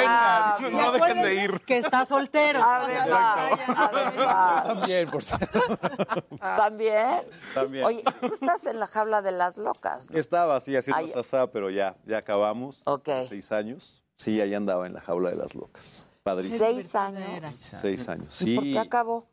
vengan, 0.60 0.74
Y 0.74 0.76
no 0.76 0.92
dejen 0.92 1.22
de 1.22 1.36
ir. 1.36 1.62
Que 1.66 1.78
está 1.78 2.04
soltero. 2.06 2.60
O 2.60 2.64
sea, 2.64 2.88
verdad, 2.88 3.36
vayan. 3.52 4.16
verdad. 4.16 4.64
También, 4.66 5.10
por 5.10 5.24
cierto. 5.24 5.60
¿También? 6.40 7.22
También. 7.54 7.86
Oye, 7.86 8.04
tú 8.20 8.34
estás 8.34 8.66
en 8.66 8.80
la 8.80 8.88
jaula 8.88 9.22
de 9.22 9.32
las 9.32 9.58
locas, 9.58 10.10
¿no? 10.10 10.18
Estaba 10.18 10.56
así 10.58 10.76
haciendo 10.76 11.00
Ay. 11.06 11.12
sasá, 11.14 11.48
pero 11.52 11.70
ya, 11.70 11.96
ya 12.06 12.18
acabamos. 12.18 12.82
Ok. 12.86 13.08
Seis 13.30 13.52
años. 13.52 14.04
Sí, 14.18 14.42
ahí 14.42 14.54
andaba 14.54 14.88
en 14.88 14.94
la 14.94 15.02
jaula 15.02 15.30
de 15.30 15.36
las 15.38 15.56
locas. 15.56 16.06
Padrísimo. 16.24 16.58
Seis 16.66 16.96
años. 16.96 17.54
Seis 17.56 18.10
años. 18.10 18.42
¿Y 18.42 18.46
Sí. 18.46 18.56
por 18.56 18.64
qué 18.66 18.80
acabó? 18.80 19.28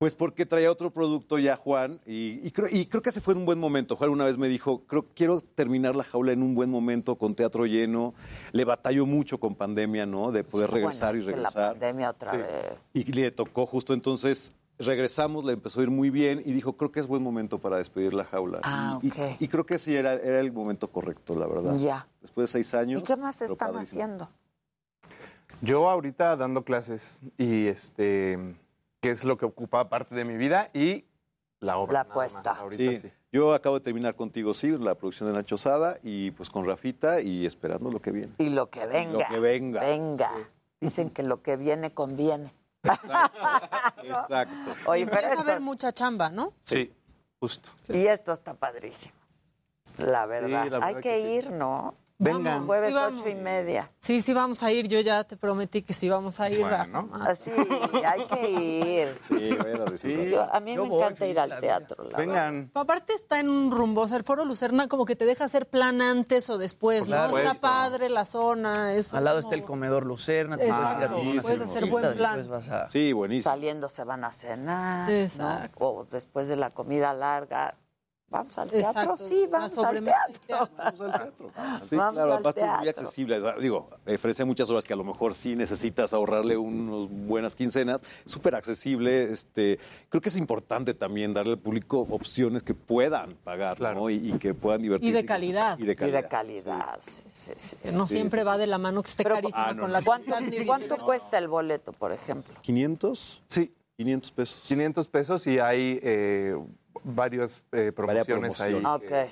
Pues 0.00 0.14
porque 0.14 0.46
traía 0.46 0.72
otro 0.72 0.90
producto 0.90 1.38
ya 1.38 1.58
Juan 1.58 2.00
y, 2.06 2.40
y 2.42 2.50
creo, 2.52 2.68
y 2.70 2.86
creo 2.86 3.02
que 3.02 3.10
ese 3.10 3.20
fue 3.20 3.34
un 3.34 3.44
buen 3.44 3.58
momento. 3.58 3.96
Juan 3.96 4.08
una 4.08 4.24
vez 4.24 4.38
me 4.38 4.48
dijo, 4.48 4.80
creo 4.86 5.04
quiero 5.14 5.42
terminar 5.42 5.94
la 5.94 6.04
jaula 6.04 6.32
en 6.32 6.42
un 6.42 6.54
buen 6.54 6.70
momento 6.70 7.16
con 7.16 7.34
teatro 7.34 7.66
lleno. 7.66 8.14
Le 8.52 8.64
batalló 8.64 9.04
mucho 9.04 9.38
con 9.38 9.54
pandemia, 9.54 10.06
¿no? 10.06 10.32
De 10.32 10.42
poder 10.42 10.70
Sí, 10.70 10.74
regresar 10.76 11.12
bueno, 11.12 11.18
y 11.18 11.20
es 11.28 11.34
que 11.36 11.40
la 11.42 11.48
regresar. 11.50 11.70
pandemia 11.72 12.08
otra 12.10 12.30
Sí. 12.30 12.36
vez. 12.38 12.78
Y 12.94 13.12
le 13.12 13.30
tocó 13.30 13.66
justo 13.66 13.92
entonces. 13.92 14.52
Regresamos, 14.78 15.44
le 15.44 15.52
empezó 15.52 15.80
a 15.80 15.82
ir 15.82 15.90
muy 15.90 16.08
bien 16.08 16.40
y 16.42 16.52
dijo, 16.52 16.72
creo 16.78 16.90
que 16.90 17.00
es 17.00 17.06
buen 17.06 17.22
momento 17.22 17.58
para 17.58 17.76
despedir 17.76 18.14
la 18.14 18.24
jaula. 18.24 18.60
Ah, 18.62 18.98
y, 19.02 19.08
y- 19.08 19.10
ok. 19.10 19.18
y 19.38 19.48
creo 19.48 19.66
que 19.66 19.78
sí, 19.78 19.94
era, 19.94 20.14
era 20.14 20.40
el 20.40 20.50
momento 20.50 20.88
correcto, 20.88 21.38
la 21.38 21.46
verdad. 21.46 21.74
Ya. 21.76 22.08
Después 22.22 22.48
de 22.48 22.52
seis 22.52 22.72
años. 22.72 23.02
¿Y 23.02 23.04
qué 23.04 23.16
más 23.18 23.42
están 23.42 23.72
padrísimo. 23.74 24.02
haciendo? 24.04 24.30
Yo 25.60 25.90
ahorita 25.90 26.34
dando 26.36 26.64
clases 26.64 27.20
y 27.36 27.66
este, 27.66 28.38
que 29.00 29.10
es 29.10 29.24
lo 29.24 29.36
que 29.36 29.46
ocupa 29.46 29.88
parte 29.88 30.14
de 30.14 30.24
mi 30.24 30.36
vida 30.36 30.70
y 30.74 31.04
la 31.60 31.76
obra. 31.78 31.92
La 31.94 32.00
apuesta. 32.02 32.52
Ahorita 32.52 32.82
Sí. 32.82 32.94
sí. 32.96 33.12
Yo 33.32 33.54
acabo 33.54 33.78
de 33.78 33.84
terminar 33.84 34.16
contigo, 34.16 34.54
sí, 34.54 34.76
la 34.76 34.94
producción 34.96 35.28
de 35.28 35.34
Nacho 35.36 35.56
Sada 35.56 35.98
y 36.02 36.32
pues 36.32 36.50
con 36.50 36.66
Rafita 36.66 37.20
y 37.20 37.46
esperando 37.46 37.90
lo 37.90 38.00
que 38.02 38.10
viene. 38.10 38.32
Y 38.38 38.48
lo 38.50 38.70
que 38.70 38.86
venga. 38.86 39.12
Lo 39.12 39.34
que 39.34 39.38
venga. 39.40 39.80
Venga. 39.80 40.32
Dicen 40.80 41.10
que 41.10 41.22
lo 41.22 41.42
que 41.42 41.56
viene 41.56 41.92
conviene. 41.94 42.52
Exacto. 44.02 44.74
Oye, 44.86 45.04
pero 45.06 45.16
Empieza 45.18 45.26
a 45.28 45.30
esto, 45.32 45.40
haber 45.42 45.60
mucha 45.60 45.92
chamba, 45.92 46.30
¿no? 46.30 46.52
Sí, 46.62 46.92
justo. 47.38 47.70
y 47.88 48.06
esto 48.06 48.32
está 48.32 48.54
padrísimo. 48.54 49.14
La 49.98 50.26
verdad. 50.26 50.48
la 50.48 50.62
verdad 50.64 50.82
Hay 50.82 50.94
que 50.96 51.00
que, 51.02 51.20
sí. 51.20 51.26
ir, 51.28 51.50
¿no? 51.52 51.94
Vengan. 52.22 52.66
Jueves 52.66 52.94
Sí, 52.94 53.00
ocho 53.02 53.28
y 53.30 53.34
media. 53.34 53.90
Sí, 53.98 54.20
sí 54.20 54.34
vamos 54.34 54.62
a 54.62 54.70
ir. 54.70 54.86
Yo 54.88 55.00
ya 55.00 55.24
te 55.24 55.36
prometí 55.38 55.80
que 55.80 55.94
sí 55.94 56.08
vamos 56.10 56.38
a 56.38 56.50
ir, 56.50 56.60
Bueno, 56.60 56.76
Rafa. 56.76 56.86
¿no? 57.02 57.10
Así, 57.24 57.50
hay 58.06 58.26
que 58.26 58.50
ir. 58.50 59.18
Sí, 59.28 59.50
recibir. 59.52 60.28
Yo- 60.30 60.54
a 60.54 60.60
mí 60.60 60.74
Yo 60.74 60.82
me 60.84 60.88
voy, 60.90 61.02
encanta 61.02 61.26
ir 61.26 61.40
al 61.40 61.58
teatro, 61.60 62.04
la 62.04 62.18
verdad. 62.18 62.18
Vengan. 62.18 62.70
Aparte 62.74 63.14
está 63.14 63.40
en 63.40 63.48
un 63.48 63.70
rumbo, 63.70 64.02
o 64.02 64.08
sea, 64.08 64.18
el 64.18 64.24
Foro 64.24 64.44
Lucerna 64.44 64.86
como 64.86 65.06
que 65.06 65.16
te 65.16 65.24
deja 65.24 65.44
hacer 65.44 65.68
plan 65.68 66.02
antes 66.02 66.50
o 66.50 66.58
después, 66.58 67.08
¿no? 67.08 67.38
Está 67.38 67.54
padre 67.54 68.10
la 68.10 68.26
zona, 68.26 68.92
es 68.94 69.14
Al 69.14 69.24
lado 69.24 69.38
como- 69.38 69.48
está 69.48 69.54
el 69.54 69.64
comedor 69.64 70.04
Lucerna, 70.04 70.58
te 70.58 70.66
puedes 70.68 70.78
ir 70.78 70.84
a 70.86 70.92
Exacto, 70.92 71.16
puedes 71.42 71.60
hacer 71.62 71.86
buen 71.86 72.14
plan. 72.16 72.36
después 72.36 72.66
vas 72.66 72.68
a... 72.86 72.90
Sí, 72.90 73.12
buenísimo. 73.14 73.50
Saliendo 73.50 73.88
se 73.88 74.04
van 74.04 74.24
a 74.24 74.32
cenar. 74.32 75.06
¿no? 75.08 75.10
Exacto. 75.14 75.78
O 75.80 76.04
después 76.04 76.48
de 76.48 76.56
la 76.56 76.70
comida 76.70 77.14
larga. 77.14 77.76
Vamos 78.30 78.56
al 78.58 78.70
teatro, 78.70 78.90
Exacto, 79.00 79.16
sí, 79.16 79.46
vamos 79.50 79.76
al 79.78 80.04
teatro. 80.04 80.40
Vamos 80.48 80.70
al 80.78 80.96
teatro. 80.96 81.50
Sí, 81.90 81.96
Vamos 81.96 82.14
claro, 82.14 82.32
al 82.34 82.38
es 82.38 82.44
muy 82.44 82.52
teatro. 82.54 82.88
accesible. 82.90 83.40
Digo, 83.60 83.90
ofrece 84.06 84.44
muchas 84.44 84.70
horas 84.70 84.84
que 84.84 84.92
a 84.92 84.96
lo 84.96 85.02
mejor 85.02 85.34
sí 85.34 85.56
necesitas 85.56 86.14
ahorrarle 86.14 86.56
unas 86.56 87.10
buenas 87.26 87.56
quincenas. 87.56 88.04
Súper 88.24 88.54
accesible. 88.54 89.24
Este, 89.32 89.80
creo 90.08 90.20
que 90.20 90.28
es 90.28 90.36
importante 90.36 90.94
también 90.94 91.34
darle 91.34 91.52
al 91.54 91.58
público 91.58 92.06
opciones 92.08 92.62
que 92.62 92.72
puedan 92.74 93.34
pagar 93.34 93.76
Claro. 93.78 94.00
¿no? 94.02 94.10
y, 94.10 94.32
y 94.32 94.38
que 94.38 94.54
puedan 94.54 94.80
divertirse. 94.82 95.10
Y 95.10 95.12
de 95.12 95.24
calidad. 95.26 95.78
Y 95.78 95.84
de 95.84 95.92
Y 95.92 95.96
calidad. 95.96 96.22
de 96.22 96.28
calidad, 96.28 97.00
sí, 97.04 97.22
sí, 97.34 97.50
no 97.94 98.06
Sí, 98.06 98.14
siempre 98.14 98.42
sí, 98.42 98.46
va 98.46 98.54
sí. 98.54 98.60
de 98.60 98.66
la 98.68 98.78
mano 98.78 99.02
que 99.02 99.08
esté 99.08 99.24
Pero, 99.24 99.34
carísima 99.36 99.66
ah, 99.68 99.72
no, 99.74 99.80
con 99.82 99.90
no. 99.90 99.98
la 99.98 100.02
¿Cuánto, 100.04 100.34
cuánto 100.66 100.96
cuesta 100.98 101.36
el 101.38 101.48
boleto, 101.48 101.92
por 101.92 102.12
ejemplo? 102.12 102.54
¿500? 102.62 103.40
Sí, 103.48 103.72
500 104.00 104.30
pesos. 104.32 104.62
500 104.66 105.08
pesos 105.08 105.46
y 105.46 105.58
hay 105.58 106.00
eh, 106.02 106.56
varias 107.04 107.62
eh, 107.72 107.92
promociones 107.92 108.58
ahí 108.60 108.72
promoción. 108.72 109.00
que- 109.00 109.24
Ok, 109.24 109.30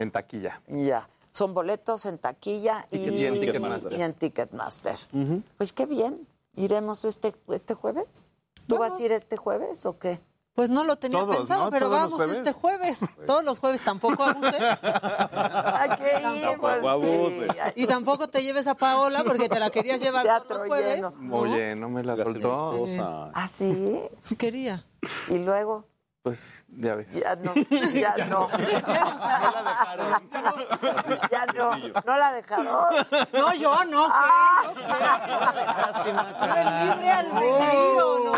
en 0.00 0.10
taquilla. 0.10 0.60
ya. 0.66 1.08
Son 1.30 1.52
boletos 1.54 2.06
en 2.06 2.18
taquilla 2.18 2.86
y, 2.92 2.98
Y 2.98 3.24
en 3.26 3.38
Ticketmaster. 3.38 3.92
y 3.92 4.02
en 4.02 4.14
Ticketmaster. 4.14 4.96
Pues 5.56 5.72
qué 5.72 5.84
bien. 5.86 6.26
¿Iremos 6.56 7.04
este, 7.04 7.34
este 7.48 7.74
jueves? 7.74 8.06
¿Tú 8.68 8.78
vas 8.78 8.98
a 9.00 9.02
ir 9.02 9.10
este 9.12 9.36
jueves 9.36 9.84
o 9.86 9.98
qué? 9.98 10.20
Pues 10.54 10.70
no 10.70 10.84
lo 10.84 10.94
tenía 10.96 11.18
Todos, 11.18 11.36
pensado, 11.38 11.64
¿no? 11.64 11.70
pero 11.70 11.86
¿Todos 11.88 11.98
vamos 12.00 12.14
jueves? 12.14 12.36
este 12.38 12.52
jueves. 12.52 13.00
Todos 13.26 13.42
los 13.44 13.58
jueves 13.58 13.80
tampoco 13.82 14.22
abuses. 14.24 14.52
Que 14.54 16.12
ir, 16.16 16.22
Tampoco 16.22 16.70
sí. 16.80 16.88
abuse. 16.88 17.48
Ay, 17.60 17.72
Y 17.74 17.86
tampoco 17.86 18.28
te 18.28 18.42
lleves 18.42 18.66
a 18.68 18.74
Paola 18.76 19.24
porque 19.24 19.48
te 19.48 19.58
la 19.58 19.70
querías 19.70 20.00
llevar 20.00 20.24
todos 20.24 20.38
Teatro 20.38 20.58
los 20.58 20.66
jueves. 20.68 20.94
lleno. 20.96 21.10
¿no? 21.18 21.36
Oye, 21.36 21.74
no 21.74 21.88
me 21.88 22.04
la 22.04 22.14
Gracias, 22.14 22.40
soltó. 22.40 22.86
¿Ah, 23.34 23.48
sí? 23.48 24.00
Pues 24.20 24.34
quería. 24.38 24.84
Y 25.28 25.38
luego, 25.38 25.86
Pues 26.24 26.64
ya 26.78 26.94
ves. 26.94 27.12
ya 27.12 27.36
no, 27.36 27.52
ya 27.92 28.16
no. 28.28 28.48
Ya 31.30 31.44
no, 31.54 31.76
no 32.06 32.16
la 32.16 32.32
dejaron. 32.32 32.66
No, 33.30 33.54
yo 33.54 33.84
no. 33.84 34.08
Ah, 34.10 34.62
El 36.56 36.88
libre 36.88 37.10
albedrío, 37.10 38.18
¿no? 38.24 38.34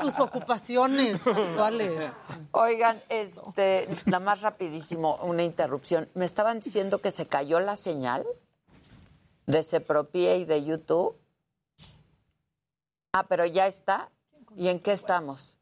Sus 0.00 0.20
ocupaciones 0.20 1.26
actuales. 1.26 2.12
Oigan, 2.52 3.02
este, 3.08 3.88
nada 4.06 4.24
más 4.24 4.42
rapidísimo, 4.42 5.16
una 5.22 5.42
interrupción. 5.42 6.08
Me 6.14 6.26
estaban 6.26 6.60
diciendo 6.60 7.00
que 7.00 7.10
se 7.10 7.26
cayó 7.26 7.58
la 7.58 7.74
señal 7.74 8.24
de 9.46 9.64
Sepropie 9.64 10.36
y 10.36 10.44
de 10.44 10.62
YouTube. 10.62 11.16
Ah, 13.12 13.26
pero 13.28 13.46
ya 13.46 13.66
está. 13.66 14.10
¿Y 14.54 14.68
en 14.68 14.78
qué 14.78 14.92
estamos? 14.92 15.57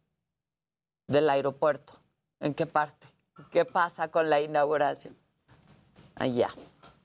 Del 1.09 1.31
aeropuerto. 1.31 1.93
¿En 2.41 2.55
qué 2.55 2.67
parte? 2.67 3.07
¿Qué 3.52 3.65
pasa 3.65 4.09
con 4.09 4.28
la 4.28 4.41
inauguración? 4.41 5.17
Allá. 6.15 6.49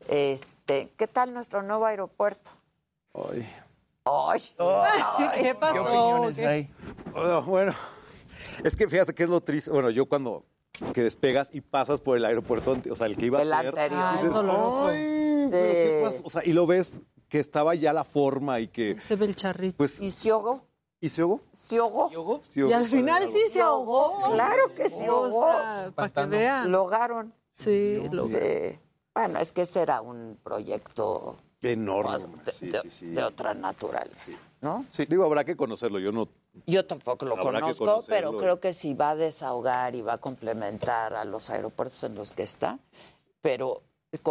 Este, 0.07 0.91
¿qué 0.97 1.07
tal 1.07 1.33
nuestro 1.33 1.61
nuevo 1.61 1.85
aeropuerto? 1.85 2.51
Ay. 3.13 3.47
Ay, 4.05 4.41
¿Qué 5.35 5.41
¿Qué 5.43 5.55
pasó? 5.55 5.83
opiniones 5.83 6.37
¿Qué? 6.37 6.47
hay? 6.47 6.69
Oh, 7.13 7.41
bueno, 7.43 7.73
es 8.63 8.75
que 8.75 8.87
fíjate 8.89 9.13
que 9.13 9.23
es 9.23 9.29
lo 9.29 9.41
triste. 9.41 9.69
Bueno, 9.69 9.89
yo 9.91 10.07
cuando 10.07 10.43
que 10.93 11.03
despegas 11.03 11.49
y 11.53 11.61
pasas 11.61 12.01
por 12.01 12.17
el 12.17 12.25
aeropuerto, 12.25 12.75
o 12.89 12.95
sea, 12.95 13.05
el 13.05 13.15
que 13.15 13.27
iba 13.27 13.37
a 13.39 13.41
el 13.43 13.49
ser, 13.49 13.67
anterior. 13.67 14.01
Ah, 14.01 14.13
es 14.15 14.21
dices, 14.23 14.33
doloroso. 14.35 14.87
"Ay, 14.87 15.47
pero 15.51 15.73
¿qué 15.73 15.99
Sí. 15.99 16.03
pasó?". 16.05 16.23
O 16.25 16.29
sea, 16.31 16.43
y 16.43 16.53
lo 16.53 16.65
ves 16.65 17.03
que 17.29 17.39
estaba 17.39 17.75
ya 17.75 17.93
la 17.93 18.03
forma 18.03 18.59
y 18.59 18.67
que, 18.69 18.99
Se 18.99 19.15
ve 19.15 19.25
el 19.25 19.35
charrito. 19.35 19.77
pues, 19.77 20.01
¿Y 20.01 20.09
se 21.09 21.21
ahogó? 21.21 21.41
¿y 21.51 21.55
se 21.55 21.77
ahogó? 21.77 22.09
¿Se 22.09 22.15
ahogó? 22.15 22.41
Se 22.49 22.59
ahogó 22.61 22.71
Y 22.71 22.73
al 22.73 22.85
final 22.85 23.23
sí 23.31 23.39
se 23.49 23.61
ahogó. 23.61 24.31
Claro 24.33 24.75
que 24.75 24.89
se 24.89 25.05
ahogó. 25.05 25.45
O 25.45 25.51
sea, 25.51 25.91
para 25.95 26.09
que 26.09 26.25
vean. 26.25 26.71
Lo 26.71 26.79
ahogaron. 26.79 27.33
Sí, 27.55 28.01
lo 28.11 28.27
Sí. 28.27 28.79
Bueno, 29.13 29.39
es 29.39 29.51
que 29.51 29.63
ese 29.63 29.81
era 29.81 30.01
un 30.01 30.39
proyecto 30.41 31.35
Enorme. 31.61 32.43
de, 32.45 32.51
sí, 32.51 32.67
de- 32.67 32.79
sí, 32.81 32.89
sí. 32.91 33.05
de 33.07 33.23
otra 33.23 33.53
naturaleza, 33.53 34.39
¿no? 34.61 34.85
Sí, 34.89 35.05
digo, 35.05 35.25
habrá 35.25 35.43
que 35.43 35.55
conocerlo. 35.57 35.99
Yo 35.99 36.11
no. 36.11 36.29
Yo 36.65 36.85
tampoco 36.85 37.25
lo 37.25 37.37
conozco, 37.37 38.03
pero 38.07 38.37
creo 38.37 38.59
que 38.59 38.71
sí 38.73 38.93
va 38.93 39.11
a 39.11 39.15
desahogar 39.15 39.95
y 39.95 40.01
va 40.01 40.13
a 40.13 40.17
complementar 40.17 41.13
a 41.13 41.25
los 41.25 41.49
aeropuertos 41.49 42.03
en 42.03 42.15
los 42.15 42.31
que 42.31 42.43
está. 42.43 42.79
Pero 43.41 43.83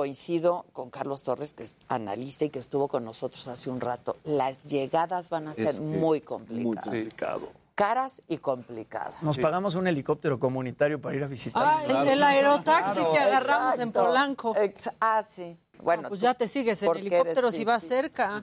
coincido 0.04 0.66
con 0.72 0.90
Carlos 0.90 1.22
Torres, 1.22 1.54
que 1.54 1.62
es 1.62 1.74
analista 1.88 2.44
y 2.44 2.50
que 2.50 2.58
estuvo 2.58 2.88
con 2.88 3.04
nosotros 3.04 3.48
hace 3.48 3.70
un 3.70 3.80
rato. 3.80 4.16
Las 4.24 4.64
llegadas 4.64 5.28
van 5.28 5.48
a 5.48 5.54
ser 5.54 5.68
Es 5.68 5.74
que 5.76 5.80
muy 5.82 5.98
Muy 5.98 6.20
complicadas. 6.20 6.84
complicado. 6.84 7.48
Caras 7.74 8.22
y 8.28 8.36
complicadas. 8.38 9.22
Nos 9.22 9.38
pagamos 9.38 9.74
un 9.74 9.86
helicóptero 9.86 10.38
comunitario 10.38 11.00
para 11.00 11.16
ir 11.16 11.24
a 11.24 11.26
visitar. 11.28 11.62
Ah, 11.66 11.82
el, 12.02 12.08
el 12.08 12.22
aerotaxi 12.22 13.00
que 13.10 13.18
agarramos 13.18 13.78
en. 13.78 13.90
Polanco. 13.92 14.54
Ah, 15.00 15.22
sí. 15.22 15.56
Bueno, 15.82 16.02
Ah, 16.04 16.08
pues 16.08 16.20
tú- 16.20 16.24
ya 16.24 16.34
te 16.34 16.46
sigues 16.46 16.82
en 16.82 16.94
helicóptero 16.94 17.48
eres- 17.48 17.54
si 17.54 17.64
vas 17.64 17.80
sí, 17.82 17.88
cerca. 17.88 18.42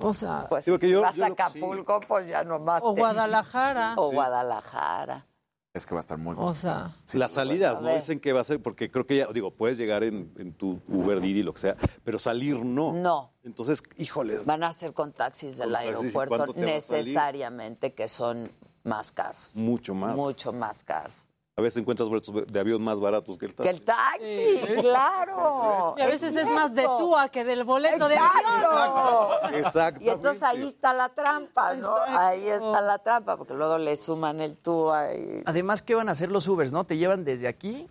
O 0.00 0.14
sea, 0.14 0.46
Pues 0.48 0.64
Sí, 0.64 0.70
porque 0.70 0.86
si 0.86 0.92
yo- 0.92 1.02
vas 1.02 1.16
yo 1.16 1.24
a 1.24 1.26
Acapulco, 1.26 2.00
pues 2.08 2.26
ya 2.28 2.42
nomás. 2.42 2.80
o 2.82 2.94
te- 2.94 3.00
Guadalajara. 3.00 3.92
O 3.98 4.10
Guadalajara. 4.10 5.26
Es 5.72 5.86
que 5.86 5.94
va 5.94 6.00
a 6.00 6.02
estar 6.02 6.18
muy 6.18 6.34
O 6.36 6.52
sea, 6.52 6.96
Las 7.12 7.32
salidas, 7.32 7.80
¿no? 7.80 7.94
Dicen 7.94 8.18
que 8.18 8.32
va 8.32 8.40
a 8.40 8.44
ser, 8.44 8.60
porque 8.60 8.90
creo 8.90 9.06
que 9.06 9.18
ya, 9.18 9.28
digo, 9.32 9.52
puedes 9.52 9.78
llegar 9.78 10.02
en, 10.02 10.32
en 10.36 10.52
tu 10.52 10.80
Uber 10.88 11.20
Didi, 11.20 11.44
lo 11.44 11.54
que 11.54 11.60
sea, 11.60 11.76
pero 12.02 12.18
salir 12.18 12.64
no. 12.64 12.92
No. 12.92 13.32
Entonces, 13.44 13.82
híjole, 13.96 14.38
Van 14.38 14.64
a 14.64 14.72
ser 14.72 14.92
con 14.92 15.12
taxis 15.12 15.58
del 15.58 15.68
Con 15.68 15.72
taxis, 15.72 15.90
¿y 15.90 16.04
aeropuerto 16.04 16.54
necesariamente 16.56 17.94
que 17.94 18.08
son 18.08 18.50
más 18.82 19.12
caros. 19.12 19.50
mucho 19.54 19.94
más. 19.94 20.16
Mucho 20.16 20.52
más 20.52 20.78
caros. 20.84 21.12
A 21.60 21.62
veces 21.62 21.76
encuentras 21.82 22.08
boletos 22.08 22.34
de 22.50 22.58
avión 22.58 22.82
más 22.82 22.98
baratos 23.00 23.36
que 23.36 23.44
el 23.46 23.54
Que 23.54 23.62
taxi. 23.62 23.70
el 23.70 24.60
taxi, 24.60 24.74
claro. 24.80 25.94
y 25.96 26.00
a 26.00 26.06
veces 26.06 26.34
es 26.34 26.48
más 26.48 26.74
de 26.74 26.84
túa 26.98 27.28
que 27.28 27.44
del 27.44 27.64
boleto 27.64 28.08
de 28.08 28.14
Exacto. 28.14 29.48
Exactamente. 29.52 30.04
Y 30.04 30.08
entonces 30.08 30.42
ahí 30.42 30.66
está 30.66 30.94
la 30.94 31.10
trampa, 31.10 31.74
¿no? 31.74 31.94
Ahí 32.06 32.48
está 32.48 32.80
la 32.80 32.98
trampa, 32.98 33.36
porque 33.36 33.52
luego 33.52 33.76
le 33.76 33.94
suman 33.96 34.40
el 34.40 34.56
TUA 34.56 35.14
y... 35.14 35.42
Además, 35.44 35.82
¿qué 35.82 35.94
van 35.94 36.08
a 36.08 36.12
hacer 36.12 36.30
los 36.30 36.48
Ubers, 36.48 36.72
no? 36.72 36.84
Te 36.84 36.96
llevan 36.96 37.24
desde 37.24 37.46
aquí 37.46 37.86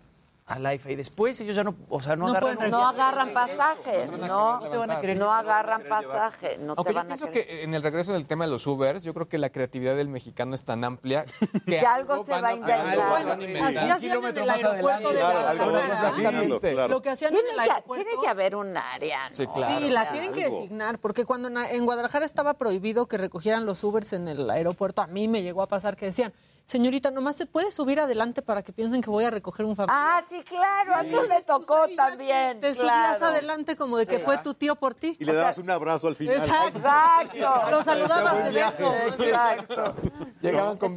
al 0.50 0.66
AIFA 0.66 0.90
y 0.90 0.96
después 0.96 1.40
ellos 1.40 1.54
ya 1.54 1.62
no, 1.62 1.76
o 1.88 2.02
sea, 2.02 2.16
no, 2.16 2.24
No, 2.26 2.30
agarran 2.32 2.56
pueden- 2.56 2.70
no 2.72 2.84
agarran 2.86 3.32
pasaje, 3.32 4.06
no, 4.26 4.60
te 4.70 4.76
van 4.76 4.90
a 4.90 5.00
querer 5.00 5.18
no 5.18 5.32
agarran 5.32 5.84
pasaje, 5.88 6.58
no 6.58 6.74
te 6.74 6.82
yo 6.90 6.94
van 6.94 7.06
a 7.06 7.08
pienso 7.14 7.26
querer. 7.30 7.46
que 7.46 7.62
en 7.62 7.72
el 7.74 7.82
regreso 7.84 8.12
del 8.12 8.26
tema 8.26 8.46
de 8.46 8.50
los 8.50 8.66
Ubers, 8.66 9.04
yo 9.04 9.14
creo 9.14 9.28
que 9.28 9.38
la 9.38 9.50
creatividad 9.50 9.94
del 9.94 10.08
mexicano 10.08 10.56
es 10.56 10.64
tan 10.64 10.82
amplia 10.82 11.24
que, 11.64 11.78
Que 11.78 11.80
algo 11.80 12.24
se 12.24 12.32
van 12.32 12.42
va 12.44 12.48
a 12.48 12.54
inventar. 12.54 13.08
Bueno, 13.10 13.32
así 13.64 13.78
hacían 13.90 14.24
en 14.24 14.38
el 14.38 14.50
aeropuerto 14.50 15.12
de 15.12 15.20
Guadalajara. 15.20 16.88
Lo 16.88 17.00
que 17.02 17.10
hacían 17.10 17.32
Tiene 17.32 17.48
en 17.50 17.54
el 17.58 17.64
que, 17.64 17.70
aeropuerto. 17.70 18.04
tiene 18.04 18.22
que 18.22 18.28
haber 18.28 18.56
un 18.56 18.76
área, 18.76 19.30
¿no? 19.30 19.36
Sí, 19.36 19.46
claro. 19.46 19.78
Sí, 19.78 19.90
la 19.90 20.10
tienen 20.10 20.32
que 20.32 20.44
designar, 20.46 20.98
porque 20.98 21.24
cuando 21.24 21.48
en, 21.48 21.56
en 21.58 21.84
Guadalajara 21.84 22.24
estaba 22.24 22.54
prohibido 22.54 23.06
que 23.06 23.18
recogieran 23.18 23.66
los 23.66 23.82
Ubers 23.84 24.12
en 24.14 24.26
el 24.28 24.50
aeropuerto, 24.50 25.00
a 25.02 25.06
mí 25.06 25.28
me 25.28 25.42
llegó 25.42 25.62
a 25.62 25.66
pasar 25.68 25.96
que 25.96 26.06
decían, 26.06 26.32
señorita, 26.70 27.10
nomás 27.10 27.36
se 27.36 27.46
puede 27.46 27.70
subir 27.72 27.98
adelante 28.00 28.42
para 28.42 28.62
que 28.62 28.72
piensen 28.72 29.02
que 29.02 29.10
voy 29.10 29.24
a 29.24 29.30
recoger 29.30 29.66
un 29.66 29.74
familiar. 29.76 29.96
Ah, 30.00 30.22
sí, 30.26 30.40
claro, 30.44 30.94
a 30.94 31.02
mí 31.02 31.10
me 31.28 31.42
tocó 31.42 31.86
también. 31.96 32.60
Te 32.60 32.74
subías 32.74 33.18
claro. 33.18 33.26
adelante 33.26 33.76
como 33.76 33.96
de 33.96 34.06
que 34.06 34.16
Sí. 34.18 34.22
fue 34.24 34.38
tu 34.38 34.54
tío 34.54 34.76
por 34.76 34.94
ti. 34.94 35.16
Y 35.18 35.24
le 35.24 35.34
dabas 35.34 35.58
un 35.58 35.68
abrazo 35.70 36.06
al 36.08 36.16
final. 36.16 36.36
Exacto. 36.36 37.70
Lo 37.70 37.82
saludabas 37.84 38.44
de 38.44 38.50
beso. 38.50 38.94
Exacto. 39.08 39.94
Llegaban 40.42 40.76
con 40.78 40.92
a 40.92 40.96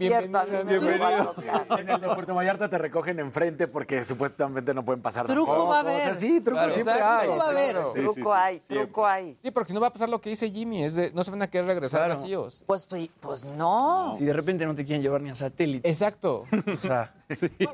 tocar. 1.33 1.79
En 1.79 1.89
el 1.89 2.01
de 2.01 2.07
Puerto 2.13 2.35
Vallarta 2.35 2.69
te 2.69 2.77
recogen 2.77 3.19
enfrente 3.19 3.67
porque 3.67 4.03
supuestamente 4.03 4.73
no 4.73 4.85
pueden 4.85 5.01
pasar 5.01 5.25
Truco 5.25 5.51
tampoco. 5.51 5.69
va 5.71 5.79
a 5.79 5.83
O 5.83 5.87
sea, 5.87 6.05
haber. 6.05 6.17
sí, 6.17 6.39
truco 6.41 6.57
Claro, 6.59 6.69
siempre 6.73 6.93
exacto, 6.93 7.19
hay. 7.19 7.27
Truco 7.27 7.39
va 7.39 7.45
a 7.45 7.49
haber. 7.51 7.71
claro. 7.71 7.91
Sí, 7.93 7.99
sí, 7.99 8.03
Truco 8.05 8.13
sí, 8.33 8.39
hay, 8.41 8.53
siempre. 8.55 8.77
truco 8.85 9.07
hay. 9.07 9.37
Sí, 9.41 9.51
porque 9.51 9.67
si 9.69 9.73
no 9.73 9.81
va 9.81 9.87
a 9.87 9.93
pasar 9.93 10.09
lo 10.09 10.21
que 10.21 10.29
dice 10.29 10.49
Jimmy, 10.51 10.83
es 10.83 10.95
de 10.95 11.11
no 11.11 11.23
se 11.23 11.31
van 11.31 11.41
a 11.41 11.49
querer 11.49 11.65
regresar 11.67 12.01
Claro. 12.01 12.15
vacíos. 12.19 12.63
Pues, 12.67 12.85
pues, 12.85 13.09
pues 13.19 13.45
no. 13.45 14.13
Si 14.15 14.23
de 14.25 14.33
repente 14.33 14.65
no 14.65 14.75
te 14.75 14.85
quieren 14.85 15.01
llevar 15.01 15.21
ni 15.21 15.29
a 15.29 15.35
satélite. 15.35 15.62
Exacto. 15.83 16.45
O 16.73 16.77
sea, 16.77 17.11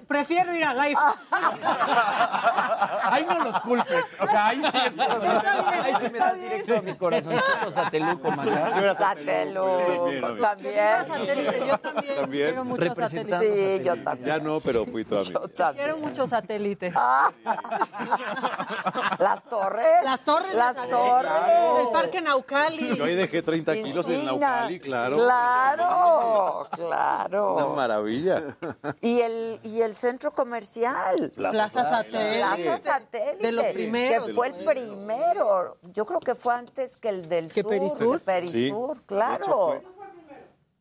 Prefiero 0.07 0.55
ir 0.55 0.63
al 0.63 0.79
AIFA. 0.79 1.15
Ahí 3.03 3.25
no 3.25 3.43
los 3.43 3.59
culpes. 3.61 4.05
O 4.19 4.27
sea, 4.27 4.47
ahí 4.47 4.61
sí 4.71 4.77
es 4.85 4.95
ahí 4.99 5.95
se 5.99 6.09
me 6.09 6.19
da 6.19 6.33
directo 6.33 6.77
a 6.77 6.81
mi 6.81 6.95
corazoncito 6.95 7.71
sateluco, 7.71 8.31
Maca. 8.31 8.95
Sateluco. 8.95 10.11
También. 10.39 10.75
satélite, 11.07 11.67
yo 11.67 11.77
también, 11.77 12.15
También. 12.15 12.47
quiero 12.49 12.65
mucho 12.65 12.95
satélite. 12.95 13.77
Sí, 13.79 13.83
yo 13.83 14.03
también. 14.03 14.27
Ya 14.27 14.39
no, 14.39 14.59
pero 14.59 14.85
fui 14.85 15.03
tu 15.05 15.15
amigo. 15.17 15.41
Yo 15.41 15.47
también. 15.49 15.85
Quiero 15.85 15.97
mucho 15.99 16.27
satélite. 16.27 16.91
Ah. 16.95 17.31
Las 19.19 19.43
torres. 19.43 20.03
Las 20.03 20.23
torres. 20.23 20.53
Las 20.53 20.75
torres. 20.75 21.31
El 21.81 21.87
parque 21.91 22.21
Naucali. 22.21 22.95
Yo 22.95 23.05
ahí 23.05 23.15
dejé 23.15 23.41
30 23.41 23.73
kilos 23.75 24.09
en. 24.09 24.25
Naucali, 24.25 24.79
claro. 24.79 25.15
Claro, 25.15 26.59
Una 26.59 26.69
claro. 26.69 27.73
maravilla. 27.75 28.43
Y 29.01 29.21
el, 29.21 29.38
y 29.63 29.81
el 29.81 29.95
centro 29.95 30.31
comercial. 30.31 31.31
Plaza 31.35 31.83
Satélite. 31.83 32.39
Plaza 32.39 32.77
Satélite. 32.77 33.37
De 33.47 33.51
los 33.51 33.65
primeros. 33.67 34.27
Que 34.27 34.33
fue 34.33 34.47
el 34.47 34.65
primero. 34.65 35.77
Yo 35.93 36.05
creo 36.05 36.19
que 36.19 36.35
fue 36.35 36.53
antes 36.53 36.95
que 36.97 37.09
el 37.09 37.27
del 37.29 37.49
¿Que 37.51 37.61
sur. 37.61 37.69
Perisur? 37.71 38.21
Perisur, 38.21 38.97
Sí. 38.97 39.03
claro. 39.05 39.43
Hecho, 39.75 39.83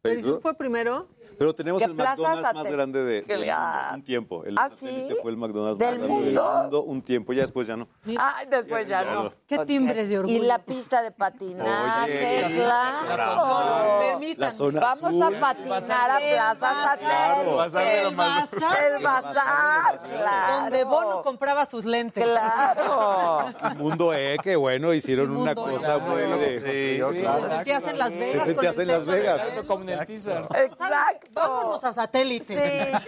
¿Perisur 0.03 0.41
fue 0.41 0.55
primero? 0.55 1.09
Pero 1.39 1.55
tenemos 1.55 1.81
¿Qué 1.81 1.87
el 1.89 1.95
McDonald's 1.95 2.55
más 2.55 2.71
grande 2.71 3.05
de, 3.05 3.55
un 3.95 4.03
tiempo. 4.03 4.45
El 4.45 4.57
¿Ah, 4.59 4.69
sí? 4.75 5.09
fue 5.23 5.31
el 5.31 5.37
McDonald's 5.37 5.79
¿Del 5.79 5.91
más 5.91 5.99
grande 5.99 6.09
mundo? 6.25 6.43
del 6.53 6.63
mundo 6.63 6.83
un 6.83 7.03
tiempo, 7.03 7.33
ya 7.33 7.43
después 7.43 7.67
ya 7.67 7.77
no. 7.77 7.89
Ay, 8.19 8.47
después 8.51 8.89
ya, 8.89 9.05
Ya 9.05 9.11
no. 9.13 9.23
no. 9.25 9.33
Qué 9.47 9.59
timbre 9.65 10.07
de 10.07 10.19
orgullo. 10.19 10.37
Y 10.37 10.41
la 10.41 10.59
pista 10.59 11.01
de 11.03 11.11
patinaje, 11.13 12.45
Oye, 12.47 12.55
claro. 12.57 14.01
Permítanme. 14.01 14.47
La 14.47 14.53
zona 14.53 14.81
Vamos 14.81 15.05
azul. 15.23 15.23
a 15.35 15.41
patinar 15.41 16.11
a 16.11 16.19
Plaza. 16.19 16.99
Satélite. 16.99 18.01
El 18.09 18.17
bazar. 18.17 18.93
El 18.93 19.03
bazar, 19.03 20.03
claro. 20.03 20.61
Donde 20.63 20.85
Bono 20.85 21.23
compraba 21.23 21.65
sus 21.67 21.85
lentes. 21.85 22.25
Claro. 22.25 23.47
Mundo 23.77 24.13
E, 24.13 24.37
que 24.43 24.57
bueno, 24.57 24.93
hicieron 24.93 25.37
una 25.37 25.53
E. 25.53 25.55
cosa 25.55 25.99
muy 25.99 26.23
de... 26.23 26.59
Sí, 26.59 26.99
Te 27.19 27.49
sentías 27.49 27.87
en 27.87 27.99
Las 27.99 28.13
Vegas. 28.19 28.47
Te 28.47 28.55
con 28.55 28.65
sentías 28.65 28.75
el 28.77 28.81
en 28.83 28.89
Las 28.89 29.07
Vegas. 29.07 29.45
Vegas. 29.45 29.65
Como 29.67 29.83
en 29.83 29.89
el 29.91 29.99
Caesars. 29.99 30.51
Exacto. 30.55 31.28
Vámonos 31.33 31.85
a 31.85 31.93
satélite. 31.93 32.99
Sí, 32.99 33.07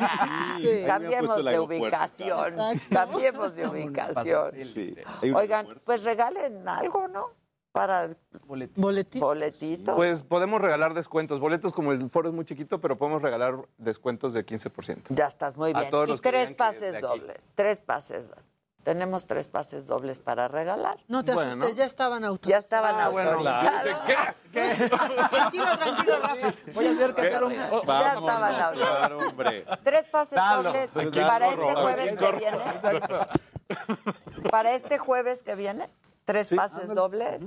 Sí. 0.60 0.82
cambiemos 0.86 1.44
de 1.44 1.58
ubicación. 1.58 2.48
Exacto. 2.52 2.82
Cambiemos 2.90 3.56
de 3.56 3.66
ubicación. 3.68 4.52
Oigan, 5.34 5.66
pues 5.84 6.04
regalen 6.04 6.68
algo, 6.68 7.08
¿no? 7.08 7.30
Para 7.72 8.02
el 8.04 8.16
Boletito. 8.46 9.24
boletito. 9.26 9.94
Pues 9.94 10.24
podemos 10.24 10.60
regalar 10.60 10.92
descuentos. 10.92 11.38
Boletos 11.38 11.72
como 11.72 11.92
el 11.92 12.10
foro 12.10 12.28
es 12.28 12.34
muy 12.34 12.44
chiquito, 12.44 12.80
pero 12.80 12.98
podemos 12.98 13.22
regalar 13.22 13.58
descuentos 13.78 14.32
de 14.32 14.44
15%. 14.44 15.04
Ya 15.10 15.26
estás 15.26 15.56
muy 15.56 15.70
A 15.70 15.78
bien. 15.78 15.90
todos 15.90 16.10
Y 16.10 16.18
tres 16.18 16.52
pases 16.52 17.00
dobles. 17.00 17.52
Tres 17.54 17.78
pases. 17.78 18.32
Tenemos 18.84 19.26
tres 19.26 19.46
pases 19.46 19.86
dobles 19.86 20.18
para 20.20 20.48
regalar. 20.48 20.98
No 21.06 21.22
te 21.24 21.34
Bueno. 21.34 21.50
asustes, 21.52 21.76
ya 21.76 21.84
estaban 21.84 22.22
Ya 22.22 22.28
autorizados. 22.28 22.64
estaban 22.64 22.94
Ah, 22.98 23.08
bueno, 23.10 23.30
autorizados. 23.32 24.00
Tranquilo, 25.30 25.66
tranquilo, 25.76 26.18
Rafa. 26.22 26.52
Voy 26.74 26.86
a 26.86 26.90
hacer 26.92 27.14
que 27.14 27.20
hacer 27.20 27.44
un... 27.44 27.54
Ya 27.54 27.68
Vamos, 27.84 28.06
estaban 28.20 28.54
autorizados. 28.62 29.26
hombre. 29.26 29.66
Tres 29.82 30.06
pases 30.06 30.36
Dalo. 30.36 30.62
dobles 30.62 30.96
Aquí 30.96 31.20
para 31.20 31.46
corro, 31.46 31.68
este 31.68 31.80
jueves 31.82 32.16
que 32.16 32.32
viene. 32.32 32.56
Exacto. 32.70 33.26
Para 34.50 34.72
este 34.74 34.98
jueves 34.98 35.42
que 35.42 35.54
viene, 35.54 35.90
tres 36.24 36.52
pases 36.54 36.88
dobles. 36.94 37.42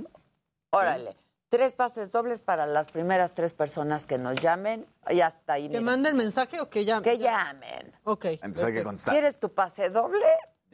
Órale. 0.70 1.16
Tres 1.48 1.72
pases 1.72 2.10
dobles 2.10 2.40
para 2.42 2.66
las 2.66 2.90
primeras 2.90 3.34
tres 3.34 3.54
personas 3.54 4.06
que 4.06 4.18
nos 4.18 4.40
llamen. 4.40 4.86
Y 5.08 5.20
hasta 5.20 5.52
ahí. 5.54 5.68
¿Que 5.68 5.80
manden 5.80 6.16
mensaje 6.16 6.60
o 6.60 6.68
que 6.70 6.84
llamen? 6.84 7.04
Que 7.04 7.18
llamen. 7.18 7.92
Ok. 8.04 8.24
Entonces 8.24 8.64
hay 8.64 8.72
que 8.72 8.82
contestar. 8.82 9.14
¿Quieres 9.14 9.38
tu 9.38 9.52
pase 9.52 9.90
doble? 9.90 10.24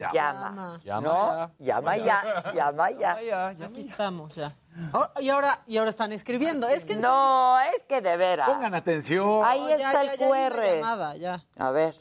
Llama. 0.09 0.49
Llama. 0.49 0.79
Llama 0.83 1.01
¿No? 1.01 1.51
Llama 1.65 1.97
ya. 1.97 2.51
Llama 2.53 2.91
ya. 2.91 3.21
Ya, 3.21 3.51
ya, 3.53 3.65
aquí 3.65 3.81
estamos, 3.81 4.35
ya. 4.35 4.55
Ahora- 4.93 5.11
y, 5.19 5.29
ahora, 5.29 5.63
y 5.67 5.77
ahora 5.77 5.89
están 5.89 6.11
escribiendo. 6.11 6.67
Es 6.67 6.85
que 6.85 6.95
No, 6.95 7.59
es 7.75 7.83
que 7.83 8.01
de 8.01 8.15
veras. 8.17 8.49
Pongan 8.49 8.73
atención. 8.73 9.41
Ahí 9.45 9.59
ya, 9.67 9.75
está 9.75 10.03
ya, 10.03 10.13
el 10.13 10.19
ya, 10.19 10.25
ya, 10.27 10.49
QR. 10.49 10.75
llamada, 10.77 11.15
ya. 11.17 11.45
A 11.57 11.71
ver. 11.71 11.95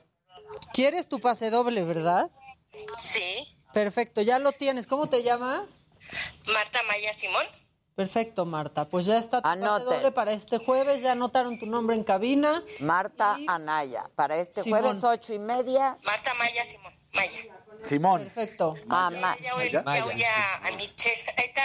¿Quieres 0.72 1.08
tu 1.08 1.20
pase 1.20 1.50
doble, 1.50 1.84
verdad? 1.84 2.30
Sí, 2.98 3.56
Perfecto, 3.72 4.20
ya 4.22 4.38
lo 4.40 4.50
tienes. 4.52 4.86
¿Cómo 4.88 5.08
te 5.08 5.22
llamas? 5.22 5.78
Marta 6.52 6.80
Maya 6.88 7.12
Simón. 7.14 7.46
Perfecto, 7.94 8.44
Marta. 8.46 8.84
Pues 8.86 9.06
ya 9.06 9.16
está 9.18 9.38
tu 9.38 9.42
pase 9.42 9.58
Anoten. 9.58 9.84
doble 9.84 10.10
para 10.10 10.32
este 10.32 10.58
jueves. 10.58 11.02
Ya 11.02 11.12
anotaron 11.12 11.58
tu 11.58 11.66
nombre 11.66 11.94
en 11.94 12.02
cabina. 12.02 12.62
Marta 12.80 13.36
Anaya. 13.46 14.10
Para 14.16 14.36
este 14.38 14.62
Simón. 14.62 14.80
jueves, 14.82 15.04
ocho 15.04 15.34
y 15.34 15.38
media. 15.38 15.96
Marta 16.04 16.32
Maya 16.34 16.64
Simón. 16.64 16.92
Maya. 17.12 17.59
Simón. 17.80 18.24
Perfecto. 18.24 18.74
Ah, 18.88 19.10
Ma- 19.20 19.36
Ya 19.40 19.54
voy, 19.54 19.70
ya 19.70 19.82
voy 19.82 20.22
a, 20.22 20.54
a 20.66 20.70
Michelle. 20.76 21.20
Ahí 21.36 21.44
está. 21.46 21.62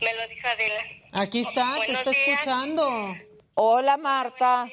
Me 0.00 0.14
lo 0.14 0.28
dijo 0.28 0.46
Adela. 0.48 0.82
Aquí 1.12 1.40
está, 1.40 1.72
te 1.72 1.76
Buenos 1.78 1.98
está 1.98 2.10
días. 2.10 2.28
escuchando. 2.28 3.14
Hola, 3.54 3.96
Marta. 3.96 4.68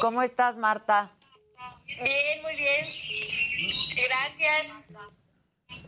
¿Cómo 0.00 0.22
estás, 0.22 0.56
Marta? 0.56 1.12
Bien, 1.86 2.42
muy 2.42 2.54
bien. 2.56 2.86
Gracias. 4.08 4.76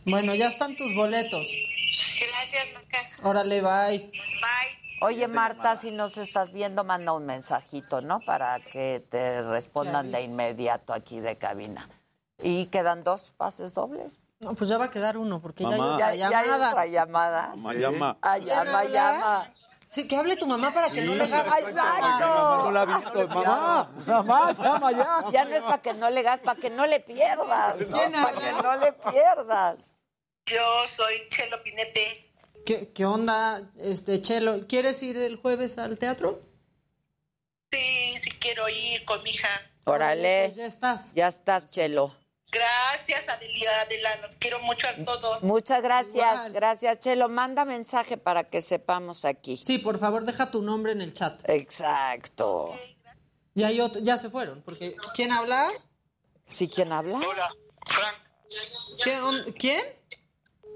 Bueno, 0.05 0.33
ya 0.35 0.47
están 0.47 0.75
tus 0.75 0.93
boletos. 0.95 1.45
Gracias, 2.27 2.67
Maca. 2.73 3.09
Órale, 3.23 3.61
bye. 3.61 3.99
Bye. 3.99 4.99
Oye, 5.01 5.27
Marta, 5.27 5.75
si 5.77 5.91
nos 5.91 6.17
estás 6.17 6.51
viendo, 6.51 6.83
manda 6.83 7.13
un 7.13 7.25
mensajito, 7.25 8.01
¿no? 8.01 8.19
Para 8.21 8.59
que 8.59 9.03
te 9.09 9.41
respondan 9.43 10.11
de 10.11 10.21
inmediato 10.23 10.93
aquí 10.93 11.19
de 11.19 11.37
cabina. 11.37 11.89
Y 12.41 12.67
quedan 12.67 13.03
dos 13.03 13.31
pases 13.37 13.73
dobles. 13.73 14.13
No, 14.39 14.53
pues 14.55 14.69
ya 14.69 14.77
va 14.77 14.85
a 14.85 14.91
quedar 14.91 15.17
uno, 15.17 15.41
porque 15.41 15.63
ya 15.63 15.69
hay 15.71 15.79
otra 15.81 16.15
Ya, 16.15 16.29
ya 16.29 16.39
hay 16.39 16.45
llamada. 16.47 16.69
otra 16.69 16.85
llamada. 16.85 17.47
Mamá, 17.55 17.73
llama. 17.73 18.17
Ah, 18.21 18.35
¿Quién 18.35 18.47
llama, 18.47 18.83
llama. 18.85 19.53
Sí, 19.89 20.07
que 20.07 20.15
hable 20.15 20.35
tu 20.37 20.45
mamá 20.47 20.71
para 20.73 20.89
que 20.91 21.01
no 21.01 21.15
le 21.15 21.23
hagas. 21.23 21.47
Ay, 21.51 21.63
exacto. 21.65 22.63
No 22.63 22.71
la 22.71 22.81
ha 22.81 22.85
visto. 22.85 23.27
Mamá, 23.27 23.91
mamá, 24.05 24.53
llama 24.53 24.91
ya. 24.91 25.25
Ya 25.31 25.45
no 25.45 25.55
es 25.55 25.63
para 25.63 25.81
que 25.81 25.93
no 25.95 26.09
le 26.09 26.19
hagas, 26.21 26.39
para 26.41 26.59
que 26.59 26.69
no 26.69 26.85
le 26.85 26.99
pierdas. 27.01 27.75
¿no? 27.77 27.97
¿Quién 27.97 28.11
Para 28.13 28.27
habla? 28.29 28.39
que 28.41 28.51
no 28.63 28.75
le 28.77 28.93
pierdas. 28.93 29.91
Yo 30.45 30.61
soy 30.95 31.27
Chelo 31.29 31.61
Pinete. 31.63 32.31
¿Qué, 32.65 32.91
qué 32.93 33.05
onda, 33.05 33.63
este 33.77 34.21
Chelo? 34.21 34.67
¿Quieres 34.67 35.01
ir 35.03 35.17
el 35.17 35.37
jueves 35.37 35.77
al 35.79 35.97
teatro? 35.97 36.39
Sí, 37.71 38.17
sí 38.21 38.31
quiero 38.39 38.69
ir 38.69 39.03
con 39.05 39.21
mi 39.23 39.31
hija. 39.31 39.49
Órale. 39.85 40.45
Pues 40.45 40.55
ya 40.57 40.65
estás. 40.65 41.13
Ya 41.13 41.27
estás, 41.27 41.69
Chelo. 41.71 42.15
Gracias, 42.51 43.29
Adelia, 43.29 43.69
Adela. 43.81 44.15
Los 44.21 44.35
quiero 44.37 44.59
mucho 44.59 44.87
a 44.87 44.95
todos. 45.05 45.43
Muchas 45.43 45.81
gracias. 45.83 46.15
Igual. 46.15 46.53
Gracias, 46.53 46.99
Chelo. 46.99 47.29
Manda 47.29 47.63
mensaje 47.65 48.17
para 48.17 48.43
que 48.45 48.61
sepamos 48.61 49.23
aquí. 49.25 49.57
Sí, 49.63 49.77
por 49.77 49.99
favor, 49.99 50.25
deja 50.25 50.49
tu 50.49 50.61
nombre 50.61 50.91
en 50.91 51.01
el 51.01 51.13
chat. 51.13 51.41
Exacto. 51.47 52.73
Ya, 53.53 53.67
hay 53.67 53.79
otro- 53.81 54.01
ya 54.01 54.17
se 54.17 54.29
fueron, 54.29 54.61
porque 54.63 54.95
¿quién 55.13 55.31
habla? 55.31 55.69
¿Sí 56.47 56.67
quién 56.67 56.91
habla? 56.91 57.17
Hola, 57.17 57.51
Frank. 57.85 58.15
¿Quién? 59.03 59.21
on- 59.21 59.53
¿Quién? 59.53 59.83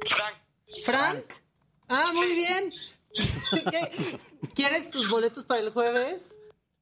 Frank. 0.06 0.36
¿Frank? 0.84 1.26
Ah, 1.88 2.12
muy 2.14 2.34
bien. 2.34 2.74
¿Qué? 3.72 4.20
¿Quieres 4.56 4.90
tus 4.92 5.10
boletos 5.10 5.44
para 5.46 5.62
el 5.62 5.72
jueves? 5.72 6.22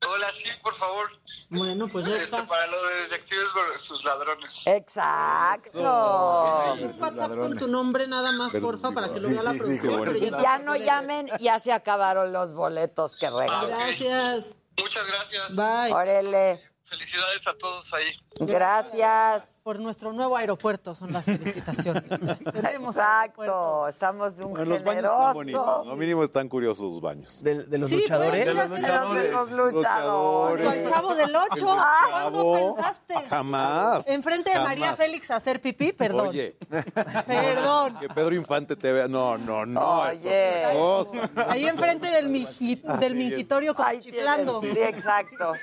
Hola, 0.07 0.27
sí, 0.31 0.49
por 0.63 0.73
favor. 0.73 1.09
Bueno, 1.49 1.87
pues 1.87 2.05
ya 2.05 2.13
Este, 2.13 2.23
está. 2.25 2.47
para 2.47 2.65
lo 2.67 2.83
de 2.87 2.95
detectives 3.03 3.49
versus 3.53 4.03
ladrones. 4.03 4.63
Exacto. 4.65 5.79
Un 5.79 6.85
WhatsApp 6.99 7.37
con 7.37 7.57
tu 7.57 7.67
nombre 7.67 8.07
nada 8.07 8.31
más, 8.31 8.53
porfa, 8.55 8.91
para 8.91 9.11
que 9.13 9.19
lo 9.19 9.27
Sí, 9.27 9.33
vea 9.33 9.43
la 9.43 9.51
sí, 9.51 9.57
producción. 9.59 9.97
bueno. 9.97 10.11
pero 10.13 10.25
Y 10.25 10.29
ya 10.43 10.57
no 10.57 10.75
llamen, 10.75 11.29
ya 11.39 11.59
se 11.59 11.71
acabaron 11.71 12.33
los 12.33 12.53
boletos 12.53 13.15
que 13.15 13.29
regalan. 13.29 13.67
Gracias. 13.67 14.55
Muchas 14.77 15.05
gracias. 15.05 15.55
Bye. 15.55 15.93
Órale. 15.93 16.70
Felicidades 16.91 17.47
a 17.47 17.53
todos 17.53 17.93
ahí. 17.93 18.05
Gracias. 18.41 19.55
Por 19.63 19.79
nuestro 19.79 20.11
nuevo 20.11 20.35
aeropuerto 20.35 20.93
son 20.93 21.13
las 21.13 21.23
felicitaciones. 21.25 22.03
Tenemos 22.53 22.97
Exacto, 22.97 23.87
estamos 23.87 24.35
de 24.35 24.43
un 24.43 24.51
Bueno, 24.53 24.65
los 24.73 24.83
baños 24.83 25.05
están 25.05 25.33
bonitos. 25.33 25.85
No 25.85 25.95
mínimo 25.95 26.23
están 26.25 26.49
curiosos 26.49 26.91
los 26.91 26.99
baños. 27.01 27.41
De, 27.41 27.63
de 27.63 27.77
los 27.77 27.89
Sí, 27.89 27.95
luchadores. 28.01 28.29
pueden 28.31 28.55
ser 28.55 28.91
así, 28.91 29.15
De 29.15 29.31
los 29.31 29.51
luchadores. 29.51 30.65
Con 30.67 30.77
el 30.77 30.83
chavo 30.85 31.15
del 31.15 31.33
8. 31.33 31.65
¿Cuándo 32.11 32.53
pensaste? 32.75 33.13
Jamás. 33.29 34.07
Enfrente 34.09 34.51
de 34.51 34.59
María. 34.59 34.93
Félix 34.97 35.31
a 35.31 35.37
hacer 35.37 35.61
pipí, 35.61 35.93
perdón. 35.93 36.27
Oye, 36.27 36.57
Perdón. 37.25 37.99
que 38.01 38.09
Pedro 38.09 38.35
Infante 38.35 38.75
te 38.75 38.91
vea. 38.91 39.07
No, 39.07 39.37
no, 39.37 39.65
no. 39.65 40.01
Oye. 40.01 40.63
cosa. 40.73 41.29
Ahí 41.47 41.67
enfrente 41.67 42.07
del, 42.09 42.27
miji- 42.27 42.81
del 42.99 43.15
mingitorio 43.15 43.73
como 43.75 43.89
chiflando. 43.97 44.59
Sí, 44.59 44.67
exacto. 44.77 45.53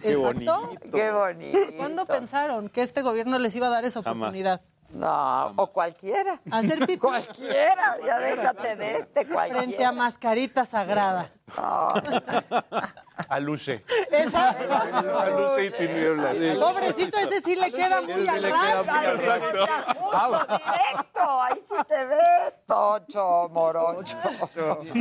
Qué 0.00 0.12
Exacto. 0.12 0.22
bonito. 0.22 0.77
Qué 0.80 1.10
bonito. 1.10 1.58
¿Cuándo 1.76 2.06
pensaron 2.06 2.68
que 2.68 2.82
este 2.82 3.02
gobierno 3.02 3.38
les 3.38 3.54
iba 3.56 3.66
a 3.66 3.70
dar 3.70 3.84
esa 3.84 4.02
Jamás. 4.02 4.34
No, 4.90 5.52
o 5.56 5.66
cualquiera. 5.66 6.40
Hacer 6.50 6.78
pipí. 6.80 6.96
Cualquiera, 6.98 7.98
ya 8.06 8.18
déjate 8.18 8.76
de 8.76 8.96
este, 8.98 9.26
cualquiera. 9.26 9.62
Frente 9.62 9.84
a 9.84 9.92
mascarita 9.92 10.64
sagrada. 10.64 11.30
Aluche. 13.28 13.84
Exacto. 14.10 14.74
Aluche 14.74 15.66
y 15.66 15.70
tinieblas. 15.70 16.36
Pobrecito, 16.58 17.18
ese 17.18 17.42
sí 17.42 17.56
le 17.56 17.70
queda 17.72 18.00
muy 18.00 18.28
al. 18.28 18.50
Justo, 18.50 18.92
directo, 20.46 21.42
ahí 21.42 21.60
sí 21.66 21.74
te 21.86 22.06
ve, 22.06 22.54
tocho, 22.66 23.48
morocho. 23.50 24.16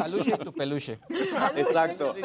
Aluche 0.03 0.31
y 0.31 0.37
tu 0.37 0.53
peluche. 0.53 0.99
Exacto. 1.55 2.15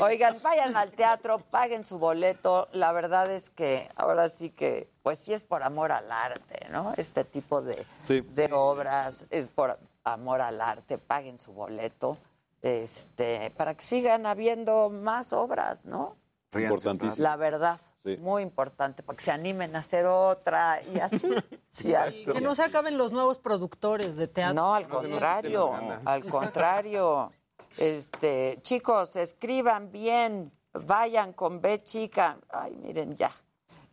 Oigan, 0.00 0.40
vayan 0.42 0.76
al 0.76 0.90
teatro, 0.92 1.38
paguen 1.38 1.86
su 1.86 1.98
boleto. 1.98 2.68
La 2.72 2.92
verdad 2.92 3.30
es 3.30 3.50
que 3.50 3.88
ahora 3.96 4.28
sí 4.28 4.50
que, 4.50 4.90
pues 5.06 5.20
sí 5.20 5.32
es 5.32 5.44
por 5.44 5.62
amor 5.62 5.92
al 5.92 6.10
arte, 6.10 6.66
¿no? 6.68 6.92
Este 6.96 7.22
tipo 7.22 7.62
de, 7.62 7.86
Sí. 8.06 8.22
de 8.22 8.52
obras 8.52 9.24
es 9.30 9.46
por 9.46 9.78
amor 10.02 10.40
al 10.40 10.60
arte. 10.60 10.98
Paguen 10.98 11.38
su 11.38 11.52
boleto, 11.52 12.18
este, 12.60 13.52
para 13.56 13.76
que 13.76 13.84
sigan 13.84 14.26
habiendo 14.26 14.90
más 14.90 15.32
obras, 15.32 15.84
¿no? 15.84 16.16
Importantísimo. 16.52 17.22
La 17.22 17.36
verdad, 17.36 17.78
Sí. 18.02 18.16
muy 18.16 18.42
importante, 18.42 19.04
para 19.04 19.16
que 19.16 19.22
se 19.22 19.30
animen 19.30 19.76
a 19.76 19.78
hacer 19.78 20.06
otra 20.06 20.82
y 20.82 20.98
así. 20.98 21.28
y 21.84 21.94
así. 21.94 22.24
Que 22.24 22.40
no 22.40 22.56
se 22.56 22.64
acaben 22.64 22.98
los 22.98 23.12
nuevos 23.12 23.38
productores 23.38 24.16
de 24.16 24.26
teatro. 24.26 24.54
No, 24.54 24.74
al 24.74 24.88
contrario, 24.88 25.72
al 26.04 26.24
contrario. 26.24 27.30
Este, 27.76 28.58
chicos, 28.62 29.14
escriban 29.14 29.92
bien, 29.92 30.50
vayan 30.72 31.32
con 31.32 31.60
B 31.60 31.80
chica. 31.84 32.38
Ay, 32.48 32.74
miren 32.82 33.14
ya. 33.14 33.30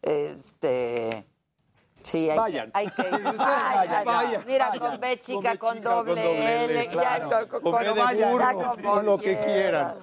Este, 0.03 1.25
sí, 2.03 2.29
hay 2.29 2.37
Vayan. 2.37 2.71
que, 2.71 2.77
hay 2.77 2.87
que 2.89 3.01
Vayan, 3.03 3.37
vayan, 3.37 4.05
vayan, 4.05 4.43
Mira, 4.45 4.67
vayan. 4.69 4.79
con 4.91 4.99
B 4.99 5.21
chica, 5.21 5.57
con 5.57 5.77
chica, 5.77 5.89
con 5.89 6.05
doble 6.05 6.23
doble 6.23 6.65
L, 6.65 6.73
L, 6.73 6.85
ya, 6.85 6.91
claro. 6.91 7.29
con, 7.49 7.61
con- 7.61 7.71
Con 7.71 7.81
B 7.81 7.89
de 8.11 8.19
ya 8.19 8.29
burro, 8.31 8.45
como 8.53 8.91
con 8.91 9.05
lo 9.05 9.17
que 9.17 9.39
quieran. 9.39 9.95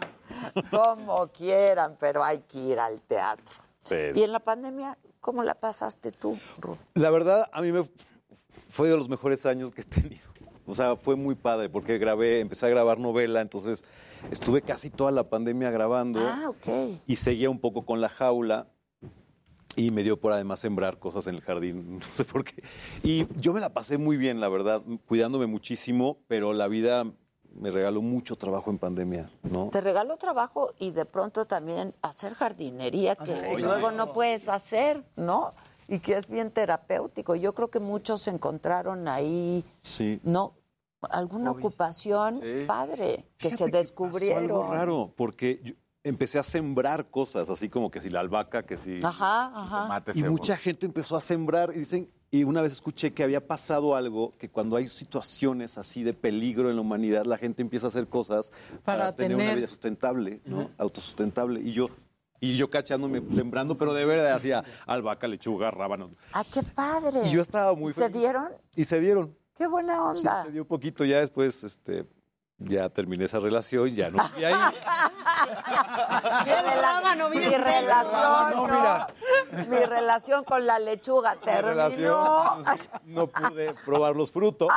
Como 0.71 1.29
quieran, 1.29 1.97
pero 2.01 2.25
hay 2.25 2.41
que 2.41 2.59
ir 2.59 2.79
al 2.81 3.01
teatro. 3.03 3.45
Sí. 3.83 3.95
Y 4.15 4.23
en 4.23 4.33
la 4.33 4.41
pandemia, 4.41 4.97
¿cómo 5.21 5.43
la 5.43 5.55
pasaste 5.55 6.13
tú? 6.13 6.39
La 6.95 7.11
verdad, 7.11 7.49
a 7.53 7.61
mí 7.61 7.73
me 7.73 7.89
fue 8.71 8.89
de 8.89 8.97
los 8.97 9.09
mejores 9.11 9.45
años 9.45 9.73
que 9.75 9.83
he 9.83 9.85
tenido. 9.85 10.31
O 10.67 10.75
sea, 10.75 10.97
fue 10.97 11.17
muy 11.17 11.35
padre 11.35 11.69
porque 11.69 11.99
grabé, 11.99 12.41
empecé 12.41 12.65
a 12.67 12.69
grabar 12.71 12.99
novela, 12.99 13.41
entonces 13.41 13.85
estuve 14.31 14.63
casi 14.63 14.89
toda 14.89 15.11
la 15.11 15.25
pandemia 15.29 15.71
grabando 15.71 16.21
Ah, 16.21 16.45
ok. 16.49 17.01
y 17.07 17.17
seguía 17.17 17.51
un 17.51 17.59
poco 17.61 17.85
con 17.85 18.01
la 18.01 18.09
jaula 18.09 18.69
y 19.77 19.91
me 19.91 20.03
dio 20.03 20.19
por 20.19 20.33
además 20.33 20.61
sembrar 20.61 20.99
cosas 20.99 21.27
en 21.27 21.37
el 21.37 21.41
jardín, 21.43 21.99
no 22.01 22.07
sé 22.13 22.25
por 22.25 22.45
qué. 22.45 22.63
Y 23.03 23.27
yo 23.41 23.53
me 23.53 23.61
la 23.61 23.71
pasé 23.73 23.99
muy 23.99 24.17
bien, 24.17 24.41
la 24.41 24.49
verdad, 24.49 24.83
cuidándome 25.07 25.47
muchísimo, 25.47 26.19
pero 26.29 26.53
la 26.53 26.69
vida 26.69 27.05
me 27.53 27.71
regaló 27.71 28.01
mucho 28.01 28.37
trabajo 28.37 28.71
en 28.71 28.79
pandemia, 28.79 29.29
¿no? 29.43 29.71
Te 29.73 29.81
regaló 29.81 30.17
trabajo 30.17 30.73
y 30.79 30.93
de 30.93 31.05
pronto 31.05 31.47
también 31.47 31.95
hacer 32.03 32.35
jardinería 32.35 33.17
que 33.17 33.57
luego 33.61 33.91
no 33.91 34.13
puedes 34.13 34.49
hacer, 34.49 35.03
¿no? 35.17 35.53
Y 35.89 35.99
que 35.99 36.17
es 36.17 36.29
bien 36.29 36.53
terapéutico. 36.53 37.35
Yo 37.35 37.53
creo 37.53 37.69
que 37.69 37.81
muchos 37.81 38.29
encontraron 38.29 39.09
ahí, 39.09 39.65
Sí. 39.83 40.21
¿no? 40.23 40.55
Alguna 41.11 41.51
ocupación 41.51 42.37
Sí. 42.37 42.65
padre 42.69 43.25
que 43.37 43.51
se 43.51 43.65
Pasó 43.65 43.77
descubrieron. 43.77 44.45
algo 44.45 44.71
raro, 44.73 45.13
porque 45.17 45.61
yo 45.65 45.73
empecé 46.11 46.39
a 46.39 46.43
sembrar 46.43 47.09
cosas, 47.11 47.49
así 47.49 47.69
como 47.69 47.91
que 47.91 48.01
si 48.01 48.09
la 48.11 48.21
albahaca, 48.21 48.63
que 48.65 48.77
si... 48.77 49.03
Ajá, 49.03 49.47
ajá. 49.55 50.03
Y 50.15 50.25
mucha 50.25 50.57
gente 50.57 50.85
empezó 50.85 51.17
a 51.17 51.21
sembrar 51.21 51.71
y 51.75 51.79
dicen, 51.79 52.11
y 52.31 52.45
una 52.45 52.63
vez 52.63 52.73
escuché 52.73 53.13
que 53.13 53.23
había 53.23 53.47
pasado 53.47 53.97
algo, 53.97 54.37
que 54.37 54.49
cuando 54.51 54.77
hay 54.77 54.89
situaciones 54.89 55.79
así 55.79 56.03
de 56.03 56.13
peligro 56.13 56.69
en 56.69 56.77
la 56.77 56.83
humanidad, 56.83 57.25
la 57.25 57.39
gente 57.39 57.63
empieza 57.63 57.87
a 57.87 57.89
hacer 57.89 58.07
cosas 58.09 58.53
para, 58.85 59.05
Para 59.05 59.17
tener, 59.17 59.37
una 59.37 59.55
vida 59.55 59.67
sustentable, 59.67 60.41
¿no? 60.45 60.71
Autosustentable. 60.79 61.61
Y 61.61 61.73
yo, 61.73 61.89
y 62.41 62.57
yo 62.57 62.71
cachándome, 62.71 63.23
sembrando, 63.35 63.77
pero 63.79 63.95
de 63.95 64.05
verdad 64.05 64.33
hacía 64.33 64.65
albahaca, 64.87 65.29
lechuga, 65.29 65.71
rábano. 65.71 66.11
¡Ah, 66.33 66.45
qué 66.53 66.63
padre! 66.63 67.23
Y 67.25 67.31
yo 67.31 67.41
estaba 67.41 67.75
muy 67.75 67.91
¿Y 67.91 67.95
¿Se 67.95 68.03
feliz. 68.03 68.19
dieron? 68.19 68.49
Y 68.77 68.85
se 68.85 69.01
dieron. 69.01 69.37
¡Qué 69.55 69.67
buena 69.67 69.95
Sí, 70.15 70.21
onda! 70.21 70.45
se 70.45 70.53
dio 70.53 70.65
poquito. 70.67 71.05
Ya 71.05 71.21
después, 71.21 71.65
este, 71.65 72.07
ya 72.61 72.89
terminé 72.91 73.25
esa 73.25 73.39
relación, 73.39 73.89
ya 73.89 74.11
no. 74.11 74.19
Y 74.39 74.45
ahí, 74.45 74.55
mi, 77.31 77.57
relación, 77.57 78.51
No, 78.51 78.51
¿no? 78.51 78.65
mira. 78.67 79.07
mi 79.69 79.77
relación 79.79 80.45
con 80.45 80.67
la 80.67 80.79
lechuga 80.79 81.35
mi 81.37 81.41
terminó. 81.41 81.69
relación, 81.69 82.65
no 83.05 83.27
pude 83.27 83.75
probar 83.85 84.17
los 84.17 84.31
frutos. 84.31 84.69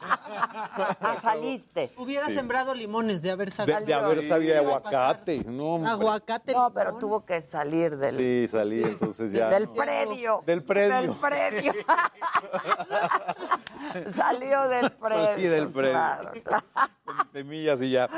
Ah, 0.00 1.16
saliste. 1.20 1.92
Hubiera 1.96 2.26
Sí. 2.28 2.34
sembrado 2.34 2.72
limones 2.72 3.20
de 3.22 3.32
haber 3.32 3.48
De, 3.48 3.54
sabido. 3.54 3.80
de 3.84 3.94
haber 3.94 4.22
sabido 4.22 4.56
aguacate. 4.58 5.42
No. 5.44 5.84
Aguacate. 5.86 6.52
No, 6.52 6.72
pero 6.72 6.94
tuvo 6.94 7.24
que 7.24 7.42
salir 7.42 7.96
del, 7.96 8.16
Sí, 8.16 8.46
salí, 8.48 8.82
entonces 8.84 9.32
ya. 9.32 9.48
del 9.48 9.64
no. 9.66 9.74
predio. 9.74 10.42
Del 10.46 10.62
predio. 10.62 11.00
Del 11.00 11.14
predio. 11.16 11.72
Salió 14.14 14.68
del 14.68 14.90
predio. 14.92 15.26
Salí 15.26 15.46
del 15.46 15.68
predio. 15.68 15.92
Claro, 15.92 16.32
claro. 16.44 16.64
Mis 17.08 17.30
semillas 17.32 17.82
y 17.82 17.90
ya. 17.90 18.08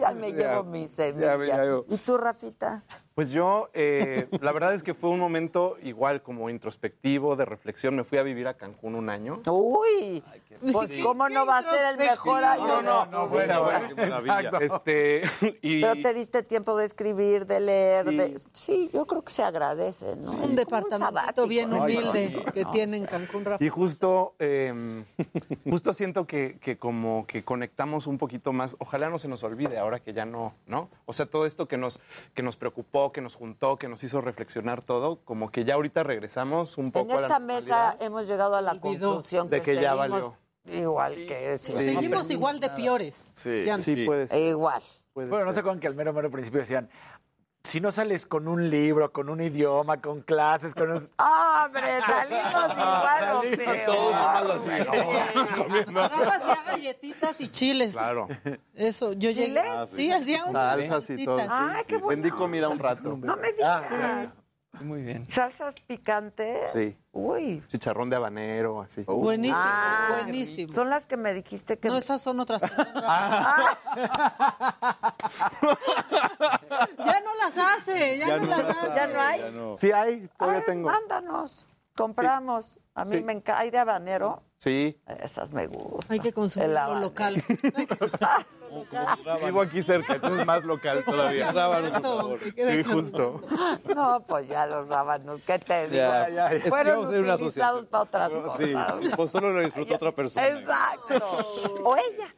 Ya 0.00 0.10
me 0.12 0.32
Ya, 0.32 0.38
llevo 0.52 0.64
mi 0.64 0.82
ya 0.82 0.88
semilla. 0.88 1.38
me- 1.38 1.46
ya 1.46 1.64
yo. 1.64 1.84
¿Y 1.88 1.96
tú, 1.98 2.16
Rafita? 2.16 2.82
Pues 3.18 3.32
yo, 3.32 3.68
eh, 3.74 4.28
la 4.42 4.52
verdad 4.52 4.74
es 4.74 4.84
que 4.84 4.94
fue 4.94 5.10
un 5.10 5.18
momento 5.18 5.76
igual 5.82 6.22
como 6.22 6.50
introspectivo, 6.50 7.34
de 7.34 7.46
reflexión. 7.46 7.96
Me 7.96 8.04
fui 8.04 8.16
a 8.18 8.22
vivir 8.22 8.46
a 8.46 8.54
Cancún 8.54 8.94
un 8.94 9.10
año. 9.10 9.42
Uy, 9.50 10.22
pues 10.72 10.92
¿cómo 11.02 11.28
no 11.28 11.44
va 11.44 11.58
a 11.58 11.62
ser 11.64 11.94
el 11.94 11.96
mejor 11.96 12.44
año? 12.44 12.80
No, 12.80 12.82
no, 12.82 13.06
no, 13.06 13.28
bueno, 13.28 13.64
bueno, 13.64 14.18
exacto. 14.18 14.60
Este, 14.60 15.22
y, 15.62 15.80
Pero 15.80 16.00
te 16.00 16.14
diste 16.14 16.44
tiempo 16.44 16.76
de 16.76 16.84
escribir, 16.84 17.44
de 17.46 17.58
leer, 17.58 18.08
Sí. 18.08 18.16
de... 18.16 18.40
Sí, 18.52 18.90
yo 18.94 19.04
creo 19.04 19.24
que 19.24 19.32
se 19.32 19.42
agradece, 19.42 20.14
¿no? 20.14 20.30
Un 20.30 20.54
departamento 20.54 21.48
bien 21.48 21.72
Ay, 21.72 21.80
humilde 21.80 22.28
sí, 22.28 22.52
que 22.52 22.62
¿no? 22.62 22.70
tiene 22.70 22.98
en 22.98 23.06
Cancún, 23.06 23.44
Rafa. 23.44 23.64
Y 23.64 23.68
justo, 23.68 24.36
eh, 24.38 25.04
justo 25.68 25.92
siento 25.92 26.24
que, 26.24 26.58
que 26.60 26.78
como 26.78 27.26
que 27.26 27.44
conectamos 27.44 28.06
un 28.06 28.16
poquito 28.16 28.52
más. 28.52 28.76
Ojalá 28.78 29.10
no 29.10 29.18
se 29.18 29.26
nos 29.26 29.42
olvide 29.42 29.76
ahora 29.76 29.98
que 29.98 30.12
ya 30.12 30.24
no, 30.24 30.54
¿no? 30.68 30.88
O 31.06 31.12
sea, 31.12 31.26
todo 31.26 31.46
esto 31.46 31.66
que 31.66 31.76
nos, 31.76 31.98
que 32.32 32.44
nos 32.44 32.56
preocupó, 32.56 33.07
que 33.12 33.20
nos 33.20 33.34
juntó, 33.36 33.76
que 33.76 33.88
nos 33.88 34.02
hizo 34.04 34.20
reflexionar 34.20 34.82
todo, 34.82 35.20
como 35.24 35.50
que 35.50 35.64
ya 35.64 35.74
ahorita 35.74 36.02
regresamos 36.02 36.78
un 36.78 36.86
En 36.86 36.92
poco 36.92 37.12
a 37.12 37.20
la 37.20 37.26
esta 37.26 37.38
mesa 37.38 37.96
hemos 38.00 38.26
llegado 38.26 38.56
a 38.56 38.62
la 38.62 38.72
Olvidó. 38.72 39.08
conclusión 39.10 39.48
De 39.48 39.60
que 39.60 39.74
ya 39.76 39.94
valió. 39.94 40.36
Igual 40.64 41.14
que 41.26 41.58
sí. 41.58 41.72
Seguimos 41.72 42.30
igual 42.30 42.60
de 42.60 42.70
peores. 42.70 43.32
Sí. 43.34 43.62
que 43.64 43.70
antes. 43.70 43.84
Sí, 43.84 44.04
puede 44.04 44.28
ser. 44.28 44.42
Igual. 44.42 44.82
puede 45.12 45.28
Bueno, 45.28 45.46
no 45.46 45.52
sé 45.52 45.62
con 45.62 45.80
que 45.80 45.86
al 45.86 45.94
mero, 45.94 46.12
mero 46.12 46.30
principio 46.30 46.60
decían, 46.60 46.90
si 47.68 47.80
no 47.80 47.90
sales 47.90 48.26
con 48.26 48.48
un 48.48 48.70
libro, 48.70 49.12
con 49.12 49.28
un 49.28 49.40
idioma, 49.40 50.00
con 50.00 50.22
clases, 50.22 50.74
con... 50.74 50.90
un-". 50.90 51.08
¡Ah, 51.18 51.64
¡Hombre, 51.66 51.82
salimos 52.06 52.72
igual 52.72 53.30
o 53.30 53.42
Salimos 53.42 53.56
peor! 53.58 53.76
todos 53.84 54.12
nomás 55.86 56.12
así, 56.12 56.22
Rafa 56.22 56.36
hacía 56.36 56.58
galletitas 56.66 57.40
y 57.40 57.48
chiles. 57.48 57.92
Claro. 57.92 58.28
Eso, 58.74 59.12
yo 59.12 59.30
llegué. 59.30 59.46
¿Chiles? 59.46 59.90
Sí, 59.90 60.10
hacía 60.10 60.44
un 60.44 60.52
Salsas 60.52 61.10
y 61.10 61.24
todo. 61.24 61.38
sí, 61.38 61.46
Ay, 61.50 61.82
sí. 61.82 61.86
qué 61.88 61.96
buena 61.98 62.22
Vendí 62.22 62.30
comida 62.36 62.68
un 62.68 62.78
rato. 62.78 63.18
No 63.18 63.36
me 63.36 63.52
digas. 63.52 63.86
Ah, 63.90 64.26
Muy 64.80 65.02
bien. 65.02 65.26
¿Salsas 65.30 65.74
picantes? 65.86 66.70
Sí. 66.70 66.96
Uy. 67.12 67.64
Chicharrón 67.68 68.10
de 68.10 68.16
habanero, 68.16 68.82
así. 68.82 69.02
Buenísimo, 69.02 69.58
Ah, 69.60 70.08
buenísimo. 70.22 70.72
Son 70.72 70.88
las 70.90 71.06
que 71.06 71.16
me 71.16 71.34
dijiste 71.34 71.78
que... 71.78 71.88
No, 71.88 71.96
esas 71.96 72.20
son 72.20 72.38
otras. 72.40 72.62
Ah. 73.10 73.76
ya 76.98 77.20
no 77.20 77.34
las 77.42 77.56
hace, 77.56 78.18
ya, 78.18 78.38
no, 78.38 78.44
las 78.46 78.60
hace. 78.60 78.94
¿Ya 78.94 79.06
no 79.08 79.20
hay? 79.20 79.76
Sí 79.78 79.90
hay, 79.92 80.28
todavía 80.38 80.60
Ay, 80.60 80.64
tengo. 80.66 80.88
Mándanos, 80.88 81.66
compramos. 81.96 82.78
A 82.94 83.04
mí 83.04 83.16
Sí. 83.18 83.22
me 83.22 83.32
encanta. 83.32 83.58
¿Hay 83.60 83.70
de 83.70 83.78
habanero? 83.78 84.42
Sí. 84.58 85.00
Esas 85.22 85.52
me 85.52 85.68
gustan. 85.68 86.14
Hay 86.14 86.20
que 86.20 86.32
consumir 86.32 86.68
El 86.70 86.74
lo 86.74 86.96
local. 86.96 87.42
Vivo 89.46 89.62
aquí 89.62 89.82
cerca, 89.82 90.14
entonces 90.16 90.40
es 90.40 90.46
más 90.46 90.64
local 90.64 91.02
todavía. 91.04 91.52
Rábanos, 91.52 91.92
por 91.92 92.02
favor. 92.02 92.40
Sí, 92.56 92.82
justo. 92.82 93.40
No, 93.94 94.24
pues 94.26 94.48
ya 94.48 94.66
los 94.66 94.88
rábanos, 94.88 95.40
¿qué 95.46 95.58
te 95.60 95.84
digo? 95.88 95.94
Ya, 96.02 96.28
ya, 96.28 96.52
ya. 96.52 96.68
Fueron 96.68 97.06
utilizados 97.06 97.86
para 97.86 98.02
otras 98.02 98.32
Sí, 98.58 98.72
cosas. 98.72 99.00
pues 99.16 99.30
solo 99.30 99.50
lo 99.52 99.60
disfrutó 99.60 99.94
otra 99.94 100.12
persona. 100.12 100.46
Exacto. 100.48 101.24
O 101.84 101.96
ella. 101.96 102.34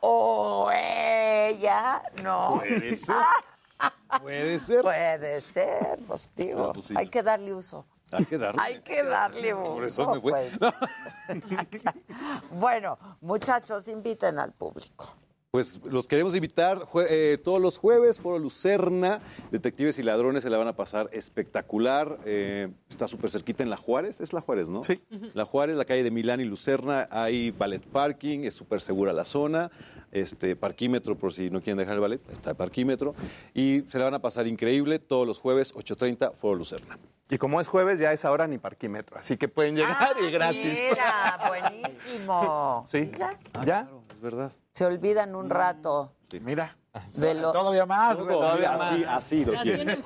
O 0.00 0.70
ella. 0.72 2.02
No. 2.22 2.56
Puede 2.56 2.96
ser. 2.96 3.16
Puede 4.22 4.58
ser. 4.58 4.82
Puede 4.82 5.40
ser, 5.40 5.98
pues 6.06 6.28
digo. 6.34 6.72
Pues 6.72 6.86
sí. 6.86 6.94
Hay 6.96 7.08
que 7.08 7.22
darle 7.22 7.54
uso. 7.54 7.86
Hay 8.12 8.24
que 8.24 8.38
darle. 8.38 8.62
Hay 8.62 8.80
que 8.80 9.02
darle 9.02 9.54
uso. 9.54 9.74
Por 9.74 9.84
eso 9.84 10.14
me 10.14 10.20
fue. 10.20 10.50
pues. 10.58 10.72
bueno, 12.50 12.98
muchachos, 13.20 13.88
inviten 13.88 14.38
al 14.38 14.52
público. 14.52 15.14
Pues 15.52 15.80
los 15.84 16.06
queremos 16.06 16.36
invitar 16.36 16.86
eh, 17.08 17.36
todos 17.42 17.60
los 17.60 17.76
jueves, 17.76 18.20
Foro 18.20 18.38
Lucerna, 18.38 19.20
Detectives 19.50 19.98
y 19.98 20.04
Ladrones 20.04 20.44
se 20.44 20.50
la 20.50 20.56
van 20.58 20.68
a 20.68 20.76
pasar 20.76 21.10
espectacular. 21.12 22.18
eh, 22.24 22.68
está 22.88 23.08
súper 23.08 23.30
cerquita 23.30 23.64
en 23.64 23.68
La 23.70 23.76
Juárez, 23.76 24.20
es 24.20 24.32
La 24.32 24.42
Juárez, 24.42 24.68
¿no? 24.68 24.84
Sí. 24.84 25.02
La 25.34 25.44
Juárez, 25.44 25.76
la 25.76 25.84
calle 25.84 26.04
de 26.04 26.12
Milán 26.12 26.40
y 26.40 26.44
Lucerna, 26.44 27.08
hay 27.10 27.50
ballet 27.50 27.84
parking, 27.84 28.44
es 28.44 28.54
súper 28.54 28.80
segura 28.80 29.12
la 29.12 29.24
zona, 29.24 29.72
este 30.12 30.54
parquímetro 30.54 31.16
por 31.16 31.32
si 31.32 31.50
no 31.50 31.60
quieren 31.60 31.78
dejar 31.78 31.94
el 31.94 32.00
ballet, 32.00 32.30
está 32.30 32.50
el 32.50 32.56
parquímetro. 32.56 33.16
Y 33.52 33.80
se 33.88 33.98
la 33.98 34.04
van 34.04 34.14
a 34.14 34.22
pasar 34.22 34.46
increíble 34.46 35.00
todos 35.00 35.26
los 35.26 35.40
jueves, 35.40 35.74
8.30, 35.74 36.32
Foro 36.32 36.54
Lucerna. 36.54 36.96
Y 37.28 37.38
como 37.38 37.60
es 37.60 37.66
jueves, 37.66 37.98
ya 37.98 38.12
es 38.12 38.24
ahora 38.24 38.46
ni 38.46 38.58
parquímetro, 38.58 39.18
así 39.18 39.36
que 39.36 39.48
pueden 39.48 39.74
llegar 39.74 40.14
y 40.22 40.30
gratis. 40.30 40.78
Mira, 40.90 41.38
buenísimo. 41.48 42.84
Sí. 42.88 43.10
Ya. 43.18 43.36
¿Ya? 43.64 43.88
Es 44.12 44.20
verdad. 44.20 44.52
Se 44.80 44.86
olvidan 44.86 45.34
un 45.34 45.50
rato. 45.50 46.14
Mira. 46.40 46.74
De 47.16 47.34
lo- 47.34 47.52
Todavía 47.52 47.84
más, 47.84 48.18
güey. 48.18 48.28
Todavía 48.34 48.74
así, 48.76 49.00
más. 49.04 49.06
así 49.08 49.44
lo 49.44 49.52
quieren. 49.60 50.02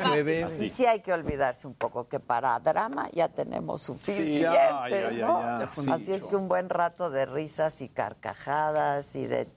Y 0.60 0.68
sí 0.68 0.84
hay 0.84 0.98
que 1.00 1.12
olvidarse 1.12 1.68
un 1.68 1.74
poco 1.74 2.08
que 2.08 2.18
para 2.18 2.58
drama 2.58 3.08
ya 3.12 3.28
tenemos 3.28 3.82
suficiente, 3.82 4.40
ya, 4.40 4.88
ya, 4.90 5.12
ya, 5.12 5.26
¿no? 5.26 5.40
ya. 5.40 5.70
Sí. 5.76 5.86
Así 5.92 6.12
es 6.12 6.24
que 6.24 6.34
un 6.34 6.48
buen 6.48 6.68
rato 6.70 7.08
de 7.08 7.24
risas 7.24 7.80
y 7.82 7.88
carcajadas 7.88 9.14
y 9.14 9.28
de 9.28 9.48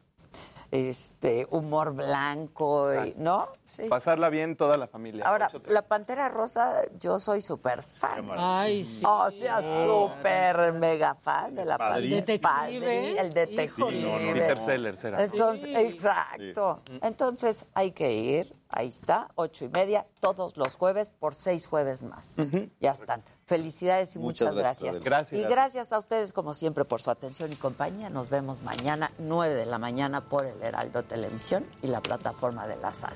este 0.69 1.47
humor 1.49 1.95
blanco, 1.95 2.93
y, 3.03 3.15
¿no? 3.17 3.47
Sí. 3.77 3.83
Pasarla 3.89 4.29
bien 4.29 4.55
toda 4.55 4.75
la 4.75 4.87
familia. 4.87 5.23
Ahora, 5.27 5.47
la 5.67 5.83
Pantera 5.83 6.29
Rosa, 6.29 6.81
yo 6.99 7.19
soy 7.19 7.43
súper 7.43 7.83
fan. 7.83 8.27
Ay, 8.35 8.83
sí. 8.83 9.03
O 9.07 9.29
sea, 9.29 9.61
súper 9.85 10.73
mega 10.73 11.13
fan 11.13 11.53
de 11.53 11.63
la 11.63 11.77
Padrísimo. 11.77 12.41
Pantera. 12.41 12.71
Detective. 12.71 13.19
El 13.19 13.33
detective. 13.35 13.91
Sí, 13.91 14.03
no, 14.03 14.19
no. 14.19 14.33
Peter 14.33 14.59
Sellers 14.59 15.03
era. 15.03 15.23
Entonces, 15.23 15.77
exacto. 15.77 16.81
Entonces 17.03 17.65
hay 17.75 17.91
que 17.91 18.11
ir, 18.11 18.55
ahí 18.69 18.87
está, 18.87 19.29
ocho 19.35 19.65
y 19.65 19.69
media, 19.69 20.07
todos 20.19 20.57
los 20.57 20.75
jueves 20.75 21.11
por 21.11 21.35
seis 21.35 21.67
jueves 21.67 22.01
más. 22.01 22.35
Ya 22.79 22.91
están. 22.91 23.23
Felicidades 23.47 24.13
y 24.17 24.19
muchas, 24.19 24.49
Muchas 24.49 24.55
gracias, 24.55 24.99
gracias. 24.99 25.39
Y 25.39 25.45
gracias 25.45 25.93
a 25.93 25.99
ustedes, 25.99 26.33
como 26.33 26.53
siempre, 26.53 26.83
por 26.83 27.01
su 27.01 27.09
atención 27.09 27.49
y 27.53 27.55
compañía. 27.55 28.09
Nos 28.09 28.29
vemos 28.29 28.61
mañana, 28.61 29.13
nueve 29.19 29.55
de 29.55 29.65
la 29.65 29.77
mañana, 29.77 30.19
por 30.19 30.45
el 30.45 30.61
Heraldo 30.61 31.03
Televisión 31.03 31.65
y 31.81 31.87
la 31.87 32.01
plataforma 32.01 32.67
de 32.67 32.75
la 32.75 32.93
sala. 32.93 33.15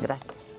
Gracias. 0.00 0.51